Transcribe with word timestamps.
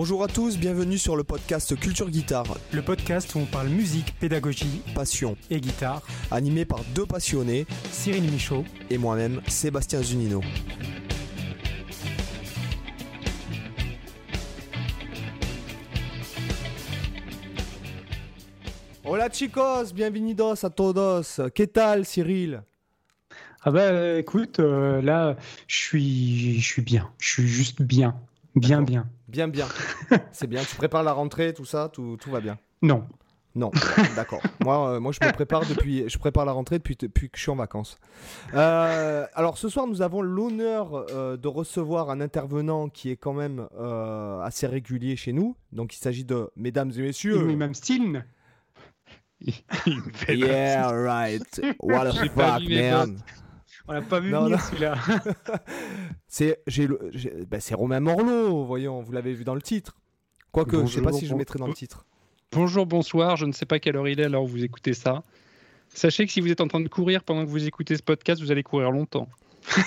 Bonjour 0.00 0.22
à 0.22 0.28
tous, 0.28 0.56
bienvenue 0.58 0.96
sur 0.96 1.16
le 1.16 1.24
podcast 1.24 1.74
Culture 1.74 2.08
Guitare, 2.08 2.56
Le 2.72 2.82
podcast 2.82 3.34
où 3.34 3.40
on 3.40 3.46
parle 3.46 3.66
musique, 3.66 4.14
pédagogie 4.20 4.80
passion, 4.94 5.36
et 5.50 5.60
guitare. 5.60 6.02
animé 6.30 6.64
par 6.64 6.84
deux 6.94 7.04
passionnés 7.04 7.66
Cyril 7.90 8.30
Michaud. 8.30 8.64
et 8.90 8.96
moi-même, 8.96 9.40
Sébastien 9.48 10.00
Zunino. 10.00 10.40
Hola 19.04 19.28
chicos, 19.30 19.92
bienvenidos 19.92 20.62
a 20.62 20.70
todos. 20.70 21.40
¿Qué 21.52 21.66
tal 21.66 22.06
Cyril? 22.06 22.62
Ah 23.64 23.72
bah 23.72 24.16
écoute, 24.16 24.60
euh, 24.60 25.02
là, 25.02 25.34
je 25.66 25.76
suis, 25.76 26.60
je 26.60 26.64
suis 26.64 26.82
bien. 26.82 27.10
Je 27.18 27.30
suis 27.30 27.48
juste 27.48 27.82
bien. 27.82 28.14
Bien, 28.54 28.80
bien. 28.80 29.08
Bien 29.28 29.48
bien. 29.48 29.68
C'est 30.32 30.46
bien, 30.46 30.62
tu 30.64 30.76
prépares 30.76 31.02
la 31.02 31.12
rentrée, 31.12 31.52
tout 31.52 31.64
ça, 31.64 31.90
tout, 31.92 32.16
tout 32.20 32.30
va 32.30 32.40
bien. 32.40 32.58
Non. 32.82 33.04
Non, 33.54 33.72
d'accord. 34.14 34.40
moi, 34.60 34.90
euh, 34.90 35.00
moi, 35.00 35.10
je 35.10 35.26
me 35.26 35.32
prépare 35.32 35.66
depuis, 35.66 36.08
je 36.08 36.18
prépare 36.18 36.44
la 36.44 36.52
rentrée 36.52 36.78
depuis, 36.78 36.96
depuis 36.96 37.28
que 37.28 37.36
je 37.36 37.42
suis 37.42 37.50
en 37.50 37.56
vacances. 37.56 37.98
Euh, 38.54 39.26
alors, 39.34 39.58
ce 39.58 39.68
soir, 39.68 39.88
nous 39.88 40.00
avons 40.00 40.22
l'honneur 40.22 41.06
euh, 41.10 41.36
de 41.36 41.48
recevoir 41.48 42.10
un 42.10 42.20
intervenant 42.20 42.88
qui 42.88 43.10
est 43.10 43.16
quand 43.16 43.32
même 43.32 43.66
euh, 43.76 44.40
assez 44.42 44.68
régulier 44.68 45.16
chez 45.16 45.32
nous. 45.32 45.56
Donc, 45.72 45.94
il 45.96 45.98
s'agit 45.98 46.24
de 46.24 46.50
mesdames 46.54 46.92
et 46.96 47.00
messieurs. 47.00 47.46
Oui, 47.46 47.56
même 47.56 47.74
style. 47.74 48.24
Yeah, 50.28 50.90
right. 50.90 51.60
What 51.80 52.12
pas 52.34 52.58
fuck, 52.58 52.68
man? 52.68 53.18
On 53.88 53.92
l'a 53.92 54.02
pas 54.02 54.20
vu 54.20 54.30
Non, 54.30 54.44
venir 54.44 54.60
celui-là. 54.60 54.96
C'est, 56.28 56.62
ben, 57.48 57.58
c'est 57.60 57.74
Romain 57.74 58.00
Morlot. 58.00 58.64
Voyons, 58.64 59.00
vous 59.00 59.12
l'avez 59.12 59.32
vu 59.32 59.44
dans 59.44 59.54
le 59.54 59.62
titre. 59.62 59.96
Quoique, 60.52 60.84
je 60.84 60.86
sais 60.86 61.00
pas 61.00 61.06
Bonjour, 61.06 61.18
si 61.20 61.26
je 61.26 61.32
bon- 61.32 61.38
mettrai 61.38 61.58
dans 61.58 61.66
le 61.66 61.72
titre. 61.74 62.04
Bonjour, 62.52 62.86
bonsoir, 62.86 63.36
je 63.36 63.46
ne 63.46 63.52
sais 63.52 63.66
pas 63.66 63.78
quelle 63.78 63.96
heure 63.96 64.08
il 64.08 64.20
est 64.20 64.24
alors 64.24 64.46
vous 64.46 64.62
écoutez 64.64 64.92
ça. 64.94 65.22
Sachez 65.88 66.26
que 66.26 66.32
si 66.32 66.40
vous 66.40 66.50
êtes 66.50 66.60
en 66.60 66.68
train 66.68 66.80
de 66.80 66.88
courir 66.88 67.22
pendant 67.24 67.44
que 67.44 67.50
vous 67.50 67.66
écoutez 67.66 67.96
ce 67.96 68.02
podcast, 68.02 68.40
vous 68.42 68.50
allez 68.50 68.62
courir 68.62 68.90
longtemps. 68.90 69.28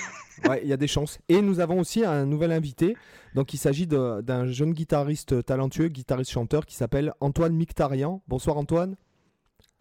Ouais, 0.48 0.60
il 0.64 0.68
y 0.68 0.72
a 0.72 0.76
des 0.76 0.88
chances. 0.88 1.20
Et 1.28 1.40
nous 1.40 1.60
avons 1.60 1.78
aussi 1.78 2.04
un 2.04 2.24
nouvel 2.26 2.50
invité. 2.50 2.96
Donc, 3.36 3.54
il 3.54 3.58
s'agit 3.58 3.86
d'un 3.86 4.46
jeune 4.46 4.72
guitariste 4.72 5.44
talentueux, 5.44 5.86
guitariste-chanteur 5.86 6.66
qui 6.66 6.74
s'appelle 6.74 7.12
Antoine 7.20 7.54
Mictarian. 7.54 8.22
Bonsoir 8.26 8.56
Antoine. 8.56 8.96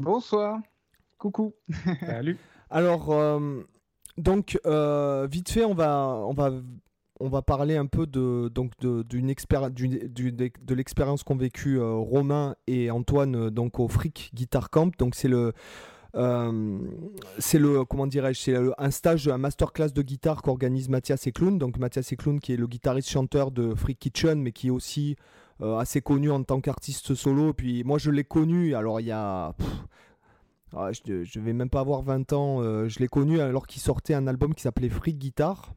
Bonsoir. 0.03 0.59
Coucou. 1.17 1.55
Salut. 2.05 2.37
Alors, 2.69 3.11
euh, 3.11 3.63
donc, 4.17 4.59
euh, 4.65 5.27
vite 5.29 5.49
fait, 5.49 5.65
on 5.65 5.73
va, 5.73 6.23
on 6.27 6.33
va, 6.33 6.51
on 7.19 7.29
va 7.29 7.41
parler 7.41 7.77
un 7.77 7.85
peu 7.85 8.07
de, 8.07 8.49
donc 8.53 8.73
de, 8.79 9.03
de, 9.03 10.73
l'expérience 10.73 11.23
qu'ont 11.23 11.35
vécu 11.35 11.79
euh, 11.79 11.93
Romain 11.93 12.55
et 12.67 12.91
Antoine 12.91 13.35
euh, 13.35 13.49
donc 13.49 13.79
au 13.79 13.87
Frick 13.87 14.31
Guitar 14.33 14.69
Camp. 14.69 14.91
Donc, 14.97 15.15
c'est 15.15 15.27
le, 15.27 15.53
c'est 17.39 17.59
le, 17.59 17.85
comment 17.85 18.07
dirais-je, 18.07 18.39
c'est 18.41 18.55
un 18.77 18.91
stage, 18.91 19.27
un 19.27 19.37
masterclass 19.37 19.91
de 19.91 20.01
guitare 20.01 20.41
qu'organise 20.41 20.89
Mathias 20.89 21.25
Eklund. 21.27 21.57
Donc, 21.57 21.77
Mathias 21.77 22.11
Eklund 22.11 22.41
qui 22.41 22.53
est 22.53 22.57
le 22.57 22.67
guitariste-chanteur 22.67 23.51
de 23.51 23.73
Freak 23.75 23.99
Kitchen, 23.99 24.41
mais 24.41 24.51
qui 24.51 24.67
est 24.67 24.71
aussi 24.71 25.15
assez 25.61 26.01
connu 26.01 26.31
en 26.31 26.43
tant 26.43 26.59
qu'artiste 26.59 27.15
solo. 27.15 27.53
Puis, 27.53 27.83
moi, 27.85 27.97
je 27.97 28.11
l'ai 28.11 28.25
connu. 28.25 28.75
Alors, 28.75 28.99
il 28.99 29.07
y 29.07 29.11
a. 29.11 29.55
ah, 30.75 30.91
je, 30.91 31.23
je 31.23 31.39
vais 31.39 31.53
même 31.53 31.69
pas 31.69 31.79
avoir 31.81 32.01
20 32.01 32.33
ans. 32.33 32.61
euh, 32.61 32.87
je 32.87 32.99
l'ai 32.99 33.07
connu 33.07 33.39
alors 33.39 33.67
qu'il 33.67 33.81
sortait 33.81 34.13
un 34.13 34.27
album 34.27 34.53
qui 34.55 34.61
s'appelait 34.61 34.89
Freak 34.89 35.17
Guitar. 35.17 35.73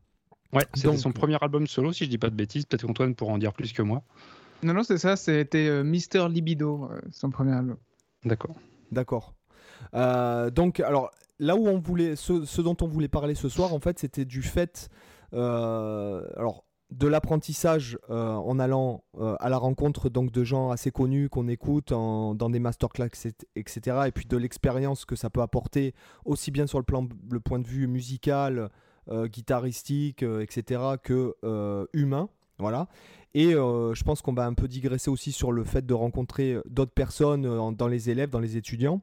Ouais, 0.52 0.64
c'était 0.74 0.88
Donc- 0.88 0.98
son 0.98 1.12
premier 1.12 1.36
album 1.40 1.66
solo, 1.66 1.92
si 1.92 2.04
je 2.04 2.10
dis 2.10 2.18
pas 2.18 2.30
de 2.30 2.36
bêtises. 2.36 2.64
Peut-être 2.66 2.86
qu'Antoine 2.86 3.14
pourra 3.14 3.32
en 3.32 3.38
dire 3.38 3.52
plus 3.52 3.72
que 3.72 3.82
moi. 3.82 4.02
Non, 4.62 4.72
non, 4.72 4.82
c'est 4.84 4.98
ça, 4.98 5.16
c'était 5.16 5.66
euh, 5.68 5.82
Mister 5.82 6.26
Libido, 6.28 6.88
euh, 6.90 7.00
son 7.10 7.30
premier 7.30 7.52
album. 7.52 7.76
D'accord. 8.24 8.54
D'accord. 8.92 9.34
Euh, 9.94 10.50
donc, 10.50 10.80
alors 10.80 11.10
là 11.40 11.56
où 11.56 11.66
on 11.66 11.78
voulait, 11.78 12.14
ce, 12.16 12.44
ce 12.44 12.62
dont 12.62 12.76
on 12.80 12.86
voulait 12.86 13.08
parler 13.08 13.34
ce 13.34 13.48
soir, 13.48 13.74
en 13.74 13.80
fait, 13.80 13.98
c'était 13.98 14.24
du 14.24 14.42
fait, 14.42 14.88
euh, 15.34 16.22
alors 16.36 16.64
de 16.90 17.08
l'apprentissage 17.08 17.98
euh, 18.10 18.34
en 18.34 18.58
allant 18.58 19.02
euh, 19.18 19.34
à 19.40 19.48
la 19.48 19.56
rencontre 19.56 20.08
donc 20.08 20.30
de 20.30 20.44
gens 20.44 20.70
assez 20.70 20.90
connus 20.90 21.28
qu'on 21.28 21.48
écoute 21.48 21.92
en- 21.92 22.34
dans 22.34 22.50
des 22.50 22.60
masterclass, 22.60 23.08
etc. 23.56 23.96
Et 24.06 24.12
puis 24.12 24.26
de 24.26 24.36
l'expérience 24.36 25.04
que 25.04 25.16
ça 25.16 25.30
peut 25.30 25.40
apporter 25.42 25.94
aussi 26.24 26.50
bien 26.50 26.66
sur 26.66 26.78
le 26.78 26.84
plan, 26.84 27.08
le 27.30 27.40
point 27.40 27.58
de 27.58 27.66
vue 27.66 27.86
musical, 27.88 28.70
euh, 29.10 29.26
guitaristique, 29.26 30.22
etc. 30.22 30.80
que 31.02 31.34
humain. 31.92 32.28
Voilà. 32.58 32.86
Et 33.34 33.50
je 33.52 34.02
pense 34.04 34.22
qu'on 34.22 34.32
va 34.34 34.46
un 34.46 34.54
peu 34.54 34.68
digresser 34.68 35.10
aussi 35.10 35.32
sur 35.32 35.50
le 35.50 35.64
fait 35.64 35.84
de 35.84 35.94
rencontrer 35.94 36.58
d'autres 36.66 36.92
personnes 36.94 37.46
en- 37.46 37.72
dans 37.72 37.88
les 37.88 38.10
élèves, 38.10 38.30
dans 38.30 38.38
les 38.40 38.56
étudiants. 38.56 39.00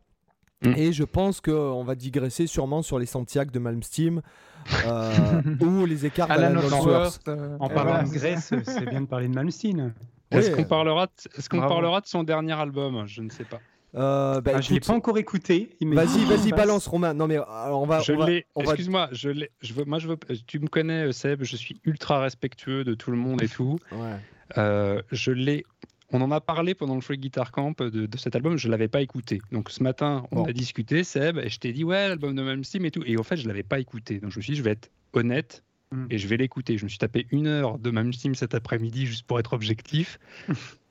Mm. 0.63 0.73
Et 0.77 0.93
je 0.93 1.03
pense 1.03 1.41
qu'on 1.41 1.83
va 1.83 1.95
digresser 1.95 2.47
sûrement 2.47 2.81
sur 2.83 2.99
les 2.99 3.07
Santiago 3.07 3.51
de 3.51 3.59
Malmsteen 3.59 4.21
ou 5.61 5.85
les 5.85 6.05
écarts 6.05 6.29
Alan 6.31 6.49
d'Alan. 6.53 6.61
Ellsworth. 6.61 7.22
euh, 7.27 7.57
En 7.59 7.69
et 7.69 7.73
parlant 7.73 7.91
voilà, 7.91 8.07
de 8.07 8.13
Grèce, 8.13 8.45
ça. 8.45 8.57
c'est 8.63 8.85
bien 8.89 9.01
de 9.01 9.07
parler 9.07 9.27
de 9.27 9.33
Malmsteen. 9.33 9.94
Est-ce 10.31 10.51
qu'on 10.51 10.63
parlera, 10.63 11.07
de... 11.07 11.11
Est-ce 11.38 11.49
qu'on 11.49 11.59
parlera 11.59 11.99
de 12.01 12.07
son 12.07 12.23
dernier 12.23 12.53
album? 12.53 13.03
Je 13.05 13.22
ne 13.22 13.29
sais 13.29 13.44
pas. 13.44 13.59
Euh, 13.94 14.39
bah, 14.39 14.51
Ah, 14.55 14.61
je 14.61 14.69
l'ai 14.69 14.77
écoute, 14.77 14.88
pas 14.88 14.94
encore 14.94 15.17
écouté. 15.17 15.75
Vas-y, 15.81 16.23
vas-y, 16.23 16.51
balance 16.51 16.88
Romain. 16.88 17.13
Non 17.13 17.27
mais 17.27 17.35
alors, 17.35 17.81
on 17.81 17.85
va. 17.85 17.99
je 17.99 18.13
l'ai. 18.13 18.45
Excuse-moi, 18.57 19.09
je 19.11 19.29
l'ai. 19.29 19.51
Je 19.61 19.73
veux... 19.73 19.83
Moi, 19.83 19.99
je 19.99 20.07
veux. 20.07 20.17
Tu 20.47 20.59
me 20.59 20.67
connais, 20.67 21.07
euh, 21.07 21.11
Seb. 21.11 21.43
Je 21.43 21.57
suis 21.57 21.81
ultra 21.83 22.22
respectueux 22.22 22.85
de 22.85 22.93
tout 22.93 23.11
le 23.11 23.17
monde 23.17 23.43
et 23.43 23.49
tout. 23.49 23.78
Ouais. 23.91 24.16
Euh, 24.57 25.01
je 25.11 25.31
l'ai. 25.33 25.66
On 26.11 26.22
en 26.22 26.31
a 26.31 26.41
parlé 26.41 26.75
pendant 26.75 26.95
le 26.95 27.01
Free 27.01 27.17
Guitar 27.17 27.51
Camp 27.51 27.81
de, 27.81 28.05
de 28.05 28.17
cet 28.17 28.35
album, 28.35 28.57
je 28.57 28.67
l'avais 28.69 28.88
pas 28.89 29.01
écouté. 29.01 29.41
Donc 29.51 29.69
ce 29.69 29.81
matin, 29.81 30.25
on 30.31 30.38
Bon. 30.38 30.45
a 30.45 30.53
discuté, 30.53 31.03
Seb, 31.03 31.38
et 31.38 31.49
je 31.49 31.57
t'ai 31.59 31.72
dit 31.72 31.83
ouais, 31.83 32.09
l'album 32.09 32.35
de 32.35 32.41
Malmsteen 32.41 32.83
et 32.85 32.91
tout. 32.91 33.03
Et 33.05 33.17
en 33.17 33.23
fait, 33.23 33.38
je 33.38 33.47
l'avais 33.47 33.63
pas 33.63 33.79
écouté. 33.79 34.19
Donc 34.19 34.31
je 34.31 34.38
me 34.38 34.41
suis 34.41 34.53
dit, 34.53 34.57
je 34.57 34.63
vais 34.63 34.72
être 34.72 34.89
honnête 35.13 35.63
Mm. 35.94 36.05
et 36.09 36.17
je 36.17 36.27
vais 36.29 36.38
l'écouter. 36.38 36.77
Je 36.77 36.85
me 36.85 36.89
suis 36.89 36.97
tapé 36.99 37.27
une 37.31 37.47
heure 37.47 37.77
de 37.77 37.91
Malmsteen 37.91 38.33
cet 38.33 38.55
après-midi 38.55 39.05
juste 39.05 39.25
pour 39.27 39.39
être 39.41 39.51
objectif. 39.51 40.19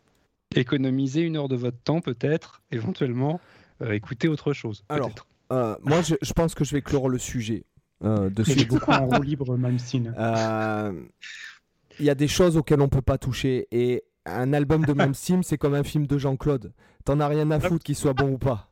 Économiser 0.57 1.21
une 1.23 1.37
heure 1.37 1.49
de 1.49 1.57
votre 1.57 1.79
temps 1.79 2.01
peut-être, 2.01 2.61
éventuellement, 2.73 3.41
euh, 3.83 3.93
écouter 3.93 4.27
autre 4.29 4.53
chose. 4.53 4.85
Alors, 4.89 5.07
peut-être. 5.09 5.27
Euh, 5.53 5.77
moi, 5.85 6.03
je, 6.03 6.17
je 6.21 6.33
pense 6.33 6.55
que 6.55 6.65
je 6.65 6.73
vais 6.73 6.83
clore 6.83 7.09
le 7.09 7.19
sujet 7.19 7.65
euh, 8.05 8.31
de 8.31 8.43
ce 8.45 8.53
du 8.55 8.67
coup, 8.67 8.79
en 8.91 9.07
roue 9.07 9.23
libre, 9.23 9.57
Malmsteen? 9.57 10.13
Euh, 10.19 10.93
Il 11.99 12.05
y 12.05 12.11
a 12.11 12.15
des 12.17 12.29
choses 12.29 12.57
auxquelles 12.57 12.81
on 12.81 12.89
peut 12.89 13.01
pas 13.01 13.17
toucher 13.17 13.69
et 13.71 14.03
un 14.39 14.53
album 14.53 14.85
de 14.85 14.93
Malmsteen, 14.93 15.43
c'est 15.43 15.59
comme 15.59 15.75
un 15.75 15.85
film 15.85 16.07
de 16.07 16.19
Jean-Claude. 16.19 16.73
T'en 17.05 17.21
as 17.21 17.29
rien 17.29 17.51
à 17.51 17.61
foutre 17.61 17.85
qu'il 17.85 17.97
soit 17.97 18.13
bon 18.15 18.33
ou 18.33 18.39
pas. 18.39 18.67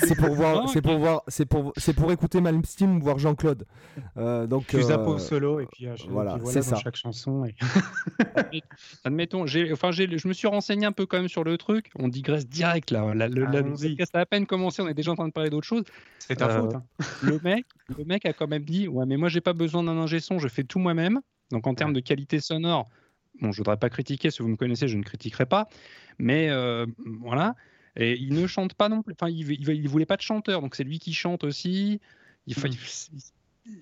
C'est 0.00 0.16
pour 0.16 0.34
voir, 0.34 0.68
c'est 0.68 0.82
pour 0.82 0.98
voir, 0.98 1.22
c'est 1.28 1.46
pour, 1.46 1.72
c'est 1.76 1.92
pour 1.94 2.10
écouter 2.10 2.40
Malmsteen 2.40 2.96
ou 2.96 3.00
voir 3.00 3.18
Jean-Claude. 3.18 3.64
Euh, 4.16 4.46
donc 4.48 4.66
Tu 4.66 4.82
zappes 4.82 5.06
au 5.06 5.14
euh, 5.14 5.18
solo 5.18 5.60
et 5.60 5.66
puis, 5.70 5.86
euh, 5.86 5.94
je- 5.94 6.08
voilà, 6.08 6.36
puis 6.38 6.48
c'est 6.48 6.62
ça. 6.62 6.74
chaque 6.76 6.96
chanson. 6.96 7.44
Et... 7.44 7.54
Admettons, 9.04 9.46
j'ai, 9.46 9.72
enfin, 9.72 9.92
j'ai, 9.92 10.18
je 10.18 10.26
me 10.28 10.32
suis 10.32 10.48
renseigné 10.48 10.84
un 10.86 10.92
peu 10.92 11.06
quand 11.06 11.18
même 11.18 11.28
sur 11.28 11.44
le 11.44 11.56
truc. 11.58 11.90
On 11.96 12.08
digresse 12.08 12.48
direct 12.48 12.90
là. 12.90 13.14
La- 13.14 13.26
Allons-y. 13.26 13.90
podcast 13.90 14.16
a 14.16 14.20
à 14.20 14.26
peine 14.26 14.46
commencé, 14.46 14.82
on 14.82 14.88
est 14.88 14.94
déjà 14.94 15.12
en 15.12 15.14
train 15.14 15.28
de 15.28 15.32
parler 15.32 15.50
d'autre 15.50 15.66
chose. 15.66 15.84
C'est 16.18 16.36
ta 16.36 16.48
Euh, 16.50 16.60
faute. 16.62 16.74
hein. 16.74 16.82
le 17.22 17.38
mec, 17.44 17.66
le 17.96 18.04
mec 18.04 18.26
a 18.26 18.32
quand 18.32 18.48
même 18.48 18.64
dit 18.64 18.88
ouais 18.88 19.06
mais 19.06 19.16
moi 19.16 19.28
j'ai 19.28 19.40
pas 19.40 19.52
besoin 19.52 19.84
d'un 19.84 19.96
ingé 19.96 20.18
son, 20.18 20.38
je 20.40 20.48
fais 20.48 20.64
tout 20.64 20.80
moi-même. 20.80 21.20
Donc 21.52 21.66
en 21.68 21.74
termes 21.74 21.92
de 21.92 22.00
qualité 22.00 22.40
sonore, 22.40 22.88
bon 23.40 23.52
je 23.52 23.58
voudrais 23.58 23.76
pas 23.76 23.88
critiquer, 23.90 24.30
si 24.30 24.42
vous 24.42 24.48
me 24.48 24.56
connaissez 24.56 24.88
je 24.88 24.96
ne 24.96 25.02
critiquerai 25.02 25.46
pas, 25.46 25.68
mais 26.18 26.48
euh, 26.50 26.86
voilà. 27.20 27.54
Et 27.98 28.16
il 28.18 28.34
ne 28.34 28.46
chante 28.46 28.74
pas 28.74 28.88
non 28.88 29.02
plus. 29.02 29.14
Enfin 29.18 29.30
il, 29.30 29.50
il, 29.50 29.68
il 29.68 29.88
voulait 29.88 30.06
pas 30.06 30.16
de 30.16 30.22
chanteur, 30.22 30.60
donc 30.60 30.74
c'est 30.74 30.84
lui 30.84 30.98
qui 30.98 31.12
chante 31.14 31.44
aussi. 31.44 32.00
Il, 32.46 32.56
Mm. 32.56 32.68
il- 32.68 33.20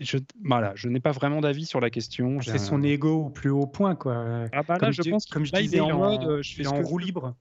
je, 0.01 0.17
voilà, 0.43 0.73
je 0.77 0.89
n'ai 0.89 1.01
pas 1.01 1.13
vraiment 1.13 1.43
d'avis 1.43 1.67
sur 1.67 1.79
la 1.79 1.91
question. 1.91 2.41
C'est 2.41 2.59
son 2.59 2.83
ego 2.83 3.27
au 3.27 3.31
plus 3.31 3.51
haut 3.51 3.67
point, 3.67 3.95
quoi. 3.95 4.47
Ah 4.53 4.63
bah 4.63 4.75
là, 4.75 4.79
comme 4.79 4.93
je 4.93 5.03
je, 5.03 5.11
pense 5.11 5.27
comme 5.27 5.45
je 5.45 5.53
il 5.55 5.63
disais, 5.65 5.77
est 5.77 5.81
en 5.81 5.89
il 5.89 5.91
est 5.91 5.95
mode, 5.99 6.25
euh, 6.25 6.43
je 6.43 6.55
fais 6.55 6.67
en 6.67 6.81
roue 6.81 6.97
libre. 6.99 7.37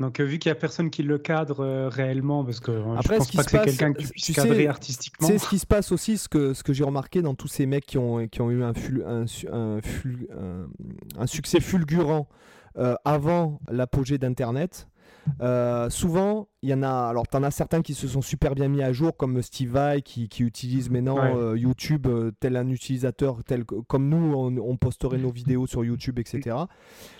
Donc, 0.00 0.18
euh, 0.18 0.24
vu 0.24 0.38
qu'il 0.38 0.50
n'y 0.50 0.56
a 0.56 0.60
personne 0.60 0.90
qui 0.90 1.02
le 1.04 1.18
cadre 1.18 1.60
euh, 1.64 1.88
réellement, 1.88 2.44
parce 2.44 2.58
que 2.60 2.72
Après, 2.98 3.14
je 3.14 3.18
pense 3.18 3.30
pas 3.32 3.44
que 3.44 3.50
c'est 3.50 3.64
quelqu'un 3.64 3.92
qui 3.92 4.04
tu 4.06 4.10
puisse 4.10 4.24
sais- 4.26 4.32
cadrer 4.32 4.66
artistiquement. 4.66 5.28
C'est 5.28 5.38
ce 5.38 5.48
qui 5.48 5.58
se 5.58 5.66
passe 5.66 5.92
aussi, 5.92 6.18
ce 6.18 6.28
que, 6.28 6.52
ce 6.52 6.62
que 6.64 6.72
j'ai 6.72 6.82
remarqué 6.84 7.22
dans 7.22 7.34
tous 7.34 7.46
ces 7.48 7.66
mecs 7.66 7.86
qui 7.86 7.98
ont, 7.98 8.26
qui 8.26 8.40
ont 8.40 8.50
eu 8.50 8.62
un, 8.64 8.74
ful- 8.74 9.04
un, 9.06 9.26
su- 9.26 9.48
un, 9.52 9.80
ful- 9.80 10.26
un- 10.36 10.66
un 11.22 11.26
succès 11.26 11.60
fulgurant 11.60 12.26
euh, 12.76 12.96
avant 13.04 13.60
l'apogée 13.70 14.18
d'Internet. 14.18 14.88
Euh, 15.40 15.90
souvent, 15.90 16.48
il 16.62 16.70
y 16.70 16.74
en 16.74 16.82
a. 16.82 16.90
Alors, 17.08 17.26
t'en 17.28 17.42
as 17.42 17.50
certains 17.50 17.82
qui 17.82 17.94
se 17.94 18.08
sont 18.08 18.22
super 18.22 18.54
bien 18.54 18.68
mis 18.68 18.82
à 18.82 18.92
jour, 18.92 19.16
comme 19.16 19.42
Steve 19.42 19.70
Vai, 19.72 20.02
qui, 20.02 20.28
qui 20.28 20.42
utilise 20.42 20.90
maintenant 20.90 21.16
Ouais. 21.16 21.34
euh, 21.36 21.58
YouTube 21.58 22.06
euh, 22.06 22.30
tel 22.40 22.56
un 22.56 22.68
utilisateur, 22.68 23.44
tel 23.44 23.64
que- 23.64 23.76
comme 23.86 24.08
nous, 24.08 24.34
on, 24.34 24.56
on 24.56 24.76
posterait 24.76 25.18
nos 25.18 25.30
vidéos 25.30 25.66
sur 25.66 25.84
YouTube, 25.84 26.18
etc. 26.18 26.56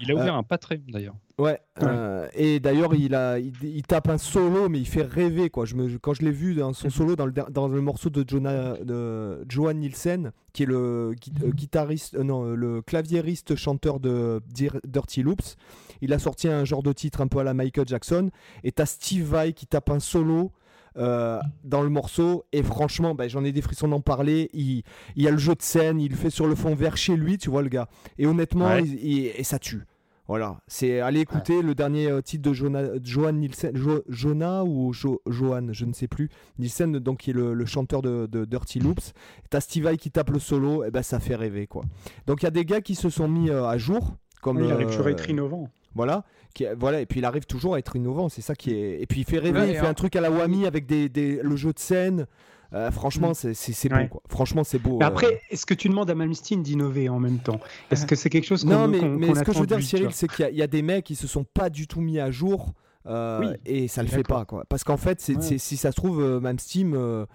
Il 0.00 0.10
a 0.10 0.14
ouvert 0.14 0.34
un 0.34 0.42
Patreon 0.42 0.80
d'ailleurs. 0.88 1.14
Ouais. 1.38 1.58
euh, 1.82 2.28
et 2.34 2.60
d'ailleurs, 2.60 2.94
il 2.94 3.14
a, 3.14 3.38
il, 3.40 3.52
il 3.62 3.82
tape 3.82 4.08
un 4.08 4.18
solo, 4.18 4.68
mais 4.68 4.78
il 4.78 4.86
fait 4.86 5.02
rêver, 5.02 5.50
quoi. 5.50 5.64
Je 5.64 5.74
me, 5.74 5.88
je- 5.88 5.98
quand 5.98 6.14
je 6.14 6.22
l'ai 6.22 6.30
vu 6.30 6.54
dans 6.54 6.72
son 6.72 6.90
solo, 6.90 7.16
dans 7.16 7.26
le, 7.26 7.32
dans 7.32 7.68
le 7.68 7.80
morceau 7.80 8.08
de, 8.10 8.24
Jonah, 8.26 8.76
de 8.84 9.44
Johan 9.48 9.74
Nielsen, 9.74 10.30
qui 10.52 10.62
est 10.62 10.66
le 10.66 11.14
gui- 11.20 11.32
euh, 11.44 11.50
guitariste, 11.50 12.14
euh, 12.14 12.22
non, 12.22 12.44
le 12.54 12.82
claviériste 12.82 13.56
chanteur 13.56 13.98
de 14.00 14.40
Dir- 14.48 14.78
Dirty 14.86 15.22
Loops, 15.22 15.56
il 16.04 16.12
a 16.12 16.18
sorti 16.18 16.48
un 16.48 16.64
genre 16.64 16.82
de 16.82 16.92
titre 16.92 17.20
un 17.20 17.26
peu 17.26 17.38
à 17.38 17.44
la 17.44 17.54
Michael 17.54 17.88
Jackson. 17.88 18.30
Et 18.62 18.72
t'as 18.72 18.86
Steve 18.86 19.24
Vai 19.24 19.52
qui 19.52 19.66
tape 19.66 19.90
un 19.90 20.00
solo. 20.00 20.52
euh, 20.96 21.40
dans 21.64 21.82
le 21.82 21.88
morceau 21.88 22.44
et 22.52 22.62
franchement 22.62 23.16
ben, 23.16 23.28
j'en 23.28 23.42
ai 23.42 23.50
des 23.50 23.62
frissons 23.62 23.88
d'en 23.88 24.00
parler 24.00 24.48
il, 24.52 24.84
il 25.16 25.24
y 25.24 25.26
a 25.26 25.32
le 25.32 25.38
jeu 25.38 25.56
de 25.56 25.60
scène 25.62 25.98
il 26.00 26.10
le 26.12 26.16
fait 26.16 26.30
sur 26.30 26.46
le 26.46 26.54
fond 26.54 26.76
vert 26.76 26.96
chez 26.96 27.16
lui 27.16 27.36
tu 27.36 27.50
vois 27.50 27.62
le 27.62 27.68
gars 27.68 27.88
et 28.16 28.28
honnêtement 28.28 28.66
Ouais. 28.68 28.84
il- 28.84 29.04
il- 29.04 29.26
et 29.36 29.42
ça 29.42 29.58
tue 29.58 29.82
voilà, 30.28 30.60
c'est 30.68 31.00
aller 31.00 31.18
écouter 31.20 31.62
le 31.62 31.74
dernier 31.74 32.06
euh, 32.10 32.20
titre 32.22 32.48
de 32.48 32.54
Jonah, 32.54 32.82
Johan 33.02 33.32
Nielsen, 33.32 33.76
Jo- 33.76 34.04
Jonah 34.08 34.62
ou 34.64 34.92
Jo- 34.94 35.20
Johan, 35.26 35.66
je 35.72 35.84
ne 35.84 35.92
sais 35.92 36.08
plus. 36.08 36.30
Nielsen, 36.58 36.98
donc 36.98 37.18
qui 37.18 37.30
est 37.30 37.34
le, 37.34 37.52
le 37.52 37.66
chanteur 37.66 38.00
de, 38.00 38.24
de 38.24 38.46
Dirty 38.46 38.78
Loops. 38.78 39.12
T'as 39.50 39.60
Steve 39.60 39.84
Vai 39.84 39.98
qui 39.98 40.10
tape 40.10 40.30
le 40.30 40.38
solo, 40.38 40.82
et 40.82 40.90
ben 40.90 41.02
ça 41.02 41.20
fait 41.20 41.34
rêver 41.36 41.66
quoi. 41.66 41.84
Donc 42.26 42.40
il 42.40 42.44
y 42.44 42.48
a 42.48 42.50
des 42.52 42.64
gars 42.64 42.80
qui 42.80 42.94
se 42.94 43.10
sont 43.10 43.28
mis 43.28 43.50
euh, 43.50 43.66
à 43.66 43.76
jour, 43.76 44.14
comme 44.40 44.60
il 44.64 44.72
arrive 44.72 44.86
toujours 44.86 45.08
à 45.08 45.10
être 45.10 45.28
innovant. 45.28 45.68
Voilà, 45.94 46.24
qui, 46.54 46.66
voilà, 46.78 47.00
et 47.00 47.06
puis 47.06 47.20
il 47.20 47.24
arrive 47.24 47.44
toujours 47.46 47.74
à 47.74 47.78
être 47.78 47.96
innovant, 47.96 48.28
c'est 48.28 48.42
ça 48.42 48.54
qui 48.54 48.72
est. 48.72 49.00
Et 49.02 49.06
puis 49.06 49.20
il 49.20 49.24
fait 49.24 49.38
rêver, 49.38 49.60
Ouais, 49.60 49.68
il 49.70 49.74
fait 49.76 49.86
en- 49.86 49.90
un 49.90 49.94
truc 49.94 50.16
à 50.16 50.20
la 50.20 50.30
Wami 50.30 50.66
avec 50.66 50.86
des, 50.86 51.08
des- 51.08 51.40
le 51.42 51.56
jeu 51.56 51.72
de 51.72 51.78
scène. 51.78 52.26
Euh, 52.72 52.90
franchement, 52.90 53.34
c'est 53.34 53.52
beau 53.88 53.94
Ouais. 53.94 54.08
quoi. 54.08 54.20
Franchement, 54.28 54.64
c'est 54.64 54.80
beau. 54.80 54.98
Mais 54.98 55.04
euh. 55.04 55.08
après, 55.08 55.40
est-ce 55.50 55.64
que 55.64 55.74
tu 55.74 55.88
demandes 55.88 56.10
à 56.10 56.14
Malmsteen 56.16 56.60
d'innover 56.62 57.08
en 57.08 57.20
même 57.20 57.38
temps? 57.38 57.60
Est-ce 57.92 58.04
que 58.04 58.16
c'est 58.16 58.30
quelque 58.30 58.46
chose 58.46 58.64
qu'on 58.64 58.70
Non, 58.70 58.88
mais, 58.88 58.98
qu'on- 58.98 59.10
mais 59.10 59.32
ce 59.32 59.42
que 59.44 59.52
je 59.52 59.60
veux 59.60 59.66
dire, 59.66 59.80
Cyril, 59.80 60.08
c'est 60.10 60.26
qu'il 60.28 60.42
y 60.44 60.48
a- 60.48 60.50
il 60.50 60.56
y, 60.56 60.62
a 60.62 60.66
des 60.66 60.82
mecs 60.82 61.04
qui 61.04 61.14
se 61.14 61.28
sont 61.28 61.44
pas 61.44 61.70
du 61.70 61.86
tout 61.86 62.00
mis 62.00 62.18
à 62.18 62.32
jour 62.32 62.72
euh, 63.06 63.40
Oui, 63.40 63.46
et 63.66 63.86
ça 63.86 64.02
le 64.02 64.08
fait 64.08 64.24
pas, 64.24 64.44
quoi. 64.44 64.64
Parce 64.68 64.82
qu'en 64.82 64.96
fait, 64.96 65.22
Ouais. 65.28 65.58
si 65.58 65.76
ça 65.76 65.92
se 65.92 65.96
trouve, 65.96 66.40
Steam, 66.58 66.94
euh, 66.96 67.26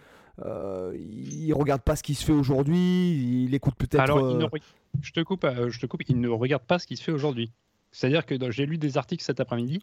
il 0.99 1.53
regarde 1.53 1.81
pas 1.83 1.95
ce 1.95 2.03
qui 2.03 2.15
se 2.15 2.25
fait 2.25 2.33
aujourd'hui, 2.33 3.43
il 3.45 3.53
écoute 3.53 3.75
peut-être. 3.77 4.01
Alors, 4.01 4.31
il 4.31 4.37
ne 4.37 4.45
re- 4.45 4.61
je 5.01 5.11
te 5.11 5.19
coupe, 5.21 5.45
je 5.69 5.79
te 5.79 5.85
coupe. 5.85 6.01
Il 6.09 6.19
ne 6.19 6.27
regarde 6.29 6.63
pas 6.63 6.79
ce 6.79 6.87
qui 6.87 6.97
se 6.97 7.03
fait 7.03 7.11
aujourd'hui. 7.11 7.51
C'est-à-dire 7.91 8.25
que 8.25 8.35
j'ai 8.51 8.65
lu 8.65 8.77
des 8.77 8.97
articles 8.97 9.23
cet 9.23 9.39
après-midi 9.39 9.81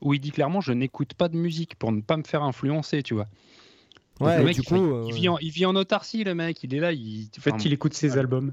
où 0.00 0.14
il 0.14 0.20
dit 0.20 0.30
clairement 0.30 0.60
je 0.60 0.72
n'écoute 0.72 1.14
pas 1.14 1.28
de 1.28 1.36
musique 1.36 1.74
pour 1.74 1.90
ne 1.92 2.00
pas 2.00 2.16
me 2.16 2.22
faire 2.24 2.42
influencer, 2.42 3.02
tu 3.02 3.14
vois. 3.14 3.26
Donc, 4.20 4.28
Ouais, 4.28 4.38
le 4.38 4.44
mec, 4.44 4.54
du 4.56 4.62
il, 4.62 4.64
coup, 4.64 4.74
fait- 4.74 4.80
euh, 4.80 5.04
il 5.06 5.14
vit 5.14 5.28
en, 5.28 5.38
il 5.38 5.50
vit 5.50 5.64
en 5.66 5.76
autarcie, 5.76 6.24
le 6.24 6.34
mec. 6.34 6.62
Il 6.64 6.74
est 6.74 6.80
là. 6.80 6.92
Il... 6.92 7.28
En 7.36 7.40
fait, 7.40 7.50
enfin, 7.52 7.62
il 7.64 7.72
écoute 7.72 7.94
ses 7.94 8.12
ouais. 8.12 8.18
albums. 8.18 8.52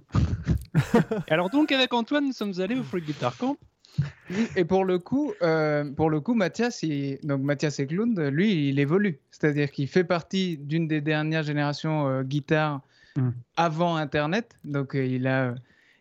Alors 1.29 1.49
donc 1.49 1.71
avec 1.71 1.93
Antoine, 1.93 2.25
nous 2.27 2.33
sommes 2.33 2.53
allés 2.59 2.75
au 2.75 2.83
Free 2.83 3.01
Guitar 3.01 3.35
Camp. 3.37 3.57
Et 4.57 4.65
pour 4.65 4.83
le 4.83 4.99
coup, 4.99 5.33
euh, 5.41 5.89
pour 5.91 6.09
le 6.09 6.19
coup, 6.19 6.33
Mathias, 6.33 6.83
il- 6.83 7.17
donc 7.23 7.41
Mathias 7.41 7.79
Eklund, 7.79 8.19
lui, 8.31 8.69
il 8.69 8.79
évolue. 8.79 9.19
C'est-à-dire 9.31 9.71
qu'il 9.71 9.87
fait 9.87 10.03
partie 10.03 10.57
d'une 10.57 10.87
des 10.87 11.01
dernières 11.01 11.43
générations 11.43 12.07
euh, 12.07 12.23
guitare 12.23 12.81
Mm. 13.17 13.29
avant 13.55 13.95
Internet. 13.95 14.57
Donc 14.65 14.93
euh, 14.93 15.05
il 15.05 15.25
a, 15.25 15.55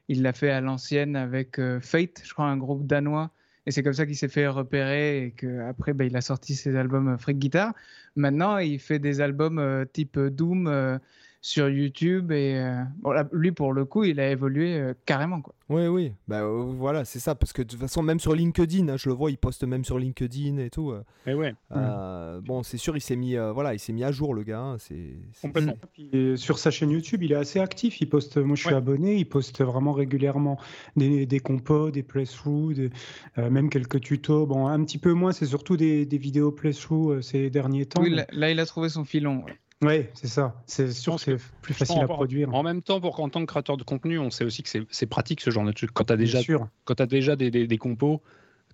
il 0.08 0.22
l'a 0.22 0.32
fait 0.32 0.50
à 0.50 0.60
l'ancienne 0.60 1.16
avec 1.16 1.58
euh, 1.58 1.80
Fate, 1.80 2.22
je 2.24 2.32
crois, 2.32 2.46
un 2.46 2.56
groupe 2.56 2.86
danois. 2.86 3.30
Et 3.66 3.70
c'est 3.70 3.82
comme 3.82 3.94
ça 3.94 4.04
qu'il 4.04 4.16
s'est 4.16 4.28
fait 4.28 4.46
repérer 4.46 5.24
et 5.24 5.30
qu'après, 5.30 5.94
bah, 5.94 6.04
il 6.04 6.14
a 6.16 6.20
sorti 6.20 6.54
ses 6.54 6.76
albums 6.76 7.08
euh, 7.08 7.18
Freak 7.18 7.38
Guitar. 7.38 7.72
Maintenant, 8.14 8.58
il 8.58 8.78
fait 8.78 8.98
des 8.98 9.20
albums 9.20 9.58
euh, 9.58 9.84
type 9.90 10.18
Doom 10.18 11.00
sur 11.44 11.68
YouTube. 11.68 12.32
Et 12.32 12.54
euh, 12.56 12.82
bon, 13.02 13.10
là, 13.10 13.28
lui, 13.32 13.52
pour 13.52 13.74
le 13.74 13.84
coup, 13.84 14.02
il 14.04 14.18
a 14.18 14.30
évolué 14.30 14.78
euh, 14.78 14.94
carrément. 15.04 15.42
Quoi. 15.42 15.54
Oui, 15.68 15.86
oui, 15.88 16.12
bah 16.26 16.40
euh, 16.42 16.64
voilà, 16.76 17.04
c'est 17.04 17.18
ça. 17.18 17.34
Parce 17.34 17.52
que 17.52 17.60
de 17.62 17.68
toute 17.68 17.80
façon, 17.80 18.02
même 18.02 18.18
sur 18.18 18.34
LinkedIn, 18.34 18.88
hein, 18.88 18.96
je 18.96 19.08
le 19.10 19.14
vois, 19.14 19.30
il 19.30 19.36
poste 19.36 19.62
même 19.64 19.84
sur 19.84 19.98
LinkedIn 19.98 20.56
et 20.58 20.70
tout. 20.70 20.90
euh, 20.90 21.02
Et 21.26 21.34
ouais, 21.34 21.54
euh, 21.72 22.40
bon, 22.40 22.62
c'est 22.62 22.78
sûr, 22.78 22.96
il 22.96 23.00
s'est 23.02 23.16
mis, 23.16 23.36
euh, 23.36 23.52
voilà, 23.52 23.74
il 23.74 23.78
s'est 23.78 23.92
mis 23.92 24.04
à 24.04 24.10
jour, 24.12 24.32
le 24.34 24.42
gars. 24.42 24.60
hein, 24.60 24.76
c'est 24.78 25.16
complètement. 25.42 25.74
Puis, 25.92 26.32
sur 26.36 26.58
sa 26.58 26.70
chaîne 26.70 26.90
YouTube, 26.90 27.22
il 27.22 27.32
est 27.32 27.36
assez 27.36 27.60
actif. 27.60 28.00
Il 28.00 28.08
poste, 28.08 28.38
moi 28.38 28.56
je 28.56 28.60
suis 28.62 28.70
Ouais. 28.70 28.76
abonné, 28.76 29.16
il 29.16 29.26
poste 29.26 29.62
vraiment 29.62 29.92
régulièrement 29.92 30.58
des, 30.96 31.26
des 31.26 31.40
compos, 31.40 31.90
des 31.90 32.02
playthroughs, 32.02 32.72
des- 32.74 32.90
euh, 33.38 33.50
même 33.50 33.68
quelques 33.68 34.00
tutos. 34.00 34.46
Bon, 34.46 34.66
un 34.66 34.82
petit 34.84 34.98
peu 34.98 35.12
moins, 35.12 35.32
c'est 35.32 35.46
surtout 35.46 35.76
des, 35.76 36.06
des 36.06 36.18
vidéos 36.18 36.52
playthroughs 36.52 37.12
euh, 37.12 37.22
ces 37.22 37.50
derniers 37.50 37.84
temps. 37.86 38.00
Oui, 38.02 38.10
mais- 38.10 38.16
là, 38.16 38.26
là, 38.32 38.50
il 38.50 38.60
a 38.60 38.66
trouvé 38.66 38.88
son 38.88 39.04
filon. 39.04 39.44
ouais. 39.44 39.52
Ouais, 39.82 40.10
c'est 40.14 40.28
ça. 40.28 40.62
C'est 40.66 40.92
sûr 40.92 41.16
que 41.16 41.20
c'est 41.20 41.36
plus 41.60 41.74
facile 41.74 42.00
à 42.00 42.06
produire. 42.06 42.54
En 42.54 42.62
même 42.62 42.80
temps, 42.80 43.00
pour 43.00 43.14
qu'en 43.16 43.28
tant 43.28 43.40
que 43.40 43.46
créateur 43.46 43.76
de 43.76 43.82
contenu, 43.82 44.18
on 44.18 44.30
sait 44.30 44.44
aussi 44.44 44.62
que 44.62 44.68
c'est- 44.88 45.06
pratique 45.06 45.40
ce 45.40 45.50
genre 45.50 45.64
de 45.64 45.72
truc. 45.72 45.90
Quand 45.92 46.04
tu 46.04 46.12
as 46.12 46.16
déjà, 46.16 46.40
sûr. 46.40 46.68
quand 46.84 47.00
as 47.00 47.06
déjà 47.06 47.36
des, 47.36 47.50
des, 47.50 47.66
des 47.66 47.78
compos, 47.78 48.22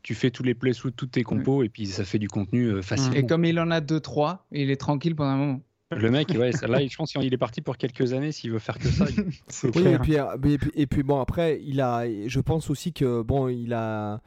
tu 0.02 0.14
fais 0.14 0.30
tous 0.30 0.42
les 0.44 0.54
plays 0.54 0.72
sous 0.72 0.90
toutes 0.90 1.10
tes 1.10 1.22
compos 1.24 1.62
et 1.62 1.68
puis 1.68 1.86
ça 1.86 2.04
fait 2.04 2.18
du 2.18 2.28
contenu 2.28 2.66
euh, 2.66 2.82
facilement. 2.82 3.16
Et 3.16 3.26
comme 3.26 3.44
il 3.44 3.58
en 3.58 3.70
a 3.70 3.80
deux, 3.80 4.00
trois, 4.00 4.46
il 4.52 4.70
est 4.70 4.76
tranquille 4.80 5.16
pendant 5.16 5.30
un 5.30 5.36
moment. 5.36 5.60
Le 5.92 6.10
mec, 6.12 6.28
ouais, 6.38 6.52
ça- 6.52 6.68
là, 6.68 6.86
je 6.86 6.96
pense 6.96 7.12
qu'il 7.12 7.34
est 7.34 7.38
parti 7.38 7.60
pour 7.60 7.76
quelques 7.76 8.12
années 8.12 8.30
s'il 8.30 8.52
veut 8.52 8.60
faire 8.60 8.78
que 8.78 8.86
ça. 8.88 9.06
il- 9.10 9.24
Oui, 9.24 9.32
et 9.64 9.70
clair. 9.72 10.00
puis, 10.00 10.16
euh, 10.16 10.34
et, 10.44 10.58
puis, 10.58 10.70
et 10.74 10.86
puis 10.86 11.02
bon, 11.02 11.18
après, 11.20 11.60
il 11.64 11.80
a, 11.80 12.04
je 12.28 12.38
pense 12.40 12.70
aussi 12.70 12.92
que, 12.92 13.22
bon, 13.22 13.48
il 13.48 13.72
a. 13.72 14.20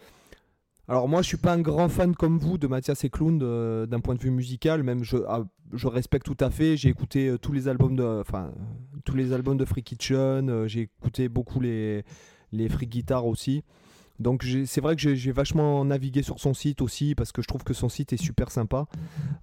Alors, 0.89 1.07
moi, 1.07 1.21
je 1.21 1.27
suis 1.27 1.37
pas 1.37 1.53
un 1.53 1.61
grand 1.61 1.87
fan 1.87 2.13
comme 2.13 2.37
vous 2.37 2.57
de 2.57 2.67
Mathias 2.67 3.05
Eklund 3.05 3.41
euh, 3.41 3.85
d'un 3.85 4.01
point 4.01 4.15
de 4.15 4.19
vue 4.19 4.31
musical, 4.31 4.83
même 4.83 5.03
je, 5.03 5.15
ah, 5.29 5.43
je 5.71 5.87
respecte 5.87 6.25
tout 6.25 6.37
à 6.43 6.49
fait. 6.49 6.75
J'ai 6.75 6.89
écouté 6.89 7.29
euh, 7.29 7.37
tous 7.37 7.53
les 7.53 7.69
albums 7.69 7.95
de, 7.95 8.03
enfin, 8.19 8.47
euh, 8.47 8.99
tous 9.05 9.15
les 9.15 9.31
albums 9.31 9.55
de 9.55 9.63
Free 9.63 9.83
Kitchen, 9.83 10.49
euh, 10.49 10.67
j'ai 10.67 10.81
écouté 10.81 11.29
beaucoup 11.29 11.61
les, 11.61 12.03
les 12.51 12.67
Free 12.67 12.87
Guitar 12.87 13.25
aussi. 13.25 13.63
Donc, 14.19 14.45
c'est 14.65 14.79
vrai 14.79 14.95
que 14.95 15.15
j'ai 15.15 15.31
vachement 15.31 15.83
navigué 15.83 16.21
sur 16.21 16.39
son 16.39 16.53
site 16.53 16.81
aussi 16.81 17.15
parce 17.15 17.31
que 17.31 17.41
je 17.41 17.47
trouve 17.47 17.63
que 17.63 17.73
son 17.73 17.89
site 17.89 18.13
est 18.13 18.21
super 18.21 18.51
sympa. 18.51 18.85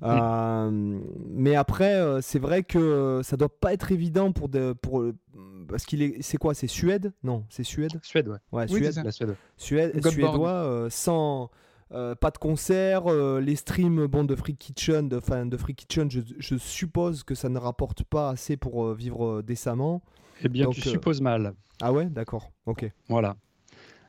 Euh, 0.03 1.01
mais 1.29 1.57
après, 1.57 2.01
c'est 2.23 2.39
vrai 2.39 2.63
que 2.63 3.21
ça 3.25 3.37
doit 3.37 3.49
pas 3.49 3.73
être 3.73 3.91
évident 3.91 4.31
pour, 4.31 4.49
de, 4.49 4.73
pour 4.73 5.05
parce 5.71 5.85
qu'il 5.87 6.03
est, 6.03 6.23
c'est 6.23 6.37
quoi, 6.37 6.55
c'est 6.55 6.67
Suède? 6.67 7.13
Non, 7.23 7.45
c'est 7.49 7.65
Suède? 7.65 7.99
Suède, 8.03 8.29
ouais. 8.29 8.39
Ouais, 8.53 8.67
Oui, 8.71 8.79
Suède. 8.81 9.01
La 9.05 9.13
Suède. 9.13 9.35
Suède, 9.57 10.07
suédois, 10.07 10.51
euh, 10.51 10.91
sans 10.91 11.51
euh, 11.93 12.15
pas 12.15 12.31
de 12.31 12.39
concert, 12.39 13.11
euh, 13.11 13.41
les 13.41 13.57
streams, 13.57 14.07
bon, 14.07 14.25
de 14.25 14.35
Free 14.37 14.55
Kitchen, 14.57 15.09
de, 15.09 15.17
enfin, 15.17 15.47
de 15.47 15.57
Free 15.57 15.75
Kitchen, 15.75 16.11
je, 16.11 16.21
je 16.39 16.57
suppose 16.57 17.25
que 17.25 17.35
ça 17.35 17.49
ne 17.49 17.59
rapporte 17.59 18.05
pas 18.05 18.31
assez 18.31 18.57
pour 18.57 18.85
euh, 18.87 18.95
vivre 18.95 19.27
euh, 19.39 19.43
décemment. 19.43 20.03
Eh 20.43 20.49
bien, 20.49 20.65
Donc, 20.67 20.75
tu 20.75 20.87
euh, 20.87 20.91
supposes 20.91 21.21
mal. 21.21 21.55
Ah 21.81 21.93
ouais, 21.93 22.07
d'accord, 22.07 22.51
ok. 22.67 22.91
Voilà. 23.09 23.37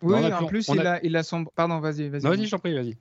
Oui, 0.01 0.31
en 0.33 0.45
plus, 0.45 0.67
on 0.69 0.73
il, 0.75 0.81
a- 0.87 0.93
a... 0.93 0.99
il 1.03 1.15
a 1.15 1.23
son. 1.23 1.45
Pardon, 1.45 1.79
vas-y, 1.79 2.09
vas-y. 2.09 2.21
Vas-y, 2.21 2.45
j'en 2.45 2.57
prie, 2.59 2.73
vas-y. 2.73 2.97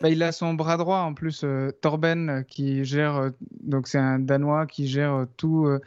Bah, 0.00 0.10
il 0.10 0.22
a 0.22 0.30
son 0.30 0.54
bras 0.54 0.76
droit 0.76 0.98
en 0.98 1.14
plus, 1.14 1.42
euh, 1.42 1.70
Torben, 1.80 2.44
qui 2.46 2.84
gère. 2.84 3.16
euh, 3.16 3.30
donc, 3.62 3.88
c'est 3.88 3.98
un 3.98 4.18
Danois 4.18 4.66
qui 4.66 4.86
gère 4.88 5.12
euh, 5.14 5.24
tout, 5.36 5.66
euh, 5.66 5.80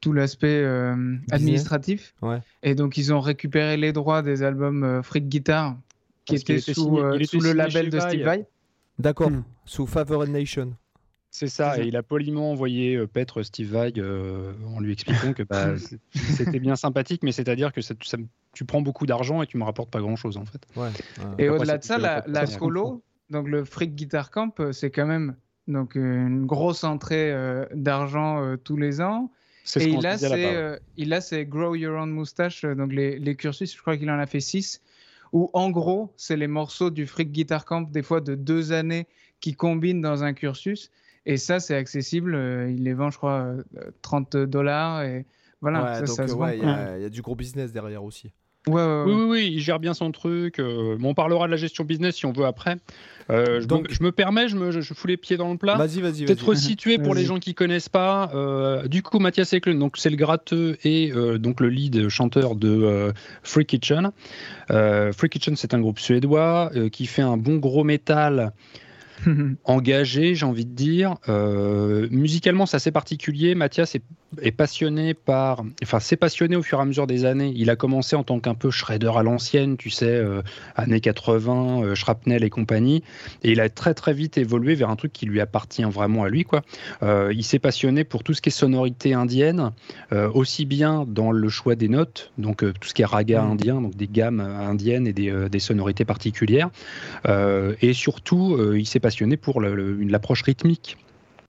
tout 0.00 0.12
l'aspect 0.12 0.62
euh, 0.64 1.16
administratif. 1.30 2.14
Ouais. 2.22 2.38
Et 2.62 2.74
donc, 2.74 2.96
ils 2.96 3.12
ont 3.12 3.20
récupéré 3.20 3.76
les 3.76 3.92
droits 3.92 4.22
des 4.22 4.42
albums 4.42 4.82
euh, 4.84 5.02
Freak 5.02 5.28
Guitar, 5.28 5.76
qui 6.24 6.34
Parce 6.34 6.42
étaient 6.42 6.56
était 6.58 6.74
sous, 6.74 6.84
signé- 6.84 7.02
euh, 7.02 7.24
sous 7.24 7.40
le 7.40 7.52
label 7.52 7.90
de 7.90 8.00
Steve 8.00 8.24
Vai. 8.24 8.46
D'accord, 8.98 9.30
Hmm. 9.30 9.42
sous 9.64 9.86
Favored 9.86 10.28
Nation. 10.28 10.74
C'est 11.32 11.46
ça, 11.46 11.78
et 11.80 11.86
il 11.86 11.96
a 11.96 12.02
poliment 12.02 12.50
envoyé 12.50 12.96
euh, 12.96 13.06
paître 13.06 13.42
Steve 13.44 13.70
Vai 13.70 13.92
euh, 13.98 14.52
en 14.74 14.80
lui 14.80 14.92
expliquant 14.92 15.32
que 15.32 15.44
bah, 15.44 15.74
c'était 16.12 16.58
bien 16.58 16.74
sympathique, 16.74 17.22
mais 17.22 17.30
c'est-à-dire 17.30 17.72
que 17.72 17.80
ça, 17.82 17.94
tu 18.52 18.64
prends 18.64 18.82
beaucoup 18.82 19.06
d'argent 19.06 19.40
et 19.40 19.46
tu 19.46 19.56
me 19.56 19.62
rapportes 19.62 19.90
pas 19.90 20.00
grand-chose 20.00 20.36
en 20.36 20.44
fait. 20.44 20.60
Ouais. 20.74 20.88
Et 21.38 21.48
au-delà 21.48 21.78
de 21.78 21.84
ça, 21.84 21.98
la, 21.98 22.24
la 22.26 22.46
colo, 22.48 23.00
donc 23.30 23.48
le 23.48 23.64
Freak 23.64 23.94
Guitar 23.94 24.30
Camp, 24.32 24.52
c'est 24.72 24.90
quand 24.90 25.06
même 25.06 25.36
donc, 25.68 25.94
une 25.94 26.46
grosse 26.46 26.82
entrée 26.82 27.32
euh, 27.32 27.64
d'argent 27.74 28.42
euh, 28.42 28.56
tous 28.56 28.76
les 28.76 29.00
ans. 29.00 29.30
C'est 29.70 29.80
ce 29.80 29.86
Et 29.86 29.90
ses, 30.28 30.28
là-bas. 30.44 30.52
euh, 30.54 30.78
ses 31.20 31.46
Grow 31.46 31.74
Your 31.74 32.00
Own 32.00 32.10
Moustache, 32.10 32.64
euh, 32.64 32.74
donc 32.74 32.92
les, 32.92 33.18
les 33.18 33.36
cursus, 33.36 33.74
je 33.74 33.80
crois 33.80 33.96
qu'il 33.96 34.10
en 34.10 34.18
a 34.18 34.26
fait 34.26 34.40
six, 34.40 34.82
où 35.32 35.48
en 35.52 35.70
gros, 35.70 36.12
c'est 36.16 36.36
les 36.36 36.48
morceaux 36.48 36.90
du 36.90 37.06
Freak 37.06 37.30
Guitar 37.32 37.64
Camp, 37.64 37.82
des 37.90 38.02
fois 38.02 38.20
de 38.20 38.34
deux 38.34 38.72
années, 38.72 39.06
qui 39.40 39.54
combinent 39.54 40.00
dans 40.00 40.24
un 40.24 40.32
cursus. 40.34 40.90
Et 41.26 41.36
ça, 41.36 41.60
c'est 41.60 41.76
accessible. 41.76 42.34
euh, 42.34 42.70
il 42.70 42.82
les 42.84 42.94
vend, 42.94 43.10
je 43.10 43.18
crois, 43.18 43.42
euh, 43.42 43.62
30 44.02 44.36
dollars. 44.36 45.02
Et 45.02 45.26
voilà, 45.60 45.82
Ouais, 45.84 45.94
ça, 45.94 46.06
donc 46.06 46.16
ça 46.16 46.26
se 46.28 46.32
euh, 46.32 46.36
vend. 46.36 46.46
ouais, 46.46 46.58
il 46.58 46.62
y, 46.62 46.64
a- 46.66 46.98
il 46.98 47.02
y 47.02 47.04
a 47.06 47.10
du 47.10 47.22
gros 47.22 47.36
business 47.36 47.72
derrière 47.72 48.02
aussi. 48.02 48.32
Ouais, 48.66 48.74
ouais, 48.74 48.82
ouais. 48.82 49.02
Oui, 49.06 49.12
oui, 49.14 49.26
oui, 49.30 49.50
il 49.54 49.60
gère 49.60 49.78
bien 49.80 49.94
son 49.94 50.12
truc. 50.12 50.58
euh, 50.58 50.98
on 51.02 51.14
parlera 51.14 51.46
de 51.46 51.50
la 51.50 51.56
gestion 51.56 51.84
business 51.84 52.16
si 52.16 52.26
on 52.26 52.32
veut 52.32 52.44
après. 52.44 52.76
Euh, 53.30 53.60
je, 53.60 53.66
Donc- 53.66 53.88
me, 53.88 53.94
je 53.94 54.02
me 54.02 54.12
permets, 54.12 54.48
je, 54.48 54.56
me, 54.56 54.70
je, 54.70 54.80
je 54.80 54.92
fous 54.92 55.06
les 55.06 55.16
pieds 55.16 55.36
dans 55.36 55.50
le 55.50 55.56
plat. 55.56 55.76
Vas-y, 55.76 56.00
vas-y, 56.00 56.24
Peut-être 56.24 56.40
vas-y. 56.40 56.48
resituer 56.50 56.98
pour 56.98 57.14
les 57.14 57.24
gens 57.24 57.38
qui 57.38 57.54
connaissent 57.54 57.88
pas. 57.88 58.30
euh, 58.34 58.86
du 58.88 59.02
coup, 59.02 59.18
Mathias 59.18 59.52
Eklund, 59.52 59.78
donc 59.78 59.96
c'est 59.96 60.10
le 60.10 60.16
gratteux 60.16 60.76
et 60.84 61.12
euh, 61.12 61.38
donc 61.38 61.60
le 61.60 61.68
lead 61.68 62.08
chanteur 62.08 62.54
de 62.56 62.68
euh, 62.68 63.12
Free 63.42 63.64
Kitchen. 63.66 64.10
Euh, 64.70 65.12
Free 65.12 65.28
Kitchen, 65.30 65.56
c'est 65.56 65.72
un 65.74 65.80
groupe 65.80 65.98
suédois 65.98 66.70
euh, 66.74 66.88
qui 66.88 67.06
fait 67.06 67.22
un 67.22 67.36
bon 67.36 67.56
gros 67.56 67.84
métal 67.84 68.52
engagé, 69.64 70.34
j'ai 70.34 70.46
envie 70.46 70.66
de 70.66 70.74
dire. 70.74 71.16
Euh, 71.28 72.08
musicalement, 72.10 72.66
c'est 72.66 72.76
assez 72.76 72.90
particulier. 72.90 73.54
Mathias 73.54 73.94
est, 73.94 74.02
est 74.40 74.52
passionné 74.52 75.14
par. 75.14 75.64
Enfin, 75.82 76.00
s'est 76.00 76.16
passionné 76.16 76.56
au 76.56 76.62
fur 76.62 76.78
et 76.78 76.82
à 76.82 76.84
mesure 76.84 77.06
des 77.06 77.24
années. 77.24 77.52
Il 77.56 77.70
a 77.70 77.76
commencé 77.76 78.16
en 78.16 78.24
tant 78.24 78.40
qu'un 78.40 78.54
peu 78.54 78.70
shredder 78.70 79.10
à 79.14 79.22
l'ancienne, 79.22 79.76
tu 79.76 79.90
sais, 79.90 80.06
euh, 80.06 80.42
années 80.76 81.00
80, 81.00 81.82
euh, 81.82 81.94
shrapnel 81.94 82.44
et 82.44 82.50
compagnie. 82.50 83.02
Et 83.42 83.52
il 83.52 83.60
a 83.60 83.68
très 83.68 83.94
très 83.94 84.12
vite 84.12 84.38
évolué 84.38 84.74
vers 84.74 84.90
un 84.90 84.96
truc 84.96 85.12
qui 85.12 85.26
lui 85.26 85.40
appartient 85.40 85.82
vraiment 85.82 86.24
à 86.24 86.28
lui, 86.28 86.44
quoi. 86.44 86.62
Euh, 87.02 87.32
il 87.34 87.44
s'est 87.44 87.58
passionné 87.58 88.04
pour 88.04 88.22
tout 88.22 88.34
ce 88.34 88.40
qui 88.40 88.48
est 88.48 88.52
sonorité 88.52 89.14
indienne, 89.14 89.72
aussi 90.12 90.64
bien 90.64 91.04
dans 91.06 91.30
le 91.30 91.48
choix 91.48 91.74
des 91.74 91.88
notes, 91.88 92.32
donc 92.38 92.58
tout 92.58 92.88
ce 92.88 92.94
qui 92.94 93.02
est 93.02 93.06
raga 93.06 93.42
Mm. 93.42 93.50
indien, 93.50 93.80
donc 93.80 93.96
des 93.96 94.08
gammes 94.08 94.40
indiennes 94.40 95.06
et 95.06 95.12
des, 95.12 95.48
des 95.50 95.58
sonorités 95.58 96.04
particulières. 96.04 96.70
Et 97.28 97.92
surtout, 97.92 98.58
il 98.74 98.86
s'est 98.86 99.00
passionné 99.00 99.09
pour 99.40 99.60
le- 99.60 100.00
une- 100.00 100.10
l'approche 100.10 100.42
rythmique 100.42 100.96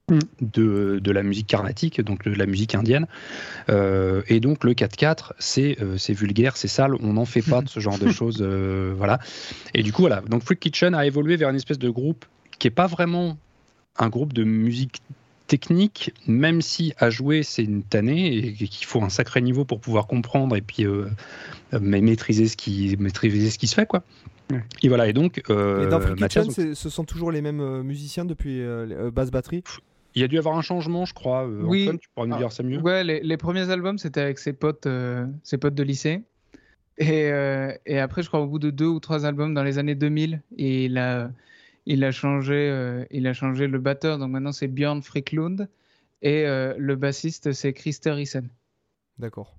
Mm. 0.09 0.19
de, 0.41 0.99
de 1.01 1.11
la 1.11 1.23
musique 1.23 1.47
carnatique, 1.47 2.01
donc 2.01 2.25
de 2.27 2.33
la 2.33 2.45
musique 2.47 2.75
indienne. 2.75 3.05
Euh, 3.69 4.23
et 4.27 4.39
donc 4.39 4.63
le 4.63 4.73
4-4, 4.73 5.33
c'est 5.39 5.77
euh, 5.81 5.95
vulgaire, 6.09 6.57
c'est 6.57 6.67
sale, 6.67 6.95
on 7.01 7.13
n'en 7.13 7.23
fait 7.25 7.41
pas 7.43 7.61
de 7.61 7.69
ce 7.69 7.79
genre 7.79 7.97
de 7.99 8.09
choses. 8.11 8.39
euh, 8.41 8.93
voilà. 8.97 9.19
Et 9.73 9.83
du 9.83 9.93
coup, 9.93 10.01
voilà. 10.01 10.21
Donc 10.27 10.43
Freak 10.43 10.59
Kitchen 10.59 10.95
a 10.95 11.05
évolué 11.05 11.37
vers 11.37 11.49
une 11.49 11.55
espèce 11.55 11.79
de 11.79 11.89
groupe 11.89 12.25
qui 12.59 12.67
n'est 12.67 12.71
pas 12.71 12.87
vraiment 12.87 13.37
un 13.97 14.09
groupe 14.09 14.33
de 14.33 14.43
musique 14.43 15.01
technique, 15.47 16.13
même 16.27 16.61
si 16.61 16.93
à 16.97 17.09
jouer 17.09 17.43
c'est 17.43 17.63
une 17.63 17.83
tannée 17.83 18.35
et 18.37 18.53
qu'il 18.53 18.87
faut 18.87 19.01
un 19.03 19.09
sacré 19.09 19.41
niveau 19.41 19.65
pour 19.65 19.79
pouvoir 19.81 20.07
comprendre 20.07 20.55
et 20.55 20.61
puis 20.61 20.85
euh, 20.85 21.07
mais 21.79 22.01
maîtriser 22.01 22.47
ce 22.47 22.55
qui 22.57 22.95
maîtriser 22.99 23.49
ce 23.49 23.57
qui 23.59 23.67
se 23.67 23.75
fait 23.75 23.85
quoi. 23.85 24.03
Ouais. 24.53 24.63
Et 24.83 24.87
voilà 24.89 25.07
et 25.07 25.13
donc 25.13 25.41
euh, 25.49 25.85
Et 25.85 25.89
dans 25.89 25.99
Mathias, 25.99 26.47
Kitchen, 26.47 26.75
ce 26.75 26.89
sont 26.89 27.03
toujours 27.05 27.31
les 27.31 27.41
mêmes 27.41 27.61
euh, 27.61 27.83
musiciens 27.83 28.25
depuis 28.25 28.61
euh, 28.61 29.07
euh, 29.07 29.11
basse 29.11 29.31
batterie 29.31 29.63
il 30.13 30.21
y 30.21 30.25
a 30.25 30.27
dû 30.27 30.35
y 30.35 30.39
avoir 30.39 30.57
un 30.57 30.61
changement 30.61 31.05
je 31.05 31.13
crois. 31.13 31.47
Euh, 31.47 31.61
Oui. 31.63 31.83
Antoine, 31.83 31.99
tu 31.99 32.09
pourras 32.13 32.27
nous 32.27 32.35
Ah, 32.35 32.39
dire 32.39 32.51
ça 32.51 32.63
mieux? 32.63 32.79
Ouais, 32.81 33.03
les, 33.03 33.21
les 33.21 33.37
premiers 33.37 33.69
albums, 33.69 33.97
c'était 33.97 34.19
avec 34.21 34.39
ses 34.39 34.53
potes, 34.53 34.85
euh, 34.85 35.25
ses 35.43 35.57
potes 35.57 35.73
de 35.75 35.83
lycée. 35.83 36.21
Et, 36.97 37.31
euh, 37.31 37.71
et 37.85 37.97
après, 37.99 38.21
je 38.21 38.27
crois, 38.27 38.41
au 38.41 38.47
bout 38.47 38.59
de 38.59 38.69
deux 38.71 38.87
ou 38.87 38.99
trois 38.99 39.25
albums 39.25 39.53
dans 39.53 39.63
les 39.63 39.77
années 39.77 39.95
2000, 39.95 40.41
il 40.57 40.97
a, 40.97 41.31
il 41.85 42.03
a, 42.03 42.11
changé, 42.11 42.53
euh, 42.69 43.05
il 43.09 43.25
a 43.25 43.33
changé 43.33 43.67
le 43.67 43.79
batteur. 43.79 44.17
Donc 44.19 44.31
maintenant, 44.31 44.51
c'est 44.51 44.67
Björn 44.67 45.01
Friklund. 45.01 45.69
Et 46.21 46.45
euh, 46.45 46.75
le 46.77 46.95
bassiste, 46.97 47.53
c'est 47.53 47.71
Christer 47.73 48.21
Isen. 48.21 48.49
D'accord. 49.17 49.55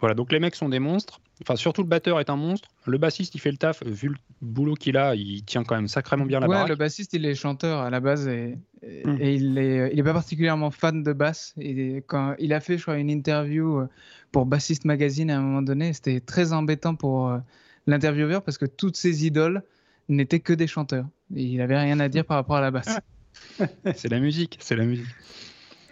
Voilà, 0.00 0.14
donc 0.14 0.30
les 0.32 0.38
mecs 0.38 0.54
sont 0.54 0.68
des 0.68 0.78
monstres. 0.78 1.20
Enfin, 1.42 1.56
surtout 1.56 1.82
le 1.82 1.88
batteur 1.88 2.18
est 2.20 2.30
un 2.30 2.36
monstre. 2.36 2.68
Le 2.86 2.98
bassiste, 2.98 3.34
il 3.34 3.40
fait 3.40 3.50
le 3.52 3.56
taf. 3.58 3.82
Vu 3.84 4.08
le 4.08 4.16
boulot 4.42 4.74
qu'il 4.74 4.96
a, 4.96 5.14
il 5.14 5.44
tient 5.44 5.62
quand 5.64 5.76
même 5.76 5.86
sacrément 5.88 6.24
bien 6.26 6.40
la 6.40 6.46
Ouais, 6.48 6.54
baraque. 6.54 6.68
le 6.70 6.76
bassiste, 6.76 7.12
il 7.14 7.24
est 7.26 7.34
chanteur 7.34 7.80
à 7.80 7.90
la 7.90 8.00
base 8.00 8.26
et, 8.28 8.58
et, 8.82 9.06
Mm. 9.06 9.16
et 9.20 9.34
il 9.34 9.58
est, 9.58 9.90
il 9.92 9.98
est 9.98 10.02
pas 10.02 10.12
particulièrement 10.14 10.70
fan 10.70 11.02
de 11.02 11.12
basse. 11.12 11.54
Et 11.60 12.02
quand 12.06 12.34
il 12.38 12.52
a 12.52 12.60
fait, 12.60 12.76
je 12.78 12.82
crois, 12.82 12.98
une 12.98 13.10
interview 13.10 13.78
euh, 13.80 13.88
pour 14.32 14.46
Bassiste 14.46 14.84
Magazine 14.84 15.30
à 15.30 15.38
un 15.38 15.42
moment 15.42 15.62
donné, 15.62 15.92
c'était 15.92 16.20
très 16.20 16.52
embêtant 16.52 16.94
pour 16.96 17.28
euh, 17.28 17.38
l'intervieweur 17.86 18.42
parce 18.42 18.58
que 18.58 18.66
toutes 18.66 18.96
ses 18.96 19.24
idoles 19.26 19.62
n'étaient 20.08 20.40
que 20.40 20.52
des 20.52 20.66
chanteurs. 20.66 21.06
Et 21.36 21.42
il 21.44 21.60
avait 21.60 21.78
rien 21.78 22.00
à 22.00 22.08
dire 22.08 22.24
par 22.24 22.36
rapport 22.38 22.56
à 22.56 22.60
la 22.60 22.70
basse. 22.70 22.98
C'est 23.94 24.08
la 24.08 24.18
musique, 24.18 24.58
c'est 24.60 24.74
la 24.74 24.84
musique. 24.84 25.06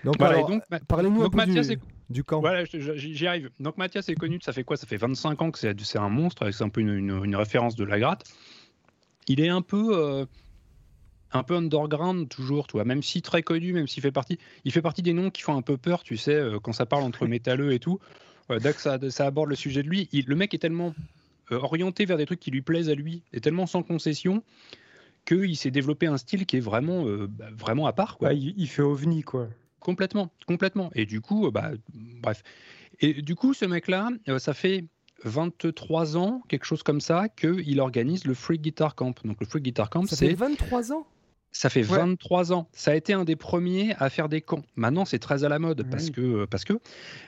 Donc, 0.05 0.17
Voilà, 0.19 0.37
alors, 0.37 0.49
et 0.51 0.53
donc, 0.53 0.63
Ma- 0.71 0.81
parlez-nous 0.81 1.23
un 1.23 1.31
peu 1.31 1.37
Mathias 1.37 1.67
du, 1.69 1.75
est- 1.75 1.81
du 2.11 2.23
camp. 2.25 2.41
Voilà, 2.41 2.65
j'y 2.65 3.27
arrive. 3.27 3.51
Donc 3.61 3.77
Mathias 3.79 4.09
est 4.09 4.15
connu, 4.15 4.39
ça 4.43 4.53
fait 4.53 4.65
quoi? 4.65 4.77
Ça 4.77 4.87
fait 4.87 4.97
25 4.97 5.43
ans 5.43 5.51
que 5.51 5.59
c'est 5.59 5.99
un 5.99 6.09
monstre, 6.09 6.51
c'est 6.51 6.65
un 6.65 6.69
peu 6.69 6.81
une, 6.81 6.91
une- 6.97 7.25
une 7.25 7.37
référence 7.37 7.75
de 7.77 7.85
la 7.85 7.99
gratte. 7.99 8.25
Il 9.29 9.41
est 9.41 9.49
un 9.49 9.63
peu, 9.63 9.97
euh, 9.97 10.25
un 11.33 11.43
peu 11.43 11.57
underground 11.57 12.29
toujours, 12.29 12.67
tu 12.69 12.73
vois, 12.73 12.85
même 12.85 13.03
si 13.03 13.23
très 13.23 13.43
connu, 13.43 13.73
même 13.73 13.89
s'il 13.89 14.03
fait 14.03 14.13
partie, 14.13 14.39
il 14.65 14.73
fait 14.73 14.83
partie 14.83 15.03
des 15.03 15.13
noms 15.13 15.31
qui 15.31 15.43
font 15.43 15.57
un 15.57 15.63
peu 15.63 15.77
peur, 15.77 16.03
tu 16.05 16.17
sais, 16.17 16.35
euh, 16.35 16.61
quand 16.61 16.73
ça 16.73 16.87
parle 16.87 17.03
entre 17.03 17.27
métalleux 17.27 17.73
et 17.73 17.81
tout. 17.81 17.99
Euh, 18.53 18.61
dès 18.61 18.73
que 18.73 18.81
ça, 18.81 18.99
ça 19.11 19.27
aborde 19.27 19.49
le 19.49 19.57
sujet 19.57 19.83
de 19.83 19.89
lui, 19.89 20.09
il- 20.13 20.27
le 20.27 20.37
mec 20.37 20.55
est 20.55 20.59
tellement 20.59 20.95
euh, 21.53 21.59
orienté 21.59 22.05
vers 22.05 22.17
des 22.17 22.27
trucs 22.27 22.41
qui 22.41 22.51
lui 22.53 22.63
plaisent 22.63 22.89
à 22.89 22.95
lui, 22.95 23.23
et 23.33 23.41
tellement 23.41 23.67
sans 23.67 23.83
concession 23.83 24.43
qu'il 25.25 25.57
s'est 25.57 25.73
développé 25.73 26.07
un 26.07 26.19
style 26.19 26.47
qui 26.47 26.57
est 26.57 26.61
vraiment, 26.61 27.07
euh, 27.07 27.27
bah, 27.29 27.47
vraiment 27.57 27.87
à 27.87 27.93
part, 27.93 28.17
quoi. 28.19 28.29
Ouais, 28.29 28.37
il, 28.39 28.55
il 28.57 28.69
fait 28.69 28.83
ovni, 28.83 29.23
quoi. 29.23 29.49
Complètement, 29.81 30.33
complètement. 30.47 30.91
Et 30.95 31.07
du 31.07 31.21
coup, 31.21 31.47
euh, 31.47 31.51
bah, 31.51 31.71
bref. 31.95 32.43
Et 33.01 33.15
du 33.23 33.35
coup, 33.35 33.55
ce 33.55 33.65
mec-là, 33.65 34.09
euh, 34.29 34.39
ça 34.39 34.55
fait 34.55 34.85
23 35.25 36.17
ans, 36.17 36.43
quelque 36.49 36.65
chose 36.65 36.83
comme 36.83 37.01
ça, 37.01 37.29
qu'il 37.29 37.81
organise 37.81 38.25
le 38.25 38.35
Free 38.35 38.59
Guitar 38.59 38.95
Camp. 38.95 39.15
Donc 39.25 39.39
le 39.41 39.47
Free 39.47 39.61
Guitar 39.61 39.91
Camp, 39.91 40.07
Ça 40.07 40.17
fait 40.17 40.29
c'est 40.29 40.35
23 40.35 40.93
ans? 40.93 41.07
Ça 41.53 41.71
fait 41.71 41.81
Ouais. 41.91 41.97
23 41.99 42.53
ans. 42.53 42.69
Ça 42.73 42.91
a 42.91 42.95
été 42.95 43.15
un 43.15 43.25
des 43.25 43.37
premiers 43.37 43.95
à 43.99 44.11
faire 44.11 44.29
des 44.29 44.43
camps. 44.43 44.63
Maintenant, 44.77 45.05
c'est 45.07 45.19
très 45.19 45.43
à 45.45 45.49
la 45.49 45.59
mode 45.59 45.89
parce 45.91 46.11
que, 46.11 46.21
euh, 46.21 46.47
parce 46.47 46.65
que. 46.65 46.75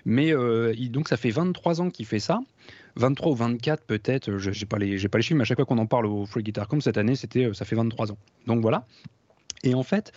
Mais 0.04 0.34
euh, 0.34 0.74
il- 0.76 0.90
donc, 0.90 1.08
ça 1.08 1.16
fait 1.16 1.30
23 1.30 1.80
ans 1.80 1.88
qu'il 1.88 2.04
fait 2.04 2.18
ça. 2.18 2.40
23 2.96 3.32
ou 3.32 3.34
24 3.36 3.84
peut-être. 3.84 4.36
Je 4.36 4.50
n'ai 4.50 4.66
pas 4.66 4.78
les, 4.78 4.98
j'ai 4.98 5.08
pas 5.08 5.16
les 5.18 5.22
chiffres, 5.22 5.36
mais 5.36 5.42
à 5.42 5.44
chaque 5.44 5.56
fois 5.56 5.64
qu'on 5.64 5.78
en 5.78 5.86
parle 5.86 6.06
au 6.06 6.26
Free 6.26 6.42
Guitar 6.42 6.68
Camp 6.68 6.80
cette 6.80 6.98
année, 6.98 7.14
c'était, 7.14 7.54
ça 7.54 7.64
fait 7.64 7.76
23 7.76 8.12
ans. 8.12 8.18
Donc 8.46 8.60
voilà. 8.60 8.86
Et 9.64 9.74
en 9.74 9.82
fait, 9.82 10.12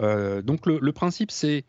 euh, 0.00 0.42
donc 0.42 0.66
le, 0.66 0.92
principe, 0.92 1.30
c'est 1.30 1.64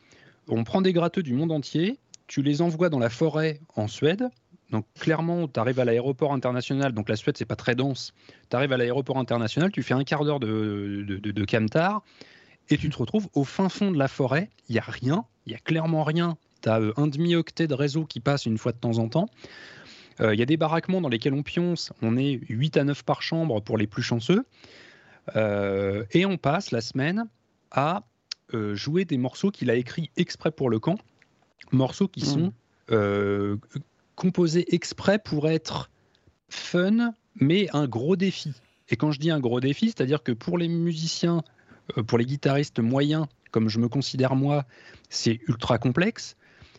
on 0.48 0.64
prend 0.64 0.82
des 0.82 0.94
gratteux 0.94 1.24
du 1.24 1.34
monde 1.34 1.52
entier, 1.52 2.00
tu 2.28 2.42
les 2.42 2.62
envoies 2.62 2.90
dans 2.90 3.00
la 3.00 3.10
forêt 3.10 3.60
en 3.76 3.88
Suède. 3.88 4.30
Donc 4.72 4.86
clairement, 5.00 5.48
tu 5.48 5.60
arrives 5.60 5.80
à 5.80 5.86
l'aéroport 5.86 6.34
international. 6.34 6.92
Donc 6.92 7.10
la 7.10 7.16
Suède, 7.16 7.38
c'est 7.38 7.46
pas 7.46 7.56
très 7.56 7.76
dense. 7.76 8.14
Tu 8.50 8.56
arrives 8.56 8.74
à 8.74 8.78
l'aéroport 8.78 9.18
international, 9.18 9.72
tu 9.72 9.84
fais 9.84 9.94
un 9.94 10.04
quart 10.04 10.26
d'heure 10.26 10.40
de, 10.40 11.46
camtar 11.46 12.04
et 12.70 12.78
tu 12.78 12.90
te 12.90 12.98
retrouves 12.98 13.28
au 13.34 13.44
fin 13.44 13.70
fond 13.70 13.92
de 13.92 13.98
la 13.98 14.08
forêt. 14.08 14.50
Il 14.70 14.76
y 14.76 14.80
a 14.80 14.84
rien, 14.86 15.26
il 15.46 15.52
y 15.52 15.56
a 15.56 15.60
clairement 15.60 16.04
rien. 16.04 16.38
Tu 16.64 16.70
as 16.70 16.80
un 16.98 17.08
demi-octet 17.08 17.68
de 17.68 17.76
réseau 17.76 18.06
qui 18.06 18.20
passe 18.20 18.48
une 18.48 18.58
fois 18.58 18.72
de 18.72 18.78
temps 18.78 18.98
en 18.98 19.08
temps. 19.08 19.30
Euh, 20.22 20.34
Il 20.34 20.40
y 20.40 20.44
a 20.44 20.48
des 20.48 20.58
baraquements 20.58 21.02
dans 21.02 21.10
lesquels 21.10 21.34
on 21.34 21.44
pionce. 21.44 21.92
On 22.02 22.18
est 22.18 22.40
8 22.50 22.78
à 22.78 22.84
9 22.86 23.04
par 23.04 23.22
chambre 23.22 23.62
pour 23.62 23.78
les 23.78 23.86
plus 23.88 24.04
chanceux. 24.04 24.46
Euh, 25.36 26.06
et 26.12 26.26
on 26.26 26.38
passe 26.38 26.72
la 26.72 26.82
semaine 26.82 27.28
à 27.72 28.04
euh, 28.54 28.76
jouer 28.76 29.06
des 29.06 29.18
morceaux 29.18 29.52
qu'il 29.52 29.70
a 29.70 29.76
écrits 29.76 30.12
exprès 30.18 30.52
pour 30.52 30.70
le 30.70 30.80
camp. 30.80 30.98
Morceaux 31.72 32.08
qui 32.08 32.22
Mm. 32.22 32.26
sont 32.26 32.54
euh, 32.92 33.58
composés 34.16 34.74
exprès 34.74 35.20
pour 35.20 35.50
être 35.50 35.90
fun, 36.50 37.14
mais 37.36 37.68
un 37.74 37.88
gros 37.88 38.16
défi. 38.16 38.54
Et 38.90 38.96
quand 38.98 39.12
je 39.12 39.20
dis 39.20 39.32
un 39.32 39.40
gros 39.40 39.60
défi, 39.60 39.88
c'est-à-dire 39.88 40.22
que 40.22 40.32
pour 40.32 40.58
les 40.58 40.68
musiciens, 40.68 41.42
pour 42.08 42.18
les 42.20 42.26
guitaristes 42.26 42.80
moyens, 42.80 43.26
comme 43.52 43.68
je 43.68 43.80
me 43.80 43.90
considère 43.90 44.36
moi, 44.36 44.66
c'est 45.10 45.40
ultra 45.48 45.78
complexe. 45.80 46.36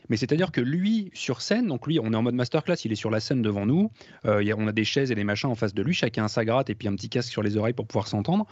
Mais 0.08 0.16
c'est-à-dire 0.16 0.52
que 0.52 0.60
lui, 0.60 1.10
sur 1.14 1.40
scène, 1.42 1.66
donc 1.66 1.86
lui, 1.86 1.98
on 2.00 2.12
est 2.12 2.16
en 2.16 2.22
mode 2.22 2.34
masterclass, 2.34 2.76
il 2.84 2.92
est 2.92 2.96
sur 2.96 3.10
la 3.10 3.20
scène 3.20 3.42
devant 3.42 3.66
nous, 3.66 3.90
euh, 4.25 4.42
il 4.42 4.48
y 4.48 4.52
a- 4.52 4.56
on 4.56 4.66
a 4.66 4.72
des 4.72 4.84
chaises 4.84 5.10
et 5.10 5.14
des 5.14 5.25
machins 5.25 5.50
en 5.50 5.54
face 5.54 5.75
de 5.75 5.82
lui, 5.82 5.94
chacun 5.94 6.25
a 6.25 6.28
sa 6.28 6.44
gratte 6.44 6.70
et 6.70 6.75
puis 6.75 6.88
un 6.88 6.94
petit 6.94 7.08
casque 7.08 7.30
sur 7.30 7.42
les 7.42 7.56
oreilles 7.56 7.72
pour 7.75 7.86
pouvoir 7.86 8.06
s'entendre. 8.08 8.46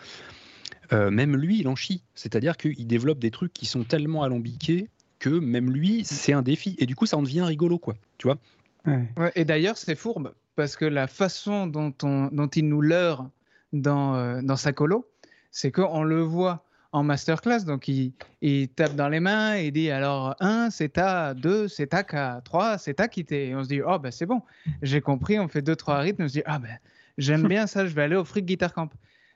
Euh, 0.92 1.10
même 1.10 1.36
lui, 1.36 1.60
il 1.60 1.68
en 1.68 1.76
chie. 1.76 2.02
C'est-à-dire 2.14 2.56
qu'il 2.56 2.86
développe 2.86 3.18
des 3.18 3.30
trucs 3.30 3.52
qui 3.52 3.66
sont 3.66 3.84
tellement 3.84 4.22
alambiqués 4.22 4.88
que 5.18 5.30
même 5.30 5.70
lui, 5.70 6.04
c'est 6.04 6.32
un 6.32 6.42
défi. 6.42 6.76
Et 6.78 6.86
du 6.86 6.94
coup, 6.94 7.06
ça 7.06 7.16
en 7.16 7.22
devient 7.22 7.42
rigolo, 7.42 7.78
quoi. 7.78 7.94
Tu 8.18 8.26
vois 8.26 8.38
Ouais. 8.86 9.08
Ouais, 9.16 9.32
et 9.34 9.46
d'ailleurs, 9.46 9.78
c'est 9.78 9.94
fourbe 9.94 10.34
parce 10.56 10.76
que 10.76 10.84
la 10.84 11.06
façon 11.06 11.66
dont, 11.66 11.94
on, 12.02 12.28
dont 12.30 12.48
il 12.48 12.68
nous 12.68 12.82
leurre 12.82 13.28
dans, 13.72 14.14
euh, 14.14 14.42
dans 14.42 14.56
sa 14.56 14.72
colo, 14.74 15.06
c'est 15.50 15.72
qu'on 15.72 16.02
le 16.02 16.20
voit 16.20 16.64
en 16.94 17.02
masterclass. 17.02 17.64
Donc, 17.64 17.88
il, 17.88 18.12
il 18.40 18.68
tape 18.68 18.94
dans 18.94 19.08
les 19.08 19.20
mains 19.20 19.54
et 19.54 19.70
dit 19.70 19.90
alors 19.90 20.36
1, 20.40 20.70
c'est 20.70 20.90
ta, 20.90 21.34
2, 21.34 21.68
c'est 21.68 21.88
ta 21.88 22.02
K, 22.04 22.42
3, 22.44 22.78
c'est 22.78 22.94
ta 22.94 23.08
quitté. 23.08 23.48
Et 23.48 23.54
on 23.54 23.62
se 23.64 23.68
dit 23.68 23.80
oh, 23.86 23.98
ben 23.98 24.10
c'est 24.12 24.26
bon, 24.26 24.40
j'ai 24.80 25.00
compris, 25.00 25.38
on 25.38 25.48
fait 25.48 25.60
2-3 25.60 26.00
rythmes. 26.00 26.22
On 26.24 26.28
se 26.28 26.34
dit 26.34 26.42
ah, 26.46 26.58
ben 26.58 26.78
j'aime 27.18 27.46
bien 27.48 27.66
ça, 27.66 27.84
je 27.86 27.94
vais 27.94 28.02
aller 28.02 28.16
au 28.16 28.24
Freak 28.24 28.46
Guitar 28.46 28.72
Camp. 28.72 28.90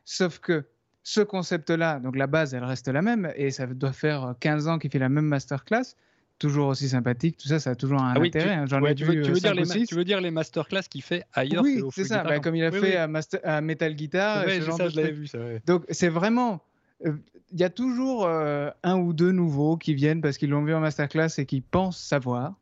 Sauf 0.04 0.38
que 0.38 0.64
ce 1.02 1.20
concept-là, 1.20 1.98
donc 2.00 2.16
la 2.16 2.26
base, 2.26 2.54
elle 2.54 2.64
reste 2.64 2.88
la 2.88 3.02
même 3.02 3.32
et 3.36 3.50
ça 3.50 3.66
doit 3.66 3.92
faire 3.92 4.34
15 4.40 4.68
ans 4.68 4.78
qu'il 4.78 4.90
fait 4.90 4.98
la 4.98 5.08
même 5.08 5.24
masterclass. 5.26 5.94
Toujours 6.38 6.68
aussi 6.68 6.88
sympathique, 6.88 7.36
tout 7.38 7.48
ça, 7.48 7.58
ça 7.58 7.70
a 7.70 7.74
toujours 7.74 8.00
un 8.00 8.12
Ah 8.14 8.20
oui, 8.20 8.28
intérêt. 8.28 8.64
tu, 8.68 8.74
ouais, 8.76 8.94
veux, 8.94 9.12
vu 9.14 9.22
tu 9.22 9.32
veux 9.32 9.40
dire 9.40 9.54
les 9.54 9.86
tu 9.86 9.94
veux 9.96 10.04
dire 10.04 10.20
les 10.20 10.30
masterclass 10.30 10.82
qu'il 10.88 11.02
fait 11.02 11.24
ailleurs 11.32 11.64
Oui, 11.64 11.82
c'est 11.92 12.04
ça, 12.04 12.22
bah, 12.22 12.38
comme 12.38 12.54
il 12.54 12.62
a 12.62 12.70
Oui, 12.70 12.78
fait 12.78 12.90
oui. 12.90 12.94
À, 12.94 13.08
Master- 13.08 13.40
à 13.42 13.60
Metal 13.60 13.92
Guitar. 13.96 14.48
et 14.48 14.60
ce 14.60 14.66
genre 14.66 14.76
ça, 14.76 14.84
de 14.84 14.90
je 14.90 14.96
l'avais 14.96 15.10
vu, 15.10 15.26
ça. 15.26 15.38
ouais. 15.38 15.60
Donc 15.66 15.84
c'est 15.90 16.08
vraiment, 16.08 16.60
il 17.04 17.60
y 17.60 17.64
a 17.64 17.70
toujours 17.70 18.26
euh, 18.26 18.70
un 18.82 18.98
ou 18.98 19.12
deux 19.12 19.32
nouveaux 19.32 19.76
qui 19.76 19.94
viennent 19.94 20.20
parce 20.20 20.38
qu'ils 20.38 20.50
l'ont 20.50 20.64
vu 20.64 20.74
en 20.74 20.80
masterclass 20.80 21.28
et 21.38 21.46
qui 21.46 21.60
pensent 21.60 22.00
savoir. 22.00 22.54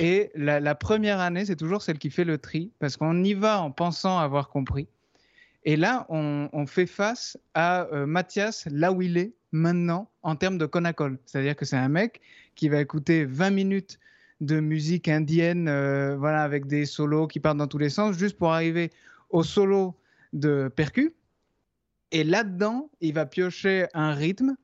Et 0.00 0.32
la, 0.34 0.74
première 0.74 1.20
année, 1.20 1.44
c'est 1.44 1.56
toujours 1.56 1.82
celle 1.82 1.98
qui 1.98 2.10
fait 2.10 2.24
le 2.24 2.38
tri 2.38 2.72
parce 2.80 2.96
qu'on 2.96 3.22
y 3.22 3.34
va 3.34 3.62
en 3.62 3.70
pensant 3.70 4.18
avoir 4.18 4.48
compris. 4.48 4.88
Et 5.64 5.76
là, 5.76 6.04
on, 6.08 6.48
on 6.52 6.66
fait 6.66 6.86
face 6.86 7.38
à 7.54 7.84
euh, 7.92 8.04
Mathias 8.04 8.66
là 8.70 8.92
où 8.92 9.02
il 9.02 9.16
est 9.16 9.34
maintenant 9.52 10.10
en 10.22 10.34
termes 10.34 10.58
de 10.58 10.66
Conacol. 10.66 11.18
C'est-à-dire 11.26 11.54
que 11.54 11.64
c'est 11.64 11.76
un 11.76 11.88
mec 11.88 12.20
qui 12.56 12.68
va 12.68 12.80
écouter 12.80 13.24
20 13.24 13.50
minutes 13.50 14.00
de 14.40 14.60
musique 14.60 15.08
indienne, 15.08 15.68
euh, 15.68 16.16
voilà, 16.16 16.42
avec 16.42 16.66
des 16.66 16.86
solos 16.86 17.28
qui 17.28 17.40
partent 17.40 17.58
dans 17.58 17.68
tous 17.68 17.78
les 17.78 17.90
sens, 17.90 18.18
juste 18.18 18.36
pour 18.36 18.52
arriver 18.52 18.90
au 19.30 19.42
solo 19.42 19.94
de 20.32 20.70
percu. 20.74 21.14
Et 22.14 22.22
là-dedans, 22.22 22.90
il 23.00 23.12
va 23.12 23.26
piocher 23.26 23.88
un 23.92 24.14
rythme 24.14 24.54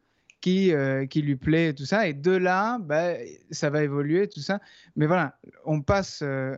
qui, 0.41 0.73
euh, 0.73 1.07
qui 1.07 1.21
lui 1.21 1.35
plaît 1.35 1.71
et 1.71 1.75
tout 1.75 1.85
ça. 1.85 2.07
Et 2.07 2.13
de 2.13 2.31
là, 2.31 2.79
bah, 2.79 3.15
ça 3.51 3.71
va 3.71 3.83
évoluer, 3.83 4.29
tout 4.29 4.39
ça. 4.39 4.61
Mais 4.95 5.07
voilà, 5.07 5.37
on 5.65 5.83
passe, 5.83 6.21
euh, 6.23 6.57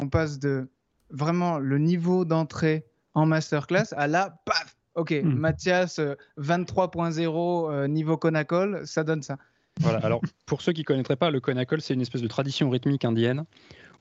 on 0.00 0.08
passe 0.08 0.38
de 0.38 0.70
vraiment 1.10 1.58
le 1.58 1.78
niveau 1.78 2.24
d'entrée 2.24 2.86
en 3.14 3.26
masterclass 3.26 3.92
à 3.96 4.06
là, 4.06 4.40
paf, 4.44 4.76
ok, 4.94 5.10
Hmm. 5.10 5.34
Mathias 5.34 5.98
euh, 5.98 6.14
23.0 6.38 7.72
euh, 7.72 7.88
niveau 7.88 8.16
Conacol, 8.16 8.86
ça 8.86 9.02
donne 9.02 9.22
ça. 9.22 9.38
Voilà, 9.80 9.98
alors 9.98 10.20
pour 10.46 10.62
ceux 10.62 10.72
qui 10.72 10.82
ne 10.82 10.84
connaîtraient 10.84 11.16
pas, 11.16 11.32
le 11.32 11.40
konakol, 11.40 11.80
c'est 11.80 11.94
une 11.94 12.00
espèce 12.00 12.22
de 12.22 12.28
tradition 12.28 12.70
rythmique 12.70 13.04
indienne 13.04 13.44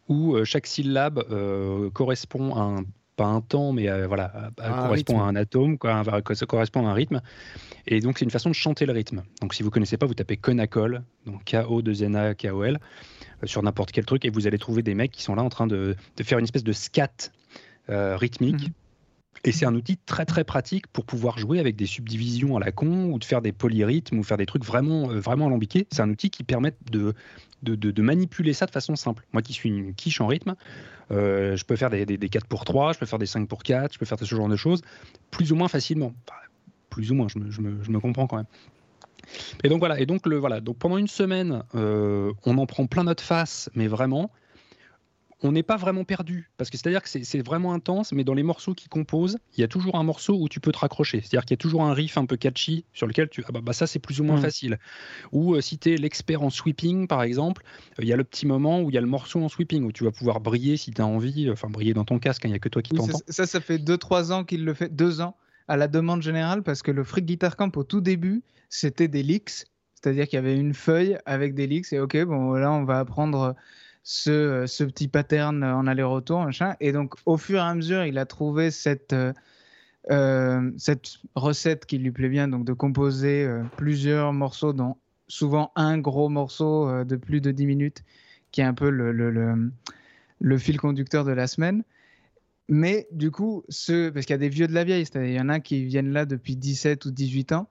où 0.08 0.44
chaque 0.44 0.66
syllabe 0.66 1.24
correspond 1.94 2.56
à 2.56 2.62
un, 2.62 2.86
pas 3.18 3.26
un 3.26 3.42
temps, 3.42 3.74
mais 3.74 3.90
euh, 3.90 4.08
voilà, 4.08 4.26
à- 4.60 4.70
Un 4.70 4.84
correspond 4.84 5.14
rythme. 5.16 5.26
à 5.26 5.28
un 5.28 5.36
atome, 5.36 5.78
quoi, 5.78 5.94
un- 5.96 6.36
ça 6.36 6.46
correspond 6.46 6.88
à 6.88 6.92
un 6.92 6.94
rythme. 6.94 7.20
Et 7.88 8.00
donc 8.00 8.18
c'est 8.20 8.26
une 8.26 8.32
façon 8.32 8.50
de 8.50 8.56
chanter 8.56 8.86
le 8.86 8.94
rythme. 8.94 9.24
Donc 9.42 9.54
si 9.54 9.64
vous 9.64 9.70
ne 9.70 9.74
connaissez 9.74 9.98
pas, 9.98 10.06
vous 10.06 10.14
tapez 10.14 10.38
konakol, 10.38 11.04
donc 11.26 11.44
K-O-2-N-A, 11.44 12.36
K-O-L, 12.36 12.78
euh, 13.44 13.48
sur 13.48 13.62
n'importe 13.64 13.92
quel 13.92 14.06
truc, 14.06 14.24
et 14.24 14.30
vous 14.30 14.48
allez 14.48 14.58
trouver 14.60 14.84
des 14.84 14.94
mecs 14.96 15.12
qui 15.12 15.24
sont 15.24 15.36
là 15.36 15.44
en 15.44 15.50
train 15.50 15.68
de, 15.68 15.96
de 16.16 16.24
faire 16.24 16.38
une 16.38 16.46
espèce 16.46 16.64
de 16.64 16.72
scat 16.72 17.32
euh, 17.90 18.16
rythmique. 18.18 18.62
Mhm. 18.68 18.74
Et 19.44 19.52
c'est 19.52 19.66
un 19.66 19.76
outil 19.76 19.98
très 19.98 20.26
très 20.26 20.44
pratique 20.44 20.88
pour 20.88 21.06
pouvoir 21.06 21.38
jouer 21.38 21.60
avec 21.60 21.76
des 21.76 21.86
subdivisions 21.86 22.58
à 22.58 22.60
la 22.60 22.72
con 22.72 23.12
ou 23.12 23.20
de 23.20 23.24
faire 23.24 23.42
des 23.42 23.52
polyrythmes 23.52 24.20
ou 24.20 24.24
faire 24.24 24.38
des 24.38 24.46
trucs 24.46 24.66
vraiment, 24.66 25.12
euh, 25.12 25.20
vraiment 25.20 25.48
alambiqués. 25.48 25.88
C'est 25.92 26.02
un 26.02 26.10
outil 26.10 26.30
qui 26.30 26.44
permet 26.44 26.74
de, 26.92 27.14
de, 27.64 28.02
manipuler 28.02 28.54
ça 28.54 28.66
de 28.66 28.72
façon 28.72 28.96
simple. 28.96 29.26
Moi 29.34 29.42
qui 29.42 29.54
suis 29.54 29.70
une 29.70 29.94
quiche 29.94 30.22
en 30.22 30.28
rythme, 30.28 30.56
euh, 31.12 31.56
je 31.56 31.66
peux 31.66 31.76
faire 31.76 31.90
des, 31.90 32.06
des, 32.06 32.18
des 32.18 32.30
4 32.30 32.46
pour 32.48 32.66
3, 32.66 32.94
je 32.94 33.00
peux 33.00 33.06
faire 33.06 33.20
des 33.20 33.26
5 33.26 33.48
pour 33.48 33.64
4, 33.64 33.94
je 33.94 34.00
peux 34.00 34.06
faire 34.06 34.20
ce 34.20 34.26
genre 34.26 34.50
de 34.50 34.56
choses 34.56 34.82
plus 35.32 35.52
ou 35.52 35.56
moins 35.56 35.68
facilement. 35.68 36.14
Plus 36.90 37.12
ou 37.12 37.16
moins, 37.16 37.28
je 37.28 37.38
me, 37.40 37.52
je 37.52 37.62
me- 37.62 37.84
je 37.84 37.92
me 37.92 38.00
comprends 38.00 38.28
quand 38.28 38.38
même. 38.38 38.48
Et 39.64 39.70
donc 39.70 39.80
voilà, 39.80 40.00
et 40.00 40.06
donc, 40.06 40.26
le, 40.26 40.38
voilà. 40.38 40.62
donc 40.62 40.78
pendant 40.78 40.98
une 40.98 41.08
semaine, 41.08 41.64
euh, 41.76 42.32
on 42.46 42.58
en 42.58 42.66
prend 42.66 42.86
plein 42.88 43.04
notre 43.04 43.24
face, 43.24 43.70
mais 43.76 43.88
vraiment, 43.88 44.32
on 45.44 45.52
n'est 45.52 45.64
pas 45.64 45.78
vraiment 45.78 46.04
perdu. 46.04 46.50
Parce 46.58 46.70
que 46.70 46.78
c'est-à-dire 46.78 47.04
que 47.04 47.10
c'est- 47.10 47.42
vraiment 47.46 47.74
intense, 47.74 48.12
mais 48.12 48.24
dans 48.24 48.34
les 48.34 48.44
morceaux 48.44 48.74
qui 48.74 48.90
composent, 48.90 49.38
il 49.56 49.62
y 49.62 49.64
a 49.64 49.68
toujours 49.68 49.96
un 49.96 50.04
morceau 50.04 50.36
où 50.42 50.50
tu 50.50 50.60
peux 50.60 50.72
te 50.72 50.80
raccrocher. 50.80 51.22
C'est-à-dire 51.22 51.46
qu'il 51.46 51.52
y 51.52 51.54
a 51.54 51.58
toujours 51.58 51.84
un 51.84 51.94
riff 51.94 52.18
un 52.18 52.26
peu 52.26 52.38
catchy 52.38 52.86
sur 52.94 53.06
lequel 53.08 53.30
tu. 53.30 53.44
Ah 53.48 53.52
bah, 53.52 53.62
bah, 53.62 53.74
ça, 53.74 53.86
c'est 53.88 54.00
plus 54.00 54.20
ou 54.20 54.24
moins 54.24 54.38
Mm. 54.38 54.42
facile. 54.42 54.80
Ou 55.32 55.56
euh, 55.56 55.62
si 55.62 55.78
tu 55.78 55.94
es 55.94 55.98
l'expert 55.98 56.42
en 56.44 56.50
sweeping, 56.50 57.08
par 57.08 57.24
exemple, 57.24 57.64
euh, 58.00 58.04
il 58.04 58.08
y 58.08 58.14
a 58.14 58.18
le 58.18 58.24
petit 58.24 58.46
moment 58.48 58.82
où 58.82 58.90
il 58.90 58.94
y 58.94 58.98
a 58.98 59.02
le 59.02 59.08
morceau 59.08 59.42
en 59.44 59.50
sweeping, 59.50 59.84
où 59.86 59.92
tu 59.92 60.04
vas 60.04 60.12
pouvoir 60.12 60.40
briller 60.42 60.78
si 60.78 60.92
tu 60.92 61.02
as 61.02 61.08
envie, 61.08 61.50
enfin 61.52 61.70
briller 61.70 61.94
dans 61.94 62.06
ton 62.06 62.20
casque, 62.20 62.46
hein, 62.46 62.50
il 62.50 62.52
n'y 62.52 62.56
a 62.58 62.60
que 62.60 62.70
toi 62.70 62.82
qui 62.82 62.94
Oui, 62.94 63.00
t'entends. 63.00 63.20
ça, 63.28 63.46
ça, 63.46 63.60
fait 63.62 63.78
2-3 63.78 64.32
ans 64.32 64.44
qu'il 64.44 64.66
le 64.66 64.74
fait, 64.74 64.90
2 64.90 65.22
ans, 65.22 65.36
à 65.68 65.78
la 65.78 65.88
demande 65.88 66.22
générale, 66.22 66.64
parce 66.64 66.82
que 66.82 66.92
le 66.92 67.04
Freak 67.04 67.26
Guitar 67.26 67.56
Camp, 67.56 67.76
au 67.78 67.84
tout 67.84 68.02
début, 68.02 68.44
c'était 68.70 69.08
des 69.08 69.24
leaks, 69.24 69.66
c'est-à-dire 69.96 70.26
qu'il 70.28 70.36
y 70.36 70.40
avait 70.40 70.58
une 70.58 70.74
feuille 70.74 71.18
avec 71.26 71.54
des 71.54 71.68
leaks, 71.68 71.94
et 71.94 72.00
ok, 72.00 72.24
bon, 72.26 72.54
là, 72.54 72.72
on 72.72 72.84
va 72.86 73.00
apprendre 73.00 73.56
ce, 74.10 74.64
ce 74.68 74.86
petit 74.86 75.10
pattern 75.10 75.62
en 75.66 75.86
aller-retour, 75.86 76.40
machin. 76.42 76.78
Et 76.80 76.94
donc, 76.94 77.16
au 77.26 77.36
fur 77.36 77.58
et 77.58 77.62
à 77.62 77.76
mesure, 77.76 78.06
il 78.06 78.18
a 78.18 78.26
trouvé 78.26 78.72
cette, 78.72 79.12
euh, 79.12 79.34
euh, 80.12 80.72
cette 80.78 81.18
recette 81.36 81.86
qui 81.86 81.98
lui 81.98 82.12
plaît 82.12 82.30
bien, 82.30 82.48
donc 82.48 82.64
de 82.64 82.72
composer 82.72 83.44
euh, 83.44 83.64
plusieurs 83.76 84.32
morceaux, 84.32 84.72
dont 84.72 84.96
souvent 85.28 85.74
un 85.76 85.98
gros 85.98 86.30
morceau 86.30 86.88
euh, 86.88 87.04
de 87.04 87.18
plus 87.18 87.42
de 87.42 87.52
10 87.52 87.66
minutes, 87.66 88.04
qui 88.52 88.62
est 88.62 88.64
un 88.64 88.74
peu 88.74 88.90
le, 88.90 89.12
le, 89.12 90.58
fil 90.58 90.80
conducteur 90.80 91.26
de 91.26 91.34
la 91.34 91.48
semaine. 91.48 91.84
Mais 92.70 93.10
du 93.12 93.30
coup, 93.30 93.66
parce 93.68 93.86
qu'il 94.26 94.30
y 94.30 94.34
a 94.34 94.38
des 94.38 94.48
vieux 94.48 94.68
de 94.70 94.74
la 94.74 94.86
vieille, 94.86 95.06
c'est-à-dire 95.06 95.32
il 95.32 95.36
y 95.36 95.42
en 95.42 95.50
a 95.50 95.60
qui 95.60 95.84
viennent 95.84 96.14
là 96.14 96.26
depuis 96.26 96.56
17 96.56 97.04
ou 97.04 97.12
18 97.12 97.52
ans, 97.52 97.70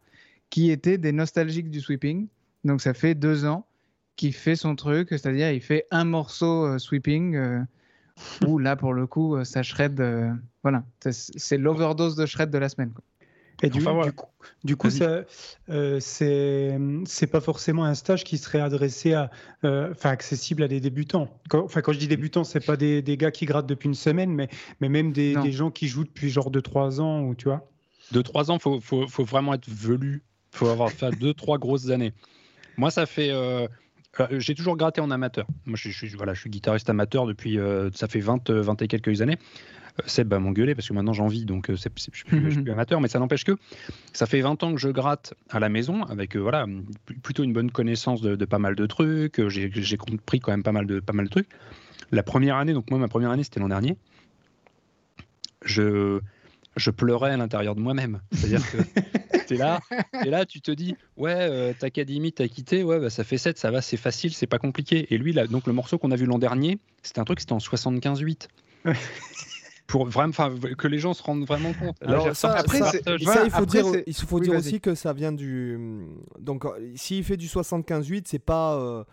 qui 0.50 0.71
étaient 0.71 0.99
des 0.99 1.12
nostalgiques 1.12 1.71
du 1.71 1.81
sweeping. 1.81 2.28
Donc 2.64 2.83
ça 2.83 2.93
fait 2.93 3.14
deux 3.14 3.47
ans 3.47 3.66
qu'il 4.16 4.32
fait 4.32 4.56
son 4.56 4.75
truc, 4.76 5.08
c'est-à-dire 5.11 5.50
il 5.52 5.61
fait 5.61 5.87
un 5.90 6.04
morceau 6.04 6.64
euh, 6.66 6.78
sweeping, 6.78 7.35
euh, 7.37 7.61
où 8.46 8.58
là 8.58 8.76
pour 8.76 8.94
le 8.94 9.06
coup, 9.06 9.37
euh, 9.37 9.44
ça 9.44 9.62
shred. 9.62 10.00
euh, 10.00 10.32
voilà, 10.62 10.85
c'est- 11.11 11.58
l'overdose 11.58 12.16
de 12.16 12.26
shred 12.26 12.50
de 12.50 12.58
la 12.58 12.68
semaine. 12.68 12.90
quoi. 12.90 13.04
Et 13.62 13.70
du, 13.70 13.78
Enfin, 13.80 13.92
voilà. 13.94 14.11
du 14.11 14.16
coup, 14.16 14.26
du 14.64 14.76
coup 14.76 14.88
ça, 14.90 15.23
euh, 15.70 15.99
c'est 15.99 16.78
c'est 17.06 17.26
pas 17.26 17.40
forcément 17.40 17.85
un 17.85 17.94
stage 17.94 18.23
qui 18.25 18.37
serait 18.37 18.61
adressé 18.61 19.14
à, 19.14 19.30
euh, 19.64 19.90
enfin 19.92 20.11
accessible 20.11 20.62
à 20.62 20.68
des 20.68 20.78
débutants. 20.80 21.28
Quand, 21.49 21.64
enfin, 21.64 21.80
quand 21.80 21.92
je 21.92 21.98
dis 21.98 22.07
débutants, 22.09 22.44
c'est 22.44 22.61
pas 22.64 22.76
des, 22.76 23.00
des 23.00 23.16
gars 23.16 23.31
qui 23.31 23.46
grattent 23.46 23.66
depuis 23.66 23.87
une 23.87 23.94
semaine, 23.94 24.31
mais, 24.31 24.48
mais 24.81 24.90
même 24.90 25.11
des, 25.12 25.35
des 25.42 25.52
gens 25.52 25.70
qui 25.70 25.88
jouent 25.88 26.05
depuis 26.05 26.29
genre 26.29 26.50
2-3 26.50 27.00
ans, 27.00 27.22
ou 27.22 27.35
tu 27.35 27.44
vois. 27.46 27.66
de 28.12 28.20
3 28.20 28.50
ans, 28.50 28.59
faut, 28.59 28.79
faut, 28.81 29.07
faut 29.09 29.24
vraiment 29.24 29.55
être 29.55 29.68
velu. 29.70 30.22
faut 30.52 30.68
avoir 30.68 30.92
fait 30.92 31.11
2-3 31.12 31.57
grosses 31.59 31.88
années. 31.88 32.12
Moi, 32.76 32.90
ça 32.90 33.07
fait. 33.07 33.31
euh, 33.31 33.66
j'ai 34.38 34.55
toujours 34.55 34.76
gratté 34.76 35.00
en 35.00 35.11
amateur. 35.11 35.46
Moi, 35.66 35.76
je, 35.81 36.16
voilà, 36.16 36.35
je 36.35 36.40
suis 36.40 36.50
guitariste 36.50 36.88
amateur 36.90 37.26
depuis. 37.26 37.59
euh, 37.59 37.90
ça 37.94 38.09
fait 38.09 38.20
20, 38.20 38.50
euh, 38.50 38.62
20 38.62 38.83
et 38.83 38.88
quelques 38.88 39.22
années. 39.22 39.38
Euh, 39.98 40.02
Seb 40.07 40.29
va 40.31 40.38
m'engueuler 40.38 40.74
parce 40.74 40.88
que 40.88 40.92
maintenant 40.92 41.12
j'en 41.14 41.26
vis, 41.26 41.44
donc 41.46 41.70
euh, 41.70 41.74
je, 41.74 41.81
suis 41.81 41.90
plus, 41.90 42.09
je 42.12 42.50
suis 42.50 42.62
plus 42.62 42.70
amateur, 42.70 43.00
mais 43.00 43.09
ça 43.09 43.18
n'empêche 43.18 43.44
que 43.44 43.57
ça 44.12 44.26
fait 44.26 44.40
20 44.40 44.62
ans 44.62 44.74
que 44.74 44.81
je 44.81 44.88
gratte 44.88 45.35
à 45.50 45.59
la 45.59 45.68
maison 45.68 46.02
avec 46.05 46.37
euh, 46.37 46.40
voilà, 46.40 46.66
plutôt 47.22 47.44
une 47.44 47.52
bonne 47.52 47.70
connaissance 47.70 48.20
de, 48.20 48.37
de 48.37 48.44
pas 48.44 48.59
mal 48.59 48.74
de 48.74 48.87
trucs. 48.87 49.40
euh, 49.40 49.48
J'ai 49.48 49.70
j'ai 49.72 49.96
compris 49.96 50.40
quand 50.40 50.50
même 50.52 50.62
pas 50.62 50.72
mal, 50.72 50.87
de, 50.87 51.00
pas 51.00 51.12
mal 51.14 51.26
de 51.26 51.31
trucs. 51.31 51.48
La 52.12 52.22
première 52.22 52.57
année, 52.57 52.72
donc 52.72 52.90
moi, 52.90 52.98
ma 53.00 53.09
première 53.09 53.31
année, 53.31 53.42
c'était 53.42 53.59
l'an 53.61 53.68
dernier. 53.68 53.96
Je, 55.64 56.20
je 56.77 56.91
pleurais 56.91 57.31
à 57.33 57.37
l'intérieur 57.37 57.75
de 57.75 57.81
moi-même. 57.81 58.21
C'est-à-dire 58.33 58.62
que 58.71 58.77
t'es 59.47 59.57
là, 59.57 59.81
et 60.25 60.31
là, 60.31 60.45
tu 60.45 60.61
te 60.61 60.71
dis, 60.71 60.95
ouais, 61.17 61.35
euh, 61.37 61.73
ta 61.79 61.87
académie 61.87 62.33
t'a 62.33 62.49
quitté, 62.49 62.83
ouais, 62.83 62.99
bah, 63.01 63.11
ça 63.11 63.25
fait 63.25 63.39
7, 63.39 63.59
ça 63.59 63.71
va, 63.71 63.81
c'est 63.83 63.97
facile, 63.97 64.35
c'est 64.35 64.47
pas 64.47 64.59
compliqué. 64.59 65.07
Et 65.15 65.19
lui, 65.19 65.33
là, 65.33 65.47
donc 65.47 65.67
le 65.67 65.73
morceau 65.73 65.99
qu'on 65.99 66.11
a 66.11 66.17
vu 66.17 66.27
l'an 66.27 66.39
dernier, 66.39 66.79
c'était 67.03 67.21
un 67.21 67.25
truc, 67.25 67.41
c'était 67.41 67.53
en 67.55 67.59
75-8. 67.59 68.49
Pour 69.87 70.05
vraiment, 70.07 70.33
que 70.77 70.89
les 70.89 70.99
gens 70.99 71.15
se 71.15 71.23
rendent 71.23 71.47
vraiment 71.47 71.73
compte. 71.73 71.97
Là, 72.03 72.09
Alors, 72.09 72.35
ça, 72.37 72.53
après, 72.55 72.79
ça- 72.81 72.93
il 72.97 73.51
faut 73.51 73.62
après, 73.62 73.67
dire, 73.67 73.87
c'est- 73.87 74.05
il 74.07 74.15
faut 74.15 74.37
Oui, 74.39 74.43
dire 74.43 74.55
aussi 74.57 74.81
que 74.81 74.97
ça 74.97 75.12
vient 75.12 75.31
du. 75.31 75.79
Donc, 76.41 76.65
euh, 76.65 76.71
s'il 76.97 77.23
fait 77.23 77.37
du 77.37 77.47
75-8, 77.47 78.27
c'est 78.27 78.41
pas. 78.41 78.75
euh, 78.75 79.05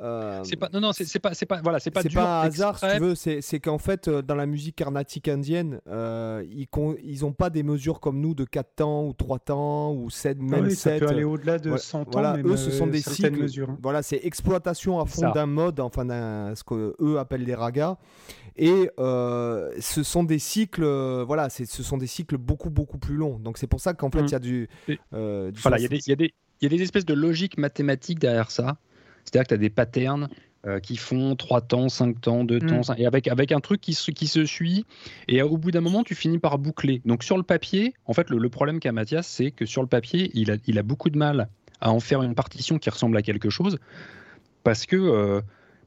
euh, 0.00 0.40
C'est 0.44 0.56
pas, 0.56 0.68
non, 0.72 0.80
non, 0.80 0.92
c'est 0.92 1.18
pas, 1.18 1.34
c'est 1.34 1.46
pas, 1.46 1.60
voilà, 1.62 1.78
c'est 1.78 1.90
pas 1.90 2.02
c'est 2.02 2.08
dur 2.08 2.20
pas 2.20 2.42
un 2.42 2.46
hasard, 2.46 2.78
si 2.78 2.86
tu 2.94 2.98
veux. 3.00 3.14
C'est 3.14 3.40
c'est 3.40 3.60
qu'en 3.60 3.78
fait, 3.78 4.08
euh, 4.08 4.22
dans 4.22 4.34
la 4.34 4.46
musique 4.46 4.76
carnatique 4.76 5.28
indienne, 5.28 5.80
euh, 5.88 6.44
ils, 6.50 6.66
con- 6.66 6.96
ils 7.02 7.24
ont 7.24 7.32
pas 7.32 7.50
des 7.50 7.62
mesures 7.62 8.00
comme 8.00 8.20
nous 8.20 8.34
de 8.34 8.44
4 8.44 8.74
temps 8.76 9.06
ou 9.06 9.12
3 9.12 9.38
temps 9.38 9.92
ou 9.94 10.10
7, 10.10 10.38
Ah 10.40 10.44
même 10.44 10.64
oui, 10.64 10.74
ça 10.74 10.90
7. 10.90 11.00
peut 11.00 11.08
aller 11.08 11.24
au-delà 11.24 11.58
de 11.58 11.68
voilà, 11.70 11.82
100 11.82 12.00
ans. 12.00 12.04
voilà, 12.12 12.36
même, 12.36 12.46
eux, 12.48 12.56
ce 12.56 12.70
sont 12.70 12.86
euh, 12.88 12.90
des 12.90 13.00
cycles. 13.02 13.40
mesures. 13.40 13.70
hein. 13.70 13.78
Voilà, 13.82 14.02
c'est 14.02 14.20
exploitation 14.24 14.98
à 15.00 15.06
fond 15.06 15.30
d'un 15.30 15.46
mode, 15.46 15.78
enfin 15.80 16.04
d'un 16.04 16.54
ce 16.54 16.64
que 16.64 16.94
eux 17.00 17.18
appellent 17.18 17.44
les 17.44 17.54
ragas. 17.54 17.96
Et 18.56 18.88
euh, 19.00 19.72
ce 19.80 20.02
sont 20.02 20.22
des 20.22 20.38
cycles, 20.38 20.84
euh, 20.84 21.24
voilà, 21.26 21.48
c'est- 21.50 21.64
ce 21.66 21.82
sont 21.82 21.98
des 21.98 22.06
cycles 22.06 22.36
beaucoup 22.38 22.70
beaucoup 22.70 22.98
plus 22.98 23.16
longs. 23.16 23.38
Donc 23.38 23.58
c'est 23.58 23.66
pour 23.66 23.80
ça 23.80 23.94
qu'en 23.94 24.10
fait 24.10 24.20
il 24.20 24.24
Mm. 24.24 24.28
y 24.28 24.34
a 24.34 24.38
du, 24.38 24.68
euh, 25.12 25.50
du 25.50 25.60
Voilà, 25.60 25.78
il 25.78 25.82
y, 25.82 25.86
a 25.86 25.88
des- 25.88 25.96
il 25.98 26.08
y 26.08 26.12
a 26.12 26.16
des- 26.16 26.34
il 26.60 26.64
y 26.70 26.74
a 26.74 26.76
des 26.76 26.82
espèces 26.82 27.04
de 27.04 27.14
logique 27.14 27.58
mathématique 27.58 28.18
derrière 28.20 28.50
ça. 28.52 28.76
C'est-à-dire 29.24 29.44
que 29.44 29.48
tu 29.48 29.54
as 29.54 29.58
des 29.58 29.70
patterns 29.70 30.28
euh, 30.66 30.80
qui 30.80 30.96
font 30.96 31.36
3 31.36 31.60
temps, 31.60 31.88
5 31.88 32.20
temps, 32.20 32.44
2 32.44 32.56
Mm. 32.56 32.66
temps, 32.66 32.94
et 32.96 33.06
avec, 33.06 33.28
avec 33.28 33.52
un 33.52 33.60
truc 33.60 33.80
qui 33.80 33.92
se, 33.94 34.10
qui 34.10 34.26
se 34.26 34.44
suit. 34.46 34.86
Et 35.28 35.42
au 35.42 35.58
bout 35.58 35.70
d'un 35.70 35.80
moment, 35.82 36.02
tu 36.04 36.14
finis 36.14 36.38
par 36.38 36.58
boucler. 36.58 37.02
Donc 37.04 37.22
sur 37.22 37.36
le 37.36 37.42
papier, 37.42 37.92
en 38.06 38.12
fait, 38.14 38.30
le, 38.30 38.38
le 38.38 38.48
problème 38.48 38.80
qu'a 38.80 38.92
Mathias, 38.92 39.26
c'est 39.26 39.50
que 39.50 39.66
sur 39.66 39.82
le 39.82 39.88
papier, 39.88 40.30
il 40.34 40.50
a, 40.50 40.56
il 40.66 40.78
a 40.78 40.82
beaucoup 40.82 41.10
de 41.10 41.18
mal 41.18 41.48
à 41.80 41.90
en 41.92 42.00
faire 42.00 42.22
une 42.22 42.34
partition 42.34 42.78
qui 42.78 42.88
ressemble 42.88 43.16
à 43.16 43.22
quelque 43.22 43.50
chose. 43.50 43.78
Parce 44.62 44.86
que. 44.86 44.96
euh, 44.96 45.40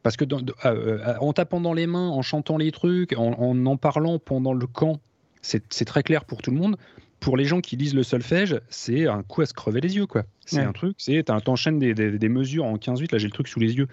parce 0.04 0.16
que 0.16 0.24
dans- 0.26 0.38
euh, 0.38 0.44
euh, 0.64 1.16
en 1.20 1.34
tapant 1.34 1.60
dans 1.60 1.74
les 1.74 1.88
mains, 1.88 2.08
en 2.10 2.22
chantant 2.22 2.56
les 2.58 2.72
trucs, 2.72 3.14
en 3.18 3.34
en, 3.34 3.66
en 3.66 3.78
parlant 3.78 4.20
pendant 4.20 4.54
le 4.54 4.66
camp, 4.68 5.02
c'est 5.42 5.86
très 5.86 6.04
clair 6.04 6.24
pour 6.24 6.42
tout 6.42 6.52
le 6.52 6.58
monde. 6.58 6.78
Pour 7.20 7.36
les 7.38 7.46
gens 7.46 7.62
qui 7.62 7.76
lisent 7.78 7.96
le 7.96 8.04
solfège, 8.04 8.60
c'est 8.70 9.08
un 9.08 9.24
coup 9.24 9.42
à 9.42 9.46
se 9.46 9.54
crever 9.54 9.82
les 9.82 9.96
yeux. 9.96 10.06
quoi. 10.06 10.24
C'est 10.46 10.58
Ouais. 10.58 10.64
un 10.64 10.72
truc, 10.72 10.96
c'est 11.00 11.24
t'enchaînes 11.24 11.80
des, 11.80 11.94
des, 11.94 12.18
des 12.18 12.30
mesures 12.30 12.66
en 12.66 12.78
15-8, 12.78 13.12
là 13.12 13.18
j'ai 13.18 13.26
le 13.28 13.32
truc 13.34 13.48
sous 13.48 13.60
les 13.60 13.74
yeux. 13.76 13.88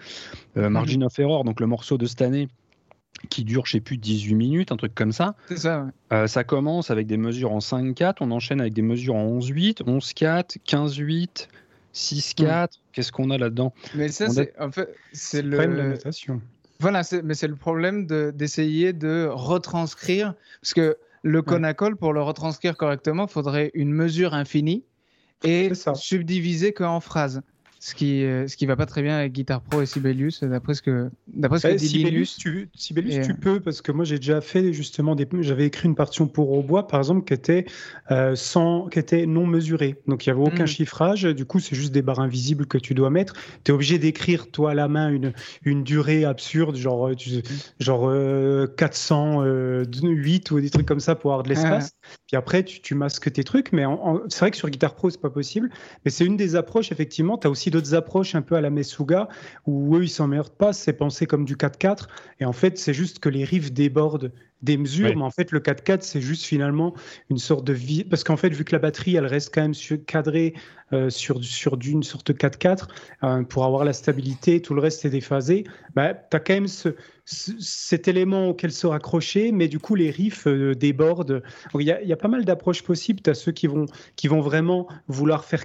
Euh, 0.57 0.69
Margin 0.69 1.03
of 1.03 1.17
Error, 1.19 1.43
donc 1.43 1.59
le 1.59 1.67
morceau 1.67 1.97
de 1.97 2.05
cette 2.05 2.21
année, 2.21 2.47
qui 3.29 3.43
dure, 3.43 3.65
je 3.65 3.71
sais 3.73 3.79
plus, 3.79 3.97
18 3.97 4.35
minutes, 4.35 4.71
un 4.71 4.77
truc 4.77 4.93
comme 4.93 5.11
ça. 5.11 5.35
C'est 5.47 5.57
ça, 5.57 5.81
ouais. 5.83 5.91
Euh, 6.13 6.27
ça 6.27 6.43
commence 6.43 6.91
avec 6.91 7.07
des 7.07 7.17
mesures 7.17 7.51
en 7.51 7.59
5-4, 7.59 8.17
on 8.21 8.29
enchaîne 8.31 8.61
avec 8.61 8.73
des 8.73 8.81
mesures 8.83 9.15
en 9.15 9.25
11-8, 9.39 9.81
11-4, 9.83 10.57
15-8, 10.65 11.47
6-4. 11.93 12.67
Qu'est-ce 12.93 13.11
qu'on 13.11 13.31
a 13.31 13.37
là-dedans? 13.37 13.73
Mais 13.95 14.09
ça, 14.09 14.25
a- 14.25 14.29
c'est 14.29 14.53
en 14.59 14.71
fait, 14.71 14.93
c'est 15.13 15.37
C'est 15.41 15.49
pas 15.49 15.65
de 15.65 15.71
le. 15.71 15.89
notation. 15.89 16.41
Voilà, 16.79 17.01
mais 17.23 17.33
c'est 17.33 17.47
le 17.47 17.55
problème 17.55 18.05
de- 18.05 18.31
d'essayer 18.35 18.91
de, 18.93 19.29
retranscrire. 19.31 20.33
Parce 20.61 20.73
que 20.73 20.97
le 21.25 21.41
conacol, 21.41 21.97
pour 21.97 22.13
le 22.13 22.21
retranscrire 22.21 22.77
correctement, 22.77 23.25
faudrait 23.25 23.71
une 23.73 23.91
mesure 23.91 24.35
infinie 24.35 24.85
et 25.43 25.71
subdiviser 25.95 26.71
qu'en 26.71 26.99
phrases. 26.99 27.41
Ce 27.85 27.93
qui, 27.93 28.23
euh, 28.23 28.47
ce 28.47 28.57
qui 28.57 28.65
va 28.65 28.75
pas 28.75 28.87
très 28.87 29.03
bien 29.03 29.15
avec 29.15 29.31
Guitar 29.31 29.61
Pro 29.61 29.79
et 29.79 29.85
Sibelius, 29.85 30.43
d'après 30.43 30.73
ce 30.73 30.81
que, 30.81 31.11
d'après 31.27 31.59
ce 31.59 31.67
que 31.67 31.73
dit 31.73 31.87
Sibelius, 31.87 32.35
tu, 32.35 32.67
Sibelius, 32.73 33.13
Et, 33.13 33.21
tu 33.21 33.31
euh, 33.33 33.35
peux, 33.39 33.59
parce 33.59 33.83
que 33.83 33.91
moi 33.91 34.05
j'ai 34.05 34.17
déjà 34.17 34.41
fait 34.41 34.73
justement 34.73 35.13
des. 35.13 35.27
J'avais 35.41 35.67
écrit 35.67 35.87
une 35.87 35.93
partition 35.93 36.25
pour 36.25 36.47
Robois, 36.47 36.87
par 36.87 36.99
exemple, 36.99 37.25
qui 37.25 37.35
était, 37.35 37.65
euh, 38.09 38.35
sans, 38.35 38.87
qui 38.87 38.97
était 38.97 39.27
non 39.27 39.45
mesurée. 39.45 39.97
Donc 40.07 40.25
il 40.25 40.29
n'y 40.29 40.35
avait 40.35 40.47
aucun 40.47 40.63
Mhm. 40.63 40.67
chiffrage. 40.67 41.23
Du 41.25 41.45
coup, 41.45 41.59
c'est 41.59 41.75
juste 41.75 41.91
des 41.91 42.01
barres 42.01 42.21
invisibles 42.21 42.65
que 42.65 42.79
tu 42.79 42.95
dois 42.95 43.11
mettre. 43.11 43.35
Tu 43.63 43.69
es 43.69 43.73
obligé 43.75 43.99
d'écrire, 43.99 44.49
toi, 44.49 44.71
à 44.71 44.73
la 44.73 44.87
main, 44.87 45.09
une, 45.09 45.33
une 45.63 45.83
durée 45.83 46.25
absurde, 46.25 46.77
genre, 46.77 47.15
tu- 47.15 47.43
genre 47.79 48.09
euh, 48.09 48.65
408 48.65 50.49
ou 50.49 50.59
des 50.59 50.71
trucs 50.71 50.87
comme 50.87 50.99
ça 50.99 51.13
pour 51.13 51.33
avoir 51.33 51.43
de 51.43 51.49
l'espace. 51.49 51.91
Après, 52.35 52.63
tu, 52.63 52.95
masques 52.95 53.31
tes 53.31 53.43
trucs. 53.43 53.71
Mais 53.71 53.83
c'est 54.29 54.39
vrai 54.39 54.51
que 54.51 54.57
sur 54.57 54.69
Guitar 54.69 54.95
Pro, 54.95 55.09
c'est 55.09 55.21
pas 55.21 55.29
possible. 55.29 55.69
Mais 56.03 56.11
c'est 56.11 56.25
une 56.25 56.37
des 56.37 56.55
approches, 56.55 56.91
effectivement. 56.91 57.37
Tu 57.37 57.47
as 57.47 57.49
aussi 57.49 57.71
d'autres 57.71 57.95
approches 57.95 58.35
un 58.35 58.41
peu 58.41 58.55
à 58.55 58.61
la 58.61 58.69
Mesuga 58.69 59.27
où 59.65 59.95
eux, 59.95 60.03
ils 60.03 60.09
s'emmerdent 60.09 60.49
pas. 60.49 60.73
C'est 60.73 60.93
pensé 60.93 61.25
comme 61.25 61.45
du 61.45 61.55
4-4. 61.55 62.07
Et 62.39 62.45
en 62.45 62.53
fait, 62.53 62.77
c'est 62.77 62.93
juste 62.93 63.19
que 63.19 63.29
les 63.29 63.43
riffs 63.43 63.71
débordent 63.71 64.31
des 64.61 64.77
mesures. 64.77 65.07
Mais 65.15 65.21
en 65.23 65.29
fait, 65.31 65.51
le 65.51 65.59
4-4, 65.59 66.01
c'est 66.01 66.21
juste 66.21 66.45
finalement 66.45 66.93
une 67.29 67.37
sorte 67.37 67.65
de 67.65 67.73
vie. 67.73 68.03
Parce 68.03 68.23
qu'en 68.23 68.37
fait, 68.37 68.49
vu 68.49 68.63
que 68.63 68.71
la 68.71 68.79
batterie, 68.79 69.15
elle 69.15 69.25
reste 69.27 69.53
quand 69.53 69.61
même 69.61 69.73
sur- 69.73 70.03
cadrée 70.05 70.53
euh, 70.93 71.09
sur, 71.09 71.43
sur 71.43 71.77
d'une 71.77 72.03
sorte 72.03 72.31
4-4 72.31 72.87
euh, 73.23 73.43
pour 73.43 73.65
avoir 73.65 73.85
la 73.85 73.93
stabilité, 73.93 74.61
tout 74.61 74.73
le 74.75 74.81
reste 74.81 75.03
est 75.05 75.09
déphasé, 75.09 75.63
bah, 75.95 76.13
tu 76.13 76.37
as 76.37 76.39
quand 76.39 76.53
même 76.53 76.67
ce, 76.67 76.89
ce- 77.25 77.51
cet 77.59 78.07
élément 78.07 78.49
auquel 78.49 78.71
se 78.71 78.85
raccrocher, 78.85 79.51
mais 79.51 79.67
du 79.67 79.79
coup, 79.79 79.95
les 79.95 80.11
riffs 80.11 80.45
euh, 80.47 80.75
débordent. 80.75 81.41
Il 81.73 81.81
y, 81.81 81.91
a, 81.91 82.01
il 82.01 82.07
y 82.07 82.13
a 82.13 82.17
pas 82.17 82.27
mal 82.27 82.45
d'approches 82.45 82.83
possibles. 82.83 83.19
Tu 83.21 83.29
as 83.31 83.33
ceux 83.33 83.51
qui 83.51 83.65
vont, 83.67 83.85
qui 84.15 84.27
vont 84.27 84.41
vraiment 84.41 84.87
vouloir 85.07 85.43
faire 85.43 85.63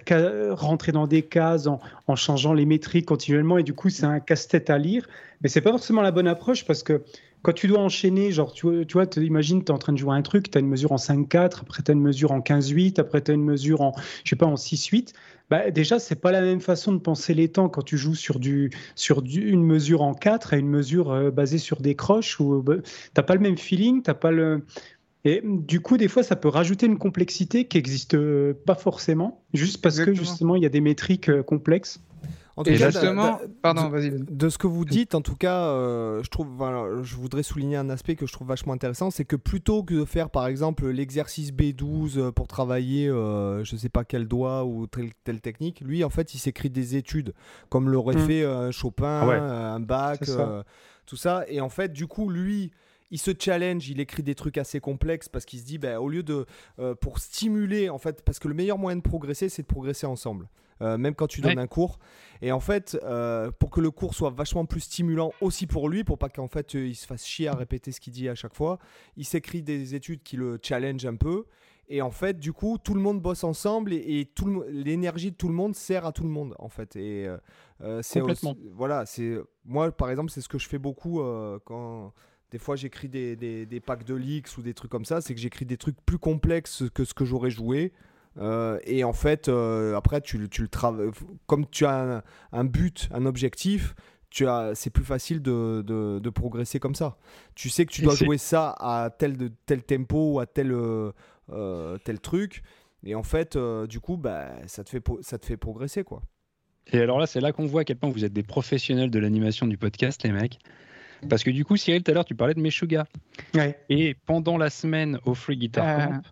rentrer 0.53 0.92
dans 0.92 1.07
des 1.07 1.22
cases 1.22 1.66
en, 1.66 1.81
en 2.07 2.16
changeant 2.16 2.53
les 2.55 2.64
métriques 2.66 3.07
continuellement, 3.07 3.59
et 3.59 3.62
du 3.62 3.74
coup, 3.74 3.90
c'est 3.90 4.05
un 4.05 4.20
casse-tête 4.20 4.70
à 4.70 4.79
lire. 4.79 5.07
Mais 5.42 5.48
c'est 5.48 5.61
pas 5.62 5.70
forcément 5.70 6.03
la 6.03 6.11
bonne 6.12 6.29
approche 6.29 6.64
parce 6.66 6.83
que 6.83 7.03
quand 7.42 7.53
tu 7.53 7.66
dois 7.68 7.81
enchaîner, 7.81 8.33
genre, 8.33 8.53
tu 8.53 8.66
vois, 8.66 8.85
tu 8.85 8.92
vois, 8.94 9.07
te- 9.07 9.20
imagine, 9.20 9.61
tu 9.64 9.66
es 9.66 9.74
en 9.74 9.79
train 9.79 9.92
de 9.92 9.98
jouer 9.98 10.14
un 10.14 10.22
truc, 10.22 10.50
tu 10.50 10.59
as 10.59 10.61
une 10.61 10.68
mesure 10.68 10.92
en 10.92 10.96
5-4, 10.98 11.62
après 11.62 11.83
tu 11.83 11.90
as 11.90 11.94
une 11.94 12.00
mesure 12.00 12.33
en 12.33 12.40
15-8, 12.40 12.98
après 12.98 13.22
tu 13.22 13.31
as 13.31 13.35
une 13.35 13.44
mesure 13.44 13.81
en, 13.81 13.92
je 14.24 14.31
sais 14.31 14.37
pas, 14.37 14.46
en 14.46 14.57
6-8. 14.57 15.12
Bah, 15.48 15.70
déjà, 15.70 15.98
c'est 15.98 16.20
pas 16.20 16.31
la 16.33 16.42
même 16.42 16.61
façon 16.61 16.92
de 16.92 16.98
penser 16.98 17.35
les 17.35 17.48
temps 17.48 17.68
quand 17.68 17.83
tu 17.83 17.98
joues 17.98 18.14
sur, 18.14 18.38
du, 18.38 18.70
sur 18.94 19.20
du- 19.22 19.48
une 19.50 19.64
mesure 19.64 20.03
en 20.03 20.14
4 20.14 20.53
et 20.55 20.59
une 20.59 20.68
mesure 20.68 21.11
euh, 21.11 21.31
basée 21.31 21.59
sur 21.59 21.81
des 21.81 21.96
croches 21.96 22.38
où 22.38 22.62
bah, 22.62 22.76
t'as 23.14 23.22
pas 23.24 23.35
le 23.35 23.40
même 23.40 23.59
feeling, 23.59 24.03
t'as 24.03 24.14
pas 24.14 24.31
le. 24.31 24.62
Et 25.24 25.42
du 25.44 25.81
coup, 25.81 25.96
des 25.96 26.09
fois, 26.09 26.22
ça 26.22 26.37
peut 26.37 26.48
rajouter 26.48 26.87
une 26.87 26.98
complexité 26.98 27.66
qui 27.66 27.76
n'existe 27.76 28.14
euh, 28.14 28.55
pas 28.64 28.74
forcément, 28.74 29.42
juste 29.53 29.83
parce 29.83 29.96
que 30.07 30.12
justement, 30.24 30.57
il 30.57 30.62
y 30.62 30.66
a 30.66 30.70
des 30.70 30.81
métriques 30.81 31.29
euh, 31.29 31.42
complexes. 31.42 32.00
En 32.56 32.64
Et 32.64 32.76
cas, 32.76 32.90
justement, 32.90 33.22
da- 33.24 33.40
pardon, 33.62 33.84
de- 33.86 33.90
vas-y. 33.90 34.10
vas-y. 34.10 34.20
De 34.28 34.48
ce 34.48 34.58
que 34.58 34.66
vous 34.66 34.84
dites, 34.84 35.14
en 35.14 35.20
tout 35.22 35.36
cas, 35.36 35.66
euh, 35.68 36.22
je 36.22 36.28
trouve, 36.30 36.48
voilà, 36.48 37.02
je 37.02 37.14
voudrais 37.16 37.42
souligner 37.42 37.76
un 37.76 37.88
aspect 37.90 38.16
que 38.16 38.26
je 38.26 38.32
trouve 38.32 38.48
vachement 38.48 38.72
intéressant, 38.72 39.10
c'est 39.10 39.24
que 39.24 39.36
plutôt 39.36 39.82
que 39.82 39.94
de 39.94 40.04
faire, 40.04 40.30
par 40.30 40.46
exemple, 40.46 40.88
l'exercice 40.88 41.52
B12 41.52 42.18
euh, 42.18 42.32
pour 42.32 42.48
travailler, 42.48 43.08
euh, 43.08 43.64
je 43.64 43.76
sais 43.76 43.88
pas 43.88 44.04
quel 44.04 44.26
doigt 44.26 44.64
ou 44.64 44.86
telle, 44.86 45.10
telle 45.24 45.40
technique, 45.40 45.80
lui, 45.80 46.02
en 46.04 46.10
fait, 46.10 46.34
il 46.34 46.38
s'écrit 46.38 46.70
des 46.70 46.96
études, 46.96 47.32
comme 47.68 47.88
l'aurait 47.88 48.16
Mm. 48.16 48.26
fait 48.26 48.42
euh, 48.42 48.72
Chopin, 48.72 49.20
Ah 49.22 49.26
ouais. 49.28 49.38
euh, 49.40 49.74
un 49.74 49.80
euh, 49.80 50.62
tout 51.06 51.16
ça. 51.16 51.44
Et 51.48 51.60
en 51.60 51.68
fait, 51.68 51.92
du 51.92 52.06
coup, 52.06 52.28
lui, 52.28 52.72
il 53.11 53.18
se 53.18 53.31
challenge, 53.38 53.88
il 53.88 54.01
écrit 54.01 54.23
des 54.23 54.35
trucs 54.35 54.59
assez 54.59 54.81
complexes 54.81 55.29
parce 55.29 55.44
qu'il 55.44 55.59
se 55.59 55.64
dit, 55.64 55.79
ben, 55.79 55.99
au 55.99 56.09
lieu 56.09 56.23
de, 56.23 56.46
euh, 56.79 56.94
pour 56.94 57.18
stimuler, 57.18 57.88
en 57.90 57.99
fait, 57.99 58.23
parce 58.25 58.38
que 58.38 58.49
le 58.49 58.55
meilleur 58.55 58.79
moyen 58.79 58.96
de 58.96 59.03
progresser, 59.03 59.49
c'est 59.49 59.62
de 59.62 59.66
progresser 59.66 60.07
ensemble. 60.07 60.49
Euh, 60.83 60.96
même 60.96 61.14
quand 61.14 61.27
tu 61.27 61.42
donnes 61.42 61.59
Ouais. 61.59 61.62
un 61.64 61.66
cours. 61.66 61.99
Et 62.40 62.53
en 62.53 62.61
fait, 62.61 62.99
euh, 63.05 63.51
pour 63.51 63.68
que 63.70 63.83
le 63.83 63.90
cours 63.90 64.14
soit 64.14 64.31
vachement 64.31 64.64
plus 64.64 64.81
stimulant 64.81 65.31
aussi 65.42 65.66
pour 65.66 65.90
lui, 65.90 66.05
pour 66.05 66.16
pas 66.16 66.31
qu'en 66.31 66.49
fait 66.49 66.73
il 66.73 66.94
se 66.94 67.07
fasse 67.07 67.27
chier 67.27 67.49
à 67.49 67.55
répéter 67.55 67.92
ce 67.92 68.01
qu'il 68.01 68.14
dit 68.14 68.31
à 68.31 68.35
chaque 68.35 68.55
fois, 68.55 68.79
il 69.18 69.27
s'écrit 69.27 69.61
des 69.61 69.94
études 69.94 70.23
qui 70.23 70.38
le 70.38 70.59
challenge 70.62 71.05
un 71.05 71.16
peu. 71.16 71.44
Et 71.90 72.01
en 72.01 72.11
fait, 72.11 72.38
du 72.38 72.55
coup, 72.55 72.79
tout 72.83 72.94
le 72.94 73.01
monde 73.01 73.20
bosse 73.20 73.44
ensemble 73.44 73.92
et, 73.92 74.20
et 74.20 74.25
tout 74.25 74.64
l'énergie 74.70 75.33
de 75.33 75.37
tout 75.37 75.49
le 75.49 75.55
monde 75.55 75.75
sert 75.75 76.07
à 76.07 76.12
tout 76.12 76.23
le 76.23 76.31
monde, 76.31 76.55
en 76.59 76.70
fait. 76.70 76.96
Et 76.96 77.29
euh, 77.83 78.01
c'est 78.03 78.23
voilà, 78.73 79.05
c'est 79.05 79.37
moi 79.66 79.90
par 79.92 80.09
exemple, 80.09 80.31
c'est 80.31 80.40
ce 80.40 80.49
que 80.49 80.59
je 80.59 80.66
fais 80.66 80.79
beaucoup 80.79 81.20
euh, 81.20 81.59
quand 81.66 82.14
des 82.50 82.58
fois 82.58 82.76
j'écris 82.76 83.08
des, 83.08 83.36
des, 83.36 83.66
des 83.66 83.80
packs 83.80 84.04
de 84.04 84.14
leaks 84.14 84.56
ou 84.58 84.62
des 84.62 84.74
trucs 84.74 84.90
comme 84.90 85.04
ça, 85.04 85.20
c'est 85.20 85.34
que 85.34 85.40
j'écris 85.40 85.66
des 85.66 85.76
trucs 85.76 85.96
plus 86.04 86.18
complexes 86.18 86.84
que 86.94 87.04
ce 87.04 87.14
que 87.14 87.24
j'aurais 87.24 87.50
joué. 87.50 87.92
Euh, 88.38 88.78
et 88.84 89.04
en 89.04 89.12
fait, 89.12 89.48
euh, 89.48 89.96
après, 89.96 90.20
tu, 90.20 90.48
tu 90.48 90.62
le 90.62 90.68
travailles. 90.68 91.10
Comme 91.46 91.66
tu 91.68 91.84
as 91.84 92.18
un, 92.18 92.22
un 92.52 92.64
but, 92.64 93.08
un 93.12 93.26
objectif, 93.26 93.94
tu 94.30 94.46
as, 94.46 94.74
c'est 94.74 94.90
plus 94.90 95.04
facile 95.04 95.42
de, 95.42 95.82
de, 95.84 96.20
de 96.20 96.30
progresser 96.30 96.78
comme 96.78 96.94
ça. 96.94 97.18
Tu 97.54 97.68
sais 97.68 97.84
que 97.86 97.92
tu 97.92 98.02
dois 98.02 98.14
jouer 98.14 98.38
ça 98.38 98.74
à 98.78 99.10
tel, 99.10 99.36
de, 99.36 99.50
tel 99.66 99.82
tempo 99.82 100.34
ou 100.34 100.40
à 100.40 100.46
tel, 100.46 100.72
euh, 100.72 101.98
tel 102.04 102.20
truc. 102.20 102.62
Et 103.02 103.14
en 103.14 103.22
fait, 103.22 103.58
du 103.88 103.98
coup, 103.98 104.16
bah, 104.16 104.50
ça, 104.66 104.84
te 104.84 104.90
fait, 104.90 105.02
ça 105.22 105.38
te 105.38 105.46
fait 105.46 105.56
progresser, 105.56 106.04
quoi. 106.04 106.22
Et 106.92 107.00
alors 107.00 107.18
là, 107.18 107.26
c'est 107.26 107.40
là 107.40 107.52
qu'on 107.52 107.66
voit 107.66 107.82
à 107.82 107.84
quel 107.84 107.96
point 107.96 108.10
vous 108.10 108.24
êtes 108.24 108.32
des 108.32 108.42
professionnels 108.42 109.10
de 109.10 109.18
l'animation 109.18 109.66
du 109.66 109.76
podcast, 109.76 110.22
les 110.22 110.32
mecs. 110.32 110.58
Parce 111.28 111.42
que 111.44 111.50
du 111.50 111.64
coup, 111.64 111.76
Cyril, 111.76 112.02
tout 112.02 112.11
à 112.11 112.14
l'heure, 112.14 112.24
tu 112.24 112.35
parlais 112.35 112.54
de 112.54 112.61
Meshuga. 112.61 113.06
Ouais. 113.54 113.78
Et 113.88 114.16
pendant 114.26 114.56
la 114.56 114.70
semaine 114.70 115.18
au 115.24 115.35
Free 115.35 115.56
Guitar 115.56 115.85
Ah. 115.87 116.06
Camp, 116.06 116.22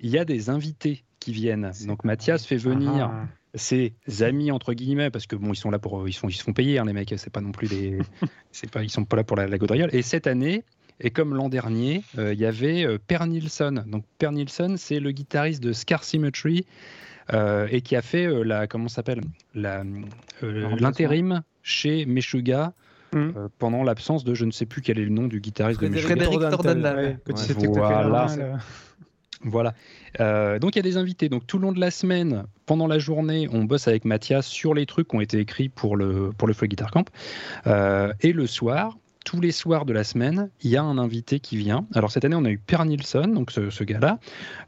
il 0.00 0.10
y 0.10 0.18
a 0.18 0.24
des 0.24 0.48
invités 0.50 1.04
qui 1.20 1.32
viennent. 1.32 1.70
Donc 1.86 2.04
Mathias 2.04 2.46
fait 2.46 2.56
venir 2.56 3.10
Ah. 3.12 3.26
ses 3.54 3.94
amis 4.20 4.50
entre 4.52 4.72
guillemets 4.74 5.10
parce 5.10 5.26
que 5.26 5.34
bon, 5.36 5.52
ils 5.52 5.56
sont 5.56 5.70
là 5.70 5.78
pour 5.78 6.06
ils 6.08 6.12
sont 6.12 6.28
ils 6.28 6.34
se 6.34 6.44
font 6.44 6.52
payer 6.52 6.78
hein, 6.78 6.84
les 6.84 6.92
mecs. 6.92 7.12
C'est 7.16 7.30
pas 7.32 7.40
non 7.40 7.52
plus 7.52 7.66
des 7.68 7.98
c'est 8.52 8.70
pas 8.70 8.82
ils 8.82 8.90
sont 8.90 9.04
pas 9.04 9.16
là 9.16 9.24
pour 9.24 9.36
la, 9.36 9.46
la 9.46 9.58
gaudriole. 9.58 9.90
Et 9.92 10.02
cette 10.02 10.26
année. 10.26 10.64
Et 11.00 11.10
comme 11.10 11.32
l'an 11.36 11.48
dernier, 11.48 12.02
euh, 12.18 12.32
il 12.34 12.40
y 12.40 12.44
avait 12.44 12.84
euh, 12.84 12.98
Per 12.98 13.24
Nilsson. 13.24 13.84
Donc 13.86 14.04
Per 14.18 14.32
Nilsson, 14.32 14.74
c'est 14.76 14.98
le 14.98 15.12
guitariste 15.12 15.62
de 15.62 15.72
Scar 15.72 16.02
Symmetry 16.02 16.66
euh, 17.32 17.68
et 17.70 17.82
qui 17.82 17.94
a 17.94 18.02
fait 18.02 18.26
euh, 18.26 18.42
la 18.42 18.66
comment 18.66 18.88
s'appelle? 18.88 19.20
Euh, 19.54 19.84
l'intérim 20.42 21.42
chez 21.62 22.04
Meshuga 22.06 22.72
Mm. 23.12 23.16
euh, 23.36 23.48
pendant 23.58 23.82
l'absence 23.82 24.24
de 24.24 24.34
je 24.34 24.44
ne 24.44 24.50
sais 24.50 24.66
plus 24.66 24.82
quel 24.82 24.98
est 24.98 25.04
le 25.04 25.10
nom 25.10 25.26
du 25.26 25.40
guitariste 25.40 25.80
de 25.80 25.86
Frédéric 25.86 26.40
Meshuga. 26.40 26.56
Frédéric. 26.56 26.82
Tordental. 26.84 26.96
Ouais, 26.96 27.66
Voilà. 27.66 28.26
Voilà. 29.42 29.74
Euh, 30.20 30.58
donc 30.58 30.74
il 30.74 30.78
y 30.78 30.80
a 30.80 30.82
des 30.82 30.96
invités. 30.96 31.28
Donc 31.28 31.46
tout 31.46 31.58
le 31.58 31.62
long 31.62 31.72
de 31.72 31.80
la 31.80 31.90
semaine, 31.90 32.44
pendant 32.66 32.86
la 32.86 32.98
journée, 32.98 33.48
on 33.52 33.64
bosse 33.64 33.88
avec 33.88 34.04
Mathias 34.04 34.46
sur 34.46 34.74
les 34.74 34.84
trucs 34.86 35.08
qui 35.08 35.16
ont 35.16 35.20
été 35.20 35.38
écrits 35.38 35.68
pour 35.68 35.96
le, 35.96 36.30
pour 36.36 36.48
le 36.48 36.54
Free 36.54 36.68
Guitar 36.68 36.90
Camp. 36.90 37.08
Euh, 37.66 38.12
et 38.20 38.32
le 38.32 38.46
soir, 38.46 38.96
tous 39.28 39.42
les 39.42 39.52
soirs 39.52 39.84
de 39.84 39.92
la 39.92 40.04
semaine, 40.04 40.48
il 40.62 40.70
y 40.70 40.78
a 40.78 40.82
un 40.82 40.96
invité 40.96 41.38
qui 41.38 41.58
vient. 41.58 41.86
Alors 41.94 42.10
cette 42.10 42.24
année, 42.24 42.34
on 42.34 42.46
a 42.46 42.50
eu 42.50 42.56
Per 42.56 42.82
Nilsson, 42.86 43.26
donc 43.28 43.50
ce, 43.50 43.68
ce 43.68 43.84
gars-là, 43.84 44.18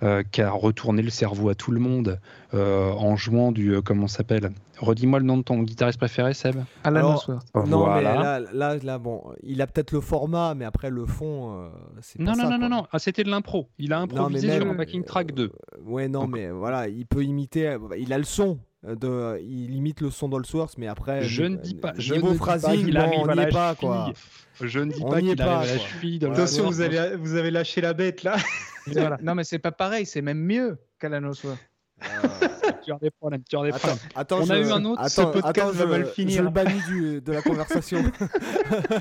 euh, 0.02 0.22
qui 0.30 0.42
a 0.42 0.50
retourné 0.50 1.00
le 1.00 1.08
cerveau 1.08 1.48
à 1.48 1.54
tout 1.54 1.70
le 1.70 1.80
monde 1.80 2.20
euh, 2.52 2.90
en 2.92 3.16
jouant 3.16 3.52
du. 3.52 3.70
euh, 3.74 3.80
comment 3.80 4.06
s'appelle? 4.06 4.50
Redis-moi 4.78 5.18
le 5.18 5.24
nom 5.24 5.38
de 5.38 5.42
ton 5.42 5.62
guitariste 5.62 5.98
préféré, 5.98 6.34
Seb. 6.34 6.56
Alan 6.84 6.96
Alors, 7.00 7.14
Osworth. 7.16 7.46
Non, 7.68 7.78
Voilà. 7.86 8.12
mais 8.12 8.22
là, 8.22 8.40
là, 8.52 8.76
là, 8.82 8.98
bon, 8.98 9.22
il 9.42 9.62
a 9.62 9.66
peut-être 9.66 9.92
le 9.92 10.00
format, 10.02 10.54
mais 10.54 10.66
après 10.66 10.90
le 10.90 11.06
fond, 11.06 11.54
euh, 11.54 11.68
c'est 12.02 12.18
pas 12.18 12.24
Non, 12.24 12.32
non, 12.32 12.36
ça, 12.36 12.44
non, 12.44 12.50
non, 12.50 12.58
quoi. 12.58 12.68
non, 12.68 12.86
ah, 12.92 12.98
c'était 12.98 13.24
de 13.24 13.30
l'impro. 13.30 13.68
Il 13.78 13.94
a 13.94 13.96
Non, 13.96 14.02
improvisé 14.04 14.46
mais 14.46 14.56
sur 14.58 14.66
un 14.70 14.74
backing 14.74 15.04
track 15.04 15.32
2. 15.34 15.44
euh, 15.44 15.50
ouais, 15.86 16.08
non, 16.08 16.20
Donc- 16.22 16.32
mais 16.32 16.50
voilà, 16.50 16.86
il 16.88 17.06
peut 17.06 17.24
imiter. 17.24 17.68
euh, 17.68 17.78
Il 17.98 18.12
a 18.12 18.18
le 18.18 18.24
son. 18.24 18.58
Euh, 18.86 18.94
De, 18.94 19.40
il 19.42 19.74
imite 19.74 20.00
le 20.00 20.10
son 20.10 20.28
d'Allsworth, 20.28 20.76
mais 20.78 20.86
après. 20.88 21.22
Je 21.22 21.42
euh, 21.42 21.48
ne 21.50 21.56
dis 21.56 21.74
pas. 21.74 21.92
Je 21.98 22.14
Niveau 22.14 22.28
ne 22.28 22.32
dis 22.32 22.38
pas 22.38 22.44
phrasing, 22.58 22.90
bon, 22.92 22.98
arrive 23.00 23.20
on 23.20 23.28
à 23.28 23.34
n'y 23.34 23.40
la 23.42 23.48
est 23.48 23.52
pas, 23.52 23.74
quoi. 23.74 24.12
Je 24.60 24.80
ne 24.80 24.92
dis 24.92 25.00
On 25.04 25.08
pas 25.10 25.20
qu'il 25.20 25.26
arrive 25.28 25.36
pas, 25.36 25.58
à 25.60 25.66
la 25.66 25.78
cheville 25.78 26.18
Voilà. 26.20 26.34
Attention, 26.34 26.66
vous 26.66 26.80
avez, 26.80 27.16
vous 27.16 27.34
avez 27.36 27.50
lâché 27.50 27.80
la 27.80 27.92
bête 27.94 28.22
là. 28.22 28.36
Voilà. 28.86 29.18
Non, 29.22 29.34
mais 29.34 29.44
c'est 29.44 29.58
pas 29.58 29.72
pareil, 29.72 30.06
c'est 30.06 30.22
même 30.22 30.38
mieux 30.40 30.78
qu'Alan 30.98 31.24
Osworth. 31.28 31.58
Euh, 32.02 32.06
Tu 32.82 32.92
as 32.92 32.98
des 32.98 33.10
problèmes, 33.10 33.42
tu 33.48 33.56
as 33.58 33.62
des 33.64 33.68
attends, 33.68 33.78
problèmes. 33.78 33.98
attends, 34.14 34.38
On 34.40 34.48
a 34.50 34.62
je- 34.62 34.68
eu 34.68 34.72
un 34.72 34.84
autre, 34.86 35.06
ce 35.08 35.20
Attends, 35.20 35.30
podcast 35.32 35.58
attends, 35.58 35.72
va 35.72 35.84
je, 35.84 35.90
mal 35.90 36.06
finir. 36.06 36.38
je 36.38 36.42
le 36.42 36.48
bannis 36.48 36.80
du, 36.88 37.20
de 37.20 37.32
la 37.32 37.42
conversation. 37.42 38.02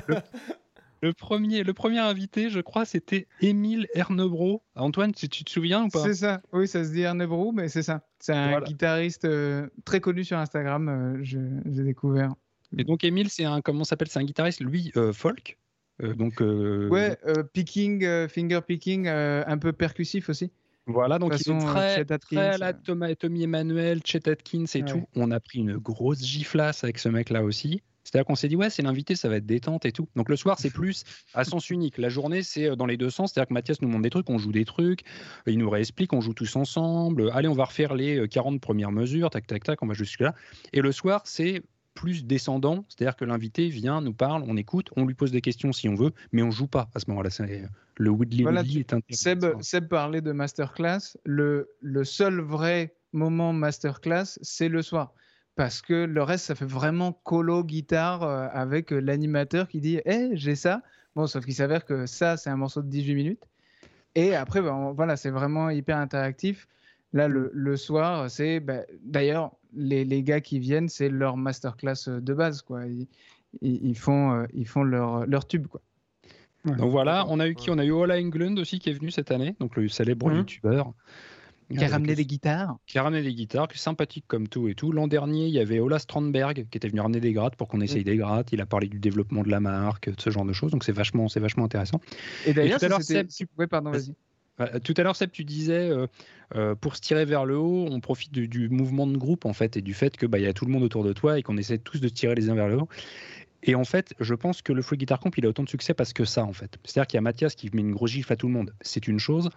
Le 0.06 0.16
premier, 1.16 1.62
le 1.62 1.72
premier 1.72 1.98
invité, 1.98 2.50
je 2.50 2.60
crois, 2.60 2.84
c'était 2.84 3.26
Émile 3.40 3.86
Ernebro. 3.94 4.62
Antoine, 4.76 5.12
tu, 5.12 5.28
tu 5.28 5.44
te 5.44 5.50
souviens 5.50 5.84
ou 5.84 5.88
pas? 5.88 6.02
C'est 6.04 6.14
ça, 6.14 6.42
oui, 6.52 6.68
ça 6.68 6.84
se 6.84 6.92
dit 6.92 7.04
Arnebrou, 7.04 7.52
mais 7.52 7.68
c'est 7.68 7.82
ça. 7.82 8.06
C'est 8.18 8.32
un 8.34 8.50
Voilà. 8.50 8.66
guitariste 8.66 9.24
euh, 9.24 9.68
très 9.84 10.00
connu 10.00 10.24
sur 10.24 10.36
Instagram, 10.38 10.88
euh, 10.88 11.18
j'ai 11.22 11.82
découvert. 11.84 12.34
Et 12.76 12.84
donc 12.84 13.02
Émile, 13.02 13.30
c'est 13.30 13.44
un 13.44 13.60
comment 13.62 13.84
s'appelle? 13.84 14.08
C'est 14.08 14.20
un 14.20 14.24
guitariste, 14.24 14.60
lui, 14.60 14.92
euh, 14.96 15.12
folk? 15.12 15.58
Donc 16.00 16.40
Ouais, 16.40 17.16
picking, 17.52 18.28
finger 18.28 18.60
picking, 18.66 19.06
un 19.08 19.58
peu 19.58 19.72
percussif 19.72 20.28
aussi. 20.30 20.50
voilà, 20.86 21.18
donc 21.18 21.32
façon, 21.32 21.58
il 21.58 21.62
est 21.62 21.66
très, 21.66 21.94
Chet 21.96 22.12
Atkins, 22.12 22.18
très 22.36 22.54
à 22.54 22.58
la 22.58 23.14
Tommy 23.14 23.42
Emmanuel, 23.42 24.00
Chet 24.04 24.28
Atkins 24.28 24.64
et 24.74 24.78
Ouais. 24.78 24.84
tout. 24.84 25.04
On 25.14 25.30
a 25.30 25.40
pris 25.40 25.58
une 25.58 25.76
grosse 25.76 26.22
giflasse 26.24 26.84
avec 26.84 26.98
ce 26.98 27.08
mec-là 27.10 27.42
aussi. 27.44 27.82
C'est-à-dire 28.10 28.26
qu'on 28.26 28.34
s'est 28.34 28.48
dit, 28.48 28.56
ouais, 28.56 28.70
c'est 28.70 28.82
l'invité, 28.82 29.14
ça 29.14 29.28
va 29.28 29.36
être 29.36 29.46
détente 29.46 29.86
et 29.86 29.92
tout. 29.92 30.08
Donc 30.16 30.28
le 30.28 30.36
soir, 30.36 30.58
c'est 30.58 30.70
plus 30.70 31.04
à 31.32 31.44
sens 31.44 31.70
unique. 31.70 31.96
La 31.96 32.08
journée, 32.08 32.42
c'est 32.42 32.70
euh, 32.70 32.76
dans 32.76 32.86
les 32.86 32.96
deux 32.96 33.10
sens. 33.10 33.32
C'est-à-dire 33.32 33.48
que 33.48 33.54
Mathias 33.54 33.80
nous 33.82 33.88
montre 33.88 34.02
des 34.02 34.10
trucs, 34.10 34.28
on 34.30 34.38
joue 34.38 34.50
des 34.50 34.64
trucs, 34.64 35.02
il 35.46 35.58
nous 35.58 35.70
réexplique, 35.70 36.12
on 36.12 36.20
joue 36.20 36.34
tous 36.34 36.56
ensemble. 36.56 37.30
Allez, 37.32 37.46
on 37.46 37.54
va 37.54 37.64
refaire 37.64 37.94
les 37.94 38.26
40 38.28 38.60
premières 38.60 38.90
mesures, 38.90 39.30
tac, 39.30 39.46
tac, 39.46 39.62
tac, 39.62 39.82
on 39.82 39.86
va 39.86 39.94
jusque-là. 39.94 40.34
Et 40.72 40.80
le 40.80 40.90
soir, 40.90 41.22
c'est 41.24 41.62
plus 41.94 42.24
descendant, 42.24 42.84
c'est-à-dire 42.88 43.16
que 43.16 43.24
l'invité 43.24 43.68
vient, 43.68 44.00
nous 44.00 44.14
parle, 44.14 44.44
on 44.46 44.56
écoute, 44.56 44.90
on 44.96 45.04
lui 45.04 45.14
pose 45.14 45.32
des 45.32 45.40
questions 45.40 45.72
si 45.72 45.88
on 45.88 45.94
veut, 45.94 46.12
mais 46.32 46.42
on 46.42 46.50
joue 46.50 46.66
pas 46.66 46.88
à 46.94 47.00
ce 47.00 47.10
moment-là. 47.10 47.30
Le 47.96 48.10
Woodley 48.10 48.42
voilà, 48.42 48.62
est 48.62 48.94
un 48.94 49.00
Seb, 49.10 49.44
Seb 49.60 49.88
parlait 49.88 50.22
de 50.22 50.32
masterclass. 50.32 51.16
Le, 51.24 51.68
le 51.80 52.04
seul 52.04 52.40
vrai 52.40 52.94
moment 53.12 53.52
masterclass, 53.52 54.38
c'est 54.40 54.68
le 54.68 54.82
soir. 54.82 55.12
Parce 55.60 55.82
que 55.82 55.92
le 55.92 56.22
reste, 56.22 56.46
ça 56.46 56.54
fait 56.54 56.64
vraiment 56.64 57.12
colo 57.12 57.62
guitare 57.62 58.22
euh, 58.22 58.48
avec 58.50 58.94
euh, 58.94 58.98
l'animateur 58.98 59.68
qui 59.68 59.82
dit 59.82 60.00
Eh, 60.06 60.30
j'ai 60.32 60.54
ça. 60.54 60.80
Bon, 61.14 61.26
sauf 61.26 61.44
qu'il 61.44 61.52
s'avère 61.52 61.84
que 61.84 62.06
ça, 62.06 62.38
c'est 62.38 62.48
un 62.48 62.56
morceau 62.56 62.80
de 62.80 62.88
18 62.88 63.14
minutes. 63.14 63.42
Et 64.14 64.34
après, 64.34 64.62
ben, 64.62 64.94
voilà, 64.96 65.18
c'est 65.18 65.28
vraiment 65.28 65.68
hyper 65.68 65.98
interactif. 65.98 66.66
Là, 67.12 67.28
le, 67.28 67.50
le 67.52 67.76
soir, 67.76 68.30
c'est 68.30 68.60
ben, 68.60 68.86
d'ailleurs 69.02 69.52
les, 69.74 70.06
les, 70.06 70.22
gars 70.22 70.40
qui 70.40 70.58
viennent, 70.58 70.88
c'est 70.88 71.10
leur 71.10 71.36
masterclass 71.36 72.08
euh, 72.08 72.20
de 72.22 72.32
base. 72.32 72.62
Quoi. 72.62 72.86
Ils, 72.86 73.06
ils, 73.60 73.98
font, 73.98 74.46
ils 74.54 74.66
font 74.66 74.82
leur, 74.82 75.26
leur 75.26 75.46
tube. 75.46 75.66
Quoi. 75.66 75.82
Donc 76.64 76.90
voilà, 76.90 77.26
on 77.28 77.38
a 77.38 77.46
eu 77.46 77.54
qui? 77.54 77.68
On 77.68 77.76
a 77.76 77.84
eu 77.84 77.90
Ola 77.90 78.16
Englund 78.18 78.58
aussi 78.58 78.78
qui 78.78 78.88
est 78.88 78.94
venu 78.94 79.10
cette 79.10 79.30
année, 79.30 79.56
donc 79.60 79.76
le 79.76 79.90
célèbre 79.90 80.30
mmh. 80.30 80.36
youtubeur. 80.36 80.94
Qui 81.76 81.84
a 81.84 81.88
ramené 81.88 82.14
des 82.14 82.24
guitares. 82.24 82.76
Qui 82.86 82.98
a 82.98 83.02
ramené 83.02 83.22
des 83.22 83.34
guitares, 83.34 83.68
qui 83.68 83.76
est 83.76 83.80
sympathique 83.80 84.24
comme 84.26 84.48
tout 84.48 84.68
et 84.68 84.74
tout. 84.74 84.92
L'an 84.92 85.06
dernier, 85.06 85.46
il 85.46 85.52
y 85.52 85.60
avait 85.60 85.78
Ola 85.78 85.98
Strandberg 85.98 86.66
qui 86.70 86.76
était 86.76 86.88
venu 86.88 87.00
ramener 87.00 87.20
des 87.20 87.32
grattes 87.32 87.56
pour 87.56 87.68
qu'on 87.68 87.80
essaye 87.80 88.04
des 88.04 88.16
grattes. 88.16 88.52
Il 88.52 88.60
a 88.60 88.66
parlé 88.66 88.88
du 88.88 88.98
développement 88.98 89.42
de 89.42 89.50
la 89.50 89.60
marque, 89.60 90.10
de 90.10 90.20
ce 90.20 90.30
genre 90.30 90.44
de 90.44 90.52
choses. 90.52 90.72
Donc 90.72 90.84
c'est 90.84 90.92
vachement, 90.92 91.28
c'est 91.28 91.40
vachement 91.40 91.64
intéressant. 91.64 92.00
Et 92.46 92.52
d'ailleurs, 92.52 92.80
Seb... 93.02 93.28
ouais, 93.58 93.66
pardon, 93.66 93.90
vas-y. 93.90 94.14
Tout 94.84 94.94
à 94.96 95.02
l'heure, 95.02 95.16
Seb, 95.16 95.30
tu 95.30 95.44
disais, 95.44 95.88
euh, 95.88 96.06
euh, 96.54 96.74
pour 96.74 96.96
se 96.96 97.00
tirer 97.00 97.24
vers 97.24 97.46
le 97.46 97.56
haut, 97.56 97.86
on 97.90 98.00
profite 98.00 98.30
du, 98.30 98.46
du, 98.46 98.68
mouvement 98.68 99.06
de 99.06 99.16
groupe, 99.16 99.46
en 99.46 99.54
fait, 99.54 99.78
et 99.78 99.80
du 99.80 99.94
fait 99.94 100.16
qu'il 100.16 100.28
bah, 100.28 100.38
y 100.38 100.46
a 100.46 100.52
tout 100.52 100.66
le 100.66 100.72
monde 100.72 100.82
autour 100.82 101.02
de 101.02 101.14
toi 101.14 101.38
et 101.38 101.42
qu'on 101.42 101.56
essaie 101.56 101.78
tous 101.78 102.00
de 102.00 102.08
se 102.08 102.12
tirer 102.12 102.34
les 102.34 102.50
uns 102.50 102.54
vers 102.54 102.68
le 102.68 102.76
haut. 102.76 102.88
Et 103.62 103.74
en 103.74 103.84
fait, 103.84 104.14
je 104.20 104.34
pense 104.34 104.62
que 104.62 104.72
le 104.72 104.82
Free 104.82 104.96
Guitar 104.96 105.20
Comp, 105.20 105.36
il 105.36 105.44
a 105.44 105.48
autant 105.48 105.62
de 105.62 105.68
succès 105.68 105.92
parce 105.92 106.12
que 106.12 106.24
ça, 106.24 106.44
en 106.44 106.52
fait. 106.52 106.78
C'est-à-dire 106.84 107.06
qu'il 107.06 107.16
y 107.16 107.18
a 107.18 107.22
Mathias 107.22 107.54
qui 107.54 107.70
met 107.74 107.82
une 107.82 107.92
grosse 107.92 108.12
gifle 108.12 108.32
à 108.32 108.36
tout 108.36 108.46
le 108.46 108.54
monde. 108.54 108.74
C'est 108.80 109.06
une 109.06 109.18
chose. 109.18 109.50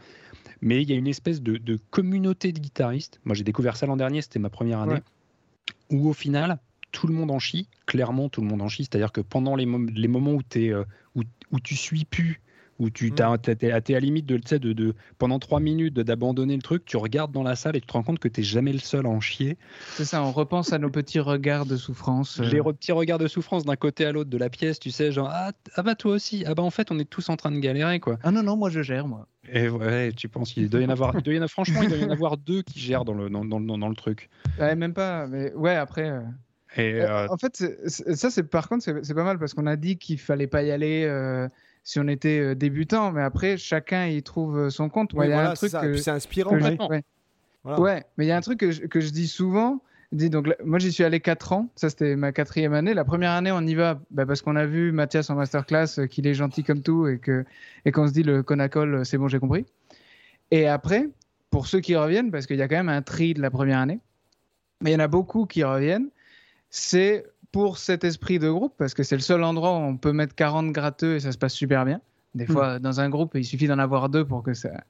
Mais 0.61 0.81
il 0.81 0.89
y 0.89 0.93
a 0.93 0.95
une 0.95 1.07
espèce 1.07 1.41
de, 1.41 1.79
communauté 1.89 2.51
de 2.51 2.59
guitaristes. 2.59 3.19
Moi, 3.23 3.35
j'ai 3.35 3.43
découvert 3.43 3.77
ça 3.77 3.85
l'an 3.85 3.97
dernier, 3.97 4.21
c'était 4.21 4.39
ma 4.39 4.49
première 4.49 4.79
année. 4.79 4.99
Où 5.89 6.09
au 6.09 6.13
final, 6.13 6.59
tout 6.91 7.07
le 7.07 7.13
monde 7.13 7.31
en 7.31 7.39
chie. 7.39 7.69
Clairement, 7.85 8.29
tout 8.29 8.41
le 8.41 8.47
monde 8.47 8.61
en 8.61 8.67
chie. 8.67 8.83
C'est-à-dire 8.83 9.11
que 9.11 9.21
pendant 9.21 9.55
les, 9.55 9.65
les 9.65 10.07
moments 10.07 10.33
où, 10.33 10.41
es, 10.55 10.69
euh, 10.69 10.83
où, 11.15 11.23
où 11.51 11.59
tu 11.59 11.75
suis 11.75 12.05
plus 12.05 12.41
où 12.79 12.89
tu 12.89 13.11
mm. 13.11 13.15
es, 13.61 13.71
à 13.71 13.81
la 13.89 13.99
limite 13.99 14.25
de, 14.25 14.37
de, 14.37 14.73
de 14.73 14.95
pendant 15.17 15.39
trois 15.39 15.59
minutes 15.59 15.93
d'abandonner 15.93 16.55
le 16.55 16.61
truc, 16.61 16.85
tu 16.85 16.97
regardes 16.97 17.31
dans 17.31 17.43
la 17.43 17.55
salle 17.55 17.75
et 17.75 17.81
tu 17.81 17.87
te 17.87 17.93
rends 17.93 18.03
compte 18.03 18.19
que 18.19 18.27
tu 18.27 18.41
n'es 18.41 18.45
jamais 18.45 18.73
le 18.73 18.79
seul 18.79 19.05
à 19.05 19.09
en 19.09 19.19
chier. 19.19 19.57
C'est 19.91 20.05
ça, 20.05 20.23
on 20.23 20.31
repense 20.31 20.73
à 20.73 20.79
nos 20.79 20.89
petits 20.89 21.19
regards 21.19 21.65
de 21.65 21.77
souffrance. 21.77 22.39
Les 22.39 22.61
petits 22.61 22.91
regards 22.91 23.19
de 23.19 23.27
souffrance 23.27 23.65
d'un 23.65 23.75
côté 23.75 24.05
à 24.05 24.11
l'autre 24.11 24.29
de 24.29 24.37
la 24.37 24.49
pièce, 24.49 24.79
tu 24.79 24.91
sais, 24.91 25.11
genre 25.11 25.29
ah, 25.31 25.51
ah, 25.75 25.83
bah 25.83 25.95
toi 25.95 26.13
aussi, 26.13 26.43
ah 26.45 26.55
bah 26.55 26.63
en 26.63 26.69
fait 26.69 26.91
on 26.91 26.99
est 26.99 27.09
tous 27.09 27.29
en 27.29 27.37
train 27.37 27.51
de 27.51 27.59
galérer 27.59 27.99
quoi. 27.99 28.17
Ah 28.23 28.31
non 28.31 28.43
non, 28.43 28.55
moi 28.55 28.69
je 28.69 28.81
gère 28.81 29.07
moi. 29.07 29.27
Et 29.51 29.67
ouais, 29.69 30.11
tu 30.13 30.29
penses 30.29 30.53
qu'il 30.53 30.69
doit 30.69 30.81
y 30.81 30.85
en 30.85 30.89
avoir, 30.89 31.13
il 31.15 31.21
doit 31.21 31.33
y 31.33 31.37
en 31.37 31.41
avoir 31.41 31.49
franchement 31.49 31.81
il 31.83 31.89
doit 31.89 31.97
y 31.97 32.05
en 32.05 32.09
avoir 32.09 32.37
deux 32.37 32.61
qui 32.61 32.79
gèrent 32.79 33.05
dans 33.05 33.13
le 33.13 33.29
dans, 33.29 33.43
dans, 33.43 33.59
dans, 33.59 33.89
le 33.89 33.95
truc. 33.95 34.29
Ouais, 34.59 34.75
même 34.75 34.93
pas, 34.93 35.27
mais 35.27 35.53
ouais 35.53 35.75
après. 35.75 36.09
Euh, 36.09 36.21
et 36.77 36.93
euh, 37.01 37.25
euh, 37.25 37.27
En 37.29 37.37
fait, 37.37 37.63
ça 37.87 38.31
c'est 38.31 38.43
par 38.43 38.69
contre 38.69 38.83
c'est 38.83 39.13
pas 39.13 39.23
mal 39.23 39.37
parce 39.37 39.53
qu'on 39.53 39.67
a 39.67 39.75
dit 39.75 39.97
qu'il 39.97 40.17
fallait 40.17 40.47
pas 40.47 40.63
y 40.63 40.71
aller 40.71 41.05
si 41.83 41.99
on 41.99 42.07
était 42.07 42.39
euh, 42.39 42.55
débutant, 42.55 43.11
mais 43.11 43.21
après, 43.21 43.57
chacun 43.57 44.07
y 44.07 44.23
trouve 44.23 44.57
euh, 44.57 44.69
son 44.69 44.89
compte. 44.89 45.13
Oui, 45.13 45.27
voilà, 45.27 45.55
c'est 45.55 46.07
inspirant. 46.07 46.57
ouais. 46.57 48.05
mais 48.17 48.25
il 48.25 48.27
y 48.27 48.31
a 48.31 48.37
un 48.37 48.41
truc 48.41 48.59
que 48.59 48.71
je, 48.71 48.81
que 48.83 49.01
je 49.01 49.11
dis 49.11 49.27
souvent. 49.27 49.81
Dis, 50.13 50.29
donc, 50.29 50.47
moi, 50.63 50.77
j'y 50.77 50.91
suis 50.91 51.03
allé 51.03 51.19
4 51.19 51.53
ans. 51.53 51.69
Ça, 51.75 51.89
c'était 51.89 52.15
ma 52.15 52.31
quatrième 52.31 52.73
année. 52.73 52.93
La 52.93 53.03
première 53.03 53.31
année, 53.31 53.51
on 53.51 53.61
y 53.61 53.73
va 53.73 53.99
bah, 54.11 54.25
parce 54.25 54.41
qu'on 54.41 54.55
a 54.55 54.65
vu 54.65 54.91
Mathias 54.91 55.29
en 55.29 55.35
masterclass, 55.35 55.97
euh, 55.97 56.05
qu'il 56.05 56.27
est 56.27 56.35
gentil 56.35 56.63
comme 56.63 56.81
tout 56.81 57.07
et 57.07 57.19
qu'on 57.19 57.43
et 57.85 57.91
qu'on 57.91 58.07
se 58.07 58.13
dit 58.13 58.23
le 58.23 58.43
Conacol, 58.43 59.05
c'est 59.05 59.17
bon, 59.17 59.27
j'ai 59.27 59.39
compris. 59.39 59.65
Et 60.51 60.67
après, 60.67 61.09
pour 61.49 61.67
ceux 61.67 61.79
qui 61.79 61.95
reviennent, 61.95 62.31
parce 62.31 62.45
qu'il 62.45 62.57
y 62.57 62.61
a 62.61 62.67
quand 62.67 62.75
même 62.75 62.89
un 62.89 63.01
tri 63.01 63.33
de 63.33 63.41
la 63.41 63.49
première 63.49 63.79
année, 63.79 63.99
mais 64.81 64.91
il 64.91 64.93
y 64.93 64.95
en 64.95 64.99
a 64.99 65.07
beaucoup 65.07 65.45
qui 65.45 65.63
reviennent, 65.63 66.09
c'est 66.69 67.25
pour 67.53 67.77
cet 67.77 68.03
esprit 68.03 68.39
de 68.39 68.49
groupe, 68.49 68.73
parce 68.77 68.95
que 68.95 69.03
c'est 69.03 69.15
le 69.15 69.21
seul 69.21 69.43
endroit 69.43 69.71
où 69.71 69.81
on 69.81 69.95
peut 69.95 70.11
mettre 70.11 70.33
40 70.35 70.71
gratteux 70.71 71.15
et 71.15 71.19
ça 71.21 71.31
se 71.31 71.37
passe 71.37 71.53
super 71.53 71.85
bien. 71.85 72.01
Des 72.33 72.47
fois, 72.47 72.77
hmm. 72.77 72.81
dans 72.81 72.99
un 72.99 73.09
groupe, 73.09 73.35
il 73.35 73.45
suffit 73.45 73.67
d'en 73.67 73.77
avoir 73.77 74.09
deux 74.09 74.25
pour 74.25 74.41
que 74.41 74.55
ça, 74.55 74.83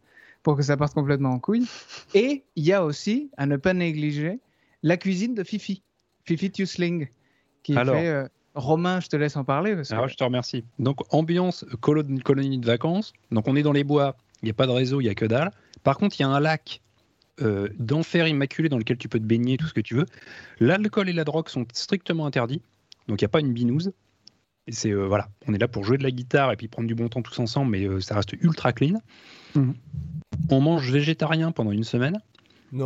pour 0.44 0.56
que 0.56 0.64
ça 0.64 0.78
parte 0.78 0.94
complètement 0.94 1.32
en 1.32 1.40
couille. 1.40 1.68
Et 2.16 2.46
il 2.56 2.64
y 2.64 2.72
a 2.72 2.86
aussi, 2.86 3.30
à 3.36 3.46
ne 3.46 3.58
pas 3.58 3.74
négliger, 3.74 4.40
la 4.82 4.96
cuisine 4.96 5.36
de 5.36 5.44
Fifi, 5.44 5.84
Fifi 6.24 6.50
Tusling, 6.52 7.10
qui 7.64 7.74
fait. 7.74 8.08
Euh, 8.08 8.28
Romain, 8.56 9.00
je 9.00 9.08
te 9.08 9.16
laisse 9.16 9.36
en 9.36 9.44
parler. 9.44 9.76
Parce 9.76 9.92
Alors, 9.92 10.08
je 10.08 10.16
te 10.16 10.24
remercie. 10.24 10.64
Donc, 10.80 11.00
ambiance 11.12 11.66
colonie 11.82 12.60
de 12.60 12.66
vacances. 12.66 13.12
Donc, 13.32 13.48
on 13.48 13.56
est 13.56 13.64
dans 13.64 13.72
les 13.72 13.84
bois, 13.84 14.16
il 14.42 14.46
n'y 14.46 14.52
a 14.52 14.54
pas 14.54 14.68
de 14.68 14.72
réseau, 14.72 15.02
il 15.02 15.06
n'y 15.06 15.10
a 15.10 15.16
que 15.16 15.26
dalle. 15.26 15.52
Par 15.84 15.98
contre, 15.98 16.16
il 16.20 16.22
y 16.22 16.26
a 16.26 16.30
un 16.30 16.40
lac 16.40 16.82
euh, 17.42 17.70
d'enfer 17.80 18.28
immaculé 18.28 18.70
dans 18.70 18.78
lequel 18.78 18.98
tu 18.98 19.10
peux 19.10 19.20
te 19.20 19.26
baigner, 19.26 19.58
tout 19.58 19.66
ce 19.66 19.74
que 19.74 19.82
tu 19.82 19.96
veux. 19.96 20.06
L'alcool 20.60 21.10
et 21.10 21.14
la 21.14 21.24
drogue 21.24 21.50
sont 21.50 21.66
strictement 21.74 22.28
interdits, 22.28 22.62
donc 23.08 23.22
il 23.22 23.24
n'y 23.24 23.28
a 23.28 23.30
pas 23.30 23.40
une 23.40 23.54
binouse. 23.54 23.92
C'est 24.70 24.92
euh, 24.92 25.08
voilà, 25.08 25.30
on 25.48 25.54
est 25.54 25.58
là 25.58 25.68
pour 25.68 25.84
jouer 25.84 25.98
de 25.98 26.04
la 26.04 26.12
guitare 26.12 26.52
et 26.52 26.56
puis 26.56 26.68
prendre 26.68 26.88
du 26.88 26.96
bon 26.96 27.10
temps 27.10 27.24
tous 27.24 27.40
ensemble, 27.40 27.72
mais 27.72 27.86
euh, 27.86 28.00
ça 28.00 28.16
reste 28.16 28.34
ultra 28.34 28.72
clean. 28.72 29.02
Mhm. 29.56 29.74
On 30.50 30.62
mange 30.62 30.92
végétarien 30.92 31.52
pendant 31.52 31.72
une 31.72 31.84
semaine, 31.84 32.20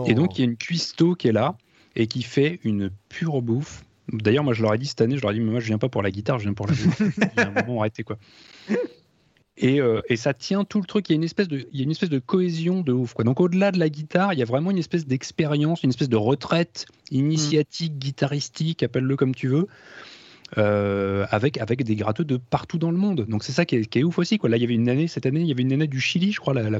et 0.06 0.14
donc 0.14 0.38
il 0.38 0.42
y 0.42 0.48
a 0.48 0.50
une 0.50 0.58
cuistot 0.58 1.16
qui 1.16 1.28
est 1.28 1.34
là 1.34 1.58
et 1.96 2.08
qui 2.08 2.24
fait 2.24 2.60
une 2.64 2.90
pure 3.10 3.42
bouffe. 3.42 3.84
D'ailleurs, 4.14 4.46
moi 4.46 4.54
je 4.54 4.62
leur 4.62 4.74
ai 4.74 4.78
dit 4.78 4.86
cette 4.86 5.02
année, 5.02 5.18
je 5.18 5.22
leur 5.22 5.32
ai 5.32 5.34
dit, 5.34 5.42
mais 5.42 5.52
moi 5.52 5.60
je 5.60 5.68
viens 5.68 5.78
pas 5.78 5.90
pour 5.90 6.02
la 6.02 6.12
guitare, 6.12 6.40
je 6.40 6.46
viens 6.46 6.54
pour 6.54 6.68
la 6.68 6.74
bouffe. 6.74 7.02
il 7.18 7.38
y 7.38 7.40
a 7.42 7.50
un 7.50 7.66
moment 7.66 7.82
arrêté 7.82 8.04
quoi. 8.04 8.18
Euh, 9.64 10.02
et, 10.08 10.16
ça 10.16 10.34
tient 10.34 10.64
tout 10.64 10.80
le 10.80 10.86
truc. 10.86 11.10
Il 11.10 11.14
y 11.14 11.16
a 11.16 11.18
une 11.18 11.24
espèce 11.24 11.48
de, 11.48 11.68
il 11.72 11.80
y 11.80 11.82
a 11.82 11.84
une 11.84 11.92
espèce 11.92 12.10
de 12.10 12.20
cohésion 12.20 12.82
de 12.82 12.92
ouf. 12.92 13.14
Quoi. 13.14 13.26
Donc 13.26 13.40
au-delà 13.40 13.72
de 13.72 13.80
la 13.80 13.90
guitare, 13.90 14.34
il 14.34 14.40
y 14.40 14.42
a 14.42 14.46
vraiment 14.46 14.72
une 14.72 14.78
espèce 14.78 15.08
d'expérience, 15.08 15.84
une 15.84 15.90
espèce 15.90 16.10
de 16.10 16.16
retraite 16.16 16.86
initiatique, 17.12 17.98
guitaristique, 17.98 18.84
appelle-le 18.84 19.16
comme 19.16 19.34
tu 19.34 19.48
veux. 19.48 19.68
Euh, 20.58 21.26
avec, 21.30 21.58
avec 21.58 21.84
des 21.84 21.98
gratteux 21.98 22.24
de 22.24 22.38
partout 22.38 22.78
dans 22.78 22.92
le 22.92 22.98
monde. 22.98 23.26
Donc 23.28 23.44
c'est 23.44 23.52
ça 23.52 23.66
qui 23.66 23.76
est, 23.76 23.86
qui 23.86 24.00
est, 24.00 24.04
ouf 24.04 24.18
aussi. 24.18 24.38
Quoi. 24.38 24.50
Là, 24.50 24.56
il 24.56 24.62
y 24.62 24.64
avait 24.64 24.76
une 24.76 24.88
année, 24.88 25.08
cette 25.08 25.26
année, 25.26 25.42
il 25.42 25.48
y 25.48 25.52
avait 25.52 25.64
une 25.64 25.74
année 25.74 25.88
du 25.88 26.00
Chili, 26.00 26.32
je 26.32 26.40
crois, 26.40 26.54
la, 26.54 26.70
la, 26.70 26.80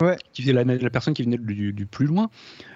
ouais. 0.00 0.16
qui 0.32 0.44
la, 0.44 0.62
la, 0.62 0.90
personne 0.90 1.12
qui 1.12 1.24
venait 1.24 1.36
du, 1.36 1.72
du, 1.72 1.86
plus 1.86 2.06
loin. 2.06 2.30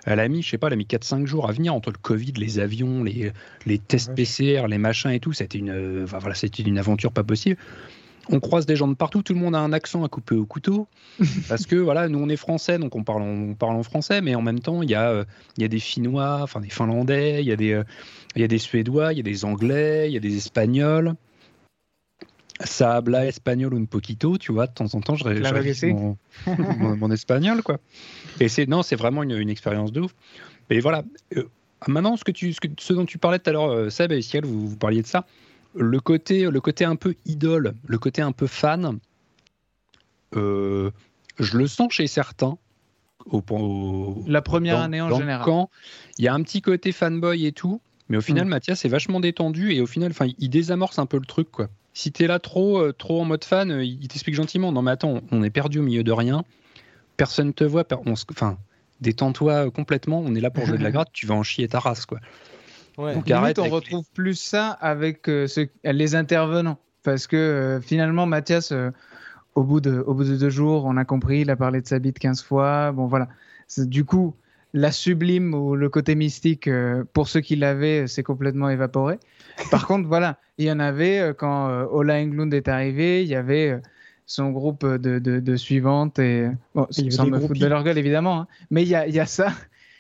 Elle 0.07 0.19
a 0.19 0.27
mis, 0.27 0.43
je 0.43 0.51
sais 0.51 0.59
pas, 0.59 0.67
elle 0.67 0.73
a 0.73 0.77
mis 0.77 0.87
4-5 0.87 1.25
jours 1.27 1.49
à 1.49 1.53
venir 1.53 1.73
entre 1.73 1.93
le 1.93 1.99
Covid, 1.99 2.33
les 2.33 2.59
avions, 2.59 3.05
les, 3.05 3.31
les 3.65 3.79
tests 3.79 4.13
PCR, 4.13 4.67
les 4.67 4.79
machins 4.79 5.13
et 5.13 5.21
tout. 5.21 5.33
C'était 5.33 5.59
une, 5.59 5.71
euh, 5.71 6.05
voilà, 6.05 6.35
c'était 6.35 6.65
une 6.65 6.79
aventure 6.79 7.13
pas 7.13 7.23
possible 7.23 7.57
on 8.31 8.41
croise 8.41 8.67
des 8.67 8.77
gens 8.77 8.89
de 8.89 8.95
partout, 8.95 9.23
tout 9.23 9.35
le 9.35 9.41
monde 9.41 9.55
a 9.55 9.61
un 9.61 9.73
accent 9.73 10.05
à 10.05 10.09
couper 10.09 10.35
au 10.35 10.47
couteau, 10.47 10.89
parce 11.49 11.67
que 11.67 11.77
voilà, 11.77 12.09
nous 12.09 12.19
on 12.19 12.29
est 12.29 12.37
français, 12.37 12.79
donc 12.79 12.95
on 12.95 13.05
parle 13.05 13.23
en, 13.23 13.55
parle 13.55 13.77
en 13.77 13.83
français, 13.83 14.21
mais 14.21 14.35
en 14.35 14.43
même 14.43 14.61
temps 14.61 14.83
il 14.83 14.91
y, 14.91 14.95
a, 14.95 15.11
euh, 15.11 15.25
il 15.57 15.63
y 15.63 15.65
a 15.65 15.69
des 15.69 15.79
Finnois, 15.79 16.41
enfin 16.43 16.61
des 16.61 16.71
Finlandais, 16.71 17.41
il 17.43 17.47
y, 17.47 17.53
a 17.53 17.57
des, 17.57 17.73
euh, 17.73 17.85
il 18.37 18.43
y 18.43 18.45
a 18.45 18.49
des 18.49 18.59
Suédois, 18.59 19.13
il 19.13 19.17
y 19.17 19.21
a 19.21 19.25
des 19.25 19.45
Anglais, 19.45 20.09
il 20.09 20.15
y 20.15 20.17
a 20.17 20.21
des 20.21 20.37
Espagnols. 20.37 21.15
Ça 22.65 22.97
habla 22.97 23.25
espagnol 23.25 23.73
un 23.77 23.85
poquito, 23.85 24.37
tu 24.37 24.51
vois, 24.51 24.67
de 24.67 24.73
temps 24.73 24.93
en 24.93 25.01
temps 25.01 25.15
je 25.15 25.23
réfléchis 25.23 25.95
mon, 25.95 26.17
mon, 26.97 27.11
espagnol, 27.13 27.63
quoi. 27.63 27.79
Et 28.41 28.49
c'est 28.49 28.67
non, 28.67 28.83
c'est 28.83 28.97
vraiment 28.97 29.23
une, 29.23 29.31
une, 29.31 29.49
expérience 29.49 29.93
de 29.93 30.01
ouf. 30.01 30.13
Et 30.69 30.81
voilà. 30.81 31.05
Euh, 31.37 31.45
maintenant, 31.87 32.17
ce, 32.17 32.25
que 32.25 32.33
tu, 32.33 32.53
ce, 32.53 32.59
que, 32.59 32.67
ce 32.77 32.93
dont 32.95 33.05
tu 33.05 33.17
parlais 33.17 33.39
tout 33.39 33.49
à 33.51 33.53
l'heure, 33.53 33.93
Seb 33.93 34.11
et 34.11 34.23
Ciel, 34.23 34.45
vous, 34.45 34.71
vous 34.71 34.77
parliez 34.77 35.03
de 35.03 35.07
ça 35.07 35.25
le 35.75 36.01
côté, 36.01 36.51
le 36.51 36.61
côté 36.61 36.85
un 36.85 36.97
peu 36.97 37.15
idole, 37.27 37.75
le 37.87 37.99
côté 37.99 38.23
un 38.23 38.33
peu 38.33 38.47
fan, 38.47 38.99
euh, 40.37 40.91
je 41.39 41.57
le 41.57 41.67
sens 41.67 41.93
chez 41.93 42.07
certains. 42.07 42.59
Au, 43.31 44.25
la 44.27 44.41
première 44.41 44.79
année 44.81 45.01
en 45.01 45.15
général. 45.15 45.45
Quand 45.45 45.71
il 46.17 46.25
y 46.25 46.29
a 46.29 46.35
un 46.35 46.43
petit 46.43 46.63
côté 46.63 46.93
fanboy 46.93 47.45
et 47.45 47.53
tout, 47.53 47.81
mais 48.09 48.17
au 48.17 48.21
final, 48.21 48.47
mm. 48.47 48.49
Mathias 48.49 48.85
est 48.85 48.89
vachement 48.89 49.21
détendu 49.21 49.73
et 49.73 49.81
au 49.81 49.87
final, 49.87 50.11
enfin, 50.11 50.27
il 50.39 50.49
désamorce 50.49 50.99
un 50.99 51.07
peu 51.07 51.19
le 51.19 51.27
truc, 51.27 51.51
quoi. 51.51 51.69
Si 51.93 52.13
t'es 52.13 52.27
là 52.27 52.39
trop, 52.39 52.79
euh, 52.79 52.93
trop 52.93 53.21
en 53.21 53.25
mode 53.25 53.45
fan, 53.45 53.71
euh, 53.71 53.85
il 53.85 54.07
t'explique 54.09 54.35
gentiment. 54.35 54.73
Non, 54.73 54.83
mais 54.83 54.93
attends, 54.93 55.21
on 55.31 55.43
est 55.43 55.51
perdu 55.51 55.81
au 55.81 55.83
milieu 55.83 56.05
de 56.05 56.13
rien. 56.13 56.45
Personne 57.17 57.53
te 57.53 57.65
voit. 57.65 57.85
enfin, 58.31 58.57
détends-toi 59.01 59.71
complètement. 59.71 60.21
On 60.21 60.35
est 60.35 60.41
là 60.41 60.51
pour 60.51 60.65
jouer 60.65 60.79
de 60.79 60.85
la 60.85 60.91
gratte. 60.93 61.11
Tu 61.13 61.27
vas 61.27 61.35
en 61.35 61.43
chier 61.43 61.69
ta 61.69 61.81
race, 61.81 62.07
quoi. 62.07 62.21
Donc, 62.99 63.31
arrête, 63.31 63.59
on 63.59 63.69
retrouve 63.69 64.05
plus 64.13 64.35
ça 64.35 64.71
avec 64.71 65.29
euh, 65.29 65.47
les 65.85 66.15
intervenants. 66.15 66.79
Parce 67.05 67.27
que 67.27 67.37
euh, 67.37 67.81
finalement, 67.81 68.27
Mathias, 68.27 68.73
euh, 68.73 68.91
au, 69.55 69.63
bout 69.63 69.81
de, 69.81 70.03
au 70.07 70.15
bout 70.15 70.25
de 70.25 70.37
deux 70.37 70.51
jours, 70.51 70.85
on 70.85 70.97
a 70.97 71.05
compris, 71.05 71.41
il 71.41 71.51
a 71.51 71.57
parlé 71.57 71.81
de 71.81 71.87
sa 71.87 71.99
bite 71.99 72.19
15 72.19 72.43
fois. 72.43 72.93
Bon, 72.93 73.07
voilà. 73.07 73.29
Du 73.79 74.05
coup, 74.05 74.35
la 74.75 74.93
sublime 74.93 75.55
ou 75.55 75.77
le 75.77 75.89
côté 75.89 76.15
mystique, 76.15 76.69
euh, 76.69 77.05
pour 77.13 77.29
ceux 77.29 77.41
qui 77.41 77.57
l'avaient, 77.57 78.07
c'est 78.07 78.23
complètement 78.23 78.69
évaporé. 78.69 79.19
Par 79.71 79.87
contre, 79.87 80.09
voilà, 80.09 80.39
il 80.59 80.67
y 80.67 80.73
en 80.73 80.81
avait 80.81 81.21
euh, 81.21 81.33
quand 81.33 81.69
euh, 81.69 81.87
Ola 81.91 82.17
Englund 82.17 82.53
est 82.53 82.69
arrivé, 82.69 83.23
il 83.23 83.29
y 83.29 83.35
avait 83.35 83.71
euh, 83.71 83.79
son 84.27 84.51
groupe 84.51 84.85
de, 84.85 85.19
de, 85.19 85.41
de 85.41 85.57
suivantes 85.57 86.19
et 86.19 86.49
bon, 86.75 86.87
sans 86.91 87.27
me 87.27 87.41
foutre 87.41 87.59
de 87.59 87.67
leur 87.67 87.83
gueule 87.83 87.97
évidemment, 87.97 88.41
hein. 88.41 88.47
mais 88.71 88.83
il 88.83 88.89
y 88.89 88.95
a, 88.95 89.07
il 89.07 89.15
y 89.15 89.21
a 89.21 89.27
ça. 89.27 89.53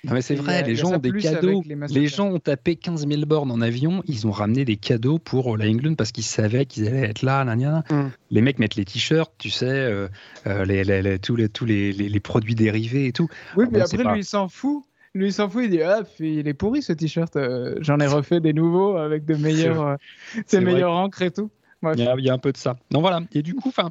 Non, 0.04 0.12
mais 0.14 0.22
c'est 0.22 0.36
vrai, 0.36 0.58
a- 0.58 0.62
les 0.62 0.76
gens 0.76 0.92
ont 0.94 0.98
des 0.98 1.10
cadeaux. 1.12 1.62
les 1.90 2.06
gens 2.06 2.28
ont 2.28 2.38
tapé 2.38 2.76
15 2.76 3.06
000 3.08 3.26
bornes 3.26 3.50
en 3.50 3.60
avion, 3.60 4.02
ils 4.06 4.26
ont 4.28 4.30
ramené 4.30 4.64
des 4.64 4.76
cadeaux 4.76 5.18
pour 5.18 5.56
la 5.56 5.66
England 5.68 5.94
parce 5.96 6.12
qu'ils 6.12 6.22
savaient 6.24 6.66
qu'ils 6.66 6.86
allaient 6.86 7.08
être 7.10 7.22
là. 7.22 7.44
Mm. 7.44 8.10
Les 8.30 8.40
mecs 8.40 8.58
mettent 8.60 8.76
les 8.76 8.84
t-shirts, 8.84 9.32
tu 9.38 9.50
sais, 9.50 9.66
euh, 9.66 10.06
euh, 10.46 10.64
les, 10.64 10.84
les- 10.84 11.02
les- 11.02 11.18
tous, 11.18 11.34
les, 11.34 11.48
tous 11.48 11.64
les, 11.64 11.92
les- 11.92 12.08
les 12.08 12.20
produits 12.20 12.54
dérivés 12.54 13.06
et 13.06 13.12
tout. 13.12 13.28
Oui, 13.56 13.64
Ah 13.66 13.70
mais 13.72 13.78
bon, 13.80 13.84
après 13.84 14.02
pas- 14.04 14.12
lui 14.14 14.20
il 14.20 14.24
s'en 14.24 14.48
fout. 14.48 14.84
Lui 15.14 15.26
il 15.28 15.32
s'en 15.32 15.48
fout, 15.48 15.62
il 15.64 15.70
dit 15.70 15.82
ah 15.82 16.02
puis 16.16 16.38
il 16.38 16.46
est 16.46 16.54
pourri 16.54 16.80
ce 16.82 16.92
t-shirt. 16.92 17.34
euh, 17.36 17.74
J'en 17.80 17.98
ai 17.98 18.06
refait 18.06 18.40
des 18.40 18.52
nouveaux 18.52 18.96
avec 18.96 19.24
de 19.24 19.34
meilleurs, 19.34 19.82
euh, 19.84 19.96
des 20.36 20.58
vrai. 20.60 20.64
meilleures 20.74 20.92
encres 20.92 21.22
et 21.22 21.30
tout. 21.32 21.50
Il 21.94 21.98
y, 22.00 22.06
a, 22.06 22.14
il 22.18 22.24
y 22.24 22.30
a 22.30 22.34
un 22.34 22.38
peu 22.38 22.52
de 22.52 22.56
ça. 22.56 22.76
Donc 22.92 23.02
voilà. 23.02 23.20
Et 23.32 23.42
du 23.42 23.54
coup, 23.54 23.68
enfin, 23.68 23.90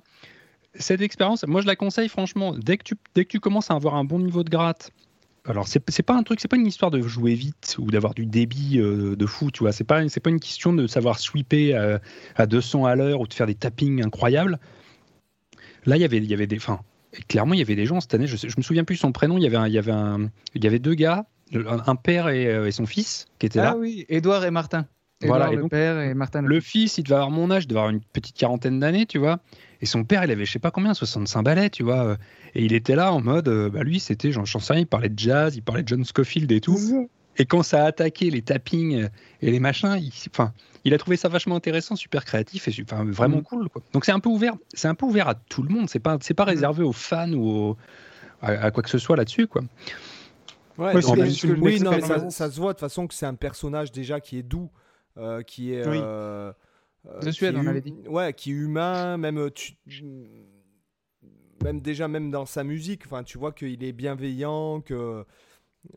cette 0.76 1.02
expérience, 1.02 1.46
moi 1.48 1.62
je 1.62 1.68
la 1.68 1.76
conseille 1.76 2.08
franchement. 2.10 2.54
Dès 2.58 2.78
que 2.78 2.84
tu, 2.84 2.96
dès 3.16 3.26
que 3.26 3.30
tu 3.30 3.40
commences 3.40 3.72
à 3.72 3.74
avoir 3.74 3.96
un 3.96 4.04
bon 4.04 4.20
niveau 4.20 4.44
de 4.44 4.50
gratte, 4.50 4.92
alors 5.48 5.68
c'est 5.68 6.04
pas 6.04 6.14
un 6.14 6.24
truc, 6.24 6.42
c'est 6.42 6.50
pas 6.50 6.58
une 6.58 6.68
histoire 6.68 6.92
de 6.92 7.02
jouer 7.02 7.34
vite 7.34 7.78
ou 7.80 7.90
d'avoir 7.90 8.14
du 8.14 8.26
débit 8.26 8.80
euh, 8.80 9.16
de 9.16 9.26
fou, 9.26 9.50
tu 9.50 9.60
vois. 9.60 9.72
C'est 9.72 9.86
pas, 9.86 10.08
c'est 10.10 10.20
pas 10.20 10.30
une 10.30 10.42
question 10.42 10.74
de 10.74 10.88
savoir 10.88 11.20
sweeper 11.20 11.74
à, 11.74 12.00
à 12.36 12.46
200 12.46 12.86
à 12.86 12.96
l'heure 12.96 13.22
ou 13.22 13.28
de 13.28 13.34
faire 13.34 13.48
des 13.48 13.56
tappings 13.56 14.04
incroyables. 14.04 14.60
Là, 15.86 15.96
il 15.96 16.02
y 16.02 16.06
avait, 16.06 16.18
il 16.18 16.26
y 16.26 16.34
avait 16.34 16.48
des, 16.48 16.58
enfin, 16.58 16.82
clairement, 17.30 17.54
il 17.54 17.60
y 17.60 17.62
avait 17.62 17.76
des 17.76 17.86
gens 17.86 18.02
cette 18.02 18.14
année. 18.14 18.28
Je, 18.28 18.48
me 18.58 18.62
souviens 18.62 18.84
plus 18.84 18.98
son 18.98 19.14
prénom. 19.14 19.38
Il 19.38 19.44
y 19.44 19.48
avait, 19.48 19.58
un, 19.58 19.68
il 19.68 19.74
y 19.74 19.78
avait 19.78 19.92
un, 19.92 20.30
il 20.54 20.64
y 20.64 20.68
avait 20.68 20.80
deux 20.80 20.96
gars, 20.96 21.26
un, 21.54 21.82
un 21.86 21.96
père 21.96 22.28
et, 22.28 22.48
euh, 22.48 22.68
et 22.68 22.72
son 22.72 22.86
fils 22.86 23.26
qui 23.40 23.46
étaient 23.46 23.60
là. 23.60 23.72
Ah 23.74 23.78
oui, 23.78 24.06
Édouard 24.10 24.44
et 24.44 24.52
Martin. 24.52 24.86
Voilà, 25.24 25.46
Édouard 25.46 25.54
et 25.54 25.56
le 25.56 25.62
donc, 25.62 25.72
père 25.72 26.00
et 26.02 26.14
Martin 26.14 26.42
Le 26.42 26.60
fils, 26.60 26.98
il 26.98 27.04
devait 27.04 27.16
avoir 27.16 27.32
mon 27.32 27.50
âge, 27.50 27.64
il 27.64 27.68
devait 27.68 27.80
avoir 27.80 27.92
une 27.92 28.02
petite 28.02 28.36
quarantaine 28.36 28.80
d'années, 28.80 29.06
tu 29.06 29.18
vois. 29.18 29.40
Et 29.82 29.86
son 29.86 30.04
père, 30.04 30.24
il 30.24 30.32
avait 30.32 30.46
je 30.46 30.52
sais 30.52 30.60
pas 30.60 30.72
combien, 30.72 30.94
65 30.94 31.42
balais, 31.42 31.70
tu 31.70 31.84
vois. 31.84 32.18
Et 32.60 32.66
il 32.66 32.74
était 32.74 32.96
là 32.96 33.14
en 33.14 33.22
mode, 33.22 33.48
euh, 33.50 33.70
bah 33.70 33.84
lui, 33.84 34.00
c'était, 34.00 34.32
j'en 34.32 34.44
sais 34.46 34.74
rien, 34.74 34.82
il 34.82 34.88
parlait 34.88 35.10
de 35.10 35.20
jazz, 35.20 35.56
il 35.56 35.62
parlait 35.62 35.84
de 35.84 35.88
John 35.88 36.04
Scofield 36.04 36.52
et 36.52 36.60
tout. 36.60 37.08
Et 37.38 37.46
quand 37.46 37.62
ça 37.62 37.84
a 37.84 37.88
attaqué 37.88 38.32
les 38.32 38.42
tappings 38.42 39.10
et 39.44 39.52
les 39.52 39.60
machins, 39.60 39.96
il, 40.02 40.12
enfin, 40.32 40.54
il 40.84 40.92
a 40.96 40.98
trouvé 40.98 41.18
ça 41.18 41.30
vachement 41.30 41.56
intéressant, 41.56 41.96
super 41.96 42.26
créatif 42.26 42.68
et 42.68 42.72
enfin, 42.82 43.06
vraiment 43.06 43.38
Mhm. 43.38 43.44
cool. 43.44 43.70
Quoi. 43.70 43.84
Donc 43.94 44.06
c'est 44.06 44.12
un 44.12 44.20
peu 44.20 44.30
ouvert, 44.30 44.56
c'est 44.74 44.88
un 44.88 44.96
peu 44.96 45.06
ouvert 45.06 45.28
à 45.28 45.36
tout 45.36 45.62
le 45.62 45.70
monde. 45.70 45.88
C'est 45.88 46.00
pas, 46.00 46.18
c'est 46.22 46.34
pas 46.34 46.46
réservé 46.46 46.84
aux 46.84 46.94
fans 46.94 47.32
ou 47.32 47.48
aux- 47.48 47.78
à, 48.42 48.48
à 48.54 48.72
quoi 48.72 48.82
que 48.82 48.90
ce 48.90 48.98
soit 48.98 49.16
là-dessus, 49.16 49.46
quoi. 49.46 49.62
Ouais, 50.80 50.96
Ouais, 50.96 50.96
oui, 50.96 51.02
non, 51.04 51.16
mais 51.16 51.30
ça, 52.32 52.50
se 52.52 52.60
voit 52.60 52.74
de 52.74 52.78
toute 52.78 52.80
façon 52.80 53.06
que 53.08 53.14
c'est 53.14 53.26
un 53.28 53.36
personnage 53.36 53.92
déjà 53.92 54.20
qui 54.20 54.38
est 54.40 54.44
doux, 54.44 54.70
euh, 55.18 55.44
qui 55.44 55.74
est. 55.74 55.88
Oui. 55.88 55.98
euh, 56.02 56.52
euh, 57.08 57.20
De 57.20 57.26
qui 57.28 57.34
Suède, 57.34 57.54
est 57.56 57.58
on 57.58 57.62
hum- 57.62 57.68
avait 57.68 57.82
dit. 57.82 57.94
Ouais, 58.08 58.34
qui 58.34 58.50
est 58.50 58.54
humain, 58.54 59.18
même. 59.18 59.38
euh, 59.38 59.50
Tu, 59.52 59.74
même 61.64 61.82
déjà, 61.82 62.08
même 62.08 62.32
dans 62.32 62.46
sa 62.46 62.64
musique, 62.64 63.04
enfin, 63.06 63.24
tu 63.24 63.38
vois 63.38 63.52
qu'il 63.52 63.84
est 63.84 63.92
bienveillant, 63.94 64.82
que. 64.82 64.94
euh, 64.94 65.24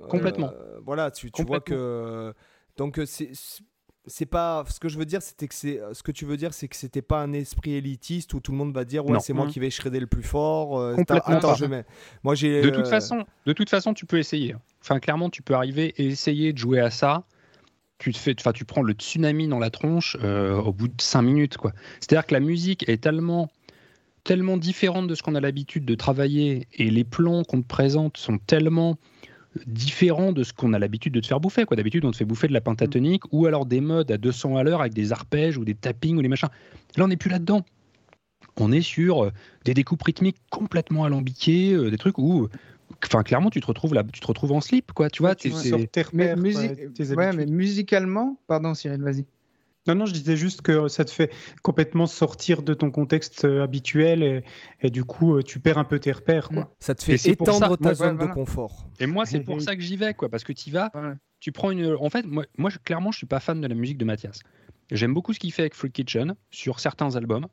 Complètement. 0.09 0.53
voilà, 0.85 1.11
tu, 1.11 1.31
tu 1.31 1.45
vois 1.45 1.61
que. 1.61 2.33
Donc, 2.77 2.99
euh, 2.99 3.07
c'est. 3.07 3.31
C'est 4.07 4.25
pas 4.27 4.65
ce 4.67 4.81
que 4.81 4.89
je 4.89 4.99
veux 4.99 5.05
dire, 5.05 5.21
c'était 5.21 5.47
que 5.47 5.55
c'est 5.55 5.79
ce 5.93 6.03
que 6.03 6.11
tu 6.11 6.25
veux 6.25 6.39
dire, 6.39 6.55
c'est 6.55 6.69
que 6.69 6.75
c'était 6.75 7.03
pas 7.03 7.21
un 7.21 7.35
esprit 7.35 7.75
élitiste 7.75 8.33
où 8.33 8.41
tout 8.41 8.51
le 8.51 8.57
monde 8.57 8.73
va 8.73 8.87
dire 8.87 9.05
ouais 9.05 9.13
Non. 9.13 9.21
c'est 9.21 9.35
moi 9.35 9.45
Mhm. 9.45 9.51
qui 9.53 9.61
vais 9.61 9.69
shredder 9.69 10.01
le 10.01 10.07
plus 10.07 10.23
fort. 10.23 10.79
euh, 10.81 10.95
Complètement 10.97 11.37
attends, 11.37 11.49
pas. 11.49 11.55
je 11.55 11.67
mets. 11.67 11.85
Moi 12.25 12.35
j'ai. 12.35 12.63
De 12.63 12.71
toute 12.71 12.87
euh, 12.87 12.91
façon, 12.91 13.27
de 13.45 13.53
toute 13.53 13.69
façon, 13.69 13.93
tu 13.93 14.07
peux 14.07 14.19
essayer. 14.19 14.57
Enfin, 14.81 15.01
clairement, 15.01 15.29
tu 15.29 15.43
peux 15.43 15.53
arriver 15.53 15.93
et 15.99 16.07
essayer 16.07 16.55
de 16.55 16.59
jouer 16.59 16.81
à 16.81 16.91
ça. 16.91 17.25
Tu 17.99 18.11
te 18.15 18.19
fais, 18.19 18.35
enfin, 18.41 18.53
tu 18.53 18.65
prends 18.65 18.81
le 18.83 18.95
tsunami 18.95 19.47
dans 19.49 19.59
la 19.59 19.69
tronche 19.71 20.17
euh, 20.25 20.57
au 20.57 20.73
bout 20.73 20.89
de 20.89 21.01
5 21.01 21.21
minutes, 21.21 21.59
quoi. 21.59 21.73
C'est-à-dire 22.01 22.27
que 22.27 22.33
la 22.33 22.41
musique 22.41 22.89
est 22.89 23.03
tellement, 23.03 23.51
tellement 24.25 24.57
différente 24.57 25.07
de 25.07 25.15
ce 25.15 25.23
qu'on 25.23 25.35
a 25.35 25.41
l'habitude 25.41 25.85
de 25.85 25.95
travailler 25.95 26.67
et 26.75 26.91
les 26.91 27.05
plans 27.05 27.45
qu'on 27.45 27.63
te 27.63 27.67
présente 27.67 28.17
sont 28.17 28.39
tellement 28.39 28.97
différents 29.67 30.33
de 30.33 30.45
ce 30.45 30.53
qu'on 30.53 30.73
a 30.73 30.79
l'habitude 30.79 31.13
de 31.13 31.21
te 31.21 31.27
faire 31.27 31.41
bouffer. 31.41 31.65
Quoi. 31.65 31.77
D'habitude, 31.77 32.05
on 32.05 32.11
te 32.11 32.17
fait 32.17 32.25
bouffer 32.25 32.49
de 32.49 32.53
la 32.53 32.61
pentatonique 32.61 33.25
ou 33.33 33.47
alors 33.47 33.67
des 33.67 33.81
modes 33.81 34.11
à 34.11 34.19
200 34.19 34.57
à 34.57 34.63
l'heure 34.63 34.81
avec 34.81 34.95
des 34.95 35.13
arpèges 35.13 35.57
ou 35.59 35.65
des 35.65 35.75
tappings 35.75 36.17
ou 36.17 36.23
des 36.23 36.29
machins. 36.29 36.49
Là, 36.97 37.05
on 37.05 37.09
n'est 37.09 37.17
plus 37.17 37.31
là-dedans. 37.31 37.65
On 38.57 38.73
est 38.73 38.83
sur 38.83 39.25
euh, 39.25 39.31
des 39.65 39.75
découpes 39.75 40.03
rythmiques 40.03 40.37
complètement 40.51 41.05
alambiquées, 41.05 41.73
euh, 41.73 41.91
des 41.91 41.97
trucs 41.97 42.19
où, 42.19 42.49
enfin, 43.05 43.23
clairement, 43.23 43.51
tu 43.51 43.61
te 43.61 43.67
retrouves 43.67 43.95
là, 43.95 44.05
tu 44.13 44.21
te 44.21 44.27
retrouves 44.27 44.53
en 44.53 44.61
slip, 44.61 44.93
quoi. 44.93 45.09
Tu 45.09 45.23
vois, 45.23 45.35
tu 45.35 45.51
Mais, 46.13 46.35
ouais, 47.15 47.27
habitudes. 47.27 47.37
mais 47.37 47.47
musicalement, 47.47 48.39
pardon 48.47 48.75
Cyril, 48.75 49.03
vas-y. 49.03 49.25
Non, 49.95 50.01
non, 50.01 50.07
je 50.07 50.13
disais 50.13 50.37
juste 50.37 50.63
que 50.63 50.89
ça 50.89 51.05
te 51.05 51.11
fait 51.11 51.33
complètement 51.63 52.07
sortir 52.07 52.63
de 52.63 52.75
ton 52.75 52.91
contexte 52.91 53.45
euh, 53.45 53.63
habituel 53.63 54.23
et, 54.23 54.45
et 54.81 54.91
du 54.91 55.05
coup, 55.05 55.37
euh, 55.37 55.43
tu 55.43 55.59
perds 55.61 55.79
un 55.79 55.85
peu 55.85 55.99
tes 55.99 56.13
repères. 56.13 56.49
Quoi. 56.49 56.73
Ça 56.79 56.95
te 56.95 57.03
fait 57.03 57.15
étendre 57.29 57.59
ça- 57.71 57.77
ta 57.77 57.95
zone 57.95 58.17
voilà. 58.17 58.31
de 58.31 58.35
confort. 58.35 58.87
Et 59.01 59.07
moi, 59.07 59.27
c'est 59.27 59.41
pour 59.41 59.61
ça 59.63 59.75
que 59.77 59.83
j'y 59.83 59.97
vais, 59.97 60.15
quoi, 60.15 60.29
parce 60.29 60.45
que 60.45 60.53
tu 60.53 60.69
y 60.69 60.73
vas, 60.73 60.91
Ouais. 60.95 61.15
tu 61.41 61.53
prends 61.53 61.71
une. 61.71 61.95
En 62.01 62.11
fait, 62.11 62.25
moi, 62.27 62.45
moi 62.59 62.71
je- 62.71 62.79
clairement, 62.79 63.11
je 63.13 63.19
suis 63.19 63.27
pas 63.27 63.41
fan 63.41 63.61
de 63.61 63.67
la 63.67 63.75
musique 63.75 63.99
de 63.99 64.05
Mathias. 64.05 64.41
J'aime 64.91 65.15
beaucoup 65.15 65.33
ce 65.33 65.39
qu'il 65.39 65.53
fait 65.53 65.63
avec 65.63 65.75
Freak 65.75 65.93
Kitchen 65.93 66.35
sur 66.51 66.81
certains 66.81 67.15
albums. 67.17 67.47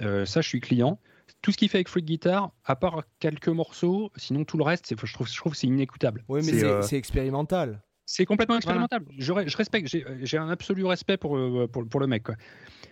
Euh, 0.00 0.24
ça, 0.26 0.40
je 0.40 0.48
suis 0.48 0.60
client. 0.60 0.98
Tout 1.40 1.52
ce 1.52 1.56
qu'il 1.56 1.68
fait 1.68 1.78
avec 1.78 1.88
Freak 1.88 2.04
Guitar, 2.04 2.52
à 2.64 2.76
part 2.76 3.02
quelques 3.20 3.48
morceaux, 3.48 4.10
sinon 4.16 4.44
tout 4.44 4.56
le 4.58 4.64
reste, 4.64 4.94
je 5.02 5.12
trouve, 5.14 5.26
je 5.28 5.36
trouve 5.36 5.52
que 5.52 5.58
c'est 5.58 5.66
inécoutable. 5.66 6.24
Oui, 6.28 6.40
mais 6.44 6.62
euh, 6.64 6.82
c'est 6.82 6.96
expérimental. 6.96 7.82
C'est 8.06 8.26
complètement 8.26 8.56
expérimental. 8.56 9.02
Je, 9.18 9.32
re- 9.32 9.48
je 9.48 9.56
respecte, 9.56 9.88
j'ai 9.88 10.04
j'ai 10.22 10.36
un 10.36 10.48
absolu 10.50 10.84
respect 10.84 11.16
pour, 11.16 11.36
euh, 11.36 11.66
pour, 11.70 11.86
pour 11.88 12.00
le 12.00 12.06
mec. 12.06 12.24
Quoi. 12.24 12.34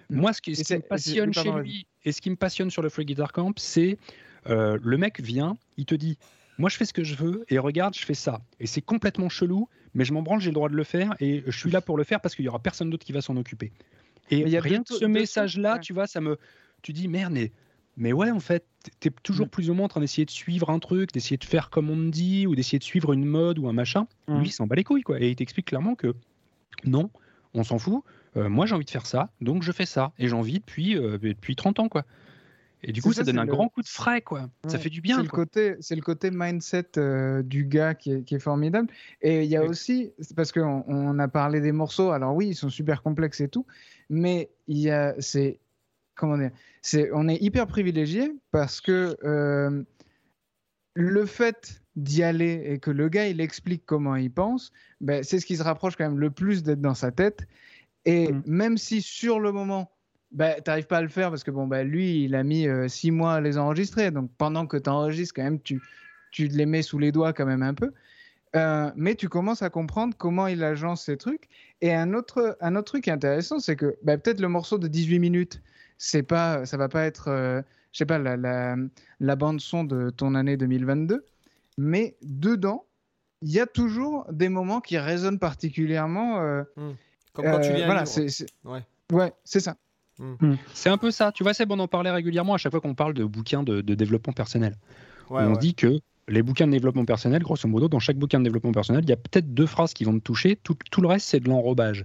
Mm. 0.08 0.20
Moi, 0.20 0.32
ce 0.32 0.40
qui, 0.40 0.56
ce 0.56 0.62
Et 0.62 0.64
qui 0.64 0.74
me 0.74 0.80
passionne 0.80 1.34
chez 1.34 1.50
lui 1.52 1.86
et 2.04 2.12
ce 2.12 2.20
qui 2.20 2.30
me 2.30 2.36
passionne 2.36 2.70
sur 2.70 2.82
le 2.82 2.88
Free 2.88 3.04
Guitar 3.04 3.32
Camp, 3.32 3.52
c'est 3.58 3.98
euh, 4.48 4.78
le 4.82 4.96
mec 4.96 5.20
vient, 5.20 5.56
il 5.76 5.84
te 5.84 5.94
dit 5.94 6.18
Moi, 6.58 6.70
je 6.70 6.76
fais 6.76 6.84
ce 6.84 6.92
que 6.92 7.04
je 7.04 7.14
veux 7.14 7.44
et 7.48 7.58
regarde, 7.58 7.94
je 7.94 8.04
fais 8.04 8.14
ça. 8.14 8.40
Et 8.58 8.66
c'est 8.66 8.80
complètement 8.80 9.28
chelou, 9.28 9.68
mais 9.94 10.04
je 10.04 10.12
m'en 10.12 10.22
branle, 10.22 10.40
j'ai 10.40 10.50
le 10.50 10.54
droit 10.54 10.68
de 10.68 10.76
le 10.76 10.84
faire 10.84 11.14
et 11.20 11.42
je 11.46 11.58
suis 11.58 11.70
là 11.70 11.80
pour 11.80 11.96
le 11.96 12.04
faire 12.04 12.20
parce 12.20 12.34
qu'il 12.34 12.44
y 12.44 12.48
aura 12.48 12.58
personne 12.60 12.90
d'autre 12.90 13.04
qui 13.04 13.12
va 13.12 13.20
s'en 13.20 13.36
occuper. 13.36 13.72
Et 14.30 14.38
il 14.38 14.48
y 14.48 14.56
a 14.56 14.60
rien 14.60 14.82
que 14.82 14.94
ce 14.94 15.04
message-là, 15.04 15.74
ouais. 15.74 15.80
tu 15.80 15.92
vois, 15.92 16.06
ça 16.06 16.20
me. 16.20 16.38
Tu 16.80 16.92
dis 16.92 17.08
Merde, 17.08 17.32
mais. 17.32 17.52
Mais 17.96 18.12
ouais, 18.12 18.30
en 18.30 18.40
fait, 18.40 18.64
t'es 19.00 19.10
toujours 19.22 19.46
Mm. 19.46 19.50
plus 19.50 19.70
ou 19.70 19.74
moins 19.74 19.84
en 19.84 19.88
train 19.88 20.00
d'essayer 20.00 20.24
de 20.24 20.30
suivre 20.30 20.70
un 20.70 20.78
truc, 20.78 21.12
d'essayer 21.12 21.36
de 21.36 21.44
faire 21.44 21.68
comme 21.70 21.90
on 21.90 21.96
te 21.96 22.10
dit, 22.10 22.46
ou 22.46 22.54
d'essayer 22.54 22.78
de 22.78 22.84
suivre 22.84 23.12
une 23.12 23.24
mode 23.24 23.58
ou 23.58 23.68
un 23.68 23.72
machin. 23.72 24.06
Mm. 24.28 24.38
Lui, 24.38 24.48
il 24.48 24.52
s'en 24.52 24.66
bat 24.66 24.76
les 24.76 24.84
couilles, 24.84 25.02
quoi. 25.02 25.20
Et 25.20 25.28
il 25.30 25.36
t'explique 25.36 25.66
clairement 25.66 25.94
que 25.94 26.14
non, 26.84 27.10
on 27.54 27.64
s'en 27.64 27.78
fout. 27.78 28.02
Euh, 28.36 28.48
moi, 28.48 28.64
j'ai 28.64 28.74
envie 28.74 28.86
de 28.86 28.90
faire 28.90 29.04
ça, 29.06 29.30
donc 29.42 29.62
je 29.62 29.72
fais 29.72 29.84
ça. 29.84 30.12
Et 30.18 30.26
j'ai 30.26 30.34
envie 30.34 30.58
depuis, 30.58 30.96
euh, 30.96 31.18
depuis 31.18 31.54
30 31.54 31.80
ans, 31.80 31.88
quoi. 31.90 32.04
Et 32.84 32.90
du 32.92 33.00
C'est 33.00 33.08
coup, 33.08 33.12
ça, 33.12 33.20
ça, 33.20 33.24
donne 33.26 33.34
c'est 33.36 33.40
un 33.42 33.44
le- 33.44 33.52
grand 33.52 33.68
coup 33.68 33.82
de 33.82 33.86
frais, 33.88 34.22
quoi. 34.22 34.48
Ça 34.66 34.78
fait 34.78 34.88
du 34.88 34.96
C'est 34.96 35.02
bien, 35.02 35.22
le 35.22 35.28
quoi. 35.28 35.40
côté, 35.44 35.76
c'est 35.80 35.94
le 35.94 36.00
côté 36.00 36.30
mindset 36.32 36.92
euh, 36.96 37.42
du 37.42 37.64
gars 37.66 37.94
qui 37.94 38.10
est, 38.10 38.22
qui 38.24 38.34
est 38.34 38.40
formidable. 38.40 38.88
Et 39.20 39.44
il 39.44 39.50
y 39.50 39.56
a 39.56 39.62
Oui. 39.62 39.68
aussi, 39.68 40.12
c'est 40.18 40.34
parce 40.34 40.50
qu'on 40.50 40.82
on 40.88 41.18
a 41.20 41.28
parlé 41.28 41.60
des 41.60 41.70
morceaux. 41.72 42.10
Alors 42.10 42.34
oui, 42.34 42.48
ils 42.48 42.54
sont 42.56 42.70
super 42.70 43.02
complexes 43.02 43.40
et 43.40 43.48
tout, 43.48 43.66
mais 44.10 44.50
il 44.66 44.78
y 44.78 44.90
a, 44.90 45.14
c'est, 45.20 45.60
comment 46.14 46.38
dire, 46.38 46.50
c'est, 46.82 47.10
on 47.12 47.28
est 47.28 47.40
hyper 47.42 47.66
privilégié 47.66 48.32
parce 48.50 48.80
que 48.80 49.16
euh, 49.24 49.82
le 50.94 51.26
fait 51.26 51.82
d'y 51.96 52.22
aller 52.22 52.62
et 52.66 52.78
que 52.78 52.90
le 52.90 53.08
gars 53.08 53.28
il 53.28 53.40
explique 53.40 53.84
comment 53.86 54.16
il 54.16 54.30
pense, 54.30 54.72
ben, 55.00 55.22
c'est 55.22 55.40
ce 55.40 55.46
qui 55.46 55.56
se 55.56 55.62
rapproche 55.62 55.96
quand 55.96 56.04
même 56.04 56.18
le 56.18 56.30
plus 56.30 56.62
d'être 56.62 56.80
dans 56.80 56.94
sa 56.94 57.10
tête. 57.10 57.46
Et 58.04 58.32
Mm. 58.32 58.42
même 58.46 58.78
si 58.78 59.02
sur 59.02 59.40
le 59.40 59.52
moment, 59.52 59.90
ben, 60.32 60.56
tu 60.56 60.62
n'arrives 60.66 60.86
pas 60.86 60.98
à 60.98 61.02
le 61.02 61.08
faire 61.08 61.30
parce 61.30 61.44
que 61.44 61.50
bon, 61.50 61.66
ben, 61.66 61.86
lui, 61.86 62.24
il 62.24 62.34
a 62.34 62.42
mis 62.42 62.66
euh, 62.66 62.88
six 62.88 63.10
mois 63.10 63.34
à 63.34 63.40
les 63.40 63.58
enregistrer. 63.58 64.10
Donc 64.10 64.30
pendant 64.38 64.66
que 64.66 64.76
tu 64.76 64.88
enregistres, 64.88 65.34
quand 65.34 65.42
même, 65.42 65.60
tu, 65.60 65.80
tu 66.30 66.48
les 66.48 66.66
mets 66.66 66.82
sous 66.82 66.98
les 66.98 67.12
doigts 67.12 67.32
quand 67.32 67.46
même 67.46 67.62
un 67.62 67.74
peu. 67.74 67.92
Euh, 68.54 68.90
mais 68.96 69.14
tu 69.14 69.28
commences 69.28 69.62
à 69.62 69.70
comprendre 69.70 70.14
comment 70.16 70.46
il 70.46 70.62
agence 70.62 71.04
ces 71.04 71.16
trucs. 71.16 71.48
Et 71.80 71.92
un 71.94 72.12
autre, 72.12 72.56
un 72.60 72.76
autre 72.76 72.92
truc 72.92 73.08
intéressant, 73.08 73.60
c'est 73.60 73.76
que 73.76 73.96
ben, 74.02 74.18
peut-être 74.18 74.40
le 74.40 74.48
morceau 74.48 74.78
de 74.78 74.88
18 74.88 75.18
minutes, 75.18 75.62
c'est 76.04 76.24
pas, 76.24 76.66
ça 76.66 76.76
va 76.76 76.88
pas 76.88 77.04
être, 77.04 77.28
euh, 77.28 77.62
je 77.92 77.98
sais 77.98 78.06
pas, 78.06 78.18
la, 78.18 78.36
la, 78.36 78.74
la 79.20 79.36
bande 79.36 79.60
son 79.60 79.84
de 79.84 80.10
ton 80.10 80.34
année 80.34 80.56
2022, 80.56 81.24
mais 81.78 82.16
dedans, 82.22 82.86
il 83.40 83.52
y 83.52 83.60
a 83.60 83.66
toujours 83.66 84.26
des 84.32 84.48
moments 84.48 84.80
qui 84.80 84.98
résonnent 84.98 85.38
particulièrement. 85.38 86.40
euh, 86.40 86.64
Comme 87.32 87.46
quand 87.46 87.60
tu 87.60 87.70
euh, 87.70 87.76
lis 87.76 87.82
un 87.82 87.86
voilà, 87.86 88.02
livre. 88.02 88.28
c'est, 88.28 88.46
Ouais. 88.64 88.82
ouais, 89.12 89.32
c'est 89.44 89.60
ça. 89.60 89.76
C'est 90.74 90.88
un 90.88 90.98
peu 90.98 91.12
ça. 91.12 91.30
Tu 91.30 91.44
vois, 91.44 91.54
c'est 91.54 91.66
bon 91.66 91.76
d'en 91.76 91.86
parler 91.88 92.10
régulièrement 92.10 92.54
à 92.54 92.56
chaque 92.56 92.72
fois 92.72 92.80
qu'on 92.80 92.94
parle 92.96 93.14
de 93.14 93.24
bouquins 93.24 93.62
de, 93.62 93.80
de 93.80 93.94
développement 93.94 94.32
personnel. 94.32 94.74
Ouais, 95.30 95.44
on 95.44 95.52
ouais. 95.52 95.58
dit 95.58 95.74
que 95.76 96.00
les 96.28 96.42
bouquins 96.42 96.66
de 96.66 96.72
développement 96.72 97.04
personnel, 97.04 97.42
grosso 97.42 97.68
modo, 97.68 97.88
dans 97.88 98.00
chaque 98.00 98.16
bouquin 98.16 98.40
de 98.40 98.44
développement 98.44 98.72
personnel, 98.72 99.04
il 99.04 99.08
y 99.08 99.12
a 99.12 99.16
peut-être 99.16 99.54
deux 99.54 99.66
phrases 99.66 99.94
qui 99.94 100.02
vont 100.04 100.14
te 100.18 100.24
toucher. 100.24 100.56
Tout, 100.56 100.76
tout 100.90 101.00
le 101.00 101.06
reste, 101.08 101.28
c'est 101.28 101.38
de 101.40 101.48
l'enrobage. 101.48 102.04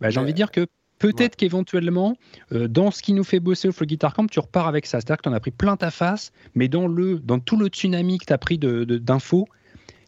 Bah, 0.00 0.08
J'ai 0.08 0.16
Ouais. 0.18 0.24
envie 0.24 0.32
de 0.32 0.36
dire 0.36 0.50
que 0.50 0.66
peut-être 0.98 1.20
Ouais. 1.20 1.28
qu'éventuellement, 1.36 2.16
euh, 2.52 2.68
dans 2.68 2.90
ce 2.90 3.02
qui 3.02 3.12
nous 3.12 3.24
fait 3.24 3.40
bosser 3.40 3.68
au 3.68 3.72
Free 3.72 3.86
Guitar 3.86 4.14
Camp, 4.14 4.26
tu 4.26 4.40
repars 4.40 4.66
avec 4.68 4.86
ça. 4.86 4.98
C'est-à-dire 5.00 5.18
que 5.18 5.22
tu 5.22 5.28
en 5.28 5.32
as 5.32 5.40
pris 5.40 5.50
plein 5.50 5.76
ta 5.76 5.90
face, 5.90 6.32
mais 6.54 6.68
dans, 6.68 6.86
le, 6.86 7.18
dans 7.18 7.38
tout 7.38 7.56
le 7.56 7.66
tsunami 7.68 8.18
que 8.18 8.26
tu 8.26 8.32
as 8.32 8.38
pris 8.38 8.58
de- 8.58 8.84
de- 8.84 8.98
d'infos, 8.98 9.48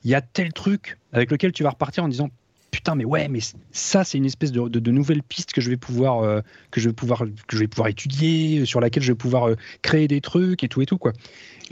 il 0.05 0.11
y 0.11 0.14
a 0.14 0.20
tel 0.20 0.53
truc 0.53 0.99
avec 1.12 1.30
lequel 1.30 1.53
tu 1.53 1.62
vas 1.62 1.70
repartir 1.70 2.05
en 2.05 2.09
disant 2.09 2.30
putain 2.70 2.95
mais 2.95 3.05
ouais 3.05 3.26
mais 3.28 3.41
ça 3.72 4.05
c'est 4.05 4.16
une 4.16 4.24
espèce 4.26 4.53
de, 4.53 4.68
de, 4.68 4.91
nouvelle 4.93 5.24
piste 5.24 5.53
que 5.53 5.61
je 5.61 5.68
vais 5.68 5.76
pouvoir 5.76 6.20
euh, 6.22 6.41
que 6.70 6.80
je 6.80 6.88
vais 6.88 6.95
pouvoir 6.95 7.24
que 7.49 7.57
je 7.57 7.59
vais 7.59 7.66
pouvoir 7.66 7.88
étudier 7.88 8.64
sur 8.64 8.80
laquelle 8.80 9.03
je 9.03 9.11
vais 9.11 9.16
pouvoir 9.18 9.49
euh, 9.49 9.57
créer 9.82 10.07
des 10.07 10.20
trucs 10.20 10.62
et 10.62 10.68
tout 10.68 10.80
et 10.80 10.86
tout 10.86 10.97
quoi 10.97 11.12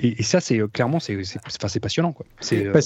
et, 0.01 0.21
ça 0.25 0.41
c'est 0.41 0.61
clairement 0.73 0.99
c'est 0.99 1.23
c'est 1.23 1.81
passionnant 1.81 2.13
quoi 2.13 2.27
c'est 2.41 2.65
bah, 2.65 2.81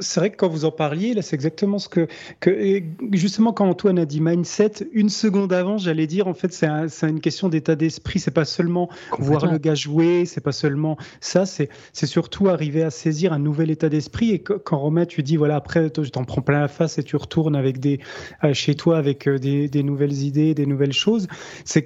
c'est 0.00 0.20
vrai 0.20 0.30
que 0.30 0.36
quand 0.36 0.48
vous 0.48 0.64
en 0.64 0.70
parliez, 0.70 1.14
là, 1.14 1.22
c'est 1.22 1.36
exactement 1.36 1.78
ce 1.78 1.88
que, 1.88 2.08
que. 2.40 2.82
Justement, 3.12 3.52
quand 3.52 3.68
Antoine 3.68 3.98
a 3.98 4.06
dit 4.06 4.20
mindset, 4.20 4.88
une 4.92 5.08
seconde 5.08 5.52
avant, 5.52 5.78
j'allais 5.78 6.06
dire, 6.06 6.26
en 6.26 6.34
fait, 6.34 6.52
c'est 6.52 6.66
un, 6.66 6.86
une 7.02 7.20
question 7.20 7.48
d'état 7.48 7.76
d'esprit. 7.76 8.18
C'est 8.18 8.30
pas 8.30 8.44
seulement 8.44 8.88
voir 9.18 9.46
le 9.46 9.58
gars 9.58 9.74
jouer, 9.74 10.24
c'est 10.24 10.40
pas 10.40 10.52
seulement 10.52 10.96
ça, 11.20 11.44
c'est 11.46 11.70
surtout 12.06 12.48
arriver 12.48 12.82
à 12.82 12.90
saisir 12.90 13.32
un 13.32 13.38
nouvel 13.38 13.70
état 13.70 13.88
d'esprit. 13.88 14.30
Et 14.30 14.38
quand 14.40 14.78
Romain, 14.78 15.06
tu 15.06 15.22
dis, 15.22 15.36
voilà, 15.36 15.56
après, 15.56 15.90
tu 15.90 16.10
t'en 16.10 16.24
prends 16.24 16.42
plein 16.42 16.60
la 16.60 16.68
face 16.68 16.98
et 16.98 17.02
tu 17.02 17.16
retournes 17.16 17.56
avec 17.56 17.78
des, 17.78 18.00
euh, 18.44 18.54
chez 18.54 18.74
toi 18.74 18.98
avec 18.98 19.28
euh, 19.28 19.38
des, 19.38 19.68
des, 19.68 19.82
nouvelles 19.82 20.22
idées, 20.22 20.54
des 20.54 20.66
nouvelles 20.66 20.92
choses, 20.92 21.28
c'est 21.64 21.84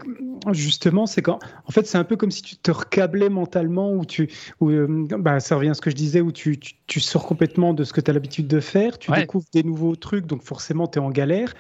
justement, 0.53 1.07
c'est 1.07 1.23
quand. 1.23 1.39
En 1.67 1.73
fait, 1.73 1.87
c'est 1.87 1.99
un 1.99 2.05
peu 2.05 2.17
comme 2.17 2.31
si 2.31 2.43
tu 2.43 2.57
te 2.57 2.71
recablais 2.71 3.29
mentalement, 3.29 3.93
ou 3.93 4.05
tu. 4.05 4.31
Ou, 4.61 4.71
euh, 4.71 5.07
bah, 5.19 5.41
ça 5.41 5.57
revient 5.57 5.71
à 5.71 5.75
ce 5.75 5.81
que 5.81 5.91
je 5.91 5.97
disais, 5.97 6.21
où 6.21 6.33
tu, 6.33 6.59
tu, 6.59 6.75
tu 6.87 7.01
sors 7.01 7.27
complètement 7.27 7.75
de 7.75 7.85
ce 7.85 7.93
que 7.93 8.01
tu 8.05 8.11
as 8.11 8.15
l'habitude 8.15 8.47
de 8.47 8.61
faire, 8.61 8.99
tu 8.99 9.11
découvres 9.11 9.47
des 9.53 9.63
nouveaux 9.63 9.97
trucs, 9.97 10.27
donc 10.27 10.43
forcément 10.43 10.87
tu 10.87 10.99
es 10.99 11.03
en 11.03 11.11
galère. 11.11 11.55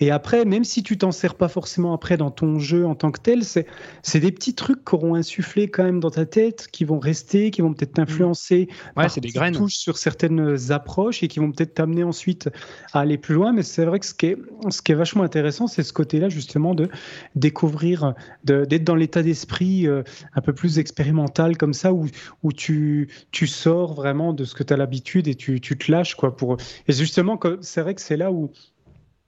Et 0.00 0.10
après, 0.10 0.44
même 0.46 0.64
si 0.64 0.82
tu 0.82 0.96
t'en 0.96 1.12
sers 1.12 1.34
pas 1.34 1.48
forcément 1.48 1.92
après 1.92 2.16
dans 2.16 2.30
ton 2.30 2.58
jeu 2.58 2.86
en 2.86 2.94
tant 2.94 3.10
que 3.10 3.20
tel, 3.20 3.44
c'est, 3.44 3.66
c'est 4.02 4.20
des 4.20 4.32
petits 4.32 4.54
trucs 4.54 4.84
qui 4.84 4.94
auront 4.94 5.14
insufflé 5.14 5.68
quand 5.68 5.84
même 5.84 6.00
dans 6.00 6.10
ta 6.10 6.24
tête, 6.24 6.68
qui 6.72 6.84
vont 6.84 6.98
rester, 6.98 7.50
qui 7.50 7.60
vont 7.60 7.74
peut-être 7.74 7.92
t'influencer. 7.92 8.68
Ouais, 8.96 9.08
c'est 9.10 9.20
des 9.20 9.28
graines. 9.28 9.54
touches 9.54 9.76
sur 9.76 9.98
certaines 9.98 10.72
approches 10.72 11.22
et 11.22 11.28
qui 11.28 11.38
vont 11.38 11.52
peut-être 11.52 11.74
t'amener 11.74 12.02
ensuite 12.02 12.48
à 12.92 13.00
aller 13.00 13.18
plus 13.18 13.34
loin. 13.34 13.52
Mais 13.52 13.62
c'est 13.62 13.84
vrai 13.84 14.00
que 14.00 14.06
ce 14.06 14.14
qui 14.14 14.26
est, 14.26 14.38
ce 14.70 14.80
qui 14.80 14.92
est 14.92 14.94
vachement 14.94 15.22
intéressant, 15.22 15.66
c'est 15.66 15.82
ce 15.82 15.92
côté-là 15.92 16.30
justement 16.30 16.74
de 16.74 16.88
découvrir, 17.34 18.14
d'être 18.44 18.84
dans 18.84 18.96
l'état 18.96 19.22
d'esprit 19.22 19.86
euh, 19.86 20.02
un 20.34 20.40
peu 20.40 20.54
plus 20.54 20.78
expérimental 20.78 21.58
comme 21.58 21.74
ça, 21.74 21.92
où, 21.92 22.06
où 22.42 22.52
tu, 22.52 23.10
tu 23.32 23.46
sors 23.46 23.92
vraiment 23.94 24.32
de 24.32 24.44
ce 24.44 24.54
que 24.54 24.62
tu 24.62 24.72
as 24.72 24.76
l'habitude 24.78 25.28
et 25.28 25.34
tu, 25.34 25.60
tu 25.60 25.76
te 25.76 25.92
lâches. 25.92 26.14
Quoi, 26.14 26.34
pour... 26.34 26.56
Et 26.88 26.92
justement, 26.92 27.38
c'est 27.60 27.82
vrai 27.82 27.94
que 27.94 28.00
c'est 28.00 28.16
là 28.16 28.32
où 28.32 28.50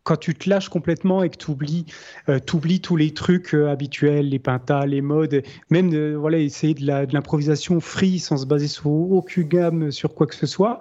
quand 0.05 0.17
tu 0.17 0.35
te 0.35 0.49
lâches 0.49 0.69
complètement 0.69 1.23
et 1.23 1.31
que 1.31 1.37
tu 1.37 1.51
oublies, 1.51 1.87
euh, 2.29 2.39
oublies 2.53 2.81
tous 2.81 2.97
les 2.97 3.13
trucs 3.13 3.55
euh, 3.55 3.71
habituels, 3.71 4.29
les 4.29 4.39
pintas, 4.39 4.87
les 4.87 5.01
modes, 5.01 5.43
même 5.71 6.15
voilà, 6.15 6.39
essayer 6.39 6.75
de 6.75 7.13
l'improvisation 7.13 7.81
free 7.81 8.19
sans 8.19 8.39
se 8.39 8.47
baser 8.47 8.69
sur 8.69 8.87
aucune 8.91 9.49
gamme, 9.49 9.91
sur 9.91 10.15
quoi 10.15 10.27
que 10.27 10.35
ce 10.35 10.47
soit, 10.47 10.81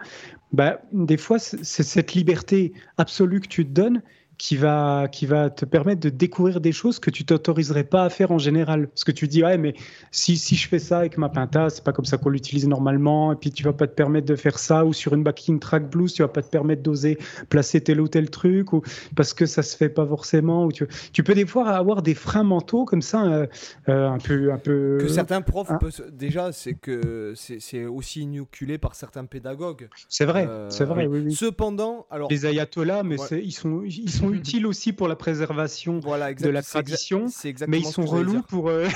bah, 0.53 0.82
des 0.91 1.17
fois, 1.17 1.39
c'est 1.39 1.84
cette 1.84 2.13
liberté 2.13 2.74
absolue 2.97 3.39
que 3.39 3.47
tu 3.47 3.65
te 3.65 3.72
donnes 3.72 4.01
qui 4.41 4.57
va, 4.57 5.07
qui 5.07 5.27
va 5.27 5.51
te 5.51 5.65
permettre 5.65 6.01
de 6.01 6.09
découvrir 6.09 6.61
des 6.61 6.71
choses 6.71 6.97
que 6.97 7.11
tu 7.11 7.25
t'autoriserais 7.25 7.83
pas 7.83 8.05
à 8.05 8.09
faire 8.09 8.31
en 8.31 8.39
général. 8.39 8.87
Parce 8.87 9.03
que 9.03 9.11
tu 9.11 9.27
dis, 9.27 9.43
ouais, 9.43 9.59
mais 9.59 9.75
si, 10.09 10.35
si 10.35 10.55
je 10.55 10.67
fais 10.67 10.79
ça 10.79 10.97
avec 10.97 11.19
ma 11.19 11.29
Pinta, 11.29 11.69
c'est 11.69 11.83
pas 11.83 11.93
comme 11.93 12.05
ça 12.05 12.17
qu'on 12.17 12.29
l'utilise 12.29 12.67
normalement, 12.67 13.31
et 13.31 13.35
puis 13.35 13.51
tu 13.51 13.61
vas 13.61 13.71
pas 13.71 13.85
te 13.85 13.93
permettre 13.93 14.25
de 14.25 14.35
faire 14.35 14.57
ça, 14.57 14.83
ou 14.83 14.93
sur 14.93 15.13
une 15.13 15.21
backing 15.21 15.59
track 15.59 15.91
blues, 15.91 16.11
tu 16.11 16.23
vas 16.23 16.27
pas 16.27 16.41
te 16.41 16.49
permettre 16.49 16.81
d'oser 16.81 17.19
placer 17.49 17.81
tel 17.81 18.01
ou 18.01 18.07
tel 18.07 18.31
truc, 18.31 18.73
ou 18.73 18.81
parce 19.15 19.35
que 19.35 19.45
ça 19.45 19.61
se 19.61 19.77
fait 19.77 19.89
pas 19.89 20.07
forcément. 20.07 20.65
Ou 20.65 20.71
tu, 20.71 20.87
tu 21.13 21.21
peux 21.21 21.35
des 21.35 21.45
fois 21.45 21.69
avoir 21.69 22.01
des 22.01 22.15
freins 22.15 22.43
mentaux 22.43 22.85
comme 22.85 23.03
ça, 23.03 23.23
euh, 23.23 23.45
euh, 23.89 24.09
un 24.09 24.17
peu. 24.17 24.51
Un 24.51 24.57
peu 24.57 24.97
que 24.99 25.07
certains 25.07 25.41
profs, 25.41 25.69
hein? 25.69 25.77
déjà, 26.11 26.51
c'est 26.51 26.73
que 26.73 27.35
c'est 27.35 27.85
aussi 27.85 28.21
inoculé 28.21 28.79
par 28.79 28.95
certains 28.95 29.25
pédagogues. 29.25 29.87
C'est 30.09 30.25
vrai, 30.25 30.49
c'est 30.69 30.85
vrai, 30.85 31.05
oui. 31.05 31.25
oui, 31.25 31.35
Cependant, 31.35 32.07
alors. 32.09 32.27
Les 32.31 32.47
ayatollahs, 32.47 33.03
mais 33.03 33.17
ils, 33.43 33.51
sont, 33.51 33.83
ils 33.85 34.09
sont 34.09 34.30
utiles 34.34 34.65
aussi 34.67 34.93
pour 34.93 35.07
la 35.07 35.15
préservation 35.15 35.99
de 35.99 36.49
la 36.49 36.61
tradition, 36.61 37.25
mais 37.67 37.79
ils 37.79 37.86
sont 37.86 38.05
relous 38.05 38.41
pour. 38.41 38.69
Euh, 38.69 38.88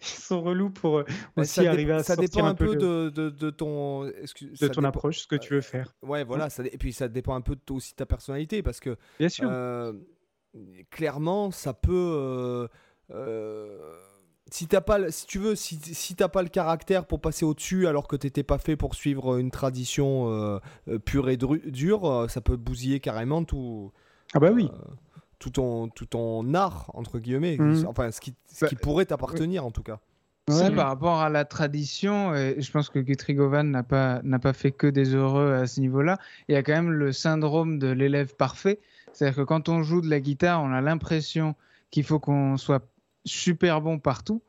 ils 0.00 0.06
sont 0.06 0.40
relous 0.40 0.70
pour 0.70 0.98
euh, 0.98 1.04
aussi 1.36 1.66
arriver 1.66 1.92
à 1.92 2.02
ça 2.02 2.16
dépend 2.16 2.44
un, 2.44 2.54
peu, 2.54 2.76
de, 2.76 3.10
de, 3.10 3.50
ton 3.50 4.04
de 4.04 4.68
ton 4.68 4.84
approche 4.84 5.20
ce 5.20 5.26
que 5.26 5.36
tu 5.36 5.54
veux 5.54 5.60
faire. 5.60 5.94
ouais 6.02 6.24
voilà 6.24 6.48
ça, 6.50 6.62
et 6.64 6.78
puis 6.78 6.92
ça 6.92 7.08
dépend 7.08 7.34
un 7.34 7.40
peu 7.40 7.56
de 7.56 7.72
aussi 7.72 7.94
ta 7.94 8.06
personnalité 8.06 8.62
parce 8.62 8.80
que 8.80 8.96
bien 9.18 9.28
sûr. 9.28 9.48
euh, 9.50 9.92
clairement 10.90 11.50
ça 11.50 11.74
peut 11.74 12.68
si 14.50 14.68
t'as 14.68 14.82
pas, 14.82 15.10
si 15.10 15.26
tu 15.26 15.38
veux, 15.38 15.56
si, 15.56 15.80
si 15.82 16.14
t'as 16.14 16.28
pas 16.28 16.42
le 16.42 16.50
caractère 16.50 17.06
pour 17.06 17.20
passer 17.20 17.44
au-dessus 17.44 17.86
alors 17.86 18.06
que 18.06 18.14
t'étais 18.14 18.42
pas 18.42 18.58
fait 18.58 18.76
pour 18.76 18.94
suivre 18.94 19.38
une 19.38 19.50
tradition 19.50 20.60
pure 21.04 21.30
et 21.30 21.36
dure, 21.36 22.26
ça 22.28 22.40
peut 22.40 22.56
bousiller 22.56 23.00
carrément 23.00 23.42
tout, 23.42 23.92
ah 24.34 24.40
bah 24.40 24.50
oui. 24.52 24.68
Euh, 24.72 24.94
tout 25.38 25.50
ton, 25.50 25.88
tout 25.88 26.06
ton 26.06 26.54
art, 26.54 26.90
entre 26.94 27.18
guillemets. 27.18 27.56
Mhm. 27.58 27.86
Enfin, 27.86 28.10
ce 28.10 28.20
qui, 28.20 28.34
ce 28.52 28.66
qui 28.66 28.74
bah, 28.74 28.80
pourrait 28.82 29.06
t'appartenir, 29.06 29.64
en 29.64 29.70
tout 29.70 29.82
cas. 29.82 30.00
Ouais, 30.48 30.70
par 30.74 30.88
rapport 30.88 31.20
à 31.20 31.30
la 31.30 31.46
tradition, 31.46 32.34
et 32.34 32.56
je 32.60 32.70
pense 32.70 32.90
que 32.90 32.98
Guthrie 32.98 33.34
n'a 33.34 33.82
pas, 33.82 34.20
n'a 34.24 34.38
pas 34.38 34.52
fait 34.52 34.72
que 34.72 34.86
des 34.86 35.14
heureux 35.14 35.54
à 35.54 35.66
ce 35.66 35.80
niveau-là. 35.80 36.18
Il 36.48 36.54
y 36.54 36.56
a 36.56 36.62
quand 36.62 36.74
même 36.74 36.90
le 36.90 37.12
syndrome 37.12 37.78
de 37.78 37.86
l'élève 37.86 38.34
parfait. 38.36 38.78
C'est-à-dire 39.12 39.36
que 39.36 39.42
quand 39.42 39.70
on 39.70 39.82
joue 39.82 40.02
de 40.02 40.10
la 40.10 40.20
guitare, 40.20 40.62
on 40.62 40.70
a 40.72 40.82
l'impression 40.82 41.54
qu'il 41.90 42.04
faut 42.04 42.18
qu'on 42.18 42.58
soit 42.58 42.84
super 43.24 43.80
bon 43.80 43.98
partout. 43.98 44.42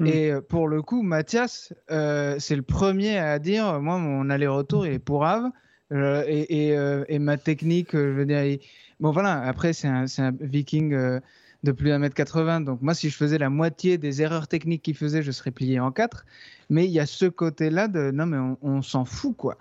Mhm. 0.00 0.06
Et 0.06 0.30
euh, 0.30 0.40
pour 0.40 0.66
le 0.66 0.80
coup, 0.80 1.02
Mathias, 1.02 1.74
euh, 1.90 2.36
c'est 2.38 2.56
le 2.56 2.62
premier 2.62 3.18
à 3.18 3.38
dire 3.38 3.80
Moi, 3.82 3.98
mon 3.98 4.30
aller-retour 4.30 4.86
est 4.86 4.98
pourrave. 4.98 5.50
et, 5.90 6.70
et, 6.70 7.04
et, 7.08 7.18
ma 7.18 7.36
technique, 7.36 7.92
je 7.92 7.98
veux 7.98 8.24
dire, 8.24 8.58
Bon, 9.00 9.10
voilà, 9.10 9.40
après, 9.42 9.72
c'est 9.72 9.88
un, 9.88 10.06
viking 10.40 10.92
euh, 10.92 11.20
de 11.62 11.72
plus 11.72 11.88
d'un 11.88 11.98
mètre 11.98 12.14
80. 12.14 12.60
Donc, 12.62 12.82
moi, 12.82 12.94
si 12.94 13.10
je 13.10 13.16
faisais 13.16 13.38
la 13.38 13.50
moitié 13.50 13.98
des 13.98 14.22
erreurs 14.22 14.48
techniques 14.48 14.82
qu'il 14.82 14.96
faisait, 14.96 15.22
je 15.22 15.30
serais 15.30 15.50
plié 15.50 15.80
en 15.80 15.90
quatre. 15.90 16.24
Mais 16.70 16.84
il 16.84 16.90
y 16.90 17.00
a 17.00 17.06
ce 17.06 17.26
côté-là 17.26 17.88
de 17.88 18.10
non, 18.10 18.26
mais 18.26 18.56
on, 18.62 18.82
s'en 18.82 19.04
fout, 19.04 19.36
quoi. 19.36 19.58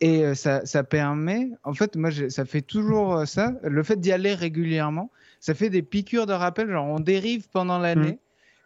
Et 0.00 0.24
euh, 0.24 0.34
ça, 0.34 0.66
ça, 0.66 0.82
permet, 0.82 1.50
en 1.62 1.74
fait, 1.74 1.96
moi, 1.96 2.10
ça 2.28 2.44
fait 2.44 2.62
toujours 2.62 3.18
euh, 3.18 3.24
ça. 3.24 3.52
Le 3.62 3.82
fait 3.82 4.00
d'y 4.00 4.10
aller 4.10 4.34
régulièrement, 4.34 5.10
ça 5.38 5.54
fait 5.54 5.70
des 5.70 5.82
piqûres 5.82 6.26
de 6.26 6.32
rappel. 6.32 6.68
Genre, 6.68 6.86
on 6.86 6.98
dérive 6.98 7.48
pendant 7.50 7.78
l'année. 7.78 8.12
Mmh. 8.12 8.18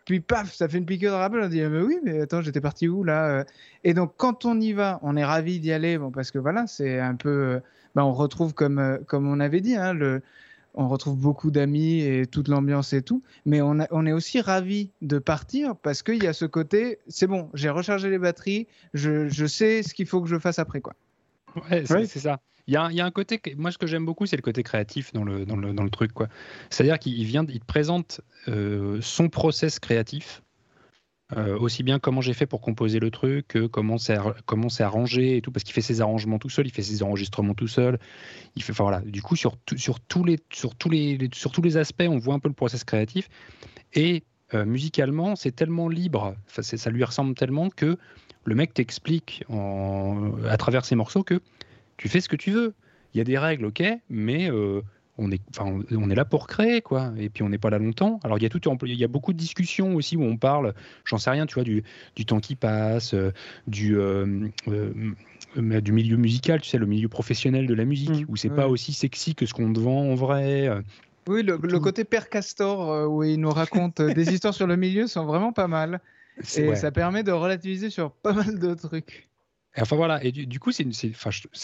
Puis 0.07 0.21
paf, 0.21 0.55
ça 0.55 0.69
fait 0.69 0.79
une 0.79 0.87
piqûre 0.87 1.11
de 1.13 1.17
rappel. 1.17 1.41
On 1.43 1.49
dit, 1.49 1.61
mais 1.61 1.81
oui, 1.81 1.99
mais 2.05 2.21
attends, 2.23 2.41
j'étais 2.41 2.61
parti 2.61 2.89
où 2.89 3.03
là 3.03 3.45
Et 3.83 3.93
donc, 3.93 4.15
quand 4.17 4.45
on 4.45 4.59
y 4.61 4.73
va, 4.73 5.01
on 5.03 5.17
est 5.17 5.25
ravi 5.25 5.59
d'y 5.59 5.73
aller, 5.73 5.99
bon, 5.99 6.13
parce 6.13 6.31
que 6.31 6.39
voilà, 6.39 6.67
c'est 6.69 7.01
un 7.01 7.17
peu 7.17 7.61
bah, 7.97 8.05
on 8.05 8.13
retrouve, 8.13 8.53
comme, 8.53 8.79
euh, 8.79 8.99
comme 9.07 9.27
on 9.27 9.41
avait 9.41 9.63
dit, 9.63 9.75
hein, 9.75 9.95
le, 9.95 10.21
on 10.75 10.87
retrouve 10.87 11.17
beaucoup 11.17 11.51
d'amis 11.51 12.03
et 12.03 12.27
toute 12.27 12.47
l'ambiance 12.47 12.93
et 12.93 13.01
tout. 13.01 13.23
Mais 13.47 13.63
on, 13.63 13.79
on 13.91 14.05
est 14.05 14.13
aussi 14.13 14.43
ravi 14.43 14.91
de 15.01 15.19
partir 15.19 15.75
parce 15.77 16.03
qu'il 16.03 16.23
y 16.23 16.27
a 16.27 16.35
ce 16.35 16.45
côté, 16.45 16.99
c'est 17.09 17.27
bon, 17.27 17.49
j'ai 17.55 17.71
rechargé 17.71 18.11
les 18.11 18.19
batteries, 18.19 18.67
je, 18.93 19.29
je 19.29 19.47
sais 19.47 19.83
ce 19.83 19.95
qu'il 19.95 20.07
faut 20.07 20.21
que 20.21 20.29
je 20.29 20.39
fasse 20.39 20.59
après. 20.59 20.83
Quoi. 20.83 20.93
Ouais, 21.71 21.85
c'est 21.87 22.21
ça. 22.21 22.39
Il 22.67 22.75
y, 22.75 22.77
a, 22.77 22.89
il 22.91 22.97
y, 22.97 23.01
a, 23.01 23.07
un 23.07 23.11
côté, 23.11 23.41
moi 23.57 23.71
ce 23.71 23.79
que 23.79 23.87
j'aime 23.87 24.05
beaucoup, 24.05 24.27
c'est 24.27 24.37
le 24.37 24.43
côté 24.43 24.63
créatif 24.63 25.13
dans 25.15 25.25
le, 25.25 25.47
dans 25.47 25.57
le, 25.57 25.73
dans 25.73 25.85
le 25.85 25.91
truc. 25.91 26.11
C'est-à-dire 26.69 26.99
qu'il 26.99 27.25
vient, 27.25 27.47
il 27.49 27.61
te 27.61 27.65
présente 27.65 28.21
euh, 28.49 28.99
son 29.01 29.31
process 29.31 29.79
créatif 29.79 30.43
euh, 31.37 31.59
aussi 31.59 31.83
bien 31.83 31.99
comment 31.99 32.21
j'ai 32.21 32.35
fait 32.35 32.47
pour 32.47 32.61
composer 32.61 33.01
le 33.01 33.11
truc, 33.11 33.49
que 33.49 33.67
comment 33.67 33.99
c'est 33.99 34.83
arrangé 34.83 35.37
et 35.37 35.43
tout, 35.43 35.51
parce 35.51 35.65
qu'il 35.65 35.75
fait 35.75 35.81
ses 35.81 36.01
arrangements 36.01 36.39
tout 36.39 36.51
seul, 36.51 36.67
il 36.67 36.71
fait 36.71 36.83
ses 36.83 37.03
enregistrements 37.03 37.55
tout 37.55 37.67
seul. 37.67 37.99
Il 38.55 38.63
fait, 38.63 38.73
voilà. 38.73 39.01
Du 39.01 39.23
coup, 39.23 39.35
sur, 39.35 39.57
sur 39.77 39.99
tous 39.99 40.23
les 40.23 40.39
sur 40.53 40.77
tous 40.77 40.89
les, 40.89 41.19
sur 41.33 41.51
tous 41.51 41.63
les 41.63 41.77
aspects, 41.77 42.07
on 42.09 42.19
voit 42.19 42.35
un 42.35 42.39
peu 42.39 42.49
le 42.49 42.55
process 42.55 42.85
créatif. 42.85 43.29
Et 43.95 44.23
euh, 44.55 44.65
musicalement, 44.65 45.35
c'est 45.35 45.51
tellement 45.51 45.89
libre, 45.89 46.37
ça 46.47 46.91
lui 46.91 47.03
ressemble 47.03 47.35
tellement 47.35 47.71
que 47.71 47.99
le 48.45 48.55
mec 48.55 48.73
t'explique 48.75 49.45
à 49.51 50.57
travers 50.57 50.85
ses 50.85 50.95
morceaux 50.95 51.25
que 51.25 51.41
tu 51.97 52.09
fais 52.09 52.21
ce 52.21 52.29
que 52.29 52.37
tu 52.37 52.53
veux. 52.53 52.75
Il 53.13 53.19
y 53.19 53.21
a 53.21 53.25
des 53.25 53.39
règles, 53.39 53.67
ok, 53.67 53.83
mais 54.09 54.51
euh, 54.51 54.83
on 55.19 55.31
est, 55.31 55.41
enfin, 55.51 55.79
on 55.91 56.11
est 56.11 56.15
là 56.15 56.25
pour 56.25 56.47
créer, 56.47 56.83
quoi. 56.83 57.13
Et 57.19 57.29
puis 57.29 57.43
on 57.43 57.49
n'est 57.49 57.59
pas 57.59 57.71
là 57.71 57.79
longtemps. 57.79 58.21
Alors 58.25 58.39
il 58.39 58.43
y 58.43 58.47
a 58.47 58.49
tout, 58.49 58.61
il 58.85 58.95
y 58.95 59.05
a 59.05 59.09
beaucoup 59.09 59.33
de 59.33 59.39
discussions 59.39 59.95
aussi 59.95 60.17
où 60.17 60.23
on 60.23 60.37
parle, 60.37 60.75
j'en 61.05 61.19
sais 61.19 61.31
rien, 61.31 61.47
tu 61.47 61.55
vois, 61.55 61.65
du, 61.65 61.85
du 62.15 62.27
temps 62.27 62.41
qui 62.41 62.55
passe, 62.55 63.15
euh, 63.15 63.33
du, 63.67 63.99
euh, 63.99 64.49
euh, 64.69 65.81
du 65.81 65.93
milieu 65.93 66.17
musical, 66.17 66.61
tu 66.61 66.69
sais, 66.69 66.79
le 66.79 66.87
milieu 66.87 67.09
professionnel 67.09 67.67
de 67.67 67.75
la 67.75 67.85
musique, 67.85 68.11
mmh, 68.11 68.27
où 68.29 68.37
c'est 68.37 68.51
pas 68.51 68.69
aussi 68.69 68.93
sexy 68.93 69.35
que 69.35 69.47
ce 69.47 69.55
qu'on 69.55 69.73
te 69.73 69.81
vend 69.81 70.11
en 70.11 70.15
vrai. 70.15 70.69
Oui, 71.29 71.43
le, 71.43 71.57
côté 71.79 72.05
Père 72.05 72.29
Castor, 72.29 73.11
où 73.11 73.25
il 73.25 73.41
nous 73.41 73.51
raconte 73.51 74.03
des 74.03 74.33
histoires 74.35 74.55
sur 74.55 74.67
le 74.67 74.77
milieu, 74.77 75.07
sont 75.07 75.25
vraiment 75.25 75.53
pas 75.53 75.67
mal. 75.67 76.01
Et 76.57 76.75
ça 76.77 76.91
permet 76.91 77.23
de 77.23 77.33
relativiser 77.33 77.89
sur 77.89 78.13
pas 78.13 78.33
mal 78.33 78.59
de 78.59 78.75
trucs. 78.75 79.29
Enfin 79.79 79.97
voilà, 79.97 80.25
et 80.25 80.33
du, 80.33 80.59
coup, 80.59 80.73
c'est 80.73 80.85
une, 80.85 80.93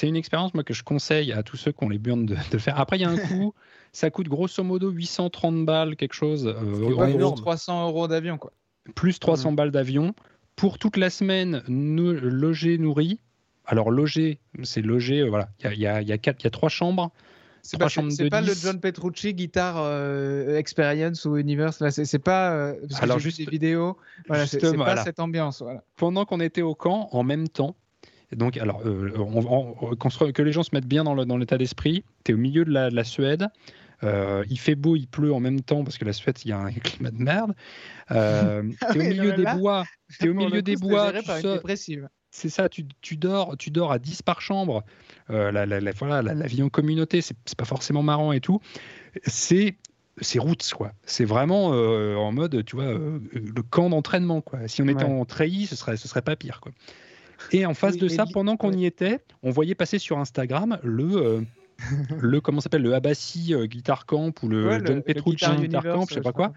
une, 0.02 0.16
expérience 0.16 0.52
moi, 0.54 0.64
que 0.64 0.74
je 0.74 0.82
conseille 0.82 1.32
à 1.32 1.42
tous 1.42 1.56
ceux 1.56 1.72
qui 1.72 1.82
ont 1.84 1.88
les 1.88 1.98
burnes 1.98 2.26
de, 2.26 2.36
de 2.50 2.58
faire. 2.58 2.78
Après, 2.78 2.98
il 2.98 3.02
y 3.02 3.04
a 3.04 3.10
un 3.10 3.16
coût, 3.28 3.54
ça 3.92 4.10
coûte 4.10 4.28
grosso 4.28 4.62
modo 4.62 4.90
830 4.90 5.64
balles, 5.64 5.96
quelque 5.96 6.14
chose. 6.14 6.46
Euh, 6.46 7.32
300 7.34 7.88
euros 7.88 8.08
d'avion, 8.08 8.38
quoi. 8.38 8.52
Plus 8.94 9.18
300 9.18 9.52
balles 9.52 9.70
d'avion 9.70 10.14
pour 10.56 10.78
toute 10.78 10.96
la 10.96 11.10
semaine, 11.10 11.62
logé, 11.68 12.78
nourri. 12.78 13.20
alors 13.64 13.90
logé, 13.90 14.38
c'est 14.62 14.82
logé, 14.82 15.20
euh, 15.20 15.28
voilà, 15.28 15.48
il 15.60 15.64
y 15.64 15.68
a, 15.68 15.74
y, 15.74 15.86
a, 15.86 16.02
y, 16.02 16.12
a 16.12 16.18
quatre, 16.18 16.42
y 16.44 16.46
a 16.46 16.50
trois 16.50 16.68
chambres. 16.68 17.10
C'est 17.62 17.78
pas, 17.78 17.86
pas 18.30 18.40
le 18.40 18.54
John 18.54 18.80
Petrucci 18.80 19.34
guitare 19.34 19.76
euh, 19.78 20.58
experience 20.58 21.24
ou 21.24 21.36
universe 21.36 21.78
là 21.78 21.92
c'est 21.92 22.18
pas 22.18 22.50
euh, 22.50 22.74
parce 22.88 23.00
alors 23.04 23.20
juste 23.20 23.38
des 23.38 23.44
vidéos 23.44 23.96
voilà 24.26 24.48
c'est 24.48 24.60
pas 24.60 24.72
voilà. 24.72 25.04
cette 25.04 25.20
ambiance 25.20 25.62
voilà. 25.62 25.84
pendant 25.94 26.24
qu'on 26.24 26.40
était 26.40 26.62
au 26.62 26.74
camp 26.74 27.08
en 27.12 27.22
même 27.22 27.46
temps 27.46 27.76
donc 28.36 28.56
alors 28.56 28.82
euh, 28.86 29.12
on, 29.16 29.76
on, 29.80 29.94
que 29.96 30.42
les 30.42 30.52
gens 30.52 30.62
se 30.62 30.70
mettent 30.72 30.86
bien 30.86 31.04
dans, 31.04 31.36
l'état 31.36 31.58
d'esprit 31.58 32.04
tu 32.24 32.32
es 32.32 32.34
au 32.34 32.38
milieu 32.38 32.64
de 32.64 32.70
la, 32.70 32.90
de 32.90 32.96
la 32.96 33.04
Suède 33.04 33.48
euh, 34.04 34.44
il 34.50 34.58
fait 34.58 34.74
beau, 34.74 34.96
il 34.96 35.06
pleut 35.06 35.32
en 35.32 35.40
même 35.40 35.60
temps 35.60 35.84
parce 35.84 35.98
que 35.98 36.04
la 36.04 36.12
Suède, 36.12 36.36
il 36.44 36.48
y 36.48 36.52
a 36.52 36.58
un 36.58 36.72
climat 36.72 37.10
de 37.10 37.22
merde. 37.22 37.54
Euh, 38.10 38.62
tu 38.92 38.98
es 38.98 39.06
au 39.06 39.10
milieu 39.10 39.32
des 39.32 39.44
bois. 39.44 39.84
Tu 40.18 40.26
es 40.26 40.28
au 40.28 40.34
milieu 40.34 40.62
des 40.62 40.76
bois. 40.76 41.12
C'est 42.34 42.48
ça, 42.48 42.70
tu, 42.70 42.86
tu, 43.02 43.18
dors, 43.18 43.58
tu 43.58 43.70
dors 43.70 43.92
à 43.92 43.98
10 43.98 44.22
par 44.22 44.40
chambre. 44.40 44.84
Euh, 45.30 45.52
la, 45.52 45.66
la, 45.66 45.80
la, 45.80 45.92
voilà, 45.92 46.22
la, 46.22 46.46
vie 46.46 46.62
en 46.62 46.70
communauté, 46.70 47.20
c'est 47.20 47.36
pas 47.56 47.66
forcément 47.66 48.02
marrant 48.02 48.32
et 48.32 48.40
tout. 48.40 48.60
C'est 49.26 49.76
c'est 50.20 50.38
roots 50.38 50.74
quoi. 50.74 50.92
C'est 51.04 51.24
vraiment 51.24 51.68
en 51.68 52.32
mode, 52.32 52.64
tu 52.64 52.76
vois, 52.76 52.92
le 52.92 53.62
camp 53.62 53.90
d'entraînement 53.90 54.40
quoi. 54.40 54.66
Si 54.66 54.82
on 54.82 54.88
était 54.88 55.04
en 55.04 55.24
treillis, 55.24 55.66
ce 55.66 55.76
serait 55.76 55.96
ce 55.96 56.08
serait 56.08 56.22
pas 56.22 56.36
pire 56.36 56.60
quoi. 56.60 56.72
Et 57.50 57.66
en 57.66 57.74
face 57.74 57.94
oui, 57.94 58.00
de 58.00 58.08
ça, 58.08 58.24
pendant 58.32 58.56
qu'on 58.56 58.72
ouais. 58.72 58.78
y 58.78 58.86
était, 58.86 59.20
on 59.42 59.50
voyait 59.50 59.74
passer 59.74 59.98
sur 59.98 60.18
Instagram 60.18 60.78
le 60.82 61.16
euh, 61.16 61.40
le 62.20 62.40
comment 62.40 62.60
s'appelle 62.60 62.82
le 62.82 62.94
Abassi 62.94 63.54
euh, 63.54 63.66
Guitar 63.66 64.06
Camp 64.06 64.32
ou 64.42 64.48
le 64.48 64.68
ouais, 64.68 64.80
John 64.84 65.02
Petrucci 65.02 65.46
Guitar, 65.56 65.82
Camp, 65.82 66.06
je 66.08 66.14
sais 66.14 66.20
pas 66.20 66.32
quoi. 66.32 66.52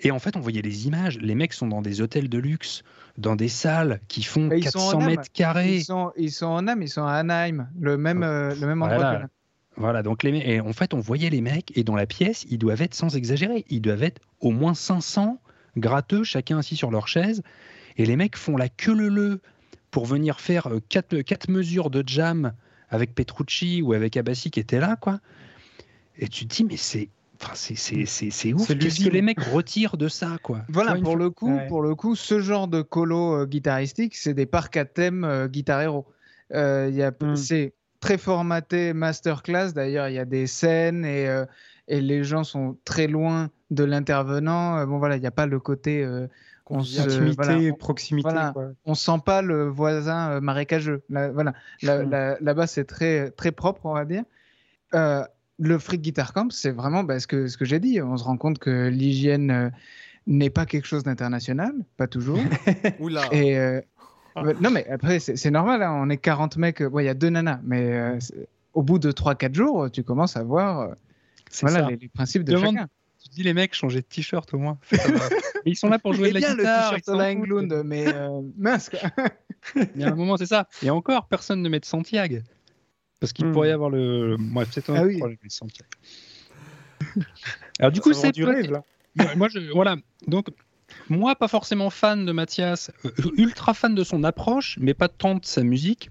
Et 0.00 0.10
en 0.10 0.18
fait, 0.18 0.36
on 0.36 0.40
voyait 0.40 0.62
les 0.62 0.86
images. 0.86 1.18
Les 1.18 1.34
mecs 1.34 1.52
sont 1.52 1.68
dans 1.68 1.82
des 1.82 2.00
hôtels 2.00 2.28
de 2.28 2.38
luxe, 2.38 2.82
dans 3.16 3.36
des 3.36 3.48
salles 3.48 4.00
qui 4.08 4.22
font 4.22 4.50
Et 4.50 4.60
400 4.60 5.00
mètres 5.00 5.32
carrés. 5.32 5.76
Ils 5.76 5.84
sont, 5.84 6.12
ils 6.16 6.32
sont 6.32 6.46
en 6.46 6.66
âme, 6.66 6.82
ils 6.82 6.88
sont 6.88 7.04
à 7.04 7.12
Anaheim, 7.12 7.68
le 7.78 7.96
même, 7.96 8.22
euh, 8.22 8.54
le 8.54 8.66
même 8.66 8.82
endroit 8.82 8.98
voilà. 8.98 9.16
que 9.16 9.22
là. 9.22 9.28
Voilà, 9.76 10.02
donc 10.04 10.22
les 10.22 10.30
et 10.30 10.60
en 10.60 10.72
fait, 10.72 10.94
on 10.94 11.00
voyait 11.00 11.30
les 11.30 11.40
mecs, 11.40 11.76
et 11.76 11.82
dans 11.82 11.96
la 11.96 12.06
pièce, 12.06 12.46
ils 12.48 12.58
doivent 12.58 12.82
être, 12.82 12.94
sans 12.94 13.16
exagérer, 13.16 13.64
ils 13.70 13.80
doivent 13.80 14.04
être 14.04 14.20
au 14.40 14.52
moins 14.52 14.74
500 14.74 15.40
gratteux, 15.76 16.22
chacun 16.22 16.58
assis 16.58 16.76
sur 16.76 16.92
leur 16.92 17.08
chaise. 17.08 17.42
Et 17.96 18.04
les 18.04 18.16
mecs 18.16 18.36
font 18.36 18.56
la 18.56 18.68
queue 18.68 18.94
leu 18.94 19.40
pour 19.94 20.06
venir 20.06 20.40
faire 20.40 20.68
4 20.88 21.20
quatre, 21.20 21.48
mesures 21.48 21.88
de 21.88 22.02
jam 22.04 22.52
avec 22.90 23.14
Petrucci 23.14 23.80
ou 23.80 23.92
avec 23.92 24.16
Abassi 24.16 24.50
qui 24.50 24.58
était 24.58 24.80
là, 24.80 24.96
quoi. 24.96 25.20
Et 26.18 26.26
tu 26.26 26.48
te 26.48 26.56
dis, 26.56 26.64
mais 26.64 26.76
c'est 26.76 27.08
Enfin, 27.40 27.52
c'est 27.54 28.52
ouf. 28.52 28.66
Qu'est-ce 28.66 29.04
que 29.04 29.10
les 29.10 29.22
mecs 29.22 29.40
retirent 29.40 29.96
de 29.96 30.08
ça, 30.08 30.38
quoi? 30.42 30.62
Voilà, 30.68 30.96
pour 30.96 31.16
le 31.16 31.30
coup, 31.30 31.54
ouais. 31.54 31.66
pour 31.68 31.82
le 31.82 31.94
coup, 31.94 32.16
ce 32.16 32.40
genre 32.40 32.66
de 32.66 32.82
colo 32.82 33.42
euh, 33.42 33.46
guitaristique, 33.46 34.16
c'est 34.16 34.34
des 34.34 34.46
parcs 34.46 34.76
à 34.76 34.84
thème 34.84 35.24
euh, 35.24 35.46
guitare 35.46 35.82
héros. 35.82 36.06
Euh, 36.52 37.10
mm. 37.20 37.36
C'est 37.36 37.74
très 38.00 38.18
formaté 38.18 38.94
masterclass. 38.94 39.72
D'ailleurs, 39.74 40.08
il 40.08 40.14
y 40.14 40.18
a 40.18 40.24
des 40.24 40.46
scènes 40.46 41.04
et, 41.04 41.28
euh, 41.28 41.44
et 41.86 42.00
les 42.00 42.24
gens 42.24 42.42
sont 42.42 42.76
très 42.84 43.06
loin 43.06 43.50
de 43.70 43.84
l'intervenant. 43.84 44.78
Euh, 44.78 44.86
bon, 44.86 44.98
voilà, 44.98 45.16
il 45.16 45.20
n'y 45.20 45.26
a 45.26 45.32
pas 45.32 45.46
le 45.46 45.60
côté. 45.60 46.04
On 46.70 46.82
se, 46.82 47.34
voilà, 47.34 47.58
on, 47.58 47.74
proximité. 47.74 48.28
Voilà, 48.28 48.52
quoi. 48.52 48.70
On 48.86 48.94
sent 48.94 49.20
pas 49.24 49.42
le 49.42 49.68
voisin 49.68 50.40
marécageux. 50.40 51.02
Là, 51.10 51.30
voilà, 51.30 51.52
là-bas, 51.82 52.36
là, 52.40 52.54
là 52.54 52.66
c'est 52.66 52.84
très, 52.84 53.30
très 53.30 53.52
propre, 53.52 53.84
on 53.84 53.94
va 53.94 54.04
dire. 54.04 54.24
Euh, 54.94 55.24
le 55.58 55.78
Freak 55.78 56.02
Guitar 56.02 56.32
Camp, 56.32 56.50
c'est 56.50 56.70
vraiment 56.70 57.04
bah, 57.04 57.20
ce 57.20 57.26
que, 57.26 57.46
ce 57.48 57.56
que 57.56 57.64
j'ai 57.64 57.78
dit. 57.78 58.00
On 58.00 58.16
se 58.16 58.24
rend 58.24 58.36
compte 58.36 58.58
que 58.58 58.88
l'hygiène 58.88 59.50
euh, 59.50 59.70
n'est 60.26 60.50
pas 60.50 60.66
quelque 60.66 60.86
chose 60.86 61.04
d'international, 61.04 61.72
pas 61.96 62.06
toujours. 62.06 62.38
Oula. 63.00 63.22
Et, 63.32 63.58
euh, 63.58 63.80
non, 64.60 64.70
mais 64.70 64.86
après, 64.88 65.20
c'est 65.20 65.50
normal. 65.50 65.82
Hein, 65.82 65.92
on 65.94 66.10
est 66.10 66.16
40 66.16 66.56
mecs. 66.56 66.80
Il 66.80 67.04
y 67.04 67.08
a 67.08 67.14
deux 67.14 67.30
nanas. 67.30 67.60
Mais 67.62 67.92
euh, 67.92 68.18
au 68.72 68.82
bout 68.82 68.98
de 68.98 69.12
3-4 69.12 69.54
jours, 69.54 69.90
tu 69.90 70.02
commences 70.02 70.36
à 70.36 70.42
voir 70.42 70.94
voilà, 71.60 71.88
les, 71.88 71.96
les, 71.96 72.08
principes 72.08 72.42
de 72.42 72.52
Demande, 72.52 72.74
chacun. 72.74 72.88
Tu 73.24 73.30
dis 73.30 73.42
les 73.42 73.54
mecs, 73.54 73.74
changer 73.74 74.00
de 74.00 74.06
t-shirt 74.06 74.52
au 74.54 74.58
moins. 74.58 74.78
ils 75.64 75.76
sont 75.76 75.88
là 75.88 75.98
pour 75.98 76.12
jouer 76.12 76.28
de 76.28 76.34
la 76.34 76.40
bien 76.40 76.54
guitare. 76.54 76.92
le 76.92 77.00
t-shirt 77.00 77.20
Englund, 77.20 77.82
mais 77.84 78.06
mince. 78.56 78.90
Il 79.74 80.00
y 80.00 80.04
a 80.04 80.08
un 80.08 80.14
moment, 80.14 80.36
c'est 80.36 80.46
ça. 80.46 80.68
Et 80.82 80.90
encore, 80.90 81.26
personne 81.26 81.62
ne 81.62 81.68
met 81.68 81.80
de 81.80 81.84
Santiago. 81.84 82.38
Parce 83.20 83.32
qu'il 83.32 83.46
mmh. 83.46 83.52
pourrait 83.52 83.68
y 83.68 83.72
avoir 83.72 83.90
le. 83.90 84.36
Bref, 84.38 84.68
c'est 84.72 84.90
un 84.90 84.96
ah 84.96 85.04
oui. 85.04 85.18
problème. 85.18 85.38
Alors, 87.78 87.92
du 87.92 88.00
coup, 88.00 88.12
c'est. 88.12 88.32
du 88.32 88.44
rêve, 88.44 88.70
là. 88.70 88.84
moi, 89.36 89.48
je... 89.48 89.72
voilà. 89.72 89.96
Donc, 90.26 90.48
moi, 91.08 91.34
pas 91.34 91.48
forcément 91.48 91.90
fan 91.90 92.24
de 92.26 92.32
Mathias, 92.32 92.90
euh, 93.04 93.10
ultra 93.36 93.74
fan 93.74 93.94
de 93.94 94.04
son 94.04 94.24
approche, 94.24 94.78
mais 94.80 94.94
pas 94.94 95.08
tant 95.08 95.36
de 95.36 95.44
sa 95.44 95.62
musique. 95.62 96.10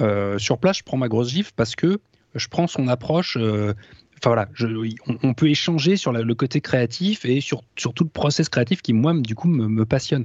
Euh, 0.00 0.38
sur 0.38 0.58
place, 0.58 0.78
je 0.78 0.82
prends 0.84 0.96
ma 0.96 1.08
grosse 1.08 1.30
gifle 1.30 1.52
parce 1.56 1.74
que 1.74 2.00
je 2.34 2.48
prends 2.48 2.66
son 2.66 2.88
approche 2.88 3.36
euh, 3.36 3.74
enfin 4.18 4.30
voilà, 4.30 4.48
je, 4.54 4.66
on, 5.06 5.18
on, 5.22 5.34
peut 5.34 5.48
échanger 5.48 5.96
sur 5.96 6.12
la, 6.12 6.22
le 6.22 6.34
côté 6.34 6.60
créatif 6.60 7.24
et 7.24 7.40
sur, 7.40 7.62
sur, 7.76 7.94
tout 7.94 8.04
le 8.04 8.10
process 8.10 8.48
créatif 8.48 8.82
qui 8.82 8.92
moi 8.92 9.14
du 9.14 9.34
coup 9.34 9.48
me, 9.48 9.68
me 9.68 9.84
passionne. 9.84 10.24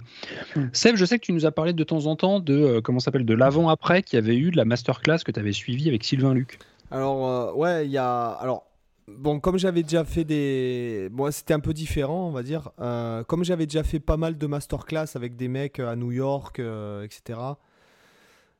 Mm. 0.55 0.65
Seb, 0.73 0.95
je 0.95 1.05
sais 1.05 1.19
que 1.19 1.25
tu 1.25 1.33
nous 1.33 1.45
as 1.45 1.51
parlé 1.51 1.73
de 1.73 1.83
temps 1.83 2.05
en 2.05 2.15
temps 2.15 2.39
de 2.39 2.53
euh, 2.53 2.81
comment 2.81 2.99
s'appelle 2.99 3.25
de 3.25 3.33
l'avant 3.33 3.69
après 3.69 4.03
qui 4.03 4.17
avait 4.17 4.37
eu 4.37 4.51
de 4.51 4.57
la 4.57 4.65
masterclass 4.65 5.19
que 5.25 5.31
tu 5.31 5.39
avais 5.39 5.53
suivi 5.53 5.87
avec 5.87 6.03
Sylvain 6.03 6.33
Luc. 6.33 6.59
Alors 6.91 7.27
euh, 7.27 7.53
ouais, 7.53 7.85
il 7.85 7.91
y 7.91 7.97
a 7.97 8.29
alors 8.29 8.65
Bon, 9.05 9.41
comme 9.41 9.57
j'avais 9.57 9.83
déjà 9.83 10.05
fait 10.05 10.23
des. 10.23 11.09
Moi, 11.11 11.27
bon, 11.27 11.31
c'était 11.33 11.53
un 11.53 11.59
peu 11.59 11.73
différent, 11.73 12.29
on 12.29 12.31
va 12.31 12.41
dire. 12.41 12.71
Euh, 12.79 13.21
comme 13.25 13.43
j'avais 13.43 13.65
déjà 13.65 13.83
fait 13.83 13.99
pas 13.99 14.15
mal 14.15 14.37
de 14.37 14.47
masterclass 14.47 15.07
avec 15.15 15.35
des 15.35 15.49
mecs 15.49 15.81
à 15.81 15.97
New 15.97 16.13
York, 16.13 16.59
etc. 17.03 17.37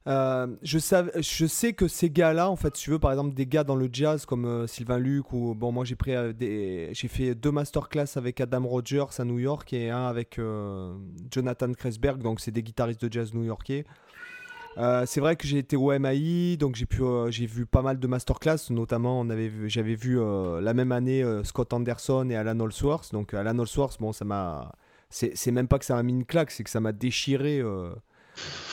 Euh, 0.06 0.48
je, 0.62 0.78
sais 0.80 1.74
que 1.74 1.88
ces 1.88 2.10
gars-là, 2.10 2.50
en 2.50 2.56
fait, 2.58 2.72
tu 2.72 2.90
veux, 2.90 3.00
par 3.00 3.12
exemple, 3.12 3.34
des 3.34 3.46
gars 3.46 3.64
dans 3.64 3.76
le 3.76 3.90
jazz 3.92 4.26
comme 4.26 4.46
euh, 4.46 4.68
Sylvain 4.68 4.98
Luc, 4.98 5.32
ou 5.32 5.56
bon, 5.56 5.72
moi 5.72 5.86
euh, 6.08 6.90
j'ai 6.92 7.08
fait 7.08 7.36
deux 7.36 7.52
masterclass 7.52 8.18
avec 8.18 8.42
Adam 8.42 8.68
Rogers 8.68 9.06
à 9.18 9.24
New 9.24 9.40
York 9.40 9.72
et 9.72 9.90
un 9.90 10.08
avec 10.08 10.40
Jonathan 11.32 11.72
Kresberg, 11.72 12.22
donc 12.22 12.42
c'est 12.42 12.52
des 12.52 12.64
guitaristes 12.64 13.06
de 13.06 13.12
jazz 13.12 13.34
new-yorkais. 13.34 13.86
c'est 15.06 15.20
vrai 15.22 15.38
que 15.38 15.48
j'ai 15.48 15.60
été 15.60 15.78
au 15.78 15.98
MAI, 15.98 16.58
donc 16.58 16.76
j'ai 16.76 17.46
vu 17.46 17.66
pas 17.66 17.82
mal 17.82 17.98
de 17.98 18.08
masterclass, 18.08 18.72
notamment 18.72 19.26
j'avais 19.68 19.96
vu 19.96 20.20
la 20.62 20.74
même 20.74 20.92
année 20.92 21.24
Scott 21.44 21.72
Anderson 21.72 22.28
et 22.30 22.36
Alan 22.36 22.60
Holsworth. 22.60 23.14
Donc 23.14 23.34
Alan 23.34 23.58
Holsworth, 23.58 24.02
bon, 24.02 24.12
ça 24.12 24.26
m'a, 24.26 24.74
c'est 25.10 25.52
même 25.52 25.70
pas 25.70 25.80
que 25.80 25.86
ça 25.86 25.96
m'a 25.96 26.04
mis 26.04 26.14
une 26.14 26.26
claque, 26.26 26.52
c'est 26.52 26.66
que 26.66 26.70
ça 26.70 26.82
m'a 26.82 26.92
déchiré 26.92 27.64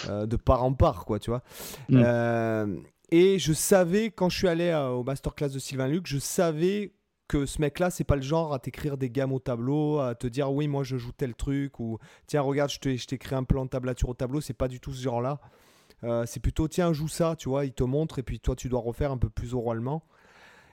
euh, 0.08 0.26
de 0.26 0.36
part 0.36 0.64
en 0.64 0.72
part, 0.72 1.04
quoi, 1.04 1.18
tu 1.18 1.30
vois. 1.30 1.42
Mm. 1.88 2.02
Euh, 2.04 2.76
et 3.10 3.38
je 3.38 3.52
savais, 3.52 4.10
quand 4.10 4.28
je 4.28 4.38
suis 4.38 4.48
allé 4.48 4.70
à, 4.70 4.92
au 4.92 5.02
masterclass 5.02 5.50
de 5.50 5.58
Sylvain 5.58 5.88
Luc, 5.88 6.06
je 6.06 6.18
savais 6.18 6.92
que 7.28 7.46
ce 7.46 7.60
mec-là, 7.60 7.90
c'est 7.90 8.04
pas 8.04 8.16
le 8.16 8.22
genre 8.22 8.52
à 8.52 8.58
t'écrire 8.58 8.96
des 8.96 9.08
gammes 9.08 9.32
au 9.32 9.38
tableau, 9.38 10.00
à 10.00 10.14
te 10.14 10.26
dire 10.26 10.52
oui, 10.52 10.66
moi 10.66 10.82
je 10.82 10.96
joue 10.96 11.12
tel 11.12 11.34
truc, 11.34 11.78
ou 11.78 11.98
tiens, 12.26 12.40
regarde, 12.40 12.70
je 12.70 13.06
t'écris 13.06 13.34
un 13.36 13.44
plan 13.44 13.64
de 13.64 13.70
tablature 13.70 14.08
au 14.08 14.14
tableau, 14.14 14.40
c'est 14.40 14.52
pas 14.52 14.68
du 14.68 14.80
tout 14.80 14.92
ce 14.92 15.02
genre-là. 15.02 15.40
Euh, 16.02 16.24
c'est 16.26 16.40
plutôt 16.40 16.66
tiens, 16.66 16.92
joue 16.92 17.08
ça, 17.08 17.36
tu 17.36 17.48
vois, 17.48 17.66
il 17.66 17.72
te 17.72 17.84
montre, 17.84 18.18
et 18.18 18.22
puis 18.22 18.40
toi, 18.40 18.56
tu 18.56 18.68
dois 18.68 18.80
refaire 18.80 19.12
un 19.12 19.18
peu 19.18 19.28
plus 19.28 19.54
oralement. 19.54 20.02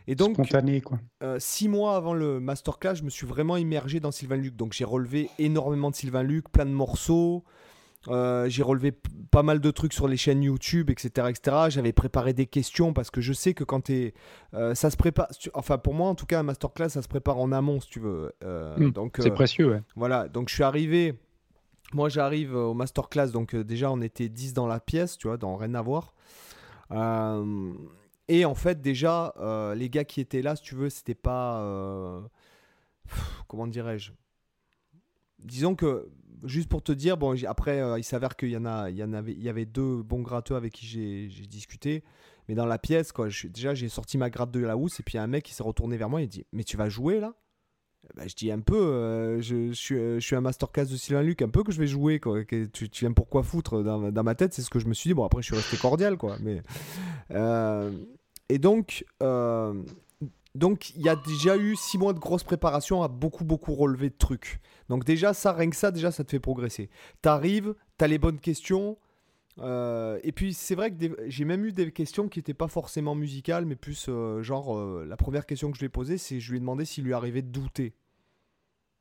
Et 0.08 0.16
donc, 0.16 0.36
Spontané, 0.36 0.82
quoi. 0.82 1.00
Euh, 1.22 1.38
six 1.38 1.68
mois 1.68 1.96
avant 1.96 2.14
le 2.14 2.40
masterclass, 2.40 2.96
je 2.96 3.04
me 3.04 3.10
suis 3.10 3.28
vraiment 3.28 3.58
immergé 3.58 4.00
dans 4.00 4.12
Sylvain 4.12 4.38
Luc. 4.38 4.56
Donc 4.56 4.72
j'ai 4.72 4.86
relevé 4.86 5.30
énormément 5.38 5.92
de 5.92 5.96
Sylvain 5.96 6.24
Luc, 6.24 6.50
plein 6.50 6.66
de 6.66 6.72
morceaux. 6.72 7.44
Euh, 8.08 8.48
j'ai 8.48 8.64
relevé 8.64 8.94
pas 9.32 9.44
mal 9.44 9.60
de 9.60 9.72
trucs 9.72 9.94
sur 9.94 10.08
les 10.08 10.18
chaînes 10.18 10.44
YouTube, 10.44 10.90
etc. 10.90 11.28
etc. 11.30 11.58
J'avais 11.70 11.94
préparé 11.94 12.34
des 12.34 12.46
questions 12.46 12.94
parce 12.94 13.12
que 13.12 13.22
je 13.22 13.34
sais 13.34 13.54
que 13.54 13.64
quand 13.64 13.82
tu 13.82 13.94
es. 13.94 14.14
Euh, 14.54 14.76
ça 14.76 14.90
se 14.90 14.98
prépare. 14.98 15.28
Enfin, 15.54 15.78
pour 15.78 15.94
moi, 15.94 16.10
en 16.10 16.16
tout 16.16 16.26
cas, 16.26 16.40
un 16.40 16.44
masterclass, 16.44 16.90
ça 16.90 17.02
se 17.02 17.08
prépare 17.08 17.38
en 17.38 17.52
amont, 17.52 17.80
si 17.80 17.90
tu 17.90 18.00
veux. 18.00 18.34
Euh, 18.44 18.78
mmh, 18.78 18.92
donc 18.92 19.18
C'est 19.20 19.32
précieux, 19.32 19.72
ouais. 19.72 19.82
Voilà, 19.96 20.28
donc 20.28 20.50
je 20.50 20.56
suis 20.56 20.64
arrivé. 20.64 21.20
Moi, 21.94 22.10
j'arrive 22.10 22.54
au 22.54 22.74
masterclass, 22.74 23.32
donc 23.32 23.56
déjà, 23.56 23.92
on 23.92 24.02
était 24.02 24.28
10 24.28 24.54
dans 24.54 24.68
la 24.68 24.80
pièce, 24.80 25.18
tu 25.18 25.28
vois, 25.28 25.38
dans 25.38 25.56
Rien 25.56 25.74
à 25.74 25.82
voir. 25.82 26.14
et 28.28 28.46
en 28.46 28.56
fait, 28.56 28.82
déjà, 28.82 29.34
les 29.76 29.90
gars 29.90 30.06
qui 30.06 30.22
étaient 30.22 30.42
là, 30.42 30.56
si 30.56 30.64
tu 30.64 30.76
veux, 30.76 30.90
c'était 30.90 31.16
pas. 31.16 32.22
comment 33.48 33.68
dirais-je? 33.68 34.12
Disons 35.40 35.76
que 35.76 36.10
juste 36.44 36.70
pour 36.70 36.82
te 36.82 36.92
dire, 36.92 37.18
bon, 37.18 37.36
après, 37.46 37.80
euh, 37.82 38.00
il 38.00 38.04
s'avère 38.04 38.36
qu'il 38.36 38.50
y 38.50 38.58
en 38.58 38.66
a, 38.66 38.90
il 38.90 38.98
y 38.98 39.04
en 39.04 39.14
avait, 39.14 39.34
il 39.34 39.44
y 39.44 39.50
avait 39.50 39.66
deux 39.66 40.02
bons 40.04 40.22
gratteux 40.22 40.56
avec 40.56 40.74
qui 40.74 40.86
j'ai 40.86 41.46
discuté. 41.48 42.04
Mais 42.48 42.56
dans 42.56 42.66
la 42.66 42.78
pièce, 42.78 43.12
quoi, 43.12 43.28
déjà, 43.50 43.74
j'ai 43.74 43.90
sorti 43.90 44.18
ma 44.18 44.30
gratte 44.30 44.52
de 44.52 44.60
la 44.60 44.78
housse 44.78 45.00
et 45.00 45.04
puis 45.04 45.18
un 45.18 45.28
mec 45.28 45.44
qui 45.44 45.54
s'est 45.54 45.64
retourné 45.64 45.98
vers 45.98 46.10
moi 46.10 46.22
et 46.22 46.28
dit, 46.28 46.46
mais 46.54 46.64
tu 46.64 46.78
vas 46.78 46.90
jouer 46.90 47.20
là? 47.20 47.34
Bah, 48.16 48.24
je 48.26 48.36
dis 48.36 48.52
un 48.52 48.60
peu, 48.60 48.78
euh, 48.78 49.42
je, 49.42 49.74
suis, 49.74 49.96
je, 49.96 50.20
suis, 50.20 50.36
un 50.36 50.42
masterclass 50.42 50.86
de 50.86 50.96
Sylvain 50.96 51.24
Luc, 51.24 51.42
un 51.42 51.50
peu 51.50 51.64
que 51.64 51.72
je 51.72 51.80
vais 51.80 51.88
jouer. 51.88 52.20
Quoi. 52.20 52.46
Tu, 52.46 52.70
tu 52.70 53.06
viens 53.06 53.12
pourquoi 53.12 53.44
foutre 53.44 53.84
dans, 53.84 54.24
ma 54.24 54.36
tête 54.36 54.54
C'est 54.54 54.62
ce 54.62 54.70
que 54.70 54.80
je 54.80 54.88
me 54.88 54.94
suis 54.94 55.10
dit. 55.10 55.14
Bon, 55.14 55.26
après, 55.26 55.42
je 55.42 55.48
suis 55.48 55.56
resté 55.56 55.76
cordial. 55.78 56.18
Quoi. 56.18 56.38
Mais, 56.40 56.62
euh, 57.32 57.92
et 58.50 58.60
donc, 58.60 59.06
euh, 59.22 59.84
donc, 60.56 60.92
il 60.96 61.02
y 61.02 61.10
a 61.10 61.16
déjà 61.16 61.58
eu 61.58 61.76
six 61.76 61.98
mois 61.98 62.14
de 62.14 62.20
grosse 62.20 62.44
préparation 62.44 63.04
à 63.04 63.08
beaucoup, 63.08 63.44
beaucoup 63.44 63.76
relever 63.76 64.10
de 64.10 64.18
trucs. 64.18 64.60
Donc 64.90 65.04
déjà, 65.06 65.34
ça, 65.34 65.54
rien 65.54 65.70
que 65.70 65.76
ça, 65.76 65.92
déjà, 65.92 66.12
ça 66.12 66.24
te 66.24 66.32
fait 66.32 66.40
progresser. 66.40 66.90
T'arrives, 67.22 67.74
t'as 67.98 68.08
les 68.08 68.18
bonnes 68.20 68.40
questions, 68.40 68.98
Euh, 69.60 70.20
et 70.22 70.32
puis 70.34 70.54
c'est 70.54 70.76
vrai 70.76 70.92
que 70.92 70.98
des- 70.98 71.16
j'ai 71.30 71.44
même 71.44 71.66
eu 71.66 71.72
des 71.74 71.92
questions 71.92 72.28
qui 72.30 72.38
n'étaient 72.38 72.54
pas 72.54 72.68
forcément 72.68 73.16
musicales, 73.16 73.66
mais 73.66 73.76
plus 73.76 74.06
euh, 74.08 74.44
genre 74.44 74.78
euh, 74.78 75.04
la 75.10 75.18
première 75.18 75.48
question 75.48 75.72
que 75.72 75.78
je 75.78 75.80
lui 75.82 75.88
ai 75.88 75.90
posée, 75.90 76.20
c'est 76.20 76.40
je 76.40 76.52
lui 76.52 76.58
ai 76.58 76.60
demandé 76.60 76.86
s'il 76.86 77.04
lui 77.06 77.14
arrivait 77.16 77.42
de 77.42 77.48
douter, 77.50 77.96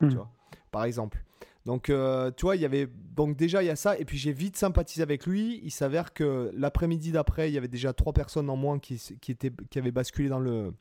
Hmm. 0.01 0.09
tu 0.09 0.15
vois, 0.17 0.31
par 0.71 0.85
exemple. 0.85 1.23
Donc 1.67 1.93
tu 2.37 2.43
vois, 2.43 2.57
il 2.57 2.63
y 2.63 2.65
avait 2.65 2.87
donc 3.15 3.37
déjà 3.37 3.63
il 3.63 3.67
y 3.67 3.71
a 3.71 3.77
ça, 3.77 3.99
et 3.99 4.07
puis 4.07 4.17
j'ai 4.17 4.33
vite 4.33 4.57
sympathisé 4.57 5.03
avec 5.03 5.27
lui. 5.27 5.61
Il 5.63 5.71
s'avère 5.71 6.15
que 6.15 6.51
l'après-midi 6.55 7.13
d'après, 7.13 7.51
il 7.51 7.53
y 7.55 7.59
avait 7.59 7.69
déjà 7.69 7.93
trois 7.93 8.15
personnes 8.15 8.49
en 8.49 8.57
moins 8.57 8.79
qui, 8.79 8.95
étaient, 9.29 9.53
qui 9.69 9.79
avaient 9.79 9.91
basculé 9.91 10.31
dans 10.31 10.39
le 10.39 10.73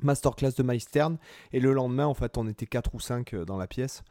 masterclass 0.00 0.52
de 0.56 0.62
Maestern, 0.62 1.18
et 1.52 1.60
le 1.60 1.72
lendemain 1.72 2.06
en 2.06 2.14
fait 2.14 2.38
on 2.38 2.48
était 2.48 2.66
quatre 2.66 2.94
ou 2.94 3.00
cinq 3.00 3.34
euh, 3.34 3.44
dans 3.44 3.58
la 3.58 3.66
pièce. 3.66 4.02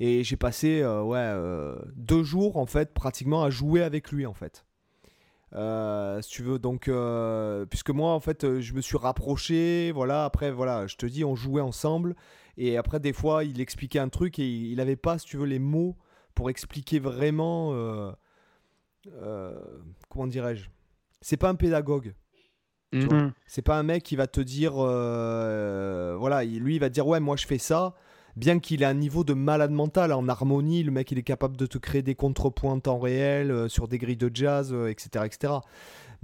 Et 0.00 0.24
j'ai 0.24 0.36
passé 0.36 0.82
euh, 0.82 1.02
ouais, 1.02 1.18
euh, 1.18 1.76
deux 1.94 2.22
jours 2.22 2.56
en 2.56 2.66
fait 2.66 2.92
pratiquement 2.92 3.42
à 3.42 3.50
jouer 3.50 3.82
avec 3.82 4.12
lui 4.12 4.26
en 4.26 4.34
fait. 4.34 4.64
Si 6.22 6.30
tu 6.30 6.42
veux 6.42 6.58
donc 6.58 6.90
puisque 7.68 7.90
moi 7.90 8.12
en 8.12 8.20
fait 8.20 8.60
je 8.60 8.72
me 8.72 8.80
suis 8.80 8.96
rapproché 8.96 9.92
voilà 9.92 10.24
après 10.24 10.50
voilà 10.50 10.86
je 10.86 10.96
te 10.96 11.04
dis 11.04 11.26
on 11.26 11.36
jouait 11.36 11.60
ensemble 11.60 12.16
et 12.56 12.78
après 12.78 13.00
des 13.00 13.12
fois 13.12 13.44
il 13.44 13.60
expliquait 13.60 13.98
un 13.98 14.08
truc 14.08 14.38
et 14.38 14.48
il, 14.48 14.72
il 14.72 14.80
avait 14.80 14.96
pas 14.96 15.18
si 15.18 15.26
tu 15.26 15.36
veux 15.36 15.44
les 15.44 15.58
mots 15.58 15.98
pour 16.34 16.48
expliquer 16.48 17.00
vraiment 17.00 17.74
comment 20.08 20.26
dirais-je? 20.26 20.70
C'est 21.20 21.36
pas 21.36 21.50
un 21.50 21.54
pédagogue 21.54 22.14
Vois. 22.92 23.22
Mm. 23.22 23.32
c'est 23.46 23.62
pas 23.62 23.78
un 23.78 23.82
mec 23.82 24.02
qui 24.02 24.16
va 24.16 24.26
te 24.26 24.40
dire, 24.40 24.74
euh, 24.76 26.14
voilà, 26.18 26.44
il- 26.44 26.60
lui 26.60 26.76
il 26.76 26.78
va 26.80 26.88
te 26.88 26.94
dire 26.94 27.06
ouais 27.06 27.20
moi 27.20 27.36
je 27.36 27.46
fais 27.46 27.58
ça, 27.58 27.94
bien 28.36 28.58
qu'il 28.58 28.82
ait 28.82 28.86
un 28.86 28.94
niveau 28.94 29.24
de 29.24 29.34
malade 29.34 29.70
mental 29.70 30.12
en 30.12 30.28
harmonie, 30.28 30.82
le 30.82 30.90
mec 30.90 31.10
il 31.12 31.18
est 31.18 31.22
capable 31.22 31.56
de 31.56 31.66
te 31.66 31.78
créer 31.78 32.02
des 32.02 32.14
contrepoints 32.14 32.72
en 32.72 32.80
temps 32.80 32.98
réel 32.98 33.50
euh, 33.50 33.68
sur 33.68 33.88
des 33.88 33.98
grilles 33.98 34.16
de 34.16 34.30
jazz, 34.32 34.70
euh, 34.72 34.88
etc., 34.88 35.24
etc. 35.26 35.54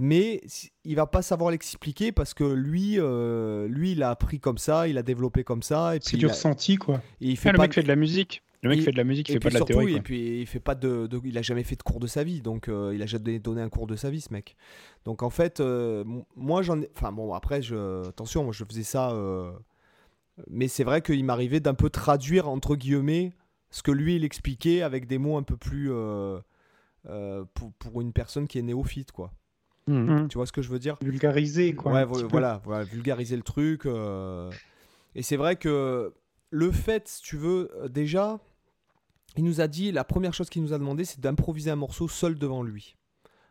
Mais 0.01 0.41
il 0.85 0.95
va 0.95 1.07
pas 1.07 1.21
savoir 1.21 1.51
l'expliquer 1.51 2.11
parce 2.13 2.33
que 2.33 2.45
lui, 2.45 2.95
euh, 2.97 3.67
lui 3.67 3.91
il 3.91 4.01
a 4.03 4.11
appris 4.11 4.39
comme 4.39 4.57
ça, 4.57 4.87
il 4.87 4.97
a 4.97 5.03
développé 5.03 5.43
comme 5.43 5.61
ça 5.61 5.95
et 5.95 5.99
C'est 6.01 6.15
du 6.17 6.25
a- 6.25 6.29
ressenti, 6.29 6.77
quoi. 6.77 7.01
et 7.19 7.27
il 7.29 7.33
Ah, 7.37 7.41
fait 7.41 7.51
le 7.51 7.57
pas 7.57 7.63
mec 7.63 7.73
fait 7.73 7.83
de 7.83 7.87
la 7.89 7.97
musique. 7.97 8.41
Le 8.61 8.69
mec 8.69 8.79
Il- 8.79 8.83
fait 8.83 8.91
de 8.91 8.97
la 8.97 9.03
musique, 9.05 9.29
il 9.29 9.31
et 9.31 9.35
fait 9.35 9.39
pas 9.39 9.49
de 9.49 9.53
la 9.53 9.59
surtout, 9.59 9.73
théorie. 9.73 9.91
et 9.91 9.95
quoi. 9.95 10.03
puis 10.03 10.41
il 10.41 10.45
fait 10.45 10.59
pas 10.59 10.75
de, 10.75 11.07
de- 11.07 11.21
il 11.23 11.37
a 11.37 11.41
jamais 11.41 11.63
fait 11.63 11.75
de 11.77 11.83
cours 11.83 11.99
de 12.01 12.07
sa 12.07 12.23
vie, 12.25 12.41
donc 12.41 12.67
euh, 12.67 12.91
il 12.93 13.01
a 13.01 13.05
jamais 13.05 13.39
donné 13.39 13.61
un 13.61 13.69
cours 13.69 13.87
de 13.87 13.95
sa 13.95 14.09
vie, 14.09 14.19
ce 14.21 14.33
mec. 14.33 14.57
Donc 15.05 15.23
en 15.23 15.29
fait, 15.29 15.59
euh, 15.61 16.03
moi 16.35 16.61
j'en 16.61 16.81
ai, 16.81 16.89
enfin 16.95 17.11
bon 17.13 17.33
après, 17.33 17.61
je, 17.61 18.07
attention, 18.09 18.43
moi 18.43 18.51
je 18.51 18.65
faisais 18.65 18.83
ça, 18.83 19.11
euh, 19.11 19.51
mais 20.49 20.67
c'est 20.67 20.83
vrai 20.83 21.01
qu'il 21.01 21.23
m'arrivait 21.23 21.59
d'un 21.61 21.73
peu 21.73 21.89
traduire 21.89 22.49
entre 22.49 22.75
guillemets 22.75 23.31
ce 23.71 23.81
que 23.81 23.91
lui 23.91 24.15
il 24.17 24.25
expliquait 24.25 24.81
avec 24.81 25.05
des 25.07 25.19
mots 25.19 25.37
un 25.37 25.43
peu 25.43 25.55
plus 25.55 25.89
euh, 25.91 26.39
euh, 27.07 27.45
pour, 27.53 27.71
pour 27.73 28.01
une 28.01 28.11
personne 28.11 28.45
qui 28.47 28.59
est 28.59 28.63
néophyte, 28.63 29.11
quoi. 29.13 29.31
Mhm. 29.87 30.23
Mm. 30.23 30.27
Tu 30.27 30.37
vois 30.37 30.45
ce 30.45 30.51
que 30.51 30.61
je 30.61 30.69
veux 30.69 30.79
dire? 30.79 30.97
Vulgariser, 31.01 31.73
quoi. 31.75 31.93
Ouais, 31.93 32.03
voilà, 32.05 32.61
voilà, 32.65 32.83
vulgariser 32.83 33.37
le 33.37 33.41
truc. 33.43 33.85
euh, 33.85 34.51
Et 35.15 35.21
c'est 35.23 35.37
vrai 35.37 35.55
que 35.55 36.13
le 36.51 36.71
fait, 36.71 37.07
si 37.07 37.21
tu 37.21 37.37
veux, 37.37 37.71
déjà, 37.89 38.39
il 39.37 39.43
nous 39.43 39.61
a 39.61 39.67
dit, 39.67 39.91
la 39.91 40.03
première 40.03 40.33
chose 40.33 40.49
qu'il 40.49 40.61
nous 40.61 40.73
a 40.73 40.77
demandé, 40.77 41.05
c'est 41.05 41.19
d'improviser 41.19 41.71
un 41.71 41.75
morceau 41.75 42.07
seul 42.07 42.37
devant 42.37 42.63
lui. 42.63 42.95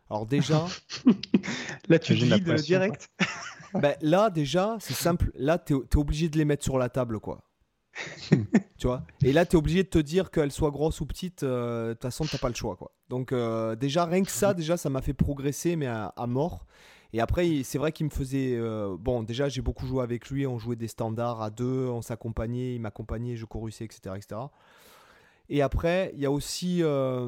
Alors 0.09 0.25
déjà, 0.25 0.65
Là, 1.89 1.99
tu 1.99 2.15
glides 2.15 2.43
pression, 2.43 2.77
direct. 2.77 3.09
ben, 3.73 3.95
là 4.01 4.29
déjà, 4.29 4.77
c'est 4.79 4.93
simple. 4.93 5.31
Là, 5.35 5.57
t'es 5.57 5.73
es 5.73 5.97
obligé 5.97 6.29
de 6.29 6.37
les 6.37 6.45
mettre 6.45 6.63
sur 6.63 6.77
la 6.77 6.89
table, 6.89 7.19
quoi. 7.19 7.43
tu 8.77 8.87
vois? 8.87 9.03
Et 9.23 9.33
là, 9.33 9.45
t'es 9.45 9.57
obligé 9.57 9.83
de 9.83 9.89
te 9.89 9.99
dire 9.99 10.31
qu'elle 10.31 10.51
soit 10.51 10.71
grosse 10.71 11.01
ou 11.01 11.05
petite, 11.05 11.43
euh, 11.43 11.89
de 11.89 11.93
toute 11.93 12.03
façon, 12.03 12.25
t'as 12.25 12.37
pas 12.37 12.49
le 12.49 12.55
choix, 12.55 12.75
quoi. 12.75 12.91
Donc 13.09 13.31
euh, 13.31 13.75
déjà, 13.75 14.05
rien 14.05 14.23
que 14.23 14.31
ça, 14.31 14.53
déjà, 14.53 14.77
ça 14.77 14.89
m'a 14.89 15.01
fait 15.01 15.13
progresser, 15.13 15.75
mais 15.75 15.87
à, 15.87 16.13
à 16.15 16.27
mort. 16.27 16.65
Et 17.11 17.21
après, 17.21 17.63
c'est 17.63 17.79
vrai 17.79 17.91
qu'il 17.91 18.05
me 18.05 18.11
faisait... 18.11 18.55
euh, 18.55 18.95
bon, 18.99 19.23
déjà, 19.23 19.49
j'ai 19.49 19.61
beaucoup 19.61 19.87
joué 19.87 20.03
avec 20.03 20.29
lui, 20.29 20.45
on 20.45 20.59
jouait 20.59 20.75
des 20.75 20.87
standards 20.87 21.41
à 21.41 21.49
deux, 21.49 21.87
on 21.87 22.03
s'accompagnait, 22.03 22.75
il 22.75 22.81
m'accompagnait, 22.81 23.35
je 23.35 23.45
chorusais, 23.45 23.85
etc., 23.85 24.15
etc. 24.15 24.41
Et 25.49 25.61
après, 25.61 26.11
il 26.13 26.19
y 26.19 26.25
a 26.25 26.31
aussi 26.31 26.79
euh, 26.83 27.27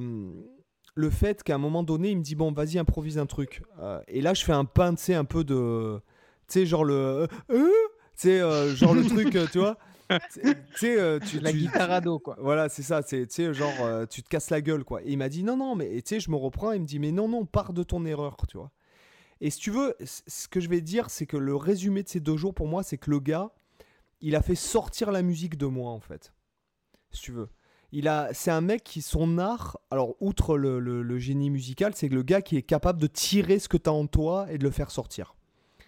le 0.95 1.09
fait 1.09 1.43
qu'à 1.43 1.55
un 1.55 1.57
moment 1.57 1.83
donné, 1.83 2.11
il 2.11 2.17
me 2.17 2.23
dit, 2.23 2.35
bon, 2.35 2.51
vas-y, 2.51 2.77
improvise 2.77 3.17
un 3.17 3.25
truc. 3.25 3.63
Euh, 3.79 4.01
et 4.07 4.21
là, 4.21 4.33
je 4.33 4.43
fais 4.45 4.53
un 4.53 4.65
pain, 4.65 4.93
tu 4.95 5.01
sais, 5.03 5.15
un 5.15 5.25
peu 5.25 5.43
de... 5.43 5.99
Tu 6.47 6.59
sais, 6.59 6.65
genre 6.65 6.83
le... 6.83 7.27
euh, 7.49 7.67
tu 8.15 8.27
sais, 8.27 8.41
euh, 8.41 8.75
genre 8.75 8.93
le 8.93 9.05
truc, 9.05 9.35
tu 9.51 9.57
vois 9.59 9.77
Tu 10.75 11.39
La 11.39 11.51
tu- 11.51 11.57
guitare 11.57 11.89
à 11.91 12.01
dos, 12.01 12.19
quoi. 12.19 12.35
voilà, 12.39 12.67
c'est 12.67 12.83
ça, 12.83 13.01
c'est 13.01 13.25
tu 13.27 13.33
sais 13.33 13.53
genre 13.53 14.05
tu 14.09 14.21
te 14.21 14.27
casses 14.27 14.49
la 14.49 14.59
gueule 14.59 14.83
quoi. 14.83 15.01
Et 15.03 15.11
il 15.11 15.17
m'a 15.17 15.29
dit 15.29 15.41
non 15.41 15.55
non, 15.55 15.73
mais 15.75 15.89
tu 16.01 16.01
sais 16.05 16.19
je 16.19 16.29
me 16.29 16.35
reprends, 16.35 16.73
il 16.73 16.81
me 16.81 16.85
dit 16.85 16.99
mais 16.99 17.13
non 17.13 17.29
non, 17.29 17.45
pars 17.45 17.71
de 17.71 17.81
ton 17.83 18.05
erreur, 18.05 18.35
tu 18.49 18.57
vois. 18.57 18.71
Et 19.39 19.49
si 19.49 19.59
tu 19.59 19.71
veux, 19.71 19.95
ce 20.03 20.49
que 20.49 20.59
je 20.59 20.67
vais 20.67 20.81
dire, 20.81 21.09
c'est 21.09 21.25
que 21.25 21.37
le 21.37 21.55
résumé 21.55 22.03
de 22.03 22.09
ces 22.09 22.19
deux 22.19 22.35
jours 22.35 22.53
pour 22.53 22.67
moi, 22.67 22.83
c'est 22.83 22.97
que 22.97 23.09
le 23.09 23.19
gars, 23.21 23.51
il 24.19 24.35
a 24.35 24.41
fait 24.41 24.55
sortir 24.55 25.11
la 25.11 25.21
musique 25.21 25.57
de 25.57 25.65
moi 25.65 25.91
en 25.91 26.01
fait. 26.01 26.33
Si 27.11 27.21
tu 27.21 27.31
veux. 27.31 27.47
Il 27.93 28.07
a, 28.07 28.29
c'est 28.33 28.51
un 28.51 28.61
mec 28.61 28.83
qui 28.83 29.01
son 29.01 29.37
art, 29.37 29.77
alors 29.91 30.15
outre 30.21 30.57
le, 30.57 30.79
le- 30.79 31.01
le 31.03 31.19
génie 31.19 31.49
musical, 31.49 31.91
c'est 31.95 32.07
le 32.07 32.23
gars 32.23 32.41
qui 32.41 32.55
est 32.55 32.61
capable 32.61 33.01
de 33.01 33.07
tirer 33.07 33.59
ce 33.59 33.67
que 33.67 33.77
tu 33.77 33.89
as 33.89 33.93
en 33.93 34.07
toi 34.07 34.47
et 34.49 34.57
de 34.57 34.63
le 34.63 34.71
faire 34.71 34.91
sortir. 34.91 35.35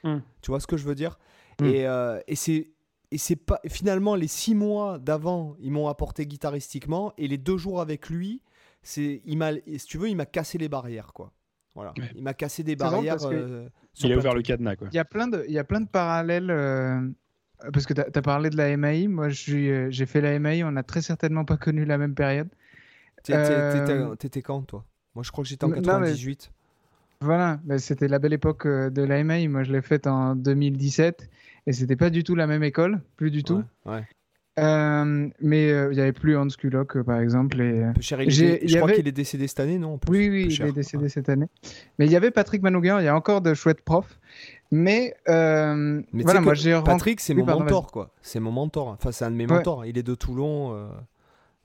Mm. 0.04 0.18
Tu 0.41 0.51
vois 0.51 0.60
ce 0.60 0.68
que 0.68 0.76
je 0.76 0.84
veux 0.86 0.95
dire? 0.95 1.18
Mm. 1.62 1.66
Et, 1.66 1.88
euh, 1.88 2.20
et 2.28 2.36
c'est 2.36 2.70
et 3.12 3.18
c'est 3.20 3.36
pas 3.36 3.60
finalement 3.68 4.16
les 4.16 4.28
six 4.28 4.56
mois 4.56 4.97
d'avant, 4.99 5.56
ils 5.60 5.72
m'ont 5.72 5.88
apporté 5.88 6.26
guitaristiquement 6.26 7.14
et 7.18 7.28
les 7.28 7.38
deux 7.38 7.58
jours 7.58 7.80
avec 7.80 8.10
lui, 8.10 8.41
c'est 8.82 9.22
il 9.26 9.38
m'a, 9.38 9.51
si 9.54 9.86
tu 9.86 9.97
veux, 9.99 10.10
il 10.10 10.16
m'a 10.16 10.26
cassé 10.26 10.58
les 10.58 10.68
barrières 10.68 11.14
quoi. 11.14 11.32
Voilà, 11.76 11.93
Ouais. 11.97 12.10
il 12.16 12.22
m'a 12.24 12.34
cassé 12.34 12.64
des 12.64 12.76
barrières. 12.76 13.18
euh, 13.26 13.68
Il 14.04 14.12
a 14.12 14.18
ouvert 14.18 14.34
le 14.36 14.41
cadenas, 14.41 14.76
quoi. 14.76 14.88
Il 14.91 14.95
y 14.95 14.99
a 14.99 15.06
plein 15.06 15.28
de, 15.28 15.45
il 15.47 15.54
y 15.54 15.58
a 15.60 15.64
plein 15.64 15.82
de 15.82 15.88
parallèles. 15.88 16.51
euh, 16.51 16.99
parce 17.72 17.86
que 17.86 17.93
tu 17.93 18.01
as, 18.01 18.22
parlé 18.22 18.49
de 18.49 18.57
la 18.57 18.76
MAI. 18.76 19.07
Moi, 19.07 19.28
euh, 19.28 19.88
j'ai 19.89 20.05
fait 20.05 20.22
la 20.22 20.38
MAI. 20.39 20.64
On 20.64 20.72
n'a 20.72 20.84
très 20.84 21.01
certainement 21.01 21.45
pas 21.45 21.57
connu 21.57 21.86
la 21.86 21.97
même 21.97 22.16
période. 22.16 22.49
Euh, 23.30 24.16
T'étais 24.16 24.41
quand 24.41 24.61
toi? 24.64 24.84
Moi 25.16 25.24
je 25.24 25.32
crois 25.32 25.43
que 25.43 25.49
j'étais 25.49 25.64
en 25.64 25.70
Non, 25.70 25.76
mais- 25.76 25.84
98. 25.84 26.51
Voilà, 27.22 27.59
c'était 27.78 28.09
la 28.09 28.20
belle 28.20 28.34
époque 28.34 28.66
euh, 28.66 28.89
de 28.89 29.01
la 29.01 29.24
MAI. 29.24 29.47
Moi, 29.47 29.64
je 29.64 29.72
l'ai 29.72 29.82
faite 29.82 30.07
en 30.07 30.36
2017 30.36 31.30
et 31.68 31.72
c'était 31.72 31.95
pas 31.95 32.09
du 32.09 32.26
tout 32.26 32.36
la 32.36 32.47
même 32.47 32.64
école, 32.64 33.01
plus 33.16 33.32
du 33.32 33.43
tout. 33.43 33.64
Ouais, 33.86 33.93
ouais. 33.93 34.03
Euh, 34.60 35.30
mais 35.41 35.72
euh, 35.72 35.89
il 35.91 35.97
y 35.97 36.01
avait 36.01 36.12
plus 36.14 36.38
Hans 36.38 36.47
Kulok, 36.47 36.97
euh, 36.97 37.04
par 37.04 37.20
exemple. 37.20 37.60
Et, 37.60 37.84
cher, 38.01 38.22
il 38.22 38.30
je 38.30 38.45
y 38.45 38.76
crois 38.76 38.89
avait- 38.89 38.97
qu'il 38.97 39.08
est 39.08 39.12
décédé 39.12 39.47
cette 39.47 39.60
année, 39.60 39.80
non? 39.80 39.99
Oui, 40.10 40.30
oui, 40.30 40.43
il 40.45 40.51
cher, 40.51 40.68
est 40.68 40.72
décédé 40.72 41.04
ouais. 41.04 41.10
cette 41.10 41.28
année. 41.30 41.47
Mais 41.97 42.06
il 42.06 42.12
y 42.12 42.16
avait 42.16 42.30
Patrick 42.30 42.62
Manouguin, 42.62 42.99
il 43.01 43.06
y 43.06 43.08
a 43.08 43.16
encore 43.16 43.41
de 43.41 43.54
chouettes 43.56 43.82
profs. 43.82 44.20
Mais, 44.72 45.16
euh, 45.28 46.01
voilà, 46.14 46.41
moi 46.41 46.54
j'ai. 46.54 46.80
Patrick, 46.86 47.20
c'est 47.20 47.34
Oui, 47.34 47.39
mon 47.39 47.45
pardon, 47.45 47.64
mentor, 47.64 47.91
quoi. 47.91 48.12
C'est 48.22 48.39
mon 48.39 48.51
mentor. 48.51 48.88
Enfin, 48.89 49.12
c'est 49.12 49.26
un 49.26 49.32
de 49.32 49.36
mes 49.36 49.45
Ouais. 49.47 49.58
mentors. 49.58 49.86
Il 49.86 49.97
est 49.97 50.04
de 50.04 50.16
Toulon. 50.16 50.74
euh, 50.76 50.88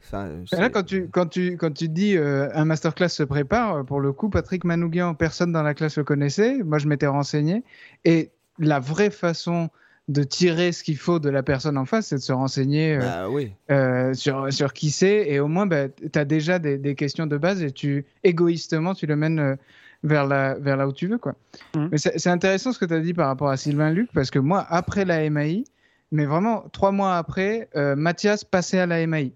enfin, 0.02 0.28
Là, 0.52 0.70
quand 0.70 0.82
tu, 0.84 1.08
quand 1.08 1.26
tu, 1.26 1.56
quand 1.58 1.72
tu 1.72 1.88
dis 1.90 2.16
euh, 2.16 2.48
un 2.54 2.64
masterclass 2.64 3.08
se 3.10 3.22
prépare, 3.22 3.84
pour 3.84 4.00
le 4.00 4.12
coup, 4.12 4.30
Patrick 4.30 4.64
Manouguian, 4.64 5.14
personne 5.14 5.52
dans 5.52 5.62
la 5.62 5.74
classe 5.74 5.98
le 5.98 6.04
connaissait. 6.04 6.62
Moi, 6.62 6.78
je 6.78 6.86
m'étais 6.88 7.06
renseigné. 7.06 7.64
Et 8.06 8.30
la 8.58 8.80
vraie 8.80 9.10
façon 9.10 9.68
de 10.08 10.22
tirer 10.22 10.72
ce 10.72 10.82
qu'il 10.82 10.96
faut 10.96 11.18
de 11.18 11.28
la 11.28 11.42
personne 11.42 11.76
en 11.76 11.84
face, 11.84 12.06
c'est 12.08 12.16
de 12.16 12.20
se 12.22 12.32
renseigner 12.32 12.96
euh, 12.96 13.00
Bah 13.00 13.28
oui. 13.28 13.52
euh, 13.70 14.14
sur, 14.14 14.50
sur 14.52 14.72
qui 14.72 14.90
c'est. 14.90 15.28
Et 15.28 15.38
au 15.38 15.48
moins, 15.48 15.66
bah, 15.66 15.88
tu 15.88 16.18
as 16.18 16.24
déjà 16.24 16.58
des, 16.58 16.78
des 16.78 16.94
questions 16.94 17.26
de 17.26 17.36
base 17.36 17.62
et 17.62 17.70
tu, 17.70 18.06
égoïstement, 18.24 18.94
tu 18.94 19.06
le 19.06 19.16
mènes 19.16 19.38
euh, 19.38 19.56
vers, 20.02 20.26
la, 20.26 20.54
vers 20.54 20.76
là 20.78 20.88
où 20.88 20.92
tu 20.92 21.08
veux. 21.08 21.18
Quoi. 21.18 21.34
Mhm. 21.76 21.88
Mais 21.92 21.98
c'est 21.98 22.18
c'est 22.18 22.30
intéressant 22.30 22.72
ce 22.72 22.78
que 22.78 22.86
tu 22.86 22.94
as 22.94 23.00
dit 23.00 23.12
par 23.12 23.26
rapport 23.26 23.50
à 23.50 23.56
Sylvain 23.58 23.90
Luc, 23.90 24.08
parce 24.14 24.30
que 24.30 24.38
moi, 24.38 24.66
après 24.70 25.04
la 25.04 25.28
MAI, 25.28 25.64
mais 26.10 26.24
vraiment 26.24 26.64
trois 26.72 26.90
mois 26.90 27.16
après, 27.18 27.68
euh, 27.76 27.94
Mathias 27.94 28.44
passait 28.44 28.78
à 28.80 28.86
la 28.86 29.06
MAI. 29.06 29.32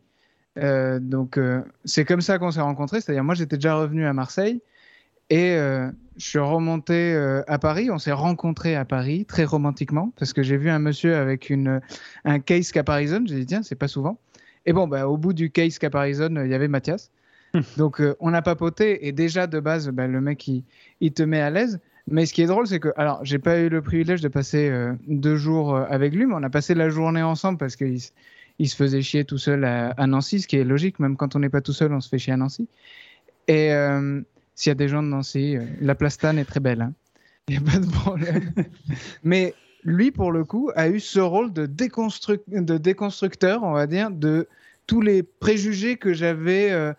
Euh, 0.58 0.98
donc, 1.00 1.36
euh, 1.36 1.60
c'est 1.84 2.04
comme 2.06 2.20
ça 2.22 2.38
qu'on 2.38 2.50
s'est 2.50 2.60
rencontrés. 2.60 3.00
C'est-à-dire, 3.02 3.24
moi, 3.24 3.34
j'étais 3.34 3.56
déjà 3.56 3.74
revenu 3.74 4.06
à 4.06 4.12
Marseille 4.14 4.60
et 5.28 5.54
euh, 5.56 5.90
je 6.16 6.26
suis 6.26 6.38
remonté 6.38 7.14
euh, 7.14 7.42
à 7.46 7.58
Paris. 7.58 7.90
On 7.90 7.98
s'est 7.98 8.12
rencontrés 8.12 8.76
à 8.76 8.84
Paris, 8.84 9.24
très 9.24 9.44
romantiquement, 9.44 10.12
parce 10.18 10.32
que 10.32 10.42
j'ai 10.42 10.56
vu 10.56 10.70
un 10.70 10.78
monsieur 10.78 11.16
avec 11.16 11.50
une, 11.50 11.80
un 12.24 12.38
case 12.38 12.72
Caparison. 12.72 13.22
J'ai 13.26 13.40
dit, 13.40 13.46
tiens, 13.46 13.62
c'est 13.62 13.76
pas 13.76 13.88
souvent. 13.88 14.18
Et 14.66 14.72
bon, 14.72 14.86
bah, 14.86 15.08
au 15.08 15.16
bout 15.16 15.32
du 15.32 15.50
case 15.50 15.78
Caparison, 15.78 16.36
euh, 16.36 16.46
il 16.46 16.50
y 16.50 16.54
avait 16.54 16.68
Mathias. 16.68 17.10
Donc, 17.76 18.00
euh, 18.00 18.14
on 18.20 18.32
a 18.32 18.40
papoté 18.40 19.06
et 19.06 19.12
déjà, 19.12 19.46
de 19.46 19.60
base, 19.60 19.88
bah, 19.90 20.06
le 20.06 20.20
mec, 20.20 20.46
il, 20.48 20.64
il 21.00 21.12
te 21.12 21.22
met 21.22 21.40
à 21.40 21.50
l'aise. 21.50 21.80
Mais 22.08 22.26
ce 22.26 22.32
qui 22.32 22.42
est 22.42 22.46
drôle, 22.46 22.66
c'est 22.66 22.80
que, 22.80 22.88
alors, 22.96 23.24
j'ai 23.24 23.38
pas 23.38 23.60
eu 23.60 23.68
le 23.68 23.82
privilège 23.82 24.20
de 24.20 24.28
passer 24.28 24.68
euh, 24.68 24.94
deux 25.06 25.36
jours 25.36 25.76
avec 25.76 26.14
lui, 26.14 26.26
mais 26.26 26.34
on 26.34 26.42
a 26.42 26.50
passé 26.50 26.74
la 26.74 26.88
journée 26.88 27.22
ensemble 27.22 27.58
parce 27.58 27.76
qu'il 27.76 27.98
il 28.58 28.68
se 28.68 28.76
faisait 28.76 29.02
chier 29.02 29.24
tout 29.24 29.38
seul 29.38 29.64
à, 29.64 29.90
à 29.90 30.06
Nancy, 30.06 30.40
ce 30.40 30.48
qui 30.48 30.56
est 30.56 30.64
logique, 30.64 30.98
même 30.98 31.16
quand 31.16 31.36
on 31.36 31.38
n'est 31.38 31.48
pas 31.48 31.60
tout 31.60 31.72
seul, 31.72 31.92
on 31.92 32.00
se 32.00 32.08
fait 32.08 32.18
chier 32.18 32.32
à 32.32 32.36
Nancy. 32.36 32.68
Et 33.48 33.72
s'il 34.62 34.70
y 34.70 34.72
a 34.72 34.76
des 34.76 34.86
gens 34.86 35.02
de 35.02 35.08
Nancy, 35.08 35.56
euh, 35.56 35.64
la 35.80 35.96
plastane 35.96 36.38
est 36.38 36.44
très 36.44 36.60
belle. 36.60 36.92
Il 37.48 37.58
n'y 37.58 37.68
a 37.68 37.72
pas 37.72 37.80
de 37.80 37.90
problème. 37.90 38.52
Mais 39.24 39.54
lui, 39.82 40.12
pour 40.12 40.30
le 40.30 40.44
coup, 40.44 40.70
a 40.76 40.88
eu 40.88 41.00
ce 41.00 41.18
rôle 41.18 41.52
de, 41.52 41.66
déconstru- 41.66 42.38
de 42.46 42.78
déconstructeur, 42.78 43.64
on 43.64 43.72
va 43.72 43.88
dire, 43.88 44.12
de 44.12 44.46
tous 44.86 45.00
les 45.00 45.24
préjugés 45.24 45.96
que 45.96 46.12
j'avais 46.12 46.70
euh, 46.70 46.92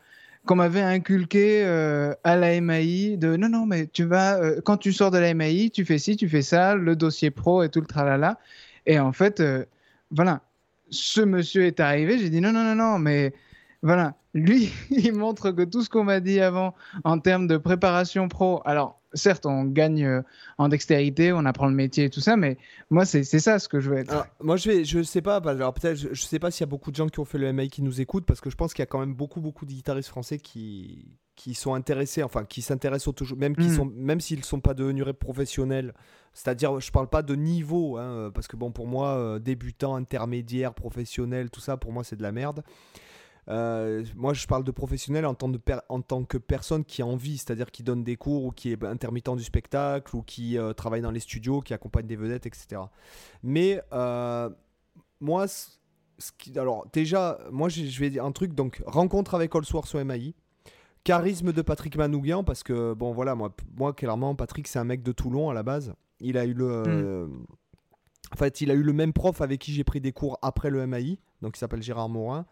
qu'on 0.46 0.58
m'avait 0.58 0.82
inculqué 0.82 1.64
euh, 1.64 2.14
à 2.26 2.36
la 2.36 2.60
MAI 2.60 3.16
de 3.16 3.38
non, 3.38 3.48
non, 3.48 3.66
mais 3.66 3.88
tu 3.88 4.04
vas, 4.04 4.42
quand 4.66 4.76
tu 4.76 4.92
sors 4.92 5.10
de 5.10 5.18
la 5.18 5.34
MAI, 5.34 5.70
tu 5.70 5.86
fais 5.86 6.00
ci, 6.00 6.18
tu 6.18 6.28
fais 6.28 6.42
ça, 6.42 6.76
le 6.76 6.98
dossier 6.98 7.32
pro 7.32 7.64
et 7.64 7.70
tout 7.70 7.80
le 7.80 7.88
tralala. 7.88 8.40
Et 8.86 9.00
en 9.00 9.14
fait, 9.14 9.42
voilà, 10.12 10.42
ce 10.90 11.22
monsieur 11.22 11.64
est 11.64 11.80
arrivé, 11.80 12.20
j'ai 12.20 12.30
dit 12.30 12.42
non, 12.42 12.52
non, 12.52 12.64
non, 12.64 12.76
non, 12.76 13.00
mais 13.00 13.34
voilà, 13.82 14.16
lui, 14.34 14.72
il 14.90 15.14
montre 15.14 15.52
que 15.52 15.64
tout 15.64 15.82
ce 15.82 15.90
qu'on 15.90 16.04
m'a 16.04 16.20
dit 16.20 16.40
avant 16.40 16.74
en 17.04 17.20
termes 17.20 17.48
de 17.48 17.58
préparation 17.58 18.28
pro, 18.28 18.62
alors 18.66 19.00
certes, 19.14 19.46
on 19.46 19.66
gagne 19.66 20.06
euh, 20.06 20.22
en 20.58 20.70
dextérité, 20.70 21.34
on 21.34 21.46
apprend 21.46 21.68
le 21.68 21.76
métier 21.76 22.06
et 22.06 22.10
tout 22.10 22.20
ça, 22.20 22.36
mais 22.36 22.58
moi, 22.90 23.06
c'est 23.06 23.24
ça 23.24 23.60
ce 23.60 23.68
que 23.68 23.80
je 23.80 23.90
veux 23.90 23.98
être. 23.98 24.12
Alors, 24.12 24.28
moi, 24.42 24.58
je 24.58 24.70
vais, 24.70 24.86
je 24.86 25.02
sais 25.04 25.22
pas, 25.22 25.38
alors 25.38 25.74
peut-être, 25.74 25.98
je, 25.98 26.22
sais 26.22 26.40
pas 26.40 26.52
s'il 26.52 26.62
y 26.62 26.64
a 26.64 26.68
beaucoup 26.68 26.92
de 26.92 26.96
gens 26.96 27.08
qui 27.08 27.20
ont 27.20 27.26
fait 27.26 27.38
le 27.38 27.52
MI 27.54 27.70
qui 27.70 27.82
nous 27.82 28.02
écoutent, 28.02 28.26
parce 28.26 28.42
que 28.42 28.50
je 28.50 28.56
pense 28.56 28.74
qu'il 28.74 28.82
y 28.82 28.84
a 28.84 28.88
quand 28.88 29.00
même 29.00 29.14
beaucoup, 29.14 29.42
beaucoup 29.42 29.66
de 29.66 29.72
guitaristes 29.72 30.10
français 30.10 30.40
qui, 30.40 31.08
qui 31.36 31.54
sont 31.54 31.74
intéressés, 31.74 32.24
enfin, 32.24 32.44
qui 32.44 32.62
s'intéressent 32.62 33.14
toujours, 33.16 33.38
même 33.38 33.56
qui 33.56 33.68
mm. 33.68 33.76
sont, 33.76 33.86
même 33.86 34.20
s'ils 34.20 34.40
ne 34.40 34.44
sont 34.44 34.60
pas 34.60 34.74
devenus 34.74 35.06
professionnels. 35.20 35.94
C'est-à-dire, 36.34 36.80
je 36.80 36.92
parle 36.92 37.10
pas 37.10 37.22
de 37.22 37.36
niveau, 37.36 37.98
hein, 37.98 38.32
parce 38.34 38.48
que 38.48 38.56
bon, 38.56 38.72
pour 38.72 38.88
moi, 38.88 39.10
euh, 39.10 39.40
débutant, 39.40 39.96
intermédiaire, 39.96 40.74
professionnel, 40.74 41.52
tout 41.52 41.60
ça, 41.60 41.78
pour 41.78 41.92
moi, 41.92 42.04
c'est 42.04 42.16
de 42.16 42.24
la 42.24 42.32
merde. 42.32 42.64
Euh, 43.50 44.04
moi, 44.16 44.34
je 44.34 44.48
parle 44.48 44.64
de 44.64 44.72
professionnel 44.72 45.26
en 45.26 45.34
tant, 45.34 45.52
en 45.90 46.02
tant, 46.02 46.24
que 46.24 46.38
personne 46.38 46.86
qui 46.86 47.02
a 47.02 47.06
envie, 47.06 47.38
c'est-à-dire 47.38 47.72
qui 47.72 47.84
donne 47.84 48.04
des 48.04 48.16
cours 48.16 48.46
ou 48.46 48.52
qui 48.52 48.72
est 48.72 48.84
intermittent 48.84 49.36
du 49.36 49.44
spectacle 49.44 50.16
ou 50.16 50.22
qui 50.22 50.58
euh, 50.58 50.74
travaille 50.74 51.02
dans 51.02 51.12
les 51.12 51.20
studios, 51.20 51.62
qui 51.62 51.74
accompagne 51.74 52.08
des 52.08 52.16
vedettes, 52.16 52.46
etc. 52.46 52.82
Mais 53.42 53.82
euh, 53.92 54.50
moi, 55.20 55.48
ce 55.48 56.32
qui, 56.38 56.58
alors 56.58 56.88
déjà, 56.94 57.40
moi, 57.52 57.70
je 57.70 58.00
vais 58.00 58.10
dire 58.10 58.24
un 58.24 58.32
truc. 58.32 58.54
Donc, 58.54 58.82
rencontre 58.86 59.36
avec 59.36 59.54
Allsworth 59.56 59.88
sur 59.88 60.04
MAI. 60.04 60.34
Charisme 61.04 61.52
de 61.52 61.62
Patrick 61.62 61.98
Manouguian, 61.98 62.46
parce 62.46 62.64
que, 62.64 62.94
bon, 62.94 63.12
voilà, 63.12 63.36
moi, 63.36 63.54
moi 63.76 63.92
clairement, 63.92 64.36
Patrick, 64.36 64.70
c'est 64.70 64.80
un 64.80 64.86
mec 64.86 65.04
de 65.04 65.12
Toulon 65.12 65.50
à 65.50 65.54
la 65.54 65.62
base. 65.62 65.94
Il 66.22 66.38
a 66.38 66.46
eu 66.46 66.54
le. 66.54 67.26
Hmm. 67.28 67.46
En 68.32 68.38
fait, 68.38 68.62
il 68.62 68.72
a 68.72 68.74
eu 68.74 68.82
le 68.82 68.94
même 68.94 69.12
prof 69.12 69.42
avec 69.42 69.60
qui 69.60 69.74
j'ai 69.74 69.84
pris 69.84 70.00
des 70.00 70.14
cours 70.14 70.40
après 70.42 70.70
le 70.70 70.88
MAI, 70.88 71.20
donc 71.42 71.58
il 71.58 71.60
s'appelle 71.60 71.84
Gérard 71.84 72.10
Morin. 72.10 72.46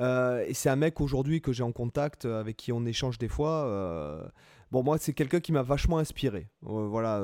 Euh, 0.00 0.44
et 0.46 0.54
c'est 0.54 0.70
un 0.70 0.76
mec 0.76 1.00
aujourd'hui 1.00 1.40
que 1.40 1.52
j'ai 1.52 1.62
en 1.62 1.72
contact, 1.72 2.24
euh, 2.24 2.40
avec 2.40 2.56
qui 2.56 2.72
on 2.72 2.84
échange 2.86 3.18
des 3.18 3.28
fois. 3.28 3.66
Euh, 3.66 4.22
bon, 4.70 4.82
moi, 4.82 4.98
c'est 4.98 5.12
quelqu'un 5.12 5.40
qui 5.40 5.52
m'a 5.52 5.62
vachement 5.62 5.98
inspiré. 5.98 6.48
voilà, 6.62 7.22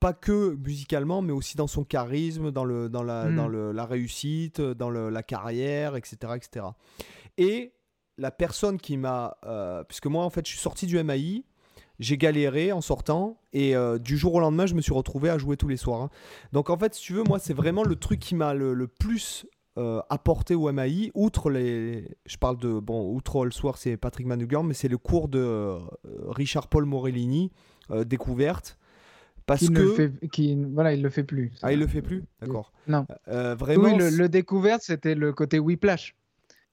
pas 0.00 0.12
que 0.12 0.54
musicalement, 0.54 1.22
mais 1.22 1.32
aussi 1.32 1.56
dans 1.56 1.66
son 1.66 1.84
charisme, 1.84 2.50
dans, 2.50 2.64
le, 2.64 2.88
dans, 2.88 3.02
la, 3.02 3.30
dans 3.30 3.48
hmm. 3.48 3.72
la 3.72 3.84
réussite, 3.84 4.60
dans 4.60 4.90
la 4.90 5.22
carrière, 5.22 5.96
etc., 5.96 6.32
etc. 6.36 6.66
Et 7.36 7.72
la 8.18 8.30
personne 8.30 8.78
qui 8.78 8.96
m'a. 8.96 9.36
puisque 9.88 10.06
moi, 10.06 10.24
en 10.24 10.30
fait, 10.30 10.46
je 10.46 10.52
suis 10.52 10.60
sorti 10.60 10.86
du 10.86 11.02
MAI 11.02 11.44
j'ai 11.98 12.16
galéré 12.16 12.72
en 12.72 12.80
sortant 12.80 13.42
et 13.52 13.74
du 13.98 14.16
jour 14.16 14.32
au 14.32 14.40
lendemain 14.40 14.64
je 14.64 14.74
me 14.74 14.80
suis 14.80 14.94
retrouvé 14.94 15.28
à 15.28 15.36
jouer 15.36 15.58
tous 15.58 15.68
les 15.68 15.76
soirs. 15.76 16.00
Hein. 16.00 16.10
Donc 16.50 16.70
en 16.70 16.78
fait 16.78 16.94
si 16.94 17.02
tu 17.02 17.12
veux 17.12 17.24
moi 17.24 17.38
c'est 17.38 17.52
vraiment 17.52 17.84
le 17.84 17.94
truc 17.94 18.18
qui 18.20 18.34
m'a 18.34 18.54
le, 18.54 18.88
plus 18.88 19.44
euh, 19.80 20.02
apporté 20.10 20.54
au 20.54 20.70
MAI, 20.70 21.10
outre 21.14 21.48
les. 21.48 22.06
Je 22.26 22.36
parle 22.36 22.58
de. 22.58 22.78
Bon, 22.78 23.14
outre 23.14 23.42
Allsworth, 23.46 23.78
c'est 23.80 23.96
Patrick 23.96 24.26
Manugan, 24.26 24.62
mais 24.62 24.74
c'est 24.74 24.88
le 24.88 24.98
cours 24.98 25.28
de 25.28 25.38
euh, 25.38 25.78
Richard 26.28 26.68
Paul 26.68 26.84
Morellini, 26.84 27.50
euh, 27.90 28.04
découverte. 28.04 28.78
Parce 29.46 29.66
que. 29.68 29.72
Le 29.72 29.92
fait, 29.94 30.28
qui, 30.28 30.54
voilà, 30.74 30.92
il 30.92 31.00
le 31.00 31.08
fait 31.08 31.24
plus. 31.24 31.52
Ah, 31.62 31.72
il 31.72 31.78
le 31.78 31.86
fait 31.86 32.02
plus 32.02 32.24
D'accord. 32.42 32.72
Non. 32.88 33.06
vraiment. 33.26 33.94
Oui, 33.94 34.10
le, 34.10 34.28
découverte, 34.28 34.82
c'était 34.82 35.14
le 35.14 35.32
côté 35.32 35.58
Whiplash. 35.58 36.14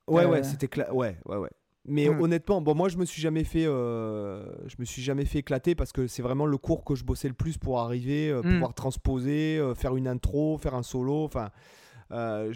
Ouais, 0.08 0.26
ouais, 0.26 0.44
c'était. 0.44 0.70
Ouais, 0.92 1.18
ouais, 1.26 1.38
ouais. 1.38 1.52
Mais 1.86 2.10
hmm. 2.10 2.22
honnêtement, 2.22 2.60
bon, 2.60 2.76
moi 2.76 2.90
je 2.90 2.98
me 2.98 3.06
suis 3.06 3.22
jamais 3.22 3.46
fait, 3.46 3.64
je 3.64 4.76
me 4.80 4.84
suis 4.84 5.02
jamais 5.02 5.24
fait 5.24 5.40
éclater 5.40 5.76
parce 5.76 5.94
que 5.94 6.08
c'est 6.08 6.22
vraiment 6.22 6.46
le 6.46 6.58
cours 6.58 6.84
que 6.84 6.96
je 6.96 7.06
bossais 7.06 7.30
le 7.30 7.34
plus 7.34 7.58
pour 7.58 7.80
arriver, 7.80 8.34
hmm. 8.34 8.42
pouvoir 8.42 8.74
transposer, 8.74 9.62
faire 9.78 9.96
une 9.96 10.10
intro, 10.10 10.58
faire 10.58 10.76
un 10.76 10.84
solo, 10.84 11.24
enfin. 11.24 11.52
Euh, 12.12 12.54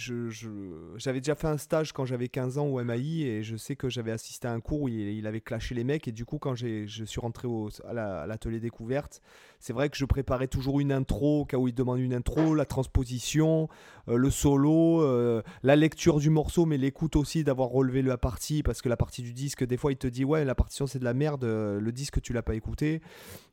j'avais 0.97 1.19
déjà 1.19 1.35
fait 1.35 1.47
un 1.47 1.57
stage 1.57 1.91
quand 1.91 2.05
j'avais 2.05 2.29
15 2.29 2.57
ans 2.57 2.67
au 2.67 2.81
MAI 2.81 3.21
et 3.23 3.43
je 3.43 3.57
sais 3.57 3.75
que 3.75 3.89
j'avais 3.89 4.11
assisté 4.11 4.47
à 4.47 4.53
un 4.53 4.61
cours 4.61 4.83
où 4.83 4.87
il, 4.87 5.27
avait 5.27 5.41
clashé 5.41 5.75
les 5.75 5.83
mecs 5.83 6.07
et 6.07 6.11
du 6.11 6.25
coup 6.25 6.37
quand 6.37 6.55
je 6.55 6.85
suis 7.05 7.19
rentré 7.19 7.47
au, 7.47 7.69
à 7.87 8.25
l'atelier 8.27 8.59
découverte, 8.59 9.21
c'est 9.59 9.73
vrai 9.73 9.89
que 9.89 9.97
je 9.97 10.05
préparais 10.05 10.47
toujours 10.47 10.79
une 10.79 10.91
intro 10.91 11.41
au 11.41 11.45
cas 11.45 11.57
où 11.57 11.67
il 11.67 11.73
demande 11.73 11.99
une 11.99 12.13
intro, 12.13 12.55
la 12.55 12.65
transposition, 12.65 13.67
euh, 14.07 14.15
le 14.15 14.29
solo, 14.29 15.01
euh, 15.01 15.41
la 15.63 15.75
lecture 15.75 16.19
du 16.19 16.29
morceau 16.29 16.65
mais 16.65 16.77
l'écoute 16.77 17.15
aussi 17.17 17.43
d'avoir 17.43 17.69
relevé 17.69 18.01
la 18.01 18.17
partie 18.17 18.63
parce 18.63 18.81
que 18.81 18.89
la 18.89 18.97
partie 18.97 19.21
du 19.21 19.33
disque 19.33 19.65
des 19.65 19.77
fois 19.77 19.91
il 19.91 19.97
te 19.97 20.07
dit 20.07 20.23
ouais 20.23 20.45
la 20.45 20.55
partition 20.55 20.87
c'est 20.87 20.99
de 20.99 21.05
la 21.05 21.13
merde, 21.13 21.43
le 21.43 21.91
disque 21.91 22.21
tu 22.21 22.31
l'as 22.31 22.43
pas 22.43 22.55
écouté. 22.55 23.01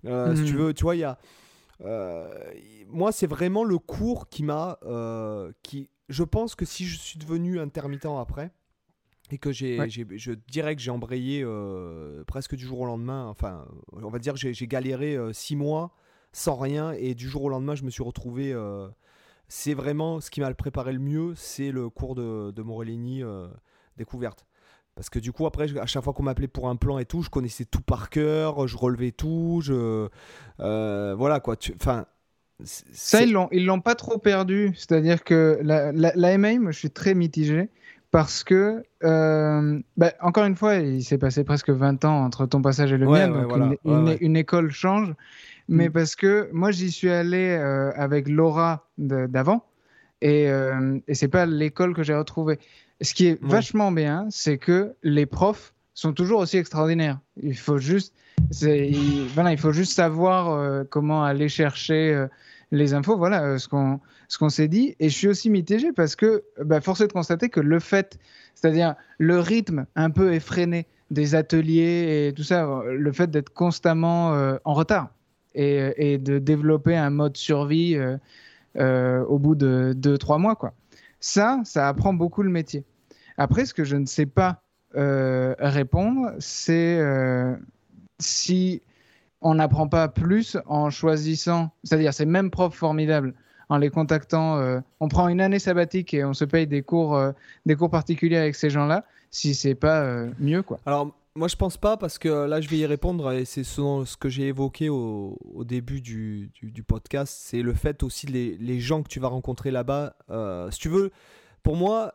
Si 0.05 0.09
tu 0.09 0.53
mhm. 0.53 0.59
veux, 0.59 0.75
tu 0.75 0.85
vois 0.85 0.95
il 0.95 1.01
y 1.01 1.05
a 1.05 1.19
moi, 1.81 3.13
c'est 3.13 3.27
vraiment 3.27 3.65
le 3.65 3.79
cours 3.79 4.29
qui 4.29 4.43
m'a. 4.43 4.79
Euh, 4.85 5.53
qui, 5.63 5.91
je 6.09 6.25
pense 6.25 6.55
que 6.55 6.65
si 6.65 6.87
je 6.87 6.97
suis 6.97 7.19
devenu 7.19 7.61
intermittent 7.61 8.07
après, 8.07 8.51
et 9.31 9.39
que 9.39 9.53
j'ai, 9.53 9.79
je 9.89 10.33
dirais 10.33 10.75
que 10.75 10.81
j'ai 10.81 10.91
embrayé 10.91 11.43
euh, 11.45 12.25
presque 12.25 12.57
du 12.57 12.65
jour 12.65 12.81
au 12.81 12.87
lendemain, 12.87 13.27
enfin, 13.27 13.67
on 13.93 14.09
va 14.09 14.19
dire 14.19 14.35
que 14.35 14.53
j'ai 14.53 14.67
galéré 14.67 15.19
six 15.33 15.55
mois 15.55 15.95
sans 16.33 16.57
rien, 16.57 16.93
et 16.93 17.15
du 17.15 17.29
jour 17.29 17.43
au 17.43 17.49
lendemain, 17.49 17.75
je 17.75 17.85
me 17.85 17.91
suis 17.91 18.03
retrouvé. 18.03 18.57
c'est 19.49 19.75
vraiment 19.75 20.21
ce 20.21 20.31
qui 20.31 20.41
m'a 20.41 20.53
préparé 20.55 20.93
le 20.93 20.99
mieux, 20.99 21.35
c'est 21.37 21.71
le 21.71 21.91
cours 21.91 22.15
de, 22.15 22.53
de 22.53 22.63
Morellini 22.63 23.23
découverte. 23.97 24.48
Parce 24.99 25.11
que 25.11 25.21
du 25.21 25.31
coup, 25.31 25.47
après, 25.47 25.67
à 25.79 25.87
chaque 25.87 26.03
fois 26.03 26.13
qu'on 26.13 26.25
m'appelait 26.25 26.49
pour 26.49 26.69
un 26.69 26.75
plan 26.75 26.99
et 26.99 27.05
tout, 27.05 27.23
je 27.23 27.31
connaissais 27.31 27.65
tout 27.65 27.83
par 27.83 28.11
cœur, 28.11 28.67
je 28.67 28.77
relevais 28.77 29.13
tout, 29.13 29.61
je. 29.63 30.09
Euh, 30.59 31.15
voilà 31.17 31.39
quoi. 31.39 31.55
Enfin. 31.77 32.07
Ça, 32.65 33.23
ils 33.23 33.33
l'ont, 33.33 33.49
ils 33.53 33.65
l'ont 33.65 33.79
pas 33.81 33.95
trop 33.95 34.19
perdu. 34.19 34.73
C'est-à-dire 34.75 35.23
que 35.23 35.61
la, 35.63 35.93
la, 35.93 36.13
je 36.13 36.77
suis 36.77 36.91
très 36.91 37.15
mitigé 37.15 37.69
parce 38.11 38.43
que, 38.43 38.83
euh, 39.05 39.79
bah, 39.97 40.15
encore 40.21 40.47
une 40.47 40.57
fois, 40.57 40.75
il 40.75 41.05
s'est 41.05 41.19
passé 41.19 41.45
presque 41.45 41.71
20 41.71 42.05
ans 42.05 42.25
entre 42.25 42.47
ton 42.47 42.61
passage 42.61 42.93
et 42.93 42.99
le 42.99 43.07
mien, 43.07 43.29
donc 43.29 43.79
une, 44.21 44.37
école 44.37 44.73
change. 44.73 45.15
Mais 45.69 45.89
mm. 45.89 45.93
parce 45.93 46.17
que 46.17 46.51
moi, 46.53 46.73
j'y 46.73 46.91
suis 46.91 47.11
allé 47.11 47.51
euh, 47.51 47.93
avec 47.95 48.27
Laura 48.27 48.89
d'avant, 48.99 49.65
et, 50.23 50.49
et 51.07 51.15
c'est 51.15 51.29
pas 51.29 51.47
l'école 51.47 51.95
que 51.95 52.03
j'ai 52.03 52.17
retrouvée. 52.17 52.59
Ce 53.01 53.15
qui 53.15 53.27
est 53.27 53.39
vachement 53.43 53.93
bien, 53.93 54.27
c'est 54.31 54.59
que 54.59 54.95
les 55.03 55.27
profs 55.27 55.73
sont 55.95 56.13
toujours 56.13 56.41
aussi 56.41 56.57
extraordinaires. 56.57 57.21
Il 57.41 57.57
faut 57.57 57.79
juste, 57.79 58.15
il, 58.63 59.27
voilà, 59.35 59.53
il 59.53 59.59
faut 59.59 59.73
juste 59.73 59.93
savoir 59.93 60.51
euh, 60.51 60.85
comment 60.89 61.25
aller 61.25 61.49
chercher 61.49 62.13
euh, 62.13 62.27
les 62.73 62.95
infos. 62.95 63.17
Voilà 63.17 63.45
euh, 63.45 63.59
ce 63.59 63.69
qu'on 63.69 64.01
ce 64.27 64.39
qu'on 64.39 64.49
s'est 64.49 64.69
dit. 64.69 64.97
Et 65.01 65.09
je 65.09 65.17
suis 65.17 65.29
aussi 65.29 65.49
mitigé 65.49 65.93
parce 65.93 66.17
que, 66.17 66.45
bah, 66.65 66.81
force 66.81 67.01
est 67.01 67.07
de 67.07 67.13
constater 67.13 67.49
que 67.49 67.61
le 67.61 67.79
fait, 67.79 68.19
c'est-à-dire 68.55 68.95
le 69.19 69.39
rythme 69.41 69.87
un 69.97 70.11
peu 70.11 70.35
effréné 70.35 70.87
des 71.11 71.35
ateliers 71.35 72.29
et 72.29 72.33
tout 72.33 72.43
ça, 72.43 72.83
le 72.85 73.13
fait 73.13 73.31
d'être 73.31 73.51
constamment 73.51 74.59
en 74.65 74.75
retard 74.75 75.09
et, 75.55 75.95
et, 75.97 76.19
de 76.19 76.39
développer 76.39 76.95
un 76.95 77.09
mode 77.09 77.39
survie 77.39 77.99
au 78.79 79.39
bout 79.39 79.55
de 79.55 79.95
deux 79.97 80.19
trois 80.19 80.37
mois, 80.37 80.55
quoi. 80.55 80.75
Ça, 81.21 81.61
ça 81.65 81.89
apprend 81.89 82.13
beaucoup 82.13 82.43
le 82.43 82.51
métier. 82.51 82.85
Après, 83.37 83.65
ce 83.65 83.75
que 83.75 83.85
je 83.85 83.97
ne 83.97 84.07
sais 84.07 84.27
pas 84.27 84.63
euh, 84.97 85.55
répondre, 85.59 86.33
c'est 86.39 86.99
euh, 86.99 87.55
si 88.19 88.83
on 89.41 89.55
n'apprend 89.55 89.89
pas 89.89 90.09
plus 90.09 90.57
en 90.67 90.91
choisissant, 90.91 91.71
c'est-à-dire 91.85 92.13
ces 92.13 92.27
mêmes 92.27 92.51
profs 92.51 92.75
formidables, 92.75 93.35
en 93.69 93.77
les 93.77 93.91
contactant, 93.91 94.57
euh, 94.57 94.81
on 94.99 95.09
prend 95.09 95.29
une 95.29 95.41
année 95.41 95.59
sabbatique 95.59 96.15
et 96.15 96.25
on 96.25 96.33
se 96.33 96.45
paye 96.45 96.67
des 96.67 96.83
cours, 96.83 97.21
des 97.67 97.77
cours 97.77 97.91
particuliers 97.91 98.39
avec 98.39 98.57
ces 98.57 98.71
gens-là, 98.71 99.05
si 99.31 99.55
c'est 99.55 99.75
pas 99.75 100.25
mieux, 100.41 100.63
quoi. 100.63 100.81
Alors, 100.87 101.15
moi, 101.39 101.47
je 101.47 101.55
pense 101.55 101.77
pas 101.77 101.97
parce 101.97 102.19
que 102.19 102.29
là, 102.29 102.61
je 102.61 102.69
vais 102.69 102.79
y 102.79 102.87
répondre 102.87 103.31
et 103.31 103.45
c'est 103.45 103.63
ce, 103.63 104.03
ce 104.05 104.17
que 104.17 104.29
j'ai 104.29 104.49
évoqué 104.49 104.89
au, 104.89 105.37
début 105.65 106.01
du, 106.01 106.51
podcast. 106.87 107.33
C'est 107.41 107.63
le 107.63 107.75
fait 107.75 108.03
aussi 108.03 108.27
les, 108.27 108.57
les, 108.57 108.81
gens 108.81 109.05
que 109.05 109.09
tu 109.09 109.21
vas 109.21 109.29
rencontrer 109.29 109.71
là-bas. 109.71 110.17
Euh, 110.31 110.69
si 110.73 110.81
tu 110.81 110.89
veux, 110.89 111.13
pour 111.63 111.77
moi, 111.77 112.15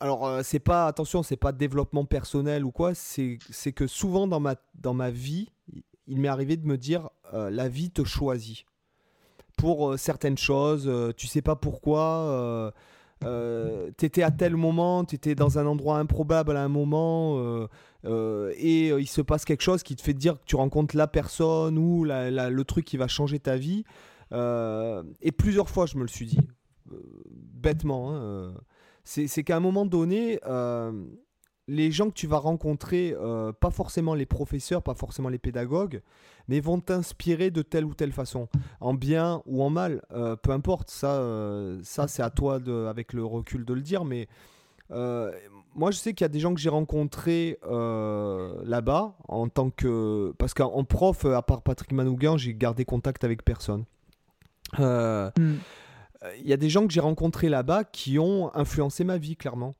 alors 0.00 0.26
euh, 0.26 0.40
c'est 0.42 0.58
pas 0.58 0.88
attention, 0.88 1.22
c'est 1.22 1.36
pas 1.36 1.52
développement 1.52 2.04
personnel 2.04 2.64
ou 2.64 2.72
quoi. 2.72 2.92
C'est 2.94 3.38
que 3.72 3.86
souvent 3.86 4.26
dans 4.26 4.40
ma 4.40 4.56
dans 4.74 4.94
ma 4.94 5.10
vie, 5.10 5.52
il 6.08 6.20
m'est 6.20 6.28
arrivé 6.28 6.56
de 6.56 6.66
me 6.66 6.76
dire 6.76 7.08
euh, 7.34 7.50
la 7.50 7.68
vie 7.68 7.90
te 7.90 8.02
choisit 8.02 8.66
pour 9.56 9.96
certaines 9.96 10.38
choses. 10.38 10.90
tu 11.16 11.28
sais 11.28 11.40
pas 11.40 11.54
pourquoi. 11.54 12.72
Euh, 13.24 13.90
t'étais 13.96 14.22
à 14.22 14.30
tel 14.30 14.56
moment, 14.56 15.04
t'étais 15.04 15.34
dans 15.34 15.58
un 15.58 15.66
endroit 15.66 15.98
improbable 15.98 16.56
à 16.56 16.62
un 16.62 16.68
moment, 16.68 17.38
euh, 17.38 17.66
euh, 18.06 18.52
et 18.56 18.88
il 18.88 19.06
se 19.06 19.20
passe 19.20 19.44
quelque 19.44 19.62
chose 19.62 19.82
qui 19.82 19.96
te 19.96 20.02
fait 20.02 20.14
dire 20.14 20.38
que 20.40 20.44
tu 20.46 20.56
rencontres 20.56 20.96
la 20.96 21.06
personne 21.06 21.78
ou 21.78 22.04
le 22.04 22.62
truc 22.62 22.84
qui 22.84 22.96
va 22.96 23.08
changer 23.08 23.38
ta 23.38 23.56
vie. 23.56 23.84
et 24.32 25.32
plusieurs 25.32 25.68
fois, 25.68 25.86
je 25.86 25.96
me 25.96 26.02
le 26.02 26.08
suis 26.08 26.26
dit, 26.26 26.40
bêtement. 27.30 28.14
Hein, 28.14 28.54
c'est 29.04 29.44
qu'à 29.44 29.56
un 29.56 29.60
moment 29.60 29.86
donné, 29.86 30.40
les 31.68 31.90
gens 31.90 32.08
que 32.08 32.14
tu 32.14 32.26
vas 32.26 32.38
rencontrer, 32.38 33.14
euh, 33.18 33.52
pas 33.52 33.70
forcément 33.70 34.14
les 34.14 34.26
professeurs, 34.26 34.82
pas 34.82 34.94
forcément 34.94 35.28
les 35.28 35.38
pédagogues, 35.38 36.00
mais 36.48 36.60
vont 36.60 36.80
t'inspirer 36.80 37.50
de 37.50 37.62
telle 37.62 37.84
ou 37.84 37.94
telle 37.94 38.12
façon, 38.12 38.48
en 38.80 38.94
bien 38.94 39.42
ou 39.46 39.62
en 39.62 39.70
mal, 39.70 40.02
euh, 40.12 40.36
peu 40.36 40.52
importe. 40.52 40.90
Ça, 40.90 41.14
euh, 41.14 41.80
ça 41.82 42.06
c'est 42.06 42.22
à 42.22 42.30
toi, 42.30 42.60
de, 42.60 42.86
avec 42.86 43.12
le 43.12 43.24
recul, 43.24 43.64
de 43.64 43.74
le 43.74 43.80
dire. 43.82 44.04
Mais 44.04 44.28
moi, 45.76 45.90
je 45.90 45.98
sais 45.98 46.14
qu'il 46.14 46.24
y 46.24 46.26
a 46.26 46.28
des 46.28 46.40
gens 46.40 46.54
que 46.54 46.60
j'ai 46.60 46.68
rencontrés 46.68 47.58
là-bas 47.62 49.16
en 49.28 49.48
tant 49.48 49.70
que, 49.70 50.34
parce 50.38 50.54
qu'en 50.54 50.84
prof, 50.84 51.24
à 51.26 51.42
part 51.42 51.62
Patrick 51.62 51.92
Manouguin, 51.92 52.36
j'ai 52.36 52.54
gardé 52.54 52.84
contact 52.84 53.24
avec 53.24 53.44
personne. 53.44 53.84
Hmm. 54.78 55.28
Il 56.40 56.48
y 56.48 56.52
a 56.52 56.56
des 56.56 56.70
gens 56.70 56.86
que 56.86 56.92
j'ai 56.92 57.00
rencontrés 57.00 57.48
là-bas 57.48 57.84
qui 57.84 58.18
ont 58.18 58.54
influencé 58.54 59.04
ma 59.04 59.18
vie, 59.18 59.36
clairement. 59.36 59.76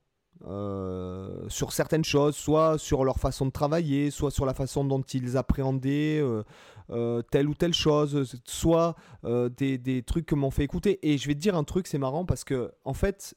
Euh, 0.46 1.48
sur 1.48 1.72
certaines 1.72 2.04
choses, 2.04 2.36
soit 2.36 2.78
sur 2.78 3.04
leur 3.04 3.18
façon 3.18 3.46
de 3.46 3.50
travailler, 3.50 4.10
soit 4.10 4.30
sur 4.30 4.44
la 4.44 4.54
façon 4.54 4.84
dont 4.84 5.00
ils 5.02 5.36
appréhendaient 5.36 6.20
euh, 6.20 6.42
euh, 6.90 7.22
telle 7.30 7.48
ou 7.48 7.54
telle 7.54 7.72
chose, 7.72 8.38
soit 8.44 8.94
des, 9.24 9.78
des, 9.78 10.02
trucs 10.02 10.26
que 10.26 10.34
m'ont 10.34 10.50
fait 10.50 10.64
écouter. 10.64 10.98
Et 11.02 11.18
je 11.18 11.26
vais 11.26 11.34
te 11.34 11.40
dire 11.40 11.56
un 11.56 11.64
truc, 11.64 11.86
c'est 11.86 11.98
marrant 11.98 12.24
parce 12.24 12.44
que, 12.44 12.70
en 12.84 12.94
fait, 12.94 13.34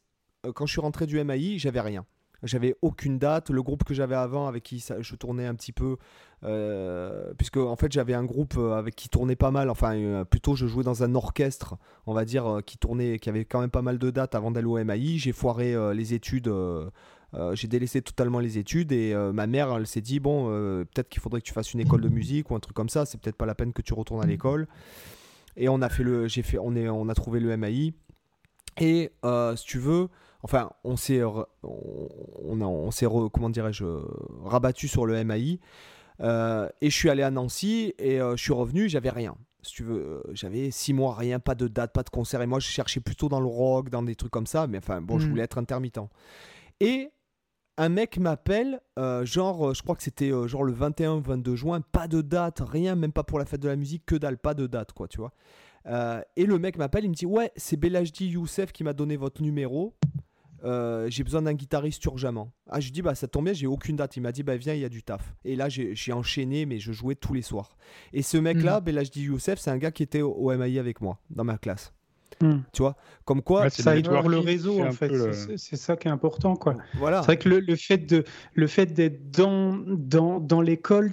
quand 0.53 0.65
je 0.65 0.71
suis 0.71 0.81
rentré 0.81 1.05
du 1.05 1.23
MAI, 1.23 1.57
j'avais 1.57 1.81
rien. 1.81 2.05
J'avais 2.43 2.75
aucune 2.81 3.17
date. 3.17 3.49
Le 3.49 3.61
groupe 3.61 3.83
que 3.83 3.93
j'avais 3.93 4.15
avant, 4.15 4.47
avec 4.47 4.63
qui 4.63 4.83
je 4.99 5.15
tournais 5.15 5.45
un 5.45 5.55
petit 5.55 5.73
peu, 5.73 5.97
euh, 6.43 7.33
puisque 7.37 7.57
en 7.57 7.75
fait 7.75 7.91
j'avais 7.91 8.13
un 8.13 8.23
groupe 8.23 8.55
euh, 8.57 8.77
avec 8.77 8.95
qui 8.95 9.09
tournait 9.09 9.35
pas 9.35 9.51
mal. 9.51 9.69
Enfin, 9.69 9.95
euh, 9.95 10.23
plutôt 10.23 10.55
je 10.55 10.67
jouais 10.67 10.83
dans 10.83 11.03
un 11.03 11.15
orchestre, 11.15 11.75
on 12.05 12.13
va 12.13 12.25
dire, 12.25 12.61
qui 12.65 12.77
tournait, 12.77 13.19
qui 13.19 13.29
avait 13.29 13.45
quand 13.45 13.59
même 13.59 13.69
pas 13.69 13.81
mal 13.81 13.97
de 13.97 14.09
dates 14.09 14.35
avant 14.35 14.51
d'aller 14.51 14.67
au 14.67 14.83
MAI. 14.83 15.17
J'ai 15.17 15.33
foiré 15.33 15.75
les 15.93 16.13
études. 16.13 16.51
j'ai 17.53 17.67
délaissé 17.67 18.01
totalement 18.01 18.39
les 18.39 18.57
études 18.57 18.91
et 18.91 19.13
ma 19.33 19.45
mère 19.45 19.75
elle 19.75 19.85
s'est 19.85 20.01
dit 20.01 20.19
bon 20.19 20.47
peut-être 20.85 21.09
qu'il 21.09 21.21
faudrait 21.21 21.41
que 21.41 21.45
tu 21.45 21.53
fasses 21.53 21.73
une 21.73 21.79
école 21.79 22.01
de 22.01 22.09
musique 22.09 22.49
ou 22.49 22.55
un 22.55 22.59
truc 22.59 22.75
comme 22.75 22.89
ça 22.89 23.05
c'est 23.05 23.19
peut-être 23.21 23.35
pas 23.35 23.45
la 23.45 23.53
peine 23.53 23.71
que 23.71 23.83
tu 23.83 23.93
retournes 23.93 24.23
à 24.23 24.25
mmh. 24.25 24.29
l'école 24.29 24.67
et 25.55 25.69
on 25.69 25.79
a 25.83 25.89
fait 25.89 26.01
le 26.01 26.27
j'ai 26.27 26.41
fait 26.41 26.57
on 26.57 26.75
est 26.75 26.89
on 26.89 27.07
a 27.07 27.13
trouvé 27.13 27.39
le 27.39 27.55
MAI 27.55 27.93
et 28.79 29.11
si 29.55 29.65
tu 29.65 29.77
veux 29.77 30.09
enfin, 30.43 30.71
on 30.83 30.95
s'est, 30.95 31.23
on, 31.23 31.45
on, 31.63 32.91
s'est, 32.91 33.07
comment 33.33 33.49
dirais-je, 33.49 33.85
rabattu 34.43 34.87
sur 34.87 35.05
le 35.05 35.23
MAI. 35.23 35.59
Euh, 36.21 36.67
et 36.81 36.89
je 36.89 36.95
suis 36.95 37.09
allé 37.09 37.23
à 37.23 37.31
Nancy 37.31 37.93
et 37.97 38.19
euh, 38.19 38.35
je 38.35 38.43
suis 38.43 38.53
revenu, 38.53 38.89
j'avais 38.89 39.09
rien. 39.09 39.35
Si 39.61 39.73
tu 39.73 39.83
veux, 39.83 39.99
euh, 39.99 40.21
j'avais 40.33 40.71
six 40.71 40.93
mois, 40.93 41.15
rien, 41.15 41.39
pas 41.39 41.55
de 41.55 41.67
date, 41.67 41.93
pas 41.93 42.03
de 42.03 42.09
concert. 42.09 42.41
Et 42.41 42.47
moi, 42.47 42.59
je 42.59 42.67
cherchais 42.67 42.99
plutôt 42.99 43.29
dans 43.29 43.39
le 43.39 43.47
rock, 43.47 43.89
dans 43.89 44.03
des 44.03 44.15
trucs 44.15 44.31
comme 44.31 44.47
ça. 44.47 44.67
Mais 44.67 44.77
enfin, 44.77 45.01
bon, 45.01 45.19
je 45.19 45.25
hmm. 45.25 45.29
voulais 45.29 45.43
être 45.43 45.57
intermittent. 45.57 45.99
Et 46.79 47.09
un 47.77 47.89
mec 47.89 48.17
m'appelle, 48.17 48.81
genre, 49.23 49.73
je 49.73 49.81
crois 49.81 49.95
que 49.95 50.03
c'était 50.03 50.31
genre 50.47 50.63
le 50.63 50.73
21 50.73 51.21
22 51.21 51.55
juin, 51.55 51.79
pas 51.79 52.09
de 52.09 52.21
date, 52.21 52.61
rien, 52.65 52.95
même 52.95 53.13
pas 53.13 53.23
pour 53.23 53.39
la 53.39 53.45
fête 53.45 53.61
de 53.61 53.69
la 53.69 53.77
musique, 53.77 54.05
que 54.05 54.15
dalle, 54.15 54.37
pas 54.37 54.53
de 54.53 54.67
date, 54.67 54.91
quoi, 54.91 55.07
tu 55.07 55.19
vois. 55.19 55.31
et 56.35 56.45
le 56.45 56.59
mec 56.59 56.77
m'appelle, 56.77 57.05
il 57.05 57.09
me 57.09 57.15
dit 57.15 57.25
Ouais, 57.25 57.53
c'est 57.55 57.77
Belajdi 57.77 58.27
Youssef 58.27 58.73
qui 58.73 58.83
m'a 58.83 58.91
donné 58.91 59.15
votre 59.15 59.41
numéro. 59.41 59.95
Euh, 60.63 61.09
j'ai 61.09 61.23
besoin 61.23 61.41
d'un 61.41 61.53
guitariste 61.53 62.03
urgemment. 62.05 62.51
Ah, 62.69 62.79
je 62.79 62.85
lui 62.85 62.91
dis, 62.91 63.01
bah 63.01 63.15
ça 63.15 63.27
tombe 63.27 63.45
bien, 63.45 63.53
j'ai 63.53 63.67
aucune 63.67 63.95
date. 63.95 64.17
Il 64.17 64.21
m'a 64.21 64.31
dit, 64.31 64.43
bah 64.43 64.57
viens, 64.57 64.73
il 64.73 64.81
y 64.81 64.85
a 64.85 64.89
du 64.89 65.03
taf. 65.03 65.33
Et 65.45 65.55
là, 65.55 65.67
j'ai 65.69 66.13
enchaîné, 66.13 66.65
mais 66.65 66.79
je 66.79 66.91
jouais 66.91 67.15
tous 67.15 67.33
les 67.33 67.41
soirs. 67.41 67.77
Et 68.13 68.21
ce 68.21 68.37
mec-là, 68.37 68.81
mmh. 68.81 69.03
dis 69.11 69.23
Youssef, 69.23 69.59
c'est 69.59 69.71
un 69.71 69.77
gars 69.77 69.91
qui 69.91 70.03
était 70.03 70.21
au, 70.21 70.55
MAI 70.55 70.79
avec 70.79 71.01
moi, 71.01 71.19
dans 71.29 71.43
ma 71.43 71.57
classe. 71.57 71.93
Hmm. 72.41 72.59
Tu 72.71 72.81
vois, 72.81 72.95
comme 73.25 73.41
quoi 73.41 73.69
ça 73.69 73.97
aide 73.97 74.07
le 74.07 74.37
réseau 74.37 74.81
en 74.81 74.91
fait. 74.91 75.11
C'est 75.57 75.75
ça 75.75 75.97
qui 75.97 76.07
est 76.07 76.11
important 76.11 76.55
quoi. 76.55 76.75
Voilà. 76.93 77.19
C'est 77.21 77.25
vrai 77.25 77.37
que 77.37 77.49
le, 77.49 77.59
le 77.59 77.75
fait 77.75 77.97
de 77.97 78.23
le 78.53 78.67
fait 78.67 78.85
d'être 78.85 79.29
dans 79.31 79.73
dans, 79.77 80.39
dans 80.39 80.61
l'école, 80.61 81.11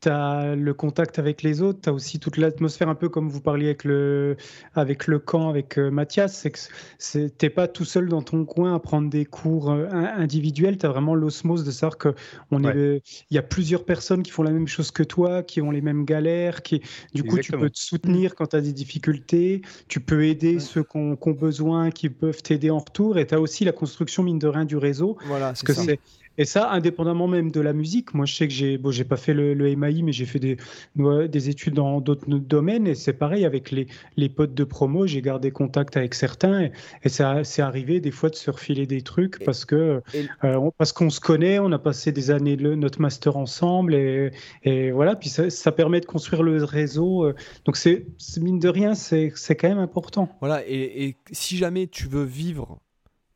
tu 0.00 0.08
as 0.08 0.54
le 0.54 0.74
contact 0.74 1.18
avec 1.18 1.42
les 1.42 1.62
autres, 1.62 1.80
tu 1.82 1.88
as 1.88 1.92
aussi 1.92 2.18
toute 2.18 2.36
l'atmosphère, 2.36 2.88
un 2.88 2.94
peu 2.94 3.08
comme 3.08 3.28
vous 3.28 3.40
parliez 3.40 3.66
avec 3.66 3.84
le, 3.84 4.36
avec 4.74 5.06
le 5.06 5.18
camp, 5.18 5.48
avec 5.48 5.78
euh, 5.78 5.90
Mathias, 5.90 6.34
c'est 6.34 6.50
que 6.50 7.28
tu 7.28 7.32
n'es 7.42 7.50
pas 7.50 7.68
tout 7.68 7.84
seul 7.84 8.08
dans 8.08 8.22
ton 8.22 8.44
coin 8.44 8.74
à 8.74 8.78
prendre 8.78 9.10
des 9.10 9.24
cours 9.24 9.70
euh, 9.70 9.88
individuels, 9.90 10.78
tu 10.78 10.86
as 10.86 10.90
vraiment 10.90 11.14
l'osmose 11.14 11.64
de 11.64 11.70
savoir 11.70 11.98
qu'il 11.98 12.12
ouais. 12.52 13.02
y 13.30 13.38
a 13.38 13.42
plusieurs 13.42 13.84
personnes 13.84 14.22
qui 14.22 14.30
font 14.30 14.42
la 14.42 14.50
même 14.50 14.68
chose 14.68 14.90
que 14.90 15.02
toi, 15.02 15.42
qui 15.42 15.60
ont 15.60 15.70
les 15.70 15.80
mêmes 15.80 16.04
galères, 16.04 16.62
qui, 16.62 16.82
du 17.14 17.24
coup 17.24 17.38
tu 17.38 17.52
peux 17.52 17.70
te 17.70 17.78
soutenir 17.78 18.34
quand 18.34 18.48
tu 18.48 18.56
as 18.56 18.60
des 18.60 18.72
difficultés, 18.72 19.62
tu 19.88 20.00
peux 20.00 20.24
aider 20.24 20.60
ceux 20.60 20.82
qui 20.82 20.96
ont, 20.96 21.16
besoin, 21.38 21.90
qui 21.90 22.08
peuvent 22.08 22.42
t'aider 22.42 22.70
en 22.70 22.78
retour, 22.78 23.18
et 23.18 23.26
tu 23.26 23.34
as 23.34 23.40
aussi 23.40 23.64
la 23.64 23.72
construction, 23.72 24.22
mine 24.22 24.38
de 24.38 24.48
rien, 24.48 24.64
du 24.64 24.76
réseau. 24.76 25.18
Voilà, 25.26 25.46
parce 25.48 25.62
que 25.62 25.72
c'est 25.72 26.00
et 26.38 26.44
ça, 26.44 26.70
indépendamment 26.70 27.26
même 27.26 27.50
de 27.50 27.60
la 27.60 27.72
musique, 27.72 28.14
moi 28.14 28.24
je 28.24 28.34
sais 28.34 28.46
que 28.46 28.54
j'ai, 28.54 28.78
bon, 28.78 28.92
j'ai 28.92 29.04
pas 29.04 29.16
fait 29.16 29.34
le, 29.34 29.54
le, 29.54 29.74
MAI, 29.74 30.02
mais 30.02 30.12
j'ai 30.12 30.24
fait 30.24 30.38
des, 30.38 30.56
des 30.96 31.48
études 31.48 31.74
dans 31.74 32.00
d'autres 32.00 32.28
domaines. 32.28 32.86
Et 32.86 32.94
c'est 32.94 33.12
pareil 33.12 33.44
avec 33.44 33.72
les, 33.72 33.88
les 34.16 34.28
potes 34.28 34.54
de 34.54 34.64
promo, 34.64 35.06
j'ai 35.06 35.20
gardé 35.20 35.50
contact 35.50 35.96
avec 35.96 36.14
certains. 36.14 36.62
Et, 36.62 36.72
et 37.02 37.08
ça, 37.08 37.42
c'est 37.42 37.62
arrivé 37.62 37.98
des 38.00 38.12
fois 38.12 38.30
de 38.30 38.36
se 38.36 38.50
refiler 38.52 38.86
des 38.86 39.02
trucs 39.02 39.44
parce 39.44 39.64
que 39.64 40.00
euh, 40.44 40.70
parce 40.78 40.92
qu'on 40.92 41.10
se 41.10 41.20
connaît, 41.20 41.58
on 41.58 41.72
a 41.72 41.78
passé 41.78 42.12
des 42.12 42.30
années 42.30 42.56
de 42.56 42.74
notre 42.76 43.00
master 43.00 43.36
ensemble. 43.36 43.94
Et, 43.94 44.30
et 44.62 44.92
voilà, 44.92 45.16
puis 45.16 45.28
ça, 45.28 45.50
ça, 45.50 45.72
permet 45.72 46.00
de 46.00 46.06
construire 46.06 46.44
le 46.44 46.62
réseau. 46.62 47.24
Euh. 47.24 47.34
Donc 47.64 47.76
c'est, 47.76 48.06
mine 48.40 48.60
de 48.60 48.68
rien, 48.68 48.94
c'est, 48.94 49.32
c'est 49.34 49.56
quand 49.56 49.68
même 49.68 49.78
important. 49.78 50.28
Voilà, 50.40 50.62
et, 50.68 51.04
et 51.04 51.16
si 51.32 51.56
jamais 51.56 51.88
tu 51.88 52.06
veux 52.06 52.24
vivre 52.24 52.80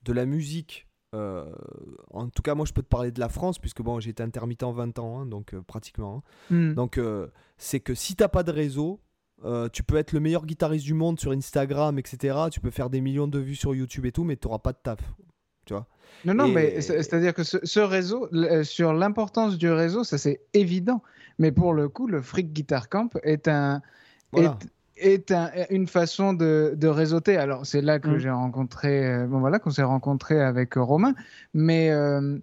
de 0.04 0.12
la 0.12 0.24
musique 0.24 0.86
euh, 1.14 1.44
en 2.10 2.28
tout 2.28 2.42
cas, 2.42 2.54
moi, 2.54 2.64
je 2.66 2.72
peux 2.72 2.82
te 2.82 2.88
parler 2.88 3.10
de 3.10 3.20
la 3.20 3.28
France, 3.28 3.58
puisque 3.58 3.82
bon, 3.82 4.00
j'ai 4.00 4.10
été 4.10 4.22
intermittent 4.22 4.64
20 4.64 4.98
ans, 4.98 5.20
hein, 5.20 5.26
donc 5.26 5.54
euh, 5.54 5.60
pratiquement. 5.60 6.22
Hein. 6.50 6.54
Hmm. 6.54 6.74
Donc, 6.74 6.98
euh, 6.98 7.28
c'est 7.58 7.80
que 7.80 7.94
si 7.94 8.16
t'as 8.16 8.28
pas 8.28 8.42
de 8.42 8.50
réseau, 8.50 9.00
tu 9.72 9.82
peux 9.82 9.96
être 9.96 10.12
le 10.12 10.20
meilleur 10.20 10.46
guitariste 10.46 10.84
du 10.84 10.94
monde 10.94 11.18
sur 11.18 11.32
Instagram, 11.32 11.98
etc. 11.98 12.36
Tu 12.52 12.60
peux 12.60 12.70
faire 12.70 12.90
des 12.90 13.00
millions 13.00 13.26
de 13.26 13.40
vues 13.40 13.56
sur 13.56 13.74
YouTube 13.74 14.06
et 14.06 14.12
tout, 14.12 14.22
mais 14.22 14.36
tu 14.36 14.46
n'auras 14.46 14.60
pas 14.60 14.72
de 14.72 14.78
taf. 14.80 15.00
Tu 15.64 15.74
vois 15.74 15.88
non, 16.24 16.34
non, 16.34 16.46
mais 16.46 16.80
c'est-à-dire 16.80 17.34
que 17.34 17.42
ce, 17.42 17.80
réseau, 17.80 18.28
sur 18.62 18.92
l'importance 18.92 19.58
du 19.58 19.68
réseau, 19.68 20.04
ça 20.04 20.16
c'est 20.16 20.42
évident. 20.54 21.02
Mais 21.38 21.50
pour 21.50 21.72
le 21.72 21.88
coup, 21.88 22.06
le 22.06 22.22
Freak 22.22 22.52
Guitar 22.52 22.88
Camp 22.88 23.18
est 23.24 23.48
un, 23.48 23.82
est 24.36 24.48
une 25.70 25.86
façon 25.86 26.32
de, 26.32 26.74
de, 26.76 26.88
réseauter. 26.88 27.36
Alors, 27.36 27.66
c'est 27.66 27.80
là 27.80 27.98
que 27.98 28.08
mm. 28.08 28.18
j'ai 28.18 28.30
rencontré, 28.30 29.06
euh, 29.06 29.26
bon 29.26 29.40
voilà, 29.40 29.58
qu'on 29.58 29.70
s'est 29.70 29.82
rencontré 29.82 30.40
avec 30.40 30.76
euh, 30.76 30.82
Romain. 30.82 31.14
Mais 31.54 31.90
euh, 31.90 32.38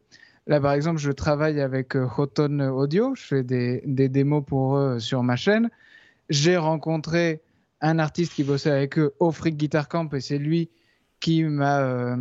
là, 0.47 0.59
par 0.59 0.73
exemple, 0.73 0.99
je 0.99 1.11
travaille 1.11 1.61
avec 1.61 1.95
Houghton 1.95 2.59
Audio. 2.59 3.15
Je 3.15 3.23
fais 3.23 3.43
des, 3.43 3.81
des, 3.85 4.09
démos 4.09 4.43
pour 4.45 4.77
eux 4.77 4.99
sur 4.99 5.23
ma 5.23 5.35
chaîne. 5.35 5.69
J'ai 6.29 6.57
rencontré 6.57 7.41
un 7.81 7.99
artiste 7.99 8.33
qui 8.33 8.43
bossait 8.43 8.71
avec 8.71 8.99
eux 8.99 9.13
au 9.19 9.31
Freak 9.31 9.57
Guitar 9.57 9.87
Camp 9.87 10.13
et 10.13 10.19
c'est 10.19 10.37
lui 10.37 10.69
qui 11.19 11.43
m'a. 11.43 12.17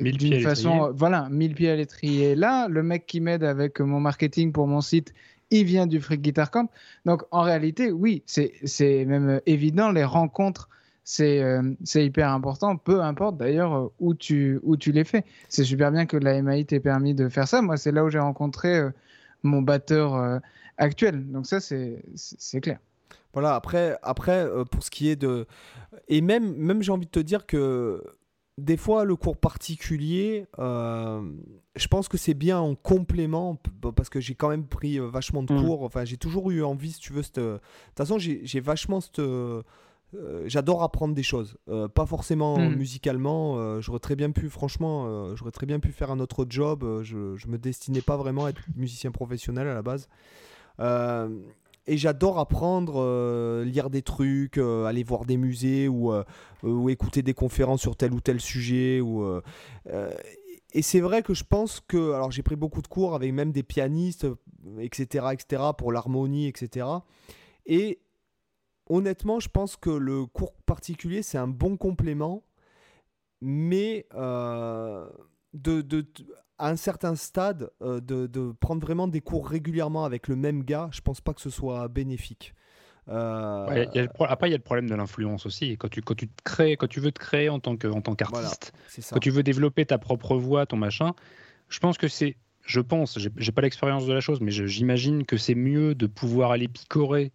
d'une 0.00 0.40
façon, 0.40 0.92
voilà, 0.94 1.28
mille 1.30 1.54
pieds 1.54 1.70
à 1.70 1.76
l'étrier. 1.76 2.34
Là, 2.34 2.68
le 2.68 2.82
mec 2.82 3.06
qui 3.06 3.20
m'aide 3.20 3.42
avec 3.42 3.80
mon 3.80 4.00
marketing 4.00 4.52
pour 4.52 4.66
mon 4.66 4.80
site, 4.80 5.12
il 5.50 5.64
vient 5.64 5.86
du 5.86 6.00
Freak 6.00 6.22
Guitar 6.22 6.50
Camp. 6.50 6.70
Donc 7.04 7.22
en 7.30 7.42
réalité, 7.42 7.92
oui, 7.92 8.22
c'est 8.26 9.04
même 9.04 9.40
évident, 9.46 9.90
les 9.90 10.04
rencontres, 10.04 10.68
c'est 11.04 11.40
euh, 11.40 11.62
hyper 11.94 12.30
important, 12.30 12.76
peu 12.76 13.00
importe 13.00 13.36
d'ailleurs 13.36 13.74
euh, 13.74 13.92
où, 14.00 14.12
tu, 14.12 14.58
où 14.64 14.76
tu 14.76 14.90
les 14.90 15.04
fais. 15.04 15.24
C'est 15.48 15.62
super 15.62 15.92
bien 15.92 16.04
que 16.04 16.16
la 16.16 16.42
MAI 16.42 16.64
t'ait 16.64 16.80
permis 16.80 17.14
de 17.14 17.28
faire 17.28 17.46
ça. 17.46 17.62
Moi, 17.62 17.76
c'est 17.76 17.92
là 17.92 18.04
où 18.04 18.10
j'ai 18.10 18.18
rencontré 18.18 18.76
euh, 18.76 18.90
mon 19.44 19.62
batteur 19.62 20.40
actuel. 20.78 21.30
Donc 21.30 21.46
ça, 21.46 21.60
c'est 21.60 22.02
clair. 22.60 22.80
Voilà, 23.32 23.54
après, 23.54 23.96
après 24.02 24.48
pour 24.72 24.82
ce 24.82 24.90
qui 24.90 25.08
est 25.08 25.14
de... 25.14 25.46
Et 26.08 26.20
même, 26.22 26.56
même 26.56 26.82
j'ai 26.82 26.90
envie 26.90 27.06
de 27.06 27.10
te 27.10 27.20
dire 27.20 27.46
que 27.46 28.02
des 28.58 28.78
fois, 28.78 29.04
le 29.04 29.16
cours 29.16 29.36
particulier, 29.36 30.46
euh, 30.58 31.20
je 31.74 31.88
pense 31.88 32.08
que 32.08 32.16
c'est 32.16 32.34
bien 32.34 32.58
en 32.58 32.74
complément, 32.74 33.58
parce 33.94 34.08
que 34.08 34.18
j'ai 34.18 34.34
quand 34.34 34.48
même 34.48 34.66
pris 34.66 34.98
euh, 34.98 35.06
vachement 35.06 35.42
de 35.42 35.52
mm. 35.52 35.62
cours. 35.62 35.82
Enfin, 35.82 36.04
j'ai 36.04 36.16
toujours 36.16 36.50
eu 36.50 36.64
envie, 36.64 36.92
si 36.92 37.00
tu 37.00 37.12
veux, 37.12 37.22
de 37.22 37.26
toute 37.28 37.60
façon, 37.96 38.18
j'ai 38.18 38.60
vachement 38.60 39.00
cette. 39.00 39.18
Euh, 39.18 39.62
j'adore 40.46 40.82
apprendre 40.82 41.14
des 41.14 41.24
choses, 41.24 41.58
pas 41.94 42.06
forcément 42.06 42.58
mm. 42.58 42.76
musicalement. 42.76 43.80
j'aurais 43.82 43.98
très 43.98 44.16
bien 44.16 44.30
pu, 44.30 44.48
franchement, 44.48 45.34
j'aurais 45.36 45.50
très 45.50 45.66
bien 45.66 45.78
pu 45.78 45.92
faire 45.92 46.10
un 46.10 46.20
autre 46.20 46.46
job. 46.48 47.02
je, 47.02 47.36
je 47.36 47.48
me 47.48 47.58
destinais 47.58 48.00
pas 48.00 48.16
vraiment 48.16 48.46
à 48.46 48.50
être 48.50 48.62
musicien 48.74 49.10
professionnel 49.10 49.66
à 49.66 49.74
la 49.74 49.82
base 49.82 50.08
et 51.86 51.96
j'adore 51.96 52.38
apprendre, 52.38 52.96
euh, 52.96 53.64
lire 53.64 53.90
des 53.90 54.02
trucs, 54.02 54.58
euh, 54.58 54.84
aller 54.84 55.04
voir 55.04 55.24
des 55.24 55.36
musées 55.36 55.88
ou, 55.88 56.12
euh, 56.12 56.24
ou, 56.62 56.90
écouter 56.90 57.22
des 57.22 57.34
conférences 57.34 57.80
sur 57.80 57.96
tel 57.96 58.12
ou 58.12 58.20
tel 58.20 58.40
sujet. 58.40 59.00
Ou, 59.00 59.40
et 60.72 60.82
c'est 60.82 61.00
vrai 61.00 61.22
que 61.22 61.32
je 61.32 61.44
pense 61.44 61.80
que, 61.80 62.12
alors 62.12 62.30
j'ai 62.30 62.42
pris 62.42 62.56
beaucoup 62.56 62.82
de 62.82 62.88
cours 62.88 63.14
avec 63.14 63.32
même 63.32 63.52
des 63.52 63.62
pianistes, 63.62 64.26
etc., 64.78 65.26
etc., 65.32 65.62
pour 65.78 65.92
l'harmonie, 65.92 66.48
etc. 66.48 66.86
Et 67.66 68.00
honnêtement, 68.88 69.40
je 69.40 69.48
pense 69.48 69.76
que 69.76 69.90
le 69.90 70.26
cours 70.26 70.54
particulier, 70.66 71.22
c'est 71.22 71.38
un 71.38 71.48
bon 71.48 71.76
complément, 71.76 72.42
mais 73.40 74.06
de, 74.12 75.82
de, 75.82 76.04
à 76.58 76.70
un 76.70 76.76
certain 76.76 77.14
stade, 77.16 77.70
euh, 77.82 78.00
de, 78.00 78.26
de 78.26 78.52
prendre 78.60 78.80
vraiment 78.80 79.08
des 79.08 79.20
cours 79.20 79.48
régulièrement 79.48 80.04
avec 80.04 80.28
le 80.28 80.36
même 80.36 80.62
gars, 80.64 80.88
je 80.92 81.00
pense 81.00 81.20
pas 81.20 81.34
que 81.34 81.40
ce 81.40 81.50
soit 81.50 81.88
bénéfique. 81.88 82.54
Euh, 83.08 83.68
Ouais, 83.68 83.88
il 83.92 83.96
y 83.96 83.98
a 84.00 84.02
le 84.02 84.08
pro- 84.08 84.26
Après, 84.28 84.48
il 84.48 84.50
y 84.50 84.54
a 84.54 84.56
le 84.56 84.62
problème 84.62 84.88
de 84.88 84.94
l'influence 84.94 85.46
aussi. 85.46 85.76
Quand 85.76 85.88
tu, 85.88 86.02
quand 86.02 86.14
tu 86.16 86.28
te 86.28 86.42
crées, 86.42 86.76
quand 86.76 86.88
tu 86.88 87.00
veux 87.00 87.12
te 87.12 87.18
créer 87.20 87.48
en 87.48 87.60
tant 87.60 87.76
que, 87.76 87.86
en 87.88 88.00
tant 88.00 88.14
qu'artiste, 88.14 88.72
quand 89.14 89.20
tu 89.20 89.30
veux 89.30 89.42
développer 89.42 89.86
ta 89.86 89.98
propre 89.98 90.36
voix, 90.36 90.66
ton 90.66 90.76
machin, 90.76 91.12
je 91.68 91.78
pense 91.78 91.98
que 91.98 92.08
c'est, 92.08 92.36
je 92.64 92.80
pense, 92.80 93.18
j'ai 93.36 93.52
pas 93.52 93.62
l'expérience 93.62 94.06
de 94.06 94.12
la 94.12 94.20
chose, 94.20 94.40
mais 94.40 94.50
j'imagine 94.50 95.24
que 95.24 95.36
c'est 95.36 95.54
mieux 95.54 95.94
de 95.94 96.06
pouvoir 96.06 96.50
aller 96.50 96.66
picorer 96.68 97.32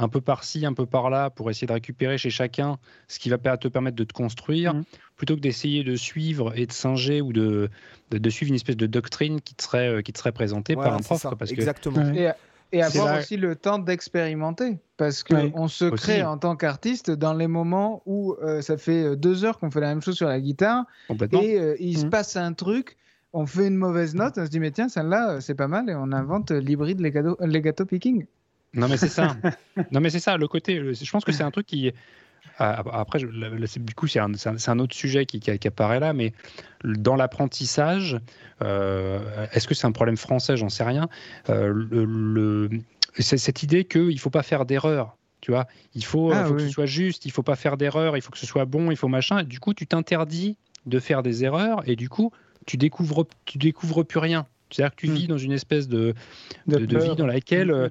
un 0.00 0.08
peu 0.08 0.20
par-ci, 0.20 0.64
un 0.64 0.72
peu 0.72 0.86
par-là, 0.86 1.28
pour 1.30 1.50
essayer 1.50 1.66
de 1.66 1.72
récupérer 1.72 2.16
chez 2.18 2.30
chacun 2.30 2.78
ce 3.08 3.18
qui 3.18 3.28
va 3.28 3.38
te 3.38 3.68
permettre 3.68 3.96
de 3.96 4.04
te 4.04 4.12
construire, 4.12 4.72
Mhm. 4.74 4.84
plutôt 5.16 5.34
que 5.36 5.40
d'essayer 5.40 5.82
de 5.84 5.96
suivre 5.96 6.52
et 6.56 6.66
de 6.66 6.72
singer 6.72 7.20
ou 7.20 7.32
de, 7.32 7.68
de, 8.10 8.18
de 8.18 8.30
suivre 8.30 8.50
une 8.50 8.54
espèce 8.54 8.76
de 8.76 8.86
doctrine 8.86 9.40
qui 9.40 9.54
te 9.54 9.62
serait, 9.62 9.88
euh, 9.88 10.00
qui 10.02 10.12
te 10.12 10.18
serait 10.18 10.32
présentée 10.32 10.74
Voilà, 10.74 10.90
par 10.90 10.98
un 10.98 11.02
prof. 11.02 11.26
parce 11.38 11.50
que 11.50 11.56
Exactement. 11.56 12.02
Ouais. 12.02 12.32
Et, 12.70 12.82
avoir 12.82 13.06
là- 13.14 13.18
aussi 13.20 13.36
le 13.38 13.56
temps 13.56 13.78
d'expérimenter. 13.78 14.78
Parce 14.98 15.22
qu'on 15.22 15.50
on 15.54 15.68
se 15.68 15.86
Aussi. 15.86 16.02
crée 16.02 16.22
en 16.22 16.36
tant 16.38 16.54
qu'artiste 16.54 17.10
dans 17.10 17.32
les 17.32 17.46
moments 17.46 18.02
où 18.04 18.34
euh, 18.42 18.60
ça 18.60 18.76
fait 18.76 19.04
euh, 19.04 19.16
deux 19.16 19.44
heures 19.44 19.58
qu'on 19.58 19.70
fait 19.70 19.80
la 19.80 19.88
même 19.88 20.02
chose 20.02 20.16
sur 20.16 20.28
la 20.28 20.38
guitare 20.40 20.84
complètement. 21.08 21.40
et 21.40 21.58
euh, 21.58 21.76
il 21.80 21.96
se 21.96 22.04
Mhm. 22.04 22.10
passe 22.10 22.36
un 22.36 22.52
truc, 22.52 22.96
on 23.32 23.46
fait 23.46 23.68
une 23.68 23.76
mauvaise 23.76 24.14
note, 24.14 24.34
on 24.36 24.44
se 24.44 24.50
dit 24.50 24.60
mais 24.60 24.70
tiens, 24.70 24.88
celle-là, 24.90 25.40
c'est 25.40 25.54
pas 25.54 25.66
mal 25.68 25.88
et 25.88 25.94
on 25.94 26.12
invente 26.12 26.50
l'hybride 26.50 27.00
legato, 27.00 27.36
legato 27.40 27.86
picking. 27.86 28.26
Non 28.74 28.88
mais 28.88 28.96
c'est 28.96 29.08
ça. 29.08 29.36
non 29.92 30.00
mais 30.00 30.10
c'est 30.10 30.20
ça. 30.20 30.36
Le 30.36 30.48
côté, 30.48 30.76
je 30.94 31.10
pense 31.10 31.24
que 31.24 31.32
c'est 31.32 31.42
un 31.42 31.50
truc 31.50 31.66
qui. 31.66 31.92
Ah, 32.58 32.82
Après, 32.92 33.18
du 33.20 33.94
coup, 33.94 34.06
c'est 34.08 34.18
un, 34.18 34.78
autre 34.78 34.94
sujet 34.94 35.26
qui, 35.26 35.38
qui- 35.38 35.58
qui 35.58 35.68
apparaît 35.68 36.00
là, 36.00 36.12
mais 36.12 36.32
dans 36.82 37.14
l'apprentissage, 37.14 38.18
euh, 38.62 39.46
est-ce 39.52 39.68
que 39.68 39.74
c'est 39.74 39.86
un 39.86 39.92
problème 39.92 40.16
français? 40.16 40.56
J'en 40.56 40.68
sais 40.68 40.82
rien. 40.84 41.08
Euh, 41.50 41.68
le, 41.72 42.04
le- 42.04 42.70
c'est 43.18 43.38
cette 43.38 43.62
idée 43.62 43.84
qu'il 43.84 44.08
ne 44.08 44.18
faut 44.18 44.30
pas 44.30 44.42
faire 44.42 44.64
d'erreur. 44.64 45.16
Tu 45.40 45.52
vois, 45.52 45.66
il 45.94 46.04
faut, 46.04 46.32
Ah, 46.32 46.44
faut 46.44 46.54
que 46.54 46.62
ce 46.62 46.68
soit 46.68 46.86
juste, 46.86 47.24
il 47.26 47.30
faut 47.30 47.44
pas 47.44 47.54
faire 47.54 47.76
d'erreur, 47.76 48.16
il 48.16 48.22
faut 48.22 48.30
que 48.30 48.38
ce 48.38 48.46
soit 48.46 48.64
bon, 48.64 48.90
il 48.90 48.96
faut 48.96 49.06
machin. 49.08 49.38
Et 49.38 49.44
du 49.44 49.60
coup, 49.60 49.72
tu 49.72 49.86
t'interdis 49.86 50.56
de 50.86 50.98
faire 50.98 51.22
des 51.22 51.44
erreurs 51.44 51.88
et 51.88 51.94
du 51.94 52.08
coup, 52.08 52.32
tu 52.66 52.76
découvres, 52.76 53.24
tu 53.44 53.58
découvres 53.58 54.04
plus 54.04 54.18
rien. 54.18 54.46
C'est-à-dire 54.70 54.94
que 54.96 55.00
tu 55.00 55.08
Hmm. 55.08 55.14
vis 55.14 55.26
dans 55.28 55.38
une 55.38 55.52
espèce 55.52 55.86
de, 55.88 56.14
de, 56.66 56.98
vie 56.98 57.14
dans 57.16 57.26
laquelle 57.26 57.70
euh. 57.70 57.88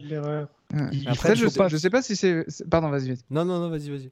Il 0.92 1.08
Après, 1.08 1.36
je, 1.36 1.48
sais, 1.48 1.58
pas- 1.60 1.68
je 1.68 1.78
sais 1.78 1.90
pas 1.90 2.02
si 2.02 2.16
c'est. 2.16 2.46
Pardon, 2.70 2.90
vas-y, 2.90 3.10
vas-y. 3.10 3.24
Non, 3.30 3.46
non, 3.46 3.60
non, 3.60 3.70
vas-y, 3.70 3.90
vas-y. 3.90 4.12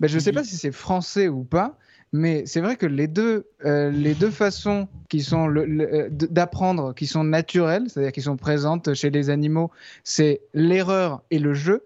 Ben, 0.00 0.06
je 0.08 0.18
sais 0.18 0.32
pas 0.32 0.44
si 0.44 0.56
c'est 0.56 0.70
français 0.72 1.26
ou 1.28 1.42
pas, 1.42 1.76
mais 2.12 2.46
c'est 2.46 2.60
vrai 2.60 2.76
que 2.76 2.86
les 2.86 3.08
deux, 3.08 3.46
euh, 3.64 3.90
les 3.90 4.14
deux 4.14 4.30
façons 4.30 4.86
qui 5.08 5.22
sont 5.22 5.48
le- 5.48 5.64
le- 5.64 5.92
euh, 5.94 6.08
d'apprendre, 6.10 6.94
qui 6.94 7.06
sont 7.08 7.24
naturelles, 7.24 7.84
c'est-à-dire 7.88 8.12
qui 8.12 8.22
sont 8.22 8.36
présentes 8.36 8.94
chez 8.94 9.10
les 9.10 9.28
animaux, 9.28 9.72
c'est 10.04 10.40
l'erreur 10.54 11.22
et 11.32 11.40
le 11.40 11.52
jeu. 11.54 11.82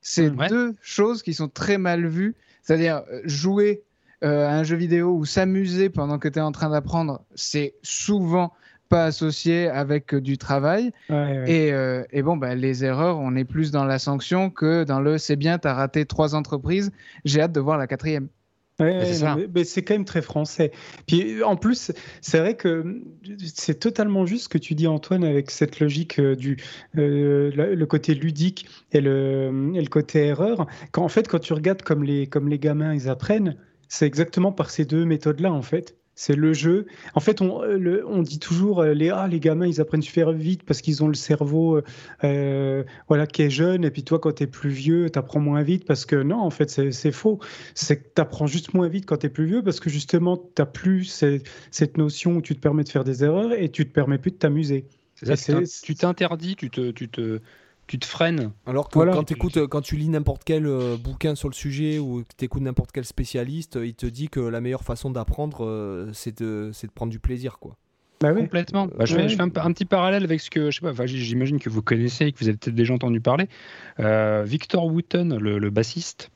C'est 0.00 0.30
Ouais. 0.30 0.48
deux 0.48 0.76
choses 0.80 1.22
qui 1.24 1.34
sont 1.34 1.48
très 1.48 1.78
mal 1.78 2.06
vues. 2.06 2.36
C'est-à-dire 2.62 3.02
euh, 3.10 3.22
jouer 3.24 3.82
euh, 4.22 4.46
à 4.46 4.52
un 4.52 4.62
jeu 4.62 4.76
vidéo 4.76 5.10
ou 5.16 5.24
s'amuser 5.24 5.90
pendant 5.90 6.18
que 6.18 6.28
tu 6.28 6.38
es 6.38 6.42
en 6.42 6.52
train 6.52 6.70
d'apprendre, 6.70 7.22
c'est 7.34 7.74
souvent 7.82 8.52
pas 8.88 9.04
associé 9.04 9.68
avec 9.68 10.14
euh, 10.14 10.20
du 10.20 10.38
travail. 10.38 10.92
Ouais, 11.08 11.16
ouais. 11.16 11.50
Et, 11.50 11.72
euh, 11.72 12.04
et 12.12 12.22
bon, 12.22 12.36
bah, 12.36 12.54
les 12.54 12.84
erreurs, 12.84 13.18
on 13.18 13.36
est 13.36 13.44
plus 13.44 13.70
dans 13.70 13.84
la 13.84 13.98
sanction 13.98 14.50
que 14.50 14.84
dans 14.84 15.00
le 15.00 15.18
c'est 15.18 15.36
bien, 15.36 15.58
tu 15.58 15.68
as 15.68 15.74
raté 15.74 16.06
trois 16.06 16.34
entreprises, 16.34 16.90
j'ai 17.24 17.40
hâte 17.40 17.52
de 17.52 17.60
voir 17.60 17.78
la 17.78 17.86
quatrième. 17.86 18.28
Ouais, 18.80 19.00
Mais 19.52 19.64
c'est 19.64 19.82
quand 19.82 19.94
même 19.94 20.04
très 20.04 20.22
français. 20.22 20.70
Puis 21.08 21.42
en 21.42 21.56
plus, 21.56 21.90
c'est 22.20 22.38
vrai 22.38 22.54
que 22.54 23.02
c'est 23.44 23.80
totalement 23.80 24.24
juste 24.24 24.44
ce 24.44 24.48
que 24.48 24.58
tu 24.58 24.76
dis, 24.76 24.86
Antoine, 24.86 25.24
avec 25.24 25.50
cette 25.50 25.80
logique 25.80 26.20
euh, 26.20 26.36
du 26.36 26.58
euh, 26.96 27.50
le 27.74 27.86
côté 27.86 28.14
ludique 28.14 28.68
et 28.92 29.00
le, 29.00 29.72
et 29.74 29.80
le 29.80 29.88
côté 29.88 30.26
erreur. 30.26 30.68
Quand, 30.92 31.02
en 31.02 31.08
fait, 31.08 31.26
quand 31.26 31.40
tu 31.40 31.54
regardes 31.54 31.82
comme 31.82 32.04
les, 32.04 32.28
comme 32.28 32.48
les 32.48 32.60
gamins 32.60 32.94
ils 32.94 33.08
apprennent, 33.08 33.56
c'est 33.88 34.06
exactement 34.06 34.52
par 34.52 34.70
ces 34.70 34.84
deux 34.84 35.04
méthodes-là, 35.04 35.52
en 35.52 35.62
fait. 35.62 35.96
C'est 36.20 36.34
le 36.34 36.52
jeu. 36.52 36.86
En 37.14 37.20
fait, 37.20 37.40
on, 37.40 37.62
euh, 37.62 37.78
le- 37.78 38.04
on 38.04 38.22
dit 38.22 38.40
toujours 38.40 38.80
euh, 38.80 38.92
les, 38.92 39.10
ah, 39.10 39.28
les 39.28 39.38
gamins, 39.38 39.68
ils 39.68 39.80
apprennent 39.80 40.02
super 40.02 40.32
vite 40.32 40.64
parce 40.64 40.80
qu'ils 40.82 41.04
ont 41.04 41.06
le 41.06 41.14
cerveau 41.14 41.80
euh, 42.24 42.82
voilà, 43.06 43.28
qui 43.28 43.42
est 43.42 43.50
jeune. 43.50 43.84
Et 43.84 43.90
puis 43.92 44.02
toi, 44.02 44.18
quand 44.18 44.32
tu 44.32 44.42
es 44.42 44.46
plus 44.48 44.70
vieux, 44.70 45.10
tu 45.10 45.16
apprends 45.16 45.38
moins 45.38 45.62
vite 45.62 45.84
parce 45.86 46.04
que 46.06 46.16
non, 46.16 46.40
en 46.40 46.50
fait, 46.50 46.70
c'est 46.90 47.12
faux. 47.12 47.38
C'est 47.74 48.02
que 48.02 48.08
tu 48.16 48.20
apprends 48.20 48.48
juste 48.48 48.74
moins 48.74 48.88
vite 48.88 49.06
quand 49.06 49.18
tu 49.18 49.26
es 49.26 49.30
plus 49.30 49.46
vieux 49.46 49.62
parce 49.62 49.78
que 49.78 49.90
justement, 49.90 50.36
tu 50.36 50.62
plus 50.72 51.04
ces- 51.04 51.42
cette 51.70 51.96
notion 51.96 52.32
où 52.36 52.42
tu 52.42 52.56
te 52.56 52.60
permets 52.60 52.82
de 52.82 52.88
faire 52.88 53.04
des 53.04 53.22
erreurs 53.22 53.52
et 53.52 53.68
tu 53.68 53.86
te 53.86 53.92
permets 53.92 54.18
plus 54.18 54.32
de 54.32 54.38
t'amuser. 54.38 54.86
Tu 55.84 55.94
t'interdis, 55.94 56.56
tu 56.56 56.68
te, 56.68 56.90
tu, 56.90 57.08
te, 57.08 57.40
tu 57.88 57.98
te 57.98 58.06
freines. 58.06 58.52
Alors 58.66 58.88
que 58.88 58.94
Voilà. 58.94 59.12
quand, 59.12 59.24
t'écoutes- 59.24 59.66
quand 59.66 59.80
tu 59.80 59.96
lis 59.96 60.08
n'importe 60.08 60.42
quel 60.44 60.66
euh, 60.66 60.96
bouquin 60.96 61.34
sur 61.34 61.48
le 61.48 61.54
sujet 61.54 61.98
ou 61.98 62.22
que 62.22 62.34
tu 62.36 62.44
écoutes 62.44 62.62
n'importe 62.62 62.92
quel 62.92 63.04
spécialiste, 63.04 63.76
euh, 63.76 63.86
il 63.86 63.94
te 63.94 64.06
dit 64.06 64.28
que 64.28 64.38
la 64.40 64.60
meilleure 64.60 64.84
façon 64.84 65.10
d'apprendre, 65.10 65.64
euh, 65.64 66.10
c'est 66.12 66.40
de, 66.40 66.70
c'est 66.72 66.86
de 66.86 66.92
prendre 66.92 67.10
du 67.10 67.18
plaisir. 67.18 67.58
quoi. 67.58 67.76
Bah 68.20 68.32
oui. 68.34 68.40
Complètement. 68.42 68.86
Bah, 68.88 69.04
je, 69.04 69.14
Ouais. 69.16 69.22
fais, 69.22 69.28
je 69.28 69.36
fais 69.36 69.42
un, 69.42 69.50
un 69.54 69.72
petit 69.72 69.84
parallèle 69.84 70.24
avec 70.24 70.40
ce 70.40 70.50
que, 70.50 70.70
je 70.70 70.76
sais 70.76 70.80
pas, 70.82 70.90
enfin, 70.90 71.06
j- 71.06 71.18
j'imagine 71.24 71.58
que 71.58 71.70
vous 71.70 71.82
connaissez, 71.82 72.30
que 72.32 72.38
vous 72.40 72.48
avez 72.48 72.56
peut-être 72.56 72.74
déjà 72.74 72.92
entendu 72.94 73.20
parler. 73.20 73.48
Euh, 74.00 74.44
Victor 74.46 74.86
Wooten, 74.86 75.36
le, 75.38 75.58
le 75.58 75.70
bassiste, 75.70 76.30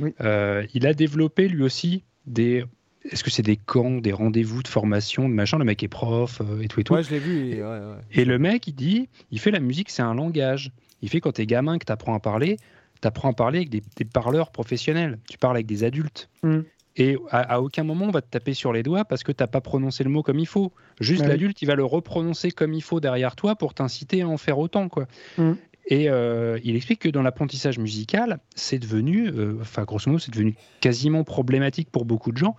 Oui. 0.00 0.14
euh, 0.22 0.64
il 0.74 0.86
a 0.86 0.94
développé 0.94 1.48
lui 1.48 1.62
aussi 1.62 2.04
des. 2.26 2.64
Est-ce 3.12 3.22
que 3.22 3.30
c'est 3.30 3.42
des 3.44 3.56
camps, 3.56 3.98
des 3.98 4.12
rendez-vous 4.12 4.64
de 4.64 4.68
formation, 4.68 5.28
de 5.28 5.34
machin 5.34 5.58
Le 5.58 5.64
mec 5.64 5.80
est 5.84 5.88
prof 5.88 6.40
euh, 6.40 6.60
et 6.60 6.66
tout 6.66 6.80
et 6.80 6.84
tout. 6.84 6.94
Ouais, 6.94 7.04
je 7.04 7.10
l'ai 7.10 7.20
vu. 7.20 7.50
et 7.52 7.62
ouais, 7.62 7.68
ouais. 7.68 7.98
Et 8.10 8.24
le 8.24 8.36
mec, 8.38 8.66
il 8.66 8.72
dit, 8.74 9.08
il 9.30 9.38
fait 9.38 9.52
la 9.52 9.60
musique, 9.60 9.90
c'est 9.90 10.02
un 10.02 10.14
langage. 10.14 10.72
Il 11.02 11.08
fait 11.08 11.20
quand 11.20 11.32
t'es 11.32 11.46
gamin 11.46 11.78
que 11.78 11.84
t'apprends 11.84 12.14
à 12.14 12.20
parler, 12.20 12.56
t'apprends 13.00 13.30
à 13.30 13.34
parler 13.34 13.58
avec 13.58 13.70
des, 13.70 13.82
des 13.96 14.04
parleurs 14.04 14.50
professionnels. 14.50 15.18
Tu 15.28 15.38
parles 15.38 15.56
avec 15.56 15.66
des 15.66 15.84
adultes. 15.84 16.28
Mm. 16.42 16.60
Et 16.98 17.18
à, 17.30 17.40
à 17.56 17.60
aucun 17.60 17.84
moment 17.84 18.06
on 18.06 18.10
va 18.10 18.22
te 18.22 18.30
taper 18.30 18.54
sur 18.54 18.72
les 18.72 18.82
doigts 18.82 19.04
parce 19.04 19.22
que 19.22 19.30
t'as 19.30 19.46
pas 19.46 19.60
prononcé 19.60 20.02
le 20.02 20.08
mot 20.08 20.22
comme 20.22 20.38
il 20.38 20.46
faut. 20.46 20.72
Juste 20.98 21.22
Ouais. 21.22 21.28
l'adulte, 21.28 21.60
il 21.60 21.66
va 21.66 21.74
le 21.74 21.84
reprononcer 21.84 22.50
comme 22.50 22.72
il 22.72 22.82
faut 22.82 23.00
derrière 23.00 23.36
toi 23.36 23.54
pour 23.54 23.74
t'inciter 23.74 24.22
à 24.22 24.28
en 24.28 24.38
faire 24.38 24.58
autant, 24.58 24.88
quoi. 24.88 25.06
Mm. 25.36 25.52
Et 25.88 26.08
euh, 26.10 26.58
il 26.64 26.74
explique 26.74 27.00
que 27.00 27.08
dans 27.08 27.22
l'apprentissage 27.22 27.78
musical, 27.78 28.40
c'est 28.56 28.78
devenu, 28.78 29.28
euh, 29.28 29.58
enfin 29.60 29.84
grosso 29.84 30.10
modo, 30.10 30.18
c'est 30.18 30.32
devenu 30.32 30.56
quasiment 30.80 31.22
problématique 31.22 31.90
pour 31.92 32.04
beaucoup 32.04 32.32
de 32.32 32.38
gens. 32.38 32.56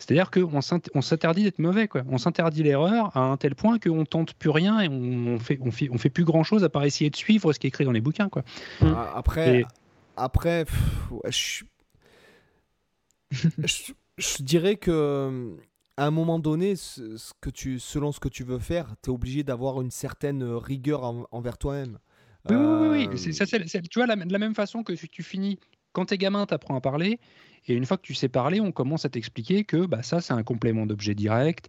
C'est-à-dire 0.00 0.30
qu'on 0.30 0.60
s'int- 0.62 0.80
on 0.94 1.02
s'interdit 1.02 1.44
d'être 1.44 1.58
mauvais, 1.58 1.86
quoi. 1.86 2.02
On 2.08 2.16
s'interdit 2.18 2.62
l'erreur 2.62 3.14
à 3.16 3.20
un 3.20 3.36
tel 3.36 3.54
point 3.54 3.78
qu'on 3.78 4.04
tente 4.06 4.32
plus 4.34 4.50
rien 4.50 4.80
et 4.80 4.88
on, 4.88 5.38
fait, 5.38 5.58
on 5.62 5.70
fait, 5.70 5.88
on 5.92 5.98
fait 5.98 6.08
plus 6.10 6.24
grand-chose 6.24 6.64
à 6.64 6.68
part 6.70 6.84
essayer 6.84 7.10
de 7.10 7.16
suivre 7.16 7.52
ce 7.52 7.58
qui 7.58 7.66
est 7.66 7.68
écrit 7.68 7.84
dans 7.84 7.92
les 7.92 8.00
bouquins, 8.00 8.28
quoi. 8.30 8.42
Ah, 8.80 9.12
Après, 9.14 9.60
Et- 9.60 9.64
après 10.16 10.64
pff, 10.64 11.10
ouais, 11.12 11.30
je... 11.30 11.64
je- 13.64 13.92
je 14.18 14.42
dirais 14.42 14.76
que 14.76 14.90
euh, 14.90 15.56
à 15.96 16.06
un 16.06 16.10
moment 16.10 16.38
donné, 16.38 16.76
ce, 16.76 17.16
ce 17.16 17.32
que 17.40 17.50
tu, 17.50 17.78
selon 17.78 18.12
ce 18.12 18.20
que 18.20 18.28
tu 18.28 18.42
veux 18.44 18.58
faire, 18.58 18.94
tu 19.02 19.10
es 19.10 19.12
obligé 19.12 19.42
d'avoir 19.42 19.80
une 19.80 19.90
certaine 19.90 20.42
rigueur 20.42 21.04
en- 21.04 21.26
envers 21.30 21.58
toi-même. 21.58 21.98
Oui, 22.48 22.56
oui, 22.56 22.64
oui, 22.80 22.88
oui. 23.12 23.30
Euh, 23.30 23.32
ça, 23.32 23.44
tu 23.46 23.98
vois, 23.98 24.06
la- 24.06 24.16
de 24.16 24.32
la 24.32 24.38
même 24.38 24.54
façon 24.54 24.82
que 24.82 24.96
si 24.96 25.08
tu 25.08 25.22
finis, 25.22 25.58
quand 25.92 26.06
t'es 26.06 26.18
gamin, 26.18 26.46
t'apprends 26.46 26.74
à 26.76 26.80
parler, 26.80 27.20
et 27.68 27.74
une 27.74 27.84
fois 27.86 27.96
que 27.96 28.02
tu 28.02 28.14
sais 28.14 28.28
parler, 28.28 28.60
on 28.60 28.72
commence 28.72 29.04
à 29.04 29.08
t'expliquer 29.08 29.64
que 29.64 29.86
bah, 29.86 30.02
ça, 30.02 30.20
c'est 30.20 30.32
un 30.32 30.42
complément 30.42 30.86
d'objet 30.86 31.14
direct, 31.14 31.68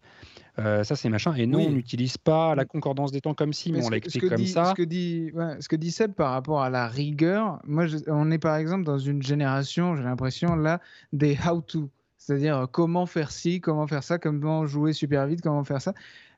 euh, 0.60 0.84
ça, 0.84 0.96
c'est 0.96 1.10
machin, 1.10 1.34
et 1.36 1.46
non, 1.48 1.60
Oui. 1.60 1.66
on 1.70 1.72
n'utilise 1.72 2.18
pas 2.18 2.56
la 2.56 2.66
concordance 2.66 3.12
des 3.12 3.22
temps 3.22 3.34
comme 3.34 3.54
si, 3.54 3.72
mais, 3.72 3.80
Mais 3.80 3.86
on 3.86 3.90
l'explique 3.90 4.24
que 4.24 4.28
comme 4.30 4.38
dit- 4.38 4.48
ça. 4.48 4.66
Ce 4.66 4.74
que, 4.74 4.84
dit, 4.84 5.32
ouais, 5.34 5.56
ce 5.60 5.68
que 5.70 5.76
dit 5.76 5.92
Seb 5.92 6.14
par 6.14 6.32
rapport 6.32 6.62
à 6.62 6.70
la 6.70 6.88
rigueur, 6.88 7.60
moi, 7.66 7.86
je- 7.88 7.98
on 8.08 8.32
est 8.32 8.40
par 8.40 8.56
exemple 8.56 8.84
dans 8.84 8.98
une 8.98 9.22
génération, 9.22 9.96
j'ai 9.96 10.04
l'impression, 10.04 10.56
là, 10.56 10.80
des 11.14 11.38
how-to. 11.46 11.90
C'est-à-dire 12.18 12.58
euh, 12.58 12.66
comment 12.68 13.06
faire 13.06 13.32
ci, 13.32 13.62
comment 13.62 13.88
faire 13.88 14.04
ça, 14.04 14.18
comment 14.20 14.68
jouer 14.68 14.94
super 14.94 15.26
vite, 15.28 15.42
comment 15.42 15.64
faire 15.64 15.82
ça. 15.82 15.94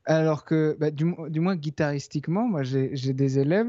Alors 0.05 0.45
que, 0.45 0.75
bah, 0.79 0.91
du, 0.91 1.05
mo- 1.05 1.27
du 1.29 1.39
moins 1.39 1.55
guitaristiquement, 1.55 2.47
moi, 2.47 2.63
j'ai 2.63 2.91
j'ai 2.95 3.13
des 3.13 3.39
élèves, 3.39 3.67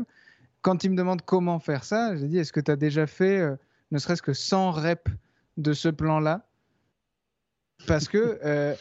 quand 0.62 0.82
ils 0.84 0.90
me 0.90 0.96
demandent 0.96 1.22
comment 1.22 1.58
faire 1.58 1.84
ça, 1.84 2.16
j'ai 2.16 2.26
dit, 2.28 2.38
est-ce 2.38 2.52
que 2.52 2.60
tu 2.60 2.70
as 2.70 2.76
déjà 2.76 3.06
fait 3.06 3.38
euh, 3.40 3.56
ne 3.92 3.98
serait-ce 3.98 4.22
que 4.22 4.32
100 4.32 4.70
reps 4.72 5.10
de 5.56 5.72
ce 5.72 5.88
plan-là 5.88 6.46
Parce 7.86 8.08
que 8.08 8.38
euh, 8.44 8.74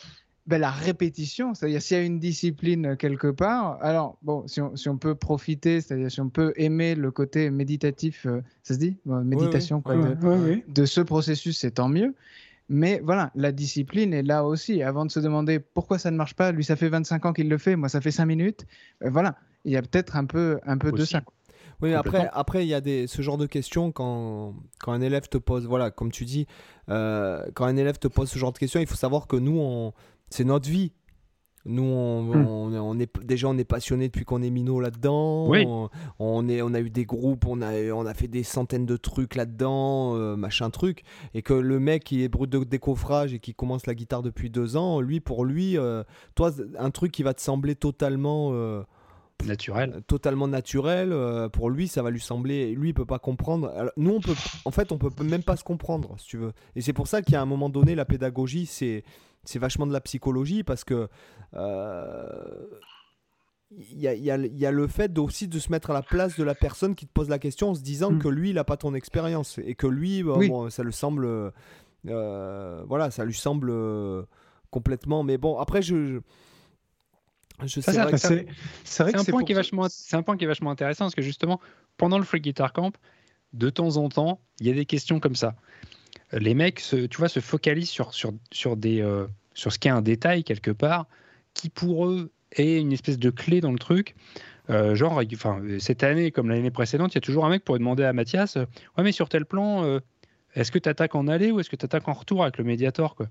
ben, 0.46 0.60
la 0.60 0.72
répétition, 0.72 1.54
c'est-à-dire 1.54 1.82
s'il 1.82 1.98
y 1.98 2.00
a 2.00 2.04
une 2.04 2.20
discipline 2.20 2.98
quelque 2.98 3.28
part, 3.32 3.78
alors 3.82 4.18
bon, 4.22 4.46
si 4.48 4.60
on, 4.60 4.76
si 4.76 4.90
on 4.90 4.98
peut 4.98 5.16
profiter, 5.16 5.80
c'est-à-dire 5.80 6.12
si 6.12 6.20
on 6.20 6.30
peut 6.30 6.54
aimer 6.58 6.96
le 6.96 7.12
côté 7.12 7.50
méditatif, 7.50 8.26
euh, 8.26 8.42
ça 8.62 8.74
se 8.74 8.80
dit? 8.80 8.98
Bon, 9.06 9.24
Méditation, 9.24 9.82
quoi, 9.82 9.96
de, 9.96 10.86
ce 10.86 11.02
processus, 11.02 11.60
c'est 11.60 11.72
tant 11.72 11.88
mieux. 11.88 12.14
Mais 12.68 13.02
voilà, 13.04 13.32
la 13.36 13.52
discipline 13.52 14.14
est 14.14 14.24
là 14.24 14.46
aussi. 14.46 14.84
Avant 14.84 15.06
de 15.06 15.12
se 15.12 15.20
demander 15.20 15.60
pourquoi 15.60 15.98
ça 15.98 16.12
ne 16.12 16.18
marche 16.18 16.34
pas, 16.34 16.52
lui, 16.52 16.64
ça 16.64 16.76
fait 16.76 16.90
25 16.90 17.26
ans 17.26 17.34
qu'il 17.34 17.48
le 17.48 17.58
fait, 17.58 17.76
moi, 17.76 17.88
ça 17.88 18.02
fait 18.02 18.12
5 18.12 18.26
minutes. 18.26 18.66
euh, 19.04 19.10
voilà, 19.10 19.38
il 19.64 19.72
y 19.72 19.78
a 19.78 19.82
peut-être 19.82 20.18
un 20.18 20.26
peu, 20.26 20.60
un 20.66 20.78
peu 20.78 20.92
de 20.92 21.06
ça. 21.06 21.22
quoi. 21.22 21.34
Oui, 21.84 21.90
mais 21.90 21.96
après, 21.96 22.30
après 22.32 22.66
il 22.66 22.70
y 22.70 22.74
a 22.74 22.82
des, 22.82 23.08
ce 23.08 23.22
genre 23.22 23.38
de 23.38 23.46
questions 23.46 23.92
quand, 23.92 24.56
quand 24.80 24.94
un 24.94 25.02
élève 25.02 25.28
te 25.28 25.38
pose, 25.38 25.68
voilà, 25.68 25.92
comme 25.92 26.12
tu 26.12 26.26
dis, 26.26 26.48
euh, 26.90 27.46
quand 27.54 27.66
un 27.66 27.76
élève 27.78 28.00
te 28.00 28.08
pose 28.08 28.30
ce 28.30 28.40
genre 28.40 28.54
de 28.54 28.58
questions, 28.58 28.80
il 28.80 28.88
faut 28.88 28.96
savoir 28.96 29.28
que 29.28 29.36
nous, 29.36 29.60
on, 29.60 29.94
c'est 30.30 30.46
notre 30.46 30.70
vie. 30.70 30.94
Nous, 31.66 31.84
on, 31.84 32.24
Hmm. 32.24 32.76
on, 32.76 33.00
est 33.00 33.10
déjà 33.24 33.48
on 33.48 33.58
est 33.58 33.64
passionné 33.64 34.08
depuis 34.08 34.26
qu'on 34.26 34.42
est 34.42 34.50
minot 34.50 34.82
là-dedans. 34.82 35.48
Oui. 35.48 35.64
On, 35.66 35.90
on 36.20 36.50
est, 36.50 36.62
on 36.62 36.74
a 36.74 36.82
eu 36.82 36.90
des 36.90 37.06
groupes, 37.06 37.46
on 37.48 37.62
a, 37.62 37.74
on 37.94 38.06
a 38.06 38.14
fait 38.14 38.28
des 38.28 38.44
centaines 38.44 38.86
de 38.86 38.98
trucs 38.98 39.36
là-dedans, 39.36 40.16
euh, 40.18 40.36
machin 40.36 40.70
truc. 40.70 41.04
Et 41.34 41.42
que 41.42 41.54
le 41.54 41.80
mec 41.80 42.04
qui 42.04 42.24
est 42.24 42.28
brut 42.28 42.50
de 42.50 42.64
décoffrage 42.66 43.34
et 43.34 43.40
qui 43.40 43.54
commence 43.54 43.88
la 43.88 43.96
guitare 43.96 44.22
depuis 44.22 44.50
deux 44.50 44.76
ans, 44.76 45.00
lui, 45.00 45.22
pour 45.22 45.46
lui, 45.46 45.78
euh, 45.78 46.04
toi, 46.36 46.52
un 46.78 46.92
truc 46.92 47.14
qui 47.14 47.24
va 47.24 47.34
te 47.34 47.42
sembler 47.42 47.76
totalement, 47.76 48.50
euh, 48.52 48.84
Naturel. 49.46 50.02
totalement 50.08 50.48
naturel, 50.48 51.12
euh, 51.12 51.50
pour 51.50 51.70
lui, 51.70 51.88
ça 51.90 52.02
va 52.02 52.12
lui 52.12 52.22
sembler. 52.22 52.74
Lui, 52.76 52.90
il 52.90 52.94
peut 52.94 53.06
pas 53.06 53.20
comprendre. 53.20 53.74
Alors, 53.76 53.92
nous, 53.98 54.12
on 54.12 54.22
peut, 54.22 54.36
en 54.66 54.72
fait, 54.72 54.92
on 54.94 54.98
peut 54.98 55.10
même 55.24 55.44
pas 55.44 55.58
se 55.58 55.64
comprendre, 55.66 56.16
si 56.18 56.28
tu 56.28 56.38
veux. 56.38 56.54
Et 56.76 56.82
c'est 56.82 56.94
pour 56.94 57.08
ça 57.08 57.22
qu'à 57.22 57.42
un 57.42 57.46
moment 57.46 57.70
donné, 57.70 57.94
la 57.96 58.06
pédagogie, 58.06 58.66
c'est 58.66 59.04
c'est 59.46 59.60
vachement 59.60 59.86
de 59.86 59.92
la 59.92 60.00
psychologie 60.00 60.64
parce 60.64 60.86
que 60.86 61.10
euh, 61.56 62.68
il 63.72 64.00
y, 64.00 64.08
a, 64.08 64.14
il 64.14 64.24
y 64.24 64.32
a- 64.32 64.38
il 64.38 64.58
y 64.58 64.66
a 64.66 64.72
le 64.72 64.88
fait 64.88 65.18
aussi 65.20 65.48
de 65.50 65.60
se 65.60 65.70
mettre 65.72 65.90
à 65.90 65.94
la 65.94 66.02
place 66.02 66.38
de 66.38 66.44
la 66.46 66.56
personne 66.56 66.96
qui 66.96 67.06
te 67.08 67.12
pose 67.12 67.28
la 67.28 67.40
question 67.40 67.72
en 67.72 67.76
se 67.76 67.82
disant 67.82 68.12
Mm. 68.12 68.20
que 68.20 68.28
lui 68.30 68.50
il 68.52 68.56
n'a 68.56 68.64
pas 68.64 68.78
ton 68.78 68.94
expérience 68.94 69.60
et 69.66 69.76
que 69.76 69.88
lui 69.88 70.24
bah, 70.24 70.36
Oui. 70.38 70.48
bon, 70.48 70.70
ça 70.70 70.84
le 70.84 70.92
semble 70.92 71.28
euh, 72.08 72.84
voilà 72.88 73.10
ça 73.12 73.26
lui 73.26 73.34
semble 73.34 73.70
euh, 73.72 74.24
complètement 74.70 75.24
mais 75.24 75.38
bon 75.38 75.58
après 75.58 75.82
je 75.82 76.22
c'est 77.68 77.92
vrai 77.92 78.12
que- 78.12 78.18
c'est 78.84 79.02
un, 79.02 79.24
point 79.24 79.40
pour 79.40 79.46
qui 79.46 79.52
est 79.52 79.56
vachement, 79.56 79.88
c'est 79.90 80.16
un 80.16 80.24
point 80.24 80.38
qui 80.38 80.44
est 80.44 80.48
vachement 80.48 80.72
intéressant 80.72 81.06
parce 81.06 81.16
que 81.16 81.22
justement, 81.22 81.60
pendant 81.98 82.18
le 82.18 82.24
Free 82.24 82.42
Guitar 82.42 82.74
Camp, 82.74 82.98
de 83.54 83.70
temps 83.70 83.98
en 83.98 84.10
temps, 84.10 84.42
il 84.60 84.68
y 84.68 84.72
a 84.72 84.74
des 84.74 84.86
questions 84.86 85.20
comme 85.20 85.36
ça. 85.36 85.56
Les 86.32 86.56
mecs, 86.56 86.80
se, 86.80 86.96
tu 87.06 87.18
vois, 87.18 87.30
se 87.30 87.40
focalisent 87.40 87.90
sur, 87.90 88.14
sur, 88.14 88.34
sur, 88.52 88.76
des, 88.76 89.02
euh, 89.02 89.28
sur 89.54 89.72
ce 89.72 89.80
qui 89.80 89.88
est 89.88 89.92
un 89.92 90.02
détail 90.02 90.44
quelque 90.44 90.72
part, 90.72 91.08
qui 91.54 91.70
pour 91.70 92.08
eux 92.08 92.32
est 92.54 92.80
une 92.80 92.92
espèce 92.92 93.20
de 93.20 93.30
clé 93.30 93.62
dans 93.62 93.72
le 93.72 93.80
truc. 93.80 94.16
Euh, 94.70 94.96
genre, 94.96 95.22
enfin, 95.34 95.62
cette 95.80 96.04
année, 96.04 96.32
comme 96.32 96.50
l'année 96.50 96.72
précédente, 96.72 97.14
il 97.14 97.16
y 97.16 97.18
a 97.18 97.22
toujours 97.22 97.46
un 97.46 97.50
mec 97.50 97.64
pour 97.64 97.78
demander 97.78 98.04
à 98.04 98.14
Mathias 98.14 98.58
euh, 98.58 98.66
Ouais, 98.98 99.04
mais 99.04 99.12
sur 99.12 99.30
tel 99.30 99.46
plan, 99.46 99.84
euh, 99.84 100.00
est-ce 100.56 100.72
que 100.72 100.80
tu 100.80 100.90
attaques 100.90 101.16
en 101.16 101.28
aller 101.28 101.52
ou 101.52 101.60
est-ce 101.60 101.70
que 101.70 101.76
tu 101.76 101.86
attaques 101.86 102.08
en 102.08 102.14
retour 102.14 102.44
avec 102.44 102.58
le 102.58 102.64
médiator 102.64 103.16
quoi? 103.16 103.28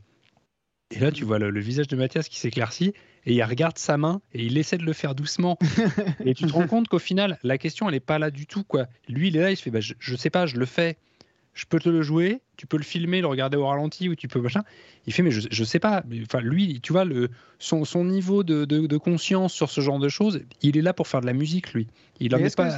Et 0.93 0.99
là, 0.99 1.11
tu 1.11 1.25
vois 1.25 1.39
le, 1.39 1.51
le 1.51 1.61
visage 1.61 1.89
de 1.89 1.97
Mathias 1.97 2.29
qui 2.29 2.39
s'éclaircit 2.39 2.93
et 3.25 3.35
il 3.35 3.43
regarde 3.43 3.79
sa 3.79 3.97
main 3.97 4.21
et 4.35 4.45
il 4.45 4.59
essaie 4.59 4.79
de 4.79 4.85
le 4.85 4.93
faire 4.93 5.15
doucement. 5.15 5.59
et 6.25 6.35
tu 6.35 6.47
te 6.47 6.53
rends 6.53 6.67
compte 6.67 6.89
qu'au 6.89 6.99
final, 6.99 7.39
la 7.43 7.59
question, 7.59 7.89
elle 7.89 7.95
n'est 7.95 8.01
pas 8.01 8.19
là 8.19 8.31
du 8.31 8.47
tout. 8.47 8.65
quoi. 8.65 8.87
Lui, 9.09 9.29
il 9.29 9.37
est 9.37 9.41
là, 9.41 9.51
il 9.51 9.57
se 9.57 9.63
fait 9.63 9.71
bah, 9.71 9.81
je, 9.81 9.95
je 9.99 10.17
sais 10.17 10.31
pas, 10.31 10.47
je 10.47 10.57
le 10.57 10.67
fais. 10.67 10.97
Je 11.55 11.67
peux 11.67 11.79
te 11.79 11.89
le 11.89 12.01
jouer, 12.03 12.41
tu 12.57 12.67
peux 12.67 12.79
le 12.79 12.83
filmer, 12.83 13.21
le 13.21 13.27
regarder 13.27 13.57
au 13.59 13.67
ralenti 13.67 14.09
ou 14.09 14.15
tu 14.15 14.27
peux 14.27 14.41
machin. 14.41 14.63
Il 15.07 15.13
fait 15.13 15.23
mais 15.23 15.31
je, 15.31 15.49
je 15.51 15.65
sais 15.65 15.79
pas. 15.79 16.03
Enfin 16.23 16.41
lui, 16.41 16.81
tu 16.81 16.93
vois 16.93 17.05
le 17.05 17.29
son, 17.59 17.85
son 17.85 18.05
niveau 18.05 18.43
de, 18.43 18.65
de- 18.65 18.87
de 18.87 18.97
conscience 18.97 19.53
sur 19.53 19.71
ce 19.71 19.81
genre 19.83 19.99
de 19.99 20.09
choses, 20.09 20.41
il 20.63 20.77
est 20.79 20.83
là 20.83 20.95
pour 20.95 21.09
faire 21.09 21.21
de 21.21 21.27
la 21.27 21.35
musique 21.35 21.75
lui. 21.75 21.89
Il 22.21 22.35
en 22.35 22.39
est 22.39 22.57
pas. 22.57 22.69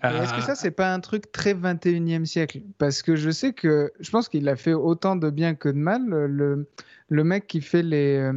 à- 0.00 0.22
Est-ce 0.22 0.32
que 0.34 0.40
ça, 0.42 0.54
c'est 0.54 0.70
pas 0.70 0.92
un 0.94 1.00
truc 1.00 1.32
très 1.32 1.54
21e 1.54 2.24
siècle? 2.26 2.60
Parce 2.78 3.02
que 3.02 3.16
je 3.16 3.30
sais 3.30 3.52
que 3.52 3.92
je 4.00 4.10
pense 4.10 4.28
qu'il 4.28 4.48
a 4.48 4.56
fait 4.56 4.72
autant 4.74 5.16
de 5.16 5.28
bien 5.30 5.54
que 5.54 5.68
de 5.68 5.76
mal, 5.78 6.06
le, 6.08 6.68
le 7.08 7.24
mec 7.24 7.46
qui 7.46 7.60
fait 7.60 7.82
les, 7.82 8.16
euh, 8.16 8.32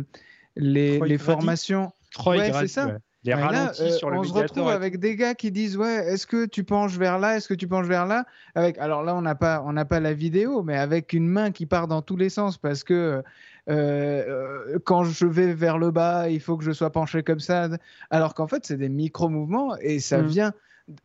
les, 0.55 0.99
les 0.99 1.17
formations. 1.17 1.91
Troy 2.11 2.37
Ouais, 2.37 2.51
c'est 2.53 2.67
ça. 2.67 2.87
ouais. 2.87 2.97
Les 3.23 3.33
Ouais, 3.33 3.39
là, 3.41 3.47
ralentis 3.47 3.81
euh, 3.81 3.89
sur 3.91 4.09
le 4.09 4.19
on 4.19 4.23
se 4.23 4.31
retrouve 4.33 4.69
et 4.69 4.71
avec 4.73 4.99
des 4.99 5.15
gars 5.15 5.33
qui 5.35 5.51
disent 5.51 5.75
ouais 5.75 6.05
est-ce 6.07 6.25
que 6.27 6.45
tu 6.45 6.63
penches 6.63 6.97
vers 6.97 7.19
là 7.19 7.35
est-ce 7.35 7.47
que 7.47 7.53
tu 7.55 7.67
penches 7.67 7.87
vers 7.87 8.05
là? 8.05 8.25
Avec 8.55 8.77
alors 8.77 9.03
là 9.03 9.15
on 9.15 9.21
n'a 9.21 9.35
pas 9.35 9.63
on 9.65 9.73
n'a 9.73 9.85
pas 9.85 9.99
la 9.99 10.13
vidéo 10.13 10.63
mais 10.63 10.77
avec 10.77 11.13
une 11.13 11.27
main 11.27 11.51
qui 11.51 11.65
part 11.65 11.87
dans 11.87 12.01
tous 12.01 12.15
les 12.15 12.29
sens 12.29 12.57
parce 12.57 12.83
que 12.83 12.93
euh, 12.93 13.21
euh, 13.69 14.79
quand 14.85 15.03
je 15.03 15.25
vais 15.25 15.53
vers 15.53 15.77
le 15.77 15.91
bas 15.91 16.29
il 16.29 16.39
faut 16.39 16.57
que 16.57 16.63
je 16.63 16.71
sois 16.71 16.91
penché 16.91 17.21
comme 17.23 17.39
ça. 17.39 17.69
Alors 18.11 18.33
qu'en 18.33 18.47
fait 18.47 18.65
c'est 18.65 18.77
des 18.77 18.87
micro 18.89 19.27
mouvements 19.29 19.75
et 19.77 19.99
ça 19.99 20.21
Mm. 20.21 20.25
vient 20.27 20.53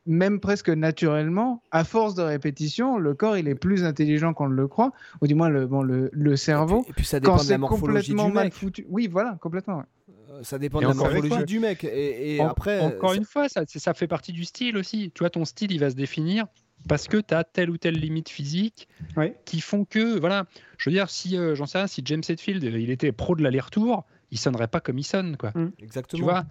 même 0.06 0.38
presque 0.38 0.68
naturellement 0.68 1.60
à 1.72 1.82
force 1.82 2.14
de 2.14 2.22
répétition 2.22 2.98
le 2.98 3.14
corps 3.14 3.36
il 3.36 3.48
est 3.48 3.56
plus 3.56 3.84
intelligent 3.84 4.32
qu'on 4.32 4.48
ne 4.48 4.54
le 4.54 4.68
croit 4.68 4.92
ou 5.22 5.26
du 5.26 5.34
moins 5.34 5.48
le 5.48 5.66
bon 5.66 5.82
le, 5.82 6.08
le 6.12 6.36
cerveau 6.36 6.82
et 6.82 6.82
puis, 6.82 6.90
et 6.90 6.94
puis 6.94 7.04
ça 7.04 7.18
quand 7.18 7.32
dépend 7.32 7.36
de 7.38 7.42
c'est 7.46 7.52
la 7.54 7.58
morphologie 7.58 8.12
complètement 8.12 8.28
du 8.28 8.32
mal 8.32 8.52
foutu 8.52 8.86
oui 8.88 9.08
voilà 9.08 9.36
complètement 9.40 9.78
ouais. 9.78 9.84
Euh, 10.32 10.42
ça 10.42 10.58
dépend 10.58 10.80
Et 10.80 10.84
de 10.84 10.88
la 10.88 10.94
encore 10.94 11.06
une 11.08 11.12
morphologie 11.14 11.34
fois- 11.36 11.44
du 11.44 11.58
mec 11.60 11.84
et, 11.84 12.36
et 12.36 12.40
En- 12.40 12.48
après 12.48 12.80
encore 12.80 13.10
ça- 13.10 13.16
une 13.16 13.24
fois, 13.24 13.48
ça, 13.48 13.94
fait 13.94 14.06
partie 14.06 14.32
du 14.32 14.44
style 14.44 14.76
aussi. 14.76 15.10
Tu 15.14 15.20
vois, 15.20 15.30
ton 15.30 15.44
style, 15.44 15.72
il 15.72 15.78
va 15.80 15.90
se 15.90 15.94
définir 15.96 16.46
parce 16.88 17.06
que 17.06 17.18
tu 17.18 17.34
as 17.34 17.44
telle 17.44 17.70
ou 17.70 17.76
telle 17.76 17.94
limite 17.96 18.28
physique 18.28 18.88
Ouais. 19.16 19.36
qui 19.44 19.60
font 19.60 19.84
que, 19.84 20.18
voilà, 20.18 20.46
je 20.78 20.90
veux 20.90 20.94
dire, 20.94 21.10
si, 21.10 21.36
euh, 21.36 21.54
j'en 21.54 21.66
sais 21.66 21.78
rien, 21.78 21.86
si 21.86 22.02
James 22.04 22.22
Hetfield, 22.28 22.64
euh, 22.64 22.80
il 22.80 22.90
était 22.90 23.12
pro 23.12 23.36
de 23.36 23.42
l'aller-retour, 23.42 24.04
il 24.30 24.38
sonnerait 24.38 24.68
pas 24.68 24.80
comme 24.80 24.98
il 24.98 25.04
sonne, 25.04 25.36
quoi. 25.36 25.52
exactement 25.78 26.18
Tu 26.18 26.22
vois 26.24 26.44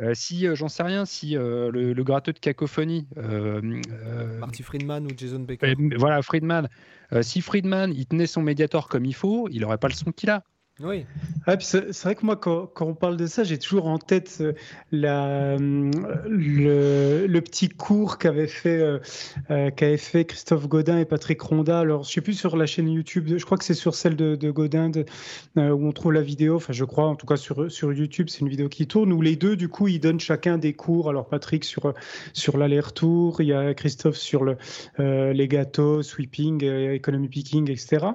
Euh, 0.00 0.14
si, 0.14 0.46
euh, 0.46 0.54
j'en 0.54 0.68
sais 0.68 0.84
rien, 0.84 1.04
si 1.04 1.36
euh, 1.36 1.72
le, 1.72 1.92
le 1.92 2.04
gratteux 2.04 2.32
de 2.32 2.38
cacophonie, 2.38 3.08
euh, 3.16 3.60
euh, 3.90 4.38
Marty 4.38 4.62
Friedman 4.62 5.04
ou 5.06 5.10
Jason 5.16 5.40
Baker 5.40 5.66
euh, 5.66 5.74
voilà, 5.98 6.22
Friedman, 6.22 6.68
euh, 7.12 7.22
si 7.22 7.40
Friedman, 7.40 7.92
il 7.92 8.06
tenait 8.06 8.28
son 8.28 8.40
médiator 8.42 8.88
comme 8.88 9.04
il 9.04 9.14
faut, 9.14 9.48
il 9.50 9.64
aurait 9.64 9.78
pas 9.78 9.88
le 9.88 9.94
son 9.94 10.12
qu'il 10.12 10.30
a. 10.30 10.44
oui 10.80 11.06
Ah, 11.46 11.56
c'est 11.60 12.02
vrai 12.02 12.14
que 12.14 12.24
moi, 12.24 12.36
quand, 12.36 12.70
on 12.80 12.94
parle 12.94 13.16
de 13.16 13.26
ça, 13.26 13.42
j'ai 13.42 13.58
toujours 13.58 13.88
en 13.88 13.98
tête 13.98 14.38
euh, 14.40 14.52
euh, 14.94 17.26
le, 17.26 17.40
petit 17.40 17.68
cours 17.68 18.18
qu'avait 18.18 18.46
fait, 18.46 18.78
euh, 18.78 18.98
euh, 19.50 19.96
fait 19.96 20.24
Christophe 20.24 20.68
Godin 20.68 20.98
et 20.98 21.04
Patrick 21.04 21.40
Ronda. 21.40 21.80
Alors, 21.80 22.04
je 22.04 22.12
sais 22.12 22.20
plus 22.20 22.34
sur 22.34 22.56
la 22.56 22.66
chaîne 22.66 22.88
YouTube, 22.88 23.28
je 23.36 23.44
crois 23.44 23.58
que 23.58 23.64
c'est 23.64 23.74
sur 23.74 23.94
celle 23.94 24.14
de, 24.14 24.50
Godin 24.50 24.92
où 25.56 25.60
on 25.60 25.92
trouve 25.92 26.12
la 26.12 26.22
vidéo. 26.22 26.56
Enfin, 26.56 26.72
je 26.72 26.84
crois, 26.84 27.06
en 27.06 27.16
tout 27.16 27.26
cas 27.26 27.36
sur, 27.36 27.70
sur 27.70 27.92
YouTube, 27.92 28.28
c'est 28.28 28.40
une 28.40 28.48
vidéo 28.48 28.68
qui 28.68 28.86
tourne 28.86 29.12
où 29.12 29.20
les 29.20 29.36
deux, 29.36 29.56
du 29.56 29.68
coup, 29.68 29.88
ils 29.88 29.98
donnent 29.98 30.20
chacun 30.20 30.58
des 30.58 30.74
cours. 30.74 31.10
Alors, 31.10 31.28
Patrick 31.28 31.64
sur, 31.64 31.92
sur 32.32 32.56
l'aller-retour, 32.56 33.40
il 33.40 33.48
y 33.48 33.52
a 33.52 33.74
Christophe 33.74 34.16
sur 34.16 34.44
le, 34.44 34.56
les 34.98 35.48
gâteaux, 35.48 36.02
sweeping, 36.02 36.62
economy 36.64 37.28
picking, 37.28 37.70
etc. 37.70 38.06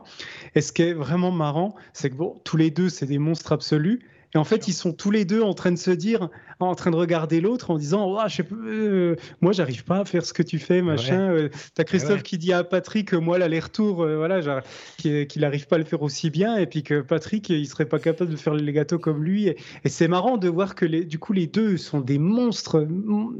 Et 0.55 0.61
ce 0.61 0.71
qui 0.71 0.83
est 0.83 0.93
vraiment 0.93 1.31
marrant, 1.31 1.75
c'est 1.91 2.09
que 2.09 2.15
bon, 2.15 2.39
tous 2.53 2.57
les 2.57 2.69
deux, 2.69 2.89
c'est 2.89 3.07
des 3.07 3.17
monstres 3.17 3.51
absolus. 3.51 4.01
Et 4.35 4.37
en 4.37 4.43
fait, 4.43 4.67
ils 4.67 4.73
sont 4.73 4.93
tous 4.93 5.09
les 5.09 5.25
deux 5.25 5.41
en 5.41 5.55
train 5.55 5.71
de 5.71 5.75
se 5.75 5.89
dire, 5.89 6.29
en 6.59 6.75
train 6.75 6.91
de 6.91 6.95
regarder 6.95 7.41
l'autre 7.41 7.71
en 7.71 7.77
disant 7.77 8.09
Ouah, 8.11 8.27
je 8.27 8.37
sais 8.37 8.43
pas, 8.43 8.55
euh, 8.55 9.15
Moi, 9.41 9.51
j'arrive 9.53 9.83
pas 9.83 9.99
à 9.99 10.05
faire 10.05 10.25
ce 10.25 10.33
que 10.33 10.43
tu 10.43 10.59
fais, 10.59 10.81
machin. 10.81 11.29
Euh, 11.31 11.49
T'as 11.75 11.83
Christophe 11.83 12.17
Ouais. 12.17 12.21
qui 12.21 12.37
dit 12.37 12.53
à 12.53 12.63
Patrick 12.63 13.09
que 13.09 13.15
moi, 13.15 13.37
l'aller-retour, 13.37 14.03
euh, 14.03 14.17
voilà, 14.17 14.41
genre, 14.41 14.61
qu'il 14.97 15.27
n'arrive 15.37 15.67
pas 15.67 15.75
à 15.75 15.79
le 15.79 15.85
faire 15.85 16.01
aussi 16.01 16.29
bien. 16.29 16.57
Et 16.57 16.65
puis 16.67 16.83
que 16.83 17.01
Patrick, 17.01 17.49
il 17.49 17.67
serait 17.67 17.85
pas 17.85 17.99
capable 17.99 18.31
de 18.31 18.35
faire 18.35 18.53
les 18.53 18.73
gâteaux 18.73 18.99
comme 18.99 19.23
lui. 19.23 19.47
Et, 19.47 19.57
et 19.83 19.89
c'est 19.89 20.07
marrant 20.07 20.37
de 20.37 20.47
voir 20.49 20.75
que 20.75 20.85
les, 20.85 21.05
du 21.05 21.19
coup, 21.19 21.33
les 21.33 21.47
deux 21.47 21.77
sont 21.77 21.99
des 22.01 22.17
monstres. 22.19 22.87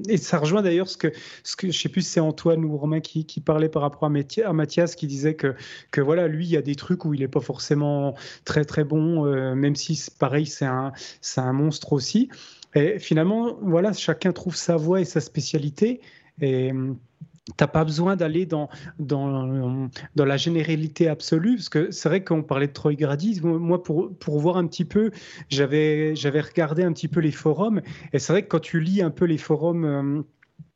Et 0.09 0.17
ça 0.17 0.37
rejoint 0.39 0.61
d'ailleurs 0.61 0.89
ce 0.89 0.97
que, 0.97 1.07
ce 1.43 1.55
que 1.55 1.71
je 1.71 1.77
sais 1.79 1.89
plus 1.89 2.01
si 2.01 2.11
c'est 2.11 2.19
Antoine 2.19 2.63
ou 2.65 2.77
Romain 2.77 2.99
qui, 2.99 3.25
qui 3.25 3.39
parlait 3.41 3.69
par 3.69 3.81
rapport 3.83 4.05
à, 4.05 4.09
Mathi- 4.09 4.43
à 4.43 4.53
Mathias, 4.53 4.95
qui 4.95 5.07
disait 5.07 5.35
que, 5.35 5.55
que 5.91 6.01
voilà, 6.01 6.27
lui, 6.27 6.45
il 6.45 6.51
y 6.51 6.57
a 6.57 6.61
des 6.61 6.75
trucs 6.75 7.05
où 7.05 7.13
il 7.13 7.21
est 7.21 7.27
pas 7.27 7.39
forcément 7.41 8.15
très 8.45 8.65
très 8.65 8.83
bon, 8.83 9.25
euh, 9.25 9.55
même 9.55 9.75
si 9.75 10.01
pareil, 10.19 10.45
c'est 10.45 10.65
un, 10.65 10.91
c'est 11.21 11.41
un 11.41 11.53
monstre 11.53 11.93
aussi. 11.93 12.29
Et 12.75 12.99
finalement, 12.99 13.57
voilà, 13.61 13.93
chacun 13.93 14.31
trouve 14.31 14.55
sa 14.55 14.77
voie 14.77 15.01
et 15.01 15.05
sa 15.05 15.21
spécialité. 15.21 16.01
Et 16.41 16.71
hum, 16.71 16.97
T'as 17.57 17.67
pas 17.67 17.83
besoin 17.83 18.15
d'aller 18.15 18.45
dans, 18.45 18.69
dans, 18.99 19.89
dans 20.15 20.25
la 20.25 20.37
généralité 20.37 21.09
absolue, 21.09 21.55
parce 21.55 21.67
que 21.67 21.91
c'est 21.91 22.07
vrai 22.07 22.23
qu'on 22.23 22.41
parlait 22.41 22.67
de 22.67 22.71
Troy 22.71 22.93
Grady. 22.93 23.41
Moi, 23.43 23.83
pour, 23.83 24.15
pour 24.17 24.39
voir 24.39 24.55
un 24.55 24.65
petit 24.65 24.85
peu, 24.85 25.11
j'avais 25.49 26.13
regardé 26.15 26.83
un 26.83 26.93
petit 26.93 27.09
peu 27.09 27.19
les 27.19 27.33
forums, 27.33 27.81
et 28.13 28.19
c'est 28.19 28.31
vrai 28.31 28.43
que 28.43 28.47
quand 28.47 28.61
tu 28.61 28.79
lis 28.79 29.01
un 29.01 29.11
peu 29.11 29.25
les 29.25 29.37
forums 29.37 29.83
euh, 29.83 30.21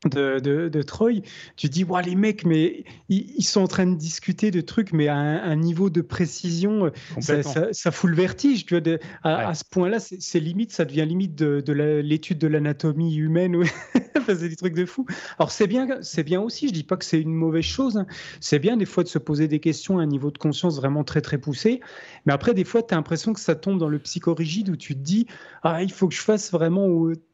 de, 0.04 0.38
de, 0.38 0.68
de 0.68 0.82
Troy, 0.82 1.22
tu 1.56 1.68
dis, 1.68 1.82
ouais, 1.82 2.02
les 2.04 2.14
mecs, 2.14 2.44
mais 2.44 2.84
ils, 3.08 3.34
ils 3.36 3.42
sont 3.42 3.62
en 3.62 3.66
train 3.66 3.84
de 3.86 3.96
discuter 3.96 4.52
de 4.52 4.60
trucs, 4.60 4.92
mais 4.92 5.08
à 5.08 5.16
un, 5.16 5.42
un 5.42 5.56
niveau 5.56 5.90
de 5.90 6.02
précision, 6.02 6.84
euh, 6.86 6.90
ça, 7.20 7.36
Complètement. 7.42 7.52
ça, 7.52 7.66
ça 7.72 7.90
fout 7.90 8.08
le 8.10 8.14
vertige. 8.16 8.64
Tu 8.64 8.74
vois, 8.74 8.80
de- 8.80 9.00
à, 9.24 9.38
Ouais. 9.38 9.44
à 9.44 9.54
ce 9.54 9.64
point-là, 9.68 9.98
c'est 9.98 10.38
limite, 10.40 10.70
ça 10.70 10.84
devient 10.84 11.04
limite 11.04 11.34
de, 11.34 11.72
l'étude 12.00 12.38
de 12.38 12.46
l'anatomie 12.46 13.16
humaine. 13.16 13.56
ouais. 13.56 13.66
Enfin, 14.18 14.36
c'est 14.38 14.48
des 14.48 14.56
trucs 14.56 14.74
de 14.74 14.84
fou. 14.84 15.06
Alors 15.38 15.50
c'est 15.50 15.66
bien, 15.66 15.86
c'est 16.02 16.24
bien 16.24 16.40
aussi. 16.40 16.68
Je 16.68 16.72
dis 16.72 16.82
pas 16.84 16.96
que 16.96 17.04
c'est 17.04 17.20
une 17.20 17.34
mauvaise 17.34 17.64
chose. 17.64 17.96
hein. 17.96 18.06
C'est 18.40 18.58
bien 18.58 18.76
des 18.76 18.84
fois 18.84 19.02
de 19.04 19.08
se 19.08 19.18
poser 19.18 19.48
des 19.48 19.58
questions 19.60 19.98
à 19.98 20.02
un 20.02 20.06
niveau 20.06 20.30
de 20.30 20.38
conscience 20.38 20.76
vraiment 20.76 21.02
très 21.04 21.20
très 21.22 21.38
poussé. 21.38 21.80
Mais 22.26 22.32
après, 22.32 22.52
des 22.52 22.64
fois, 22.64 22.82
tu 22.82 22.94
as 22.94 22.96
l'impression 22.96 23.32
que 23.32 23.40
ça 23.40 23.54
tombe 23.54 23.78
dans 23.78 23.88
le 23.88 23.98
psychorigide 23.98 24.68
où 24.70 24.76
tu 24.76 24.94
te 24.94 25.00
dis, 25.00 25.26
ah, 25.62 25.82
il 25.82 25.90
faut 25.92 26.08
que 26.08 26.14
je 26.14 26.20
fasse 26.20 26.52
vraiment. 26.52 26.88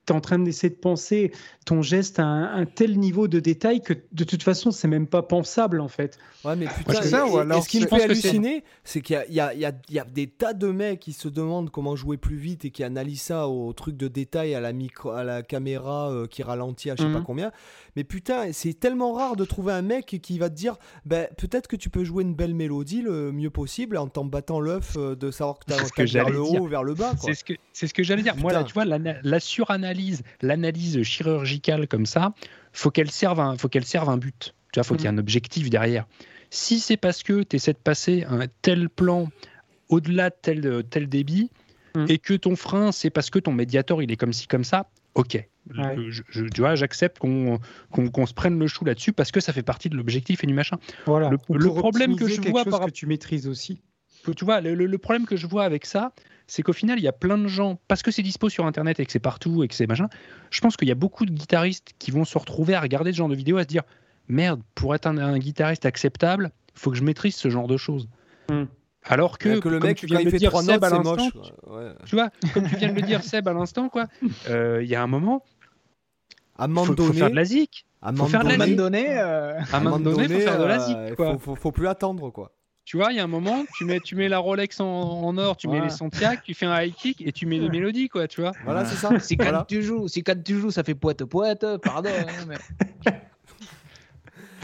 Tu 0.07 0.13
es 0.13 0.17
en 0.17 0.21
train 0.21 0.39
d'essayer 0.39 0.71
de 0.71 0.79
penser 0.79 1.33
ton 1.65 1.83
geste 1.83 2.19
à 2.19 2.25
un, 2.25 2.67
tel 2.67 2.99
niveau 2.99 3.29
de 3.29 3.41
détail 3.41 3.81
que 3.81 3.95
de 4.13 4.25
toute 4.25 4.43
façon, 4.43 4.71
c'est 4.71 4.89
même 4.89 5.07
pas 5.07 5.23
pensable 5.23 5.81
en 5.81 5.89
fait. 5.89 6.19
Ouais, 6.45 6.57
mais 6.57 6.67
putain, 6.67 7.03
ça, 7.03 7.27
ou 7.27 7.39
alors, 7.39 7.63
ce 7.63 7.69
qui 7.69 7.81
me 7.81 7.87
fait 7.87 8.03
halluciner, 8.03 8.65
c'est 8.85 9.01
qu'il 9.01 9.25
y, 9.29 9.35
y, 9.35 9.93
y, 9.95 9.99
a 9.99 10.05
des 10.05 10.27
tas 10.27 10.53
de 10.53 10.69
mecs 10.69 11.01
qui 11.01 11.13
se 11.13 11.29
demandent 11.29 11.71
comment 11.71 11.97
jouer 11.97 12.17
plus 12.17 12.37
vite 12.37 12.65
et 12.65 12.71
qui 12.71 12.85
analysent 12.85 13.23
ça 13.23 13.49
au 13.49 13.73
truc 13.73 13.97
de 13.97 14.09
détail, 14.09 14.55
à 14.55 14.61
la, 14.61 14.73
micro, 14.73 15.11
à 15.11 15.25
la 15.25 15.43
caméra 15.43 16.11
euh, 16.11 16.27
qui 16.27 16.43
ralentit 16.43 16.91
à 16.91 16.97
je 16.97 17.03
sais 17.03 17.13
pas 17.13 17.19
mhm. 17.19 17.25
combien. 17.25 17.53
Mais 17.97 18.05
putain, 18.05 18.53
c'est 18.53 18.75
tellement 18.75 19.13
rare 19.13 19.37
de 19.37 19.45
trouver 19.45 19.73
un 19.73 19.83
mec 19.83 20.19
qui 20.23 20.39
va 20.39 20.51
te 20.51 20.55
dire 20.55 20.77
ben, 21.05 21.29
peut-être 21.37 21.69
que 21.69 21.77
tu 21.77 21.91
peux 21.91 22.05
jouer 22.05 22.23
une 22.23 22.35
belle 22.35 22.55
mélodie 22.55 23.03
le 23.03 23.33
mieux 23.33 23.51
possible 23.51 23.97
en 23.97 24.09
t'en 24.09 24.25
battant 24.25 24.61
l'œuf 24.61 24.97
euh, 24.97 25.15
de 25.15 25.31
savoir 25.31 25.59
que 25.59 25.67
tu 25.67 25.73
as 25.73 26.05
vers 26.05 26.31
le 26.31 26.41
haut 26.41 26.59
ou 26.59 26.67
vers 26.67 26.83
le 26.83 26.95
bas. 26.95 27.15
C'est 27.19 27.35
ce 27.35 27.45
que, 27.45 27.55
ce 27.73 27.87
que 27.87 28.03
j'allais 28.03 28.23
dire. 28.23 28.37
Moi, 28.37 28.53
là, 28.53 28.65
tu 28.65 28.73
vois, 28.73 28.85
la, 28.85 28.99
la 28.99 29.41
suranalyse, 29.41 30.23
l'analyse 30.43 31.03
chirurgicale 31.03 31.87
comme 31.87 32.07
ça, 32.07 32.35
faut 32.73 32.91
qu'elle 32.91 33.11
serve, 33.11 33.41
un, 33.41 33.57
faut 33.57 33.69
qu'elle 33.69 33.85
serve 33.85 34.09
un 34.09 34.17
but. 34.17 34.55
Tu 34.73 34.81
vois, 34.81 34.85
faut 34.85 34.95
qu'il 34.95 35.05
y 35.05 35.07
ait 35.07 35.11
un 35.11 35.13
mhm. 35.13 35.21
objectif 35.21 35.71
derrière. 35.71 36.07
Si 36.51 36.81
c'est 36.81 36.97
parce 36.97 37.23
que 37.23 37.43
tu 37.43 37.57
essaies 37.57 37.73
de 37.73 37.79
passer 37.79 38.25
un 38.29 38.47
tel 38.63 38.89
plan 38.89 39.29
au-delà 39.89 40.31
de 40.31 40.37
tel, 40.41 40.85
tel 40.91 41.09
débit, 41.09 41.51
mhm. 41.95 42.07
et 42.09 42.19
que 42.19 42.35
ton 42.35 42.57
frein, 42.57 42.91
c'est 42.91 43.11
parce 43.11 43.31
que 43.31 43.39
ton 43.39 43.53
médiator, 43.53 44.03
il 44.03 44.11
est 44.11 44.17
comme 44.17 44.33
ci, 44.33 44.49
comme 44.49 44.65
ça, 44.65 44.89
ok. 45.15 45.47
Je, 45.71 46.45
tu 46.49 46.61
vois, 46.61 46.75
j'accepte 46.75 47.19
qu'on 47.19 47.59
se 48.27 48.35
prenne 48.35 48.59
le 48.59 48.67
chou 48.67 48.85
là-dessus 48.85 49.13
parce 49.13 49.33
que 49.33 49.41
ça 49.41 49.53
fait 49.53 49.63
partie 49.63 49.89
de 49.89 49.97
l'objectif 49.97 50.45
et 50.45 50.47
du 50.47 50.55
machin. 50.55 50.79
Voilà. 51.07 51.31
Le, 51.31 51.69
problème 51.71 52.17
que 52.17 52.29
je 52.29 52.41
vois 52.43 52.65
par 52.65 52.87
que 52.87 52.91
tu 52.91 53.07
maîtrises 53.07 53.49
aussi. 53.49 53.81
Tu 54.37 54.45
vois, 54.45 54.61
le, 54.61 54.99
problème 54.99 55.27
que 55.27 55.37
je 55.37 55.47
vois 55.47 55.65
avec 55.65 55.87
ça, 55.87 56.13
c'est 56.47 56.63
qu'au 56.63 56.73
final, 56.73 56.99
il 56.99 57.03
y 57.03 57.09
a 57.09 57.13
plein 57.13 57.39
de 57.39 57.49
gens, 57.49 57.79
parce 57.89 58.03
que 58.03 58.11
c'est 58.11 58.23
dispo 58.23 58.49
sur 58.49 58.67
Internet 58.67 59.01
et 59.01 59.07
que 59.07 59.13
c'est 59.13 59.19
partout 59.19 59.63
et 59.65 59.69
que 59.69 59.75
c'est 59.75 59.87
machin, 59.87 60.09
je 60.51 60.61
pense 60.61 60.77
qu'il 60.77 60.89
y 60.89 60.93
a 60.93 60.97
beaucoup 60.97 61.27
de 61.27 61.33
guitaristes 61.33 61.95
qui 61.99 62.11
vont 62.11 62.25
se 62.25 62.37
retrouver 62.39 62.75
à 62.75 62.81
regarder 62.81 63.13
ce 63.13 63.19
genre 63.19 63.29
de 63.29 63.35
vidéos, 63.35 63.59
à 63.59 63.63
se 63.63 63.69
dire, 63.69 63.83
merde, 64.29 64.63
pour 64.75 64.95
être 64.95 65.07
un, 65.07 65.39
guitariste 65.39 65.87
acceptable, 65.87 66.53
il 66.75 66.81
faut 66.81 66.91
que 66.91 66.97
je 66.97 67.05
maîtrise 67.05 67.35
ce 67.37 67.51
genre 67.51 67.67
de 67.67 67.77
choses. 67.77 68.09
Hmm. 68.49 68.65
Alors 69.05 69.39
que, 69.39 69.49
le 69.69 69.81
mec, 69.81 69.99
tu 69.99 70.07
viens 70.07 70.21
de 70.21 70.31
le 70.31 70.39
dire 70.39 70.57
Seb 70.61 70.83
à 70.83 70.91
l'instant, 70.91 71.31
tu 72.07 72.17
vois, 72.17 72.31
comme 72.53 72.69
tu 72.69 72.77
viens 72.77 72.91
de 72.91 72.95
le 72.95 73.03
dire 73.03 73.23
Seb 73.23 73.47
à 73.49 73.53
l'instant, 73.53 73.89
quoi, 73.89 74.07
euh, 74.49 74.83
il 74.83 74.89
y 74.89 74.95
a 74.95 75.03
un 75.03 75.07
moment, 75.07 75.45
à 76.57 76.65
un 76.65 76.69
moment 76.69 76.87
donné, 76.93 77.09
faut 77.09 77.19
faire 77.19 77.31
de 77.31 77.37
la 77.37 77.45
zik. 77.45 77.87
À 78.01 78.11
un 78.11 78.13
moment 78.13 78.29
donné, 78.77 79.19
euh, 79.19 79.59
à 79.73 79.77
un 79.77 79.81
moment 79.81 79.99
donné, 79.99 80.29
faut 80.29 80.41
faire 80.41 80.59
de 80.59 80.65
la 80.65 80.79
zik, 80.79 81.15
quoi. 81.17 81.33
Faut, 81.33 81.39
faut, 81.39 81.55
faut, 81.55 81.73
plus 81.73 81.89
attendre, 81.89 82.31
quoi. 82.31 82.53
Tu 82.85 82.99
vois, 82.99 83.13
il 83.13 83.17
y 83.17 83.21
a 83.21 83.25
un 83.25 83.29
moment, 83.29 83.65
tu 83.77 83.87
mets, 83.87 83.99
tu 84.01 84.15
mets 84.15 84.29
la 84.29 84.39
Rolex 84.39 84.79
en, 84.81 85.39
or, 85.39 85.57
tu 85.57 85.69
mets 85.69 85.81
les 85.81 85.89
Santiago, 85.89 86.41
tu 86.45 86.53
fais 86.53 86.67
un 86.67 86.83
high 86.83 86.95
kick 86.95 87.27
et 87.27 87.33
tu 87.33 87.47
mets 87.47 87.59
les 87.59 87.71
mélodies, 87.71 88.09
quoi, 88.09 88.29
tu 88.29 88.43
vois. 88.43 88.53
Voilà, 88.65 88.85
c'est 88.85 88.97
ça. 88.97 89.19
Si 89.19 89.37
quand 89.37 89.65
tu 89.67 89.83
joues, 89.83 90.07
quand 90.25 90.43
tu 90.43 90.59
joues, 90.59 90.71
ça 90.71 90.85
fait 90.85 90.95
poète 90.95 91.25
poète, 91.25 91.67
pardon. 91.83 92.11
Hein, 92.11 92.45
mais... 92.47 93.13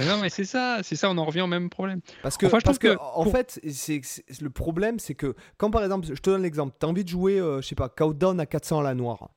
non, 0.05 0.18
mais 0.20 0.28
c'est 0.28 0.44
ça, 0.44 0.78
c'est 0.82 0.97
ça, 0.97 1.10
on 1.10 1.18
en 1.18 1.24
revient 1.24 1.40
au 1.43 1.47
même 1.47 1.70
problème. 1.70 2.01
Parce 2.22 2.36
que, 2.36 2.47
parce 2.47 2.78
que, 2.78 2.97
en 2.98 3.24
fait, 3.24 3.60
c'est 3.68 4.02
le 4.40 4.51
problème, 4.51 4.98
c'est 4.98 5.14
que 5.14 5.35
quand 5.56 5.70
par 5.70 5.82
exemple, 5.82 6.06
je 6.06 6.20
te 6.20 6.31
donne 6.31 6.43
l'exemple, 6.43 6.74
tu 6.78 6.86
as 6.86 6.89
envie 6.89 7.05
de 7.05 7.09
jouer, 7.09 7.39
euh, 7.39 7.60
je 7.60 7.68
sais 7.68 7.74
pas, 7.74 7.89
Countdown 7.89 8.39
à 8.40 8.47
400 8.47 8.81
à 8.81 8.82
la 8.82 8.94
noire, 8.94 9.31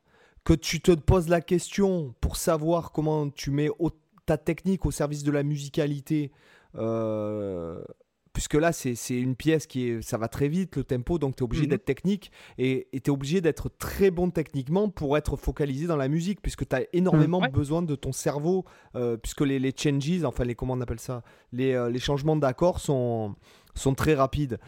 que 0.43 0.53
tu 0.53 0.81
te 0.81 0.91
poses 0.91 1.29
la 1.29 1.41
question 1.41 2.13
pour 2.21 2.37
savoir 2.37 2.91
comment 2.91 3.29
tu 3.29 3.51
mets 3.51 3.69
ta 4.25 4.37
technique 4.37 4.85
au 4.85 4.91
service 4.91 5.23
de 5.23 5.31
la 5.31 5.43
musicalité. 5.43 6.31
Euh, 6.75 7.83
puisque 8.33 8.55
là, 8.55 8.73
c'est 8.73 8.95
une 9.09 9.35
pièce 9.35 9.67
qui 9.67 9.89
est, 9.89 10.01
ça 10.01 10.17
va 10.17 10.27
très 10.27 10.47
vite, 10.47 10.75
le 10.75 10.83
tempo, 10.83 11.19
donc 11.19 11.35
tu 11.35 11.41
es 11.41 11.43
obligé 11.43 11.63
mhm. 11.63 11.69
d'être 11.69 11.85
technique 11.85 12.31
et 12.57 12.87
tu 12.91 12.99
es 12.99 13.09
obligé 13.09 13.41
d'être 13.41 13.69
très 13.77 14.09
bon 14.09 14.31
techniquement 14.31 14.89
pour 14.89 15.17
être 15.17 15.37
focalisé 15.37 15.85
dans 15.85 15.95
la 15.95 16.07
musique, 16.07 16.41
puisque 16.41 16.67
tu 16.67 16.75
as 16.75 16.83
énormément 16.93 17.41
besoin 17.53 17.83
de 17.83 17.95
ton 17.95 18.11
cerveau, 18.11 18.65
euh, 18.95 19.17
puisque 19.17 19.41
les, 19.41 19.59
les, 19.59 19.73
changes, 19.75 20.23
enfin, 20.25 20.45
les, 20.45 20.55
comment 20.55 20.73
on 20.73 20.81
appelle 20.81 20.99
ça, 20.99 21.21
les, 21.51 21.73
euh, 21.73 21.91
les 21.91 21.99
changements 21.99 22.35
d'accords 22.35 22.79
sont, 22.79 23.35
sont 23.75 23.93
très 23.93 24.15
rapides. 24.15 24.59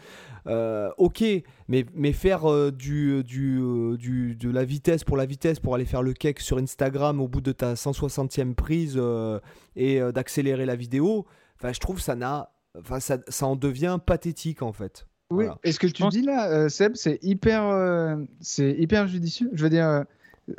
Euh, 0.46 0.90
ok, 0.96 1.24
mais, 1.66 1.84
mais 1.92 2.12
faire 2.12 2.70
du, 2.70 3.24
du, 3.24 3.60
du, 3.98 4.36
de 4.36 4.50
la 4.50 4.64
vitesse 4.64 5.02
pour 5.02 5.16
la 5.16 5.26
vitesse 5.26 5.58
pour 5.58 5.74
aller 5.74 5.86
faire 5.86 6.02
le 6.02 6.12
cake 6.12 6.38
sur 6.38 6.58
Instagram 6.58 7.20
au 7.20 7.26
bout 7.26 7.40
de 7.40 7.50
ta 7.50 7.74
160e 7.74 8.54
prise 8.54 9.00
et 9.74 9.98
d'accélérer 10.12 10.66
la 10.66 10.76
vidéo, 10.76 11.26
je 11.64 11.80
trouve 11.80 12.00
ça 12.00 12.14
n'a 12.14 12.52
Enfin, 12.80 13.00
ça, 13.00 13.18
ça, 13.28 13.46
en 13.46 13.56
devient 13.56 13.98
pathétique 14.04 14.62
en 14.62 14.72
fait. 14.72 15.06
Oui, 15.30 15.46
et 15.64 15.72
ce 15.72 15.80
que 15.80 15.86
tu 15.86 16.06
dis 16.08 16.22
là, 16.22 16.48
euh, 16.50 16.68
Seb, 16.68 16.94
c'est 16.94 17.18
hyper, 17.22 17.64
euh, 17.64 18.16
c'est 18.40 18.72
hyper 18.72 19.08
judicieux. 19.08 19.50
Je 19.52 19.62
veux 19.64 19.70
dire, 19.70 20.04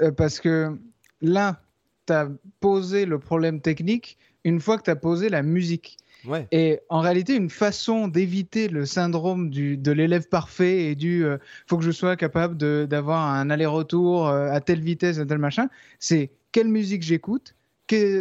euh, 0.01 0.11
parce 0.11 0.39
que 0.39 0.77
là, 1.21 1.61
tu 2.05 2.13
as 2.13 2.29
posé 2.59 3.05
le 3.05 3.17
problème 3.17 3.61
technique 3.61 4.17
une 4.43 4.59
fois 4.59 4.77
que 4.77 4.83
tu 4.83 4.89
as 4.89 4.95
posé 4.95 5.29
la 5.29 5.41
musique. 5.41 5.97
Ouais. 6.25 6.47
Et 6.51 6.79
en 6.89 6.99
réalité, 6.99 7.35
une 7.35 7.49
façon 7.49 8.09
d'éviter 8.09 8.67
le 8.67 8.85
syndrome 8.85 9.49
du, 9.49 9.77
de 9.77 9.91
l'élève 9.91 10.27
parfait 10.27 10.85
et 10.85 10.95
du 10.95 11.25
faut 11.67 11.77
que 11.77 11.83
je 11.83 11.91
sois 11.91 12.17
capable 12.17 12.57
d'avoir 12.87 13.33
un 13.33 13.49
aller-retour 13.49 14.27
à 14.27 14.59
telle 14.59 14.81
vitesse, 14.81 15.19
à 15.19 15.25
tel 15.25 15.37
machin, 15.37 15.69
c'est 15.99 16.31
quelle 16.51 16.67
musique 16.67 17.03
j'écoute, 17.03 17.55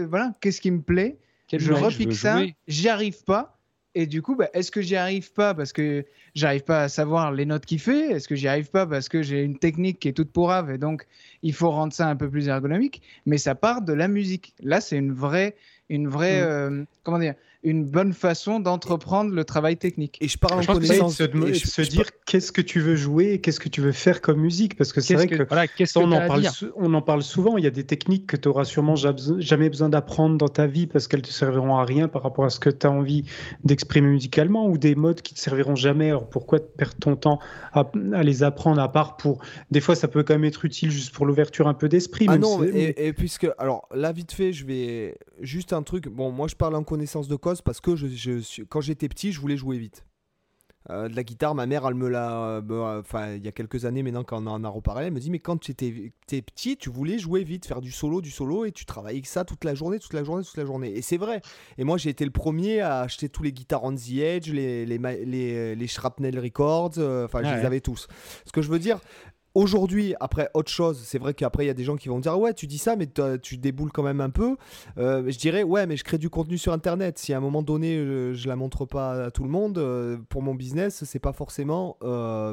voilà, 0.08 0.32
qu'est-ce 0.40 0.60
qui 0.60 0.70
me 0.70 0.82
plaît, 0.82 1.16
je 1.52 1.72
repique 1.72 2.12
ça, 2.12 2.42
j'y 2.68 2.88
arrive 2.88 3.24
pas 3.24 3.55
et 3.96 4.06
du 4.06 4.20
coup, 4.20 4.36
bah, 4.36 4.50
est-ce 4.52 4.70
que 4.70 4.82
j'y 4.82 4.94
arrive 4.94 5.32
pas 5.32 5.54
parce 5.54 5.72
que 5.72 6.04
j'arrive 6.34 6.64
pas 6.64 6.82
à 6.82 6.88
savoir 6.90 7.32
les 7.32 7.46
notes 7.46 7.64
qu'il 7.64 7.80
fait? 7.80 8.10
Est-ce 8.12 8.28
que 8.28 8.34
j'y 8.34 8.46
arrive 8.46 8.68
pas 8.68 8.86
parce 8.86 9.08
que 9.08 9.22
j'ai 9.22 9.42
une 9.42 9.58
technique 9.58 9.98
qui 9.98 10.08
est 10.08 10.12
toute 10.12 10.30
pourrave 10.30 10.70
et 10.70 10.76
donc 10.76 11.06
il 11.42 11.54
faut 11.54 11.70
rendre 11.70 11.94
ça 11.94 12.06
un 12.06 12.14
peu 12.14 12.28
plus 12.28 12.48
ergonomique? 12.48 13.00
Mais 13.24 13.38
ça 13.38 13.54
part 13.54 13.80
de 13.80 13.94
la 13.94 14.06
musique. 14.06 14.52
Là, 14.62 14.82
c'est 14.82 14.98
une 14.98 15.14
vraie, 15.14 15.56
une 15.88 16.08
vraie, 16.08 16.42
mm. 16.42 16.44
euh, 16.44 16.84
comment 17.04 17.18
dire, 17.18 17.36
une 17.62 17.84
bonne 17.84 18.12
façon 18.12 18.60
d'entreprendre 18.60 19.32
le 19.32 19.44
travail 19.44 19.76
technique. 19.76 20.18
Et 20.20 20.28
je 20.28 20.38
parle 20.38 20.60
en 20.60 20.64
connaissance. 20.64 21.18
de 21.18 21.54
se, 21.54 21.82
dire 21.82 22.06
qu'est-ce 22.26 22.52
que 22.52 22.60
tu 22.60 22.80
veux 22.80 22.96
jouer 22.96 23.32
et 23.32 23.40
qu'est-ce 23.40 23.60
que 23.60 23.68
tu 23.68 23.80
veux 23.80 23.92
faire 23.92 24.20
comme 24.20 24.40
musique. 24.40 24.76
Parce 24.76 24.92
que 24.92 25.00
c'est 25.00 25.14
vrai 25.14 25.26
que, 25.26 25.42
voilà, 25.48 25.66
on, 25.96 26.12
en 26.12 26.26
parle 26.26 26.46
on 26.76 26.94
en 26.94 27.02
parle 27.02 27.22
souvent. 27.22 27.56
Il 27.56 27.64
y 27.64 27.66
a 27.66 27.70
des 27.70 27.84
techniques 27.84 28.26
que 28.26 28.36
tu 28.36 28.48
auras 28.48 28.64
sûrement 28.64 28.94
jamais 28.96 29.68
besoin 29.68 29.88
d'apprendre 29.88 30.36
dans 30.36 30.48
ta 30.48 30.66
vie 30.66 30.86
parce 30.86 31.08
qu'elles 31.08 31.22
te 31.22 31.30
serviront 31.30 31.76
à 31.76 31.84
rien 31.84 32.08
par 32.08 32.22
rapport 32.22 32.44
à 32.44 32.50
ce 32.50 32.60
que 32.60 32.70
tu 32.70 32.86
as 32.86 32.90
envie 32.90 33.24
d'exprimer 33.64 34.08
musicalement 34.08 34.68
ou 34.68 34.78
des 34.78 34.94
modes 34.94 35.22
qui 35.22 35.34
te 35.34 35.40
serviront 35.40 35.76
jamais. 35.76 36.10
Alors 36.10 36.28
pourquoi 36.28 36.60
perdre 36.60 36.96
ton 37.00 37.16
temps 37.16 37.38
à, 37.72 37.90
les 38.22 38.42
apprendre 38.42 38.80
à 38.80 38.90
part 38.90 39.16
pour. 39.16 39.38
Des 39.70 39.80
fois, 39.80 39.94
ça 39.94 40.08
peut 40.08 40.22
quand 40.22 40.34
même 40.34 40.44
être 40.44 40.64
utile 40.64 40.90
juste 40.90 41.12
pour 41.12 41.26
l'ouverture 41.26 41.68
un 41.68 41.74
peu 41.74 41.88
d'esprit. 41.88 42.26
Ah 42.28 42.38
non, 42.38 42.62
et, 42.62 42.94
et, 42.96 43.12
puisque. 43.12 43.48
Alors 43.58 43.88
là, 43.94 44.12
vite 44.12 44.32
fait, 44.32 44.52
je 44.52 44.64
vais. 44.66 45.16
Juste 45.40 45.72
un 45.72 45.82
truc. 45.82 46.08
Bon, 46.08 46.30
moi, 46.30 46.48
je 46.48 46.54
parle 46.56 46.74
en 46.74 46.82
connaissance 46.82 47.28
de 47.28 47.36
cause 47.46 47.62
parce 47.62 47.80
que 47.80 47.94
je, 47.94 48.64
quand 48.64 48.80
j'étais 48.80 49.08
petit, 49.08 49.30
je 49.30 49.40
voulais 49.40 49.56
jouer 49.56 49.78
vite. 49.78 50.04
Euh, 50.88 51.08
de 51.08 51.16
la 51.16 51.24
guitare, 51.24 51.56
ma 51.56 51.66
mère, 51.66 51.84
elle 51.86 51.94
me 51.94 52.08
l'a. 52.08 52.60
Euh, 52.60 53.00
enfin, 53.00 53.34
il 53.34 53.44
y 53.44 53.48
a 53.48 53.52
quelques 53.52 53.86
années 53.86 54.04
maintenant, 54.04 54.22
quand 54.22 54.40
on 54.40 54.46
en 54.46 54.62
a 54.62 54.68
reparlé, 54.68 55.06
elle 55.06 55.12
me 55.12 55.18
dit 55.18 55.30
Mais 55.30 55.40
quand 55.40 55.56
tu 55.56 55.72
étais, 55.72 56.12
petit, 56.26 56.76
tu 56.76 56.90
voulais 56.90 57.18
jouer 57.18 57.42
vite, 57.42 57.66
faire 57.66 57.80
du 57.80 57.90
solo, 57.90 58.20
du 58.20 58.30
solo, 58.30 58.64
et 58.64 58.70
tu 58.70 58.84
travaillais 58.84 59.20
que 59.20 59.26
ça 59.28 59.44
toute 59.44 59.64
la 59.64 59.74
journée, 59.74 59.98
toute 59.98 60.12
la 60.12 60.22
journée, 60.22 60.44
toute 60.44 60.56
la 60.56 60.64
journée. 60.64 60.90
Et 60.96 61.02
c'est 61.02 61.16
vrai. 61.16 61.40
Et 61.76 61.82
moi, 61.82 61.98
j'ai 61.98 62.10
été 62.10 62.24
le 62.24 62.30
premier 62.30 62.80
à 62.80 63.00
acheter 63.00 63.28
tous 63.28 63.42
les 63.42 63.52
guitares 63.52 63.82
on 63.82 63.94
the 63.94 64.18
edge, 64.18 64.50
les, 64.50 64.86
les, 64.86 64.98
les, 64.98 65.74
les 65.74 65.86
Shrapnel 65.88 66.38
Records, 66.38 66.98
euh, 66.98 67.24
enfin, 67.24 67.42
je 67.42 67.52
les 67.52 67.64
avais 67.64 67.80
tous. 67.80 68.06
Ce 68.44 68.52
que 68.52 68.62
je 68.62 68.70
veux 68.70 68.78
dire, 68.78 69.00
Aujourd'hui, 69.56 70.14
après 70.20 70.50
autre 70.52 70.70
chose, 70.70 71.00
c'est 71.02 71.16
vrai 71.18 71.32
qu'après 71.32 71.64
il 71.64 71.68
y 71.68 71.70
a 71.70 71.74
des 71.74 71.82
gens 71.82 71.96
qui 71.96 72.10
vont 72.10 72.18
dire 72.18 72.38
ouais 72.38 72.52
tu 72.52 72.66
dis 72.66 72.76
ça 72.76 72.94
mais 72.94 73.08
tu 73.40 73.56
déboules 73.56 73.90
quand 73.90 74.02
même 74.02 74.20
un 74.20 74.28
peu. 74.28 74.58
Euh, 74.98 75.22
je 75.26 75.38
dirais 75.38 75.62
ouais 75.62 75.86
mais 75.86 75.96
je 75.96 76.04
crée 76.04 76.18
du 76.18 76.28
contenu 76.28 76.58
sur 76.58 76.74
internet. 76.74 77.18
Si 77.18 77.32
à 77.32 77.38
un 77.38 77.40
moment 77.40 77.62
donné 77.62 77.96
je, 77.96 78.48
la 78.48 78.54
montre 78.54 78.84
pas 78.84 79.24
à 79.24 79.30
tout 79.30 79.44
le 79.44 79.48
monde, 79.48 79.78
euh, 79.78 80.18
pour 80.28 80.42
mon 80.42 80.54
business 80.54 81.04
c'est 81.04 81.20
pas 81.20 81.32
forcément 81.32 81.96
euh, 82.02 82.52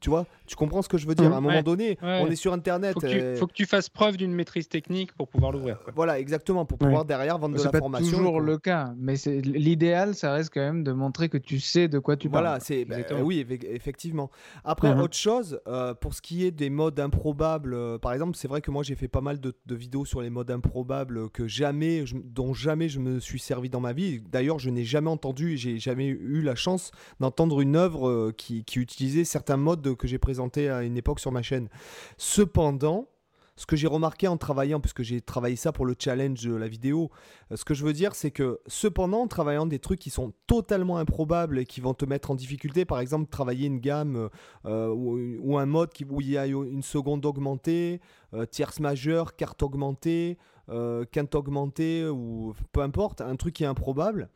tu 0.00 0.10
vois, 0.10 0.26
tu 0.46 0.56
comprends 0.56 0.82
ce 0.82 0.88
que 0.88 0.98
je 0.98 1.06
veux 1.06 1.14
dire. 1.14 1.32
À 1.32 1.36
un 1.36 1.40
moment 1.40 1.62
donné, 1.62 1.98
on 2.02 2.26
est 2.26 2.36
sur 2.36 2.52
Internet. 2.52 2.94
Faut 2.94 3.00
que, 3.00 3.06
tu, 3.06 3.38
faut 3.38 3.46
que 3.46 3.52
tu 3.52 3.66
fasses 3.66 3.88
preuve 3.88 4.16
d'une 4.16 4.32
maîtrise 4.32 4.68
technique 4.68 5.12
pour 5.12 5.28
pouvoir 5.28 5.52
l'ouvrir. 5.52 5.78
Voilà, 5.94 6.18
exactement, 6.18 6.64
pour 6.64 6.78
pouvoir 6.78 7.04
derrière 7.04 7.38
vendre 7.38 7.56
de 7.56 7.62
la 7.62 7.72
formation. 7.72 8.10
C'est 8.10 8.16
toujours 8.16 8.40
le 8.40 8.58
cas, 8.58 8.92
mais 8.96 9.14
l'idéal, 9.42 10.14
ça 10.14 10.32
reste 10.32 10.52
quand 10.52 10.60
même 10.60 10.84
de 10.84 10.92
montrer 10.92 11.28
que 11.28 11.38
tu 11.38 11.60
sais 11.60 11.88
de 11.88 11.98
quoi 11.98 12.16
tu 12.16 12.28
parles. 12.28 12.44
Voilà, 12.44 12.60
c'est 12.60 12.84
bah, 12.84 12.96
oui, 13.22 13.44
effectivement. 13.70 14.30
Après, 14.64 14.94
mhm. 14.94 15.00
autre 15.00 15.16
chose, 15.16 15.60
euh, 15.66 15.94
pour 15.94 16.14
ce 16.14 16.22
qui 16.22 16.44
est 16.44 16.50
des 16.50 16.70
modes 16.70 16.98
improbables, 17.00 17.74
euh, 17.74 17.98
par 17.98 18.12
exemple, 18.12 18.36
c'est 18.36 18.48
vrai 18.48 18.60
que 18.60 18.70
moi 18.70 18.82
j'ai 18.82 18.94
fait 18.94 19.08
pas 19.08 19.20
mal 19.20 19.40
de, 19.40 19.54
vidéos 19.74 20.04
sur 20.04 20.22
les 20.22 20.30
modes 20.30 20.50
improbables 20.50 21.28
que 21.30 21.48
jamais, 21.48 22.04
dont 22.24 22.54
jamais 22.54 22.88
je 22.88 23.00
me 23.00 23.18
suis 23.18 23.38
servi 23.38 23.68
dans 23.68 23.80
ma 23.80 23.92
vie. 23.92 24.20
D'ailleurs, 24.20 24.58
je 24.58 24.70
n'ai 24.70 24.84
jamais 24.84 25.10
entendu, 25.10 25.56
j'ai 25.56 25.78
jamais 25.78 26.06
eu 26.06 26.42
la 26.42 26.54
chance 26.54 26.92
d'entendre 27.20 27.60
une 27.60 27.76
œuvre 27.76 28.08
euh, 28.08 28.32
qui, 28.36 28.64
qui 28.64 28.78
utilisait 28.78 29.24
certains 29.24 29.56
modes 29.56 29.73
que 29.76 30.06
j'ai 30.06 30.18
présenté 30.18 30.68
à 30.68 30.82
une 30.82 30.96
époque 30.96 31.20
sur 31.20 31.32
ma 31.32 31.42
chaîne. 31.42 31.68
Cependant, 32.16 33.08
ce 33.56 33.66
que 33.66 33.76
j'ai 33.76 33.86
remarqué 33.86 34.26
en 34.26 34.36
travaillant, 34.36 34.80
puisque 34.80 35.02
j'ai 35.02 35.20
travaillé 35.20 35.54
ça 35.54 35.70
pour 35.70 35.86
le 35.86 35.94
challenge 35.96 36.42
de 36.42 36.54
la 36.54 36.66
vidéo, 36.66 37.10
euh, 37.52 37.56
ce 37.56 37.64
que 37.64 37.72
je 37.72 37.84
veux 37.84 37.92
dire, 37.92 38.14
c'est 38.14 38.32
que 38.32 38.58
cependant, 38.66 39.22
en 39.22 39.28
travaillant 39.28 39.66
des 39.66 39.78
trucs 39.78 40.00
qui 40.00 40.10
sont 40.10 40.32
totalement 40.48 40.98
improbables 40.98 41.58
et 41.58 41.64
qui 41.64 41.80
vont 41.80 41.94
te 41.94 42.04
mettre 42.04 42.32
en 42.32 42.34
difficulté, 42.34 42.84
par 42.84 42.98
exemple, 42.98 43.30
travailler 43.30 43.68
une 43.68 43.78
gamme 43.78 44.28
euh, 44.64 44.88
ou, 44.88 45.18
ou 45.40 45.58
un 45.58 45.66
mode 45.66 45.92
qui, 45.92 46.04
où 46.04 46.20
il 46.20 46.30
y 46.30 46.38
a 46.38 46.46
une 46.46 46.82
seconde 46.82 47.24
augmentée, 47.24 48.00
euh, 48.32 48.44
tierce 48.44 48.80
majeure, 48.80 49.36
carte 49.36 49.62
augmentée, 49.62 50.36
euh, 50.70 51.04
quinte 51.04 51.34
augmentée, 51.34 52.06
ou 52.08 52.54
peu 52.72 52.80
importe, 52.80 53.20
un 53.20 53.36
truc 53.36 53.54
qui 53.54 53.64
est 53.64 53.66
improbable. 53.66 54.30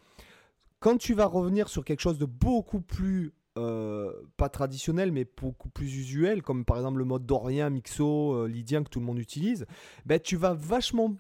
Quand 0.79 0.99
tu 0.99 1.15
vas 1.15 1.27
revenir 1.27 1.69
sur 1.69 1.85
quelque 1.85 2.01
chose 2.01 2.19
de 2.19 2.27
beaucoup 2.27 2.81
plus 2.81 3.33
euh, 3.59 4.13
pas 4.37 4.49
traditionnel, 4.49 5.11
mais 5.13 5.27
beaucoup 5.41 5.69
plus 5.69 5.97
usuel, 5.97 6.43
comme 6.43 6.65
par 6.65 6.77
exemple 6.77 6.99
le 6.99 7.05
mode 7.05 7.27
dorien, 7.27 7.69
mixo, 7.71 8.33
euh, 8.35 8.47
lydien 8.49 8.83
que 8.85 8.89
tout 8.89 9.01
le 9.01 9.07
monde 9.07 9.19
utilise, 9.19 9.67
ben, 10.07 10.19
tu 10.21 10.37
vas 10.37 10.55
vachement, 10.55 11.17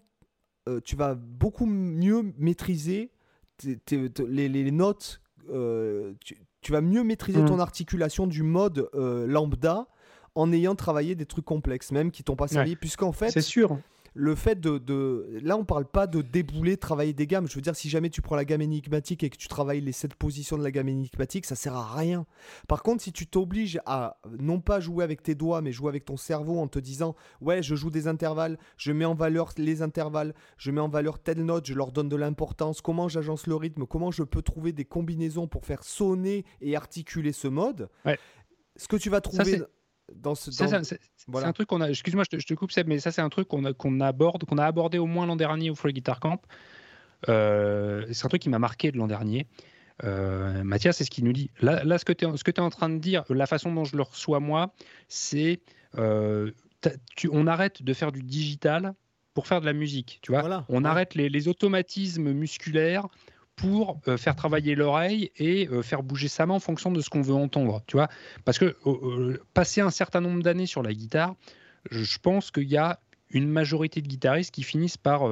euh, 0.68 0.80
tu 0.84 0.96
vas 0.96 1.14
beaucoup 1.14 1.66
mieux 1.66 2.32
maîtriser 2.38 3.10
les, 3.64 4.48
les 4.48 4.70
notes. 4.70 5.20
tu, 6.24 6.36
tu 6.60 6.72
vas 6.72 6.80
mieux 6.80 7.02
maîtriser 7.04 7.42
Mm. 7.42 7.46
ton 7.46 7.58
articulation 7.58 8.26
du 8.26 8.42
mode 8.42 8.88
lambda 8.94 9.86
en 10.34 10.52
ayant 10.52 10.74
travaillé 10.76 11.14
des 11.16 11.26
trucs 11.26 11.44
complexes, 11.44 11.90
même 11.90 12.10
qui 12.12 12.22
t'ont 12.22 12.36
pas 12.36 12.46
servi, 12.48 12.76
puisqu'en 12.76 13.12
fait, 13.12 13.30
C'est 13.30 13.40
sûr. 13.40 13.78
Le 14.20 14.34
fait 14.34 14.58
de, 14.60 14.78
de- 14.78 15.38
Là, 15.44 15.56
on 15.56 15.64
parle 15.64 15.84
pas 15.84 16.08
de 16.08 16.22
débouler, 16.22 16.76
travailler 16.76 17.12
des 17.12 17.28
gammes. 17.28 17.46
Je 17.48 17.54
veux 17.54 17.60
dire, 17.60 17.76
si 17.76 17.88
jamais 17.88 18.10
tu 18.10 18.20
prends 18.20 18.34
la 18.34 18.44
gamme 18.44 18.60
énigmatique 18.62 19.22
et 19.22 19.30
que 19.30 19.36
tu 19.36 19.46
travailles 19.46 19.80
les 19.80 19.92
7 19.92 20.16
positions 20.16 20.58
de 20.58 20.64
la 20.64 20.72
gamme 20.72 20.88
énigmatique, 20.88 21.46
ça 21.46 21.54
sert 21.54 21.76
à 21.76 21.94
rien. 21.94 22.26
Par 22.66 22.82
contre, 22.82 23.00
si 23.02 23.12
tu 23.12 23.28
t'obliges 23.28 23.78
à 23.86 24.18
non 24.40 24.60
pas 24.60 24.80
jouer 24.80 25.04
avec 25.04 25.22
tes 25.22 25.36
doigts, 25.36 25.60
mais 25.62 25.70
jouer 25.70 25.88
avec 25.88 26.04
ton 26.04 26.16
cerveau 26.16 26.58
en 26.58 26.66
te 26.66 26.80
disant 26.80 27.14
Ouais, 27.40 27.62
je 27.62 27.76
joue 27.76 27.90
des 27.90 28.08
intervalles, 28.08 28.58
je 28.76 28.90
mets 28.90 29.04
en 29.04 29.14
valeur 29.14 29.52
les 29.56 29.82
intervalles, 29.82 30.34
je 30.56 30.72
mets 30.72 30.80
en 30.80 30.88
valeur 30.88 31.20
telle 31.20 31.44
note, 31.44 31.66
je 31.66 31.74
leur 31.74 31.92
donne 31.92 32.08
de 32.08 32.16
l'importance, 32.16 32.80
comment 32.80 33.06
j'agence 33.08 33.46
le 33.46 33.54
rythme, 33.54 33.86
comment 33.86 34.10
je 34.10 34.24
peux 34.24 34.42
trouver 34.42 34.72
des 34.72 34.84
combinaisons 34.84 35.46
pour 35.46 35.64
faire 35.64 35.84
sonner 35.84 36.44
et 36.60 36.74
articuler 36.74 37.30
ce 37.32 37.46
mode. 37.46 37.88
Ouais. 38.04 38.18
Ce 38.74 38.88
que 38.88 38.96
tu 38.96 39.10
vas 39.10 39.20
trouver 39.20 39.44
dans 40.14 40.34
ce. 40.34 40.50
Dans- 40.50 40.84
c'est 40.84 41.00
voilà. 41.26 41.48
un 41.48 41.52
truc 41.52 41.68
qu'on 41.68 41.80
a. 41.80 41.88
Excuse-moi, 41.90 42.24
je 42.24 42.36
te, 42.36 42.40
je 42.40 42.46
te 42.46 42.54
coupe, 42.54 42.72
Seb, 42.72 42.86
mais 42.88 42.98
ça, 42.98 43.10
c'est 43.12 43.20
un 43.22 43.28
truc 43.28 43.48
qu'on 43.48 43.64
a- 43.64 43.72
qu'on 43.72 44.00
aborde, 44.00 44.44
qu'on 44.44 44.58
a 44.58 44.64
abordé 44.64 44.98
au 44.98 45.06
moins 45.06 45.26
l'an 45.26 45.36
dernier 45.36 45.70
au 45.70 45.74
Free 45.74 45.92
Guitar 45.92 46.20
Camp. 46.20 46.40
Euh, 47.28 48.06
c'est 48.12 48.24
un 48.26 48.28
truc 48.28 48.42
qui 48.42 48.48
m'a 48.48 48.58
marqué 48.58 48.92
de 48.92 48.96
l'an 48.98 49.06
dernier. 49.06 49.46
Euh, 50.04 50.62
Mathias, 50.62 50.96
c'est 50.96 51.04
ce 51.04 51.10
qu'il 51.10 51.24
nous 51.24 51.32
dit. 51.32 51.50
Là, 51.60 51.82
là 51.84 51.98
ce 51.98 52.04
que 52.04 52.12
tu 52.12 52.24
es, 52.24 52.60
en 52.60 52.70
train 52.70 52.88
de 52.88 52.98
dire, 52.98 53.24
la 53.30 53.46
façon 53.46 53.72
dont 53.72 53.84
je 53.84 53.96
le 53.96 54.02
reçois 54.02 54.38
moi, 54.40 54.72
c'est 55.08 55.60
euh, 55.96 56.52
on 57.32 57.46
arrête 57.48 57.82
de 57.82 57.92
faire 57.92 58.12
du 58.12 58.22
digital 58.22 58.94
pour 59.34 59.46
faire 59.48 59.60
de 59.60 59.66
la 59.66 59.72
musique. 59.72 60.20
Tu 60.22 60.30
vois, 60.32 60.40
Voilà. 60.40 60.64
on 60.68 60.84
Ouais. 60.84 60.88
arrête 60.90 61.14
les, 61.16 61.28
les 61.28 61.48
automatismes 61.48 62.32
musculaires 62.32 63.08
pour 63.58 64.00
euh, 64.06 64.16
faire 64.16 64.36
travailler 64.36 64.74
l'oreille 64.74 65.30
et 65.36 65.68
euh, 65.68 65.82
faire 65.82 66.02
bouger 66.02 66.28
sa 66.28 66.46
main 66.46 66.54
en 66.54 66.60
fonction 66.60 66.90
de 66.92 67.00
ce 67.00 67.10
qu'on 67.10 67.22
veut 67.22 67.34
entendre. 67.34 67.82
Tu 67.86 67.96
vois, 67.96 68.08
parce 68.44 68.58
que 68.58 68.76
euh, 68.86 69.38
passer 69.52 69.80
un 69.82 69.90
certain 69.90 70.20
nombre 70.20 70.42
d'années 70.42 70.66
sur 70.66 70.82
la 70.82 70.94
guitare, 70.94 71.34
je 71.90 72.02
je 72.04 72.18
pense 72.18 72.50
qu'il 72.50 72.68
y 72.68 72.76
a 72.76 73.00
une 73.30 73.48
majorité 73.48 74.00
de 74.00 74.08
guitaristes 74.08 74.54
qui 74.54 74.62
finissent 74.62 74.96
par 74.96 75.22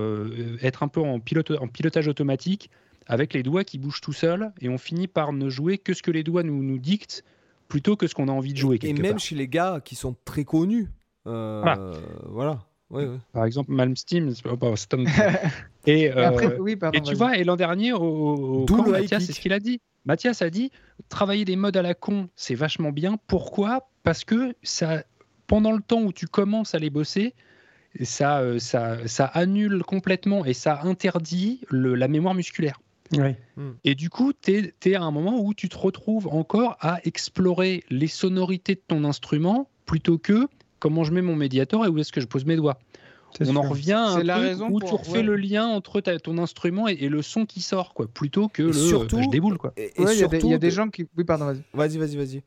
être 0.61 0.83
un 0.83 0.89
peu 0.89 1.01
en, 1.01 1.19
pilote- 1.19 1.59
en 1.59 1.67
pilotage 1.67 2.09
automatique 2.09 2.71
avec 3.07 3.33
les 3.33 3.43
doigts 3.43 3.65
qui 3.65 3.79
bougent 3.79 4.03
tout 4.03 4.13
seuls 4.13 4.53
et 4.61 4.69
on 4.69 4.77
finit 4.77 5.07
par 5.07 5.33
ne 5.33 5.49
jouer 5.49 5.79
que 5.79 5.95
ce 5.95 6.03
que 6.03 6.11
les 6.11 6.23
doigts 6.23 6.43
nous, 6.43 6.63
nous 6.63 6.79
dictent 6.79 7.25
plutôt 7.69 7.97
que 7.97 8.07
ce 8.07 8.15
qu'on 8.15 8.29
a 8.29 8.33
envie 8.33 8.53
de 8.53 8.59
jouer. 8.59 8.79
Et 8.83 8.93
même 8.93 9.13
part. 9.13 9.19
chez 9.19 9.35
les 9.35 9.49
gars 9.49 9.81
qui 9.83 9.95
sont 9.95 10.15
très 10.27 10.45
connus. 10.45 10.91
Voilà. 11.25 11.93
voilà. 12.27 12.66
Ouais, 12.91 13.05
ouais. 13.07 13.17
Par 13.33 13.45
exemple, 13.45 13.73
Malmsteen, 13.73 14.33
un- 14.45 14.55
et, 15.87 16.03
Et 16.03 16.11
après, 16.11 16.47
euh, 16.47 16.59
oui, 16.61 16.77
pardon. 16.77 16.99
Et 16.99 17.03
tu 17.03 17.15
vois, 17.17 17.37
et 17.37 17.45
l'an 17.45 17.57
dernier, 17.57 17.93
au, 17.93 17.99
au- 17.99 18.65
camp, 18.67 18.85
Mathias, 18.93 19.25
c'est 19.25 19.33
ce 19.33 19.41
qu'il 19.41 19.53
a 19.53 19.59
dit. 19.61 19.81
Mathias 20.05 20.41
a 20.43 20.51
dit 20.51 20.71
travailler 21.09 21.45
des 21.45 21.57
modes 21.57 21.77
à 21.77 21.83
la 21.83 21.95
con, 21.95 22.29
c'est 22.37 22.55
vachement 22.55 22.93
bien. 22.93 23.19
Pourquoi? 23.27 23.89
Parce 24.05 24.25
que 24.25 24.55
ça, 24.63 25.03
pendant 25.49 25.73
le 25.73 25.83
temps 25.83 26.01
où 26.03 26.13
tu 26.13 26.27
commences 26.29 26.77
à 26.77 26.79
les 26.79 26.91
bosser, 26.91 27.35
ça, 28.03 28.39
euh, 28.41 28.59
ça, 28.61 28.99
ça 29.09 29.25
annule 29.27 29.83
complètement 29.83 30.45
et 30.45 30.53
ça 30.53 30.81
interdit 30.83 31.63
le- 31.69 31.95
la 31.97 32.07
mémoire 32.09 32.35
musculaire. 32.35 32.81
Ouais. 33.17 33.37
Et 33.85 33.95
du 33.95 34.11
coup, 34.11 34.33
tu 34.33 34.73
es, 34.85 34.95
à 34.95 35.03
un 35.03 35.11
moment 35.11 35.41
où 35.41 35.55
tu 35.55 35.69
te 35.69 35.77
retrouves 35.79 36.27
encore 36.29 36.77
à 36.81 37.01
explorer 37.05 37.85
les 37.91 38.09
sonorités 38.09 38.75
de 38.75 38.83
ton 38.87 39.05
instrument 39.05 39.69
plutôt 39.87 40.19
que 40.19 40.47
comment 40.79 41.05
je 41.05 41.13
mets 41.13 41.23
mon 41.23 41.37
médiator 41.37 41.85
et 41.87 41.89
où 41.89 41.99
est-ce 41.99 42.13
que 42.13 42.21
je 42.21 42.27
pose 42.27 42.45
mes 42.45 42.57
doigts. 42.57 42.79
c'est 43.37 43.49
On 43.51 43.57
en 43.57 43.63
revient 43.63 43.93
à 44.17 44.23
la 44.23 44.37
raison 44.39 44.69
où 44.71 44.79
pour- 44.79 44.89
tu 44.89 44.95
refais 44.95 45.19
ouais. 45.19 45.23
le 45.23 45.37
lien 45.37 45.67
entre 45.67 46.01
ta- 46.01 46.19
ton 46.19 46.39
instrument 46.39 46.89
et, 46.89 46.93
et 47.01 47.09
le 47.09 47.23
son 47.23 47.45
qui 47.45 47.61
sort, 47.61 47.93
quoi, 47.95 48.07
plutôt 48.07 48.49
que 48.49 48.63
Et 48.63 48.67
le 48.67 48.73
surtout- 48.73 49.17
bah, 49.17 49.23
je 49.25 49.29
déboule. 49.31 49.59
Quoi. 49.59 49.73
Et, 49.77 49.93
et 49.97 50.03
Ouais, 50.05 50.15
il 50.15 50.21
y 50.21 50.25
a 50.25 50.29
des- 50.29 50.39
y, 50.47 50.55
a 50.55 50.71
gens 50.71 50.89
qui. 50.89 51.07
Oui, 51.17 51.25
pardon, 51.25 51.47
vas-y. 51.47 51.63
Vas-y, 51.75 51.99
vas-y, 51.99 52.17
vas-y. 52.17 52.43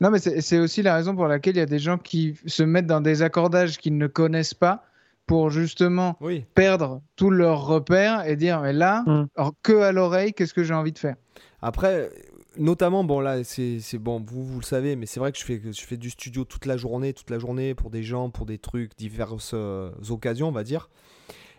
Non, 0.00 0.10
mais 0.10 0.18
c'est 0.18 0.40
c'est 0.40 0.58
aussi 0.58 0.82
la 0.82 0.94
raison 0.94 1.14
pour 1.16 1.26
laquelle 1.26 1.56
il 1.56 1.58
y 1.58 1.62
a 1.62 1.66
des 1.66 1.78
gens 1.78 1.98
qui 1.98 2.34
se 2.46 2.62
mettent 2.62 2.86
dans 2.86 3.00
des 3.00 3.22
accordages 3.22 3.78
qu'ils 3.78 3.96
ne 3.98 4.06
connaissent 4.06 4.54
pas 4.54 4.84
pour 5.26 5.50
justement 5.50 6.16
Oui. 6.20 6.44
perdre 6.54 7.00
tous 7.16 7.30
leurs 7.30 7.66
repères 7.66 8.26
et 8.26 8.36
dire, 8.36 8.60
mais 8.60 8.72
là, 8.74 9.02
Mm. 9.06 9.26
alors, 9.36 9.54
que 9.62 9.72
à 9.80 9.90
l'oreille, 9.90 10.32
qu'est-ce 10.34 10.54
que 10.54 10.62
j'ai 10.64 10.74
envie 10.74 10.92
de 10.92 10.98
faire? 10.98 11.16
Après, 11.62 12.10
notamment, 12.58 13.04
bon 13.04 13.20
là, 13.20 13.44
c'est 13.44 13.98
bon, 13.98 14.20
vous 14.26 14.44
vous 14.44 14.60
le 14.60 14.64
savez, 14.64 14.96
mais 14.96 15.06
c'est 15.06 15.20
vrai 15.20 15.32
que 15.32 15.38
je 15.38 15.44
fais 15.44 15.60
je 15.64 15.80
fais 15.82 15.96
du 15.96 16.10
studio 16.10 16.44
toute 16.44 16.66
la 16.66 16.76
journée, 16.76 17.12
toute 17.12 17.30
la 17.30 17.38
journée 17.38 17.74
pour 17.74 17.90
des 17.90 18.02
gens, 18.02 18.30
pour 18.30 18.46
des 18.46 18.58
trucs, 18.58 18.96
diverses 18.96 19.52
euh, 19.54 19.90
occasions, 20.10 20.48
on 20.48 20.52
va 20.52 20.64
dire. 20.64 20.88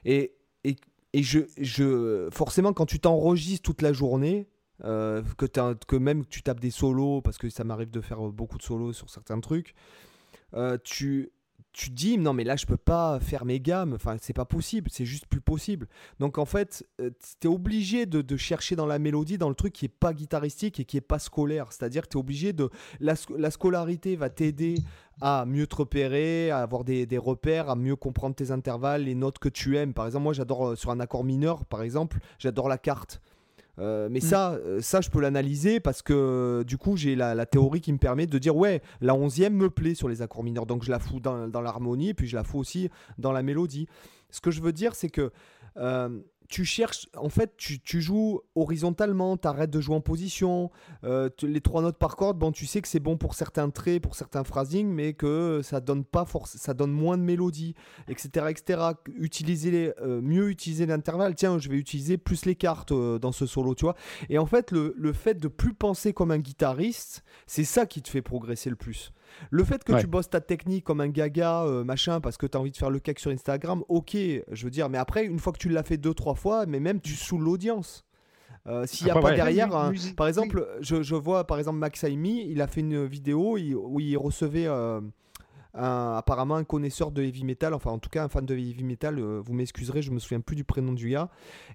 Et 0.05 0.33
et, 0.63 0.75
et 1.13 1.23
je 1.23 1.39
je 1.57 2.29
forcément 2.31 2.73
quand 2.73 2.85
tu 2.85 2.99
t'enregistres 2.99 3.63
toute 3.63 3.81
la 3.81 3.93
journée. 3.93 4.47
euh, 4.83 5.23
que, 5.37 5.45
que 5.85 5.95
même 5.95 6.25
tu 6.25 6.41
tapes 6.43 6.59
des 6.59 6.71
solos, 6.71 7.21
parce 7.21 7.37
que 7.37 7.49
ça 7.49 7.63
m'arrive 7.63 7.91
de 7.91 8.01
faire 8.01 8.19
beaucoup 8.19 8.57
de 8.57 8.63
solos 8.63 8.93
sur 8.93 9.09
certains 9.09 9.39
trucs, 9.39 9.73
euh, 10.53 10.77
tu, 10.83 11.31
tu 11.75 11.89
te 11.89 11.95
dis 11.95 12.17
non 12.17 12.31
mais 12.31 12.45
là 12.45 12.55
je 12.55 12.65
peux 12.65 12.77
pas 12.77 13.19
faire 13.19 13.43
mes 13.43 13.59
gammes, 13.59 13.93
enfin 13.95 14.15
c'est 14.21 14.33
pas 14.33 14.45
possible, 14.45 14.89
c'est 14.89 15.05
juste 15.05 15.25
plus 15.27 15.41
possible. 15.41 15.87
Donc 16.19 16.37
en 16.37 16.45
fait, 16.45 16.87
tu 16.97 17.47
es 17.47 17.51
obligé 17.51 18.05
de, 18.05 18.37
chercher 18.37 18.77
dans 18.77 18.85
la 18.85 18.97
mélodie, 18.97 19.37
dans 19.37 19.49
le 19.49 19.55
truc 19.55 19.73
qui 19.73 19.85
est 19.85 19.89
pas 19.89 20.13
guitaristique 20.13 20.79
et 20.79 20.85
qui 20.85 20.95
est 20.95 21.01
pas 21.01 21.19
scolaire. 21.19 21.73
C'est-à-dire 21.73 22.03
que 22.03 22.09
tu 22.09 22.17
es 22.17 22.19
obligé 22.19 22.53
de... 22.53 22.69
La 23.01 23.51
scolarité 23.51 24.15
va 24.15 24.29
t'aider 24.29 24.75
à 25.19 25.45
mieux 25.45 25.67
te 25.67 25.75
repérer, 25.75 26.49
à 26.49 26.59
avoir 26.59 26.85
des, 26.85 27.05
des 27.05 27.17
repères, 27.17 27.69
à 27.69 27.75
mieux 27.75 27.97
comprendre 27.97 28.35
tes 28.35 28.51
intervalles, 28.51 29.03
les 29.03 29.15
notes 29.15 29.39
que 29.39 29.49
tu 29.49 29.77
aimes. 29.77 29.93
Par 29.93 30.05
exemple, 30.05 30.23
moi 30.23 30.33
j'adore 30.33 30.67
euh, 30.67 30.75
sur 30.75 30.91
un 30.91 30.99
accord 31.01 31.25
mineur, 31.25 31.65
par 31.65 31.81
exemple, 31.81 32.19
j'adore 32.39 32.69
la 32.69 32.77
carte. 32.77 33.21
Euh, 33.79 34.07
mais 34.09 34.19
Mm. 34.19 34.21
ça, 34.21 34.51
euh, 34.53 34.79
ça, 34.81 35.01
je 35.01 35.09
peux 35.09 35.19
l'analyser 35.19 35.79
parce 35.79 36.01
que 36.01 36.63
du 36.65 36.77
coup, 36.77 36.95
j'ai 36.95 37.15
la, 37.15 37.35
la 37.35 37.45
théorie 37.45 37.81
qui 37.81 37.91
me 37.91 37.97
permet 37.97 38.25
de 38.25 38.37
dire 38.37 38.55
ouais, 38.55 38.81
la 39.01 39.15
onzième 39.15 39.53
me 39.53 39.69
plaît 39.69 39.95
sur 39.95 40.07
les 40.07 40.21
accords 40.21 40.43
mineurs, 40.43 40.65
donc 40.65 40.83
je 40.83 40.91
la 40.91 40.99
fous 40.99 41.19
dans, 41.19 41.47
dans 41.47 41.61
l'harmonie 41.61 42.09
et 42.09 42.13
puis 42.13 42.27
je 42.27 42.35
la 42.35 42.43
fous 42.43 42.59
aussi 42.59 42.89
dans 43.17 43.31
la 43.31 43.43
mélodie. 43.43 43.87
Ce 44.29 44.41
que 44.41 44.51
je 44.51 44.61
veux 44.61 44.71
dire, 44.73 44.95
c'est 44.95 45.09
que 45.09 45.31
euh, 45.77 46.09
tu 46.49 46.65
cherches, 46.65 47.07
en 47.15 47.29
fait, 47.29 47.55
tu, 47.57 48.01
joues 48.01 48.41
horizontalement, 48.55 49.37
tu 49.37 49.47
arrêtes 49.47 49.71
de 49.71 49.79
jouer 49.79 49.95
en 49.95 50.01
position. 50.01 50.71
euh, 51.03 51.29
les 51.41 51.61
trois 51.61 51.81
notes 51.81 51.97
par 51.97 52.15
corde, 52.15 52.37
bon, 52.37 52.51
tu 52.51 52.65
sais 52.65 52.81
que 52.81 52.87
c'est 52.87 52.99
bon 52.99 53.17
pour 53.17 53.33
certains 53.33 53.69
traits, 53.69 54.01
pour 54.01 54.15
certains 54.15 54.43
phrasings, 54.43 54.87
mais 54.87 55.13
que 55.13 55.61
ça 55.63 55.79
donne 55.79 56.03
pas 56.03 56.25
force, 56.25 56.57
ça 56.57 56.73
donne 56.73 56.91
moins 56.91 57.17
de 57.17 57.23
mélodie, 57.23 57.75
etc., 58.07 58.47
etc. 58.49 58.81
Utiliser 59.17 59.71
les, 59.71 59.93
euh, 60.01 60.21
mieux 60.21 60.49
utiliser 60.49 60.85
l'intervalle. 60.85 61.35
Tiens, 61.35 61.57
je 61.59 61.69
vais 61.69 61.77
utiliser 61.77 62.17
plus 62.17 62.45
les 62.45 62.55
cartes 62.55 62.91
euh, 62.91 63.19
dans 63.19 63.31
ce 63.31 63.45
solo, 63.45 63.75
tu 63.75 63.85
vois. 63.85 63.95
Et 64.29 64.37
en 64.37 64.45
fait, 64.45 64.71
le, 64.71 64.93
le 64.97 65.13
fait 65.13 65.35
de 65.35 65.47
plus 65.47 65.73
penser 65.73 66.13
comme 66.13 66.31
un 66.31 66.39
guitariste, 66.39 67.23
c'est 67.47 67.63
ça 67.63 67.85
qui 67.85 68.01
te 68.01 68.09
fait 68.09 68.21
progresser 68.21 68.69
le 68.69 68.75
plus. 68.75 69.11
Le 69.51 69.63
fait 69.63 69.83
que 69.83 69.93
Ouais. 69.93 70.01
tu 70.01 70.07
bosses 70.07 70.29
ta 70.29 70.41
technique 70.41 70.83
comme 70.83 71.01
un 71.01 71.09
gaga, 71.09 71.63
euh, 71.63 71.83
machin, 71.83 72.21
parce 72.21 72.37
que 72.37 72.45
tu 72.45 72.57
as 72.57 72.59
envie 72.59 72.71
de 72.71 72.77
faire 72.77 72.89
le 72.89 72.99
cake 72.99 73.19
sur 73.19 73.31
Instagram, 73.31 73.83
ok, 73.89 74.15
je 74.15 74.63
veux 74.63 74.69
dire, 74.71 74.89
mais 74.89 74.97
après, 74.97 75.25
une 75.25 75.39
fois 75.39 75.53
que 75.53 75.57
tu 75.57 75.69
l'as 75.69 75.83
fait 75.83 75.97
deux, 75.97 76.13
trois 76.13 76.35
fois, 76.35 76.65
mais 76.65 76.79
même 76.79 76.99
tu 77.01 77.13
saoules 77.13 77.43
l'audience. 77.43 78.03
Euh, 78.67 78.85
S'il 78.87 79.05
n'y 79.05 79.11
a 79.11 79.13
pas 79.13 79.21
ouais. 79.29 79.35
derrière, 79.35 79.91
musique, 79.91 80.15
par 80.15 80.27
exemple, 80.27 80.67
je, 80.81 81.03
je 81.03 81.13
vois 81.15 81.45
par 81.45 81.59
exemple 81.59 81.77
Max 81.77 82.03
Aimi, 82.03 82.47
il 82.49 82.61
a 82.61 82.67
fait 82.67 82.81
une 82.81 83.05
vidéo 83.05 83.57
il- 83.57 83.75
où 83.75 83.99
il 83.99 84.17
recevait 84.17 84.65
euh, 84.65 85.01
un- 85.75 86.15
apparemment 86.15 86.55
un 86.55 86.63
connaisseur 86.63 87.11
de 87.11 87.21
heavy 87.21 87.43
metal, 87.43 87.73
enfin 87.73 87.91
en 87.91 87.99
tout 87.99 88.09
cas 88.09 88.23
un 88.23 88.29
fan 88.29 88.45
de 88.45 88.53
heavy 88.55 88.83
metal, 88.83 89.19
euh, 89.19 89.41
vous 89.43 89.53
m'excuserez, 89.53 90.01
je 90.01 90.11
me 90.11 90.19
souviens 90.19 90.39
plus 90.41 90.55
du 90.55 90.63
prénom 90.63 90.93
du 90.93 91.09
gars. 91.09 91.29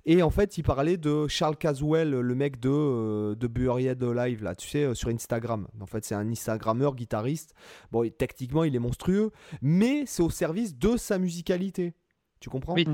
Et 0.06 0.22
en 0.22 0.30
fait, 0.30 0.58
il 0.58 0.62
parlait 0.62 0.96
de 0.96 1.26
Charles 1.28 1.56
Caswell, 1.56 2.10
le 2.10 2.34
mec 2.34 2.58
de, 2.60 2.70
euh, 2.70 3.34
de 3.34 3.46
Buried 3.46 4.02
Live, 4.02 4.42
là, 4.42 4.54
tu 4.54 4.68
sais, 4.68 4.84
euh, 4.84 4.94
sur 4.94 5.08
Instagram. 5.10 5.68
En 5.80 5.86
fait, 5.86 6.04
c'est 6.04 6.14
un 6.14 6.28
Instagrammeur, 6.30 6.94
guitariste. 6.94 7.54
Bon, 7.92 8.02
et 8.02 8.10
techniquement, 8.10 8.64
il 8.64 8.74
est 8.74 8.80
monstrueux, 8.80 9.30
mais 9.62 10.04
c'est 10.06 10.22
au 10.22 10.30
service 10.30 10.76
de 10.76 10.96
sa 10.96 11.18
musicalité. 11.18 11.94
Tu 12.40 12.48
comprends? 12.48 12.74
Oui. 12.74 12.86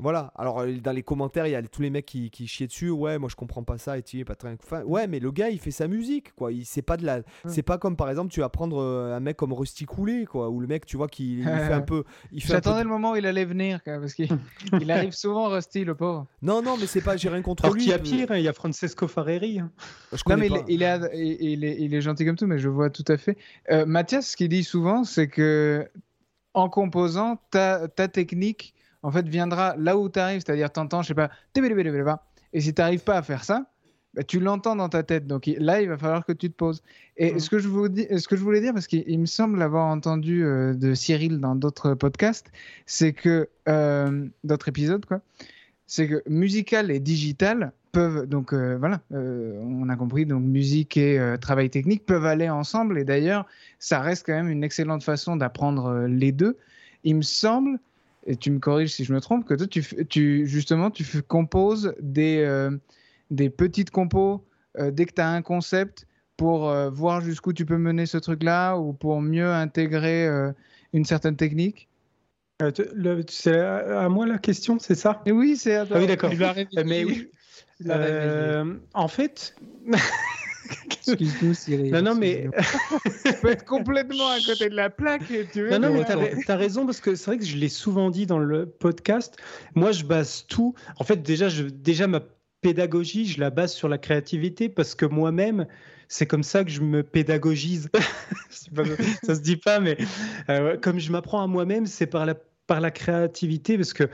Voilà. 0.00 0.32
Alors 0.36 0.60
euh, 0.60 0.72
dans 0.82 0.92
les 0.92 1.02
commentaires, 1.02 1.46
il 1.46 1.50
y 1.50 1.54
a 1.54 1.62
tous 1.62 1.82
les 1.82 1.90
mecs 1.90 2.06
qui, 2.06 2.30
qui 2.30 2.46
chient 2.46 2.66
dessus. 2.66 2.90
Ouais, 2.90 3.18
moi 3.18 3.28
je 3.28 3.36
comprends 3.36 3.64
pas 3.64 3.78
ça 3.78 3.98
et 3.98 4.02
tu 4.02 4.18
es 4.20 4.24
pas 4.24 4.34
très. 4.36 4.56
Enfin, 4.62 4.82
ouais, 4.84 5.06
mais 5.06 5.18
le 5.18 5.30
gars, 5.32 5.50
il 5.50 5.58
fait 5.58 5.70
sa 5.70 5.88
musique, 5.88 6.32
quoi. 6.34 6.52
Il 6.52 6.64
c'est 6.64 6.82
pas 6.82 6.96
de 6.96 7.04
la. 7.04 7.20
C'est 7.46 7.62
pas 7.62 7.78
comme 7.78 7.96
par 7.96 8.08
exemple, 8.08 8.32
tu 8.32 8.40
vas 8.40 8.48
prendre 8.48 8.80
euh, 8.80 9.16
un 9.16 9.20
mec 9.20 9.36
comme 9.36 9.52
Rusty 9.52 9.84
Coulé, 9.84 10.24
quoi, 10.24 10.48
où 10.50 10.60
le 10.60 10.66
mec, 10.66 10.86
tu 10.86 10.96
vois, 10.96 11.08
qui 11.08 11.38
il 11.38 11.44
fait 11.44 11.72
un 11.72 11.80
peu. 11.80 12.04
Il 12.32 12.40
J'attendais 12.40 12.82
le 12.84 12.88
moment 12.88 13.12
où 13.12 13.16
il 13.16 13.26
allait 13.26 13.44
venir, 13.44 13.82
quoi, 13.82 13.98
parce 13.98 14.14
qu'il 14.14 14.28
il 14.80 14.90
arrive 14.90 15.12
souvent 15.12 15.48
Rusty, 15.48 15.84
le 15.84 15.94
pauvre. 15.94 16.26
Non, 16.42 16.62
non, 16.62 16.76
mais 16.78 16.86
c'est 16.86 17.00
pas. 17.02 17.16
J'ai 17.16 17.28
rien 17.28 17.42
contre 17.42 17.64
Alors 17.64 17.74
lui. 17.74 17.82
qu'il 17.82 17.90
y 17.90 17.94
a 17.94 17.98
pire, 17.98 18.30
hein, 18.30 18.36
il 18.36 18.44
y 18.44 18.48
a 18.48 18.52
Francesco 18.52 19.08
Fareri. 19.08 19.58
hein. 19.58 19.70
Je 20.12 20.22
Non, 20.28 20.36
mais 20.36 20.46
il, 20.46 20.52
pas. 20.52 20.62
il 20.68 20.82
il, 21.14 21.36
il 21.52 21.64
est, 21.64 21.76
il 21.80 21.94
est 21.94 22.00
gentil 22.00 22.24
comme 22.24 22.36
tout, 22.36 22.46
mais 22.46 22.58
je 22.58 22.68
vois 22.68 22.90
tout 22.90 23.04
à 23.08 23.16
fait. 23.16 23.36
Euh, 23.70 23.84
Mathias, 23.84 24.28
ce 24.30 24.36
qu'il 24.36 24.48
dit 24.48 24.62
souvent, 24.64 25.04
c'est 25.04 25.28
que 25.28 25.88
en 26.54 26.68
composant, 26.68 27.38
ta, 27.50 27.88
ta 27.88 28.08
technique, 28.08 28.74
en 29.02 29.10
fait, 29.10 29.28
viendra 29.28 29.76
là 29.76 29.96
où 29.96 30.08
tu 30.08 30.18
arrives, 30.18 30.42
c'est-à-dire 30.44 30.70
t'entends, 30.70 31.02
je 31.02 31.08
sais 31.08 31.14
pas, 31.14 31.30
et 32.52 32.60
si 32.60 32.74
tu 32.74 32.80
n'arrives 32.80 33.04
pas 33.04 33.16
à 33.16 33.22
faire 33.22 33.44
ça, 33.44 33.66
bah, 34.14 34.22
tu 34.22 34.40
l'entends 34.40 34.76
dans 34.76 34.88
ta 34.88 35.02
tête. 35.02 35.26
Donc 35.26 35.48
là, 35.58 35.80
il 35.82 35.88
va 35.88 35.98
falloir 35.98 36.24
que 36.24 36.32
tu 36.32 36.50
te 36.50 36.56
poses. 36.56 36.82
Et 37.16 37.38
ce, 37.38 37.50
que 37.50 37.58
je 37.58 37.68
vous 37.68 37.88
dis, 37.88 38.06
ce 38.18 38.26
que 38.26 38.36
je 38.36 38.42
voulais 38.42 38.60
dire, 38.60 38.72
parce 38.72 38.86
qu'il 38.86 39.04
il 39.06 39.18
me 39.18 39.26
semble 39.26 39.60
avoir 39.62 39.86
entendu 39.86 40.42
de 40.42 40.94
Cyril 40.94 41.38
dans 41.40 41.54
d'autres 41.54 41.94
podcasts, 41.94 42.50
c'est 42.86 43.12
que, 43.12 43.48
d'autres 44.44 44.68
épisodes, 44.68 45.04
quoi, 45.04 45.20
c'est 45.86 46.08
que 46.08 46.22
musical 46.28 46.90
et 46.90 47.00
digital 47.00 47.72
peuvent 47.92 48.26
donc 48.26 48.52
voilà 48.52 49.00
on 49.10 49.88
a 49.88 49.96
compris 49.96 50.26
donc 50.26 50.42
musique 50.42 50.98
et 50.98 51.36
travail 51.40 51.70
technique 51.70 52.04
peuvent 52.04 52.26
aller 52.26 52.50
ensemble 52.50 52.98
et 52.98 53.04
d'ailleurs 53.04 53.46
ça 53.78 54.00
reste 54.00 54.26
quand 54.26 54.34
même 54.34 54.50
une 54.50 54.62
excellente 54.62 55.02
façon 55.02 55.36
d'apprendre 55.36 56.04
les 56.06 56.30
deux 56.30 56.58
il 57.04 57.16
me 57.16 57.22
semble 57.22 57.78
et 58.28 58.36
tu 58.36 58.50
me 58.50 58.60
corriges 58.60 58.92
si 58.92 59.04
je 59.04 59.12
me 59.12 59.20
trompe 59.20 59.46
que 59.46 59.54
toi 59.54 59.66
tu, 59.66 60.46
justement 60.46 60.90
tu 60.90 61.04
composes 61.22 61.94
des 61.98 62.44
euh, 62.46 62.70
des 63.30 63.50
petites 63.50 63.90
compos 63.90 64.44
euh, 64.78 64.90
dès 64.90 65.06
que 65.06 65.14
tu 65.14 65.22
as 65.22 65.30
un 65.30 65.42
concept 65.42 66.06
pour 66.36 66.68
euh, 66.68 66.90
voir 66.90 67.22
jusqu'où 67.22 67.52
tu 67.52 67.64
peux 67.64 67.78
mener 67.78 68.06
ce 68.06 68.18
truc 68.18 68.42
là 68.44 68.76
ou 68.76 68.92
pour 68.92 69.20
mieux 69.22 69.50
intégrer 69.50 70.28
une 70.92 71.04
certaine 71.04 71.36
technique? 71.36 71.88
C'est 73.30 73.58
à 73.58 74.04
à 74.04 74.08
moi 74.08 74.26
la 74.26 74.38
question, 74.38 74.78
c'est 74.78 74.94
ça? 74.94 75.22
Et 75.24 75.32
oui 75.32 75.56
c'est 75.56 75.74
à 75.74 75.86
toi. 75.86 75.96
Ah 75.96 76.00
oui, 76.00 76.06
d'accord. 76.06 76.32
Mais 76.84 77.04
oui. 77.04 77.30
En 78.94 79.08
fait, 79.08 79.56
Excuse-nous, 81.06 81.54
Cyril. 81.54 81.92
non, 81.92 82.02
non, 82.02 82.14
mais 82.14 82.48
tu 83.24 83.32
peux 83.40 83.50
être 83.50 83.64
complètement 83.64 84.28
à 84.28 84.38
côté 84.44 84.68
de 84.68 84.74
la 84.74 84.90
plaque 84.90 85.22
tu 85.52 85.62
veux 85.62 85.70
Non, 85.70 85.78
non, 85.78 85.92
mais 85.92 86.04
t'as, 86.04 86.52
as 86.52 86.56
raison 86.56 86.84
parce 86.86 87.00
que 87.00 87.14
c'est 87.14 87.26
vrai 87.26 87.38
que 87.38 87.44
je 87.44 87.56
l'ai 87.56 87.68
souvent 87.68 88.10
dit 88.10 88.26
dans 88.26 88.38
le 88.38 88.66
podcast. 88.66 89.36
Moi, 89.74 89.92
je 89.92 90.04
base 90.04 90.44
tout. 90.48 90.74
En 90.98 91.04
fait, 91.04 91.22
déjà, 91.22 91.48
je, 91.48 91.64
déjà 91.64 92.06
ma 92.06 92.20
pédagogie, 92.60 93.26
je 93.26 93.40
la 93.40 93.50
base 93.50 93.72
sur 93.72 93.88
la 93.88 93.98
créativité 93.98 94.68
parce 94.68 94.94
que 94.94 95.06
moi-même, 95.06 95.66
c'est 96.08 96.26
comme 96.26 96.42
ça 96.42 96.64
que 96.64 96.70
je 96.70 96.80
me 96.80 97.02
pédagogise. 97.02 97.88
Pas- 98.74 98.84
ça 99.22 99.34
se 99.34 99.40
dit 99.40 99.56
pas, 99.56 99.80
mais 99.80 99.96
euh, 100.48 100.76
comme 100.76 100.98
je 100.98 101.12
m'apprends 101.12 101.42
à 101.42 101.46
moi-même, 101.46 101.86
c'est 101.86 102.06
par 102.06 102.26
la, 102.26 102.34
par 102.66 102.80
la 102.80 102.90
créativité 102.90 103.76
parce 103.76 103.92
que 103.92 104.04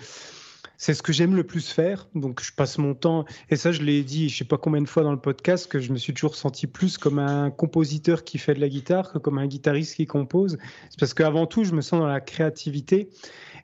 c'est 0.76 0.94
ce 0.94 1.02
que 1.02 1.12
j'aime 1.12 1.36
le 1.36 1.44
plus 1.44 1.70
faire. 1.70 2.08
Donc, 2.14 2.42
je 2.42 2.52
passe 2.52 2.78
mon 2.78 2.94
temps, 2.94 3.24
et 3.50 3.56
ça, 3.56 3.72
je 3.72 3.82
l'ai 3.82 4.02
dit, 4.02 4.28
je 4.28 4.38
sais 4.38 4.44
pas 4.44 4.58
combien 4.58 4.82
de 4.82 4.88
fois 4.88 5.02
dans 5.02 5.12
le 5.12 5.20
podcast, 5.20 5.70
que 5.70 5.78
je 5.78 5.92
me 5.92 5.98
suis 5.98 6.14
toujours 6.14 6.36
senti 6.36 6.66
plus 6.66 6.98
comme 6.98 7.18
un 7.18 7.50
compositeur 7.50 8.24
qui 8.24 8.38
fait 8.38 8.54
de 8.54 8.60
la 8.60 8.68
guitare 8.68 9.12
que 9.12 9.18
comme 9.18 9.38
un 9.38 9.46
guitariste 9.46 9.96
qui 9.96 10.06
compose. 10.06 10.58
C'est 10.90 10.98
parce 10.98 11.14
qu'avant 11.14 11.46
tout, 11.46 11.64
je 11.64 11.72
me 11.72 11.80
sens 11.80 12.00
dans 12.00 12.06
la 12.06 12.20
créativité. 12.20 13.10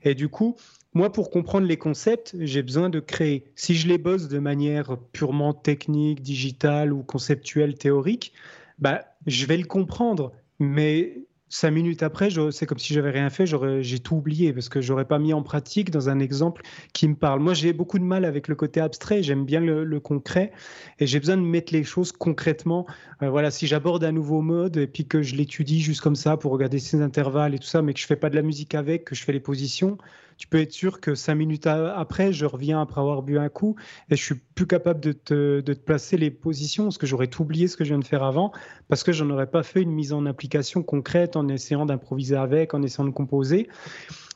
Et 0.03 0.15
du 0.15 0.29
coup, 0.29 0.55
moi, 0.93 1.11
pour 1.11 1.29
comprendre 1.29 1.67
les 1.67 1.77
concepts, 1.77 2.35
j'ai 2.39 2.63
besoin 2.63 2.89
de 2.89 2.99
créer. 2.99 3.45
Si 3.55 3.75
je 3.75 3.87
les 3.87 3.97
bosse 3.97 4.27
de 4.27 4.39
manière 4.39 4.97
purement 5.13 5.53
technique, 5.53 6.21
digitale 6.21 6.91
ou 6.91 7.01
conceptuelle, 7.03 7.75
théorique, 7.75 8.33
bah, 8.79 9.05
je 9.25 9.45
vais 9.45 9.57
le 9.57 9.65
comprendre. 9.65 10.33
Mais 10.59 11.23
cinq 11.51 11.71
minutes 11.71 12.01
après, 12.01 12.29
c'est 12.51 12.65
comme 12.65 12.79
si 12.79 12.93
j'avais 12.93 13.11
rien 13.11 13.29
fait, 13.29 13.45
j'ai 13.45 13.99
tout 13.99 14.15
oublié 14.15 14.53
parce 14.53 14.69
que 14.69 14.79
j'aurais 14.79 15.05
pas 15.05 15.19
mis 15.19 15.33
en 15.33 15.43
pratique 15.43 15.91
dans 15.91 16.09
un 16.09 16.19
exemple 16.19 16.63
qui 16.93 17.07
me 17.07 17.15
parle. 17.15 17.41
Moi, 17.41 17.53
j'ai 17.53 17.73
beaucoup 17.73 17.99
de 17.99 18.05
mal 18.05 18.23
avec 18.23 18.47
le 18.47 18.55
côté 18.55 18.79
abstrait, 18.79 19.21
j'aime 19.21 19.45
bien 19.45 19.59
le, 19.59 19.83
le 19.83 19.99
concret 19.99 20.51
et 20.99 21.05
j'ai 21.05 21.19
besoin 21.19 21.35
de 21.35 21.41
mettre 21.41 21.73
les 21.73 21.83
choses 21.83 22.13
concrètement. 22.13 22.87
Euh, 23.21 23.29
voilà, 23.29 23.51
si 23.51 23.67
j'aborde 23.67 24.03
un 24.05 24.13
nouveau 24.13 24.41
mode 24.41 24.77
et 24.77 24.87
puis 24.87 25.05
que 25.05 25.21
je 25.21 25.35
l'étudie 25.35 25.81
juste 25.81 26.01
comme 26.01 26.15
ça 26.15 26.37
pour 26.37 26.53
regarder 26.53 26.79
ses 26.79 27.01
intervalles 27.01 27.53
et 27.53 27.59
tout 27.59 27.67
ça, 27.67 27.81
mais 27.81 27.93
que 27.93 27.99
je 27.99 28.05
fais 28.05 28.15
pas 28.15 28.29
de 28.29 28.35
la 28.35 28.41
musique 28.43 28.73
avec, 28.73 29.03
que 29.03 29.13
je 29.13 29.23
fais 29.23 29.33
les 29.33 29.41
positions, 29.41 29.97
tu 30.41 30.47
peux 30.47 30.59
être 30.59 30.71
sûr 30.71 30.99
que 30.99 31.13
cinq 31.13 31.35
minutes 31.35 31.67
après, 31.67 32.33
je 32.33 32.47
reviens 32.47 32.81
après 32.81 32.99
avoir 32.99 33.21
bu 33.21 33.37
un 33.37 33.47
coup 33.47 33.75
et 34.09 34.15
je 34.15 34.23
suis 34.23 34.33
plus 34.55 34.65
capable 34.65 34.99
de 34.99 35.11
te, 35.11 35.61
de 35.61 35.73
te 35.73 35.79
placer 35.79 36.17
les 36.17 36.31
positions 36.31 36.85
parce 36.85 36.97
que 36.97 37.05
j'aurais 37.05 37.27
tout 37.27 37.43
oublié 37.43 37.67
ce 37.67 37.77
que 37.77 37.83
je 37.83 37.89
viens 37.89 37.99
de 37.99 38.07
faire 38.07 38.23
avant 38.23 38.51
parce 38.87 39.03
que 39.03 39.11
j'en 39.11 39.29
aurais 39.29 39.45
pas 39.45 39.61
fait 39.61 39.83
une 39.83 39.91
mise 39.91 40.13
en 40.13 40.25
application 40.25 40.81
concrète 40.81 41.35
en 41.35 41.47
essayant 41.47 41.85
d'improviser 41.85 42.37
avec, 42.37 42.73
en 42.73 42.81
essayant 42.81 43.05
de 43.05 43.13
composer. 43.13 43.69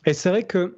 Et 0.05 0.13
c'est 0.13 0.29
vrai 0.29 0.43
que 0.43 0.77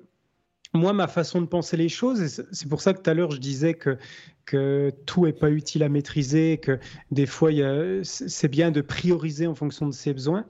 moi, 0.74 0.94
ma 0.94 1.10
façon 1.10 1.42
de 1.42 1.48
penser 1.48 1.76
les 1.76 1.90
choses, 1.90 2.46
c'est 2.50 2.70
pour 2.70 2.80
ça 2.80 2.94
que 2.94 3.02
tout 3.02 3.10
à 3.10 3.14
l'heure 3.14 3.32
je 3.32 3.42
disais 3.42 3.74
que, 3.74 3.98
que 4.46 4.94
tout 5.06 5.26
n'est 5.26 5.34
pas 5.34 5.52
utile 5.52 5.84
à 5.84 5.90
maîtriser, 5.90 6.58
que 6.58 6.80
des 7.12 7.26
fois 7.26 7.52
c'est 8.04 8.48
bien 8.48 8.72
de 8.72 8.80
prioriser 8.80 9.46
en 9.46 9.56
fonction 9.56 9.88
de 9.88 9.94
ses 9.94 10.14
besoins, 10.14 10.46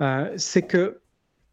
euh, 0.00 0.32
c'est 0.38 0.62
que 0.62 0.98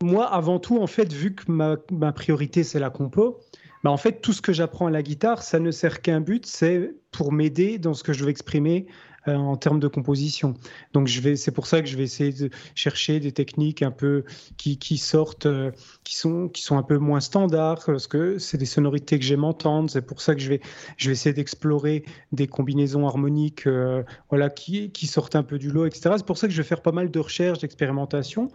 moi, 0.03 0.25
avant 0.25 0.59
tout, 0.59 0.77
en 0.79 0.87
fait, 0.87 1.11
vu 1.11 1.35
que 1.35 1.49
ma, 1.51 2.11
priorité 2.11 2.63
c'est 2.63 2.79
la 2.79 2.89
compo, 2.89 3.39
bah, 3.83 3.91
en 3.91 3.97
fait, 3.97 4.21
tout 4.21 4.33
ce 4.33 4.41
que 4.41 4.51
j'apprends 4.51 4.87
à 4.87 4.91
la 4.91 5.03
guitare, 5.03 5.43
ça 5.43 5.59
ne 5.59 5.71
sert 5.71 6.01
qu'un 6.01 6.19
but, 6.19 6.45
c'est 6.45 6.95
pour 7.11 7.31
m'aider 7.31 7.77
dans 7.77 7.93
ce 7.93 8.03
que 8.03 8.13
je 8.13 8.23
veux 8.23 8.29
exprimer 8.29 8.87
euh, 9.27 9.35
en 9.35 9.55
termes 9.57 9.79
de 9.79 9.87
composition. 9.87 10.53
Donc, 10.93 11.09
c'est 11.09 11.51
pour 11.51 11.65
ça 11.65 11.81
que 11.81 11.87
je 11.87 11.97
vais 11.97 12.03
essayer 12.03 12.31
de 12.31 12.49
chercher 12.75 13.19
des 13.19 13.31
techniques 13.31 13.81
un 13.81 13.91
peu 13.91 14.23
qui, 14.57 14.77
qui 14.77 14.97
sortent, 14.97 15.45
euh, 15.45 15.71
qui 16.03 16.17
sont, 16.17 16.49
qui 16.49 16.61
sont 16.61 16.77
un 16.77 16.83
peu 16.83 16.97
moins 16.97 17.21
standards, 17.21 17.85
parce 17.85 18.07
que 18.07 18.37
c'est 18.37 18.57
des 18.57 18.65
sonorités 18.65 19.17
que 19.17 19.25
j'aime 19.25 19.43
entendre. 19.43 19.89
C'est 19.89 20.05
pour 20.05 20.21
ça 20.21 20.35
que 20.35 20.41
je 20.41 20.49
vais, 20.49 20.61
je 20.97 21.07
vais 21.07 21.13
essayer 21.13 21.33
d'explorer 21.33 22.03
des 22.31 22.47
combinaisons 22.47 23.07
harmoniques, 23.07 23.65
euh, 23.65 24.03
voilà, 24.29 24.49
qui, 24.49 24.91
qui 24.91 25.07
sortent 25.07 25.35
un 25.35 25.43
peu 25.43 25.57
du 25.57 25.71
lot, 25.71 25.85
etc. 25.85 26.15
C'est 26.17 26.25
pour 26.25 26.37
ça 26.37 26.47
que 26.47 26.53
je 26.53 26.61
vais 26.61 26.67
faire 26.67 26.81
pas 26.81 26.91
mal 26.91 27.09
de 27.09 27.19
recherches, 27.19 27.59
d'expérimentation 27.59 28.49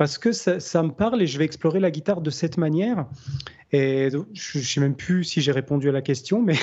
parce 0.00 0.16
que 0.16 0.32
ça, 0.32 0.60
ça 0.60 0.82
me 0.82 0.92
parle 0.92 1.20
et 1.20 1.26
je 1.26 1.36
vais 1.36 1.44
explorer 1.44 1.78
la 1.78 1.90
guitare 1.90 2.22
de 2.22 2.30
cette 2.30 2.56
manière. 2.56 3.04
Et 3.70 4.08
donc, 4.08 4.28
je 4.32 4.56
ne 4.56 4.62
sais 4.62 4.80
même 4.80 4.96
plus 4.96 5.24
si 5.24 5.42
j'ai 5.42 5.52
répondu 5.52 5.90
à 5.90 5.92
la 5.92 6.00
question, 6.00 6.40
mais 6.40 6.54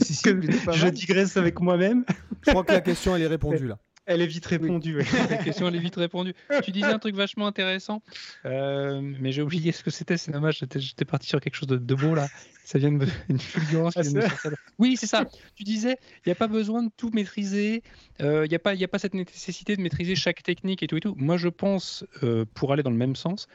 Si, 0.00 0.22
je 0.24 0.88
digresse 0.88 1.36
avec 1.36 1.60
moi-même. 1.60 2.06
Je 2.46 2.52
crois 2.52 2.64
que 2.64 2.72
la 2.72 2.80
question, 2.80 3.14
elle 3.14 3.22
est 3.22 3.26
répondue 3.26 3.66
là. 3.66 3.78
Elle 4.06 4.22
est 4.22 4.26
vite 4.26 4.46
répondue. 4.46 4.96
ouais. 4.98 5.04
La 5.30 5.36
question 5.38 5.66
elle 5.68 5.74
est 5.76 5.80
vite 5.80 5.96
répondue. 5.96 6.32
Tu 6.62 6.70
disais 6.70 6.86
un 6.86 6.98
truc 6.98 7.16
vachement 7.16 7.46
intéressant, 7.46 8.02
euh, 8.44 9.00
mais 9.02 9.32
j'ai 9.32 9.42
oublié 9.42 9.72
ce 9.72 9.82
que 9.82 9.90
c'était. 9.90 10.16
C'est 10.16 10.30
dommage. 10.30 10.58
J'étais, 10.60 11.04
parti 11.04 11.26
sur 11.26 11.40
quelque 11.40 11.56
chose 11.56 11.68
de, 11.68 11.76
de 11.76 11.94
beau 11.94 12.14
là. 12.14 12.28
Ça 12.64 12.78
vient 12.78 12.90
de 12.90 12.96
me, 12.98 13.06
une 13.28 13.38
fulgurance. 13.38 13.94
qui 13.94 13.98
Ah, 14.00 14.02
vient 14.02 14.12
de 14.12 14.18
me 14.18 14.56
Oui, 14.78 14.96
c'est 14.96 15.06
ça. 15.06 15.24
Tu 15.54 15.64
disais, 15.64 15.98
il 16.24 16.28
n'y 16.28 16.32
a 16.32 16.36
pas 16.36 16.48
besoin 16.48 16.82
de 16.82 16.90
tout 16.96 17.10
maîtriser. 17.12 17.82
euh, 18.20 18.44
Il 18.46 18.48
n'y 18.48 18.56
a 18.56 18.58
pas, 18.58 18.74
y 18.74 18.84
a 18.84 18.88
pas 18.88 18.98
cette 18.98 19.14
nécessité 19.14 19.76
de 19.76 19.82
maîtriser 19.82 20.14
chaque 20.16 20.42
technique 20.42 20.82
et 20.82 20.86
tout 20.86 20.96
et 20.96 21.00
tout. 21.00 21.14
Moi, 21.16 21.36
je 21.36 21.48
pense, 21.48 22.04
euh, 22.22 22.44
pour 22.54 22.72
aller 22.72 22.82
dans 22.82 22.90
le 22.90 22.96
même 22.96 23.16
sens, 23.16 23.46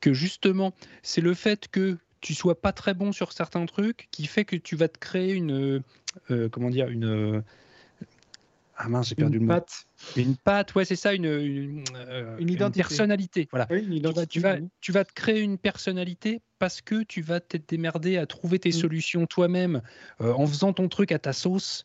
que 0.00 0.12
justement, 0.12 0.72
c'est 1.02 1.20
le 1.20 1.34
fait 1.34 1.68
que 1.68 1.96
tu 2.20 2.32
sois 2.34 2.60
pas 2.60 2.72
très 2.72 2.94
bon 2.94 3.12
sur 3.12 3.32
certains 3.32 3.66
trucs 3.66 4.08
qui 4.10 4.26
fait 4.26 4.44
que 4.46 4.56
tu 4.56 4.76
vas 4.76 4.88
te 4.88 4.98
créer 4.98 5.32
une, 5.34 5.82
comment 6.50 6.70
dire, 6.70 6.88
une 6.88 7.42
ah 8.76 8.88
mince, 8.88 9.08
j'ai 9.08 9.14
perdu 9.14 9.36
Une 9.38 9.42
le 9.44 9.46
mot. 9.48 9.54
patte. 9.54 9.86
Une 10.16 10.36
patte, 10.36 10.74
ouais, 10.74 10.84
c'est 10.84 10.96
ça, 10.96 11.14
une, 11.14 11.24
une, 11.24 11.84
euh, 11.96 12.36
Une 12.38 12.50
identité. 12.50 12.80
personnalité. 12.82 13.48
Voilà. 13.50 13.66
Oui, 13.70 13.78
une 13.78 13.84
Tu 13.94 14.00
vas, 14.02 14.10
identité, 14.10 14.26
tu, 14.26 14.40
vas, 14.40 14.54
oui. 14.56 14.68
tu 14.80 14.92
vas 14.92 15.04
te 15.04 15.12
créer 15.12 15.40
une 15.40 15.58
personnalité 15.58 16.40
parce 16.58 16.80
que 16.82 17.02
tu 17.02 17.22
vas 17.22 17.40
te 17.40 17.56
démerder 17.56 18.16
à 18.16 18.26
trouver 18.26 18.58
tes 18.58 18.70
Mm. 18.70 18.72
solutions 18.72 19.26
toi-même 19.26 19.82
euh, 20.20 20.32
en 20.32 20.46
faisant 20.46 20.72
ton 20.72 20.88
truc 20.88 21.12
à 21.12 21.18
ta 21.18 21.32
sauce 21.32 21.84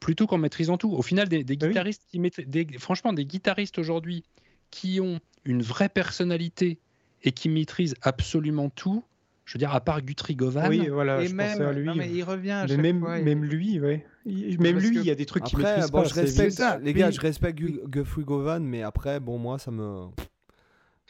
plutôt 0.00 0.26
qu'en 0.26 0.38
maîtrisant 0.38 0.76
tout. 0.76 0.92
Au 0.92 1.02
final, 1.02 1.28
des, 1.28 1.44
des 1.44 1.56
Bah 1.56 1.66
oui. 1.66 1.72
guitaristes 1.72 2.02
qui 2.10 2.18
maîtrisent, 2.20 2.46
des, 2.48 2.66
franchement, 2.78 3.12
des 3.12 3.24
guitaristes 3.24 3.78
aujourd'hui 3.78 4.24
qui 4.70 5.00
ont 5.00 5.20
une 5.44 5.62
vraie 5.62 5.88
personnalité 5.88 6.78
et 7.22 7.32
qui 7.32 7.48
maîtrisent 7.48 7.94
absolument 8.02 8.68
tout, 8.70 9.02
je 9.46 9.54
veux 9.54 9.58
dire, 9.58 9.72
à 9.74 9.80
part 9.80 10.02
Guthrie 10.02 10.36
Govan, 10.36 10.68
Oui, 10.68 10.88
voilà, 10.88 11.22
et 11.22 11.26
je 11.28 11.34
même, 11.34 11.52
pensais 11.52 11.64
à 11.64 11.72
lui. 11.72 11.86
non, 11.86 11.94
mais 11.94 12.10
il 12.10 12.22
revient 12.22 12.50
à 12.50 12.62
Mais 12.64 12.68
chaque 12.74 12.80
même, 12.80 13.00
fois. 13.00 13.18
et- 13.18 13.22
même 13.22 13.44
lui, 13.44 13.80
ouais. 13.80 14.06
Même 14.26 14.78
lui, 14.78 14.92
que- 14.96 15.00
il 15.00 15.04
y 15.06 15.10
a 15.10 15.14
des 15.14 15.26
trucs 15.26 15.44
Après, 15.44 15.62
maîtrise 15.62 15.90
bon, 15.90 16.02
pas. 16.02 16.08
je 16.08 16.14
respecte 16.14 16.52
ça. 16.52 16.78
les 16.78 16.94
gars, 16.94 17.10
je 17.10 17.20
respecte 17.20 17.58
Gu- 17.58 17.80
Guthrie 17.86 18.24
Govan, 18.24 18.60
mais 18.64 18.82
après, 18.82 19.20
bon, 19.20 19.38
moi, 19.38 19.58
ça 19.58 19.70
me. 19.70 20.06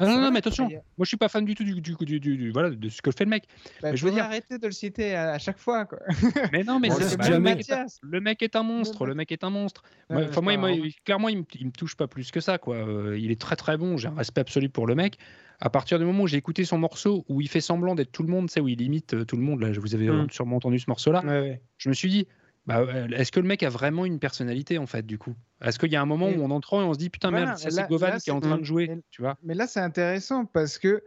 Ah 0.00 0.06
non, 0.06 0.14
non, 0.16 0.20
non, 0.22 0.30
mais 0.32 0.38
attention, 0.38 0.68
moi 0.68 0.80
je 1.02 1.04
suis 1.04 1.16
pas 1.16 1.28
fan 1.28 1.44
du 1.44 1.54
tout 1.54 1.62
du, 1.62 1.80
du, 1.80 1.94
du- 1.94 2.18
du- 2.18 2.36
du- 2.36 2.50
voilà, 2.50 2.70
de 2.70 2.88
ce 2.88 3.00
que 3.00 3.12
fait 3.12 3.22
le 3.22 3.30
mec. 3.30 3.44
Bah, 3.80 3.92
Mais 3.92 3.96
je 3.96 4.04
veux 4.04 4.10
dire- 4.10 4.24
arrêter 4.24 4.58
de 4.58 4.66
le 4.66 4.72
citer 4.72 5.14
à, 5.14 5.30
à 5.34 5.38
chaque 5.38 5.58
fois. 5.58 5.84
Quoi. 5.84 6.00
Mais 6.52 6.64
non, 6.64 6.80
mais 6.80 6.88
Bon, 6.88 6.96
c'est- 6.98 7.16
le, 7.30 7.38
mec 7.38 7.60
est 7.60 7.72
un, 7.72 7.76
Mathias. 7.76 8.00
le 8.02 8.20
mec 8.20 8.42
est 8.42 8.56
un 8.56 8.64
monstre, 8.64 9.06
le 9.06 9.14
mec 9.14 9.30
est 9.30 9.44
un 9.44 9.50
monstre. 9.50 9.84
Ouais, 10.10 10.26
Enfin, 10.28 10.40
moi, 10.40 10.54
il- 10.72 10.92
clairement, 11.04 11.28
il 11.28 11.38
me, 11.38 11.44
il 11.60 11.66
me 11.66 11.70
touche 11.70 11.94
pas 11.94 12.08
plus 12.08 12.32
que 12.32 12.40
ça. 12.40 12.58
Quoi. 12.58 12.74
Euh, 12.74 13.16
il 13.16 13.30
est 13.30 13.40
très 13.40 13.54
très 13.54 13.76
bon, 13.76 13.96
j'ai 13.96 14.08
un 14.08 14.14
respect 14.16 14.40
absolu 14.40 14.68
pour 14.68 14.88
le 14.88 14.96
mec. 14.96 15.16
à 15.60 15.70
partir 15.70 16.00
du 16.00 16.04
moment 16.04 16.24
où 16.24 16.26
j'ai 16.26 16.36
écouté 16.38 16.64
son 16.64 16.76
morceau 16.78 17.24
où 17.28 17.40
il 17.40 17.48
fait 17.48 17.60
semblant 17.60 17.94
d'être 17.94 18.10
tout 18.10 18.24
le 18.24 18.28
monde, 18.28 18.50
où 18.60 18.66
il 18.68 18.80
imite 18.82 19.14
euh, 19.14 19.24
tout 19.24 19.36
le 19.36 19.42
monde, 19.42 19.60
là, 19.60 19.70
vous 19.78 19.94
avez 19.94 20.10
Mm. 20.10 20.26
sûrement 20.32 20.56
entendu 20.56 20.80
ce 20.80 20.86
morceau-là, 20.88 21.20
Ouais, 21.24 21.40
ouais. 21.40 21.62
je 21.78 21.88
me 21.88 21.94
suis 21.94 22.08
dit, 22.10 22.26
bah, 22.66 22.80
euh, 22.80 23.08
est-ce 23.08 23.30
que 23.32 23.40
le 23.40 23.46
mec 23.46 23.62
a 23.62 23.68
vraiment 23.68 24.04
une 24.06 24.18
personnalité 24.18 24.78
en 24.78 24.86
fait, 24.86 25.04
du 25.04 25.18
coup? 25.18 25.34
Est-ce 25.62 25.78
qu'il 25.78 25.92
y 25.92 25.96
a 25.96 26.02
un 26.02 26.06
moment 26.06 26.28
Et- 26.28 26.36
où 26.36 26.42
on 26.42 26.50
entend 26.50 26.80
et 26.80 26.84
on 26.84 26.94
se 26.94 26.98
dit, 26.98 27.10
putain, 27.10 27.30
Voilà, 27.30 27.46
merde, 27.46 27.58
ça 27.58 27.70
c'est 27.70 27.88
Govan 27.88 28.10
là, 28.10 28.18
qui 28.20 28.30
est 28.30 28.32
en 28.32 28.40
train 28.40 28.58
de 28.58 28.64
jouer, 28.64 28.84
et- 28.84 29.02
tu 29.10 29.22
vois? 29.22 29.36
Mais 29.42 29.54
là, 29.54 29.66
c'est 29.66 29.80
intéressant 29.80 30.44
parce 30.46 30.78
que, 30.78 31.02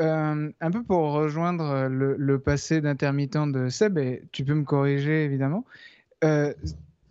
euh, 0.00 0.50
un 0.60 0.70
peu 0.70 0.82
pour 0.84 1.12
rejoindre 1.12 1.64
euh, 1.64 1.88
le, 1.88 2.16
le 2.16 2.38
passé 2.38 2.80
d'intermittent 2.80 3.36
de 3.52 3.68
Seb, 3.68 3.98
et 3.98 4.22
tu 4.32 4.44
peux 4.44 4.54
me 4.54 4.64
corriger 4.64 5.24
évidemment, 5.24 5.64
euh, 6.24 6.54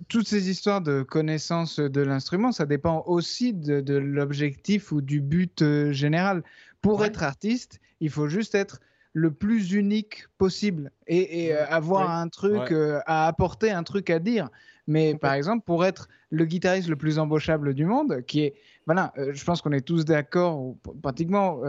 toutes 0.08 0.28
ces 0.28 0.50
histoires 0.50 0.82
de 0.82 1.04
connaissance 1.04 1.80
de 1.80 2.02
l'instrument, 2.02 2.52
ça 2.52 2.66
dépend 2.66 3.04
aussi 3.06 3.54
de, 3.54 3.82
de 3.82 3.96
l'objectif 3.96 4.92
ou 4.92 5.02
du 5.02 5.22
but 5.22 5.64
général. 5.92 6.44
Pour 6.82 7.02
Ouais. 7.02 7.08
être 7.08 7.22
artiste, 7.24 7.80
il 8.00 8.10
faut 8.10 8.28
juste 8.28 8.56
être 8.56 8.80
le 9.14 9.32
plus 9.32 9.74
unique 9.74 10.26
possible 10.38 10.92
et, 11.08 11.46
et, 11.46 11.54
euh, 11.54 11.66
avoir 11.68 12.08
Ouais. 12.08 12.22
un 12.22 12.30
truc 12.30 12.70
Ouais. 12.70 12.74
euh, 12.74 13.00
à 13.06 13.28
apporter, 13.28 13.72
un 13.72 13.84
truc 13.84 14.10
à 14.10 14.20
dire. 14.20 14.50
Mais 14.88 15.16
par 15.16 15.34
exemple, 15.34 15.64
pour 15.66 15.86
être 15.86 16.08
le 16.30 16.46
guitariste 16.46 16.90
le 16.90 16.96
plus 16.96 17.20
embauchable 17.20 17.74
du 17.74 17.86
monde, 17.86 18.24
qui 18.26 18.42
est, 18.44 18.56
voilà, 18.86 19.14
euh, 19.18 19.32
je 19.34 19.44
pense 19.44 19.62
qu'on 19.62 19.72
est 19.74 19.86
tous 19.86 20.06
d'accord, 20.06 20.76
pratiquement, 21.02 21.62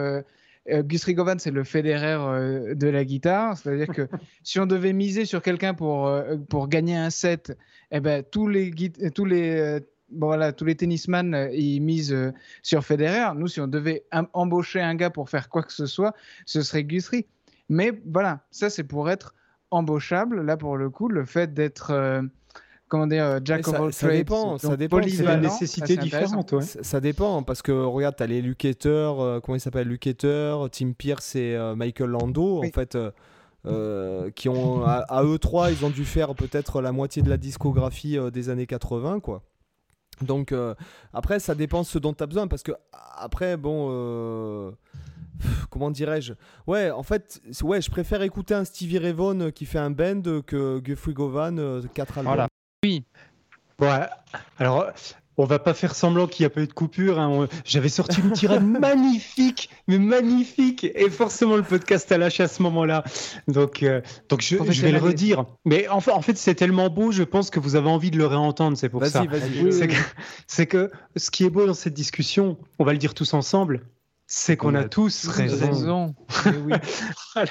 Gus 0.69 1.05
Rigovan, 1.05 1.39
c'est 1.39 1.51
le 1.51 1.65
Federer 1.65 2.75
de 2.75 2.89
la 2.89 3.05
guitare. 3.05 3.59
C'est-à-dire 3.59 3.89
que 3.89 4.09
si 4.45 4.61
on 4.61 4.67
devait 4.67 4.93
miser 4.93 5.25
sur 5.25 5.43
quelqu'un 5.43 5.75
pour, 5.75 6.11
pour 6.49 6.69
gagner 6.69 6.97
un 6.97 7.11
set, 7.11 7.57
eh 7.91 8.01
ben, 8.01 8.23
tous 8.23 8.49
les, 8.49 8.71
tous 9.15 9.25
les, 9.25 9.81
bon, 10.13 10.27
voilà, 10.27 10.53
tous 10.53 10.65
les 10.65 10.75
tennisman, 10.77 11.35
euh, 11.35 11.51
ils 11.53 11.81
misent 11.81 12.13
euh, 12.13 12.33
sur 12.63 12.85
Federer. 12.85 13.35
Nous, 13.37 13.49
si 13.49 13.61
on 13.61 13.67
devait 13.67 14.05
embaucher 14.33 14.81
un 14.81 14.95
gars 14.95 15.11
pour 15.11 15.29
faire 15.31 15.49
quoi 15.49 15.63
que 15.63 15.73
ce 15.73 15.87
soit, 15.87 16.15
ce 16.47 16.63
serait 16.63 16.85
Guthrie. 16.85 17.27
Mais 17.69 17.93
voilà, 18.11 18.41
ça, 18.51 18.71
c'est 18.71 18.85
pour 18.85 19.09
être 19.11 19.35
embauchable. 19.71 20.43
Là, 20.43 20.57
pour 20.57 20.77
le 20.77 20.91
coup, 20.91 21.09
le 21.09 21.25
fait 21.25 21.55
d'être, 21.55 21.91
euh, 21.91 22.23
comment 22.89 23.07
dire, 23.07 23.41
jack 23.45 23.67
of 23.67 23.75
ça- 23.75 23.83
all 23.83 23.93
ça 23.93 24.07
trades, 24.07 24.19
dépend, 24.19 24.59
ça 24.59 24.77
dépend, 24.77 25.01
c'est 25.03 25.25
des 25.25 25.37
nécessités 25.39 25.97
différentes, 25.97 26.53
ouais. 26.53 26.63
Ça, 26.63 26.83
ça 26.83 27.01
dépend, 27.01 27.43
parce 27.43 27.63
que 27.63 27.73
regarde, 27.73 28.17
t'as 28.17 28.27
les 28.27 28.43
Luke 28.43 28.67
euh, 28.85 29.41
comment 29.41 29.57
il 29.57 29.61
s'appelle 29.61 29.89
Luke 29.89 30.09
Tim 30.19 30.93
Pierce 30.93 31.35
et 31.37 31.55
euh, 31.57 31.75
Michael 31.75 32.11
Lando, 32.11 32.61
Oui. 32.61 32.69
en 32.69 32.73
fait, 32.73 32.99
euh, 33.65 34.31
qui 34.33 34.49
ont, 34.49 34.85
à, 34.85 35.05
à 35.09 35.25
eux 35.25 35.39
trois, 35.39 35.71
ils 35.71 35.85
ont 35.85 35.91
dû 35.91 36.05
faire 36.05 36.35
peut-être 36.35 36.83
la 36.83 36.93
moitié 36.93 37.23
de 37.23 37.31
la 37.31 37.37
discographie 37.37 38.19
euh, 38.19 38.31
des 38.31 38.49
années 38.51 38.67
80, 38.67 39.21
quoi. 39.21 39.43
Donc, 40.23 40.53
euh, 40.53 40.75
après, 41.13 41.39
ça 41.39 41.55
dépend 41.55 41.85
ce 41.85 41.99
dont 41.99 42.13
tu 42.13 42.23
as 42.23 42.27
besoin, 42.27 42.47
parce 42.49 42.63
que, 42.63 42.73
après, 43.17 43.57
bon. 43.57 43.89
euh, 43.91 44.71
Comment 45.71 45.91
dirais-je? 45.91 46.35
Ouais, 46.69 46.91
en 46.93 47.03
fait, 47.03 47.41
ouais, 47.63 47.81
je 47.81 47.91
préfère 47.91 48.23
écouter 48.23 48.55
un 48.55 48.65
Stevie 48.65 48.99
Ray 48.99 49.13
Vaughan 49.13 49.51
qui 49.51 49.65
fait 49.67 49.79
un 49.81 49.91
band 49.91 50.23
que 50.47 50.79
Guthrie 50.79 51.15
Govan, 51.15 51.83
4 51.95 52.19
albums. 52.19 52.33
Voilà. 52.35 52.49
Ouais, 53.81 54.07
alors 54.59 54.87
on 55.39 55.45
va 55.45 55.59
pas 55.59 55.75
faire 55.75 55.95
semblant 55.95 56.27
qu'il 56.27 56.43
n'y 56.45 56.47
a 56.47 56.51
pas 56.51 56.61
eu 56.63 56.67
de 56.67 56.73
coupure. 56.73 57.19
hein. 57.19 57.49
J'avais 57.65 57.89
sorti 57.89 58.21
une 58.21 58.33
tirade 58.33 58.67
magnifique, 58.81 59.71
mais 59.89 59.99
magnifique, 59.99 60.87
et 60.95 61.09
forcément 61.11 61.57
le 61.57 61.63
podcast 61.63 62.11
a 62.13 62.19
lâché 62.19 62.43
à 62.43 62.49
ce 62.49 62.63
moment-là. 62.63 63.03
Donc, 63.49 63.83
euh, 63.83 64.01
donc 64.29 64.43
je, 64.43 64.57
je 64.71 64.83
vais 64.83 64.93
le 64.93 64.99
redire. 64.99 65.45
Mais 65.65 65.89
en 65.89 66.01
fait, 66.01 66.13
en 66.13 66.23
fait 66.23 66.37
c'est 66.37 66.55
tellement 66.55 66.91
beau, 66.91 67.13
je 67.13 67.23
pense 67.23 67.51
que 67.51 67.61
vous 67.61 67.77
avez 67.77 67.89
envie 67.89 68.11
de 68.11 68.19
le 68.19 68.27
réentendre, 68.27 68.77
c'est 68.77 68.89
pour 68.89 69.05
ça. 69.07 69.25
Vas-y, 69.25 69.63
vas-y. 69.63 69.91
C'est 70.47 70.67
que, 70.67 70.91
ce 71.17 71.31
qui 71.31 71.45
est 71.45 71.51
beau 71.51 71.67
dans 71.67 71.75
cette 71.75 71.95
discussion, 71.95 72.59
on 72.79 72.85
va 72.85 72.93
le 72.93 72.99
dire 72.99 73.15
tous 73.15 73.35
ensemble, 73.35 73.83
c'est 74.27 74.57
qu'on 74.57 74.71
On 74.73 74.75
a 74.75 74.81
a 74.81 74.85
tous 74.85 75.27
raison. 75.29 75.67
Raison. 75.67 76.15
Mais 76.47 76.53
oui. 76.67 76.73
Voilà. 77.35 77.51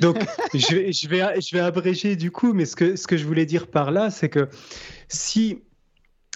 Donc, 0.00 0.18
je 0.52 0.74
vais, 0.74 0.92
je, 0.92 1.08
vais, 1.08 1.40
je 1.40 1.54
vais 1.56 1.60
abréger 1.62 2.16
du 2.16 2.30
coup, 2.30 2.52
mais 2.52 2.66
ce 2.66 2.76
que, 2.76 2.96
ce 2.96 3.06
que 3.06 3.16
je 3.16 3.24
voulais 3.24 3.46
dire 3.46 3.68
par 3.68 3.90
là, 3.90 4.10
c'est 4.10 4.28
que 4.28 4.48
si, 5.08 5.62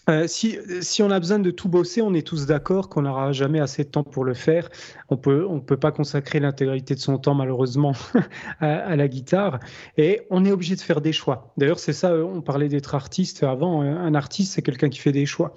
euh, 0.08 0.26
si, 0.26 0.58
si 0.80 1.02
on 1.02 1.10
a 1.10 1.18
besoin 1.18 1.38
de 1.38 1.50
tout 1.50 1.68
bosser, 1.68 2.02
on 2.02 2.14
est 2.14 2.26
tous 2.26 2.46
d'accord 2.46 2.88
qu'on 2.88 3.02
n'aura 3.02 3.32
jamais 3.32 3.60
assez 3.60 3.84
de 3.84 3.88
temps 3.88 4.04
pour 4.04 4.24
le 4.24 4.34
faire. 4.34 4.68
On 5.08 5.16
peut, 5.16 5.46
on 5.48 5.60
peut 5.60 5.76
pas 5.76 5.92
consacrer 5.92 6.40
l'intégralité 6.40 6.94
de 6.94 7.00
son 7.00 7.18
temps, 7.18 7.34
malheureusement, 7.34 7.92
à, 8.60 8.76
à 8.76 8.96
la 8.96 9.08
guitare. 9.08 9.60
Et 9.96 10.22
on 10.30 10.44
est 10.44 10.52
obligé 10.52 10.76
de 10.76 10.80
faire 10.80 11.00
des 11.00 11.12
choix. 11.12 11.52
D'ailleurs, 11.56 11.78
c'est 11.78 11.92
ça, 11.92 12.14
on 12.14 12.42
parlait 12.42 12.68
d'être 12.68 12.94
artiste 12.94 13.42
avant. 13.42 13.82
Un 13.82 14.14
artiste, 14.14 14.54
c'est 14.54 14.62
quelqu'un 14.62 14.88
qui 14.88 14.98
fait 14.98 15.12
des 15.12 15.26
choix. 15.26 15.54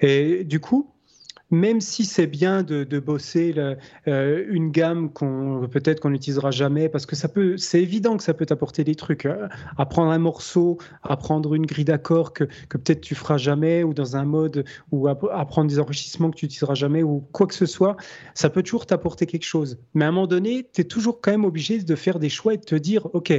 Et 0.00 0.44
du 0.44 0.60
coup, 0.60 0.90
même 1.50 1.80
si 1.80 2.04
c'est 2.04 2.26
bien 2.26 2.62
de, 2.62 2.98
bosser 3.00 3.54
euh, 4.06 4.44
une 4.50 4.70
gamme 4.70 5.10
qu'on 5.12 5.68
peut-être 5.70 6.00
qu'on 6.00 6.10
n'utilisera 6.10 6.50
jamais, 6.50 6.88
parce 6.88 7.06
que 7.06 7.16
ça 7.16 7.28
peut, 7.28 7.56
c'est 7.56 7.80
évident 7.80 8.16
que 8.16 8.22
ça 8.22 8.34
peut 8.34 8.46
t'apporter 8.46 8.84
des 8.84 8.94
trucs. 8.94 9.26
hein. 9.26 9.48
Apprendre 9.76 10.10
un 10.10 10.18
morceau, 10.18 10.78
apprendre 11.02 11.54
une 11.54 11.66
grille 11.66 11.84
d'accords 11.84 12.32
que, 12.32 12.44
que 12.44 12.78
peut-être 12.78 13.00
tu 13.00 13.14
feras 13.14 13.38
jamais, 13.38 13.82
ou 13.82 13.94
dans 13.94 14.16
un 14.16 14.24
mode, 14.24 14.64
ou 14.92 15.08
app- 15.08 15.26
apprendre 15.32 15.68
des 15.68 15.78
enrichissements 15.78 16.30
que 16.30 16.36
tu 16.36 16.46
utiliseras 16.46 16.74
jamais, 16.74 17.02
ou 17.02 17.20
quoi 17.32 17.46
que 17.46 17.54
ce 17.54 17.66
soit, 17.66 17.96
ça 18.34 18.50
peut 18.50 18.62
toujours 18.62 18.86
t'apporter 18.86 19.26
quelque 19.26 19.44
chose. 19.44 19.78
Mais 19.94 20.04
à 20.04 20.08
un 20.08 20.12
moment 20.12 20.26
donné, 20.26 20.68
tu 20.72 20.82
es 20.82 20.84
toujours 20.84 21.20
quand 21.20 21.30
même 21.30 21.44
obligé 21.44 21.78
de 21.82 21.94
faire 21.94 22.18
des 22.18 22.28
choix 22.28 22.54
et 22.54 22.58
de 22.58 22.64
te 22.64 22.74
dire, 22.74 23.08
OK, 23.14 23.32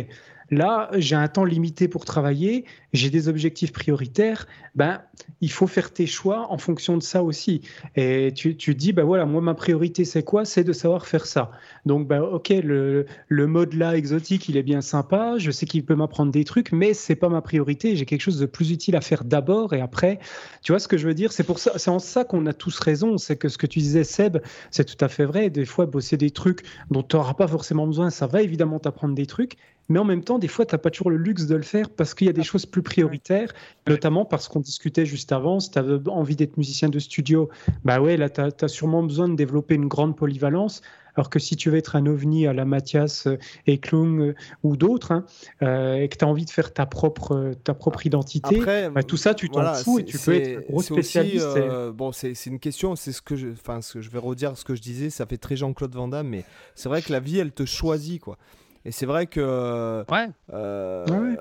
là, 0.51 0.89
j'ai 0.97 1.15
un 1.15 1.27
temps 1.27 1.45
limité 1.45 1.87
pour 1.87 2.05
travailler, 2.05 2.65
j'ai 2.93 3.09
des 3.09 3.29
objectifs 3.29 3.71
prioritaires, 3.71 4.47
ben, 4.75 5.01
il 5.39 5.51
faut 5.51 5.67
faire 5.67 5.91
tes 5.93 6.05
choix 6.05 6.51
en 6.51 6.57
fonction 6.57 6.97
de 6.97 7.03
ça 7.03 7.23
aussi. 7.23 7.61
Et 7.95 8.33
tu, 8.35 8.55
tu 8.57 8.75
dis, 8.75 8.93
bah 8.93 9.03
voilà, 9.03 9.25
moi, 9.25 9.41
ma 9.41 9.53
priorité, 9.53 10.05
c'est 10.05 10.23
quoi? 10.23 10.45
C'est 10.45 10.63
de 10.63 10.73
savoir 10.73 11.07
faire 11.07 11.25
ça. 11.25 11.51
Donc, 11.85 12.07
bah, 12.07 12.21
ok, 12.21 12.49
le, 12.49 13.05
le 13.27 13.47
mode 13.47 13.73
là, 13.73 13.97
exotique, 13.97 14.49
il 14.49 14.57
est 14.57 14.63
bien 14.63 14.81
sympa. 14.81 15.35
Je 15.37 15.51
sais 15.51 15.65
qu'il 15.65 15.85
peut 15.85 15.95
m'apprendre 15.95 16.31
des 16.31 16.43
trucs, 16.43 16.71
mais 16.71 16.93
c'est 16.93 17.15
pas 17.15 17.29
ma 17.29 17.41
priorité. 17.41 17.95
J'ai 17.95 18.05
quelque 18.05 18.21
chose 18.21 18.39
de 18.39 18.45
plus 18.45 18.71
utile 18.71 18.95
à 18.95 19.01
faire 19.01 19.23
d'abord 19.23 19.73
et 19.73 19.81
après. 19.81 20.19
Tu 20.63 20.73
vois 20.73 20.79
ce 20.79 20.87
que 20.87 20.97
je 20.97 21.07
veux 21.07 21.13
dire? 21.13 21.31
C'est 21.31 21.43
pour 21.45 21.59
ça, 21.59 21.71
c'est 21.77 21.89
en 21.89 21.99
ça 21.99 22.25
qu'on 22.25 22.45
a 22.45 22.53
tous 22.53 22.77
raison. 22.79 23.17
C'est 23.17 23.37
que 23.37 23.47
ce 23.47 23.57
que 23.57 23.67
tu 23.67 23.79
disais, 23.79 24.03
Seb, 24.03 24.37
c'est 24.69 24.85
tout 24.85 25.03
à 25.03 25.07
fait 25.07 25.25
vrai. 25.25 25.49
Des 25.49 25.65
fois, 25.65 25.85
bosser 25.85 26.17
des 26.17 26.31
trucs 26.31 26.63
dont 26.89 27.03
tu 27.03 27.15
n'auras 27.15 27.33
pas 27.35 27.47
forcément 27.47 27.87
besoin, 27.87 28.09
ça 28.09 28.27
va 28.27 28.41
évidemment 28.41 28.79
t'apprendre 28.79 29.15
des 29.15 29.25
trucs. 29.25 29.57
Mais 29.91 29.99
en 29.99 30.05
même 30.05 30.23
temps, 30.23 30.39
des 30.39 30.47
fois, 30.47 30.65
tu 30.65 30.73
n'as 30.73 30.79
pas 30.79 30.89
toujours 30.89 31.09
le 31.09 31.17
luxe 31.17 31.47
de 31.47 31.55
le 31.55 31.63
faire 31.63 31.89
parce 31.89 32.13
qu'il 32.13 32.25
y 32.25 32.29
a 32.29 32.33
des 32.33 32.43
choses 32.43 32.65
plus 32.65 32.81
prioritaires, 32.81 33.53
notamment 33.87 34.23
parce 34.23 34.47
qu'on 34.47 34.61
discutait 34.61 35.05
juste 35.05 35.33
avant. 35.33 35.59
Si 35.59 35.69
tu 35.69 35.79
avais 35.79 35.97
envie 36.07 36.37
d'être 36.37 36.55
musicien 36.55 36.87
de 36.87 36.97
studio, 36.97 37.49
bah 37.83 37.99
ouais, 37.99 38.15
là, 38.15 38.29
tu 38.29 38.39
as, 38.39 38.67
sûrement 38.69 39.03
besoin 39.03 39.27
de 39.27 39.35
développer 39.35 39.75
une 39.75 39.89
grande 39.89 40.15
polyvalence. 40.15 40.81
Alors 41.17 41.29
que 41.29 41.39
si 41.39 41.57
tu 41.57 41.69
veux 41.69 41.77
être 41.77 41.97
un 41.97 42.05
ovni 42.05 42.47
à 42.47 42.53
la 42.53 42.63
Mathias 42.63 43.27
euh, 43.27 43.37
et 43.67 43.79
Klung 43.79 44.21
euh, 44.21 44.35
ou 44.63 44.77
d'autres, 44.77 45.11
hein, 45.11 45.25
euh, 45.61 45.95
et 45.95 46.07
que 46.07 46.15
tu 46.15 46.23
as 46.23 46.27
envie 46.29 46.45
de 46.45 46.49
faire 46.49 46.73
ta 46.73 46.85
propre, 46.85 47.51
ta 47.65 47.73
propre 47.73 48.05
identité, 48.05 48.61
Après, 48.61 48.89
bah, 48.89 49.03
tout 49.03 49.17
ça, 49.17 49.33
tu 49.33 49.49
t'en 49.49 49.55
voilà, 49.55 49.73
fous 49.73 49.99
et 49.99 50.05
tu 50.05 50.17
peux 50.17 50.35
être 50.35 50.59
un 50.59 50.61
gros 50.61 50.77
aussi, 50.77 50.93
spécialiste. 50.93 51.57
et- 51.57 51.91
bon, 51.91 52.13
c'est 52.13 52.33
c'est 52.33 52.49
une 52.49 52.59
question, 52.59 52.95
c'est 52.95 53.11
ce 53.11 53.21
que 53.21 53.35
je, 53.35 53.49
enfin, 53.49 53.81
ce 53.81 53.95
que 53.95 54.01
je 54.01 54.09
vais 54.09 54.19
redire 54.19 54.55
ce 54.57 54.63
que 54.63 54.73
je 54.73 54.81
disais, 54.81 55.09
ça 55.09 55.25
fait 55.25 55.35
très 55.35 55.57
Jean-Claude 55.57 55.93
Van 55.93 56.07
Damme, 56.07 56.29
mais 56.29 56.45
c'est 56.75 56.87
vrai 56.87 57.01
que 57.01 57.11
la 57.11 57.19
vie, 57.19 57.39
elle 57.39 57.51
te 57.51 57.65
choisit, 57.65 58.21
quoi. 58.21 58.37
Et 58.85 58.91
c'est 58.91 59.05
vrai 59.05 59.27
que 59.27 60.03
Ouais. 60.09 60.27
euh, 60.53 61.05
Ouais, 61.07 61.17
ouais. 61.19 61.37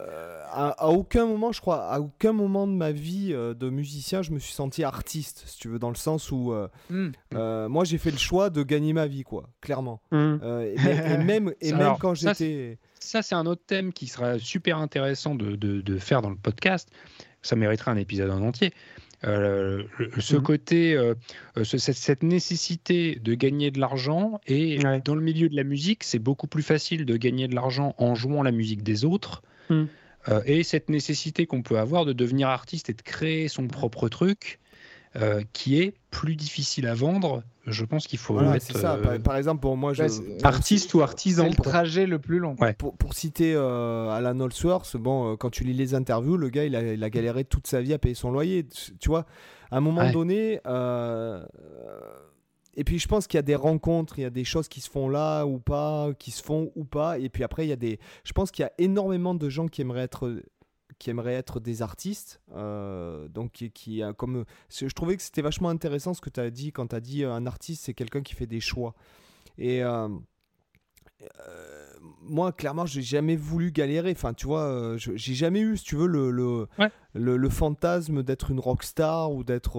à, 0.52 0.68
à 0.84 0.86
aucun 0.88 1.26
moment, 1.26 1.52
je 1.52 1.60
crois, 1.60 1.86
à 1.86 2.00
aucun 2.00 2.32
moment 2.32 2.66
de 2.66 2.72
ma 2.72 2.90
vie 2.92 3.30
euh, 3.32 3.54
de 3.54 3.70
musicien, 3.70 4.20
je 4.22 4.30
me 4.32 4.38
suis 4.38 4.52
senti 4.52 4.84
artiste, 4.84 5.44
si 5.46 5.58
tu 5.58 5.68
veux, 5.68 5.78
dans 5.78 5.88
le 5.88 5.94
sens 5.94 6.30
où 6.32 6.52
euh, 6.52 6.68
Hmm. 6.90 7.10
euh, 7.34 7.68
moi 7.68 7.84
j'ai 7.84 7.98
fait 7.98 8.10
le 8.10 8.18
choix 8.18 8.50
de 8.50 8.62
gagner 8.62 8.92
ma 8.92 9.06
vie, 9.06 9.22
quoi, 9.22 9.48
clairement. 9.60 10.00
Euh, 10.12 10.74
et, 10.74 10.76
même- 10.76 11.20
et 11.20 11.24
même, 11.24 11.54
et 11.60 11.68
Ça, 11.70 11.76
même 11.76 11.86
alors, 11.86 11.98
quand 11.98 12.14
j'étais. 12.14 12.78
Ça, 12.98 13.22
c'est 13.22 13.34
un 13.34 13.46
autre 13.46 13.62
thème 13.66 13.92
qui 13.94 14.06
sera 14.06 14.38
super 14.38 14.76
intéressant 14.78 15.34
de, 15.34 15.56
de- 15.56 15.80
de 15.80 15.98
faire 15.98 16.20
dans 16.20 16.28
le 16.30 16.36
podcast. 16.36 16.90
Ça 17.42 17.56
mériterait 17.56 17.90
un 17.92 17.96
épisode 17.96 18.30
en 18.30 18.42
entier. 18.42 18.74
Euh, 19.24 19.82
ce 20.18 20.36
Mhm. 20.36 20.42
côté, 20.42 20.94
euh, 20.94 21.14
euh, 21.58 21.64
ce- 21.64 21.76
cette, 21.78 21.96
cette 21.96 22.22
nécessité 22.22 23.16
de 23.22 23.34
gagner 23.34 23.70
de 23.70 23.78
l'argent, 23.78 24.40
et 24.46 24.78
Ouais. 24.84 25.00
dans 25.04 25.14
le 25.14 25.20
milieu 25.20 25.48
de 25.48 25.56
la 25.56 25.64
musique, 25.64 26.04
c'est 26.04 26.18
beaucoup 26.18 26.46
plus 26.46 26.62
facile 26.62 27.04
de 27.04 27.16
gagner 27.16 27.46
de 27.46 27.54
l'argent 27.54 27.94
en 27.98 28.14
jouant 28.14 28.42
la 28.42 28.50
musique 28.52 28.82
des 28.82 29.04
autres. 29.04 29.42
Mhm. 29.68 29.88
Euh, 30.28 30.40
et 30.46 30.62
cette 30.62 30.88
nécessité 30.90 31.46
qu'on 31.46 31.62
peut 31.62 31.78
avoir 31.78 32.04
de 32.04 32.12
devenir 32.12 32.48
artiste 32.48 32.90
et 32.90 32.94
de 32.94 33.02
créer 33.02 33.48
son 33.48 33.66
propre 33.68 34.08
truc, 34.08 34.58
euh, 35.16 35.42
qui 35.52 35.80
est 35.80 35.94
plus 36.10 36.36
difficile 36.36 36.86
à 36.86 36.94
vendre. 36.94 37.42
Je 37.66 37.84
pense 37.84 38.06
qu'il 38.06 38.18
faut 38.18 38.34
Voilà, 38.34 38.58
ça. 38.60 38.94
euh, 38.94 39.02
Par, 39.02 39.18
par 39.20 39.36
exemple, 39.36 39.60
pour 39.60 39.76
moi, 39.76 39.92
je, 39.92 40.02
Bah, 40.04 40.48
Artiste 40.48 40.94
ou 40.94 40.98
C'est 40.98 41.02
artisan. 41.04 41.46
le 41.46 41.54
trajet 41.54 42.06
le 42.06 42.18
plus 42.18 42.38
long. 42.38 42.56
Ouais. 42.60 42.72
pour, 42.74 42.96
pour 42.96 43.14
citer 43.14 43.52
euh, 43.54 44.08
Alan 44.10 44.38
Holsworth, 44.40 44.96
bon, 44.96 45.32
euh, 45.32 45.36
quand 45.36 45.50
tu 45.50 45.64
lis 45.64 45.74
les 45.74 45.94
interviews, 45.94 46.36
le 46.36 46.48
gars, 46.48 46.64
il 46.64 46.74
a, 46.76 46.94
il 46.94 47.02
a 47.04 47.10
galéré 47.10 47.44
toute 47.44 47.66
sa 47.66 47.80
vie 47.82 47.92
à 47.92 47.98
payer 47.98 48.14
son 48.14 48.30
loyer. 48.30 48.66
Tu 48.98 49.08
vois, 49.08 49.26
à 49.70 49.76
un 49.76 49.80
moment 49.80 50.00
Ouais. 50.02 50.12
donné. 50.12 50.60
et 52.76 52.84
puis, 52.84 52.98
je 52.98 53.08
pense 53.08 53.26
qu'il 53.26 53.36
y 53.38 53.40
a 53.40 53.42
des 53.42 53.56
rencontres, 53.56 54.18
il 54.18 54.22
y 54.22 54.26
a 54.26 54.30
des 54.30 54.44
choses 54.44 54.68
qui 54.68 54.80
se 54.80 54.88
font 54.88 55.08
là 55.08 55.44
ou 55.44 55.58
pas, 55.58 56.10
qui 56.18 56.30
se 56.30 56.42
font 56.42 56.70
ou 56.76 56.84
pas. 56.84 57.18
Et 57.18 57.28
puis 57.28 57.44
après, 57.44 57.66
il 57.66 57.68
y 57.68 57.72
a 57.72 57.76
des. 57.76 57.98
Je 58.24 58.32
pense 58.32 58.50
qu'il 58.50 58.62
y 58.62 58.66
a 58.66 58.72
énormément 58.78 59.34
de 59.34 59.48
gens 59.48 59.66
qui 59.68 59.80
aimeraient 59.82 60.02
être 60.02 60.32
qui 61.00 61.10
aimeraient 61.10 61.34
être 61.34 61.58
des 61.58 61.82
artistes. 61.82 62.40
euh, 62.54 63.26
donc, 63.26 63.50
qui, 63.74 64.02
comme. 64.16 64.44
Je 64.70 64.86
trouvais 64.94 65.16
que 65.16 65.22
c'était 65.22 65.42
vachement 65.42 65.70
intéressant 65.70 66.14
ce 66.14 66.20
que 66.20 66.30
tu 66.30 66.38
as 66.38 66.50
dit 66.50 66.70
quand 66.70 66.86
tu 66.88 66.94
as 66.96 67.00
dit 67.00 67.24
euh, 67.24 67.32
un 67.32 67.46
artiste, 67.46 67.82
c'est 67.86 67.94
quelqu'un 67.94 68.22
qui 68.22 68.34
fait 68.34 68.46
des 68.46 68.60
choix. 68.60 68.94
Et 69.58 69.82
euh, 69.82 70.08
euh, 71.22 71.86
moi, 72.22 72.52
clairement, 72.52 72.86
j'ai 72.86 73.02
jamais 73.02 73.36
voulu 73.36 73.72
galérer. 73.72 74.12
Enfin, 74.12 74.32
tu 74.34 74.46
vois, 74.46 74.62
euh, 74.64 74.96
j'ai 74.98 75.34
jamais 75.34 75.60
eu, 75.60 75.76
si 75.76 75.84
tu 75.84 75.96
veux, 75.96 76.06
le, 76.06 76.30
le, 76.30 76.66
Ouais. 76.78 76.90
le, 77.14 77.36
le 77.36 77.48
fantasme 77.48 78.22
d'être 78.22 78.50
une 78.50 78.60
rockstar 78.60 79.32
ou 79.32 79.44
d'être. 79.44 79.78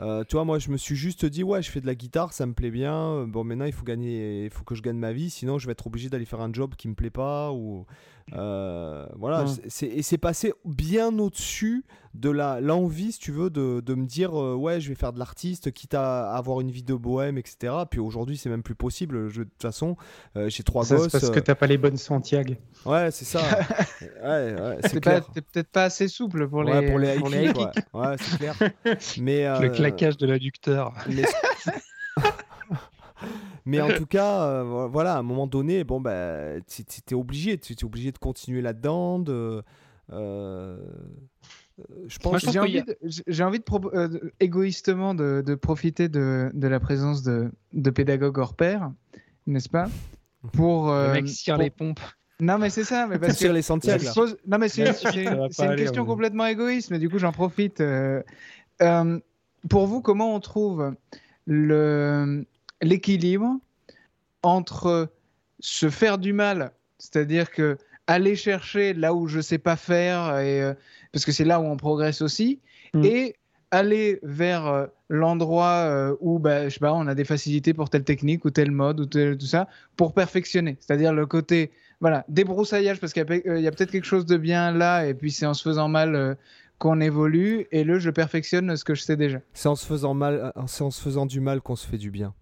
euh, 0.00 0.24
tu 0.24 0.36
vois, 0.36 0.44
moi, 0.44 0.58
je 0.58 0.70
me 0.70 0.76
suis 0.76 0.96
juste 0.96 1.24
dit, 1.26 1.42
ouais, 1.42 1.62
je 1.62 1.70
fais 1.70 1.80
de 1.80 1.86
la 1.86 1.94
guitare, 1.94 2.32
ça 2.32 2.46
me 2.46 2.54
plaît 2.54 2.70
bien. 2.70 3.24
Bon, 3.26 3.44
maintenant, 3.44 3.64
il 3.66 3.72
faut 3.72 3.84
gagner, 3.84 4.44
il 4.44 4.50
faut 4.50 4.64
que 4.64 4.74
je 4.74 4.82
gagne 4.82 4.96
ma 4.98 5.12
vie, 5.12 5.30
sinon, 5.30 5.58
je 5.58 5.66
vais 5.66 5.72
être 5.72 5.86
obligé 5.86 6.08
d'aller 6.08 6.24
faire 6.24 6.40
un 6.40 6.52
job 6.52 6.74
qui 6.76 6.88
me 6.88 6.94
plaît 6.94 7.10
pas. 7.10 7.52
Ou 7.52 7.84
euh, 8.34 9.06
voilà. 9.16 9.46
C'est- 9.46 9.68
c'est- 9.68 9.86
et 9.86 10.02
c'est 10.02 10.18
passé 10.18 10.52
bien 10.64 11.18
au-dessus 11.18 11.84
de 12.14 12.28
la 12.28 12.60
l'envie, 12.60 13.12
si 13.12 13.18
tu 13.18 13.32
veux, 13.32 13.48
de, 13.48 13.80
de 13.80 13.94
me 13.94 14.04
dire, 14.04 14.38
euh, 14.38 14.54
ouais, 14.54 14.80
je 14.82 14.90
vais 14.90 14.94
faire 14.94 15.14
de 15.14 15.18
l'artiste, 15.18 15.72
quitte 15.72 15.94
à 15.94 16.34
avoir 16.34 16.60
une 16.60 16.70
vie 16.70 16.82
de 16.82 16.92
bohème, 16.94 17.38
etc. 17.38 17.72
Puis 17.90 18.00
aujourd'hui, 18.00 18.36
c'est 18.36 18.50
même 18.50 18.62
plus 18.62 18.74
possible. 18.74 19.30
Je- 19.30 19.40
de 19.40 19.44
toute 19.44 19.62
façon, 19.62 19.96
euh, 20.36 20.50
j'ai 20.50 20.62
trois 20.62 20.84
Ça, 20.84 20.96
c'est 20.96 21.02
gosses. 21.04 21.12
parce 21.12 21.30
que 21.30 21.40
t'as 21.40 21.54
pas 21.54 21.66
les 21.66 21.78
bonnes 21.78 21.96
Santiago. 21.96 22.52
Ouais, 22.84 23.10
c'est 23.10 23.24
ça. 23.24 23.40
ouais, 24.22 24.54
ouais, 24.54 24.78
c'est 24.82 24.90
T'es 24.90 25.00
pas- 25.00 25.10
clair. 25.20 25.26
t'es 25.32 25.40
peut-être 25.40 25.70
pas 25.70 25.84
assez 25.84 26.06
souple 26.08 26.48
pour 26.48 26.58
Ouais, 26.60 26.80
les, 26.82 26.86
pour 26.90 26.98
les 26.98 27.14
pour 27.18 27.28
les 27.30 27.48
ouais. 27.48 27.54
Ouais, 27.94 28.16
c'est 28.20 28.36
clair. 28.38 28.56
Mais, 29.18 29.60
Le 29.60 29.70
claquage 29.70 30.18
de 30.18 30.26
l'adducteur. 30.26 30.92
mais... 31.08 31.22
mais 33.64 33.80
en 33.80 33.88
tout 33.96 34.06
cas, 34.06 34.42
euh, 34.42 34.62
vo- 34.64 34.88
voilà, 34.88 35.14
à 35.14 35.18
un 35.18 35.22
moment 35.22 35.46
donné, 35.46 35.84
bon, 35.84 36.00
bah, 36.00 36.60
tu 36.66 36.82
es 37.10 37.14
obligé, 37.14 37.58
tu 37.58 37.72
es 37.74 37.84
obligé 37.84 38.12
de 38.12 38.18
continuer 38.18 38.62
là-dedans. 38.62 39.18
De, 39.18 39.62
euh, 40.12 40.12
euh, 40.12 40.76
je 42.06 42.18
pense 42.18 42.40
J'ai 42.50 42.58
envie, 42.58 42.78
a- 42.78 42.82
envie 43.46 43.58
de, 43.60 43.64
euh, 43.96 44.30
égoïstement 44.40 45.14
de, 45.14 45.42
de 45.44 45.54
profiter 45.54 46.08
de, 46.08 46.50
de 46.52 46.68
la 46.68 46.80
présence 46.80 47.22
de, 47.22 47.50
de 47.72 47.90
pédagogues 47.90 48.38
hors 48.38 48.54
pair, 48.54 48.90
n'est-ce 49.46 49.68
pas? 49.68 49.88
Pour, 50.52 50.90
Le 50.90 51.12
mec 51.12 51.26
pour- 51.46 51.56
les 51.56 51.70
pompes. 51.70 52.00
Non, 52.40 52.58
mais 52.58 52.68
c'est 52.70 52.82
ça. 52.82 53.06
Mais 53.06 53.20
parce 53.20 53.36
sur 53.38 53.50
que 53.50 53.54
les 53.54 53.62
Santiago. 53.62 54.00
je 54.00 54.06
là. 54.06 54.12
pose- 54.12 54.36
Non, 54.44 54.58
mais 54.58 54.68
c'est 54.68 54.82
une 54.82 54.88
aller, 54.88 55.82
question 55.84 56.02
ouais. 56.02 56.08
complètement 56.08 56.46
égoïste, 56.46 56.90
mais 56.90 56.98
du 56.98 57.08
coup, 57.08 57.18
j'en 57.18 57.30
profite. 57.30 57.80
euh, 57.80 58.20
euh, 58.82 59.20
pour 59.70 59.86
vous, 59.86 60.02
comment 60.02 60.34
on 60.34 60.40
trouve 60.40 60.92
le- 61.46 62.44
l'équilibre 62.82 63.58
entre 64.42 65.08
se 65.60 65.88
faire 65.90 66.18
du 66.18 66.32
mal, 66.32 66.72
c'est-à-dire 66.98 67.50
que 67.50 67.78
aller 68.06 68.34
chercher 68.36 68.94
là 68.94 69.14
où 69.14 69.28
je 69.28 69.40
sais 69.40 69.58
pas 69.58 69.76
faire, 69.76 70.38
et, 70.40 70.60
euh, 70.62 70.74
parce 71.12 71.24
que 71.24 71.32
c'est 71.32 71.44
là 71.44 71.60
où 71.60 71.64
on 71.64 71.76
progresse 71.76 72.20
aussi, 72.22 72.60
Mm. 72.94 73.04
et 73.04 73.36
aller 73.70 74.18
vers 74.22 74.66
euh, 74.66 74.86
l'endroit 75.08 75.86
euh, 75.86 76.14
où 76.20 76.38
bah, 76.38 76.68
je 76.68 76.74
sais 76.74 76.80
pas, 76.80 76.92
on 76.92 77.06
a 77.06 77.14
des 77.14 77.24
facilités 77.24 77.72
pour 77.72 77.88
telle 77.88 78.04
technique 78.04 78.44
ou 78.44 78.50
tel 78.50 78.70
mode 78.70 79.00
ou 79.00 79.06
tel- 79.06 79.38
tout 79.38 79.46
ça, 79.46 79.66
pour 79.96 80.12
perfectionner. 80.12 80.76
C'est-à-dire 80.80 81.14
le 81.14 81.24
côté 81.24 81.70
voilà, 82.00 82.24
débroussaillage, 82.28 82.98
parce 83.00 83.12
qu'il 83.14 83.22
y 83.22 83.66
a, 83.66 83.70
peut-être 83.70 83.92
quelque 83.92 84.04
chose 84.04 84.26
de 84.26 84.36
bien 84.36 84.72
là, 84.72 85.06
et 85.06 85.14
puis 85.14 85.30
c'est 85.30 85.46
en 85.46 85.54
se 85.54 85.62
faisant 85.62 85.88
mal 85.88 86.36
qu'on 86.78 87.00
évolue, 87.00 87.66
et 87.70 87.84
le 87.84 87.98
je 88.00 88.10
perfectionne 88.10 88.76
ce 88.76 88.84
que 88.84 88.94
je 88.96 89.02
sais 89.02 89.16
déjà. 89.16 89.38
C'est 89.54 89.68
en 89.68 89.76
se 89.76 89.86
faisant 89.86 90.12
mal, 90.12 90.52
c'est 90.66 90.82
en 90.82 90.90
se 90.90 91.00
faisant 91.00 91.24
du 91.26 91.40
mal 91.40 91.60
qu'on 91.62 91.76
se 91.76 91.86
fait 91.86 91.98
du 91.98 92.10
bien. 92.10 92.34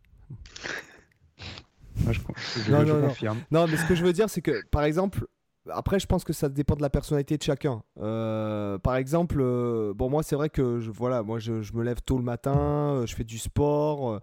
Moi, 2.04 2.12
je, 2.12 2.20
je- 2.62 2.70
Non, 2.72 2.84
je 2.84 2.92
non, 2.92 3.00
non. 3.00 3.08
confirme. 3.08 3.40
Non, 3.50 3.66
mais 3.68 3.76
ce 3.76 3.86
que 3.86 3.94
je 3.94 4.04
veux 4.04 4.12
dire, 4.12 4.28
c'est 4.30 4.42
que, 4.42 4.64
par 4.70 4.84
exemple, 4.84 5.26
après, 5.68 6.00
je 6.00 6.06
pense 6.06 6.24
que 6.24 6.32
ça 6.32 6.48
dépend 6.48 6.74
de 6.76 6.82
la 6.82 6.90
personnalité 6.90 7.36
de 7.36 7.42
chacun. 7.42 7.82
Euh, 8.00 8.78
par 8.78 8.96
exemple, 8.96 9.36
euh, 9.40 9.92
bon, 9.94 10.08
moi, 10.08 10.22
c'est 10.22 10.36
vrai 10.36 10.48
que, 10.48 10.80
je, 10.80 10.90
voilà, 10.90 11.22
moi, 11.22 11.38
je, 11.38 11.60
je 11.62 11.72
me 11.74 11.82
lève 11.82 12.00
tôt 12.04 12.16
le 12.16 12.24
matin, 12.24 12.56
euh, 12.94 13.06
je 13.06 13.14
fais 13.14 13.24
du 13.24 13.38
sport, 13.38 14.20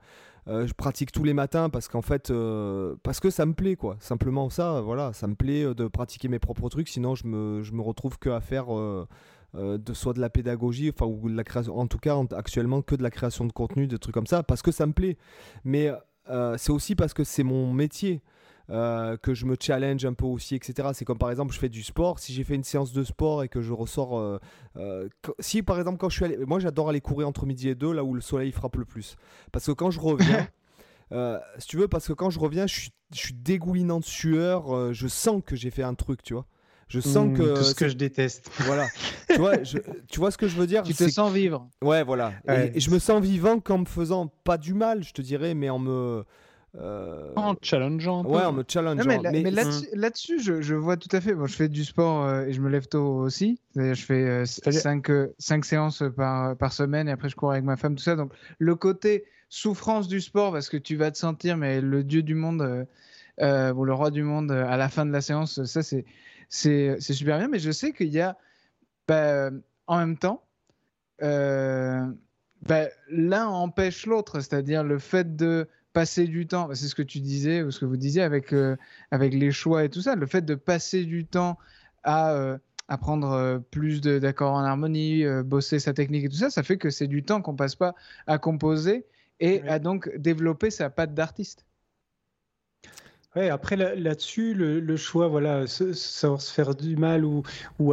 euh, 0.47 0.65
je 0.65 0.73
pratique 0.73 1.11
tous 1.11 1.23
les 1.23 1.33
matins 1.33 1.69
parce 1.69 1.87
qu'en 1.87 2.01
fait, 2.01 2.31
parce 3.03 3.19
que 3.19 3.29
ça 3.29 3.45
me 3.45 3.53
plaît, 3.53 3.75
quoi. 3.75 3.97
Simplement 3.99 4.49
ça, 4.49 4.81
voilà, 4.81 5.11
ça 5.13 5.27
me 5.27 5.35
plaît 5.35 5.73
de 5.75 5.87
pratiquer 5.87 6.29
mes 6.29 6.39
propres 6.39 6.69
trucs. 6.69 6.87
Sinon, 6.87 7.15
je 7.15 7.27
me, 7.27 7.61
je 7.63 7.73
me 7.73 7.81
retrouve 7.81 8.17
que 8.17 8.29
à 8.29 8.39
faire. 8.39 8.67
Euh, 9.55 9.77
de 9.77 9.93
soit 9.93 10.13
de 10.13 10.19
la 10.21 10.29
pédagogie, 10.29 10.91
enfin 10.93 11.05
ou 11.05 11.29
de 11.29 11.35
la 11.35 11.43
création, 11.43 11.77
en 11.77 11.87
tout 11.87 11.97
cas 11.99 12.15
en- 12.15 12.25
actuellement 12.27 12.81
que 12.81 12.95
de 12.95 13.03
la 13.03 13.09
création 13.11 13.45
de 13.45 13.51
contenu, 13.53 13.87
des 13.87 13.97
trucs 13.99 14.13
comme 14.13 14.27
ça, 14.27 14.43
parce 14.43 14.61
que 14.61 14.71
ça 14.71 14.85
me 14.85 14.93
plaît. 14.93 15.17
Mais 15.63 15.91
euh, 16.29 16.57
c'est 16.57 16.71
aussi 16.71 16.95
parce 16.95 17.13
que 17.13 17.23
c'est 17.23 17.43
mon 17.43 17.71
métier. 17.73 18.21
euh, 18.69 19.15
que 19.15 19.33
je 19.33 19.45
me 19.45 19.55
challenge 19.57 20.03
un 20.05 20.13
peu 20.13 20.25
aussi, 20.25 20.55
etc. 20.55 20.89
C'est 20.93 21.05
comme 21.05 21.17
par 21.17 21.31
exemple, 21.31 21.53
je 21.53 21.59
fais 21.59 21.69
du 21.69 21.83
sport. 21.83 22.19
Si 22.19 22.33
j'ai 22.33 22.43
fait 22.43 22.55
une 22.55 22.65
séance 22.65 22.91
de 22.91 23.03
sport 23.05 23.41
et 23.43 23.47
que 23.49 23.61
je 23.61 23.71
ressors. 23.71 24.19
euh, 24.19 24.39
euh, 24.75 25.07
si 25.39 25.63
par 25.63 25.77
exemple, 25.79 25.97
quand 25.97 26.09
je 26.09 26.15
suis 26.17 26.25
allé. 26.25 26.37
Moi, 26.45 26.59
j'adore 26.59 26.89
aller 26.89 26.99
courir 26.99 27.29
entre 27.29 27.45
midi 27.45 27.69
et 27.69 27.75
deux, 27.75 27.93
là 27.93 28.03
où 28.03 28.13
le 28.13 28.19
soleil 28.21 28.51
frappe 28.51 28.75
le 28.75 28.83
plus. 28.85 29.15
Parce 29.53 29.65
que 29.67 29.71
quand 29.71 29.89
je 29.91 29.99
reviens. 30.01 30.47
si 31.59 31.67
tu 31.67 31.77
veux, 31.77 31.87
parce 31.87 32.07
que 32.07 32.13
quand 32.13 32.29
je 32.29 32.39
reviens, 32.39 32.67
je 32.67 32.75
suis, 32.75 32.91
je 33.13 33.19
suis 33.19 33.33
dégoulinant 33.33 33.99
de 33.99 34.05
sueur. 34.05 34.93
je 34.93 35.07
sens 35.07 35.41
que 35.45 35.55
j'ai 35.55 35.69
fait 35.71 35.83
un 35.83 35.93
truc, 35.93 36.21
tu 36.23 36.33
vois. 36.33 36.45
Je 36.89 36.99
sens 37.01 37.27
Mmh, 37.27 37.33
que. 37.37 37.57
Tout 37.57 37.63
ce 37.63 37.75
que 37.75 37.87
je 37.89 37.95
déteste. 37.95 38.49
Voilà. 38.65 38.87
tu, 39.29 39.37
vois, 39.39 39.61
je- 39.63 39.77
tu 40.09 40.19
vois 40.19 40.31
ce 40.31 40.37
que 40.37 40.47
je 40.47 40.55
veux 40.55 40.67
dire? 40.67 40.83
Tu 40.83 40.93
te 40.93 41.09
sens 41.09 41.31
vivre. 41.33 41.67
Ouais, 41.81 42.03
voilà. 42.03 42.33
Et- 42.47 42.51
Ouais. 42.51 42.71
Et, 42.75 42.79
je 42.79 42.89
me 42.91 42.99
sens 42.99 43.21
vivant 43.21 43.59
qu'en 43.59 43.79
me 43.79 43.85
faisant 43.85 44.31
pas 44.43 44.57
du 44.57 44.73
mal, 44.73 45.03
je 45.03 45.11
te 45.13 45.21
dirais, 45.21 45.53
mais 45.53 45.69
en 45.69 45.79
me. 45.79 46.23
euh, 46.79 47.31
En 47.35 47.55
challengeant 47.61 48.19
un 48.19 48.23
peu. 48.23 48.29
ouais, 48.29 48.43
en 48.43 48.53
me 48.53 48.63
challengeant. 48.67 49.03
Non, 49.03 49.05
mais 49.07 49.21
là- 49.21 49.31
Mais- 49.31 49.41
mais 49.43 49.51
là-dessus, 49.51 49.87
là-dessus, 49.93 50.39
je, 50.41 50.61
je 50.61 50.75
vois 50.75 50.95
tout 50.95 51.09
à 51.11 51.19
fait. 51.21 51.33
Bon, 51.33 51.45
je 51.47 51.55
fais 51.55 51.69
du 51.69 51.83
sport 51.83 52.23
euh, 52.25 52.45
et 52.45 52.53
je 52.53 52.61
me 52.61 52.69
lève 52.69 52.87
tôt 52.87 53.03
aussi. 53.17 53.59
Je 53.75 53.93
fais 53.95 54.45
C'est-à-dire 54.45 54.81
5 55.39 55.65
séances 55.65 56.03
par, 56.15 56.55
par 56.55 56.71
semaine 56.73 57.07
et 57.07 57.11
après, 57.11 57.29
je 57.29 57.35
cours 57.35 57.51
avec 57.51 57.63
ma 57.63 57.77
femme, 57.77 57.95
tout 57.95 58.03
ça. 58.03 58.15
Donc, 58.15 58.31
le 58.59 58.75
côté 58.75 59.25
souffrance 59.49 60.07
du 60.07 60.21
sport, 60.21 60.51
parce 60.51 60.69
que 60.69 60.77
tu 60.77 60.95
vas 60.97 61.09
te 61.11 61.17
sentir, 61.17 61.57
mais 61.57 61.81
le 61.81 62.03
dieu 62.03 62.21
du 62.21 62.35
monde 62.35 62.61
euh, 62.61 62.83
euh, 63.41 63.73
ou 63.73 63.85
le 63.85 63.93
roi 63.93 64.11
du 64.11 64.23
monde 64.23 64.51
euh, 64.51 64.65
à 64.67 64.77
la 64.77 64.89
fin 64.89 65.05
de 65.05 65.11
la 65.11 65.21
séance, 65.21 65.63
ça, 65.63 65.81
c'est 65.83 66.05
c'est 66.49 66.99
super 67.01 67.37
bien. 67.37 67.47
Mais 67.47 67.59
je 67.59 67.71
sais 67.71 67.93
qu'il 67.93 68.09
y 68.09 68.21
a, 68.21 68.37
bah, 69.07 69.51
en 69.87 69.97
même 69.99 70.17
temps, 70.17 70.43
euh, 71.23 72.05
bah, 72.63 72.87
l'un 73.09 73.47
empêche 73.47 74.05
l'autre, 74.05 74.39
c'est-à-dire 74.39 74.83
le 74.83 74.99
fait 74.99 75.35
de 75.35 75.67
passer 75.93 76.27
du 76.27 76.47
temps, 76.47 76.67
bah, 76.67 76.75
c'est 76.75 76.87
ce 76.87 76.95
que 76.95 77.03
tu 77.03 77.19
disais 77.21 77.63
ou 77.63 77.71
ce 77.71 77.79
que 77.79 77.85
vous 77.85 77.97
disiez 77.97 78.23
avec, 78.23 78.53
euh, 78.53 78.75
avec 79.11 79.33
les 79.33 79.51
choix 79.51 79.83
et 79.85 79.89
tout 79.89 80.01
ça, 80.01 80.15
le 80.15 80.27
fait 80.27 80.43
de 80.43 80.55
passer 80.55 81.05
du 81.05 81.25
temps 81.25 81.57
à 82.03 82.33
euh, 82.33 82.57
apprendre 82.87 83.31
euh, 83.33 83.59
plus 83.59 84.01
de- 84.01 84.19
d'accords 84.19 84.53
en 84.53 84.63
harmonie, 84.63 85.25
euh, 85.25 85.43
bosser 85.43 85.79
sa 85.79 85.93
technique 85.93 86.25
et 86.25 86.29
tout 86.29 86.37
ça, 86.37 86.49
ça 86.49 86.63
fait 86.63 86.77
que 86.77 86.89
c'est 86.89 87.07
du 87.07 87.23
temps 87.23 87.41
qu'on 87.41 87.55
passe 87.55 87.75
pas 87.75 87.95
à 88.27 88.37
composer 88.39 89.07
et 89.39 89.63
à 89.67 89.79
donc 89.79 90.09
développer 90.17 90.71
sa 90.71 90.89
patte 90.89 91.13
d'artiste. 91.13 91.66
Ouais, 93.35 93.49
après 93.49 93.75
là- 93.75 93.93
là-dessus, 93.93 94.55
le, 94.55 94.97
choix, 94.97 95.27
voilà, 95.27 95.67
savoir 95.67 96.41
se 96.41 96.51
faire 96.51 96.73
du 96.73 96.95
mal 96.95 97.23
ou, 97.23 97.43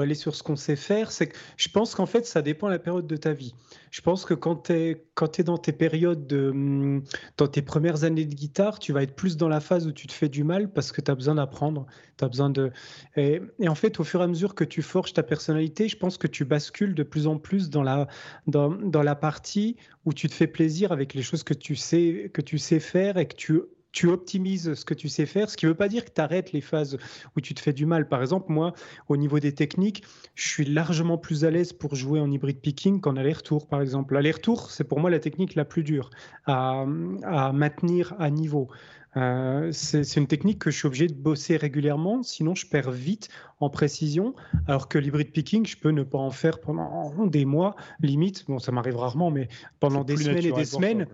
aller 0.01 0.15
sur 0.15 0.35
ce 0.35 0.43
qu'on 0.43 0.57
sait 0.57 0.77
faire, 0.77 1.11
c'est 1.13 1.27
que 1.29 1.37
je 1.59 1.69
pense 1.69 1.95
qu'en 1.95 2.07
fait, 2.07 2.25
ça 2.25 2.41
dépend 2.41 2.69
de 2.69 2.73
la 2.73 2.79
période 2.79 3.07
de 3.07 3.17
ta 3.17 3.33
vie. 3.33 3.55
Je 3.91 4.01
pense 4.01 4.25
que 4.25 4.33
quand 4.33 4.57
tu 4.57 4.73
es, 4.73 5.07
quand 5.15 5.29
tu 5.29 5.45
dans 5.45 5.59
tes 5.59 5.73
périodes, 5.73 6.27
de, 6.27 6.49
hum, 6.51 7.03
dans 7.37 7.47
tes 7.47 7.61
premières 7.63 8.05
années 8.05 8.25
de 8.25 8.35
guitare, 8.35 8.79
tu 8.79 8.93
vas 8.93 9.03
être 9.03 9.15
plus 9.15 9.37
dans 9.37 9.49
la 9.49 9.61
phase 9.61 9.87
où 9.87 9.93
tu 9.93 10.07
te 10.07 10.13
fais 10.13 10.29
du 10.31 10.45
mal 10.45 10.73
parce 10.73 10.93
que 10.93 11.01
tu 11.01 11.11
as 11.11 11.15
besoin 11.15 11.35
d'apprendre. 11.35 11.87
De. 12.19 12.73
Et, 13.17 13.43
et 13.59 13.69
en 13.69 13.75
fait, 13.75 14.01
au 14.01 14.05
fur 14.05 14.21
et 14.21 14.25
à 14.25 14.29
mesure 14.29 14.55
que 14.55 14.65
tu 14.65 14.83
forges 14.83 15.13
ta 15.13 15.23
personnalité, 15.23 15.89
je 15.89 15.97
pense 15.97 16.17
que 16.17 16.27
tu 16.29 16.45
bascules 16.45 16.95
de 16.95 17.03
plus 17.03 17.27
en 17.27 17.39
plus 17.39 17.71
dans 17.71 17.83
la, 17.83 18.07
dans, 18.47 18.71
dans 18.71 19.03
la 19.03 19.15
partie 19.17 19.77
où 20.05 20.13
tu 20.15 20.29
te 20.29 20.35
fais 20.35 20.47
plaisir 20.47 20.93
avec 20.93 21.13
les 21.13 21.23
choses 21.23 21.43
que 21.43 21.55
tu 21.55 21.77
sais, 21.77 22.31
que 22.33 22.41
tu 22.41 22.57
sais 22.57 22.81
faire 22.81 23.19
et 23.19 23.27
que 23.27 23.35
tu 23.35 23.61
tu 23.95 24.09
optimises 24.09 24.75
ce 24.75 24.85
que 24.85 24.93
tu 24.93 25.09
sais 25.09 25.25
faire, 25.25 25.49
ce 25.49 25.57
qui 25.57 25.67
ne 25.67 25.71
veut 25.71 25.77
pas 25.77 25.89
dire 25.89 26.05
que 26.05 26.11
tu 26.11 26.21
arrêtes 26.21 26.53
les 26.53 26.61
phases 26.61 26.99
où 27.37 27.41
tu 27.41 27.55
te 27.55 27.61
fais 27.61 27.73
du 27.73 27.87
mal. 27.87 28.09
Par 28.09 28.21
exemple, 28.21 28.53
moi, 28.53 28.75
au 29.09 29.17
niveau 29.17 29.39
des 29.39 29.55
techniques, 29.55 30.03
je 30.35 30.49
suis 30.49 30.65
largement 30.65 31.17
plus 31.17 31.45
à 31.45 31.51
l'aise 31.51 31.73
pour 31.73 31.95
jouer 31.95 32.21
en 32.21 32.31
hybride 32.31 32.61
picking 32.61 33.01
qu'en 33.01 33.17
aller-retour, 33.17 33.69
par 33.69 33.81
exemple. 33.81 34.15
L'aller-retour, 34.15 34.73
c'est 34.73 34.83
pour 34.85 34.99
moi 34.99 35.11
la 35.11 35.21
technique 35.21 35.55
la 35.55 35.65
plus 35.65 35.85
dure 35.85 36.11
à, 36.45 36.85
à 37.23 37.53
maintenir 37.53 38.15
à 38.19 38.31
niveau. 38.31 38.69
Euh, 39.17 39.71
c'est 39.71 40.17
une 40.17 40.27
technique 40.27 40.59
que 40.59 40.73
je 40.73 40.77
suis 40.77 40.89
obligé 40.89 41.07
de 41.07 41.15
bosser 41.15 41.57
régulièrement, 41.57 42.25
sinon 42.25 42.57
je 42.57 42.67
perds 42.67 42.91
vite 42.91 43.29
en 43.61 43.71
précision, 43.71 44.35
alors 44.67 44.89
que 44.89 44.99
l'hybride 44.99 45.31
picking, 45.31 45.65
je 45.65 45.77
peux 45.77 45.91
ne 45.91 46.03
pas 46.03 46.19
en 46.19 46.31
faire 46.31 46.61
pendant 46.61 47.27
des 47.27 47.45
mois, 47.45 47.77
limite, 48.01 48.45
bon 48.49 48.59
ça 48.59 48.73
m'arrive 48.73 48.97
rarement, 48.97 49.31
mais 49.31 49.47
pendant 49.79 50.03
des 50.03 50.17
semaines 50.17 50.47
et 50.47 50.51
des 50.51 50.65
semaines. 50.65 51.07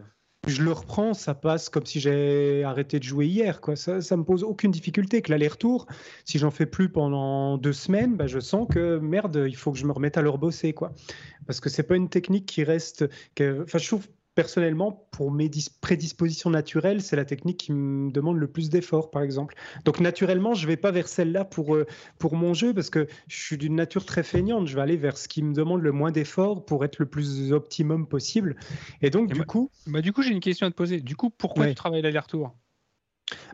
Je 0.46 0.62
le 0.62 0.72
reprends, 0.72 1.12
ça 1.12 1.34
passe 1.34 1.68
comme 1.68 1.84
si 1.84 2.00
j'ai 2.00 2.64
arrêté 2.64 2.98
de 2.98 3.04
jouer 3.04 3.26
hier. 3.26 3.60
Quoi. 3.60 3.76
Ça, 3.76 4.00
ça 4.00 4.16
me 4.16 4.24
pose 4.24 4.42
aucune 4.42 4.70
difficulté. 4.70 5.20
Que 5.22 5.30
l'aller-retour, 5.30 5.86
si 6.24 6.38
j'en 6.38 6.50
fais 6.50 6.66
plus 6.66 6.88
pendant 6.88 7.58
deux 7.58 7.72
semaines, 7.72 8.16
bah, 8.16 8.26
je 8.26 8.40
sens 8.40 8.66
que 8.68 8.98
merde, 8.98 9.44
il 9.46 9.56
faut 9.56 9.70
que 9.70 9.78
je 9.78 9.84
me 9.84 9.92
remette 9.92 10.16
à 10.16 10.22
leur 10.22 10.38
bosser. 10.38 10.72
Quoi. 10.72 10.92
Parce 11.46 11.60
que 11.60 11.68
c'est 11.68 11.82
pas 11.82 11.96
une 11.96 12.08
technique 12.08 12.46
qui 12.46 12.64
reste. 12.64 13.04
Enfin, 13.38 13.78
je 13.78 13.86
trouve 13.86 14.08
personnellement, 14.40 15.06
pour 15.10 15.30
mes 15.30 15.48
dis- 15.50 15.68
prédispositions 15.82 16.48
naturelles, 16.48 17.02
c'est 17.02 17.14
la 17.16 17.26
technique 17.26 17.58
qui 17.58 17.72
me 17.72 18.10
demande 18.10 18.38
le 18.38 18.46
plus 18.48 18.70
d'efforts, 18.70 19.10
par 19.10 19.22
exemple. 19.22 19.54
Donc 19.84 20.00
naturellement, 20.00 20.54
je 20.54 20.66
vais 20.66 20.78
pas 20.78 20.90
vers 20.92 21.08
celle-là 21.08 21.44
pour, 21.44 21.74
euh, 21.74 21.86
pour 22.18 22.34
mon 22.36 22.54
jeu 22.54 22.72
parce 22.72 22.88
que 22.88 23.06
je 23.28 23.36
suis 23.36 23.58
d'une 23.58 23.74
nature 23.74 24.06
très 24.06 24.22
feignante. 24.22 24.66
Je 24.66 24.74
vais 24.76 24.80
aller 24.82 24.96
vers 24.96 25.18
ce 25.18 25.28
qui 25.28 25.42
me 25.42 25.52
demande 25.52 25.82
le 25.82 25.92
moins 25.92 26.10
d'efforts 26.10 26.64
pour 26.64 26.84
être 26.86 26.98
le 26.98 27.06
plus 27.06 27.52
optimum 27.52 28.06
possible. 28.06 28.56
Et 29.02 29.10
donc, 29.10 29.30
Et 29.30 29.34
du 29.34 29.44
coup, 29.44 29.70
Bah, 29.86 30.00
du 30.00 30.12
coup, 30.12 30.22
j'ai 30.22 30.30
une 30.32 30.40
question 30.40 30.66
à 30.66 30.70
te 30.70 30.76
poser. 30.76 31.00
Du 31.00 31.16
coup, 31.16 31.28
pourquoi 31.30 31.64
Ouais. 31.64 31.70
tu 31.70 31.74
travailles 31.74 32.02
l'aller-retour? 32.02 32.54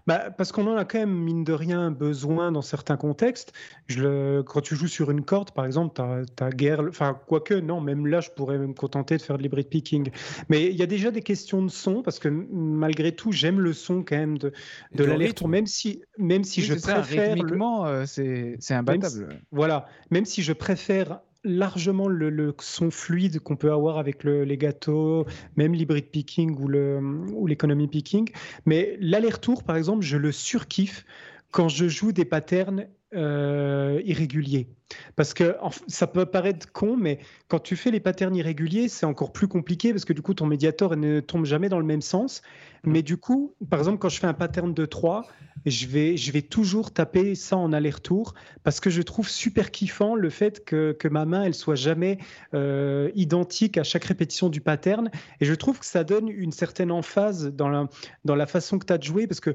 Bah, 0.07 0.31
parce 0.31 0.53
qu'on 0.53 0.67
en 0.67 0.77
a 0.77 0.85
quand 0.85 0.99
même, 0.99 1.15
mine 1.15 1.45
de 1.45 1.53
rien, 1.53 1.91
besoin 1.91 2.53
dans 2.53 2.63
certains 2.63 2.97
contextes. 2.97 3.53
Je 3.87 4.03
le... 4.03 4.43
Quand 4.43 4.61
tu 4.61 4.77
joues 4.77 4.87
sur 4.87 5.11
une 5.11 5.25
corde, 5.25 5.51
par 5.51 5.67
exemple, 5.67 6.01
tu 6.37 6.45
as, 6.45 6.51
guère. 6.51 6.81
Enfin, 6.89 7.19
quoique, 7.27 7.55
non, 7.55 7.81
même 7.81 8.07
là, 8.07 8.21
je 8.21 8.31
pourrais 8.31 8.59
me 8.59 8.73
contenter 8.73 9.17
de 9.17 9.23
faire 9.23 9.37
de 9.37 9.43
l'hybrid 9.43 9.69
picking. 9.69 10.11
Mais 10.49 10.67
il 10.67 10.77
y 10.77 10.83
a 10.83 10.87
déjà 10.87 11.11
des 11.11 11.23
questions 11.23 11.63
de 11.63 11.71
son, 11.71 12.03
parce 12.03 12.19
que 12.19 12.29
malgré 12.29 13.13
tout, 13.13 13.33
j'aime 13.33 13.61
le 13.61 13.73
son 13.73 14.05
quand 14.05 14.17
même 14.17 14.39
de, 14.39 14.53
de 14.95 15.05
l'aller-retour, 15.05 15.49
même 15.49 15.67
si, 15.67 16.03
même 16.19 16.45
si 16.45 16.63
je 16.63 16.75
préfère. 16.75 17.35
rythmiquement, 17.35 17.87
euh, 17.87 18.05
c'est 18.07 18.57
imbattable. 18.71 19.41
voilà. 19.51 19.87
Même 20.11 20.25
si 20.25 20.43
je 20.43 20.53
préfère 20.53 21.21
largement 21.47 22.09
le, 22.09 22.55
son 22.61 22.91
fluide 22.91 23.41
qu'on 23.41 23.57
peut 23.57 23.73
avoir 23.73 23.99
avec 23.99 24.25
les 24.25 24.59
gâteaux, 24.59 25.25
même 25.57 25.73
l'hybrid 25.73 26.07
picking 26.07 26.59
ou, 26.59 26.69
le, 26.69 26.99
ou 27.33 27.47
l'économy 27.47 27.89
picking. 27.89 28.29
Mais 28.67 28.99
l'aller-retour, 29.01 29.63
par 29.63 29.77
exemple, 29.77 30.05
je 30.05 30.17
le 30.17 30.33
surkiffe 30.33 31.07
quand 31.53 31.69
je 31.69 31.89
joue 31.89 32.13
des 32.13 32.25
patterns 32.25 32.87
euh, 33.15 34.01
irréguliers. 34.05 34.69
Parce 35.15 35.33
que 35.35 35.57
ça 35.87 36.07
peut 36.07 36.27
paraître 36.27 36.71
con, 36.73 36.97
mais 36.97 37.19
quand 37.49 37.59
tu 37.59 37.77
fais 37.77 37.91
les 37.91 38.01
patterns 38.01 38.35
irréguliers, 38.35 38.89
c'est 38.89 39.07
encore 39.07 39.33
plus 39.33 39.49
compliqué 39.49 39.93
parce 39.93 40.05
que 40.05 40.13
du 40.13 40.23
coup, 40.23 40.35
ton 40.35 40.47
médiator 40.47 40.97
ne 40.97 41.21
tombe 41.21 41.45
jamais 41.45 41.69
dans 41.69 41.79
le 41.79 41.85
même 41.85 42.03
sens. 42.03 42.43
Mm. 42.85 42.93
Mais 42.93 43.03
du 43.03 43.17
coup, 43.17 43.55
par 43.71 43.79
exemple, 43.79 43.99
quand 43.99 44.09
je 44.09 44.19
fais 44.19 44.27
un 44.27 44.35
pattern 44.35 44.75
de 44.75 44.87
3, 44.87 45.27
je 45.67 45.87
vais, 45.87 46.17
je 46.17 46.33
vais 46.33 46.43
toujours 46.43 46.93
taper 46.93 47.35
ça 47.35 47.57
en 47.57 47.73
aller-retour 47.73 48.35
parce 48.63 48.81
que 48.81 48.91
je 48.91 49.03
trouve 49.03 49.29
super 49.29 49.71
kiffant 49.71 50.15
le 50.15 50.31
fait 50.31 50.65
que, 50.65 50.93
que 50.93 51.09
ma 51.09 51.25
main, 51.27 51.45
elle 51.45 51.55
soit 51.55 51.75
jamais 51.75 52.19
euh, 52.55 53.11
identique 53.15 53.79
à 53.79 53.85
chaque 53.85 54.05
répétition 54.05 54.49
du 54.49 54.61
pattern. 54.61 55.11
Et 55.41 55.45
je 55.45 55.55
trouve 55.55 55.79
que 55.79 55.87
ça 55.87 56.05
donne 56.05 56.29
une 56.29 56.53
certaine 56.53 56.91
emphase 56.91 57.53
dans 57.53 57.69
la, 57.69 57.89
dans 58.25 58.35
la 58.35 58.47
façon 58.47 58.79
que 58.79 58.87
tu 58.87 58.93
as 58.93 58.99
de 58.99 59.05
jouer 59.05 59.27
parce 59.27 59.41
que 59.41 59.55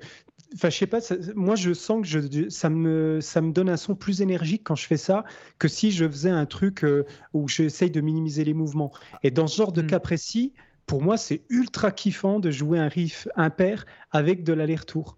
Enfin, 0.54 0.70
je 0.70 0.78
sais 0.78 0.88
pas, 0.88 1.00
moi 1.36 1.56
je 1.56 1.74
sens 1.74 2.02
que 2.02 2.08
je, 2.08 2.50
ça, 2.50 2.70
me, 2.70 3.20
ça 3.22 3.42
me 3.42 3.54
donne 3.54 3.70
un 3.70 3.78
son 3.78 3.96
plus 3.96 4.22
énergique 4.22 4.64
quand 4.66 4.76
je 4.76 4.86
fais 4.86 4.98
ça 4.98 5.24
que 5.60 5.68
si 5.68 5.92
je 5.92 6.08
faisais 6.08 6.30
un 6.30 6.46
truc 6.46 6.84
euh, 6.84 7.06
où 7.34 7.48
j'essaye 7.48 7.90
de 7.90 8.02
minimiser 8.02 8.44
les 8.44 8.54
mouvements. 8.54 8.92
Et 9.24 9.32
dans 9.32 9.48
ce 9.48 9.58
genre 9.58 9.72
de 9.72 9.82
mm. 9.82 9.88
cas 9.88 10.00
précis, 10.00 10.54
pour 10.86 11.02
moi, 11.02 11.16
c'est 11.16 11.44
ultra 11.50 11.92
kiffant 11.92 12.40
de 12.40 12.52
jouer 12.52 12.80
un 12.80 12.90
riff 12.90 13.28
impair 13.36 13.86
avec 14.12 14.44
de 14.44 14.52
l'aller-retour. 14.52 15.18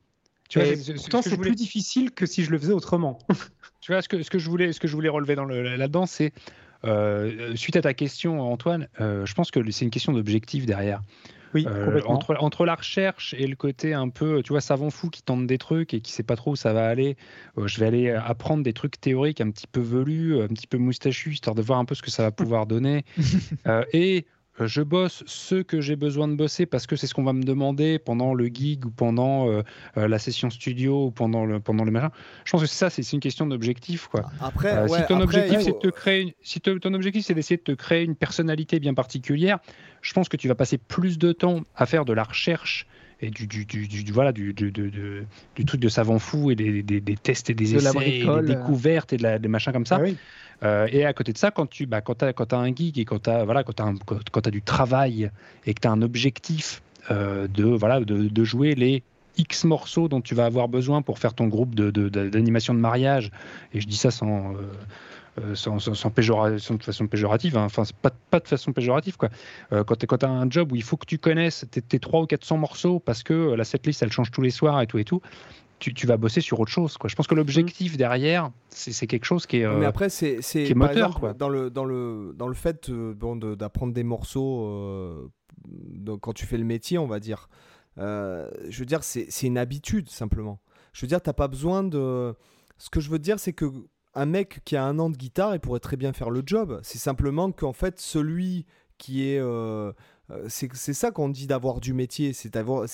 Tu 0.50 0.60
vois, 0.60 0.68
pourtant, 0.96 1.24
c'est 1.24 1.38
plus 1.38 1.56
difficile 1.56 2.12
que 2.12 2.28
si 2.28 2.44
je 2.44 2.52
le 2.52 2.60
faisais 2.60 2.74
autrement. 2.74 3.18
tu 3.82 3.92
vois, 3.92 4.04
ce 4.04 4.10
que, 4.10 4.22
ce 4.22 4.30
que, 4.30 4.38
je, 4.38 4.50
voulais, 4.50 4.72
ce 4.72 4.80
que 4.80 4.88
je 4.88 4.94
voulais 4.94 5.10
relever 5.10 5.34
dans 5.34 5.46
le, 5.46 5.76
là-dedans, 5.76 6.06
c'est 6.06 6.32
euh, 6.86 7.56
suite 7.56 7.76
à 7.76 7.82
ta 7.82 7.94
question, 7.94 8.42
Antoine, 8.42 8.88
euh, 9.02 9.26
je 9.26 9.34
pense 9.34 9.52
que 9.52 9.72
c'est 9.72 9.86
une 9.86 9.92
question 9.92 10.14
d'objectif 10.14 10.66
derrière. 10.66 11.02
Oui, 11.54 11.66
euh, 11.68 12.02
entre, 12.06 12.36
entre, 12.40 12.66
la 12.66 12.76
recherche 12.76 13.36
et 13.38 13.48
le 13.48 13.56
côté 13.56 13.94
un 13.94 14.10
peu, 14.10 14.42
tu 14.44 14.54
vois, 14.54 14.62
savant 14.62 14.90
fou 14.90 15.10
qui 15.10 15.22
tente 15.22 15.46
des 15.46 15.58
trucs 15.58 15.94
et 15.94 16.02
qui 16.02 16.12
sait 16.12 16.24
pas 16.24 16.36
trop 16.36 16.52
où 16.52 16.56
ça 16.56 16.74
va 16.74 16.88
aller, 16.88 17.16
euh, 17.58 17.68
je 17.68 17.80
vais 17.80 17.86
aller 17.86 18.10
apprendre 18.10 18.64
des 18.64 18.74
trucs 18.74 19.00
théoriques 19.00 19.42
un 19.42 19.52
petit 19.52 19.68
peu 19.68 19.82
velus, 19.82 20.42
un 20.42 20.48
petit 20.48 20.68
peu 20.68 20.78
moustachus, 20.78 21.34
histoire 21.34 21.56
de 21.56 21.62
voir 21.62 21.80
un 21.80 21.86
peu 21.86 21.96
ce 21.96 22.02
que 22.02 22.12
ça 22.12 22.24
va 22.24 22.32
pouvoir 22.32 22.66
donner. 22.66 23.06
euh, 23.68 23.84
et 23.94 24.26
euh, 24.26 24.43
je 24.60 24.82
bosse 24.82 25.24
ce 25.26 25.56
que 25.56 25.82
j'ai 25.82 25.96
besoin 25.96 26.28
de 26.28 26.36
bosser 26.36 26.66
parce 26.66 26.86
que 26.86 26.96
c'est 26.96 27.08
ce 27.08 27.14
qu'on 27.14 27.24
va 27.24 27.34
me 27.34 27.44
demander 27.44 28.00
pendant 28.00 28.34
le 28.34 28.46
gig 28.48 28.86
ou 28.86 28.92
pendant 28.92 29.50
euh, 29.50 29.64
euh, 29.98 30.08
la 30.08 30.20
session 30.20 30.50
studio 30.50 31.08
ou 31.08 31.12
pendant 31.12 31.46
le, 31.46 31.60
pendant 31.60 31.84
le 31.84 31.92
machin. 31.92 32.12
Je 32.46 32.52
pense 32.52 32.62
que 32.62 32.68
ça, 32.68 32.90
c'est 32.90 33.12
une 33.14 33.20
question 33.20 33.48
d'objectif. 33.48 34.08
Quoi. 34.08 34.30
Après, 34.40 34.88
si 34.88 35.06
ton 35.08 35.22
objectif, 35.22 35.60
c'est 35.62 35.72
de 35.72 35.80
te 35.80 35.88
créer, 35.88 36.36
si 36.42 36.62
ton 36.62 36.94
objectif, 36.94 37.26
c'est 37.26 37.34
d'essayer 37.34 37.58
de 37.58 37.64
te 37.64 37.72
créer 37.72 38.04
une 38.04 38.16
personnalité 38.16 38.80
bien 38.80 38.94
particulière, 38.94 39.60
je 40.02 40.14
pense 40.14 40.30
que 40.30 40.38
tu 40.38 40.48
vas 40.48 40.56
passer 40.56 40.78
plus 40.78 41.18
de 41.18 41.32
temps 41.32 41.62
à 41.76 41.86
faire 41.86 42.06
de 42.06 42.14
la 42.14 42.24
recherche 42.24 42.88
et 43.24 43.30
du, 43.30 43.48
du, 43.48 43.66
du, 43.66 43.88
du 43.88 44.12
voilà 44.12 44.32
du, 44.32 44.54
du, 44.54 44.72
du, 44.72 45.66
truc 45.66 45.80
de 45.80 45.90
savant 45.90 46.20
fou 46.20 46.52
et 46.52 46.56
des, 46.56 46.84
des, 46.84 47.00
des 47.00 47.16
tests 47.16 47.50
et 47.50 47.54
des 47.54 47.76
essais 47.76 48.20
et 48.20 48.26
des 48.26 48.56
découvertes 48.56 49.14
et 49.14 49.18
de 49.18 49.24
la, 49.24 49.40
des 49.40 49.48
machins 49.48 49.72
comme 49.72 49.86
ça. 49.86 49.98
Ah 50.00 50.04
oui. 50.04 50.18
Euh, 50.64 50.88
et 50.92 51.06
à 51.06 51.14
côté 51.14 51.34
de 51.34 51.38
ça, 51.38 51.52
quand 51.52 51.66
tu 51.66 51.86
bah, 51.86 52.02
quand 52.02 52.22
as, 52.24 52.34
quand 52.34 52.54
as 52.54 52.58
un 52.58 52.74
geek 52.74 52.98
et 52.98 53.06
quand 53.06 53.24
tu 53.24 53.30
as, 53.30 53.44
voilà, 53.44 53.64
quand 53.64 53.80
as, 53.80 53.94
quand 54.32 54.48
as 54.48 54.52
du 54.52 54.62
travail 54.62 55.30
et 55.66 55.74
que 55.74 55.82
tu 55.82 55.88
as 55.88 55.92
un 55.92 56.02
objectif 56.02 56.82
euh, 57.12 57.48
de, 57.48 57.64
voilà, 57.64 58.00
de, 58.00 58.28
de, 58.28 58.44
jouer 58.44 58.76
les 58.76 59.04
X 59.38 59.66
morceaux 59.66 60.08
dont 60.08 60.22
tu 60.22 60.36
vas 60.36 60.46
avoir 60.46 60.68
besoin 60.68 61.02
pour 61.02 61.20
faire 61.20 61.34
ton 61.34 61.48
groupe 61.48 61.76
d'animation 61.76 62.74
de, 62.74 62.78
de, 62.78 62.82
mariage, 62.82 63.32
et 63.74 63.82
je 63.82 63.88
dis 63.88 63.98
ça 63.98 64.12
sans. 64.12 64.54
Euh, 64.54 64.58
sans, 65.56 65.80
sans, 65.80 65.94
sans, 65.96 66.10
de 66.10 66.84
façon 66.84 67.08
péjorative, 67.08 67.58
hein. 67.58 67.66
enfin, 67.66 67.84
pas, 68.02 68.12
pas 68.30 68.40
de 68.40 68.48
façon 68.48 68.72
péjorative. 68.72 69.18
Quoi. 69.18 69.30
Euh, 69.72 69.84
quand 69.84 69.96
tu 69.96 70.26
as 70.26 70.30
un 70.30 70.50
job 70.50 70.72
où 70.72 70.76
il 70.76 70.84
faut 70.84 70.98
que 70.98 71.06
tu 71.06 71.18
connaisses 71.18 71.66
tes, 71.72 71.82
tes 71.82 72.00
300 72.00 72.24
ou 72.24 72.28
400 72.28 72.58
morceaux 72.58 73.00
parce 73.00 73.24
que 73.24 73.54
la 73.54 73.64
setlist 73.64 74.04
elle 74.04 74.12
change 74.12 74.32
tous 74.32 74.42
les 74.42 74.52
soirs 74.52 74.82
et 74.82 74.88
tout 74.88 75.00
et 75.00 75.06
tout, 75.06 75.22
tu, 75.92 76.08
vas 76.08 76.18
bosser 76.18 76.42
sur 76.42 76.60
autre 76.60 76.72
chose. 76.72 76.98
Quoi. 76.98 77.10
Je 77.10 77.16
pense 77.16 77.28
que 77.28 77.36
l'objectif 77.36 77.98
derrière, 77.98 78.52
c'est 78.70 79.08
quelque 79.08 79.26
chose 79.26 79.46
qui 79.46 79.58
est. 79.58 79.68
Mais 79.68 79.86
après, 79.86 80.10
c'est 80.10 80.40
moteur. 80.76 81.20
quoi. 81.20 81.34
Dans, 81.34 81.50
le, 81.50 81.70
dans, 81.70 81.86
le, 81.86 82.34
dans 82.38 82.48
le 82.48 82.54
fait 82.54 82.90
euh, 82.90 83.14
bon, 83.14 83.36
d'apprendre 83.36 83.94
des 83.94 84.04
morceaux 84.04 84.68
euh, 84.68 85.28
quand 86.22 86.34
tu 86.34 86.46
fais 86.46 86.58
le 86.58 86.64
métier, 86.64 86.98
on 86.98 87.08
va 87.08 87.20
dire, 87.20 87.50
euh, 87.98 88.50
je 88.70 88.80
veux 88.80 88.86
dire, 88.86 89.04
c'est 89.04 89.28
une 89.44 89.58
habitude 89.58 90.10
simplement. 90.10 90.60
Je 90.94 91.02
veux 91.02 91.08
dire, 91.08 91.22
tu 91.22 91.30
n'as 91.30 91.34
pas 91.34 91.48
besoin 91.48 91.84
de. 91.84 92.34
Ce 92.78 92.90
que 92.90 93.00
je 93.00 93.10
veux 93.10 93.20
dire, 93.20 93.40
c'est 93.40 93.54
que 93.54 93.66
un 94.16 94.26
mec 94.26 94.62
qui 94.66 94.76
a 94.76 94.86
un 94.86 95.00
an 95.00 95.10
de 95.10 95.18
guitare, 95.18 95.56
il 95.56 95.60
pourrait 95.60 95.80
très 95.80 95.98
bien 95.98 96.14
faire 96.14 96.30
le 96.30 96.44
job. 96.46 96.80
C'est 96.84 96.98
simplement 96.98 97.52
qu'en 97.52 97.74
fait, 97.74 98.00
celui 98.00 98.66
qui 98.98 99.28
est 99.28 99.40
euh, 99.40 99.92
c'est 100.48 100.94
ça 100.94 101.12
qu'on 101.12 101.30
dit 101.30 101.48
d'avoir 101.48 101.80
du 101.80 101.94
métier, 101.94 102.34
c'est 102.34 102.52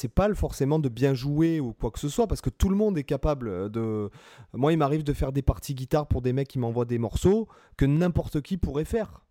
pas 0.08 0.34
forcément 0.34 0.80
de 0.80 0.90
bien 0.90 1.14
jouer 1.14 1.60
ou 1.60 1.74
quoi 1.74 1.92
que 1.92 2.00
ce 2.00 2.10
soit, 2.10 2.28
parce 2.28 2.42
que 2.42 2.50
tout 2.50 2.70
le 2.70 2.76
monde 2.76 2.98
est 2.98 3.04
capable 3.04 3.70
de. 3.70 4.10
Moi, 4.54 4.74
il 4.74 4.78
m'arrive 4.78 5.04
de 5.04 5.14
faire 5.14 5.32
des 5.32 5.42
parties 5.42 5.76
guitare 5.76 6.08
pour 6.08 6.22
des 6.22 6.34
mecs 6.34 6.48
qui 6.48 6.60
m'envoient 6.60 6.86
des 6.86 6.98
morceaux 6.98 7.48
que 7.78 7.86
n'importe 7.86 8.42
qui 8.42 8.58
pourrait 8.58 8.86
faire. 8.86 9.22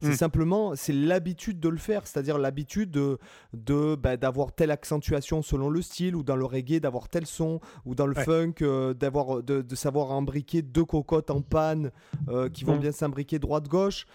C'est 0.00 0.10
hmm. 0.10 0.14
simplement, 0.14 0.76
c'est 0.76 0.92
l'habitude 0.92 1.60
de 1.60 1.68
le 1.68 1.78
faire, 1.78 2.06
c'est-à-dire 2.06 2.38
l'habitude 2.38 2.90
de, 2.90 3.18
de 3.52 3.94
bah, 3.94 4.16
d'avoir 4.16 4.52
telle 4.52 4.70
accentuation 4.70 5.42
selon 5.42 5.70
le 5.70 5.82
style, 5.82 6.16
ou 6.16 6.22
dans 6.22 6.36
le 6.36 6.44
reggae 6.44 6.80
d'avoir 6.80 7.08
tel 7.08 7.26
son, 7.26 7.60
ou 7.84 7.94
dans 7.94 8.06
le 8.06 8.14
funk 8.14 8.54
euh, 8.62 8.92
d'avoir 8.94 9.42
de, 9.42 9.62
de, 9.62 9.74
savoir 9.74 10.12
imbriquer 10.12 10.62
deux 10.62 10.84
cocottes 10.84 11.30
en 11.30 11.40
panne 11.40 11.90
euh, 12.28 12.48
qui 12.48 12.64
vont 12.64 12.76
hmm. 12.76 12.80
bien 12.80 12.92
s'imbriquer 12.92 13.38
droite-gauche. 13.38 14.06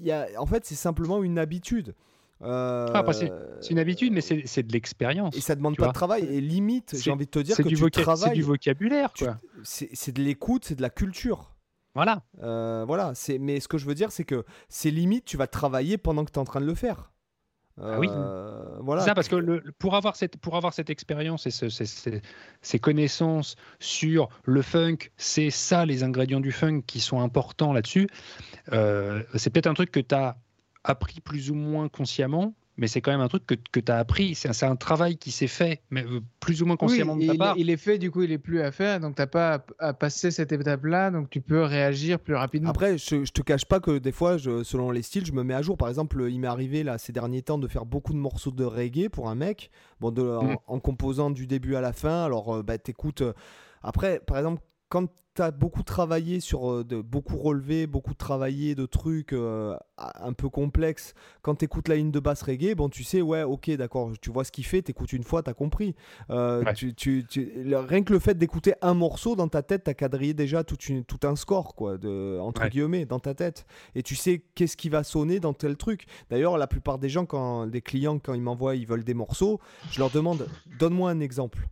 y 0.00 0.10
a, 0.10 0.26
en 0.38 0.46
fait, 0.46 0.64
c'est 0.64 0.74
simplement 0.74 1.22
une 1.22 1.38
habitude. 1.38 1.94
Euh, 2.42 2.88
ah, 2.94 3.04
c'est 3.12 3.70
une 3.70 3.78
habitude, 3.78 4.12
mais 4.12 4.20
c'est 4.20 4.62
de 4.62 4.72
l'expérience. 4.72 5.36
Et 5.36 5.40
ça 5.40 5.54
demande 5.54 5.76
pas 5.76 5.88
de 5.88 5.92
travail. 5.92 6.24
Et 6.24 6.40
limite, 6.40 6.96
j'ai 6.98 7.10
envie 7.10 7.26
de 7.26 7.30
te 7.30 7.38
dire 7.38 7.56
que 7.56 7.62
du 7.62 7.74
tu 7.76 7.90
travailles. 7.90 8.30
C'est 8.30 8.34
du 8.34 8.42
vocabulaire, 8.42 9.12
C'est 9.62 10.12
de 10.12 10.22
l'écoute, 10.22 10.64
c'est 10.64 10.76
de 10.76 10.82
la 10.82 10.90
culture. 10.90 11.49
Voilà. 11.94 12.22
Euh, 12.42 12.84
voilà. 12.86 13.12
Mais 13.40 13.60
ce 13.60 13.68
que 13.68 13.78
je 13.78 13.86
veux 13.86 13.94
dire, 13.94 14.12
c'est 14.12 14.24
que 14.24 14.44
c'est 14.68 14.90
limite, 14.90 15.24
tu 15.24 15.36
vas 15.36 15.46
travailler 15.46 15.98
pendant 15.98 16.24
que 16.24 16.30
tu 16.30 16.36
es 16.36 16.38
en 16.38 16.44
train 16.44 16.60
de 16.60 16.66
le 16.66 16.74
faire. 16.74 17.12
Ah 17.82 17.98
oui. 17.98 18.08
Euh, 18.10 18.76
voilà. 18.80 19.02
Ça, 19.02 19.14
parce 19.14 19.28
que 19.28 19.36
le, 19.36 19.62
pour 19.78 19.94
avoir 19.94 20.16
cette, 20.16 20.36
pour 20.36 20.56
avoir 20.56 20.74
cette 20.74 20.90
expérience 20.90 21.46
et 21.46 21.50
ce, 21.50 21.68
ces, 21.68 21.86
ces, 22.60 22.78
connaissances 22.78 23.56
sur 23.78 24.28
le 24.44 24.60
funk, 24.60 24.98
c'est 25.16 25.50
ça 25.50 25.86
les 25.86 26.02
ingrédients 26.02 26.40
du 26.40 26.52
funk 26.52 26.82
qui 26.86 27.00
sont 27.00 27.20
importants 27.20 27.72
là-dessus. 27.72 28.08
c'est 28.66 29.50
peut-être 29.50 29.66
un 29.66 29.74
truc 29.74 29.90
que 29.90 30.00
tu 30.00 30.14
as 30.14 30.36
appris 30.84 31.20
plus 31.20 31.50
ou 31.50 31.54
moins 31.54 31.88
consciemment, 31.88 32.54
mais 32.80 32.88
c'est 32.88 33.02
quand 33.02 33.10
même 33.10 33.20
un 33.20 33.28
truc 33.28 33.46
que, 33.46 33.54
que 33.72 33.78
tu 33.78 33.92
as 33.92 33.98
appris. 33.98 34.34
C'est 34.34 34.62
un, 34.64 34.76
travail 34.76 35.18
qui 35.18 35.30
s'est 35.30 35.46
fait, 35.46 35.82
mais 35.90 36.02
euh, 36.02 36.20
plus 36.40 36.62
ou 36.62 36.66
moins 36.66 36.76
consciemment 36.76 37.14
de 37.14 37.26
ta 37.26 37.34
il, 37.34 37.38
part. 37.38 37.54
Il 37.58 37.68
est 37.68 37.76
fait, 37.76 37.98
du 37.98 38.10
coup, 38.10 38.22
il 38.22 38.32
est 38.32 38.38
plus 38.38 38.62
à 38.62 38.72
faire, 38.72 39.00
donc 39.00 39.16
tu 39.16 39.22
n'as 39.22 39.26
pas 39.26 39.66
à, 39.78 39.92
passer 39.92 40.30
cette 40.30 40.50
étape-là, 40.50 41.10
donc 41.10 41.28
tu 41.28 41.42
peux 41.42 41.62
réagir 41.62 42.18
plus 42.18 42.34
rapidement. 42.34 42.70
Après, 42.70 42.96
je, 42.96 43.24
je 43.24 43.32
te 43.32 43.42
cache 43.42 43.66
pas 43.66 43.80
que 43.80 43.98
des 43.98 44.12
fois, 44.12 44.38
je, 44.38 44.62
selon 44.62 44.90
les 44.90 45.02
styles, 45.02 45.26
je 45.26 45.32
me 45.32 45.44
mets 45.44 45.52
à 45.52 45.60
jour. 45.60 45.76
Par 45.76 45.90
exemple, 45.90 46.26
il 46.30 46.40
m'est 46.40 46.48
arrivé 46.48 46.82
là 46.82 46.96
ces 46.96 47.12
derniers 47.12 47.42
temps 47.42 47.58
de 47.58 47.68
faire 47.68 47.84
beaucoup 47.84 48.14
de 48.14 48.18
morceaux 48.18 48.50
de 48.50 48.64
reggae 48.64 49.10
pour 49.10 49.28
un 49.28 49.34
mec, 49.34 49.70
bon, 50.00 50.10
de, 50.10 50.22
en, 50.22 50.76
mm. 50.76 50.80
composant 50.80 51.30
du 51.30 51.46
début 51.46 51.76
à 51.76 51.82
la 51.82 51.92
fin. 51.92 52.24
Alors, 52.24 52.56
euh, 52.56 52.62
bah, 52.62 52.78
t'écoutes. 52.78 53.20
Euh, 53.20 53.34
après, 53.82 54.20
par 54.26 54.38
exemple, 54.38 54.62
quand 54.88 55.06
as 55.42 55.50
beaucoup 55.50 55.82
travaillé 55.82 56.40
sur 56.40 56.70
euh, 56.70 56.84
de, 56.84 57.00
beaucoup 57.00 57.36
relevé, 57.36 57.86
beaucoup 57.86 58.14
travaillé 58.14 58.74
de 58.74 58.86
trucs 58.86 59.32
euh, 59.32 59.76
un 59.96 60.32
peu 60.32 60.48
complexes, 60.48 61.14
quand 61.42 61.56
tu 61.56 61.64
écoutes 61.64 61.88
la 61.88 61.96
ligne 61.96 62.10
de 62.10 62.20
basse 62.20 62.42
reggae, 62.42 62.74
bon, 62.74 62.88
tu 62.88 63.04
sais, 63.04 63.20
ouais, 63.20 63.42
ok, 63.42 63.70
d'accord, 63.72 64.12
tu 64.20 64.30
vois 64.30 64.44
ce 64.44 64.52
qu'il 64.52 64.64
fait, 64.64 64.82
tu 64.82 64.90
écoutes 64.90 65.12
une 65.12 65.22
fois, 65.22 65.42
tu 65.42 65.50
as 65.50 65.54
compris. 65.54 65.94
Euh, 66.30 66.64
tu, 66.74 66.94
tu, 66.94 67.26
rien 67.72 68.02
que 68.02 68.12
le 68.12 68.18
fait 68.18 68.36
d'écouter 68.36 68.74
un 68.82 68.94
morceau 68.94 69.36
dans 69.36 69.48
ta 69.48 69.62
tête, 69.62 69.84
tu 69.84 69.90
as 69.90 69.94
quadrillé 69.94 70.34
déjà 70.34 70.64
tout, 70.64 70.78
une, 70.88 71.04
tout 71.04 71.26
un 71.26 71.36
score, 71.36 71.74
quoi, 71.74 71.98
de, 71.98 72.38
entre 72.40 72.66
guillemets, 72.68 73.04
dans 73.04 73.20
ta 73.20 73.34
tête. 73.34 73.66
Et 73.94 74.02
tu 74.02 74.16
sais 74.16 74.42
qu'est-ce 74.54 74.76
qui 74.76 74.88
va 74.88 75.04
sonner 75.04 75.40
dans 75.40 75.52
tel 75.52 75.76
truc. 75.76 76.06
D'ailleurs, 76.30 76.58
la 76.58 76.66
plupart 76.66 76.98
des 76.98 77.08
gens, 77.08 77.26
quand 77.26 77.66
des 77.66 77.82
clients, 77.82 78.18
quand 78.18 78.34
ils 78.34 78.42
m'envoient, 78.42 78.76
ils 78.76 78.86
veulent 78.86 79.04
des 79.04 79.14
morceaux, 79.14 79.60
je 79.90 79.98
leur 79.98 80.10
demande, 80.10 80.48
donne-moi 80.78 81.10
un 81.10 81.20
exemple. 81.20 81.68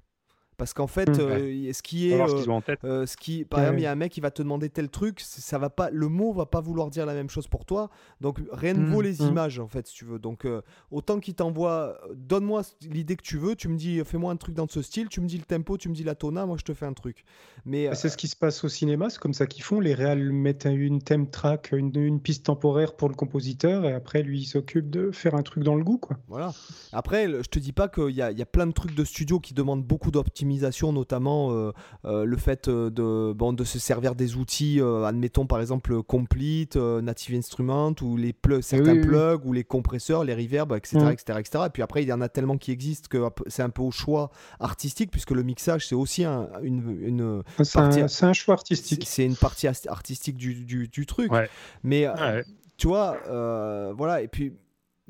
Parce 0.58 0.74
qu'en 0.74 0.88
fait, 0.88 1.08
Mm. 1.08 1.20
euh, 1.20 1.72
ce 1.72 1.82
qui 1.82 2.10
est. 2.12 2.18
ce 2.18 2.22
euh, 2.34 2.36
qu'ils 2.36 2.50
ont 2.50 2.56
en 2.56 2.60
tête. 2.60 2.80
euh, 2.84 3.06
ce 3.06 3.16
qui, 3.16 3.44
par 3.44 3.60
Ouais, 3.60 3.64
exemple, 3.66 3.80
il 3.80 3.82
y 3.84 3.86
a 3.86 3.92
un 3.92 3.94
mec 3.94 4.12
qui 4.12 4.20
va 4.20 4.30
te 4.30 4.42
demander 4.42 4.68
tel 4.68 4.90
truc, 4.90 5.20
ça 5.20 5.56
va 5.56 5.70
pas, 5.70 5.88
le 5.90 6.08
mot 6.08 6.32
va 6.32 6.46
pas 6.46 6.60
vouloir 6.60 6.90
dire 6.90 7.06
la 7.06 7.14
même 7.14 7.30
chose 7.30 7.46
pour 7.46 7.64
toi. 7.64 7.88
Donc 8.20 8.40
rien 8.52 8.74
ne 8.74 8.80
Mm, 8.80 8.92
vaut 8.92 9.00
les 9.00 9.22
mm. 9.22 9.28
images 9.28 9.58
en 9.60 9.68
fait, 9.68 9.86
si 9.86 9.94
tu 9.94 10.04
veux. 10.04 10.18
Donc 10.18 10.44
euh, 10.44 10.60
autant 10.90 11.20
qu'il 11.20 11.34
t'envoie, 11.34 11.98
donne-moi 12.14 12.62
l'idée 12.82 13.14
que 13.16 13.22
tu 13.22 13.38
veux. 13.38 13.54
Tu 13.54 13.68
me 13.68 13.76
dis, 13.76 14.00
fais-moi 14.04 14.32
un 14.32 14.36
truc 14.36 14.54
dans 14.56 14.66
ce 14.68 14.82
style. 14.82 15.08
Tu 15.08 15.20
me 15.20 15.26
dis 15.28 15.38
le 15.38 15.44
tempo, 15.44 15.78
tu 15.78 15.88
me 15.88 15.94
dis 15.94 16.02
la 16.04 16.16
tona, 16.16 16.44
moi 16.44 16.56
je 16.58 16.64
te 16.64 16.74
fais 16.74 16.86
un 16.86 16.92
truc. 16.92 17.24
Mais 17.64 17.86
euh, 17.88 17.94
C'est 17.94 18.08
ce 18.08 18.16
qui 18.16 18.26
se 18.26 18.34
passe 18.36 18.64
au 18.64 18.68
cinéma, 18.68 19.10
c'est 19.10 19.20
comme 19.20 19.34
ça 19.34 19.46
qu'ils 19.46 19.62
font. 19.62 19.78
Les 19.78 19.94
réals 19.94 20.32
mettent 20.32 20.66
une 20.68 21.00
thème 21.00 21.30
track, 21.30 21.70
une, 21.72 21.96
une 21.96 22.20
piste 22.20 22.46
temporaire 22.46 22.96
pour 22.96 23.08
le 23.08 23.14
compositeur, 23.14 23.84
et 23.84 23.92
après 23.92 24.22
lui 24.24 24.40
il 24.40 24.46
s'occupe 24.46 24.90
de 24.90 25.12
faire 25.12 25.36
un 25.36 25.42
truc 25.42 25.62
dans 25.62 25.76
le 25.76 25.84
goût, 25.84 25.98
quoi. 25.98 26.16
Voilà. 26.26 26.52
Après, 26.92 27.28
je 27.28 27.48
te 27.48 27.60
dis 27.60 27.72
pas 27.72 27.86
qu'il 27.88 28.10
y 28.10 28.22
a, 28.22 28.32
il 28.32 28.38
y 28.38 28.42
a 28.42 28.46
plein 28.46 28.66
de 28.66 28.72
trucs 28.72 28.94
de 28.96 29.04
studio 29.04 29.38
qui 29.38 29.54
demandent 29.54 29.84
beaucoup 29.84 30.10
d'optimisation, 30.10 30.47
notamment 30.92 31.52
euh, 31.52 31.72
euh, 32.04 32.24
le 32.24 32.36
fait 32.36 32.68
euh, 32.68 32.90
de, 32.90 33.32
bon, 33.32 33.52
de 33.52 33.64
se 33.64 33.78
servir 33.78 34.14
des 34.14 34.36
outils, 34.36 34.80
euh, 34.80 35.04
admettons 35.04 35.46
par 35.46 35.60
exemple 35.60 36.02
Complete, 36.02 36.76
euh, 36.76 37.00
Native 37.00 37.36
Instrument, 37.36 37.94
ou 38.02 38.16
les 38.16 38.32
plug, 38.32 38.62
certains 38.62 38.92
oui, 38.92 39.00
oui. 39.00 39.06
plugs, 39.06 39.44
ou 39.44 39.52
les 39.52 39.64
compresseurs, 39.64 40.24
les 40.24 40.34
reverbs, 40.34 40.74
etc., 40.74 40.98
etc., 41.12 41.38
etc. 41.40 41.64
Et 41.66 41.70
puis 41.70 41.82
après, 41.82 42.02
il 42.02 42.08
y 42.08 42.12
en 42.12 42.20
a 42.20 42.28
tellement 42.28 42.56
qui 42.56 42.70
existent 42.72 43.08
que 43.10 43.28
c'est 43.46 43.62
un 43.62 43.70
peu 43.70 43.82
au 43.82 43.90
choix 43.90 44.30
artistique, 44.60 45.10
puisque 45.10 45.30
le 45.32 45.42
mixage, 45.42 45.86
c'est 45.86 45.94
aussi 45.94 46.24
un- 46.24 46.48
une, 46.62 46.98
une- 47.02 47.42
C'est 47.62 47.78
un, 47.78 47.82
Partir- 47.82 48.10
c'est 48.10 48.26
un 48.26 48.32
choix 48.32 48.54
artistique. 48.54 49.04
c'est 49.06 49.24
une 49.24 49.36
partie 49.36 49.66
artistique 49.68 50.36
du, 50.36 50.54
du- 50.64 50.88
du 50.88 51.06
truc. 51.06 51.30
Ouais. 51.32 51.48
Mais 51.82 52.08
Ouais. 52.08 52.44
tu 52.76 52.86
vois, 52.86 53.16
euh, 53.28 53.92
voilà, 53.96 54.22
et 54.22 54.28
puis 54.28 54.52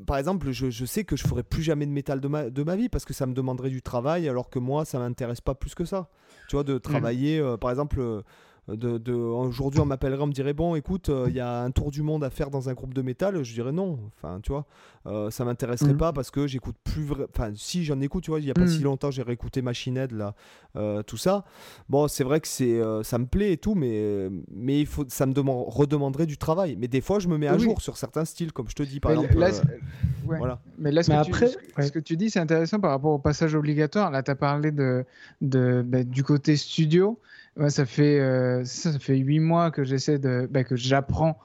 par 0.07 0.17
exemple, 0.19 0.51
je, 0.51 0.71
je 0.71 0.85
sais 0.85 1.05
que 1.05 1.17
je 1.17 1.27
ferai 1.27 1.43
plus 1.43 1.63
jamais 1.63 1.87
de 1.87 1.91
métal 1.91 2.21
de 2.21 2.29
ma, 2.29 2.51
de 2.51 2.63
ma 2.63 2.77
vie 2.77 2.89
parce 2.89 3.05
que 3.05 3.13
ça 3.13 3.27
me 3.27 3.35
demanderait 3.35 3.71
du 3.71 3.83
travail, 3.83 4.29
alors 4.29 4.51
que 4.51 4.59
moi, 4.59 4.85
ça 4.85 4.99
m'intéresse 4.99 5.41
pas 5.41 5.55
plus 5.55 5.75
que 5.75 5.85
ça. 5.85 6.09
Tu 6.49 6.57
vois, 6.57 6.65
de 6.65 6.79
travailler, 6.79 7.39
euh, 7.39 7.57
par 7.57 7.71
exemple, 7.71 8.01
euh, 8.01 8.23
de, 8.69 8.99
de- 8.99 9.13
aujourd'hui, 9.15 9.81
on 9.81 9.87
m'appellerait, 9.87 10.23
on 10.23 10.27
me 10.27 10.33
dirait, 10.33 10.53
bon, 10.53 10.75
écoute, 10.75 11.09
euh, 11.09 11.27
il 11.29 11.35
y 11.35 11.41
a 11.41 11.63
un 11.63 11.71
tour 11.71 11.91
du 11.91 12.03
monde 12.03 12.23
à 12.23 12.31
faire 12.31 12.51
dans 12.51 12.69
un 12.69 12.75
groupe 12.75 12.93
de 12.95 13.01
métal, 13.03 13.43
je 13.43 13.55
dirais 13.55 13.73
non. 13.73 13.99
Enfin, 14.17 14.41
tu 14.43 14.53
vois, 14.53 14.67
euh, 15.07 15.31
ça 15.31 15.45
m'intéresserait 15.45 15.93
Mhm. 15.93 15.99
pas 15.99 16.13
parce 16.13 16.31
que 16.31 16.47
j'écoute 16.47 16.77
plus. 16.85 17.05
vra- 17.05 17.27
Enfin, 17.35 17.53
si 17.55 17.85
j'en 17.85 18.01
écoute, 18.01 18.25
tu 18.25 18.31
vois, 18.31 18.41
il 18.41 18.47
y 18.47 18.51
a 18.51 18.55
pas 18.55 18.63
Mhm. 18.63 18.69
si 18.69 18.83
longtemps, 18.83 19.11
j'ai 19.11 19.23
réécouté 19.23 19.63
Machine 19.63 19.97
Head, 19.97 20.13
là, 20.13 20.35
euh, 20.77 21.03
tout 21.03 21.17
ça. 21.17 21.45
Bon, 21.89 22.09
c'est 22.09 22.25
vrai 22.25 22.41
que 22.41 22.49
c'est, 22.49 22.81
euh, 22.81 23.03
ça 23.03 23.19
me 23.19 23.27
plaît 23.27 23.53
et 23.53 23.57
tout, 23.57 23.75
mais, 23.75 24.29
mais 24.51 24.81
il 24.81 24.87
faut, 24.87 25.05
ça 25.09 25.25
me 25.27 25.33
demande, 25.33 25.65
redemanderait 25.69 26.27
du 26.27 26.37
travail. 26.37 26.77
Mais 26.79 26.89
des 26.89 27.01
fois, 27.01 27.19
je 27.21 27.29
me 27.29 27.39
mets 27.39 27.49
à 27.49 27.55
Oui. 27.55 27.61
jour 27.61 27.81
sur 27.81 27.97
certains 27.97 28.25
styles, 28.25 28.53
comme 28.53 28.69
je 28.69 28.75
te 28.75 28.83
dis, 28.83 29.01
par 29.01 29.13
Mais 29.13 29.19
exemple. 29.19 29.39
là, 29.39 29.47
euh, 29.49 29.53
c'est- 29.53 30.29
ouais. 30.29 30.39
voilà. 30.39 30.61
Mais 30.79 30.93
là, 30.93 31.03
ce, 31.03 31.11
Mais 31.11 31.17
que, 31.17 31.29
après, 31.29 31.47
tu, 31.47 31.53
ce 31.53 31.59
que- 31.59 31.77
ouais. 31.81 31.87
ce 31.87 31.93
que 31.93 31.99
tu 32.01 32.17
dis, 32.17 32.29
c'est 32.31 32.41
intéressant 32.41 32.81
par 32.81 32.91
rapport 32.91 33.13
au 33.13 33.19
passage 33.19 33.55
obligatoire. 33.55 34.11
Là, 34.11 34.23
tu 34.23 34.31
as 34.31 34.37
parlé 34.37 34.73
de, 34.73 35.05
de, 35.41 35.83
bah, 35.87 36.05
du 36.05 36.23
côté 36.23 36.57
studio. 36.57 37.19
Moi, 37.59 37.71
ça 37.71 37.85
fait, 37.87 38.21
euh, 38.21 38.65
ça, 38.65 38.93
ça 38.93 38.99
fait 38.99 39.17
huit 39.17 39.41
mois 39.41 39.71
que 39.71 39.85
j'essaie 39.85 40.19
de, 40.19 40.49
bah, 40.51 40.65
que 40.65 40.77
j'apprends 40.77 41.39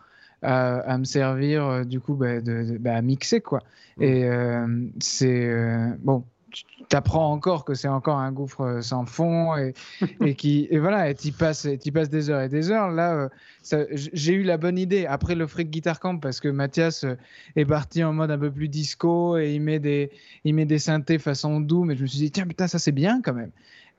à, 0.43 0.75
à 0.79 0.97
me 0.97 1.05
servir, 1.05 1.65
euh, 1.65 1.83
du 1.83 1.99
coup, 1.99 2.13
bah, 2.13 2.39
de, 2.39 2.63
de- 2.63 2.77
bah, 2.77 2.95
à 2.95 3.01
mixer, 3.01 3.41
quoi. 3.41 3.63
Mm. 3.97 4.03
Et 4.03 4.23
euh, 4.25 4.67
c'est 5.01 5.45
euh, 5.49 5.89
bon. 5.99 6.23
Tu 6.87 6.95
apprends 6.95 7.31
encore 7.31 7.65
que 7.65 7.73
c'est 7.73 7.87
encore 7.87 8.19
un 8.19 8.31
gouffre 8.31 8.79
sans 8.83 9.07
fond 9.07 9.55
et, 9.57 9.73
et 10.21 10.35
qui 10.35 10.67
et 10.69 10.77
voilà 10.77 11.09
et 11.09 11.15
t'y 11.15 11.31
passes 11.31 11.67
t'y 11.79 11.91
passes 11.91 12.11
des 12.11 12.29
heures 12.29 12.41
et 12.41 12.49
des 12.49 12.69
heures 12.69 12.91
là 12.91 13.27
j'ai 13.91 14.33
eu 14.33 14.43
la 14.43 14.57
bonne 14.57 14.77
idée 14.77 15.07
après 15.07 15.33
le 15.33 15.47
Freak 15.47 15.71
Guitar 15.71 15.99
Camp 15.99 16.19
parce 16.19 16.39
que 16.39 16.49
Mathias 16.49 17.05
est 17.55 17.65
parti 17.65 18.03
en 18.03 18.13
mode 18.13 18.29
un 18.29 18.37
peu 18.37 18.51
plus 18.51 18.69
disco 18.69 19.35
et 19.37 19.53
il 19.55 19.61
met 19.61 19.79
des, 19.79 20.11
il 20.43 20.53
met 20.53 20.65
des 20.65 20.77
synthés 20.77 21.17
façon 21.17 21.59
doux, 21.59 21.85
mais 21.85 21.95
je 21.95 22.03
me 22.03 22.07
suis 22.07 22.19
dit, 22.19 22.29
tiens, 22.31 22.45
putain, 22.45 22.67
ça 22.67 22.77
c'est 22.77 22.91
bien 22.91 23.21
quand 23.23 23.33
même. 23.33 23.51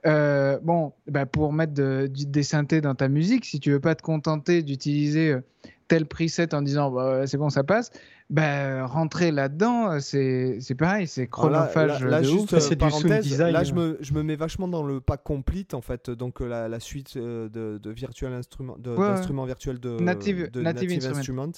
Euh, 0.06 0.58
bon, 0.62 0.92
bah, 1.06 1.24
pour 1.26 1.52
mettre 1.52 1.72
de- 1.72 2.08
des 2.12 2.42
synthés 2.42 2.80
dans 2.82 2.94
ta 2.94 3.08
musique, 3.08 3.44
si 3.46 3.58
tu 3.58 3.70
veux 3.70 3.80
pas 3.80 3.94
te 3.94 4.02
contenter 4.02 4.62
d'utiliser 4.62 5.32
euh, 5.32 5.40
tel 5.88 6.04
preset 6.06 6.54
en 6.54 6.60
disant 6.62 6.90
bah, 6.90 7.26
c'est 7.26 7.38
bon, 7.38 7.48
ça 7.48 7.64
passe, 7.64 7.90
bah, 8.28 8.84
rentrer 8.86 9.30
là-dedans, 9.30 9.92
euh, 9.92 9.98
c'est 10.00 10.58
c'est 10.60 10.74
pareil, 10.74 11.06
c'est 11.06 11.22
là- 11.22 11.26
chronophage. 11.28 12.02
là, 12.04 12.10
là, 12.10 12.20
de 12.20 12.26
juste 12.26 12.44
ouf. 12.44 12.52
euh, 12.52 12.60
C'est 12.60 12.76
du 12.76 12.84
sound 12.90 13.02
parenthèse, 13.02 13.24
design. 13.24 13.52
là 13.54 13.64
je 13.64 13.72
me, 13.72 13.96
je 14.00 14.12
me 14.12 14.22
mets 14.22 14.36
vachement 14.36 14.68
dans 14.68 14.82
le 14.82 15.00
pack 15.00 15.22
complete 15.22 15.72
en 15.72 15.80
fait, 15.80 16.10
donc 16.10 16.40
la, 16.40 16.68
la 16.68 16.80
suite 16.80 17.16
de, 17.16 17.48
de 17.48 17.90
virtual 17.90 18.32
instrument, 18.34 18.74
Ouais, 18.74 18.96
d'instruments 19.08 19.46
virtuels 19.46 19.80
de 19.80 19.98
Native- 20.00 20.50
Native 20.54 20.90
Instrument. 20.92 21.18
Instrument. 21.18 21.52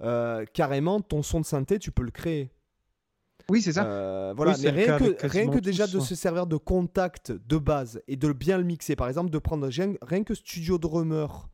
Euh, 0.00 0.44
carrément, 0.52 1.00
ton 1.00 1.22
son 1.22 1.40
de 1.40 1.44
synthé, 1.46 1.78
tu 1.78 1.90
peux 1.90 2.02
le 2.04 2.10
créer. 2.12 2.50
Oui, 3.50 3.62
c'est 3.62 3.72
ça. 3.72 3.86
Euh, 3.86 4.34
voilà, 4.36 4.52
Oui, 4.52 4.60
mais 4.64 4.70
rien 4.70 4.98
que, 4.98 5.26
rien 5.26 5.48
que 5.48 5.58
déjà 5.58 5.86
de 5.86 5.98
ouais. 5.98 6.04
se 6.04 6.14
servir 6.14 6.46
de 6.46 6.56
contact 6.56 7.32
de 7.32 7.56
base 7.56 8.02
et 8.06 8.16
de 8.16 8.32
bien 8.32 8.58
le 8.58 8.64
mixer, 8.64 8.94
par 8.94 9.08
exemple, 9.08 9.30
de 9.30 9.38
prendre 9.38 9.66
rien, 9.66 9.94
rien 10.02 10.22
que 10.22 10.34
Studio 10.34 10.76
Drummer 10.78 11.48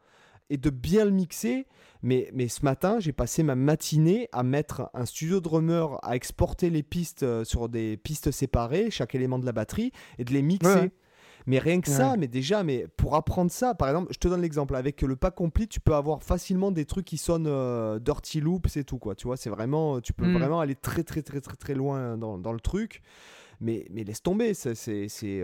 et 0.51 0.57
de 0.57 0.71
bien 0.71 1.05
le 1.05 1.13
mixer. 1.13 1.67
Mais, 2.03 2.31
mais 2.35 2.49
ce 2.49 2.65
matin, 2.65 2.99
j'ai 3.01 3.13
passé 3.13 3.43
ma 3.43 3.55
matinée 3.55 4.29
à 4.33 4.43
mettre 4.43 4.91
un 4.93 5.07
Studio 5.07 5.41
Drummer, 5.41 5.99
à 6.03 6.17
exporter 6.17 6.69
les 6.69 6.83
pistes 6.83 7.23
euh, 7.23 7.45
sur 7.45 7.69
des 7.69 7.97
pistes 7.97 8.31
séparées, 8.31 8.91
chaque 8.91 9.15
élément 9.15 9.39
de 9.39 9.47
la 9.47 9.53
batterie, 9.53 9.91
et 10.19 10.25
de 10.25 10.33
les 10.33 10.43
mixer. 10.43 10.75
Ouais. 10.75 10.91
Mais 11.47 11.59
rien 11.59 11.81
que 11.81 11.89
ça, 11.91 12.17
mais 12.17 12.27
déjà, 12.27 12.63
mais 12.63 12.87
pour 12.97 13.15
apprendre 13.17 13.51
ça, 13.51 13.75
par 13.75 13.89
exemple, 13.89 14.13
je 14.13 14.19
te 14.19 14.29
donne 14.29 14.41
l'exemple, 14.41 14.75
avec 14.77 15.03
le 15.03 15.15
pack 15.15 15.35
complete, 15.35 15.71
tu 15.71 15.81
peux 15.81 15.95
avoir 15.95 16.23
facilement 16.23 16.71
des 16.73 16.87
trucs 16.87 17.05
qui 17.05 17.19
sonnent 17.19 17.47
euh, 17.47 17.99
dirty 17.99 18.41
loop, 18.41 18.67
c'est 18.69 18.85
tout, 18.85 18.99
quoi. 18.99 19.15
Tu 19.15 19.27
vois, 19.27 19.37
c'est 19.37 19.51
vraiment, 19.51 20.01
tu 20.01 20.13
peux 20.15 20.27
Mm. 20.27 20.39
vraiment 20.39 20.61
aller 20.61 20.75
très, 20.75 21.03
très, 21.03 21.21
très, 21.23 21.41
très, 21.41 21.57
très 21.57 21.75
loin 21.75 22.17
dans, 22.17 22.39
dans 22.39 22.53
le 22.53 22.61
truc. 22.61 23.03
Mais, 23.61 23.87
mais 23.91 24.05
laisse 24.05 24.23
tomber, 24.23 24.55
c'est. 24.55 24.75
c'est- 24.75 25.09
c'est, 25.09 25.43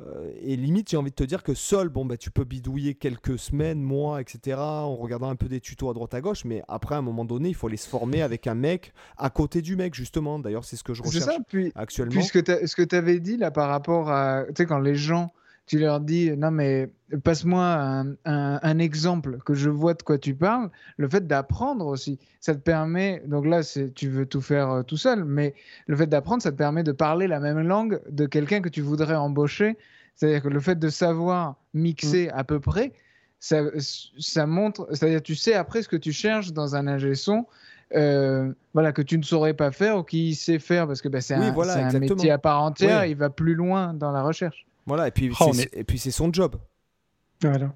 euh, 0.00 0.30
et 0.42 0.56
limite, 0.56 0.90
j'ai 0.90 0.96
envie 0.98 1.10
de 1.10 1.14
te 1.14 1.24
dire 1.24 1.42
que 1.42 1.54
seul, 1.54 1.88
bon, 1.88 2.04
bah, 2.04 2.16
tu 2.18 2.30
peux 2.30 2.44
bidouiller 2.44 2.94
quelques 2.94 3.38
semaines, 3.38 3.80
mois, 3.82 4.20
etc., 4.20 4.58
en 4.58 4.94
regardant 4.94 5.30
un 5.30 5.36
peu 5.36 5.48
des 5.48 5.60
tutos 5.60 5.88
à 5.88 5.94
droite 5.94 6.12
à 6.12 6.20
gauche, 6.20 6.44
mais 6.44 6.62
après, 6.68 6.94
à 6.94 6.98
un 6.98 7.02
moment 7.02 7.24
donné, 7.24 7.48
il 7.48 7.54
faut 7.54 7.66
aller 7.68 7.78
se 7.78 7.88
former 7.88 8.20
avec 8.20 8.46
un 8.46 8.54
mec 8.54 8.92
à 9.16 9.30
côté 9.30 9.62
du 9.62 9.74
mec, 9.74 9.94
justement. 9.94 10.38
D'ailleurs, 10.38 10.64
c'est 10.64 10.76
ce 10.76 10.84
que 10.84 10.92
je 10.92 11.02
recherche 11.02 11.24
ça. 11.24 11.38
Puis, 11.48 11.72
actuellement. 11.74 12.12
Puisque 12.12 12.44
t'as- 12.44 12.66
ce 12.66 12.76
que 12.76 12.82
tu 12.82 12.94
avais 12.94 13.20
dit 13.20 13.36
là 13.38 13.50
par 13.50 13.68
rapport 13.70 14.10
à. 14.10 14.44
Tu 14.48 14.52
sais, 14.58 14.66
quand 14.66 14.78
les 14.78 14.94
gens, 14.96 15.32
tu 15.66 15.78
leur 15.78 16.00
dis 16.00 16.30
non, 16.36 16.50
mais 16.50 16.90
passe-moi 17.24 17.62
un, 17.64 18.10
un- 18.24 18.60
un 18.62 18.78
exemple 18.78 19.38
que 19.44 19.54
je 19.54 19.68
vois 19.70 19.94
de 19.94 20.02
quoi 20.02 20.16
tu 20.18 20.34
parles, 20.34 20.70
le 20.96 21.08
fait 21.08 21.26
d'apprendre 21.26 21.86
aussi, 21.86 22.18
ça 22.40 22.54
te 22.54 22.60
permet. 22.60 23.22
Donc 23.26 23.46
là, 23.46 23.62
tu 23.94 24.08
veux 24.08 24.26
tout 24.26 24.40
faire 24.40 24.70
euh, 24.70 24.82
tout 24.82 24.96
seul, 24.96 25.24
mais 25.24 25.54
le 25.86 25.96
fait 25.96 26.06
d'apprendre, 26.06 26.42
ça 26.42 26.52
te 26.52 26.56
permet 26.56 26.82
de 26.84 26.92
parler 26.92 27.26
la 27.26 27.40
même 27.40 27.60
langue 27.60 28.00
de 28.08 28.26
quelqu'un 28.26 28.60
que 28.60 28.68
tu 28.68 28.80
voudrais 28.80 29.16
embaucher. 29.16 29.76
C'est-à-dire 30.14 30.42
que 30.42 30.48
le 30.48 30.60
fait 30.60 30.78
de 30.78 30.88
savoir 30.88 31.56
mixer 31.74 32.28
à 32.30 32.42
peu 32.44 32.58
près, 32.60 32.92
ça, 33.38 33.62
ça 34.18 34.46
montre. 34.46 34.88
C'est-à-dire, 34.92 35.22
tu 35.22 35.34
sais 35.34 35.54
après 35.54 35.82
ce 35.82 35.88
que 35.88 35.96
tu 35.96 36.12
cherches 36.12 36.52
dans 36.52 36.74
un 36.76 36.86
ingé 36.86 37.14
son. 37.14 37.44
euh, 37.94 38.52
voilà, 38.74 38.92
que 38.92 39.02
tu 39.02 39.16
ne 39.18 39.22
saurais 39.22 39.54
pas 39.54 39.70
faire 39.72 39.98
ou 39.98 40.02
qui 40.02 40.34
sait 40.34 40.58
faire 40.58 40.86
parce 40.86 41.00
que 41.02 41.08
bah, 41.08 41.20
c'est 41.20 41.36
Oui, 41.36 41.46
un, 41.46 41.52
voilà, 41.52 41.86
un 41.86 41.98
métier 41.98 42.30
à 42.30 42.38
part 42.38 42.62
entière, 42.62 43.02
Oui. 43.02 43.10
il 43.10 43.16
va 43.16 43.30
plus 43.30 43.54
loin 43.54 43.94
dans 43.94 44.10
la 44.10 44.22
recherche. 44.22 44.66
Voilà, 44.86 45.08
et 45.08 45.10
puis, 45.10 45.30
Oh, 45.40 45.50
c'est, 45.52 45.62
est- 45.64 45.76
et 45.80 45.84
puis 45.84 45.98
c'est 45.98 46.10
son 46.10 46.32
job. 46.32 46.56
Voilà. 47.42 47.72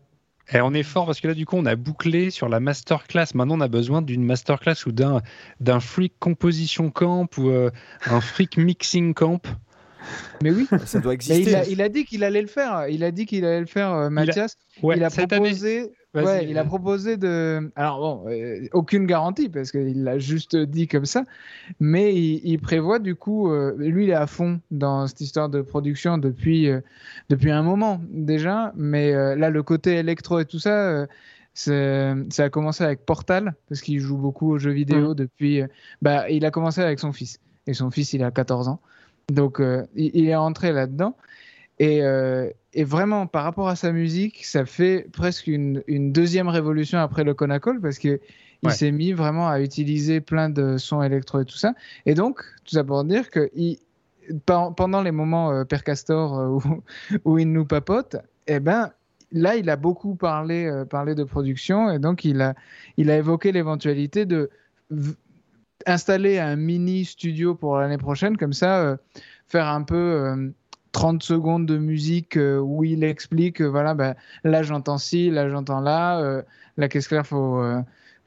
Et 0.53 0.61
on 0.61 0.73
est 0.75 0.83
fort 0.83 1.07
parce 1.07 1.21
que 1.21 1.29
là, 1.29 1.35
du 1.35 1.47
coup, 1.47 1.57
on 1.57 1.67
a 1.67 1.77
bouclé 1.77 2.31
sur 2.31 2.49
la 2.49 2.59
masterclass. 2.59 3.27
Maintenant, 3.35 3.57
on 3.59 3.61
a 3.61 3.69
besoin 3.69 4.03
d'une 4.03 4.25
masterclass 4.25 4.85
ou 4.87 4.91
d'un, 4.93 5.23
d'un 5.61 5.79
freak 5.79 6.15
composition 6.19 6.91
camp 6.91 7.29
ou 7.39 7.51
euh, 7.51 7.71
un 8.07 8.21
freak 8.21 8.57
mixing 8.57 9.15
camp. 9.15 9.41
Mais 10.43 10.51
oui, 10.51 10.67
Ça 10.87 11.01
doit 11.01 11.11
mais 11.11 11.15
exister. 11.15 11.51
il 11.51 11.55
a, 11.57 11.67
il 11.69 11.83
a 11.83 11.89
dit 11.89 12.05
qu'il 12.05 12.25
allait 12.25 12.43
le 12.43 12.49
faire. 12.49 12.89
Il 12.89 13.05
a 13.05 13.11
dit 13.11 13.27
qu'il 13.27 13.45
allait 13.45 13.61
le 13.61 13.67
faire, 13.67 13.93
euh, 13.93 14.11
Mathias. 14.11 14.57
Ouais, 14.83 14.97
il 14.97 15.05
a 15.05 15.11
proposé. 15.11 15.93
Ouais, 16.13 16.45
il 16.49 16.59
a 16.59 16.63
euh, 16.63 16.65
proposé 16.65 17.17
de. 17.17 17.71
Alors 17.77 18.01
bon, 18.01 18.29
euh, 18.29 18.67
aucune 18.73 19.07
garantie 19.07 19.49
parce 19.49 19.71
qu'il 19.71 20.03
l'a 20.03 20.19
juste 20.19 20.57
dit 20.57 20.89
comme 20.89 21.05
ça, 21.05 21.25
mais 21.79 22.13
il, 22.13 22.41
il 22.43 22.59
prévoit 22.59 22.99
du 22.99 23.15
coup, 23.15 23.49
euh, 23.53 23.77
lui 23.79 24.05
il 24.07 24.11
est 24.11 24.15
à 24.15 24.27
fond 24.27 24.61
dans 24.73 25.07
cette 25.07 25.21
histoire 25.21 25.49
de 25.49 25.61
production 25.63 26.19
depuis 26.19 26.69
euh, 26.69 26.81
depuis 27.29 27.53
un 27.53 27.63
moment 27.63 28.01
déjà, 28.11 28.73
mais 28.77 29.13
euh, 29.13 29.37
là 29.37 29.51
le 29.51 29.63
côté 29.63 29.99
électro 29.99 30.41
et 30.41 30.47
tout 30.47 30.59
ça, 30.59 31.07
euh, 31.69 32.25
ça 32.29 32.45
a 32.45 32.49
commencé 32.51 32.83
avec 32.83 33.05
Portal 33.07 33.55
parce 33.69 33.81
qu'il 33.81 34.01
joue 34.01 34.17
beaucoup 34.19 34.51
aux 34.51 34.59
jeux 34.59 34.73
vidéo 34.73 35.15
depuis. 35.15 35.61
euh, 35.63 35.69
bah, 36.03 36.29
il 36.29 36.45
a 36.45 36.51
commencé 36.51 36.81
avec 36.81 36.99
son 36.99 37.13
fils 37.13 37.39
et 37.69 37.75
son 37.75 37.93
fils 37.93 38.13
il 38.15 38.25
a 38.25 38.33
14 38.33 38.67
ans, 38.67 38.81
donc 39.29 39.61
euh, 39.61 39.85
il, 39.95 40.11
il 40.15 40.29
est 40.29 40.35
entré 40.35 40.73
là-dedans. 40.73 41.17
Et, 41.79 42.03
euh, 42.03 42.51
et 42.75 42.85
vraiment, 42.85 43.27
par 43.27 43.45
rapport 43.45 43.69
à 43.69 43.77
sa 43.77 43.91
musique, 43.93 44.45
ça 44.45 44.65
fait 44.67 45.07
presque 45.13 45.47
une, 45.47 45.83
une 45.87 46.13
deuxième 46.13 46.49
révolution 46.49 46.99
après 46.99 47.25
le 47.25 47.35
Conacol 47.35 47.81
parce 47.81 47.99
que 47.99 48.21
il 48.63 48.69
Ouais. 48.69 48.75
s'est 48.75 48.91
mis 48.93 49.13
vraiment 49.13 49.49
à 49.49 49.61
utiliser 49.63 50.21
plein 50.21 50.51
de 50.51 50.77
sons 50.77 51.03
électro 51.03 51.41
et 51.41 51.47
tout 51.47 51.57
ça. 51.57 51.73
Et 52.05 52.13
donc, 52.15 52.43
tout 52.65 52.75
ça 52.75 52.85
pour 52.85 53.03
dire 53.05 53.31
que 53.31 53.51
il, 53.55 53.79
pendant 54.47 55.03
les 55.03 55.13
moments 55.13 55.51
euh, 55.51 55.65
Père 55.65 55.83
Castor 55.83 56.39
euh, 56.39 56.49
où, 57.25 57.33
où 57.33 57.39
il 57.39 57.51
nous 57.51 57.65
papote, 57.65 58.17
eh 58.47 58.61
ben, 58.61 58.91
là, 59.33 59.57
il 59.57 59.71
a 59.71 59.77
beaucoup 59.77 60.15
parlé, 60.15 60.71
parlé 60.91 61.15
de 61.15 61.25
production 61.25 61.91
et 61.91 61.99
donc 61.99 62.25
il 62.27 62.43
a, 62.43 62.55
il 62.99 63.11
a 63.11 63.17
évoqué 63.17 63.51
l'éventualité 63.53 64.27
de 64.27 64.51
installer 65.87 66.39
un 66.39 66.57
mini 66.57 67.05
studio 67.05 67.55
pour 67.55 67.77
l'année 67.79 67.99
prochaine, 67.99 68.37
comme 68.37 68.53
ça, 68.53 68.81
euh, 68.83 68.97
faire 69.49 69.67
un 69.69 69.83
peu. 69.83 69.97
euh, 69.97 70.51
30 70.93 71.23
secondes 71.23 71.67
de 71.67 71.79
musique 71.79 72.37
euh, 72.37 72.59
où 72.59 72.83
il 72.83 73.05
explique, 73.05 73.63
euh, 73.63 73.67
voilà, 73.69 73.95
bah, 73.95 74.17
là 74.43 74.65
j'entends 74.65 74.99
ci, 74.99 75.31
là 75.31 75.49
j'entends 75.49 75.79
là, 75.79 76.43
la 76.77 76.89
caisse 76.89 77.07
claire, 77.07 77.25
faut, 77.25 77.63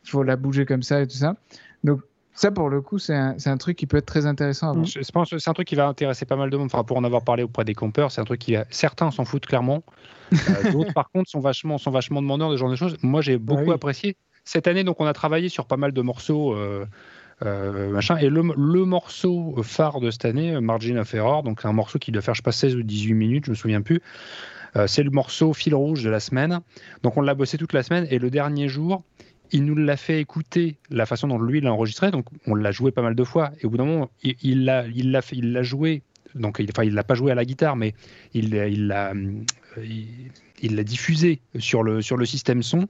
faut 0.05 0.23
la 0.23 0.37
bouger 0.37 0.65
comme 0.65 0.81
ça 0.81 1.01
et 1.01 1.07
tout 1.07 1.17
ça. 1.17 1.35
Donc 1.83 1.99
ça, 2.33 2.51
pour 2.51 2.69
le 2.69 2.79
coup, 2.79 2.99
c'est 2.99 3.15
un, 3.15 3.35
un 3.45 3.57
truc 3.57 3.75
qui 3.77 3.85
peut 3.85 3.97
être 3.97 4.05
très 4.05 4.25
intéressant 4.25 4.69
à 4.69 4.73
voir. 4.73 4.85
Je 4.85 5.11
pense 5.11 5.29
que 5.31 5.39
c'est 5.39 5.49
un 5.49 5.53
truc 5.53 5.67
qui 5.67 5.75
va 5.75 5.87
intéresser 5.87 6.25
pas 6.25 6.37
mal 6.37 6.49
de 6.49 6.55
monde. 6.55 6.67
Enfin, 6.73 6.85
pour 6.85 6.95
en 6.95 7.03
avoir 7.03 7.25
parlé 7.25 7.43
auprès 7.43 7.65
des 7.65 7.75
compeurs, 7.75 8.11
c'est 8.13 8.21
un 8.21 8.25
truc 8.25 8.39
qui 8.39 8.55
certains 8.69 9.11
s'en 9.11 9.25
foutent 9.25 9.45
clairement. 9.45 9.83
D'autres, 10.71 10.93
par 10.93 11.09
contre, 11.11 11.29
sont 11.29 11.41
vachement, 11.41 11.77
sont 11.77 11.91
vachement 11.91 12.21
demandeurs 12.21 12.49
de 12.49 12.55
ce 12.55 12.59
genre 12.61 12.69
de 12.69 12.77
choses. 12.77 12.95
Moi, 13.03 13.19
j'ai 13.19 13.37
beaucoup 13.37 13.63
oui. 13.63 13.73
apprécié. 13.73 14.15
Cette 14.45 14.67
année, 14.67 14.85
donc, 14.85 15.01
on 15.01 15.05
a 15.05 15.13
travaillé 15.13 15.49
sur 15.49 15.65
pas 15.67 15.77
mal 15.77 15.91
de 15.91 16.01
morceaux. 16.01 16.53
euh, 16.53 16.85
machin. 17.43 18.17
Et 18.17 18.29
le, 18.29 18.41
le 18.55 18.85
morceau 18.85 19.55
phare 19.63 19.99
de 19.99 20.11
cette 20.11 20.25
année, 20.25 20.55
euh, 20.55 20.61
Margin 20.61 20.97
of 20.97 21.13
Error, 21.13 21.43
donc 21.43 21.65
un 21.65 21.73
morceau 21.73 21.99
qui 21.99 22.11
doit 22.11 22.21
faire, 22.21 22.33
je 22.33 22.39
sais 22.39 22.43
pas, 22.43 22.51
16 22.51 22.75
ou 22.75 22.83
18 22.83 23.13
minutes, 23.13 23.45
je 23.45 23.51
me 23.51 23.55
souviens 23.55 23.81
plus. 23.81 24.01
Euh, 24.75 24.87
c'est 24.87 25.03
le 25.03 25.11
morceau 25.11 25.53
fil 25.53 25.75
rouge 25.75 26.03
de 26.03 26.09
la 26.09 26.19
semaine. 26.19 26.59
Donc 27.03 27.17
on 27.17 27.21
l'a 27.21 27.35
bossé 27.35 27.57
toute 27.57 27.73
la 27.73 27.83
semaine 27.83 28.07
et 28.09 28.19
le 28.19 28.29
dernier 28.29 28.67
jour, 28.67 29.03
il 29.51 29.65
nous 29.65 29.75
l'a 29.75 29.97
fait 29.97 30.19
écouter 30.19 30.77
la 30.89 31.05
façon 31.05 31.27
dont 31.27 31.39
lui 31.39 31.61
l'a 31.61 31.71
enregistré. 31.71 32.11
Donc 32.11 32.25
on 32.47 32.55
l'a 32.55 32.71
joué 32.71 32.91
pas 32.91 33.01
mal 33.01 33.15
de 33.15 33.23
fois 33.23 33.51
et 33.61 33.65
au 33.65 33.69
bout 33.69 33.77
d'un 33.77 33.85
moment, 33.85 34.09
il 34.23 34.65
l'a 34.65 34.87
il 34.87 35.19
il 35.31 35.51
l'a 35.51 35.63
joué. 35.63 36.01
Donc 36.33 36.57
il, 36.59 36.69
enfin 36.71 36.83
il 36.83 36.95
l'a 36.95 37.03
pas 37.03 37.13
joué 37.13 37.31
à 37.31 37.35
la 37.35 37.45
guitare, 37.45 37.75
mais 37.75 37.93
il 38.33 38.49
l'a 38.87 39.11
hum, 39.11 39.45
il, 39.77 40.31
il 40.61 40.83
diffusé 40.83 41.39
sur 41.59 41.83
le 41.83 42.01
sur 42.01 42.17
le 42.17 42.25
système 42.25 42.63
son 42.63 42.87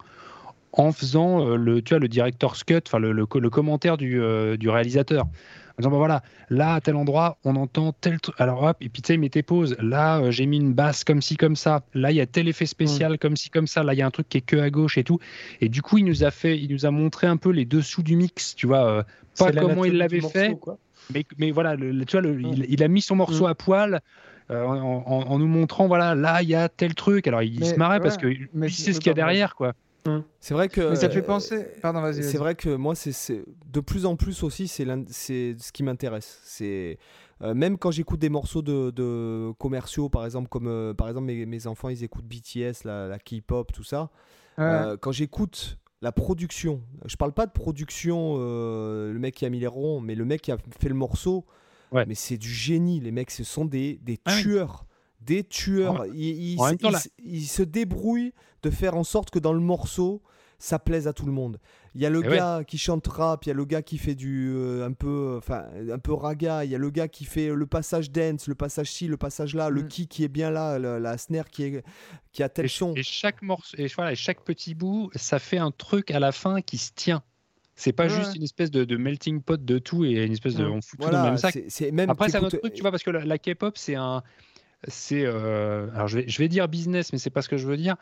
en 0.73 0.91
faisant 0.91 1.47
euh, 1.47 1.55
le 1.55 1.81
tu 1.81 1.93
vois 1.93 1.99
le 1.99 2.07
director's 2.07 2.63
cut, 2.63 2.79
enfin 2.87 2.99
le, 2.99 3.11
le, 3.11 3.25
co- 3.25 3.39
le 3.39 3.49
commentaire 3.49 3.95
du, 3.95 4.19
euh, 4.21 4.57
du 4.57 4.69
réalisateur. 4.69 5.25
En 5.25 5.81
disant, 5.81 5.89
bah 5.89 5.97
voilà, 5.97 6.21
là, 6.51 6.75
à 6.75 6.81
tel 6.81 6.95
endroit, 6.95 7.37
on 7.45 7.55
entend 7.55 7.93
tel 7.93 8.19
truc. 8.19 8.35
Alors, 8.37 8.61
hop, 8.61 8.77
et 8.79 8.89
puis 8.89 9.01
tu 9.01 9.07
sais, 9.07 9.13
il 9.15 9.19
mettait 9.19 9.41
pause. 9.41 9.75
Là, 9.79 10.19
euh, 10.19 10.29
j'ai 10.29 10.45
mis 10.45 10.57
une 10.57 10.71
basse 10.73 11.03
comme 11.03 11.19
ci, 11.19 11.35
comme 11.35 11.55
ça. 11.55 11.81
Là, 11.95 12.11
il 12.11 12.15
y 12.17 12.21
a 12.21 12.27
tel 12.27 12.47
effet 12.47 12.67
spécial 12.67 13.17
comme 13.17 13.35
ci, 13.35 13.49
comme 13.49 13.65
ça. 13.65 13.81
Là, 13.81 13.93
il 13.95 13.97
y 13.97 14.03
a 14.03 14.05
un 14.05 14.11
truc 14.11 14.29
qui 14.29 14.37
est 14.37 14.41
que 14.41 14.57
à 14.57 14.69
gauche 14.69 14.99
et 14.99 15.03
tout. 15.03 15.17
Et 15.61 15.69
du 15.69 15.81
coup, 15.81 15.97
il 15.97 16.05
nous 16.05 16.23
a 16.23 16.29
fait, 16.29 16.59
il 16.59 16.71
nous 16.71 16.85
a 16.85 16.91
montré 16.91 17.25
un 17.25 17.37
peu 17.37 17.49
les 17.49 17.65
dessous 17.65 18.03
du 18.03 18.15
mix, 18.15 18.53
tu 18.55 18.67
vois, 18.67 18.85
euh, 18.85 19.03
pas 19.39 19.51
comment 19.51 19.83
il 19.83 19.97
l'avait 19.97 20.19
morceau, 20.19 20.37
fait, 20.37 20.55
quoi. 20.61 20.77
mais, 21.11 21.25
mais 21.39 21.49
voilà, 21.49 21.75
le, 21.75 22.05
tu 22.05 22.11
vois, 22.11 22.21
le- 22.21 22.39
il, 22.39 22.67
il 22.69 22.83
a 22.83 22.87
mis 22.87 23.01
son 23.01 23.15
morceau 23.15 23.45
Mm. 23.45 23.49
à 23.49 23.55
poil. 23.55 24.01
euh, 24.51 24.63
en, 24.65 25.03
en- 25.07 25.31
en 25.31 25.39
nous 25.39 25.47
montrant, 25.47 25.87
voilà, 25.87 26.13
là, 26.13 26.43
il 26.43 26.49
y 26.49 26.55
a 26.55 26.69
tel 26.69 26.93
truc. 26.93 27.27
Alors, 27.27 27.41
il 27.41 27.61
Mais, 27.61 27.65
se 27.65 27.75
marrait 27.77 27.99
parce 27.99 28.17
que 28.17 28.27
lui, 28.27 28.47
il 28.53 28.69
sait 28.69 28.93
ce 28.93 28.99
qu'il 28.99 29.07
y 29.07 29.11
a 29.11 29.13
derrière, 29.15 29.55
quoi. 29.55 29.73
C'est 30.39 30.53
vrai 30.53 30.67
que. 30.69 30.89
Mais 30.89 30.95
ça 30.95 31.09
fait 31.09 31.19
euh, 31.19 31.23
penser. 31.23 31.65
Pardon, 31.81 32.01
vas-y. 32.01 32.23
C'est 32.23 32.37
vrai 32.37 32.55
que 32.55 32.75
moi, 32.75 32.95
c'est- 32.95 33.11
c'est 33.13 33.43
de 33.71 33.79
plus 33.79 34.05
en 34.05 34.15
plus 34.15 34.43
aussi, 34.43 34.67
c'est 34.67 34.85
ce 34.85 35.71
qui 35.71 35.83
m'intéresse. 35.83 36.39
C'est 36.43 36.97
euh, 37.41 37.53
même 37.53 37.77
quand 37.77 37.91
j'écoute 37.91 38.19
des 38.19 38.29
morceaux 38.29 38.61
de, 38.61 38.91
de 38.91 39.51
commerciaux, 39.59 40.09
par 40.09 40.25
exemple, 40.25 40.49
comme 40.49 40.67
euh, 40.67 40.93
par 40.93 41.07
exemple 41.07 41.25
mes, 41.27 41.45
mes 41.45 41.67
enfants, 41.67 41.89
ils 41.89 42.03
écoutent 42.03 42.25
BTS, 42.25 42.83
la, 42.85 43.07
la 43.07 43.19
K-pop, 43.19 43.71
tout 43.71 43.83
ça. 43.83 44.09
Ouais. 44.57 44.63
Euh, 44.65 44.97
quand 44.97 45.11
j'écoute 45.11 45.77
la 46.01 46.11
production, 46.11 46.81
je 47.05 47.15
parle 47.15 47.31
pas 47.33 47.45
de 47.45 47.51
production, 47.51 48.35
euh, 48.37 49.13
le 49.13 49.19
mec 49.19 49.35
qui 49.35 49.45
a 49.45 49.49
mis 49.49 49.59
les 49.59 49.67
ronds, 49.67 49.99
mais 50.01 50.15
le 50.15 50.25
mec 50.25 50.41
qui 50.41 50.51
a 50.51 50.57
fait 50.79 50.89
le 50.89 50.95
morceau. 50.95 51.45
Ouais. 51.93 52.05
Mais 52.07 52.15
c'est 52.15 52.37
du 52.37 52.49
génie, 52.49 52.99
les 52.99 53.11
mecs, 53.11 53.31
ce 53.31 53.43
sont 53.43 53.65
des, 53.65 53.99
des 54.03 54.19
Ah 54.25 54.33
oui. 54.35 54.41
Des 55.25 55.43
tueurs. 55.43 56.05
Ils, 56.07 56.53
ils- 56.53 56.59
en 56.59 56.67
même 56.67 56.77
temps, 56.77 56.89
ils- 56.89 56.93
là- 56.93 57.01
ils 57.23 57.45
se 57.45 57.63
débrouillent 57.63 58.33
de 58.63 58.69
faire 58.69 58.95
en 58.95 59.03
sorte 59.03 59.29
que 59.29 59.39
dans 59.39 59.53
le 59.53 59.59
morceau, 59.59 60.21
ça 60.59 60.79
plaise 60.79 61.07
à 61.07 61.13
tout 61.13 61.25
le 61.25 61.31
monde. 61.33 61.59
Il 61.95 62.01
y 62.01 62.05
a 62.05 62.09
le 62.09 62.21
Eh 62.23 62.27
ouais. 62.29 62.37
gars 62.37 62.63
qui 62.65 62.77
chante 62.77 63.05
rap, 63.07 63.45
il 63.45 63.49
y 63.49 63.51
a 63.51 63.53
le 63.53 63.65
gars 63.65 63.81
qui 63.81 63.97
fait 63.97 64.15
du 64.15 64.51
euh, 64.55 64.85
un 64.87 64.93
peu 64.93 65.35
enfin 65.37 65.65
un 65.91 65.99
peu 65.99 66.13
raga, 66.13 66.63
il 66.65 66.71
y 66.71 66.75
a 66.75 66.77
le 66.77 66.89
gars 66.89 67.07
qui 67.09 67.25
fait 67.25 67.49
le 67.53 67.65
passage 67.67 68.09
dance, 68.11 68.47
le 68.47 68.55
passage 68.55 68.89
ci, 68.91 69.07
le 69.07 69.17
passage 69.17 69.53
là, 69.53 69.69
le 69.69 69.83
Mm. 69.83 69.87
kick 69.89 70.09
qui 70.09 70.23
est 70.23 70.27
bien 70.29 70.49
là, 70.49 70.79
le- 70.79 70.97
la 70.99 71.17
snare 71.17 71.49
qui 71.49 71.63
est 71.63 71.83
qui 72.31 72.41
a 72.41 72.49
tel 72.49 72.65
Et, 72.65 72.69
son. 72.69 72.93
et 72.95 73.03
chaque 73.03 73.41
morceau, 73.41 73.75
et 73.77 73.87
voilà, 73.87 74.15
chaque 74.15 74.41
petit 74.43 74.73
bout, 74.73 75.11
ça 75.15 75.37
fait 75.37 75.57
un 75.59 75.71
truc 75.71 76.09
à 76.11 76.19
la 76.19 76.31
fin 76.31 76.61
qui 76.61 76.77
se 76.77 76.91
tient. 76.95 77.21
C'est 77.75 77.91
pas 77.91 78.03
Ouais, 78.03 78.09
juste 78.09 78.35
une 78.35 78.43
espèce 78.43 78.71
de, 78.71 78.85
de 78.85 78.97
melting 78.97 79.41
pot 79.41 79.63
de 79.63 79.79
tout 79.79 80.05
et 80.05 80.23
une 80.25 80.31
espèce 80.31 80.55
de 80.55 80.63
Ouais. 80.63 80.71
on 80.71 80.81
fout 80.81 80.99
tout 80.99 81.09
dans 81.09 81.23
le 81.23 81.29
même 81.29 81.37
sac. 81.37 81.57
même 81.91 82.09
Après, 82.09 82.29
c'est 82.29 82.37
un 82.37 82.43
autre 82.43 82.57
truc, 82.57 82.73
tu 82.73 82.81
vois, 82.81 82.91
parce 82.91 83.03
que 83.03 83.09
la, 83.11 83.25
la 83.25 83.37
K-pop, 83.37 83.77
c'est 83.77 83.95
un. 83.95 84.23
C'est. 84.87 85.23
euh, 85.25 85.87
alors, 85.93 86.07
je 86.07 86.19
vais, 86.19 86.25
je 86.27 86.37
vais 86.39 86.47
dire 86.47 86.67
business, 86.67 87.13
mais 87.13 87.19
c'est 87.19 87.29
pas 87.29 87.41
ce 87.41 87.49
que 87.49 87.57
je 87.57 87.67
veux 87.67 87.77
dire. 87.77 87.95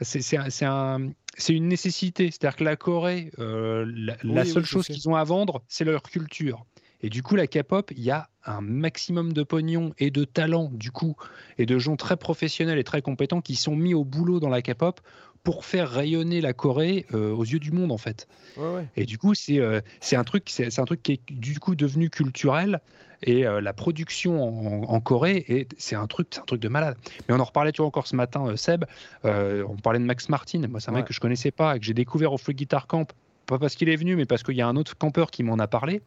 C'est 0.00 0.22
c'est 0.22 0.36
un- 0.36 0.50
c'est 0.50 0.64
un- 0.66 1.10
c'est 1.36 1.54
une 1.54 1.68
nécessité. 1.68 2.30
C'est-à-dire 2.30 2.56
que 2.56 2.64
la 2.64 2.76
Corée, 2.76 3.30
euh, 3.38 3.84
la, 4.22 4.44
seule 4.44 4.62
oui, 4.62 4.68
chose 4.68 4.86
qu'ils 4.86 5.08
ont 5.08 5.16
à 5.16 5.24
vendre, 5.24 5.62
c'est 5.68 5.84
leur 5.84 6.02
culture. 6.02 6.64
Et 7.00 7.10
du 7.10 7.22
coup, 7.22 7.36
la 7.36 7.46
K-pop, 7.46 7.92
il 7.96 8.02
y 8.02 8.10
a 8.10 8.28
un 8.44 8.60
maximum 8.60 9.32
de 9.32 9.44
pognon 9.44 9.92
et 9.98 10.10
de 10.10 10.24
talent, 10.24 10.68
du 10.72 10.90
coup, 10.90 11.14
et 11.56 11.64
de 11.64 11.78
gens 11.78 11.94
très 11.94 12.16
professionnels 12.16 12.78
et 12.78 12.84
très 12.84 13.02
compétents 13.02 13.40
qui 13.40 13.54
sont 13.54 13.76
mis 13.76 13.94
au 13.94 14.04
boulot 14.04 14.40
dans 14.40 14.48
la 14.48 14.62
K-pop 14.62 15.00
pour 15.44 15.64
faire 15.64 15.88
rayonner 15.88 16.40
la 16.40 16.52
Corée 16.52 17.06
euh, 17.14 17.30
aux 17.32 17.44
yeux 17.44 17.60
du 17.60 17.70
monde, 17.70 17.92
en 17.92 17.98
fait. 17.98 18.26
Ouais, 18.56 18.74
ouais. 18.74 18.88
Et 18.96 19.06
du 19.06 19.16
coup, 19.16 19.34
c'est 19.34 19.60
euh, 19.60 19.80
c'est 20.00 20.16
un 20.16 20.24
truc, 20.24 20.44
c'est 20.48 20.70
c'est 20.70 20.80
un 20.80 20.84
truc 20.86 21.02
qui 21.02 21.12
est 21.12 21.20
du 21.30 21.60
coup 21.60 21.76
devenu 21.76 22.10
culturel. 22.10 22.80
Et 23.22 23.46
euh, 23.46 23.60
la 23.60 23.72
production 23.72 24.42
en, 24.42 24.82
en 24.94 25.00
Corée, 25.00 25.66
c'est 25.76 25.96
un 25.96 26.06
truc, 26.06 26.28
c'est 26.30 26.40
un 26.40 26.44
truc 26.44 26.60
de 26.60 26.68
malade. 26.68 26.96
Mais 27.28 27.34
on 27.34 27.40
en 27.40 27.44
reparlait 27.44 27.72
tu 27.72 27.78
vois 27.78 27.86
encore 27.88 28.06
ce 28.06 28.14
matin, 28.14 28.46
euh, 28.46 28.56
Seb. 28.56 28.84
euh, 29.24 29.64
on 29.68 29.76
parlait 29.76 29.98
de 29.98 30.04
Max 30.04 30.28
Martin. 30.28 30.62
Moi, 30.68 30.78
c'est 30.80 30.90
un 30.90 30.94
mec 30.94 31.04
que 31.06 31.12
je 31.14 31.20
connaissais 31.20 31.50
pas 31.50 31.74
et 31.76 31.80
que 31.80 31.84
j'ai 31.84 31.94
découvert 31.94 32.32
au 32.32 32.38
Free 32.38 32.54
Guitar 32.54 32.86
Camp. 32.86 33.12
Pas 33.46 33.58
parce 33.58 33.74
qu'il 33.74 33.88
est 33.88 33.96
venu, 33.96 34.14
mais 34.14 34.26
parce 34.26 34.42
qu'il 34.42 34.54
y 34.56 34.60
a 34.62 34.68
un 34.68 34.76
autre 34.76 34.96
campeur 34.96 35.30
qui 35.30 35.42
m'en 35.42 35.58
a 35.58 35.66
parlé. 35.66 36.00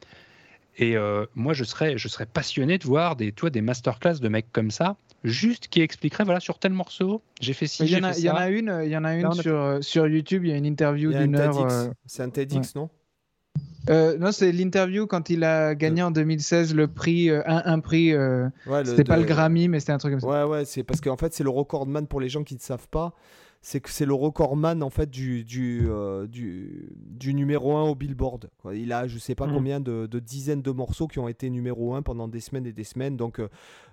Et 0.77 0.95
euh, 0.95 1.25
moi, 1.35 1.51
je 1.53 1.65
serais, 1.65 1.97
je 1.97 2.07
serais 2.07 2.25
passionné 2.25 2.77
de 2.77 2.85
voir 2.85 3.17
des, 3.17 3.33
toi, 3.33 3.49
des 3.49 3.61
masterclass 3.61 4.19
de 4.21 4.29
mecs 4.29 4.49
comme 4.53 4.71
ça, 4.71 4.95
juste 5.25 5.67
qui 5.67 5.81
expliqueraient, 5.81 6.23
voilà, 6.23 6.39
sur 6.39 6.59
tel 6.59 6.71
morceau, 6.71 7.21
j'ai 7.41 7.51
fait 7.53 7.67
ci, 7.67 7.83
Il 7.83 7.88
y, 7.88 7.89
j'ai 7.89 7.97
en 7.99 8.03
a, 8.03 8.13
fait 8.13 8.19
il 8.21 8.25
y 8.25 8.29
en 8.29 8.35
ça. 8.35 8.41
a 8.43 8.49
une, 8.49 8.81
il 8.85 8.89
y 8.89 8.95
en 8.95 9.03
a 9.03 9.15
une 9.15 9.23
Là, 9.23 9.29
on 9.33 9.38
a 9.38 9.41
sur, 9.41 9.77
sur 9.81 10.07
YouTube. 10.07 10.45
Il 10.45 10.51
y 10.51 10.53
a 10.53 10.57
une 10.57 10.65
interview 10.65 11.11
d'une 11.11 11.35
heure. 11.35 11.53
TEDx. 11.53 11.73
euh, 11.73 11.89
C'est 12.05 12.23
un 12.23 12.29
TEDx, 12.29 12.73
non? 12.75 12.89
Euh, 13.89 14.17
non, 14.17 14.31
c'est 14.31 14.51
l'interview 14.51 15.07
quand 15.07 15.29
il 15.29 15.43
a 15.43 15.73
gagné 15.75 16.01
en 16.03 16.11
2016 16.11 16.75
le 16.75 16.87
prix, 16.87 17.29
euh, 17.29 17.41
un, 17.45 17.61
un 17.65 17.79
prix. 17.79 18.13
euh, 18.13 18.47
Ouais, 18.67 18.85
c'était 18.85 19.03
pas 19.03 19.15
de- 19.17 19.21
le 19.21 19.27
Grammy, 19.27 19.67
mais 19.67 19.79
c'était 19.79 19.91
un 19.93 19.97
truc 19.97 20.13
comme 20.13 20.19
ça. 20.21 20.27
Ouais, 20.27 20.43
ouais, 20.43 20.65
c'est 20.65 20.83
parce 20.83 21.01
qu'en 21.01 21.17
fait, 21.17 21.33
c'est 21.33 21.43
le 21.43 21.49
recordman 21.49 22.05
pour 22.07 22.19
les 22.21 22.29
gens 22.29 22.43
qui 22.43 22.53
ne 22.55 22.59
savent 22.59 22.87
pas. 22.89 23.13
C'est 23.63 23.79
que 23.79 23.91
c'est 23.91 24.05
le 24.07 24.15
recordman 24.15 24.81
en 24.81 24.89
fait 24.89 25.07
du, 25.07 25.43
du, 25.43 25.83
euh, 25.88 26.25
du, 26.25 26.89
du 26.97 27.35
numéro 27.35 27.75
1 27.77 27.83
au 27.83 27.93
Billboard. 27.93 28.49
Il 28.73 28.91
a 28.91 29.07
je 29.07 29.19
sais 29.19 29.35
pas 29.35 29.45
Mhm. 29.45 29.53
combien 29.53 29.79
de, 29.79 30.07
de 30.07 30.19
dizaines 30.19 30.63
de 30.63 30.71
morceaux 30.71 31.05
qui 31.07 31.19
ont 31.19 31.27
été 31.27 31.47
numéro 31.51 31.93
1 31.93 32.01
pendant 32.01 32.27
des 32.27 32.39
semaines 32.39 32.65
et 32.65 32.73
des 32.73 32.83
semaines. 32.83 33.17
Donc 33.17 33.38
euh, 33.39 33.49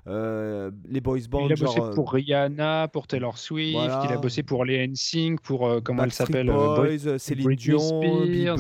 euh, 0.06 0.70
les 0.88 1.02
boys 1.02 1.18
bands, 1.28 1.44
Il 1.46 1.52
a 1.52 1.56
bossé 1.56 1.76
genre 1.76 1.90
pour 1.90 2.12
Rihanna, 2.12 2.88
pour 2.88 3.06
Taylor 3.06 3.36
Swift, 3.36 3.74
Voilà. 3.76 4.04
il 4.08 4.12
a 4.12 4.16
bossé 4.16 4.42
pour 4.42 4.64
les 4.64 4.86
NSYNC, 4.88 5.42
pour 5.42 5.66
euh, 5.66 5.80
comment 5.82 6.04
elle 6.04 6.12
s'appelle 6.12 6.46
Boy- 6.46 6.76
Boys, 6.96 7.06
euh, 7.06 7.18
Céline 7.18 7.44
Britney 7.44 7.76
Dion, 7.76 7.78
Spears. 7.78 8.26
Bieber, 8.56 8.58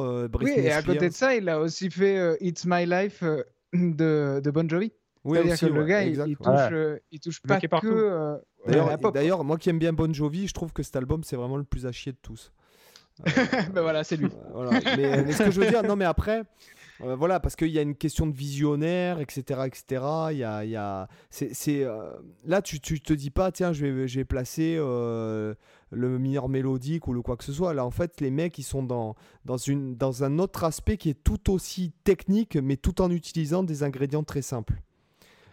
euh, 0.00 0.22
Oui, 0.22 0.28
Britney 0.30 0.66
et 0.66 0.72
à 0.72 0.82
côté 0.82 1.08
de 1.10 1.14
ça, 1.14 1.34
il 1.36 1.46
a 1.50 1.60
aussi 1.60 1.90
fait 1.90 2.16
euh, 2.16 2.36
It's 2.40 2.64
My 2.66 2.86
Life 2.86 3.22
euh, 3.22 3.42
de, 3.74 4.40
de 4.42 4.50
Bon 4.50 4.66
Jovi. 4.66 4.90
Oui, 5.22 5.36
C'est-à-dire 5.36 5.52
aussi, 5.52 5.66
que 5.66 5.72
le 5.74 5.84
gars, 5.84 6.02
il- 6.02 6.08
exact, 6.08 6.26
il, 6.28 6.30
ouais. 6.30 6.36
touche, 6.36 6.46
Ouais. 6.46 6.72
euh, 6.72 6.98
il 7.10 7.20
touche 7.20 7.42
pas 7.42 7.60
que 7.60 7.86
euh, 7.86 8.36
D'ailleurs, 8.66 9.44
moi 9.44 9.56
qui 9.58 9.70
aime 9.70 9.78
bien 9.78 9.92
Bon 9.92 10.12
Jovi, 10.12 10.46
je 10.46 10.54
trouve 10.54 10.72
que 10.72 10.82
cet 10.82 10.96
album 10.96 11.24
c'est 11.24 11.36
vraiment 11.36 11.56
le 11.56 11.64
plus 11.64 11.86
à 11.86 11.92
chier 11.92 12.12
de 12.12 12.18
tous. 12.20 12.52
ben 13.24 13.82
voilà, 13.82 14.04
c'est 14.04 14.16
lui. 14.16 14.26
Euh, 14.26 14.50
voilà. 14.52 14.70
mais, 14.96 15.24
mais 15.24 15.32
ce 15.32 15.42
que 15.42 15.50
je 15.50 15.60
veux 15.60 15.68
dire, 15.68 15.82
non, 15.82 15.94
mais 15.96 16.06
après, 16.06 16.42
euh, 17.02 17.16
voilà, 17.16 17.40
parce 17.40 17.56
qu'il 17.56 17.68
y 17.68 17.78
a 17.78 17.82
une 17.82 17.94
question 17.94 18.26
de 18.26 18.34
visionnaire, 18.34 19.20
etc., 19.20 19.62
etc. 19.66 20.04
Il 20.32 20.38
y 20.38 20.44
a, 20.44 20.64
il 20.64 20.70
y 20.70 20.76
a, 20.76 21.08
c'est, 21.30 21.54
c'est, 21.54 21.82
euh, 21.84 22.12
là, 22.44 22.60
tu, 22.60 22.80
tu 22.80 23.00
te 23.00 23.12
dis 23.12 23.30
pas, 23.30 23.52
tiens, 23.52 23.72
je 23.72 23.86
vais, 23.86 24.08
je 24.08 24.20
vais 24.20 24.24
placer 24.24 24.76
euh, 24.78 25.54
le 25.90 26.18
mineur 26.18 26.48
mélodique 26.48 27.08
ou 27.08 27.12
le 27.12 27.22
quoi 27.22 27.36
que 27.36 27.44
ce 27.44 27.52
soit. 27.52 27.72
Là, 27.72 27.84
en 27.86 27.90
fait, 27.90 28.20
les 28.20 28.30
mecs, 28.30 28.58
ils 28.58 28.64
sont 28.64 28.82
dans, 28.82 29.16
dans, 29.44 29.56
une, 29.56 29.96
dans 29.96 30.24
un 30.24 30.38
autre 30.38 30.64
aspect 30.64 30.96
qui 30.96 31.08
est 31.08 31.22
tout 31.22 31.50
aussi 31.50 31.92
technique, 32.04 32.56
mais 32.56 32.76
tout 32.76 33.00
en 33.00 33.10
utilisant 33.10 33.62
des 33.62 33.82
ingrédients 33.82 34.24
très 34.24 34.42
simples. 34.42 34.82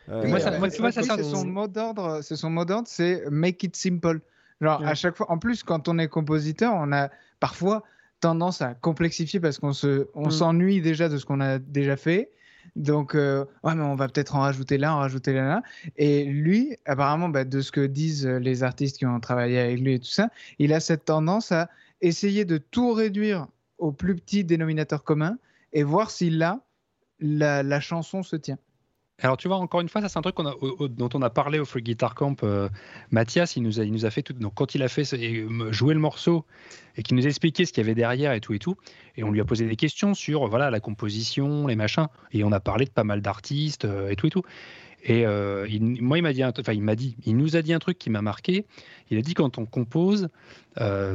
Euh, 0.09 0.27
moi, 0.27 0.39
ça- 0.39 0.53
euh, 0.53 0.59
moi, 0.59 0.69
tu 0.69 0.81
vois, 0.81 0.91
ça, 0.91 1.01
oui, 1.01 1.07
ça- 1.07 1.17
c'est 1.17 1.23
son 1.23 1.45
mot 1.45 1.67
d'ordre, 1.67 2.19
c'est 2.21 2.35
son 2.35 2.49
mot 2.49 2.65
d'ordre, 2.65 2.87
c'est 2.87 3.23
make 3.29 3.61
it 3.63 3.75
simple. 3.75 4.21
Genre 4.61 4.79
Ouais. 4.81 4.87
à 4.87 4.95
chaque 4.95 5.15
fois, 5.15 5.29
en 5.31 5.37
plus 5.37 5.63
quand 5.63 5.87
on 5.87 5.99
est 5.99 6.07
compositeur, 6.07 6.73
on 6.75 6.91
a 6.91 7.09
parfois 7.39 7.83
tendance 8.21 8.61
à 8.61 8.73
complexifier 8.73 9.39
parce 9.39 9.59
qu'on 9.59 9.73
se, 9.73 10.07
on 10.15 10.27
Mm. 10.27 10.31
s'ennuie 10.31 10.81
déjà 10.81 11.09
de 11.09 11.17
ce 11.17 11.25
qu'on 11.25 11.41
a 11.41 11.59
déjà 11.59 11.95
fait. 11.97 12.31
Donc 12.75 13.13
euh, 13.15 13.45
ouais, 13.63 13.75
mais 13.75 13.83
on 13.83 13.95
va 13.95 14.07
peut-être 14.07 14.35
en 14.35 14.39
rajouter 14.41 14.77
là, 14.77 14.93
en 14.95 14.97
rajouter 14.99 15.33
là, 15.33 15.47
là. 15.47 15.63
Et 15.97 16.25
lui, 16.25 16.75
apparemment, 16.85 17.29
bah, 17.29 17.43
de 17.45 17.61
ce 17.61 17.71
que 17.71 17.85
disent 17.85 18.25
les 18.25 18.63
artistes 18.63 18.97
qui 18.97 19.05
ont 19.05 19.19
travaillé 19.19 19.59
avec 19.59 19.79
lui 19.79 19.93
et 19.95 19.99
tout 19.99 20.05
ça, 20.05 20.29
il 20.59 20.73
a 20.73 20.79
cette 20.79 21.05
tendance 21.05 21.51
à 21.51 21.69
essayer 22.01 22.43
de 22.45 22.57
tout 22.57 22.93
réduire 22.93 23.47
au 23.77 23.91
plus 23.91 24.15
petit 24.15 24.43
dénominateur 24.43 25.03
commun 25.03 25.37
et 25.73 25.83
voir 25.83 26.09
si 26.11 26.29
là 26.29 26.61
la, 27.19 27.61
la 27.63 27.79
chanson 27.79 28.23
se 28.23 28.35
tient. 28.35 28.57
Alors 29.19 29.35
tu 29.35 29.47
vois, 29.47 29.57
encore 29.57 29.81
une 29.81 29.89
fois, 29.89 30.01
ça 30.01 30.09
c'est 30.09 30.19
un 30.19 30.21
truc 30.21 30.35
dont 30.35 31.09
on 31.15 31.21
a 31.23 31.29
parlé 31.31 31.57
au 31.57 31.65
Free 31.65 31.81
Guitar 31.81 32.13
Camp. 32.13 32.43
euh, 32.43 32.69
Mathias, 33.09 33.55
il 33.55 33.63
nous, 33.63 33.79
a, 33.79 33.83
il 33.83 33.91
nous 33.91 34.05
a 34.05 34.11
fait 34.11 34.21
tout. 34.21 34.33
Donc 34.33 34.53
quand 34.53 34.75
il 34.75 34.83
a 34.83 34.87
fait 34.87 35.05
jouer 35.71 35.95
le 35.95 35.99
morceau 35.99 36.45
et 36.95 37.01
qu'il 37.01 37.17
nous 37.17 37.25
a 37.25 37.27
expliqué 37.27 37.65
ce 37.65 37.73
qu'il 37.73 37.83
y 37.83 37.85
avait 37.87 37.95
derrière 37.95 38.33
et 38.33 38.41
tout 38.41 38.53
et 38.53 38.59
tout, 38.59 38.75
et 39.15 39.23
on 39.23 39.31
lui 39.31 39.41
a 39.41 39.45
posé 39.45 39.67
des 39.67 39.75
questions 39.75 40.13
sur 40.13 40.47
voilà 40.47 40.69
la 40.69 40.79
composition, 40.79 41.65
les 41.65 41.75
machins, 41.75 42.05
et 42.31 42.43
on 42.43 42.51
a 42.51 42.59
parlé 42.59 42.85
de 42.85 42.91
pas 42.91 43.03
mal 43.03 43.21
d'artistes 43.21 43.85
euh, 43.85 44.09
et 44.09 44.15
tout 44.15 44.27
et 44.27 44.29
tout. 44.29 44.43
Et 45.03 45.25
euh, 45.25 45.67
moi, 45.79 46.19
il 46.19 46.21
m'a 46.21 46.33
dit, 46.33 46.43
enfin, 46.43 46.73
il 46.73 46.83
m'a 46.83 46.95
dit, 46.95 47.15
il 47.25 47.37
nous 47.37 47.55
a 47.55 47.63
dit 47.63 47.73
un 47.73 47.79
truc 47.79 47.97
qui 47.97 48.11
m'a 48.11 48.21
marqué. 48.21 48.65
Il 49.09 49.17
a 49.17 49.21
dit 49.21 49.33
quand 49.33 49.57
on 49.57 49.65
compose, 49.65 50.27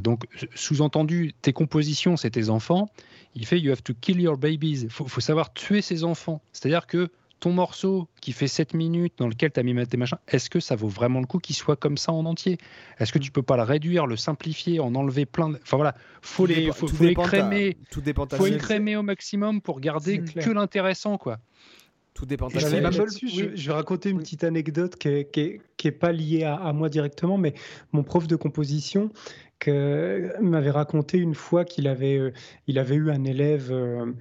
donc 0.03 0.25
sous-entendu, 0.55 1.35
tes 1.43 1.53
compositions, 1.53 2.17
c'est 2.17 2.31
tes 2.31 2.49
enfants. 2.49 2.89
Il 3.35 3.45
fait, 3.45 3.61
you 3.61 3.71
have 3.71 3.83
to 3.83 3.93
kill 4.01 4.21
your 4.21 4.39
babies. 4.39 4.87
Faut, 4.89 5.07
faut 5.07 5.21
savoir 5.21 5.53
tuer 5.53 5.83
ses 5.83 6.05
enfants. 6.05 6.41
C'est-à-dire 6.53 6.87
que 6.87 7.11
ton 7.43 7.53
morceau 7.53 8.07
qui 8.21 8.31
fait 8.31 8.47
7 8.47 8.73
minutes 8.73 9.15
dans 9.19 9.27
lequel 9.27 9.51
tu 9.51 9.59
as 9.59 9.65
mis 9.65 9.75
tes 9.89 9.97
machins, 9.97 10.17
est-ce 10.29 10.49
que 10.49 10.61
ça 10.61 10.77
vaut 10.77 10.87
vraiment 10.87 11.19
le 11.19 11.27
coup 11.27 11.39
qu'il 11.41 11.57
soit 11.57 11.75
comme 11.75 11.97
ça 11.97 12.13
en 12.13 12.25
entier? 12.25 12.57
Est-ce 13.01 13.13
que 13.13 13.19
tu 13.19 13.33
peux 13.33 13.43
pas 13.43 13.57
le 13.57 13.65
réduire, 13.65 14.07
le 14.07 14.17
simplifier, 14.17 14.79
en 14.79 14.95
enlever 14.95 15.27
plein 15.27 15.49
de... 15.51 15.59
Enfin 15.61 15.77
voilà, 15.77 15.97
faut 16.23 16.47
Tout 16.47 16.53
les, 16.55 16.71
faut, 16.71 16.87
tout 16.87 16.95
faut 16.95 17.03
les 17.05 17.15
ta- 17.17 17.23
crémer, 17.25 17.77
Tout 17.91 18.01
dépend 18.01 18.27
de 18.27 18.29
ta 18.31 18.37
faut 18.37 18.47
les 18.47 18.59
crémer 18.59 18.95
au 18.97 19.03
maximum 19.03 19.61
pour 19.61 19.81
garder 19.81 20.21
que 20.23 20.51
l'intéressant 20.51 21.19
quoi. 21.19 21.39
Tout 22.15 22.27
dépend 22.27 22.47
de 22.47 22.53
je, 23.33 23.43
oui. 23.43 23.51
je 23.57 23.67
vais 23.69 23.75
raconter 23.75 24.11
une 24.11 24.19
petite 24.19 24.45
anecdote 24.45 24.95
qui 24.95 25.09
est, 25.09 25.31
qui 25.33 25.41
est- 25.41 25.61
qui 25.77 25.89
est 25.89 25.91
pas 25.93 26.13
liée 26.13 26.45
à, 26.45 26.55
à 26.55 26.73
moi 26.73 26.89
directement, 26.91 27.39
mais 27.39 27.55
mon 27.91 28.05
prof 28.05 28.29
de 28.29 28.37
composition 28.37 29.11
que- 29.59 30.33
m'avait 30.41 30.71
raconté 30.71 31.19
une 31.19 31.35
fois 31.35 31.65
qu'il 31.65 31.89
avait, 31.89 32.19
euh, 32.19 32.33
il 32.67 32.79
avait 32.79 32.95
eu 32.97 33.11
un 33.11 33.25
élève 33.25 33.69
euh, 33.73 34.13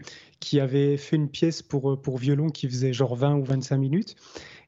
qui 0.42 0.60
avait 0.60 0.98
fait 0.98 1.16
une 1.16 1.30
pièce 1.30 1.62
pour, 1.62 1.92
euh, 1.92 1.96
pour 1.96 2.18
violon 2.18 2.50
qui 2.50 2.68
faisait 2.68 2.92
genre 2.92 3.16
20 3.16 3.36
ou 3.36 3.44
25 3.46 3.78
minutes. 3.78 4.16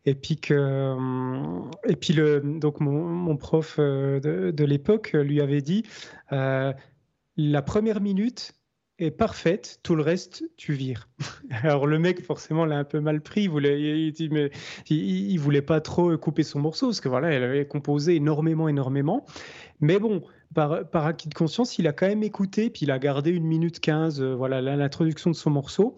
Et 0.06 0.16
puis, 0.16 0.38
que, 0.38 0.54
euh, 0.54 1.60
et 1.86 1.98
puis 1.98 2.14
le, 2.14 2.40
donc 2.40 2.80
mon, 2.80 3.04
mon 3.04 3.36
prof 3.36 3.78
euh, 3.80 4.22
de, 4.22 4.52
de 4.52 4.64
l'époque 4.64 5.12
lui 5.14 5.42
avait 5.42 5.62
dit 5.62 5.84
la 7.36 7.62
première 7.64 8.00
minute 8.00 8.54
est 9.00 9.10
parfaite, 9.10 9.80
tout 9.82 9.96
le 9.96 10.04
reste, 10.04 10.44
tu 10.56 10.74
vires. 10.74 11.10
Alors 11.64 11.88
le 11.88 11.98
mec, 11.98 12.22
forcément, 12.24 12.66
l'a 12.66 12.78
un 12.78 12.84
peu 12.84 13.00
mal 13.00 13.22
pris. 13.22 13.44
Il 13.44 13.50
voulait, 13.50 14.14
il 14.90 15.38
voulait 15.40 15.64
pas 15.64 15.82
trop 15.82 16.16
couper 16.18 16.44
son 16.44 16.60
morceau 16.60 16.88
parce 16.88 17.02
que 17.02 17.10
voilà, 17.10 17.32
elle 17.32 17.44
avait 17.44 17.68
composé 17.68 18.16
énormément, 18.16 18.70
énormément. 18.70 19.26
Mais 19.80 19.98
bon, 19.98 20.22
par, 20.54 20.88
par 20.90 21.06
acquis 21.06 21.30
de 21.30 21.34
conscience, 21.34 21.78
il 21.80 21.88
a 21.88 21.94
quand 21.94 22.08
même 22.08 22.24
écouté, 22.24 22.70
puis 22.70 22.84
il 22.84 22.92
a 22.92 23.00
gardé 23.00 23.32
une 23.32 23.46
minute 23.46 23.80
15, 23.80 24.22
euh, 24.22 24.34
voilà, 24.36 24.62
l'introduction 24.62 25.30
de 25.32 25.36
son 25.36 25.50
morceau. 25.50 25.96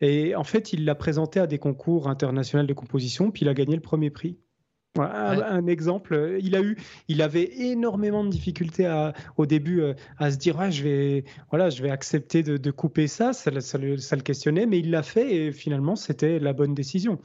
Et 0.00 0.34
en 0.34 0.44
fait, 0.44 0.72
il 0.72 0.84
l'a 0.84 0.94
présenté 0.94 1.40
à 1.40 1.46
des 1.46 1.58
concours 1.58 2.08
internationaux 2.08 2.66
de 2.66 2.72
composition, 2.74 3.30
puis 3.30 3.42
il 3.42 3.48
a 3.48 3.54
gagné 3.54 3.74
le 3.76 3.80
premier 3.82 4.10
prix. 4.10 4.38
Voilà, 4.96 5.30
un- 5.30 5.36
Ouais. 5.38 5.44
un, 5.44 5.66
exemple, 5.66 6.14
euh, 6.14 6.38
il 6.40 6.54
a 6.54 6.60
eu, 6.62 6.76
il 7.08 7.20
avait 7.20 7.50
énormément 7.62 8.22
de 8.22 8.28
difficultés 8.28 8.86
à, 8.86 9.12
au 9.36 9.44
début 9.44 9.80
euh, 9.80 9.94
à 10.18 10.30
se 10.30 10.36
dire, 10.36 10.70
je 10.70 10.84
vais, 10.84 11.24
voilà, 11.50 11.68
je 11.68 11.82
vais 11.82 11.90
accepter 11.90 12.44
de, 12.44 12.56
de 12.58 12.70
couper 12.70 13.08
ça, 13.08 13.32
ça, 13.32 13.50
le- 13.50 13.58
ça 13.60 13.76
le, 13.76 13.96
ça 13.96 14.14
le 14.14 14.22
questionnait, 14.22 14.66
mais 14.66 14.78
il 14.78 14.90
l'a 14.92 15.02
fait 15.02 15.34
et 15.34 15.52
finalement 15.52 15.96
c'était 15.96 16.38
la 16.38 16.52
bonne 16.52 16.74
décision. 16.74 17.18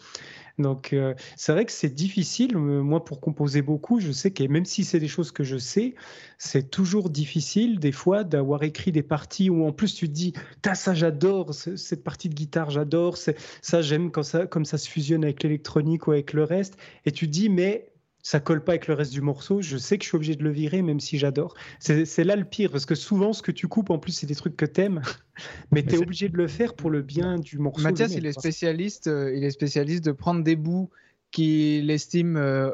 Donc 0.60 0.94
euh, 0.94 1.14
c'est 1.38 1.54
vrai 1.54 1.66
que 1.66 1.72
c'est 1.72 1.90
difficile. 1.94 2.56
Euh, 2.56 2.82
Moi, 2.84 3.04
pour 3.06 3.22
composer 3.22 3.62
beaucoup, 3.62 4.00
je 4.00 4.12
sais 4.12 4.32
que 4.32 4.44
même 4.44 4.66
si 4.66 4.84
c'est 4.84 5.00
des 5.00 5.08
choses 5.08 5.32
que 5.32 5.44
je 5.44 5.58
sais, 5.58 5.96
c'est 6.38 6.70
toujours 6.70 7.10
difficile 7.10 7.80
des 7.80 7.92
fois 7.92 8.24
d'avoir 8.24 8.64
écrit 8.64 8.92
des 8.92 9.04
parties 9.04 9.50
où 9.50 9.66
en 9.66 9.72
plus 9.72 9.96
tu 9.96 10.08
te 10.08 10.14
dis, 10.14 10.34
ça 10.74 10.94
j'adore, 10.94 11.54
ce- 11.54 11.76
cette 11.78 12.04
partie 12.04 12.30
de 12.30 12.36
guitare 12.36 12.70
j'adore, 12.70 13.18
ça 13.18 13.82
j'aime 13.82 14.12
quand 14.12 14.24
ça, 14.24 14.46
comme 14.48 14.66
ça 14.66 14.78
se 14.78 14.90
fusionne 14.90 15.24
avec 15.24 15.44
l'électronique 15.44 16.08
ou 16.08 16.12
avec 16.12 16.34
le 16.34 16.44
reste, 16.44 16.78
et 17.06 17.12
tu 17.12 17.26
te 17.28 17.32
dis, 17.32 17.50
mais 17.50 17.89
ça 18.22 18.40
colle 18.40 18.64
pas 18.64 18.74
avec 18.74 18.88
le 18.88 18.94
reste 18.94 19.14
du 19.14 19.22
morceau, 19.22 19.62
je 19.62 19.78
sais 19.78 19.98
que 19.98 20.04
je 20.04 20.10
suis 20.10 20.16
obligé 20.16 20.36
de 20.36 20.44
le 20.44 20.52
virer 20.52 20.82
même 20.82 21.00
si 21.00 21.18
j'adore. 21.18 21.56
C'est 21.80 22.24
là 22.24 22.36
le 22.36 22.46
pire, 22.46 22.72
parce 22.72 22.86
que 22.86 22.96
souvent 22.96 23.34
ce 23.34 23.42
que 23.42 23.52
tu 23.52 23.68
coupes 23.68 23.90
en 23.90 24.00
plus 24.00 24.12
c'est 24.12 24.28
des 24.28 24.36
trucs 24.36 24.58
que 24.58 24.66
t'aimes, 24.66 25.02
mais 25.72 25.82
tu 25.84 25.90
es 25.90 25.92
c'est- 25.98 26.04
obligé 26.04 26.30
de 26.30 26.38
le 26.38 26.48
faire 26.48 26.74
pour 26.76 26.90
le 26.90 27.02
bien 27.02 27.38
du 27.38 27.58
morceau. 27.60 27.82
Mathias, 27.84 28.14
il 28.16 28.26
est 28.26 28.34
spécialiste, 28.38 29.08
euh, 29.08 29.34
il 29.36 29.44
est 29.44 29.52
spécialiste 29.52 30.04
de 30.06 30.12
prendre 30.12 30.44
des 30.44 30.56
bouts 30.56 30.90
qu'il 31.32 31.90
estime 31.92 32.38
euh, 32.38 32.72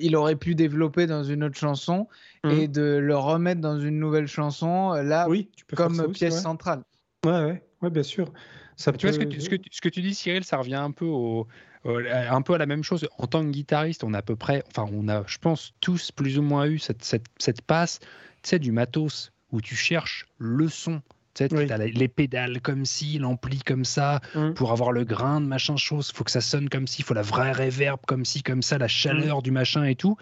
il 0.00 0.14
aurait 0.16 0.36
pu 0.36 0.54
développer 0.54 1.06
dans 1.06 1.24
une 1.24 1.42
autre 1.44 1.56
chanson 1.58 2.08
Mhm. 2.44 2.52
et 2.52 2.68
de 2.68 2.98
le 2.98 3.16
remettre 3.16 3.60
dans 3.60 3.80
une 3.80 3.98
nouvelle 3.98 4.26
chanson 4.28 4.92
euh, 4.94 5.02
là 5.02 5.26
Oui, 5.28 5.50
tu 5.56 5.64
peux 5.64 5.76
faire 5.76 5.86
comme 5.86 6.00
aussi, 6.00 6.12
pièce 6.12 6.34
ouais. 6.34 6.40
centrale. 6.40 6.82
Ouais, 7.24 7.32
ouais, 7.32 7.62
ouais, 7.82 7.90
bien 7.90 8.02
sûr. 8.02 8.32
Ça 8.76 8.92
Tu 8.92 9.06
vois 9.06 9.12
ce 9.12 9.18
que 9.18 9.24
tu, 9.24 9.40
ce, 9.40 9.48
que, 9.48 9.56
tu- 9.56 9.70
ce 9.72 9.80
que 9.80 9.88
tu 9.88 10.02
dis, 10.02 10.14
Cyril, 10.14 10.44
ça 10.44 10.56
revient 10.56 10.74
un 10.76 10.92
peu 10.92 11.04
au- 11.04 11.48
un 11.84 12.42
peu 12.42 12.54
à 12.54 12.58
la 12.58 12.66
même 12.66 12.82
chose. 12.82 13.08
En 13.18 13.26
tant 13.26 13.44
que 13.44 13.50
guitariste, 13.50 14.04
on 14.04 14.14
a 14.14 14.18
à 14.18 14.22
peu 14.22 14.36
près, 14.36 14.62
enfin, 14.68 14.86
on 14.92 15.08
a, 15.08 15.24
je 15.26 15.38
pense, 15.38 15.72
tous 15.80 16.10
plus 16.12 16.38
ou 16.38 16.42
moins 16.42 16.66
eu 16.66 16.78
cette, 16.78 17.04
cette, 17.04 17.26
cette 17.38 17.62
passe, 17.62 18.00
tu 18.00 18.50
sais, 18.50 18.58
du 18.58 18.72
matos 18.72 19.32
où 19.52 19.60
tu 19.60 19.74
cherches 19.76 20.26
le 20.38 20.68
son. 20.68 21.00
Tu 21.34 21.46
sais, 21.46 21.54
Oui. 21.54 21.70
as 21.70 21.78
les 21.78 22.08
pédales 22.08 22.60
comme 22.60 22.84
ci, 22.84 23.18
l'ampli 23.18 23.60
comme 23.60 23.84
ça, 23.84 24.20
Mhm. 24.34 24.54
pour 24.54 24.72
avoir 24.72 24.90
le 24.92 25.04
grain 25.04 25.40
de 25.40 25.46
machin 25.46 25.76
chose. 25.76 26.10
faut 26.12 26.24
que 26.24 26.30
ça 26.32 26.40
sonne 26.40 26.68
comme 26.68 26.86
ci, 26.88 27.02
il 27.02 27.04
faut 27.04 27.14
la 27.14 27.22
vraie 27.22 27.52
réverb 27.52 28.00
comme 28.06 28.24
ci, 28.24 28.42
comme 28.42 28.62
ça, 28.62 28.76
la 28.78 28.88
chaleur 28.88 29.40
du 29.42 29.50
machin 29.52 29.84
et 29.84 29.94
tout. 29.94 30.16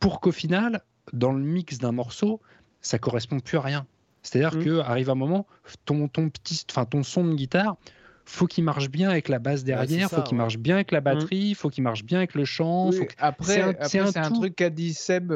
Pour 0.00 0.20
qu'au 0.20 0.32
final, 0.32 0.80
dans 1.12 1.32
le 1.32 1.42
mix 1.42 1.78
d'un 1.78 1.92
morceau, 1.92 2.40
ça 2.80 2.98
correspond 2.98 3.38
plus 3.40 3.56
à 3.58 3.60
rien. 3.60 3.86
C'est-à-dire 4.24 4.56
Mhm. 4.56 4.64
que 4.64 4.78
arrive 4.80 5.10
un 5.10 5.14
moment, 5.14 5.46
ton, 5.84 6.08
ton, 6.08 6.28
petit, 6.28 6.64
enfin, 6.70 6.84
ton 6.84 7.02
son 7.04 7.24
de 7.24 7.34
guitare, 7.34 7.76
faut 8.24 8.46
qu'il 8.46 8.64
marche 8.64 8.88
bien 8.90 9.10
avec 9.10 9.28
la 9.28 9.38
basse 9.38 9.64
derrière, 9.64 10.08
c'est 10.08 10.16
faut 10.16 10.22
qu'il 10.22 10.36
ouais. 10.36 10.42
marche 10.42 10.58
bien 10.58 10.76
avec 10.76 10.90
la 10.92 11.00
batterie, 11.00 11.54
faut 11.54 11.70
qu'il 11.70 11.82
marche 11.84 12.04
bien 12.04 12.18
avec 12.18 12.34
le 12.34 12.44
chant. 12.44 12.88
Oui, 12.88 12.96
faut 12.96 13.04
que- 13.04 13.14
Après, 13.18 13.76
c'est 13.82 14.18
un- 14.18 14.30
truc 14.30 14.56
qu'a 14.56 14.70
dit 14.70 14.94
Seb 14.94 15.32
euh, 15.32 15.34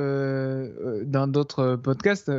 euh, 0.81 1.05
dans 1.05 1.27
d'autres 1.27 1.77
podcasts. 1.77 2.31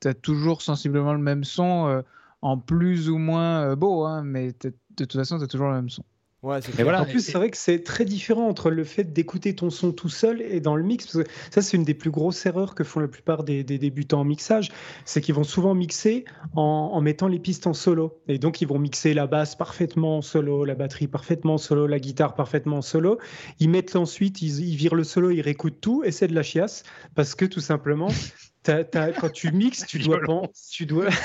tu 0.00 0.08
as 0.08 0.14
toujours 0.14 0.62
sensiblement 0.62 1.12
le 1.12 1.20
même 1.20 1.44
son 1.44 1.88
euh, 1.88 2.02
en 2.42 2.58
plus 2.58 3.08
ou 3.10 3.18
moins 3.18 3.62
euh, 3.62 3.76
beau, 3.76 4.04
hein, 4.04 4.22
mais 4.24 4.52
de 4.62 4.72
toute 4.96 5.12
façon, 5.14 5.38
tu 5.38 5.44
as 5.44 5.48
toujours 5.48 5.68
le 5.68 5.74
même 5.74 5.90
son. 5.90 6.04
Ouais, 6.46 6.62
c'est 6.62 6.76
Mais 6.76 6.84
clair. 6.84 6.84
voilà, 6.84 7.02
En 7.02 7.06
plus, 7.06 7.20
c'est 7.20 7.38
vrai 7.38 7.50
que 7.50 7.56
c'est 7.56 7.82
très 7.82 8.04
différent 8.04 8.46
entre 8.46 8.70
le 8.70 8.84
fait 8.84 9.12
d'écouter 9.12 9.56
ton 9.56 9.68
son 9.68 9.90
tout 9.90 10.08
seul 10.08 10.40
et 10.40 10.60
dans 10.60 10.76
le 10.76 10.84
mix. 10.84 11.04
Parce 11.06 11.24
que 11.24 11.30
ça, 11.50 11.60
c'est 11.60 11.76
une 11.76 11.82
des 11.82 11.94
plus 11.94 12.12
grosses 12.12 12.46
erreurs 12.46 12.76
que 12.76 12.84
font 12.84 13.00
la 13.00 13.08
plupart 13.08 13.42
des, 13.42 13.64
des 13.64 13.78
débutants 13.78 14.20
en 14.20 14.24
mixage. 14.24 14.70
C'est 15.04 15.20
qu'ils 15.20 15.34
vont 15.34 15.42
souvent 15.42 15.74
mixer 15.74 16.24
en, 16.54 16.62
en 16.94 17.00
mettant 17.00 17.26
les 17.26 17.40
pistes 17.40 17.66
en 17.66 17.74
solo. 17.74 18.20
Et 18.28 18.38
donc, 18.38 18.60
ils 18.60 18.68
vont 18.68 18.78
mixer 18.78 19.12
la 19.12 19.26
basse 19.26 19.56
parfaitement 19.56 20.18
en 20.18 20.22
solo, 20.22 20.64
la 20.64 20.76
batterie 20.76 21.08
parfaitement 21.08 21.54
en 21.54 21.58
solo, 21.58 21.88
la 21.88 21.98
guitare 21.98 22.34
parfaitement 22.36 22.76
en 22.76 22.82
solo. 22.82 23.18
Ils 23.58 23.68
mettent 23.68 23.96
ensuite, 23.96 24.40
ils, 24.40 24.60
ils 24.68 24.76
virent 24.76 24.94
le 24.94 25.04
solo, 25.04 25.30
ils 25.30 25.40
réécoutent 25.40 25.80
tout 25.80 26.04
et 26.04 26.12
c'est 26.12 26.28
de 26.28 26.34
la 26.34 26.44
chiasse. 26.44 26.84
Parce 27.16 27.34
que 27.34 27.44
tout 27.44 27.60
simplement, 27.60 28.08
quand 29.20 29.30
tu 29.32 29.52
mixes, 29.52 29.86
tu 29.86 29.98
dois. 30.00 30.18
Violent. 30.18 30.50
Tu 30.70 30.86
dois... 30.86 31.06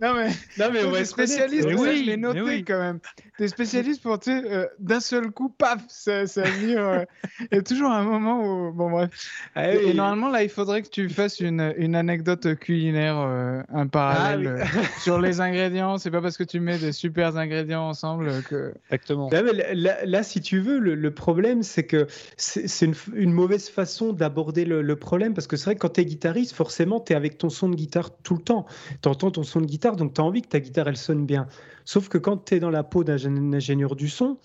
Non, 0.00 0.14
mais 0.14 0.28
non, 0.58 0.70
mais 0.72 0.80
être 1.00 1.06
spécialiste. 1.06 1.66
Mais 1.66 1.76
ça, 1.76 1.82
oui, 1.82 1.96
je 1.98 2.10
l'ai 2.10 2.16
noté 2.16 2.40
oui. 2.42 2.64
quand 2.64 2.78
même. 2.78 2.98
T'es 3.38 3.48
spécialiste 3.48 4.02
pour, 4.02 4.18
tu 4.18 4.30
sais, 4.30 4.42
euh, 4.50 4.66
d'un 4.78 5.00
seul 5.00 5.30
coup, 5.30 5.48
paf, 5.48 5.82
ça, 5.88 6.26
ça 6.26 6.42
vire. 6.42 6.80
euh, 6.86 7.04
Il 7.52 7.56
y 7.56 7.58
a 7.58 7.62
toujours 7.62 7.90
un 7.90 8.04
moment 8.04 8.42
où. 8.42 8.72
Bon, 8.72 8.90
bref. 8.90 9.10
Ah 9.54 9.72
Et, 9.72 9.78
oui. 9.78 9.90
et 9.90 9.94
normalement, 9.94 10.28
là, 10.30 10.42
il 10.42 10.48
faudrait 10.48 10.82
que 10.82 10.88
tu 10.88 11.08
fasses 11.08 11.40
une, 11.40 11.74
une 11.76 11.94
anecdote 11.96 12.54
culinaire, 12.58 13.16
euh, 13.18 13.62
un 13.72 13.86
parallèle 13.86 14.56
Ah 14.60 14.64
oui. 14.72 14.78
euh, 14.78 14.82
sur 15.00 15.20
les 15.20 15.40
ingrédients. 15.40 15.98
C'est 15.98 16.10
pas 16.10 16.20
parce 16.22 16.36
que 16.36 16.44
tu 16.44 16.60
mets 16.60 16.78
des 16.78 16.92
super 16.92 17.36
ingrédients 17.36 17.88
ensemble 17.88 18.42
que. 18.44 18.74
Exactement. 18.90 19.28
Là, 19.30 19.42
mais 19.42 19.52
là- 19.52 19.74
là- 19.74 20.04
là, 20.04 20.22
si 20.22 20.40
tu 20.40 20.60
veux, 20.60 20.78
le, 20.78 20.94
le 20.94 21.10
problème, 21.14 21.62
c'est 21.62 21.84
que 21.86 22.06
c'est 22.36 22.68
c'est 22.68 22.86
une, 22.86 22.94
une 23.14 23.32
mauvaise 23.32 23.68
façon 23.68 24.12
d'aborder 24.12 24.64
le, 24.64 24.82
le 24.82 24.96
problème 24.96 25.34
parce 25.34 25.46
que 25.46 25.56
c'est 25.56 25.64
vrai 25.64 25.74
que 25.74 25.80
quand 25.80 25.94
tu 25.94 26.00
guitariste, 26.04 26.52
forcément, 26.54 27.00
tu 27.00 27.12
es 27.12 27.16
avec 27.16 27.38
ton 27.38 27.50
son 27.50 27.68
de 27.68 27.74
guitare 27.74 28.16
tout 28.22 28.34
le 28.34 28.42
temps. 28.42 28.66
Tu 29.02 29.08
entends 29.08 29.30
ton 29.30 29.42
son 29.42 29.60
de 29.60 29.66
guitare, 29.66 29.96
donc 29.96 30.14
tu 30.14 30.20
as 30.20 30.24
envie 30.24 30.42
que 30.42 30.48
ta 30.48 30.60
guitare, 30.60 30.88
elle 30.88 30.96
sonne 30.96 31.26
bien. 31.26 31.46
Sauf 31.84 32.08
que 32.08 32.18
quand 32.18 32.44
tu 32.46 32.54
es 32.54 32.60
dans 32.60 32.70
la 32.70 32.82
peau 32.82 33.04
d'un 33.04 33.16
ingé- 33.16 33.54
ingénieur 33.54 33.96
du 33.96 34.08
son, 34.08 34.38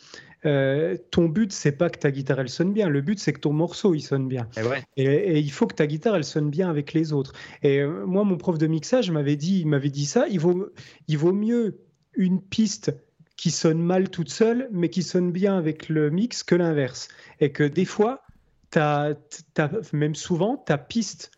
euh, 0.45 0.95
ton 1.11 1.27
but, 1.27 1.51
c'est 1.51 1.73
pas 1.73 1.89
que 1.89 1.99
ta 1.99 2.11
guitare, 2.11 2.39
elle 2.39 2.49
sonne 2.49 2.71
bien. 2.71 2.87
Le 2.87 3.01
but, 3.01 3.19
c'est 3.19 3.33
que 3.33 3.39
ton 3.41 3.51
morceau, 3.51 3.93
il 3.93 4.01
sonne 4.01 4.27
bien. 4.27 4.47
Et 4.57 4.63
ouais. 4.63 4.83
Et, 4.95 5.03
et 5.03 5.39
il 5.39 5.51
faut 5.51 5.67
que 5.67 5.75
ta 5.75 5.85
guitare, 5.85 6.15
elle 6.15 6.23
sonne 6.23 6.49
bien 6.49 6.69
avec 6.69 6.93
les 6.93 7.11
autres. 7.11 7.33
Et 7.61 7.79
euh, 7.79 8.05
moi, 8.05 8.23
mon 8.23 8.37
prof 8.37 8.57
de 8.57 8.67
mixage 8.67 9.11
m'avait 9.11 9.35
dit, 9.35 9.59
il 9.61 9.67
m'avait 9.67 9.89
dit 9.89 10.05
ça. 10.05 10.27
Il 10.29 10.39
vaut, 10.39 10.69
il 11.07 11.17
vaut 11.17 11.33
mieux 11.33 11.79
une 12.13 12.41
piste 12.41 12.93
qui 13.35 13.51
sonne 13.51 13.81
mal 13.81 14.09
toute 14.09 14.29
seule, 14.29 14.69
mais 14.71 14.89
qui 14.89 15.03
sonne 15.03 15.31
bien 15.31 15.57
avec 15.57 15.89
le 15.89 16.09
mix 16.09 16.43
que 16.43 16.55
l'inverse. 16.55 17.09
Et 17.39 17.51
que 17.51 17.63
des 17.63 17.85
fois, 17.85 18.21
t'as, 18.69 19.13
t'as- 19.53 19.71
même 19.93 20.15
souvent, 20.15 20.57
ta 20.57 20.77
piste, 20.77 21.31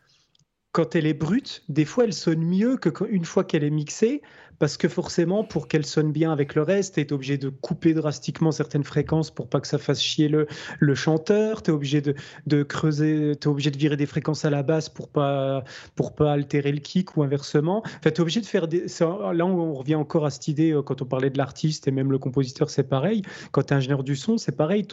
quand 0.72 0.96
elle 0.96 1.06
est 1.06 1.14
brute, 1.14 1.64
des 1.70 1.86
fois, 1.86 2.06
elle 2.06 2.14
sonne 2.14 2.44
mieux 2.44 2.78
que 2.78 2.90
quand- 2.90 3.06
une 3.10 3.26
fois 3.26 3.44
qu'elle 3.44 3.64
est 3.64 3.70
mixée, 3.70 4.22
parce 4.60 4.78
que 4.78 4.88
forcément, 4.88 5.44
pour 5.44 5.68
qu'elle 5.68 5.86
sonne 5.86 6.12
bien 6.12 6.32
avec 6.32 6.54
le 6.56 6.62
reste, 6.62 6.96
tu 6.96 7.02
es 7.02 7.12
obligé 7.14 7.38
de 7.38 7.50
couper 7.50 7.94
drastiquement 7.94 8.52
certaines 8.52 8.84
fréquences 8.84 9.32
pour 9.32 9.50
pas 9.50 9.60
que 9.60 9.68
ça 9.68 9.80
fasse 9.80 10.02
chier 10.02 10.28
le, 10.30 10.48
le 10.80 10.96
chanteur, 10.96 11.64
tu 11.64 11.72
es 11.72 11.74
obligé 11.74 12.00
de, 12.02 12.14
de 12.46 12.64
creuser, 12.64 13.34
tu 13.42 13.48
obligé 13.48 13.72
de 13.72 13.78
virer 13.78 13.98
des 13.98 14.06
fréquences 14.06 14.46
à 14.46 14.50
la 14.52 14.62
basse 14.64 14.88
pour 14.88 15.10
pas, 15.10 15.64
pour 15.96 16.14
pas 16.16 16.32
altérer 16.34 16.72
le 16.72 16.80
kick 16.80 17.18
ou 17.18 17.24
inversement. 17.24 17.82
Enfin, 17.86 18.12
tu 18.12 18.22
obligé 18.22 18.40
de 18.40 18.46
faire 18.46 18.68
des... 18.68 18.86
Là, 19.00 19.46
on 19.46 19.74
revient 19.74 19.96
encore 19.96 20.26
à 20.26 20.30
cette 20.30 20.48
idée, 20.48 20.72
euh, 20.72 20.82
quand 20.84 21.02
on 21.02 21.06
parlait 21.06 21.30
de 21.32 21.38
l'artiste 21.38 21.88
et 21.88 21.92
même 21.92 22.12
le 22.12 22.20
compositeur, 22.20 22.70
c'est 22.70 22.84
pareil. 22.88 23.24
Quand 23.52 23.64
tu 23.64 23.74
es 23.74 23.78
ingénieur 23.78 24.04
du 24.04 24.16
son, 24.16 24.38
c'est 24.38 24.56
pareil. 24.56 24.86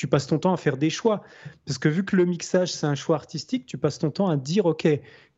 Tu 0.00 0.08
passes 0.08 0.26
ton 0.26 0.38
temps 0.38 0.54
à 0.54 0.56
faire 0.56 0.78
des 0.78 0.88
choix. 0.88 1.20
Parce 1.66 1.76
que 1.76 1.90
vu 1.90 2.06
que 2.06 2.16
le 2.16 2.24
mixage, 2.24 2.72
c'est 2.72 2.86
un 2.86 2.94
choix 2.94 3.16
artistique, 3.16 3.66
tu 3.66 3.76
passes 3.76 3.98
ton 3.98 4.10
temps 4.10 4.28
à 4.28 4.38
dire, 4.38 4.64
OK, 4.64 4.88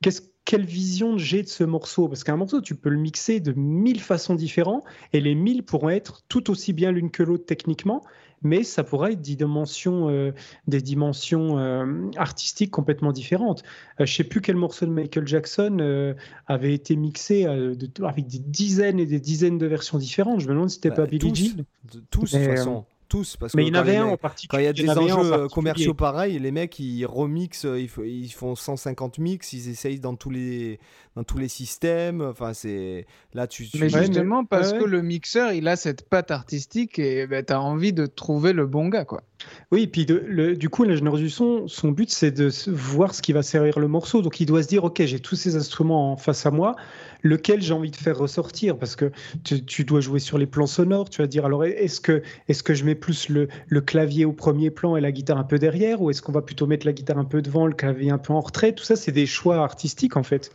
qu'est-ce, 0.01 0.21
quelle 0.45 0.65
vision 0.65 1.19
j'ai 1.19 1.43
de 1.43 1.49
ce 1.49 1.65
morceau? 1.65 2.07
Parce 2.07 2.23
qu'un 2.23 2.37
morceau, 2.37 2.61
tu 2.61 2.77
peux 2.77 2.89
le 2.89 2.97
mixer 2.97 3.41
de 3.41 3.53
mille 3.57 3.99
façons 4.01 4.37
différentes, 4.37 4.85
et 5.13 5.21
les 5.21 5.35
mille 5.35 5.65
pourront 5.65 5.89
être 5.91 6.23
tout 6.29 6.49
aussi 6.49 6.73
bien 6.73 6.93
l'une 6.93 7.11
que 7.11 7.25
l'autre 7.25 7.45
techniquement, 7.45 8.05
mais 8.43 8.63
ça 8.63 8.85
pourrait 8.85 9.15
être 9.15 9.21
des 9.21 9.35
dimensions, 9.35 10.09
euh, 10.11 10.31
des 10.69 10.81
dimensions 10.81 11.59
euh, 11.59 12.09
artistiques 12.17 12.71
complètement 12.71 13.11
différentes. 13.11 13.65
Euh, 14.01 14.07
je 14.07 14.15
sais 14.15 14.23
plus 14.23 14.41
quel 14.41 14.55
morceau 14.55 14.87
de 14.87 14.93
Michael 14.93 15.27
Jackson 15.27 15.79
euh, 15.81 16.15
avait 16.47 16.73
été 16.73 16.95
mixé 16.95 17.47
euh, 17.47 17.75
de- 17.75 18.05
avec 18.05 18.29
des 18.29 18.39
dizaines 18.39 19.01
et 19.01 19.07
des 19.07 19.19
dizaines 19.19 19.59
de 19.59 19.67
versions 19.67 19.99
différentes. 19.99 20.39
Je 20.39 20.47
me 20.47 20.53
demande 20.55 20.71
si 20.71 20.77
c'était 20.77 20.91
Bah, 20.91 20.97
pas 20.97 21.07
Billie 21.07 21.19
tous, 21.19 21.35
Jean. 21.37 21.57
de- 21.57 21.65
tous, 22.11 22.33
de 22.33 22.39
toute 22.39 22.47
euh, 22.49 22.57
façon. 22.57 22.85
Tous. 23.13 23.37
Parce 23.37 23.53
Mais 23.55 23.65
que 23.65 23.69
il 23.69 23.75
y 23.75 23.77
en 23.77 23.81
avait 23.81 23.97
un 23.97 24.05
mecs- 24.05 24.15
en 24.15 24.17
particulier. 24.17 24.49
Quand 24.49 24.59
il 24.59 24.65
y 24.65 24.67
a 24.67 24.71
il 24.71 24.75
des 24.87 24.89
en 24.89 25.19
enjeux 25.21 25.33
euh, 25.35 25.49
commerciaux 25.49 25.93
pareils, 25.93 26.39
les 26.39 26.51
mecs 26.51 26.79
ils 26.79 27.05
remixent, 27.05 27.67
euh, 27.67 27.79
ils, 27.79 28.33
font 28.33 28.55
150 28.55 29.19
mix, 29.19 29.53
ils 29.53 29.69
essayent 29.69 30.01
dans 30.01 30.15
tous 30.17 30.31
les, 30.31 30.81
dans 31.15 31.23
tous 31.23 31.37
les 31.37 31.49
systèmes. 31.49 32.23
Enfin, 32.23 32.55
c'est 32.55 33.07
là 33.35 33.47
tu. 33.47 33.69
tu- 33.69 33.79
Mais 33.79 33.91
justement, 33.91 34.47
parce 34.47 34.73
ouais, 34.73 34.79
que 34.79 34.85
le 34.85 35.03
mixeur, 35.03 35.53
il 35.53 35.69
a 35.69 35.77
cette 35.77 36.09
patte 36.09 36.31
artistique 36.31 36.99
et 36.99 37.27
bah, 37.27 37.43
tu 37.43 37.53
as 37.53 37.61
envie 37.61 37.93
de 37.93 38.07
trouver 38.07 38.55
le 38.55 38.67
bon 38.67 38.89
gars, 38.89 39.05
quoi. 39.05 39.23
Oui, 39.71 39.87
puis 39.87 40.05
de- 40.07 40.23
le- 40.27 40.57
du 40.57 40.69
coup, 40.69 40.85
l'ingénieur 40.85 41.17
du 41.17 41.31
son, 41.31 41.67
son 41.69 41.91
but, 41.93 42.11
c'est 42.11 42.31
de 42.31 42.51
voir 42.69 43.15
ce 43.15 43.23
qui 43.23 43.33
va 43.33 43.43
servir 43.43 43.79
le 43.79 43.89
morceau. 43.89 44.21
Donc, 44.23 44.39
il 44.41 44.47
doit 44.47 44.63
se 44.63 44.69
dire, 44.69 44.85
OK, 44.85 45.03
j'ai 45.05 45.19
tous 45.19 45.37
ces 45.37 45.57
instruments 45.57 46.13
en 46.13 46.17
face 46.17 46.45
à 46.45 46.51
moi, 46.51 46.77
lequel 47.23 47.63
j'ai 47.63 47.73
envie 47.73 47.91
de 47.91 47.97
faire 47.97 48.19
ressortir? 48.19 48.77
Parce 48.79 48.97
que 48.97 49.11
tu, 49.45 49.65
tu 49.65 49.85
dois 49.85 50.01
jouer 50.01 50.19
sur 50.21 50.37
les 50.39 50.47
plans 50.47 50.67
sonores. 50.67 51.09
Tu 51.11 51.23
vas 51.23 51.27
dire, 51.27 51.47
alors, 51.47 51.65
est-ce 51.65 52.01
que, 52.01 52.23
est 52.49 52.63
que 52.63 52.75
je 52.75 52.85
mets 52.85 52.95
plus 52.95 53.29
le, 53.29 53.49
le 53.67 53.81
clavier 53.81 54.25
au 54.25 54.33
premier 54.33 54.71
plan 54.71 54.97
et 54.97 55.01
la 55.01 55.13
guitare 55.13 55.39
un 55.39 55.45
peu 55.45 55.59
derrière? 55.59 56.03
Ou 56.03 56.11
est-ce 56.11 56.21
qu'on 56.23 56.33
va 56.33 56.43
plutôt 56.43 56.67
mettre 56.67 56.87
la 56.87 56.93
guitare 56.93 57.19
un 57.19 57.25
peu 57.25 57.41
devant, 57.43 57.67
le 57.67 57.73
clavier 57.75 58.11
un 58.11 58.19
peu 58.19 58.33
en 58.33 58.41
retrait? 58.41 58.73
Tout 58.75 58.85
ça, 58.85 58.97
c'est 58.97 59.13
des 59.13 59.27
choix 59.27 59.57
artistiques, 59.57 60.17
en 60.17 60.23
fait. 60.23 60.53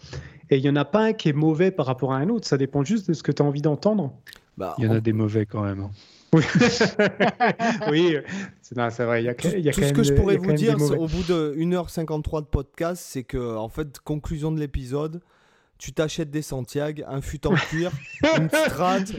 Et 0.50 0.58
il 0.58 0.64
n'y 0.64 0.70
en 0.70 0.76
a 0.76 0.86
pas 0.86 1.02
un 1.04 1.14
qui 1.14 1.30
est 1.30 1.34
mauvais 1.34 1.72
par 1.72 1.86
rapport 1.88 2.14
à 2.14 2.18
un 2.18 2.30
autre. 2.30 2.48
Ça 2.48 2.58
dépend 2.58 2.84
juste 2.84 3.08
de 3.10 3.14
ce 3.14 3.24
que 3.24 3.32
tu 3.32 3.42
as 3.42 3.46
envie 3.46 3.62
d'entendre. 3.62 4.14
bah, 4.58 4.76
Il 4.78 4.86
y 4.86 4.88
en 4.88 4.92
on- 4.92 4.96
a 4.96 5.02
des 5.02 5.14
mauvais 5.14 5.46
quand 5.46 5.64
même. 5.64 5.90
Oui, 6.34 6.44
oui 7.90 8.18
c'est 8.62 9.04
vrai. 9.04 9.24
Il 9.24 9.26
y 9.26 9.30
a, 9.30 9.36
Tout, 9.36 9.48
il 9.48 9.64
y 9.64 9.70
a 9.70 9.72
tout 9.72 9.82
quand 9.82 9.88
ce 9.88 9.94
même 9.94 9.96
que 9.96 10.04
je 10.04 10.14
pourrais 10.14 10.38
vous 10.38 10.54
dire 10.54 10.76
au 10.82 11.08
bout 11.08 11.24
de 11.24 11.56
1h53 11.58 12.42
de 12.42 12.46
podcast, 12.46 13.04
c'est 13.06 13.24
que, 13.24 13.56
en 13.56 13.70
fait, 13.70 14.00
conclusion 14.00 14.52
de 14.52 14.60
l'épisode, 14.60 15.22
tu 15.78 15.94
t'achètes 15.94 16.30
des 16.32 16.42
Santiago, 16.42 17.04
un 17.08 17.22
fut 17.22 17.46
en 17.48 17.54
cuir, 17.56 17.92
une 18.38 18.50
Strad, 18.50 19.10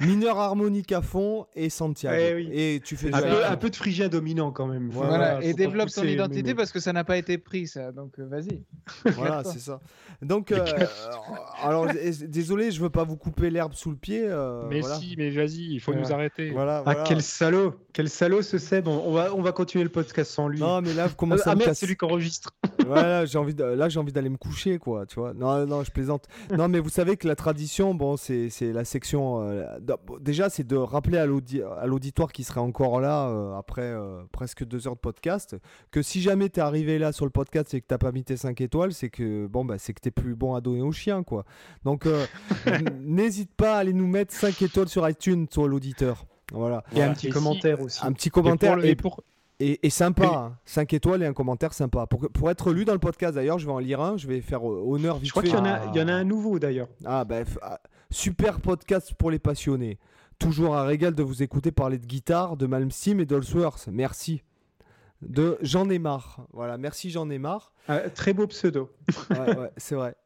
mineur 0.00 0.38
harmonique 0.38 0.90
à 0.92 1.00
fond 1.02 1.46
et 1.54 1.70
Santiago. 1.70 2.16
Eh 2.18 2.34
oui. 2.34 2.48
Et 2.52 2.80
tu 2.84 2.96
fais 2.96 3.08
du 3.10 3.14
Un 3.14 3.20
peu, 3.22 3.28
high-tech. 3.28 3.50
un 3.50 3.56
peu 3.56 3.70
de 3.70 3.76
phrygien 3.76 4.08
dominant 4.08 4.50
quand 4.50 4.66
même. 4.66 4.88
Voilà, 4.90 5.42
et 5.42 5.54
développe 5.54 5.90
ton 5.90 6.00
pousser, 6.00 6.12
identité 6.14 6.42
mais- 6.42 6.54
parce 6.54 6.72
que 6.72 6.80
ça 6.80 6.92
n'a 6.92 7.04
pas 7.04 7.16
été 7.18 7.38
pris, 7.38 7.66
ça. 7.68 7.92
Donc, 7.92 8.18
euh, 8.18 8.26
vas-y. 8.26 8.62
Voilà, 9.14 9.44
c'est 9.44 9.60
ça. 9.60 9.80
Donc, 10.22 10.50
euh, 10.52 10.64
alors, 11.62 11.86
désolé, 12.28 12.70
je 12.70 12.80
veux 12.80 12.90
pas 12.90 13.04
vous 13.04 13.16
couper 13.16 13.50
l'herbe 13.50 13.74
sous 13.74 13.90
le 13.90 13.96
pied. 13.96 14.22
euh, 14.24 14.62
mais 14.68 14.80
voilà. 14.80 14.96
si, 14.96 15.14
mais 15.16 15.30
vas-y, 15.30 15.74
il 15.74 15.80
faut 15.80 15.92
Voilà. 15.92 16.06
nous 16.08 16.12
arrêter. 16.14 16.50
Voilà, 16.50 16.82
Ah, 16.86 16.94
quel 17.06 17.22
salaud 17.22 17.74
Quel 17.92 18.08
salaud 18.08 18.42
ce 18.42 18.58
Seb 18.58 18.88
on, 18.88 19.08
on 19.08 19.12
va, 19.12 19.34
on 19.34 19.42
va 19.42 19.52
continuer 19.52 19.84
le 19.84 19.90
podcast 19.90 20.30
sans 20.32 20.48
lui. 20.48 20.58
Non, 20.60 20.80
mais 20.80 20.94
là, 20.94 21.06
vous 21.06 21.14
commencez 21.16 21.42
ah 21.46 21.50
à 21.50 21.54
me 21.54 21.58
merde, 21.58 21.70
casser. 21.70 21.80
c'est 21.80 21.86
lui 21.86 21.96
qui 21.96 22.04
enregistre. 22.04 22.50
Voilà, 22.86 23.24
j'ai 23.26 23.38
envie 23.38 23.54
de- 23.54 23.62
là 23.62 23.88
j'ai 23.88 24.00
envie 24.00 24.12
d'aller 24.12 24.28
me 24.28 24.36
coucher 24.36 24.78
quoi, 24.78 25.06
tu 25.06 25.14
vois. 25.20 25.32
Non 25.34 25.64
non, 25.66 25.84
je 25.84 25.90
plaisante. 25.92 26.26
Non 26.56 26.66
mais 26.68 26.80
vous 26.80 26.88
savez 26.88 27.16
que 27.16 27.28
la 27.28 27.36
tradition, 27.36 27.94
bon, 27.94 28.16
c'est 28.16 28.50
c'est 28.50 28.72
la 28.72 28.84
section 28.84 29.40
euh, 29.42 29.64
déjà 30.20 30.48
c'est 30.50 30.66
de 30.66 30.76
rappeler 30.76 31.18
à 31.18 31.26
l'audi- 31.26 31.62
à 31.62 31.86
l'auditoire 31.86 32.32
qui 32.32 32.44
serait 32.44 32.60
encore 32.60 33.00
là 33.00 33.28
euh, 33.28 33.56
après 33.56 33.82
euh, 33.82 34.22
presque 34.32 34.64
deux 34.64 34.86
heures 34.86 34.94
de 34.94 35.00
podcast 35.00 35.56
que 35.90 36.02
si 36.02 36.20
jamais 36.22 36.48
t'es 36.48 36.60
arrivé 36.60 36.98
là 36.98 37.12
sur 37.12 37.24
le 37.24 37.30
podcast 37.30 37.72
et 37.74 37.80
que 37.80 37.86
t'as 37.86 37.98
pas 37.98 38.12
mis 38.12 38.24
tes 38.24 38.36
5 38.36 38.60
étoiles, 38.60 38.92
c'est 38.92 39.10
que 39.10 39.46
bon 39.46 39.64
bah 39.64 39.76
c'est 39.78 39.92
que 39.92 40.00
t'es 40.00 40.10
plus 40.10 40.34
bon 40.34 40.54
à 40.54 40.60
donner 40.60 40.82
aux 40.82 40.92
chiens 40.92 41.22
quoi. 41.22 41.44
Donc 41.84 42.06
euh, 42.06 42.24
n'hésite 43.00 43.54
pas 43.54 43.76
à 43.76 43.78
aller 43.78 43.92
nous 43.92 44.06
mettre 44.06 44.32
5 44.34 44.60
étoiles 44.62 44.88
sur 44.88 45.08
iTunes 45.08 45.46
toi 45.48 45.68
l'auditeur. 45.68 46.26
Voilà. 46.52 46.84
Il 46.92 46.98
y 46.98 47.02
a 47.02 47.10
un 47.10 47.14
petit 47.14 47.28
Et 47.28 47.30
si- 47.30 47.34
commentaire 47.34 47.80
aussi. 47.80 48.00
Un 48.04 48.12
petit 48.12 48.28
Et 48.28 48.30
pour 48.30 48.42
commentaire 48.42 48.76
le- 48.76 48.84
et 48.84 48.90
et 48.90 48.96
pour- 48.96 49.22
et, 49.60 49.78
et 49.86 49.90
sympa, 49.90 50.54
5 50.64 50.92
étoiles 50.92 51.22
et 51.22 51.26
un 51.26 51.32
commentaire 51.32 51.72
sympa. 51.72 52.06
Pour, 52.06 52.50
être 52.50 52.72
lu 52.72 52.84
dans 52.84 52.94
le 52.94 52.98
podcast 52.98 53.36
d'ailleurs, 53.36 53.60
je 53.60 53.66
vais 53.66 53.70
en 53.72 53.78
lire 53.78 54.00
un, 54.00 54.16
je 54.16 54.26
vais 54.26 54.40
faire 54.40 54.64
honneur 54.64 55.18
vite 55.18 55.26
Je 55.26 55.30
crois 55.30 55.44
qu'il 55.44 55.52
y, 55.52 55.56
en 55.56 55.64
a- 55.64 55.86
il 55.94 56.00
y 56.00 56.02
en 56.02 56.08
a 56.08 56.12
un 56.14 56.24
nouveau 56.24 56.58
d'ailleurs. 56.58 56.88
Ah, 57.04 57.24
bah, 57.24 57.42
f- 57.42 57.58
ah, 57.62 57.78
super 58.12 58.60
podcast 58.60 59.14
pour 59.14 59.30
les 59.30 59.38
passionnés. 59.38 59.98
Toujours 60.38 60.76
un 60.76 60.84
régal 60.84 61.14
de 61.14 61.22
vous 61.22 61.42
écouter 61.42 61.72
parler 61.72 61.98
de 61.98 62.06
guitare, 62.06 62.56
de 62.56 62.66
Malmsteen 62.66 63.20
et 63.20 63.26
d'Allsworth. 63.26 63.88
Merci. 63.90 64.42
De 65.22 65.56
J'en 65.62 65.88
ai 65.88 65.98
marre. 65.98 66.46
Voilà, 66.52 66.78
merci 66.78 67.10
J'en 67.10 67.30
ai 67.30 67.38
marre. 67.38 67.72
Un 67.88 68.08
très 68.10 68.32
beau 68.32 68.46
pseudo. 68.46 68.90
Ouais, 69.30 69.56
ouais, 69.56 69.70
c'est 69.76 69.94
vrai. 69.94 70.16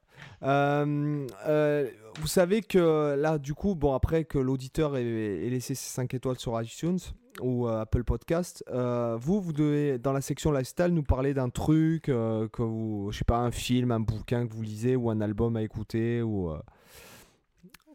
Euh, 0.43 1.27
euh, 1.47 1.89
vous 2.19 2.27
savez 2.27 2.63
que 2.63 3.15
là, 3.17 3.39
du 3.39 3.55
coup, 3.55 3.75
bon, 3.75 3.95
après 3.95 4.25
que 4.25 4.39
l'auditeur 4.39 4.97
ait, 4.97 5.05
ait 5.05 5.51
laissé 5.51 5.75
ses 5.75 5.91
5 5.91 6.15
étoiles 6.15 6.39
sur 6.39 6.61
iTunes 6.61 6.99
ou 7.41 7.69
euh, 7.69 7.83
Apple 7.83 8.05
Podcast, 8.05 8.65
vous, 8.69 9.41
vous 9.41 9.53
devez, 9.53 9.99
dans 9.99 10.13
la 10.13 10.23
section 10.23 10.51
lifestyle, 10.51 10.89
nous 10.89 11.03
parler 11.03 11.35
d'un 11.35 11.51
truc, 11.51 12.05
que 12.05 12.63
vous, 12.63 13.11
je 13.13 13.19
sais 13.19 13.25
pas, 13.25 13.39
un 13.39 13.51
film, 13.51 13.93
un 13.93 14.01
bouquin 14.01 14.47
que 14.47 14.53
vous 14.53 14.63
lisez 14.63 14.97
ou 14.97 15.11
un 15.11 15.21
album 15.21 15.57
à 15.57 15.63
écouter 15.63 16.23
ou, 16.23 16.53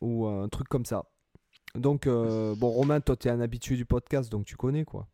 ou 0.02 0.28
un 0.28 0.50
truc 0.50 0.68
comme 0.68 0.86
ça. 0.86 1.06
Donc, 1.76 2.06
euh, 2.08 2.54
bon, 2.58 2.70
Romain, 2.70 3.00
toi, 3.00 3.16
tu 3.16 3.28
es 3.28 3.32
un 3.32 3.40
habitué 3.40 3.76
du 3.78 3.86
podcast, 3.86 4.30
donc 4.32 4.46
tu 4.46 4.56
connais, 4.58 4.84
quoi. 4.84 5.08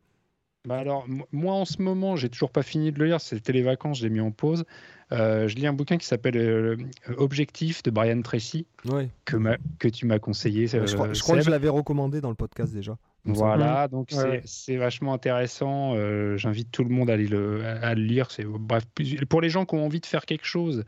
Bah 0.68 0.80
alors, 0.80 1.06
moi 1.32 1.54
en 1.54 1.64
ce 1.64 1.82
moment, 1.82 2.18
j'ai 2.18 2.28
toujours 2.30 2.52
pas 2.52 2.64
fini 2.64 2.92
de 2.92 3.00
le 3.00 3.06
lire. 3.06 3.22
C'était 3.22 3.54
les 3.54 3.62
vacances, 3.62 4.00
je 4.00 4.04
l'ai 4.04 4.10
mis 4.10 4.20
en 4.20 4.32
pause. 4.32 4.66
Euh, 5.14 5.48
je 5.48 5.56
lis 5.56 5.66
un 5.66 5.72
bouquin 5.72 5.96
qui 5.98 6.06
s'appelle 6.06 6.36
euh, 6.36 6.76
Objectif 7.16 7.84
de 7.84 7.92
Brian 7.92 8.22
Tracy 8.22 8.66
Ouais. 8.84 9.08
que, 9.24 9.38
m'a- 9.38 9.56
que 9.80 9.88
tu 9.88 10.06
m'as 10.06 10.20
conseillé. 10.20 10.68
je 10.68 10.80
crois, 10.94 11.08
euh, 11.08 11.14
je 11.14 11.22
crois 11.22 11.38
que 11.38 11.42
je 11.44 11.50
l'avais 11.52 11.70
recommandé 11.70 12.20
dans 12.20 12.28
le 12.30 12.36
podcast 12.36 12.74
déjà. 12.74 12.98
Voilà, 13.24 13.88
donc 13.88 14.10
Ouais, 14.14 14.42
c'est- 14.44 14.76
vachement 14.76 15.14
intéressant. 15.14 15.94
Euh, 15.96 16.36
J'invite 16.36 16.70
tout 16.72 16.84
le 16.84 16.90
monde 16.90 17.10
à, 17.10 17.14
aller 17.14 17.28
le, 17.28 17.64
à, 17.66 17.88
à 17.90 17.96
le 17.96 18.02
lire. 18.04 18.30
C'est 18.32 18.44
bref 18.44 18.84
pour 19.30 19.40
les 19.40 19.50
gens 19.50 19.64
qui 19.66 19.76
ont 19.76 19.86
envie 19.86 20.02
de 20.02 20.06
faire 20.06 20.26
quelque 20.26 20.46
chose 20.46 20.84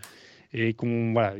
et 0.51 0.73
qu'on 0.73 1.13
voilà, 1.13 1.35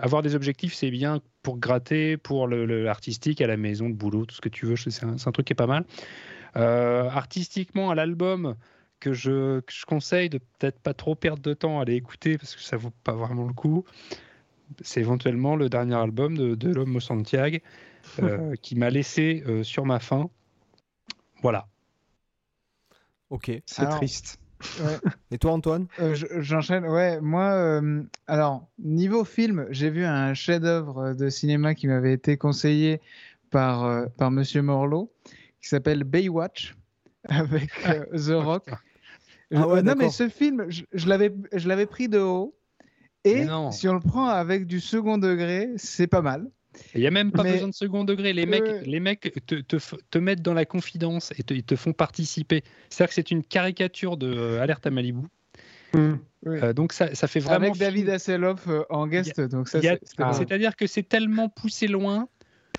avoir 0.00 0.22
des 0.22 0.34
objectifs, 0.34 0.74
c'est 0.74 0.90
bien 0.90 1.20
pour 1.42 1.58
gratter, 1.58 2.16
pour 2.16 2.46
le- 2.46 2.66
le- 2.66 2.84
l'artistique, 2.84 3.40
à 3.40 3.46
la 3.46 3.56
maison, 3.56 3.88
le 3.88 3.94
boulot, 3.94 4.26
tout 4.26 4.34
ce 4.34 4.40
que 4.40 4.48
tu 4.48 4.66
veux. 4.66 4.76
C'est 4.76 5.04
un, 5.04 5.32
truc 5.32 5.46
qui 5.46 5.52
est 5.52 5.56
pas 5.56 5.66
mal. 5.66 5.84
Euh, 6.56 7.08
artistiquement, 7.08 7.90
à 7.90 7.94
l'album 7.94 8.56
que 9.00 9.12
je, 9.12 9.60
que 9.60 9.72
je 9.72 9.84
conseille 9.84 10.28
de 10.28 10.38
peut-être 10.38 10.80
pas 10.80 10.94
trop 10.94 11.14
perdre 11.14 11.42
de 11.42 11.54
temps 11.54 11.78
à 11.78 11.82
aller 11.82 11.94
écouter 11.94 12.38
parce 12.38 12.56
que 12.56 12.62
ça 12.62 12.76
vaut 12.76 12.92
pas 13.04 13.12
vraiment 13.12 13.46
le 13.46 13.52
coup. 13.52 13.84
C'est 14.80 15.00
éventuellement 15.00 15.54
le 15.54 15.68
dernier 15.68 15.94
album 15.94 16.36
de, 16.36 16.54
de 16.54 16.72
l'homme 16.72 16.96
au 16.96 17.00
Santiago 17.00 17.58
euh, 18.22 18.54
qui 18.62 18.74
m'a 18.74 18.90
laissé 18.90 19.44
euh, 19.46 19.62
sur 19.62 19.84
ma 19.84 20.00
faim. 20.00 20.30
Voilà. 21.42 21.68
Ok. 23.30 23.52
C'est 23.66 23.82
Alors, 23.82 24.00
Et 25.30 25.38
toi, 25.38 25.52
Antoine? 25.52 25.86
Euh, 26.00 26.14
je- 26.14 26.40
J'enchaîne. 26.40 26.84
Ouais, 26.86 27.20
moi, 27.20 27.52
euh, 27.52 28.02
alors, 28.26 28.68
niveau 28.78 29.24
film, 29.24 29.66
j'ai 29.70 29.90
vu 29.90 30.04
un 30.04 30.34
chef-d'œuvre 30.34 31.14
de 31.14 31.28
cinéma 31.28 31.74
qui 31.74 31.88
m'avait 31.88 32.12
été 32.12 32.36
conseillé 32.36 33.00
par, 33.50 33.84
euh, 33.84 34.06
par 34.18 34.30
Monsieur 34.30 34.62
Morlot, 34.62 35.12
qui 35.60 35.68
s'appelle 35.68 36.04
Baywatch, 36.04 36.76
avec 37.28 37.70
euh, 37.86 38.04
The 38.12 38.32
Rock. 38.44 38.64
Je- 39.50 39.56
Ah 39.56 39.66
ouais, 39.68 39.78
euh, 39.78 39.82
non, 39.82 39.94
mais 39.96 40.10
ce 40.10 40.28
film, 40.28 40.66
je, 40.68 40.82
je 40.92 41.08
l'avais 41.08 41.32
je 41.52 41.68
l'avais 41.68 41.86
pris 41.86 42.08
de 42.08 42.18
haut. 42.18 42.56
Et 43.24 43.42
si 43.72 43.88
on 43.88 43.94
le 43.94 44.00
prend 44.00 44.26
avec 44.28 44.66
du 44.66 44.78
second 44.80 45.18
degré, 45.18 45.70
c'est 45.76 46.06
pas 46.06 46.22
mal. 46.22 46.48
Il 46.94 47.00
n'y 47.00 47.06
a 47.06 47.10
même 47.10 47.32
pas 47.32 47.42
Mais- 47.42 47.52
besoin 47.52 47.68
de 47.68 47.74
second 47.74 48.04
degré. 48.04 48.32
Les 48.32 48.46
mecs, 48.46 48.64
les 48.86 49.00
mecs 49.00 49.32
te, 49.46 49.54
te 49.56 49.76
te 50.10 50.18
mettent 50.18 50.42
dans 50.42 50.54
la 50.54 50.64
confidence 50.64 51.32
et 51.38 51.42
te, 51.42 51.54
ils 51.54 51.62
te 51.64 51.76
font 51.76 51.92
participer. 51.92 52.62
C'est-à-dire 52.90 53.08
que 53.10 53.14
c'est 53.14 53.30
une 53.30 53.42
caricature 53.42 54.16
de 54.16 54.32
euh, 54.32 54.60
Alerte 54.62 54.86
à 54.86 54.90
Malibu. 54.90 55.20
Oui. 55.94 56.00
Euh, 56.46 56.72
donc 56.72 56.92
ça, 56.92 57.14
ça 57.14 57.26
fait 57.26 57.40
vraiment. 57.40 57.66
avec 57.66 57.78
David. 57.78 58.08
Hasselhoff 58.10 58.68
euh, 58.68 58.82
en 58.90 59.06
guest. 59.06 59.40
donc 59.40 59.68
ça, 59.68 59.78
a- 59.78 59.96
Ah. 60.18 60.32
C'est-à-dire 60.32 60.76
que 60.76 60.86
c'est 60.86 61.02
tellement 61.02 61.48
poussé 61.48 61.86
loin 61.88 62.28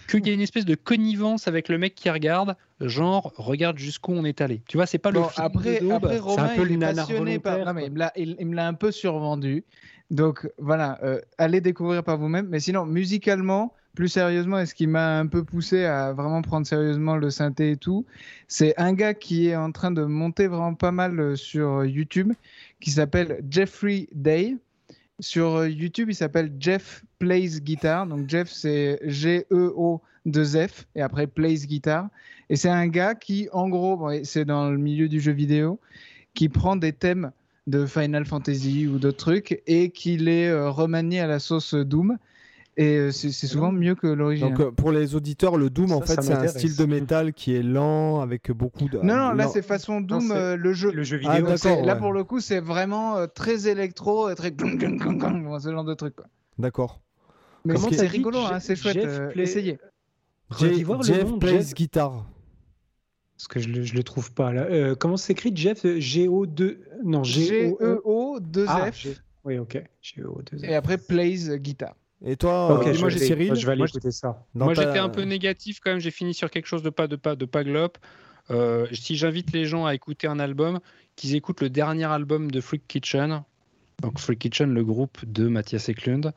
qu'il 0.10 0.26
y 0.28 0.30
a 0.30 0.34
une 0.34 0.42
espèce 0.42 0.64
de 0.66 0.76
connivence 0.76 1.48
avec 1.48 1.68
le 1.68 1.78
mec 1.78 1.96
qui 1.96 2.10
regarde, 2.10 2.56
genre 2.80 3.34
regarde 3.36 3.78
jusqu'où 3.78 4.14
on 4.14 4.24
est 4.24 4.40
allé. 4.42 4.62
Tu 4.68 4.78
vois, 4.78 4.86
c'est 4.86 5.00
pas 5.00 5.12
le 5.12 5.22
film 5.24 5.46
après, 5.46 5.76
de 5.82 5.86
daube. 5.88 5.94
après 6.06 6.20
Romain, 6.20 6.50
peu 6.56 6.66
il 6.70 6.74
est 6.74 6.78
passionné 6.78 7.40
par. 7.40 7.58
Non, 7.66 7.74
mais 7.74 7.82
quoi. 7.82 7.88
il 7.88 7.92
me 7.94 8.00
l'a- 8.00 8.14
il, 8.16 8.36
il 8.40 8.46
me 8.48 8.56
l'a 8.56 8.68
un 8.68 8.74
peu 8.74 8.92
survendu. 8.92 9.66
Donc 10.12 10.48
voilà, 10.58 11.00
euh, 11.04 11.20
allez 11.38 11.60
découvrir 11.60 12.04
par 12.04 12.18
vous-même. 12.18 12.48
Mais 12.48 12.60
sinon, 12.62 12.86
musicalement, 12.86 13.74
plus 13.98 14.10
sérieusement, 14.10 14.60
et 14.60 14.68
ce 14.68 14.76
qui 14.76 14.86
m'a 14.86 15.18
un 15.18 15.26
peu 15.26 15.44
poussé 15.44 15.86
à 15.86 16.14
vraiment 16.14 16.44
prendre 16.44 16.68
sérieusement 16.68 17.16
le 17.16 17.32
synthé 17.32 17.72
et 17.72 17.78
tout, 17.78 18.06
c'est 18.48 18.78
un 18.78 18.94
gars 18.94 19.16
qui 19.16 19.48
est 19.48 19.56
en 19.56 19.72
train 19.72 19.90
de 19.90 20.04
monter 20.04 20.46
vraiment 20.46 20.76
pas 20.76 20.92
mal 20.92 21.20
euh, 21.20 21.36
sur 21.36 21.84
YouTube, 21.84 22.32
qui 22.80 22.92
s'appelle 22.92 23.44
Jeffrey 23.50 24.08
Day. 24.14 24.56
Sur 25.20 25.56
euh, 25.56 25.68
YouTube, 25.68 26.12
il 26.12 26.16
s'appelle 26.16 26.54
Jeff 26.60 27.04
Plays 27.18 27.60
Guitar. 27.60 28.06
Donc 28.06 28.30
Jeff, 28.30 28.52
c'est 28.52 29.00
G-E-O-2-F 29.02 30.86
et 30.94 31.02
après 31.02 31.26
Plays 31.26 31.66
Guitar. 31.66 32.08
Et 32.52 32.56
c'est 32.56 32.70
un 32.70 32.88
gars 32.88 33.16
qui, 33.16 33.50
en 33.52 33.68
gros, 33.68 34.12
c'est 34.24 34.46
dans 34.46 34.70
le 34.70 34.78
milieu 34.78 35.10
du 35.10 35.20
jeu 35.20 35.32
vidéo, 35.32 35.80
qui 36.36 36.50
prend 36.50 36.76
des 36.76 36.94
thèmes 36.94 37.32
de 37.66 37.88
Final 37.88 38.28
Fantasy 38.28 38.86
ou 38.86 39.00
d'autres 39.00 39.18
trucs 39.18 39.64
et 39.66 39.90
qui 39.90 40.18
les 40.18 40.46
euh, 40.46 40.70
remanie 40.70 41.18
à 41.18 41.26
la 41.26 41.40
sauce 41.40 41.74
Doom. 41.74 42.20
Et 42.80 42.96
euh, 42.98 43.12
c'est 43.12 43.32
souvent 43.32 43.72
mieux 43.72 43.96
que 43.96 44.06
l'original. 44.06 44.52
Donc 44.54 44.60
euh, 44.68 44.72
pour 44.72 44.92
les 44.92 45.16
auditeurs, 45.16 45.58
le 45.58 45.72
Doom, 45.72 45.92
en 45.94 46.02
fait, 46.02 46.22
c'est 46.22 46.32
un 46.34 46.48
style 46.48 46.76
de 46.76 46.86
métal 46.86 47.34
qui 47.34 47.56
est 47.56 47.64
lent, 47.64 48.22
avec 48.22 48.52
beaucoup 48.52 48.88
de... 48.88 49.00
non, 49.00 49.16
non, 49.16 49.32
là 49.34 49.48
c'est 49.48 49.64
façon 49.64 50.00
Doom, 50.00 50.32
euh, 50.32 50.56
le 50.56 50.74
jeu. 50.74 50.92
Le 50.92 51.02
jeu 51.02 51.20
Ah, 51.26 51.32
vidéo. 51.38 51.46
d'accord. 51.48 51.58
C'est- 51.58 51.82
Là 51.84 51.94
ouais. 51.96 52.00
pour 52.00 52.14
le 52.14 52.24
coup, 52.24 52.40
c'est 52.40 52.60
vraiment 52.60 53.18
euh, 53.18 53.26
très 53.26 53.68
électro, 53.68 54.30
et 54.30 54.36
très 54.36 54.50
ce 54.56 55.72
genre 55.72 55.84
de 55.86 55.94
truc. 55.96 56.14
D'accord. 56.60 57.02
Mais 57.66 57.74
Comment 57.74 57.88
bon, 57.88 57.94
c'est 57.98 58.06
rigolo, 58.08 58.40
hein, 58.40 58.60
c'est 58.60 58.76
chouette. 58.76 58.94
Jeff 58.94 59.06
euh, 59.08 59.28
Play- 59.30 59.44
Essayez. 59.44 59.80
Voir 60.84 61.00
le 61.00 61.04
Jeff 61.04 61.24
nom, 61.30 61.40
plays 61.40 61.58
Jeff. 61.62 61.74
guitar. 61.74 62.26
Parce 63.36 63.48
que 63.48 63.60
je 63.60 63.70
le, 63.70 63.82
je 63.84 63.94
le 63.96 64.04
trouve 64.04 64.32
pas 64.34 64.54
là. 64.54 64.62
Euh, 64.70 64.96
comment 64.96 65.18
s'écrit 65.18 65.52
Jeff 65.56 65.86
G-O-2 65.86 66.78
Non, 67.04 67.24
G-O-E. 67.24 67.78
G-E-O, 67.80 68.40
2 68.40 68.66
Ah. 68.68 68.90
G- 68.92 69.18
Oui, 69.46 69.58
ok. 69.60 69.84
G-O-2 70.02 70.64
Et 70.66 70.76
après, 70.76 70.98
plays 70.98 71.58
guitare. 71.60 71.96
Et 72.26 72.36
toi, 72.36 72.80
Ok, 72.80 72.88
euh, 72.88 72.98
moi, 73.00 73.10
vais- 73.10 73.18
j'ai- 73.20 73.26
Cyril, 73.26 73.56
je 73.56 73.66
vais 73.66 73.72
aller 73.74 73.80
moi, 73.80 73.88
écouter 73.88 74.12
ça. 74.12 74.44
dans 74.56 74.66
Moi, 74.66 74.74
ta- 74.76 74.84
j'étais 74.84 74.98
un 75.00 75.10
peu 75.10 75.22
négatif 75.22 75.80
quand 75.80 75.92
même. 75.92 76.00
J'ai 76.00 76.12
fini 76.12 76.34
sur 76.34 76.50
quelque 76.50 76.66
chose 76.66 76.82
de 76.84 76.90
pas 76.90 77.08
de 77.08 77.16
pas 77.16 77.36
de 77.36 77.46
pas 77.46 77.64
glop. 77.64 77.98
Euh, 78.50 78.88
si 78.94 79.16
j'invite 79.16 79.52
les 79.52 79.66
gens 79.66 79.86
à 79.86 79.94
écouter 79.94 80.26
un 80.28 80.40
album, 80.40 80.80
qu'ils 81.16 81.36
écoutent 81.36 81.62
le 81.62 81.70
dernier 81.70 82.06
album 82.06 82.50
de 82.50 82.60
Freak 82.62 82.88
Kitchen. 82.88 83.44
Donc 84.02 84.20
Freak 84.20 84.40
Kitchen, 84.40 84.74
le 84.74 84.84
groupe 84.84 85.18
de 85.26 85.48
Mathias 85.48 85.90
Eklund, 85.90 86.32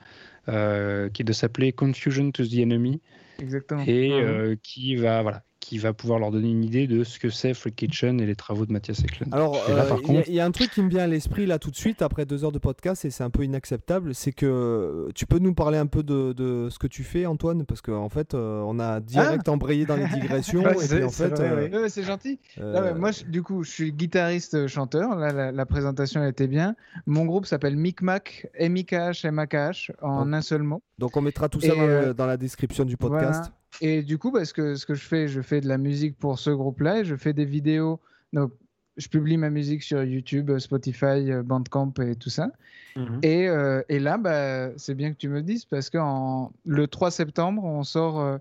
euh, 0.49 1.09
qui 1.11 1.25
de 1.25 1.33
s'appeler 1.33 1.73
Confusion 1.73 2.31
to 2.33 2.45
the 2.47 2.55
Enemy 2.59 3.01
Exactement. 3.39 3.85
et 3.87 4.09
Mhm. 4.11 4.17
euh, 4.29 4.57
qui 4.63 4.97
va 4.97 5.23
voilà, 5.23 5.43
qui 5.61 5.77
va 5.79 5.93
pouvoir 5.93 6.19
leur 6.19 6.31
donner 6.31 6.51
une 6.51 6.65
idée 6.65 6.87
de 6.87 7.05
ce 7.05 7.19
que 7.19 7.29
c'est 7.31 7.53
Freak 7.55 7.77
Kitchen 7.77 8.19
et 8.21 8.27
les 8.27 8.35
travaux 8.35 8.65
de 8.67 8.73
Mathias 8.73 9.01
Eklund. 9.05 9.33
Alors, 9.35 9.57
euh, 9.69 9.85
il 10.09 10.15
y 10.15 10.17
a- 10.19 10.29
y, 10.29 10.41
a 10.41 10.45
un 10.47 10.51
truc 10.51 10.71
qui 10.71 10.81
me 10.83 10.89
vient 10.89 11.03
à 11.05 11.07
l'esprit 11.07 11.45
là 11.47 11.59
tout 11.59 11.71
de 11.71 11.77
suite 11.77 12.01
après 12.03 12.25
deux 12.25 12.45
heures 12.45 12.51
de 12.53 12.59
podcast 12.59 13.05
et 13.05 13.11
c'est 13.11 13.23
un 13.25 13.31
peu 13.31 13.45
inacceptable. 13.45 14.15
C'est 14.15 14.33
que 14.33 14.47
euh, 14.47 15.09
tu 15.15 15.27
peux 15.27 15.39
nous 15.39 15.53
parler 15.55 15.77
un 15.79 15.87
peu 15.87 16.03
de, 16.03 16.33
de 16.33 16.69
ce 16.71 16.79
que 16.79 16.87
tu 16.87 17.05
fais, 17.05 17.27
Antoine, 17.27 17.67
parce 17.67 17.83
qu'en 17.83 18.09
fait, 18.09 18.33
euh, 18.35 18.63
on 18.67 18.79
a 18.81 19.01
direct 19.01 19.49
embrayé 19.51 19.85
dans 19.85 19.97
les 19.97 20.07
digressions 20.09 20.63
Ouais, 20.63 20.75
c'est- 20.79 21.05
en 21.05 21.11
fait, 21.11 21.39
euh, 21.41 21.69
ouais. 21.71 22.03
Gentil. 22.03 22.41
euh, 22.59 22.73
Là, 22.73 22.95
moi, 22.95 23.11
je- 23.13 23.25
du 23.27 23.43
coup, 23.43 23.63
je 23.63 23.71
suis 23.71 23.93
guitariste-chanteur. 23.93 25.15
Là, 25.17 25.33
la, 25.33 25.53
la 25.53 25.67
présentation 25.67 26.25
était 26.27 26.47
bien. 26.49 26.75
Mon 27.07 27.25
groupe 27.27 27.47
s'appelle 27.47 27.77
Micmac, 27.77 28.49
M-I-K-H, 28.55 29.27
M-A-K-H, 29.27 29.91
en 30.03 30.25
Donc, 30.25 30.35
un 30.35 30.41
seul 30.41 30.63
mot. 30.63 30.83
donc 30.99 31.17
on 31.17 31.21
mettra 31.21 31.49
tout 31.49 31.61
ça 31.61 31.69
dans, 31.75 31.81
euh, 31.81 32.15
la 32.17 32.37
description 32.37 32.85
du 32.85 32.97
podcast. 32.97 33.41
Voilà. 33.41 33.53
Et 33.81 34.03
du 34.03 34.19
coup, 34.19 34.31
parce 34.33 34.53
que 34.53 34.75
ce 34.75 34.85
que 34.87 34.95
je 34.95 35.03
fais, 35.03 35.29
je 35.29 35.41
fais 35.41 35.61
de 35.61 35.69
la 35.69 35.79
musique 35.79 36.19
pour 36.19 36.39
ce 36.39 36.51
groupe-là 36.51 37.01
et 37.01 37.05
je 37.05 37.17
fais 37.17 37.33
des 37.33 37.45
vidéos. 37.45 38.01
Donc, 38.33 38.53
je 38.97 39.09
publie 39.09 39.37
ma 39.39 39.51
musique 39.51 39.83
sur 39.83 40.03
YouTube, 40.03 40.59
Spotify, 40.59 41.31
euh, 41.31 41.43
Bandcamp 41.43 41.95
et 42.03 42.17
tout 42.17 42.29
ça. 42.31 42.51
Mhm. 42.97 43.21
Et, 43.23 43.49
euh, 43.49 43.83
et 43.89 43.99
là, 43.99 44.19
bah, 44.19 44.71
c'est 44.77 44.95
bien 44.95 45.13
que 45.13 45.17
tu 45.17 45.29
me 45.29 45.35
le 45.37 45.43
dises 45.43 45.65
parce 45.65 45.89
que 45.91 45.99
en- 45.99 46.53
le 46.67 46.87
3 46.89 47.11
septembre, 47.11 47.65
on 47.65 47.83
sort, 47.85 48.21
euh, 48.21 48.39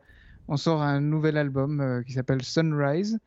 on 0.47 0.57
sort 0.57 0.81
un 0.81 0.99
nouvel 0.99 1.37
album 1.37 1.79
euh, 1.79 2.01
qui 2.03 2.13
s'appelle 2.13 2.41
Sunrise. 2.43 3.19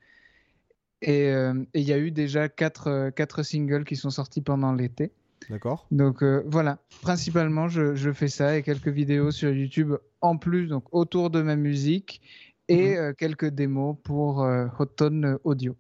Et 1.01 1.31
euh, 1.31 1.55
il 1.75 1.83
y 1.83 1.93
a 1.93 1.99
eu 1.99 2.11
déjà 2.11 2.49
quatre, 2.49 2.87
euh, 2.89 3.11
quatre 3.11 3.43
singles 3.43 3.85
qui 3.85 3.97
sont 3.97 4.11
sortis 4.11 4.41
pendant 4.41 4.73
l'été. 4.73 5.13
D'accord. 5.51 5.87
Donc 5.91 6.23
euh, 6.23 6.43
voilà, 6.47 6.79
principalement, 7.03 7.69
je, 7.69 7.95
je 7.95 8.13
fais 8.13 8.29
ça 8.29 8.57
et 8.57 8.63
quelques 8.63 8.89
vidéos 8.89 9.31
sur 9.31 9.51
YouTube 9.51 9.95
en 10.21 10.37
plus, 10.37 10.67
donc 10.67 10.85
autour 10.93 11.31
de 11.31 11.43
ma 11.43 11.57
musique 11.57 12.21
et 12.69 12.97
euh, 12.97 13.13
quelques 13.13 13.49
démos 13.49 13.97
pour 14.03 14.43
euh, 14.43 14.67
Hot 14.79 14.87
Tone 14.87 15.39
Audio. 15.45 15.77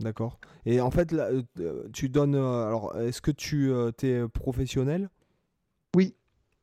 D'accord. 0.00 0.38
Et 0.66 0.80
en 0.80 0.90
fait, 0.90 1.12
là, 1.12 1.30
euh, 1.60 1.88
tu 1.92 2.08
donnes. 2.08 2.34
alors, 2.34 2.98
est-ce 2.98 3.20
que 3.20 3.30
tu 3.30 3.72
es 4.02 4.28
professionnel? 4.28 5.08
Oui. 5.94 6.14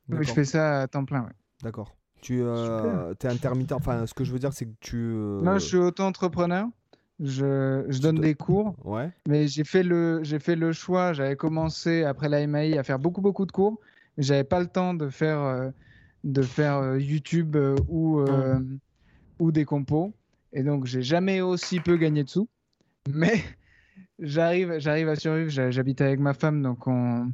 Je 0.08 0.32
fais 0.32 0.44
ça 0.44 0.82
à 0.82 0.88
temps 0.88 1.04
plein. 1.04 1.22
ouais. 1.22 1.32
D'accord. 1.62 1.96
Tu 2.20 2.42
es 2.42 3.26
intermittent. 3.26 3.72
Enfin, 3.72 4.06
ce 4.06 4.14
que 4.14 4.24
je 4.24 4.32
veux 4.32 4.38
dire, 4.38 4.52
c'est 4.52 4.66
que 4.66 4.74
tu. 4.80 4.96
Non, 4.96 5.54
je 5.54 5.66
suis 5.66 5.76
auto-entrepreneur. 5.78 6.66
Je, 7.20 7.84
je 7.88 8.00
donne 8.00 8.20
des 8.20 8.34
cours, 8.34 8.74
Ouais. 8.84 9.10
mais 9.28 9.46
j'ai 9.46 9.64
fait 9.64 9.82
le, 9.82 10.20
j'ai 10.24 10.38
fait 10.38 10.56
le 10.56 10.72
choix. 10.72 11.12
J'avais 11.12 11.36
commencé 11.36 12.04
après 12.04 12.28
la 12.28 12.40
MAI 12.40 12.78
à 12.78 12.82
faire 12.82 12.98
beaucoup, 12.98 13.20
beaucoup 13.20 13.46
de 13.46 13.52
cours, 13.52 13.78
mais 14.16 14.24
j'avais 14.24 14.44
pas 14.44 14.60
le 14.60 14.66
temps 14.66 14.94
de 14.94 15.08
faire, 15.08 15.40
euh, 15.40 15.70
de 16.24 16.42
faire 16.42 16.76
euh, 16.78 16.98
YouTube 16.98 17.54
euh, 17.56 17.76
ou, 17.88 18.20
ou 19.38 19.52
des 19.52 19.64
compos. 19.64 20.14
Et 20.52 20.62
donc, 20.62 20.86
j'ai 20.86 21.02
jamais 21.02 21.40
aussi 21.40 21.80
peu 21.80 21.96
gagné 21.96 22.24
de 22.24 22.28
sous. 22.28 22.48
Mais 23.08 23.34
j'arrive, 24.18 24.78
j'arrive 24.78 25.08
à 25.08 25.16
survivre. 25.16 25.50
J'ha- 25.50 25.70
J'habite 25.70 26.00
avec 26.00 26.18
ma 26.20 26.34
femme, 26.34 26.62
donc 26.62 26.86
on, 26.86 27.30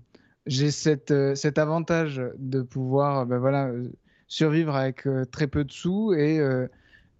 j'ai 0.46 0.70
cette, 0.70 1.14
cet 1.34 1.58
avantage 1.58 2.22
de 2.36 2.62
pouvoir, 2.62 3.26
ben 3.26 3.38
voilà, 3.38 3.70
survivre 4.26 4.76
avec 4.76 5.06
très 5.30 5.46
peu 5.46 5.64
de 5.64 5.72
sous 5.72 6.12
et 6.14 6.40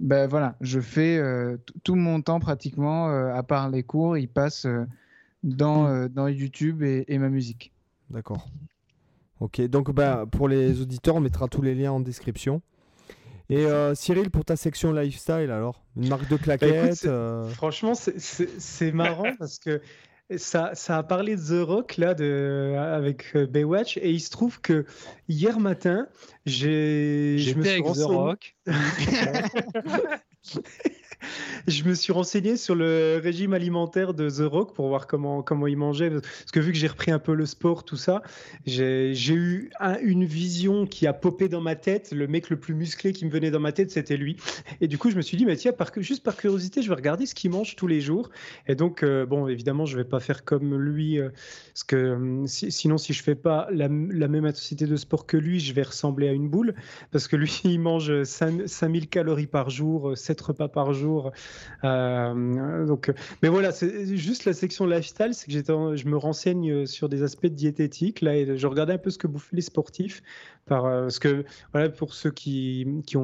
ben 0.00 0.26
voilà, 0.26 0.56
je 0.60 0.80
fais 0.80 1.18
euh, 1.18 1.56
tout 1.82 1.94
mon 1.94 2.20
temps 2.22 2.40
pratiquement, 2.40 3.10
euh, 3.10 3.34
à 3.34 3.42
part 3.42 3.70
les 3.70 3.82
cours, 3.82 4.16
il 4.16 4.28
passe 4.28 4.64
euh, 4.66 4.84
dans, 5.42 5.86
euh, 5.86 6.08
dans 6.08 6.28
YouTube 6.28 6.82
et, 6.82 7.04
et 7.08 7.18
ma 7.18 7.28
musique. 7.28 7.72
D'accord. 8.10 8.48
Ok, 9.40 9.60
donc 9.62 9.92
bah, 9.92 10.24
pour 10.30 10.48
les 10.48 10.80
auditeurs, 10.80 11.16
on 11.16 11.20
mettra 11.20 11.46
tous 11.48 11.62
les 11.62 11.74
liens 11.74 11.92
en 11.92 12.00
description. 12.00 12.60
Et 13.50 13.64
euh, 13.64 13.94
Cyril, 13.94 14.30
pour 14.30 14.44
ta 14.44 14.56
section 14.56 14.92
lifestyle, 14.92 15.50
alors? 15.50 15.82
Une 15.96 16.08
marque 16.08 16.28
de 16.28 16.36
claquettes 16.36 16.94
c'est- 16.94 17.08
euh, 17.08 17.48
Franchement, 17.50 17.94
c'est 17.94 18.92
marrant 18.92 19.30
parce 19.38 19.58
que 19.58 19.80
ça, 20.36 20.72
ça 20.74 20.98
a 20.98 21.02
parlé 21.02 21.36
de 21.36 21.40
The 21.40 21.66
Rock 21.66 21.96
là, 21.96 22.12
de, 22.14 22.74
avec 22.76 23.34
euh, 23.34 23.46
Baywatch 23.46 23.96
et 23.96 24.10
il 24.10 24.20
se 24.20 24.28
trouve 24.30 24.60
que 24.60 24.84
hier 25.28 25.59
matin, 25.59 26.06
j'ai 26.44 27.38
je 27.38 27.55
me 27.55 27.62
suis 27.62 27.70
avec 27.70 27.84
The 27.84 28.05
Rock. 28.05 28.55
je 31.66 31.84
me 31.84 31.94
suis 31.94 32.12
renseigné 32.12 32.56
sur 32.56 32.74
le 32.74 33.20
régime 33.22 33.52
alimentaire 33.52 34.14
de 34.14 34.28
The 34.28 34.48
Rock 34.50 34.74
pour 34.74 34.88
voir 34.88 35.06
comment, 35.06 35.42
comment 35.42 35.66
il 35.66 35.76
mangeait. 35.76 36.10
Parce 36.10 36.50
que 36.52 36.60
vu 36.60 36.72
que 36.72 36.78
j'ai 36.78 36.86
repris 36.86 37.10
un 37.10 37.18
peu 37.18 37.34
le 37.34 37.46
sport, 37.46 37.84
tout 37.84 37.96
ça, 37.96 38.22
j'ai 38.66 39.12
eu 39.34 39.70
un- 39.80 39.98
une 40.00 40.24
vision 40.24 40.86
qui 40.86 41.06
a 41.06 41.12
popé 41.12 41.48
dans 41.48 41.60
ma 41.60 41.76
tête. 41.76 42.12
Le 42.12 42.26
mec 42.26 42.50
le 42.50 42.58
plus 42.58 42.74
musclé 42.74 43.12
qui 43.12 43.24
me 43.26 43.30
venait 43.30 43.50
dans 43.50 43.60
ma 43.60 43.72
tête, 43.72 43.90
c'était 43.90 44.16
lui. 44.16 44.36
Et 44.80 44.88
du 44.88 44.98
coup, 44.98 45.10
je 45.10 45.16
me 45.16 45.22
suis 45.22 45.36
dit, 45.36 45.44
mais 45.46 45.56
tiens, 45.56 45.72
juste 45.98 46.22
par 46.22 46.36
curiosité, 46.36 46.82
je 46.82 46.88
vais 46.88 46.94
regarder 46.94 47.26
ce 47.26 47.34
qu'il 47.34 47.50
mange 47.50 47.76
tous 47.76 47.86
les 47.86 48.00
jours. 48.00 48.30
Et 48.66 48.74
donc, 48.74 49.02
euh, 49.02 49.26
bon, 49.26 49.48
évidemment, 49.48 49.86
je 49.86 49.96
vais 49.96 50.04
pas 50.04 50.20
faire 50.20 50.44
comme 50.44 50.76
lui. 50.76 51.18
euh, 51.18 51.30
parce 51.72 51.84
que 51.84 52.42
si- 52.46 52.70
sinon, 52.72 52.98
si 52.98 53.12
je 53.12 53.22
fais 53.22 53.34
pas 53.34 53.68
la, 53.72 53.88
même 53.88 54.44
intensité 54.44 54.86
de 54.86 54.96
sport 54.96 55.26
que 55.26 55.36
lui, 55.36 55.60
je 55.60 55.72
vais 55.72 55.82
ressembler 55.82 56.28
à 56.28 56.32
une 56.32 56.48
boule. 56.48 56.74
Parce 57.10 57.28
que 57.28 57.36
lui, 57.36 57.60
il 57.64 57.78
mange 57.80 58.22
5 58.24 58.62
5000 58.68 59.08
calories 59.08 59.46
par 59.46 59.70
jour, 59.70 60.16
7 60.16 60.40
repas 60.40 60.68
par 60.68 60.92
jour. 60.92 61.07
Euh, 61.85 62.86
donc, 62.86 63.12
mais 63.43 63.48
voilà, 63.48 63.72
c'est 63.72 64.16
juste 64.16 64.44
la 64.44 64.52
section 64.52 64.86
lifestyle, 64.86 65.35
c'est 65.35 65.47
que 65.47 65.52
j'étais 65.52 65.72
je 65.72 66.06
me 66.06 66.16
renseigne 66.16 66.86
sur 66.86 67.09
des 67.09 67.22
aspects 67.22 67.47
de 67.47 67.48
diététique 67.48 68.20
là, 68.20 68.36
et 68.36 68.56
je 68.56 68.66
regardais 68.66 68.94
un 68.94 68.98
peu 68.98 69.10
ce 69.10 69.18
que 69.18 69.26
bouffent 69.26 69.52
les 69.52 69.62
sportifs. 69.62 70.22
Par, 70.66 70.85
euh, 70.85 71.02
parce 71.02 71.18
que 71.18 71.44
voilà, 71.72 71.89
pour 71.89 72.12
ceux 72.12 72.30
qui 72.30 72.86
qui 73.06 73.16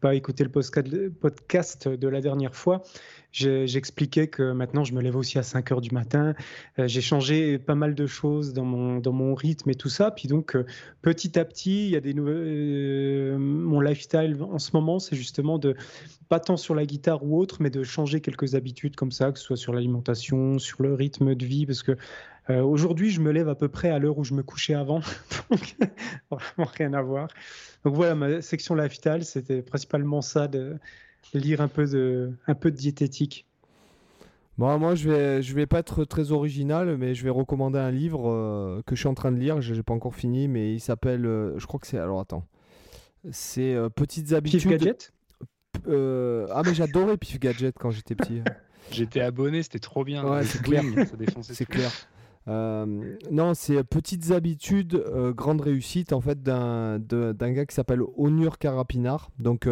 pas 0.00 0.14
écouté 0.14 0.44
le 0.44 0.50
podcast 0.50 1.88
de 1.88 2.08
la 2.08 2.20
dernière 2.20 2.54
fois, 2.54 2.82
j'expliquais 3.32 4.28
que 4.28 4.52
maintenant 4.52 4.84
je 4.84 4.94
me 4.94 5.02
lève 5.02 5.16
aussi 5.16 5.38
à 5.38 5.42
5 5.42 5.72
heures 5.72 5.80
du 5.80 5.90
matin. 5.90 6.34
Euh, 6.78 6.88
j'ai 6.88 7.00
changé 7.00 7.58
pas 7.58 7.74
mal 7.74 7.94
de 7.94 8.06
choses 8.06 8.52
dans 8.52 8.64
mon 8.64 8.98
dans 8.98 9.12
mon 9.12 9.34
rythme 9.34 9.70
et 9.70 9.74
tout 9.74 9.88
ça. 9.88 10.10
Puis 10.10 10.28
donc 10.28 10.56
euh, 10.56 10.64
petit 11.02 11.38
à 11.38 11.44
petit, 11.44 11.86
il 11.86 11.90
y 11.90 11.96
a 11.96 12.00
des 12.00 12.14
nouvelles. 12.14 12.36
euh, 12.36 13.38
mon 13.38 13.80
lifestyle 13.80 14.36
en 14.40 14.58
ce 14.58 14.70
moment, 14.74 14.98
c'est 14.98 15.16
justement 15.16 15.58
de 15.58 15.76
pas 16.28 16.40
tant 16.40 16.56
sur 16.56 16.74
la 16.74 16.86
guitare 16.86 17.24
ou 17.24 17.38
autre, 17.38 17.58
mais 17.60 17.70
de 17.70 17.82
changer 17.82 18.20
quelques 18.20 18.54
habitudes 18.54 18.96
comme 18.96 19.12
ça, 19.12 19.32
que 19.32 19.38
ce 19.38 19.44
soit 19.44 19.56
sur 19.56 19.72
l'alimentation, 19.72 20.58
sur 20.58 20.82
le 20.82 20.94
rythme 20.94 21.34
de 21.34 21.46
vie, 21.46 21.66
parce 21.66 21.82
que 21.82 21.96
aujourd'hui, 22.48 23.10
je 23.10 23.20
me 23.20 23.32
lève 23.32 23.48
à 23.48 23.56
peu 23.56 23.68
près 23.68 23.90
à 23.90 23.98
l'heure 23.98 24.18
où 24.18 24.24
je 24.24 24.32
me 24.32 24.44
couchais 24.44 24.74
avant, 24.74 25.00
donc 25.50 25.76
vraiment 26.30 26.70
rien 26.72 26.92
à 26.92 27.02
voir. 27.02 27.28
Donc 27.84 27.94
voilà, 27.94 28.14
ma 28.14 28.40
section 28.40 28.74
lifestyle, 28.74 29.24
c'était 29.24 29.62
principalement 29.62 30.20
ça, 30.20 30.48
lire 31.34 31.60
un 31.60 31.68
peu 31.68 31.86
de, 31.86 32.32
un 32.46 32.54
peu 32.54 32.70
de 32.70 32.76
diététique. 32.76 33.46
Bon, 34.58 34.78
moi, 34.78 34.94
je 34.94 35.10
vais, 35.10 35.42
je 35.42 35.54
vais 35.54 35.66
pas 35.66 35.80
être 35.80 36.04
très 36.04 36.32
original, 36.32 36.96
mais 36.96 37.14
je 37.14 37.22
vais 37.24 37.30
recommander 37.30 37.78
un 37.78 37.90
livre 37.90 38.30
euh, 38.30 38.82
que 38.86 38.94
je 38.96 39.00
suis 39.00 39.08
en 39.08 39.14
train 39.14 39.30
de 39.30 39.36
lire. 39.36 39.60
Je 39.60 39.74
n'ai 39.74 39.82
pas 39.82 39.92
encore 39.92 40.14
fini, 40.14 40.48
mais 40.48 40.72
il 40.72 40.80
s'appelle. 40.80 41.26
euh, 41.26 41.58
je 41.58 41.66
crois 41.66 41.78
que 41.78 41.86
c'est. 41.86 41.98
Alors, 41.98 42.20
attends. 42.20 42.44
C'est 43.32 43.74
euh, 43.74 43.88
Petites 43.90 44.28
Pif 44.28 44.34
habitudes. 44.36 44.70
Gadget? 44.70 45.12
Euh, 45.88 46.46
Ah, 46.50 46.62
mais 46.64 46.72
j'adorais 46.74 47.18
Pif 47.18 47.38
Gadget 47.38 47.76
quand 47.78 47.90
j'étais 47.90 48.14
petit. 48.14 48.40
J'étais 48.92 49.20
abonné, 49.20 49.64
c'était 49.64 49.80
trop 49.80 50.04
bien. 50.04 50.24
Ouais, 50.24 50.44
c'est 50.44 50.62
clair. 50.62 50.80
swing, 50.82 51.04
ça 51.06 51.16
défonçait 51.16 51.54
C'est 51.54 51.66
clair. 51.66 51.90
Euh, 52.46 53.16
non, 53.32 53.52
c'est 53.54 53.82
Petites 53.82 54.30
habitudes, 54.30 54.94
euh, 54.94 55.32
grande 55.32 55.60
réussite 55.60 56.12
en 56.12 56.20
fait 56.20 56.40
d'un 56.44 56.98
gars 57.00 57.66
qui 57.66 57.74
s'appelle 57.74 58.00
Onur 58.16 58.58
Karapinar. 58.58 59.30
Donc 59.40 59.68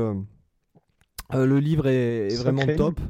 le 1.33 1.59
livre 1.59 1.87
est, 1.87 2.29
est 2.29 2.37
vraiment 2.37 2.67
top. 2.77 3.01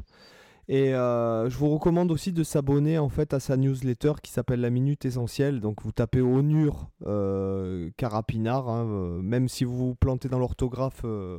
Et 0.66 0.94
euh, 0.94 1.50
je 1.50 1.58
vous 1.58 1.68
recommande 1.68 2.10
aussi 2.10 2.32
de 2.32 2.42
s'abonner 2.42 2.98
en 2.98 3.10
fait 3.10 3.34
à 3.34 3.40
sa 3.40 3.58
newsletter 3.58 4.12
qui 4.22 4.32
s'appelle 4.32 4.60
La 4.60 4.70
Minute 4.70 5.04
Essentielle. 5.04 5.60
Donc 5.60 5.82
vous 5.82 5.92
tapez 5.92 6.22
Onur 6.22 6.88
euh, 7.06 7.90
Carapinard, 7.98 8.70
hein, 8.70 8.86
euh, 8.86 9.20
même 9.20 9.48
si 9.48 9.64
vous 9.64 9.76
vous 9.76 9.94
plantez 9.94 10.28
dans 10.28 10.38
l'orthographe, 10.38 11.02
euh, 11.04 11.38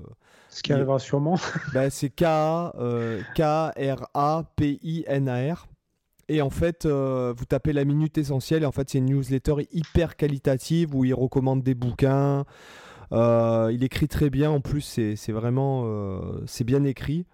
Ce 0.50 0.62
qui 0.62 0.74
arrivera 0.74 1.00
sûrement. 1.00 1.40
bah, 1.74 1.90
c'est 1.90 2.10
K-R-A-P-I-N-A-R. 2.10 3.38
Et 6.28 6.42
en 6.42 6.50
fait, 6.50 6.86
euh, 6.86 7.34
vous 7.36 7.46
tapez 7.46 7.72
La 7.74 7.86
Minute 7.86 8.18
Essentielle. 8.18 8.64
Et 8.64 8.66
en 8.68 8.72
fait, 8.72 8.90
c'est 8.90 8.98
une 9.00 9.06
newsletter 9.06 9.56
hyper 9.72 10.16
qualitative 10.16 10.96
où 10.96 11.04
il 11.04 11.14
recommande 11.14 11.64
des 11.64 11.76
bouquins. 11.76 12.46
Euh, 13.12 13.70
il 13.74 13.84
écrit 13.84 14.08
très 14.08 14.30
bien. 14.30 14.52
En 14.52 14.62
plus, 14.62 14.82
c'est 15.16 15.32
vraiment 15.32 15.84
euh, 15.86 16.42
c'est 16.46 16.64
bien 16.64 16.84
écrit. 16.84 17.26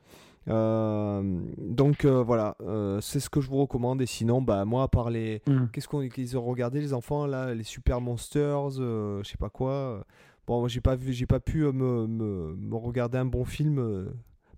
Euh, 0.48 1.40
donc 1.60 2.04
euh, 2.04 2.24
voilà, 2.24 2.56
euh, 2.62 3.00
c'est 3.00 3.20
ce 3.20 3.30
que 3.30 3.42
je 3.42 3.50
vous 3.50 3.58
recommande. 3.58 4.02
Et 4.02 4.06
sinon, 4.06 4.42
bah 4.42 4.66
moi, 4.66 4.84
à 4.84 4.88
part 4.88 5.10
les, 5.10 5.42
Mm. 5.48 5.66
qu'est-ce 5.72 5.88
qu'on 5.88 6.08
qu'ils 6.10 6.38
ont 6.38 6.44
regardé 6.44 6.82
les 6.82 6.94
enfants 6.94 7.26
là, 7.28 7.54
les 7.54 7.64
Super 7.64 8.02
Monsters, 8.02 8.72
je 8.72 9.22
sais 9.24 9.38
pas 9.38 9.50
quoi. 9.50 10.04
Bon, 10.48 10.60
moi, 10.60 10.68
j'ai 10.68 10.82
pas 10.82 10.96
vu, 10.96 11.14
j'ai 11.14 11.28
pas 11.28 11.40
pu 11.40 11.60
me, 11.64 12.08
me- 12.08 12.56
me 12.56 12.76
regarder 12.76 13.18
un 13.20 13.26
bon 13.26 13.46
film. 13.46 14.08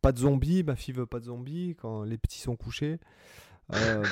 pas 0.02 0.12
de 0.12 0.18
zombies, 0.20 0.64
ma 0.64 0.76
fille 0.76 0.94
veut 0.94 1.06
pas 1.06 1.20
de 1.20 1.26
zombies 1.26 1.76
quand 1.82 2.04
les 2.04 2.18
petits 2.18 2.40
sont 2.40 2.56
couchés. 2.56 2.98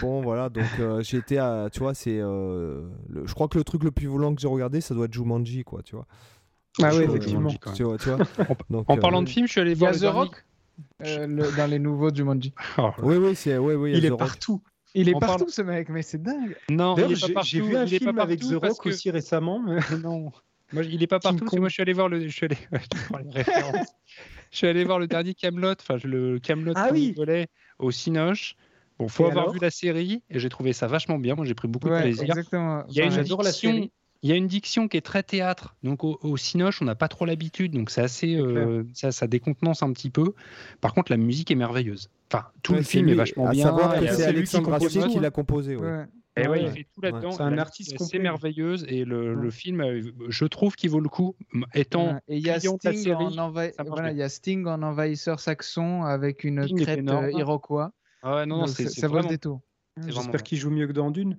Bon 0.02 0.22
voilà, 0.22 0.50
donc 0.50 0.64
j'ai 1.02 1.18
été 1.18 1.38
à, 1.38 1.70
tu 1.72 1.80
vois, 1.80 1.94
c'est, 1.94 2.18
je 2.20 3.34
crois 3.34 3.48
que 3.48 3.58
le 3.58 3.64
truc 3.64 3.84
le 3.84 3.92
plus 3.92 4.08
volant 4.08 4.34
que 4.34 4.42
j'ai 4.42 4.48
regardé, 4.48 4.80
ça 4.82 4.94
doit 4.96 5.06
être 5.06 5.14
Jumanji, 5.14 5.64
quoi, 5.64 5.82
tu 5.84 5.96
vois. 5.96 6.06
Ah 6.82 6.90
oui, 6.94 7.04
effectivement. 7.04 7.50
Jumanji, 7.50 7.60
quand 7.60 7.70
même. 7.72 7.78
Tu 7.78 7.84
vois, 7.84 7.98
tu 7.98 8.10
vois. 8.10 8.18
Donc, 8.70 8.90
En 8.90 8.98
euh, 8.98 9.00
parlant 9.00 9.22
de 9.22 9.30
film, 9.30 9.48
je 9.48 9.52
suis 9.52 9.62
allé 9.62 9.72
Il 9.72 9.76
y 9.76 9.80
voir 9.80 9.92
The 9.94 10.04
Rock 10.06 10.46
euh, 11.06 11.28
le- 11.28 11.56
dans 11.58 11.70
les 11.70 11.80
nouveaux 11.80 12.14
Jumanji. 12.14 12.54
Oh, 12.78 12.92
Oui, 13.04 13.18
oui, 13.18 13.36
c'est, 13.36 13.58
oui, 13.58 13.74
oui, 13.76 13.92
il 13.92 13.94
y 13.94 13.96
a 13.96 13.98
Il 13.98 14.02
The 14.04 14.06
est 14.06 14.10
Rock. 14.12 14.20
partout. 14.20 14.62
Il 14.94 15.10
est 15.10 15.16
On 15.16 15.20
partout 15.20 15.38
parle- 15.46 15.50
ce 15.52 15.62
mec, 15.62 15.90
mais 15.90 16.02
c'est 16.02 16.22
dingue. 16.22 16.56
Non, 16.70 16.96
il 16.98 17.12
est 17.14 17.20
pas 17.22 17.34
partout. 17.34 17.48
j'ai 17.50 17.62
vu 17.62 17.76
un 17.78 17.86
il 17.86 17.94
est 17.94 18.00
pas 18.00 18.06
film 18.08 18.20
avec 18.20 18.40
partout 18.42 18.56
The 18.60 18.62
Rock 18.64 18.84
que- 18.84 18.90
aussi 18.90 19.10
récemment. 19.12 19.60
mais- 19.60 19.80
Non. 20.04 20.32
Moi, 20.74 20.84
il 20.84 21.04
est 21.04 21.08
pas 21.08 21.20
partout. 21.20 21.38
parce 21.40 21.50
que 21.50 21.56
Kong. 21.56 21.60
Moi, 21.60 21.70
je 21.70 21.74
suis 21.74 21.82
allé 21.82 21.94
voir 21.94 22.08
le. 22.10 22.22
Je 22.28 22.34
suis 22.34 22.46
allé. 22.46 22.58
je 24.52 24.58
suis 24.58 24.68
allé 24.68 24.84
voir 24.86 25.00
le 25.00 25.08
dernier 25.08 25.34
Camelot. 25.34 25.74
Enfin, 25.80 25.98
le 26.04 26.40
Camelot 26.40 26.74
Ah 26.76 26.90
oui. 26.92 27.16
au 27.80 27.92
Cinoche. 27.92 28.56
Bon, 29.00 29.08
faut 29.08 29.26
Et 29.26 29.32
avoir 29.32 29.52
vu 29.52 29.60
la 29.60 29.72
série 29.72 30.22
et 30.30 30.40
j'ai 30.40 30.50
trouvé 30.50 30.74
ça 30.74 30.88
vachement 30.88 31.18
bien. 31.18 31.36
Moi, 31.36 31.46
j'ai 31.46 31.56
pris 31.56 31.68
beaucoup 31.68 31.90
de 31.90 32.00
plaisir. 32.00 32.24
exactement. 32.24 32.84
Il 32.90 32.96
y 32.96 33.02
a 33.02 33.06
une 33.06 33.12
Enfin, 33.12 33.22
j'adore 33.24 33.42
la 33.44 33.52
série. 33.52 33.92
Il 34.24 34.30
y 34.30 34.34
a 34.34 34.36
une 34.36 34.48
diction 34.48 34.88
qui 34.88 34.98
est 34.98 35.02
très 35.02 35.24
théâtre. 35.24 35.76
Donc 35.84 36.04
au, 36.04 36.20
au 36.22 36.38
Cinoche, 36.38 36.82
on 36.82 36.86
n'a 36.86 36.96
pas 36.96 37.08
trop 37.08 37.26
l'habitude, 37.26 37.72
donc 37.74 37.90
c'est 37.90 38.02
assez, 38.02 38.36
euh, 38.36 38.84
ça, 38.94 39.12
ça 39.12 39.26
décontenance 39.28 39.82
un 39.82 39.92
petit 39.94 40.10
peu. 40.12 40.34
Par 40.80 40.94
contre, 40.94 41.12
la 41.12 41.18
musique 41.18 41.50
est 41.50 41.56
merveilleuse. 41.56 42.10
Enfin, 42.32 42.46
tout 42.62 42.74
Ouais, 42.74 42.78
le 42.80 42.84
film 42.84 43.06
lui- 43.06 43.14
est 43.14 43.16
vachement 43.16 43.48
à 43.48 43.52
bien. 43.52 43.66
savoir 43.66 43.96
Il 43.96 44.08
que 44.08 44.14
c'est 44.14 44.18
qui 44.18 44.24
Alexandre 44.28 44.78
qui 44.78 45.18
hein. 45.18 45.22
l'a 45.22 45.32
composé. 45.32 45.76
ouais. 45.76 45.82
ouais. 45.88 46.06
Et 46.38 46.48
ouais, 46.48 46.62
il 46.62 46.66
Ouais. 46.68 46.72
fait 46.72 46.88
tout 46.96 47.02
là-dedans. 47.02 47.30
Ouais. 47.32 47.36
C'est 47.36 47.42
un 47.44 47.58
artiste 47.58 48.00
assez 48.02 48.18
merveilleuse 48.20 48.86
et 48.88 49.04
le, 49.04 49.36
Ouais. 49.36 49.42
le 49.44 49.52
film, 49.52 49.82
euh, 49.82 50.02
je 50.30 50.46
trouve 50.46 50.76
qu'il 50.78 50.90
vaut 50.90 51.02
le 51.02 51.10
coup. 51.10 51.36
Étant. 51.74 52.20
Et 52.30 52.38
il 52.38 52.46
y 52.46 52.50
a 52.50 52.58
client 52.58 52.76
de 52.76 52.80
la 52.86 52.92
Sting, 52.94 53.04
série, 53.04 53.26
en 53.26 53.32
envahi- 53.52 53.74
ça 53.74 53.84
marche 53.84 53.88
voilà, 53.90 54.02
bien. 54.04 54.12
il 54.12 54.18
y 54.20 54.24
a 54.24 54.30
Sting 54.30 54.66
en 54.66 54.82
envahisseur 54.82 55.42
saxon 55.42 56.04
avec 56.04 56.46
une 56.46 56.64
Sting 56.64 56.80
crête 56.80 57.10
euh, 57.10 57.32
iroquois. 57.32 57.92
Ah 58.24 58.36
ouais, 58.38 58.46
non, 58.46 58.60
non, 58.60 58.68
c'est 58.68 58.88
ça, 58.88 59.08
vaut 59.10 59.18
le 59.20 59.28
détour. 59.28 59.60
J'espère 60.08 60.42
qu'il 60.44 60.58
joue 60.58 60.70
mieux 60.70 60.88
que 60.88 60.94
dans 60.94 61.12
Dune. 61.12 61.38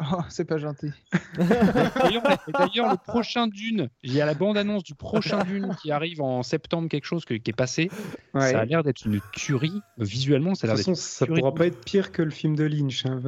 Oh, 0.00 0.20
c'est 0.28 0.44
pas 0.44 0.58
gentil. 0.58 0.90
D'ailleurs, 1.38 2.24
et 2.48 2.52
d'ailleurs, 2.52 2.90
le 2.90 2.96
prochain 2.96 3.46
Dune, 3.46 3.88
il 4.02 4.12
y 4.12 4.20
a 4.20 4.26
la 4.26 4.34
bande-annonce 4.34 4.82
du 4.82 4.94
prochain 4.96 5.44
Dune 5.44 5.74
qui 5.80 5.92
arrive 5.92 6.20
en 6.20 6.42
septembre, 6.42 6.88
quelque 6.88 7.04
chose 7.06 7.24
que- 7.24 7.34
qui 7.34 7.50
est 7.50 7.54
passé. 7.54 7.90
Ouais. 8.34 8.50
Ça 8.50 8.60
a 8.60 8.64
l'air 8.64 8.82
d'être 8.82 9.04
une 9.06 9.20
tuerie. 9.32 9.80
Visuellement, 9.98 10.54
ça 10.56 10.66
De 10.66 10.72
a 10.72 10.76
toute 10.76 10.86
l'air 10.86 10.94
façon, 10.96 11.00
d'être. 11.00 11.00
ça 11.00 11.26
tuerie. 11.26 11.40
pourra 11.40 11.54
pas 11.54 11.66
être 11.66 11.84
pire 11.84 12.10
que 12.10 12.22
le 12.22 12.30
film 12.30 12.56
de 12.56 12.64
Lynch. 12.64 13.06
hein. 13.06 13.20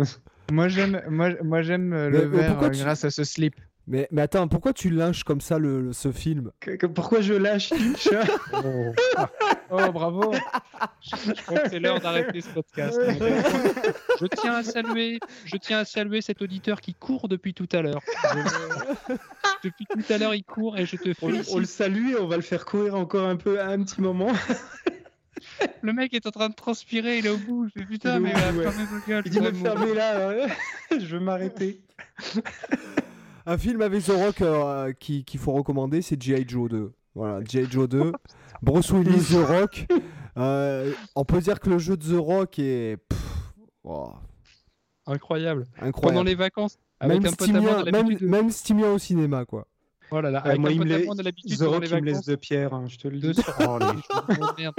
Moi 0.52 0.68
j'aime, 0.68 1.02
moi, 1.08 1.30
moi 1.42 1.62
j'aime 1.62 1.92
euh, 1.92 2.08
le 2.10 2.28
mais 2.28 2.36
verre 2.38 2.50
pourquoi 2.50 2.68
euh, 2.68 2.70
tu- 2.72 2.78
grâce 2.80 3.04
à 3.04 3.10
ce 3.10 3.22
slip. 3.24 3.54
Mais, 3.88 4.08
mais 4.10 4.22
attends, 4.22 4.48
pourquoi 4.48 4.72
tu 4.72 4.90
lynches 4.90 5.22
comme 5.22 5.40
ça 5.40 5.58
le, 5.58 5.80
le- 5.80 5.92
ce 5.92 6.10
film? 6.10 6.50
Que- 6.58 6.72
que- 6.72 6.86
Pourquoi 6.86 7.20
je 7.20 7.34
lâche? 7.34 7.70
Lynch 7.78 8.08
hein 8.12 8.24
Oh, 8.52 8.92
Oh 9.70 9.92
bravo. 9.92 10.32
je 11.02 11.32
crois 11.42 11.58
que 11.60 11.70
c'est 11.70 11.78
l'heure 11.78 12.00
d'arrêter 12.00 12.40
ce 12.40 12.48
podcast. 12.48 12.98
Je 14.20 14.26
tiens 14.26 14.54
à 14.54 14.62
saluer, 14.62 15.18
je 15.44 15.56
tiens 15.58 15.80
à 15.80 15.84
saluer 15.84 16.22
cet 16.22 16.40
auditeur 16.40 16.80
qui 16.80 16.94
court 16.94 17.28
depuis 17.28 17.52
tout 17.52 17.68
à 17.72 17.82
l'heure. 17.82 18.00
Je- 18.32 19.14
Depuis 19.64 19.86
tout 19.86 20.12
à 20.12 20.18
l'heure, 20.18 20.34
il 20.34 20.42
court 20.44 20.78
et 20.78 20.86
je 20.86 20.96
te 20.96 21.08
on, 21.22 21.26
on 21.26 21.28
le 21.28 21.42
félicite. 21.42 21.66
salue 21.66 22.12
et 22.12 22.16
on 22.20 22.26
va 22.26 22.36
le 22.36 22.42
faire 22.42 22.64
courir 22.64 22.94
encore 22.94 23.26
un 23.28 23.36
peu, 23.36 23.60
un 23.60 23.82
petit 23.82 24.00
moment. 24.00 24.32
Le 25.82 25.92
mec 25.92 26.14
est 26.14 26.26
en 26.26 26.30
train 26.30 26.48
de 26.48 26.54
transpirer, 26.54 27.18
il 27.18 27.26
est 27.26 27.30
au 27.30 27.36
bout. 27.38 27.68
Je 27.74 27.80
fais 27.80 27.86
putain, 27.86 28.18
mais 28.20 28.34
ouais. 28.34 28.62
fermer 28.62 28.84
vos 28.84 28.98
gueules. 29.06 29.22
Il 29.26 29.32
je 29.32 29.38
dit 29.38 29.44
vais 29.44 29.52
me 29.52 29.58
fermer 29.58 29.94
là, 29.94 30.28
ouais. 30.28 30.46
je 30.98 31.06
veux 31.16 31.20
m'arrêter. 31.20 31.80
Un 33.46 33.58
film 33.58 33.80
avec 33.80 34.04
The 34.04 34.08
Rock 34.10 34.40
euh, 34.42 34.92
qui- 34.92 35.24
qu'il 35.24 35.38
faut 35.40 35.52
recommander, 35.52 36.02
c'est 36.02 36.20
G.I. 36.20 36.44
Joe 36.48 36.68
2. 36.68 36.92
Voilà, 37.14 37.44
G.I. 37.44 37.66
Joe 37.70 37.88
2. 37.88 38.12
Bruce 38.62 38.90
Willis, 38.90 39.24
The 39.32 39.46
Rock. 39.46 39.86
Euh, 40.36 40.92
on 41.14 41.24
peut 41.24 41.40
dire 41.40 41.60
que 41.60 41.70
le 41.70 41.78
jeu 41.78 41.96
de 41.96 42.04
The 42.04 42.18
Rock 42.20 42.58
est 42.58 42.96
pff, 43.08 43.18
oh, 43.84 44.12
Incroyable. 45.06 45.64
Pendant 45.76 45.86
incroyable. 45.88 46.26
les 46.28 46.34
vacances, 46.34 46.78
avec 47.00 47.22
Même 47.22 47.32
un 47.32 47.36
pote 47.36 47.48
à 47.48 47.90
même, 47.92 48.18
même 48.20 48.50
Stimien 48.50 48.90
au 48.90 48.98
cinéma, 48.98 49.44
quoi. 49.44 49.66
Oh 50.10 50.20
là 50.20 50.30
là, 50.30 50.40
Ouais, 50.42 50.48
avec 50.50 50.60
moi, 50.60 50.70
un 50.70 50.72
il 50.72 50.80
me 50.80 51.06
pote 51.06 51.18
à 51.18 51.20
a 51.20 51.22
l'habitude 51.22 51.56
The 51.56 51.58
pendant 51.60 51.70
Rock, 51.72 51.82
les 51.82 51.88
il 51.88 51.94
me 51.94 52.00
laisse 52.00 52.14
vacances 52.14 52.26
de 52.26 52.34
pierre, 52.36 52.74
hein, 52.74 52.84
je 52.88 52.96
te 52.98 53.08
le 53.08 53.18
dis. 53.18 53.40
Oh, 53.66 53.78
les 53.78 54.62
merde. 54.62 54.74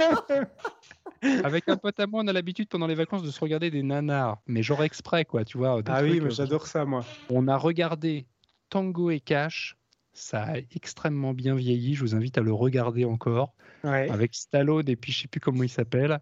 Avec 1.44 1.68
un 1.68 1.76
pote 1.76 1.98
à 2.00 2.06
moi, 2.06 2.22
on 2.24 2.28
a 2.28 2.32
l'habitude 2.32 2.68
pendant 2.68 2.86
les 2.86 2.94
vacances 2.94 3.22
de 3.22 3.30
se 3.30 3.40
regarder 3.40 3.70
des 3.70 3.82
nanars, 3.82 4.38
mais 4.46 4.62
genre 4.62 4.82
exprès, 4.84 5.24
quoi, 5.24 5.44
tu 5.44 5.58
vois. 5.58 5.80
Ah 5.86 6.00
oui, 6.02 6.10
trucs, 6.10 6.22
mais 6.22 6.28
euh, 6.28 6.30
j'adore 6.34 6.66
ça, 6.66 6.84
moi. 6.84 7.04
On 7.30 7.48
a 7.48 7.56
regardé 7.56 8.26
Tango 8.68 9.10
et 9.10 9.20
Cash. 9.20 9.76
Ça 10.12 10.42
a 10.42 10.56
extrêmement 10.74 11.32
bien 11.32 11.54
vieilli. 11.54 11.94
Je 11.94 12.00
vous 12.00 12.14
invite 12.14 12.38
à 12.38 12.40
le 12.40 12.52
regarder 12.52 13.04
encore 13.04 13.54
Ouais. 13.84 14.08
avec 14.10 14.34
Stallone 14.34 14.88
et 14.88 14.96
puis 14.96 15.12
je 15.12 15.22
sais 15.22 15.28
plus 15.28 15.40
comment 15.40 15.62
il 15.62 15.68
s'appelle. 15.68 16.18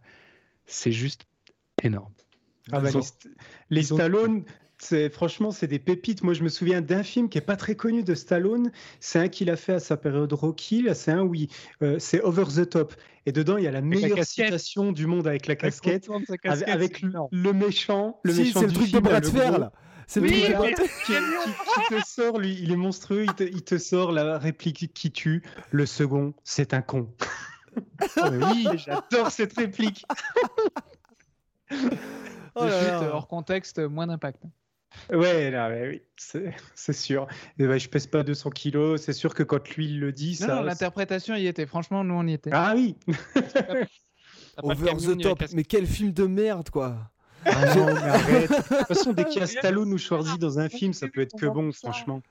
C'est 0.66 0.93
juste 0.93 1.24
énorme. 1.82 2.12
Ah 2.73 2.81
bah, 2.81 2.90
ont- 2.94 3.01
les, 3.70 3.85
Stallone, 3.85 4.44
c'est 4.78 5.09
franchement, 5.09 5.52
c'est 5.52 5.68
des 5.68 5.78
pépites. 5.78 6.23
Moi, 6.23 6.35
je 6.35 6.43
me 6.43 6.48
souviens 6.48 6.82
d'un 6.82 7.02
film 7.02 7.28
qui 7.31 7.39
est 7.39 7.43
pas 7.43 7.56
très 7.56 7.77
connu 7.77 8.02
de 8.02 8.14
Stallone. 8.14 8.70
C'est 9.01 9.18
un 9.18 9.28
qu'il 9.28 9.48
a 9.48 9.56
fait 9.56 9.73
à 9.74 9.81
sa 9.81 9.97
période 9.97 10.32
Rocky. 10.32 10.82
Là, 10.82 10.94
c'est 10.94 11.12
un 11.12 11.23
oui, 11.23 11.48
euh, 11.82 11.98
c'est 11.98 12.20
Over 12.20 12.44
the 12.55 12.68
Top. 12.68 12.94
Et 13.24 13.32
dedans, 13.32 13.56
il 13.56 13.64
y 13.64 13.68
a 13.68 13.70
la 13.70 13.81
la 13.81 13.86
meilleure 13.86 14.16
casquette. 14.16 14.47
citation 14.47 14.93
du 14.93 15.06
monde 15.06 15.27
avec 15.27 15.47
la 15.47 15.56
casquette, 15.56 16.09
Avec, 16.44 17.01
le, 17.02 17.52
méchant, 17.52 18.20
le 18.24 18.32
si, 18.32 18.40
méchant 18.40 18.60
c'est 18.60 18.66
le 18.66 18.73
du 18.73 18.78
truc 18.78 18.90
de 18.93 18.98
bras 19.01 19.20
de 19.20 19.27
fer, 19.27 19.59
là. 19.59 19.73
C'est 20.06 20.20
le 20.20 20.28
Oui, 20.28 20.48
bras 20.52 20.66
de- 20.68 20.74
qui, 21.04 21.12
qui- 21.12 21.88
qui 21.88 21.94
te 21.94 22.06
sort, 22.06 22.38
lui, 22.38 22.56
il 22.60 22.70
est 22.72 22.76
monstrueux. 22.76 23.24
Il 23.24 23.34
te, 23.34 23.42
il 23.44 23.62
te 23.64 23.76
sort 23.78 24.12
la 24.12 24.38
réplique 24.38 24.92
qui 24.94 25.10
tue. 25.10 25.42
Le 25.70 25.84
second, 25.86 26.34
c'est 26.44 26.74
un 26.74 26.82
con. 26.82 27.08
Oui, 28.16 28.66
J'adore 28.86 29.30
cette 29.30 29.52
réplique. 29.54 30.06
Oh 32.54 32.64
là 32.64 33.00
là. 33.00 33.10
hors 33.14 33.28
contexte, 33.28 33.78
moins 33.80 34.06
d'impact. 34.06 34.42
Ouais, 35.12 35.50
là, 35.50 35.68
ouais, 35.68 35.88
oui, 35.88 36.02
c'est 36.16 36.54
c'est 36.74 36.94
sûr. 36.94 37.26
Et 37.58 37.66
ouais, 37.66 37.78
je 37.78 37.88
pèse 37.90 38.06
pas 38.06 38.22
200 38.22 38.48
kilos. 38.50 39.02
C'est 39.02 39.12
sûr 39.12 39.34
que 39.34 39.42
quand 39.42 39.68
lui 39.76 39.86
il 39.90 40.00
le 40.00 40.10
dit, 40.12 40.38
Non, 40.40 40.46
ça. 40.46 40.54
non, 40.56 40.62
l'interprétation 40.62 41.34
y 41.34 41.46
était. 41.48 41.66
Franchement, 41.66 42.02
nous 42.02 42.14
on 42.14 42.26
y 42.26 42.32
était. 42.32 42.48
Ah 42.52 42.72
oui. 42.74 42.96
Le 43.36 43.86
Over 44.62 44.86
camion 44.86 45.16
the 45.16 45.20
top. 45.22 45.42
Mais 45.52 45.64
quel 45.64 45.86
film 45.86 46.12
de 46.12 46.24
merde, 46.26 46.70
quoi. 46.70 46.96
Ah 47.44 47.74
non, 47.74 47.86
mais 47.86 48.00
arrête. 48.02 48.50
De 48.50 48.56
toute 48.56 48.86
façon, 48.88 49.12
dès 49.12 49.24
qu'il 49.24 49.40
y 49.40 49.44
a 49.44 49.46
Stallone 49.46 49.92
ou 49.92 49.98
Schwarzy 49.98 50.38
dans 50.38 50.58
un 50.58 50.68
film, 50.68 50.92
ça 50.92 51.08
peut 51.08 51.20
être 51.20 51.36
que 51.36 51.46
bon, 51.46 51.72
franchement. 51.72 52.22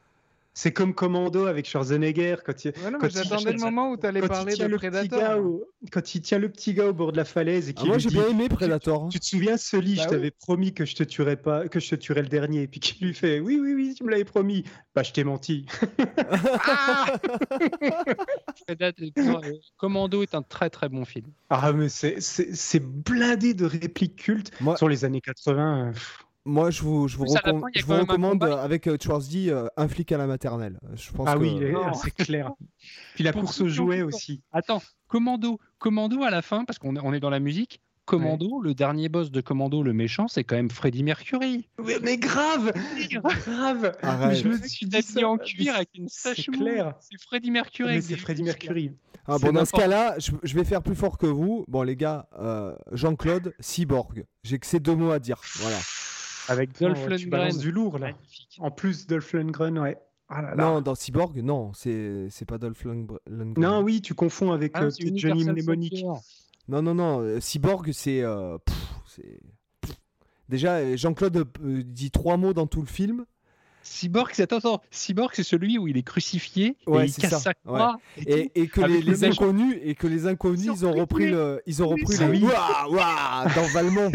C'est 0.57 0.71
comme 0.71 0.93
Commando 0.93 1.47
avec 1.47 1.67
Schwarzenegger 1.67 2.37
quand 2.45 2.63
il, 2.63 2.71
non, 2.81 2.97
quand 2.97 3.09
J'attendais 3.11 3.51
le 3.51 3.59
moment 3.59 3.91
où 3.91 3.97
tu 3.97 4.05
allais 4.07 4.21
parler 4.21 4.53
tient 4.53 4.67
de 4.67 4.71
le 4.71 4.77
petit 4.77 4.87
Predator. 5.09 5.19
gars 5.19 5.35
moi. 5.35 5.45
au, 5.51 5.65
quand 5.91 6.15
il 6.15 6.21
tient 6.21 6.39
le 6.39 6.47
petit 6.47 6.73
gars 6.73 6.87
au 6.87 6.93
bord 6.93 7.11
de 7.11 7.17
la 7.17 7.25
falaise 7.25 7.67
et 7.69 7.73
Ah, 7.75 7.83
moi, 7.83 7.97
j'ai 7.97 8.07
dit 8.07 8.15
bien 8.15 8.29
aimé 8.29 8.47
Predator. 8.47 9.03
hein. 9.03 9.09
Tu 9.11 9.19
te 9.19 9.25
souviens, 9.25 9.57
Sully, 9.57 9.95
Bah 9.95 10.03
je 10.03 10.07
oui. 10.07 10.11
t'avais 10.15 10.31
promis 10.31 10.73
que 10.73 10.85
je 10.85 10.95
te 10.95 11.03
tuerais 11.03 11.35
pas, 11.35 11.67
que 11.67 11.81
je 11.81 11.89
te 11.89 11.95
tuerais 11.95 12.21
le 12.21 12.29
dernier, 12.29 12.61
et 12.63 12.67
puis 12.69 12.79
qu'il 12.79 13.05
lui 13.05 13.13
fait 13.13 13.41
Oui, 13.41 13.59
oui, 13.61 13.73
oui, 13.73 13.95
tu 13.97 14.05
me 14.05 14.09
l'avais 14.11 14.23
promis. 14.23 14.63
Bah, 14.95 15.03
je 15.03 15.11
t'ai 15.11 15.25
menti. 15.25 15.65
Predator- 18.67 19.11
non, 19.17 19.41
euh, 19.43 19.51
Commando 19.77 20.21
est 20.23 20.35
un 20.35 20.41
très 20.41 20.69
très 20.69 20.89
bon 20.89 21.05
film. 21.05 21.27
Ah, 21.49 21.71
mais 21.73 21.89
c'est- 21.89 22.79
blindé 22.79 23.53
de 23.53 23.65
répliques 23.65 24.15
cultes 24.15 24.51
Moi- 24.61 24.77
sur 24.77 24.87
les 24.89 25.05
années 25.05 25.21
80. 25.21 25.87
euh, 25.87 25.91
pff. 25.91 26.24
Moi, 26.45 26.69
je 26.69 26.81
vous, 26.83 27.07
je 27.07 27.17
vous, 27.17 27.23
plus, 27.25 27.35
à 27.35 27.41
la 27.43 27.51
recomm- 27.53 27.61
fin, 27.61 27.67
je 27.75 27.85
vous 27.85 27.93
recommande 27.93 28.39
combat. 28.39 28.59
euh, 28.59 28.63
avec 28.63 28.85
euh, 28.87 28.97
Schwarzy 29.01 29.49
euh, 29.49 29.65
un 29.77 29.87
flic 29.87 30.11
à 30.11 30.17
la 30.17 30.27
maternelle. 30.27 30.79
Je 30.93 31.11
pense 31.11 31.27
Ah 31.27 31.33
que... 31.33 31.39
oui, 31.39 31.59
c'est 32.03 32.11
clair. 32.25 32.51
Puis 33.15 33.23
la 33.23 33.31
Pour 33.33 33.41
course 33.41 33.61
le 33.61 33.75
temps. 33.75 34.07
aussi. 34.07 34.41
Attends, 34.51 34.81
Commando, 35.07 35.59
Commando 35.79 36.21
à 36.23 36.29
la 36.29 36.41
fin, 36.43 36.63
parce 36.65 36.77
qu'on 36.77 36.95
est- 36.95 37.01
on 37.03 37.13
est 37.13 37.19
dans 37.19 37.31
la 37.31 37.39
musique. 37.39 37.81
Commando, 38.05 38.61
le 38.61 38.75
dernier 38.75 39.09
boss 39.09 39.31
de 39.31 39.41
Commando, 39.41 39.81
le 39.81 39.91
méchant, 39.91 40.27
c'est 40.27 40.43
quand 40.43 40.55
même 40.55 40.69
Freddy 40.69 41.01
Mercury. 41.01 41.67
Oui, 41.79 41.93
mais 42.03 42.17
grave, 42.19 42.71
grave. 43.09 43.97
Arrête. 44.03 44.29
Mais 44.29 44.35
je 44.35 44.47
me 44.47 44.57
suis 44.67 44.87
ça. 45.01 45.27
en 45.27 45.37
mais 45.37 45.43
cuir 45.43 45.73
avec 45.73 45.89
une 45.95 46.07
sache 46.07 46.47
mou. 46.49 46.59
clair. 46.59 46.93
C'est 46.99 47.19
Freddy 47.19 47.49
Mercury. 47.49 47.95
Mais 47.95 48.01
c'est 48.01 48.15
Freddie. 48.15 48.43
Mercury. 48.43 48.91
Ah, 49.27 49.37
bon, 49.39 49.51
dans 49.53 49.65
ce 49.65 49.71
cas-là, 49.71 50.13
je, 50.19 50.33
je 50.43 50.53
vais 50.53 50.63
faire 50.63 50.83
plus 50.83 50.93
fort 50.93 51.17
que 51.17 51.25
vous. 51.25 51.65
Bon, 51.67 51.81
les 51.81 51.95
gars, 51.95 52.27
euh, 52.37 52.75
Jean-Claude, 52.91 53.55
Cyborg. 53.59 54.23
J'ai 54.43 54.59
que 54.59 54.67
ces 54.67 54.79
deux 54.79 54.93
mots 54.95 55.09
à 55.09 55.17
dire. 55.17 55.41
Voilà. 55.55 55.77
Avec 56.49 56.79
Dolph 56.79 56.99
balances 57.05 57.21
Lundgren. 57.23 57.57
du 57.57 57.71
lourd 57.71 57.99
là. 57.99 58.07
Magnifique. 58.07 58.57
En 58.59 58.71
plus, 58.71 59.07
Dolph 59.07 59.33
Lundgren, 59.33 59.79
ouais. 59.79 59.97
Ah 60.29 60.41
là 60.41 60.55
là. 60.55 60.63
Non, 60.63 60.81
dans 60.81 60.95
Cyborg, 60.95 61.37
non, 61.43 61.71
c'est 61.73 62.27
c'est 62.29 62.45
pas 62.45 62.57
Dolph 62.57 62.83
Lundgren. 62.85 63.53
Non, 63.57 63.81
oui, 63.81 64.01
tu 64.01 64.13
confonds 64.15 64.51
avec 64.51 64.71
Ah, 64.75 64.85
euh, 64.85 64.91
Johnny 65.15 65.43
Mnemonic. 65.45 66.03
Non, 66.67 66.81
non, 66.81 66.95
non. 66.95 67.19
euh, 67.21 67.39
Cyborg, 67.39 67.91
c'est. 67.91 68.21
euh. 68.23 68.57
Déjà, 70.49 70.75
euh, 70.77 70.95
Jean-Claude 70.97 71.47
euh, 71.63 71.83
dit 71.83 72.11
trois 72.11 72.37
mots 72.37 72.53
dans 72.53 72.67
tout 72.67 72.81
le 72.81 72.87
film. 72.87 73.25
Cyborg, 73.81 74.29
c'est 74.33 74.43
attends, 74.43 74.57
attends. 74.57 74.81
Cyborg, 74.89 75.31
c'est 75.33 75.43
celui 75.43 75.77
où 75.77 75.87
il 75.87 75.95
est 75.97 76.03
crucifié 76.03 76.75
Ouais, 76.87 77.05
et 77.05 77.09
il 77.09 77.13
casse 77.15 77.29
ça, 77.31 77.39
sa 77.39 77.53
croix. 77.53 77.97
et 78.17 78.23
tout. 78.25 78.29
Et, 78.55 78.61
et 78.61 78.67
que 78.67 78.81
les, 78.81 79.23
inconnus 79.25 79.77
et 79.83 79.93
que 79.93 80.07
les 80.07 80.25
inconnus 80.25 80.63
Ils 80.65 80.71
ont 80.71 80.75
ils 80.75 80.85
ont 80.85 80.93
repris 80.93 81.27
le 81.29 81.61
ils 81.67 81.83
ont 81.83 81.87
repris 81.89 82.17
le 82.17 82.25
Oui. 82.31 82.43
Ouah, 82.43 82.89
ouah 82.89 83.45
dans 83.55 83.67
Valmont 83.73 84.09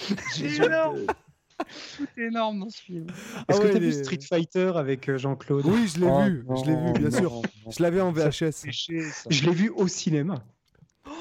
tu. 0.34 0.48
C'est 0.50 0.64
énorme. 0.66 1.00
Tout 1.96 2.06
est 2.16 2.22
énorme 2.26 2.60
dans 2.60 2.70
ce 2.70 2.80
film. 2.80 3.06
Ah 3.36 3.44
Est-ce 3.48 3.58
ouais, 3.58 3.66
que 3.68 3.72
t'as 3.72 3.78
les- 3.80 3.90
vu 3.90 4.04
Street 4.04 4.20
Fighter 4.26 4.72
avec 4.76 5.08
euh, 5.08 5.18
Jean-Claude? 5.18 5.66
Oui, 5.66 5.88
je 5.88 5.98
l'ai 6.00 6.06
Oh, 6.08 6.22
vu, 6.24 6.44
je 6.56 6.70
l'ai 6.70 6.76
vu 6.76 6.92
bien 6.92 7.08
non, 7.08 7.18
sûr. 7.18 7.32
non, 7.32 7.70
Je 7.70 7.82
l'avais 7.82 8.00
en 8.00 8.12
VHS. 8.12 8.62
Péché. 8.62 9.00
Je 9.28 9.44
l'ai 9.46 9.52
vu 9.54 9.68
au 9.70 9.88
cinéma. 9.88 10.44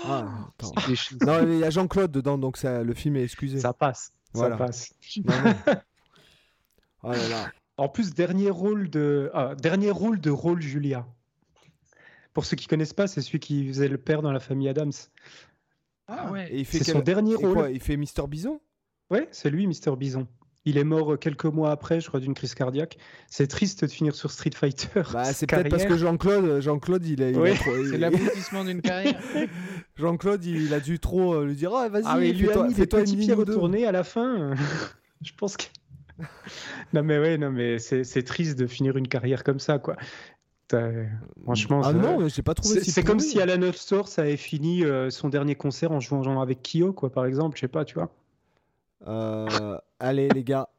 Ah. 0.05 0.27
C'est 0.61 0.85
péché. 0.87 1.15
Non, 1.25 1.41
il 1.47 1.59
y 1.59 1.63
a 1.63 1.69
Jean-Claude 1.71 2.11
dedans 2.11 2.37
donc 2.37 2.57
ça, 2.57 2.83
le 2.83 2.93
film 2.93 3.15
est 3.15 3.23
excusé. 3.23 3.59
Ça 3.59 3.73
passe. 3.73 4.11
Voilà. 4.33 4.57
Ça 4.57 4.65
passe. 4.65 4.93
Non, 5.25 5.33
non. 5.43 5.55
Oh 7.03 7.11
là 7.11 7.27
là. 7.29 7.51
En 7.77 7.89
plus, 7.89 8.13
dernier 8.13 8.49
rôle 8.49 8.89
de 8.89 9.29
ah, 9.33 9.53
dernier 9.55 9.91
rôle 9.91 10.19
de 10.19 10.29
rôle 10.31 10.61
Julia. 10.61 11.05
Pour 12.33 12.43
ceux 12.45 12.55
qui 12.57 12.65
connaissent 12.67 12.93
pas, 12.93 13.07
c'est 13.07 13.21
celui 13.21 13.39
qui 13.39 13.67
faisait 13.67 13.87
le 13.87 13.97
père 13.97 14.21
dans 14.21 14.31
la 14.31 14.39
famille 14.39 14.67
Adams. 14.67 14.91
Ah 16.07 16.31
ouais. 16.31 16.47
Et 16.51 16.59
il 16.59 16.65
fait 16.65 16.79
C'est 16.79 16.85
quel- 16.85 16.95
son 16.95 17.01
dernier 17.01 17.35
rôle. 17.35 17.53
quoi, 17.53 17.69
il 17.71 17.79
fait 17.79 17.95
Mister 17.97 18.23
Bison? 18.27 18.59
Ouais, 19.09 19.27
c'est 19.31 19.49
lui, 19.49 19.67
Mister 19.67 19.91
Bison. 19.97 20.27
Il 20.65 20.77
est 20.77 20.83
mort 20.83 21.13
euh, 21.13 21.17
quelques 21.17 21.45
mois 21.45 21.71
après, 21.71 22.01
je 22.01 22.09
crois, 22.09 22.19
d'une 22.19 22.33
crise 22.33 22.53
cardiaque. 22.53 22.97
C'est 23.29 23.47
triste 23.47 23.85
de 23.85 23.89
finir 23.89 24.13
sur 24.15 24.31
Street 24.31 24.49
Fighter. 24.53 25.03
Bah, 25.13 25.23
c'est 25.23 25.47
peut-être 25.47 25.69
parce 25.69 25.85
que. 25.85 25.95
Jean-Claude, 25.95 26.59
Jean-Claude, 26.59 27.05
il 27.05 27.23
a, 27.23 27.29
Oui, 27.31 27.51
C'est 27.89 27.97
l'aboutissement 27.97 28.65
d'une 28.65 28.81
carrière. 28.81 29.17
Jean-Claude, 29.95 30.43
il 30.43 30.73
a 30.73 30.81
dû 30.81 30.99
trop 30.99 31.35
euh, 31.35 31.45
lui 31.45 31.55
dire, 31.55 31.73
ah, 31.73 31.87
vas-y, 31.87 32.03
Ah, 32.05 32.17
il 32.21 32.37
lui 32.37 32.51
a 32.51 32.63
mis 32.63 32.73
des 32.73 32.85
petits 32.85 33.15
pieds 33.15 33.33
retournés 33.33 33.85
à 33.85 33.93
la 33.93 34.03
fin. 34.03 34.55
je 35.21 35.31
pense 35.37 35.55
que. 35.55 35.63
non, 36.93 37.01
mais 37.03 37.17
ouais, 37.17 37.37
non, 37.37 37.49
mais 37.51 37.79
c'est 37.79 38.03
c'est 38.03 38.23
triste 38.23 38.59
de 38.59 38.67
finir 38.67 38.97
une 38.97 39.07
carrière 39.07 39.45
comme 39.45 39.59
ça, 39.59 39.79
quoi. 39.79 39.95
T'as- 40.67 40.91
Franchement, 41.43 41.79
Ah 41.81 41.91
ça- 41.91 41.93
non, 41.93 42.27
j'ai 42.27 42.41
pas 42.41 42.55
trouvé 42.55 42.75
c'est 42.79 42.83
si 42.83 42.91
c'est 42.91 43.03
comme 43.03 43.21
si 43.21 43.39
Alan 43.39 43.71
Source 43.71 44.19
avait 44.19 44.35
fini 44.35 44.83
euh, 44.83 45.09
son 45.11 45.29
dernier 45.29 45.55
concert 45.55 45.93
en 45.93 46.01
jouant 46.01 46.23
genre 46.23 46.41
avec 46.41 46.61
Kyo, 46.61 46.91
quoi, 46.91 47.09
par 47.09 47.25
exemple. 47.25 47.55
Je 47.55 47.61
sais 47.61 47.67
pas, 47.69 47.85
tu 47.85 47.93
vois. 47.93 48.11
Euh, 49.05 49.77
allez, 49.99 50.29
les 50.29 50.43
gars. 50.43 50.69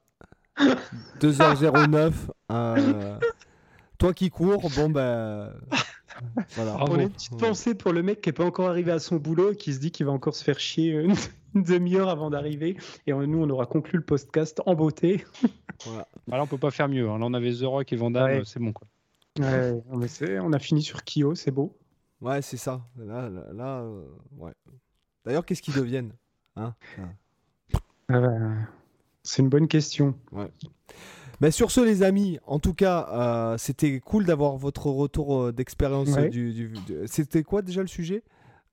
2h09. 1.20 2.12
euh, 2.50 3.18
toi 3.98 4.14
qui 4.14 4.30
cours, 4.30 4.68
bon, 4.76 4.90
ben. 4.90 5.52
voilà. 6.54 6.72
Bravo. 6.72 6.94
On 6.94 6.98
a 6.98 7.02
une 7.02 7.10
petite 7.10 7.38
pensée 7.38 7.74
pour 7.74 7.92
le 7.92 8.02
mec 8.02 8.20
qui 8.20 8.30
est 8.30 8.32
pas 8.32 8.44
encore 8.44 8.68
arrivé 8.68 8.90
à 8.92 8.98
son 8.98 9.16
boulot 9.16 9.52
et 9.52 9.56
qui 9.56 9.72
se 9.72 9.78
dit 9.80 9.90
qu'il 9.92 10.06
va 10.06 10.12
encore 10.12 10.34
se 10.34 10.42
faire 10.44 10.58
chier 10.58 10.90
une, 10.92 11.14
une 11.54 11.62
demi-heure 11.62 12.08
avant 12.08 12.30
d'arriver. 12.30 12.76
Et 13.06 13.12
on- 13.12 13.26
nous, 13.26 13.42
on 13.42 13.50
aura 13.50 13.66
conclu 13.66 13.98
le 13.98 14.04
podcast 14.04 14.60
en 14.66 14.74
beauté. 14.74 15.24
Voilà. 15.84 16.06
Bah 16.26 16.36
là, 16.36 16.42
on 16.42 16.46
peut 16.46 16.58
pas 16.58 16.70
faire 16.72 16.88
mieux. 16.88 17.08
hein. 17.08 17.18
Là, 17.18 17.26
on 17.26 17.34
avait 17.34 17.52
The 17.52 17.62
Rock 17.62 17.92
et 17.92 17.96
Van 17.96 18.10
Damme, 18.10 18.24
Ouais. 18.24 18.42
c'est 18.44 18.58
bon 18.60 18.72
quoi. 18.72 18.86
Ouais, 19.38 19.72
non, 19.88 19.96
mais 19.96 20.08
c'est- 20.08 20.40
on 20.40 20.52
a 20.52 20.58
fini 20.58 20.82
sur 20.82 21.02
Kyo, 21.04 21.36
c'est 21.36 21.52
beau. 21.52 21.76
Ouais, 22.20 22.42
c'est 22.42 22.56
ça. 22.56 22.80
Là, 22.96 23.28
là, 23.28 23.44
là, 23.54 23.80
euh, 23.82 24.02
ouais. 24.38 24.50
D'ailleurs, 25.24 25.46
qu'est-ce 25.46 25.62
qu'ils 25.62 25.74
deviennent 25.74 26.12
hein 26.56 26.74
Ça. 26.96 27.02
Euh, 28.10 28.54
c'est 29.22 29.42
une 29.42 29.48
bonne 29.48 29.68
question. 29.68 30.14
Ben, 31.40 31.50
sur 31.50 31.70
ce, 31.70 31.80
les 31.80 32.02
amis, 32.02 32.38
en 32.46 32.58
tout 32.58 32.74
cas, 32.74 33.08
euh, 33.12 33.58
c'était 33.58 34.00
cool 34.00 34.24
d'avoir 34.24 34.56
votre 34.56 34.86
retour 34.86 35.42
euh, 35.44 35.52
d'expérience. 35.52 36.08
Ouais. 36.10 36.28
Du, 36.30 36.52
du- 36.52 36.68
du- 36.68 36.96
C'était 37.06 37.42
quoi 37.44 37.62
déjà 37.62 37.80
le 37.80 37.86
sujet? 37.86 38.24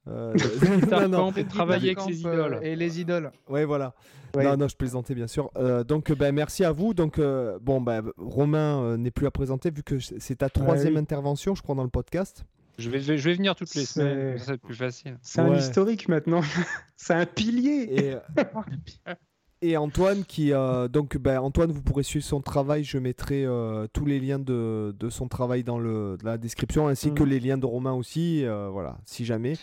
Euh, 0.07 0.33
non, 0.91 1.07
non. 1.09 1.31
Travailler 1.49 1.95
avec 1.95 1.99
ses 2.01 2.25
euh, 2.25 2.33
idoles. 2.33 2.59
Et 2.63 2.75
les 2.75 2.99
idoles. 3.01 3.31
Ouais, 3.49 3.65
voilà. 3.65 3.93
Ouais. 4.35 4.43
Non, 4.43 4.57
non, 4.57 4.67
je 4.67 4.75
plaisantais 4.75 5.15
bien 5.15 5.27
sûr. 5.27 5.51
Euh, 5.57 5.83
donc, 5.83 6.11
ben, 6.11 6.33
merci 6.33 6.63
à 6.63 6.71
vous. 6.71 6.93
Donc, 6.93 7.19
euh, 7.19 7.59
bon, 7.61 7.81
ben, 7.81 8.03
Romain 8.17 8.81
euh, 8.81 8.97
n'est 8.97 9.11
plus 9.11 9.27
à 9.27 9.31
présenter 9.31 9.69
vu 9.69 9.83
que 9.83 9.99
c'est 9.99 10.35
ta 10.37 10.49
troisième 10.49 10.93
oui. 10.93 10.99
intervention, 10.99 11.55
je 11.55 11.61
crois, 11.61 11.75
dans 11.75 11.83
le 11.83 11.89
podcast. 11.89 12.45
Je 12.77 12.89
vais, 12.89 12.99
je 12.99 13.11
vais 13.13 13.33
venir 13.33 13.55
toutes 13.55 13.73
les 13.75 13.85
semaines, 13.85 14.37
ça, 14.37 14.45
c'est 14.53 14.57
plus 14.61 14.75
facile. 14.75 15.17
C'est 15.21 15.41
un 15.41 15.55
historique 15.55 16.07
maintenant. 16.09 16.41
c'est 16.97 17.13
un 17.13 17.25
pilier. 17.25 17.87
Et, 17.89 18.13
euh, 18.13 18.19
et 19.61 19.77
Antoine, 19.77 20.25
qui, 20.25 20.51
euh, 20.51 20.87
donc, 20.87 21.17
ben, 21.17 21.39
Antoine, 21.39 21.71
vous 21.71 21.81
pourrez 21.81 22.03
suivre 22.03 22.25
son 22.25 22.41
travail. 22.41 22.83
Je 22.83 22.97
mettrai 22.97 23.45
euh, 23.45 23.87
tous 23.93 24.05
les 24.05 24.19
liens 24.19 24.39
de, 24.39 24.93
de 24.99 25.09
son 25.09 25.27
travail 25.27 25.63
dans 25.63 25.79
le, 25.79 26.17
dans 26.21 26.29
la 26.31 26.37
description, 26.37 26.87
ainsi 26.87 27.11
Mm. 27.11 27.15
que 27.15 27.23
les 27.23 27.39
liens 27.39 27.57
de 27.57 27.65
Romain 27.65 27.93
aussi. 27.93 28.45
euh, 28.45 28.67
voilà, 28.69 28.97
si 29.05 29.25
jamais. 29.25 29.53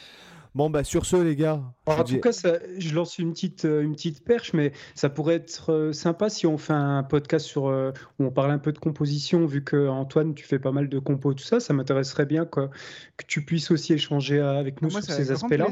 Bon, 0.54 0.68
ben, 0.68 0.84
sur 0.84 1.06
ce, 1.06 1.16
les 1.16 1.34
gars. 1.34 1.62
En 1.86 2.04
tout 2.04 2.20
cas, 2.20 2.32
ça- 2.32 2.58
je 2.78 2.94
lance 2.94 3.18
une 3.18 3.32
petite, 3.32 3.64
euh, 3.64 3.82
une 3.82 3.92
petite 3.92 4.22
perche, 4.22 4.52
mais 4.52 4.72
ça 4.94 5.08
pourrait 5.08 5.36
être 5.36 5.72
euh, 5.72 5.92
sympa 5.94 6.28
si 6.28 6.46
on 6.46 6.58
fait 6.58 6.74
un 6.74 7.02
podcast 7.02 7.46
sur, 7.46 7.68
euh, 7.68 7.92
où 8.18 8.24
on 8.26 8.30
parle 8.30 8.50
un 8.50 8.58
peu 8.58 8.70
de 8.72 8.78
composition, 8.78 9.46
vu 9.46 9.64
que 9.64 9.88
Antoine, 9.88 10.34
tu 10.34 10.44
fais 10.44 10.58
pas 10.58 10.70
mal 10.72 10.90
de 10.90 10.98
compos, 10.98 11.32
tout 11.32 11.42
ça, 11.42 11.58
ça 11.58 11.72
m'intéresserait 11.72 12.26
bien 12.26 12.44
quoi, 12.44 12.68
que 13.16 13.24
tu 13.26 13.44
puisses 13.44 13.70
aussi 13.70 13.94
échanger 13.94 14.40
avec 14.40 14.82
nous 14.82 14.90
Moi, 14.90 15.00
sur 15.00 15.14
ces 15.14 15.30
aspects-là. 15.32 15.66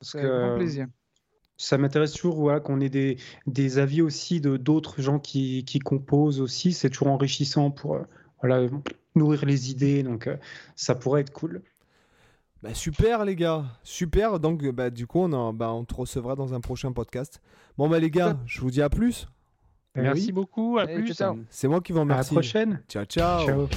C'est 0.00 0.18
avec 0.18 0.30
grand 0.30 0.56
plaisir. 0.56 0.86
ça 1.56 1.78
m'intéresse 1.78 2.12
toujours 2.12 2.36
voilà, 2.40 2.58
qu'on 2.58 2.80
ait 2.80 2.88
des, 2.90 3.18
des 3.46 3.78
avis 3.78 4.02
aussi 4.02 4.40
de 4.40 4.56
d'autres 4.56 5.00
gens 5.00 5.20
qui, 5.20 5.64
qui 5.64 5.78
composent 5.78 6.40
aussi. 6.40 6.72
C'est 6.72 6.90
toujours 6.90 7.08
enrichissant 7.08 7.70
pour 7.70 7.94
euh, 7.94 8.02
voilà, 8.42 8.66
nourrir 9.14 9.44
les 9.46 9.70
idées, 9.70 10.02
donc 10.02 10.26
euh, 10.26 10.36
ça 10.74 10.96
pourrait 10.96 11.20
être 11.20 11.32
cool. 11.32 11.62
Bah, 12.62 12.74
super 12.74 13.24
les 13.24 13.36
gars, 13.36 13.64
super. 13.82 14.40
Donc 14.40 14.64
bah, 14.70 14.90
du 14.90 15.06
coup 15.06 15.20
on, 15.20 15.32
en- 15.32 15.52
bah, 15.52 15.70
on 15.72 15.84
te 15.84 15.94
recevra 15.94 16.34
dans 16.36 16.54
un 16.54 16.60
prochain 16.60 16.92
podcast. 16.92 17.40
Bon 17.78 17.88
bah 17.88 17.98
les 17.98 18.10
gars, 18.10 18.38
je 18.46 18.60
vous 18.60 18.70
dis 18.70 18.82
à 18.82 18.88
plus. 18.88 19.26
Merci 19.94 20.26
oui. 20.26 20.32
beaucoup, 20.32 20.78
à 20.78 20.86
plus. 20.86 21.22
C'est 21.48 21.68
moi 21.68 21.80
qui 21.80 21.92
vous 21.92 22.00
À 22.00 22.04
la 22.04 22.14
remercie. 22.14 22.34
prochaine. 22.34 22.82
ciao. 22.88 23.04
ciao. 23.04 23.46
Ciao. 23.46 23.68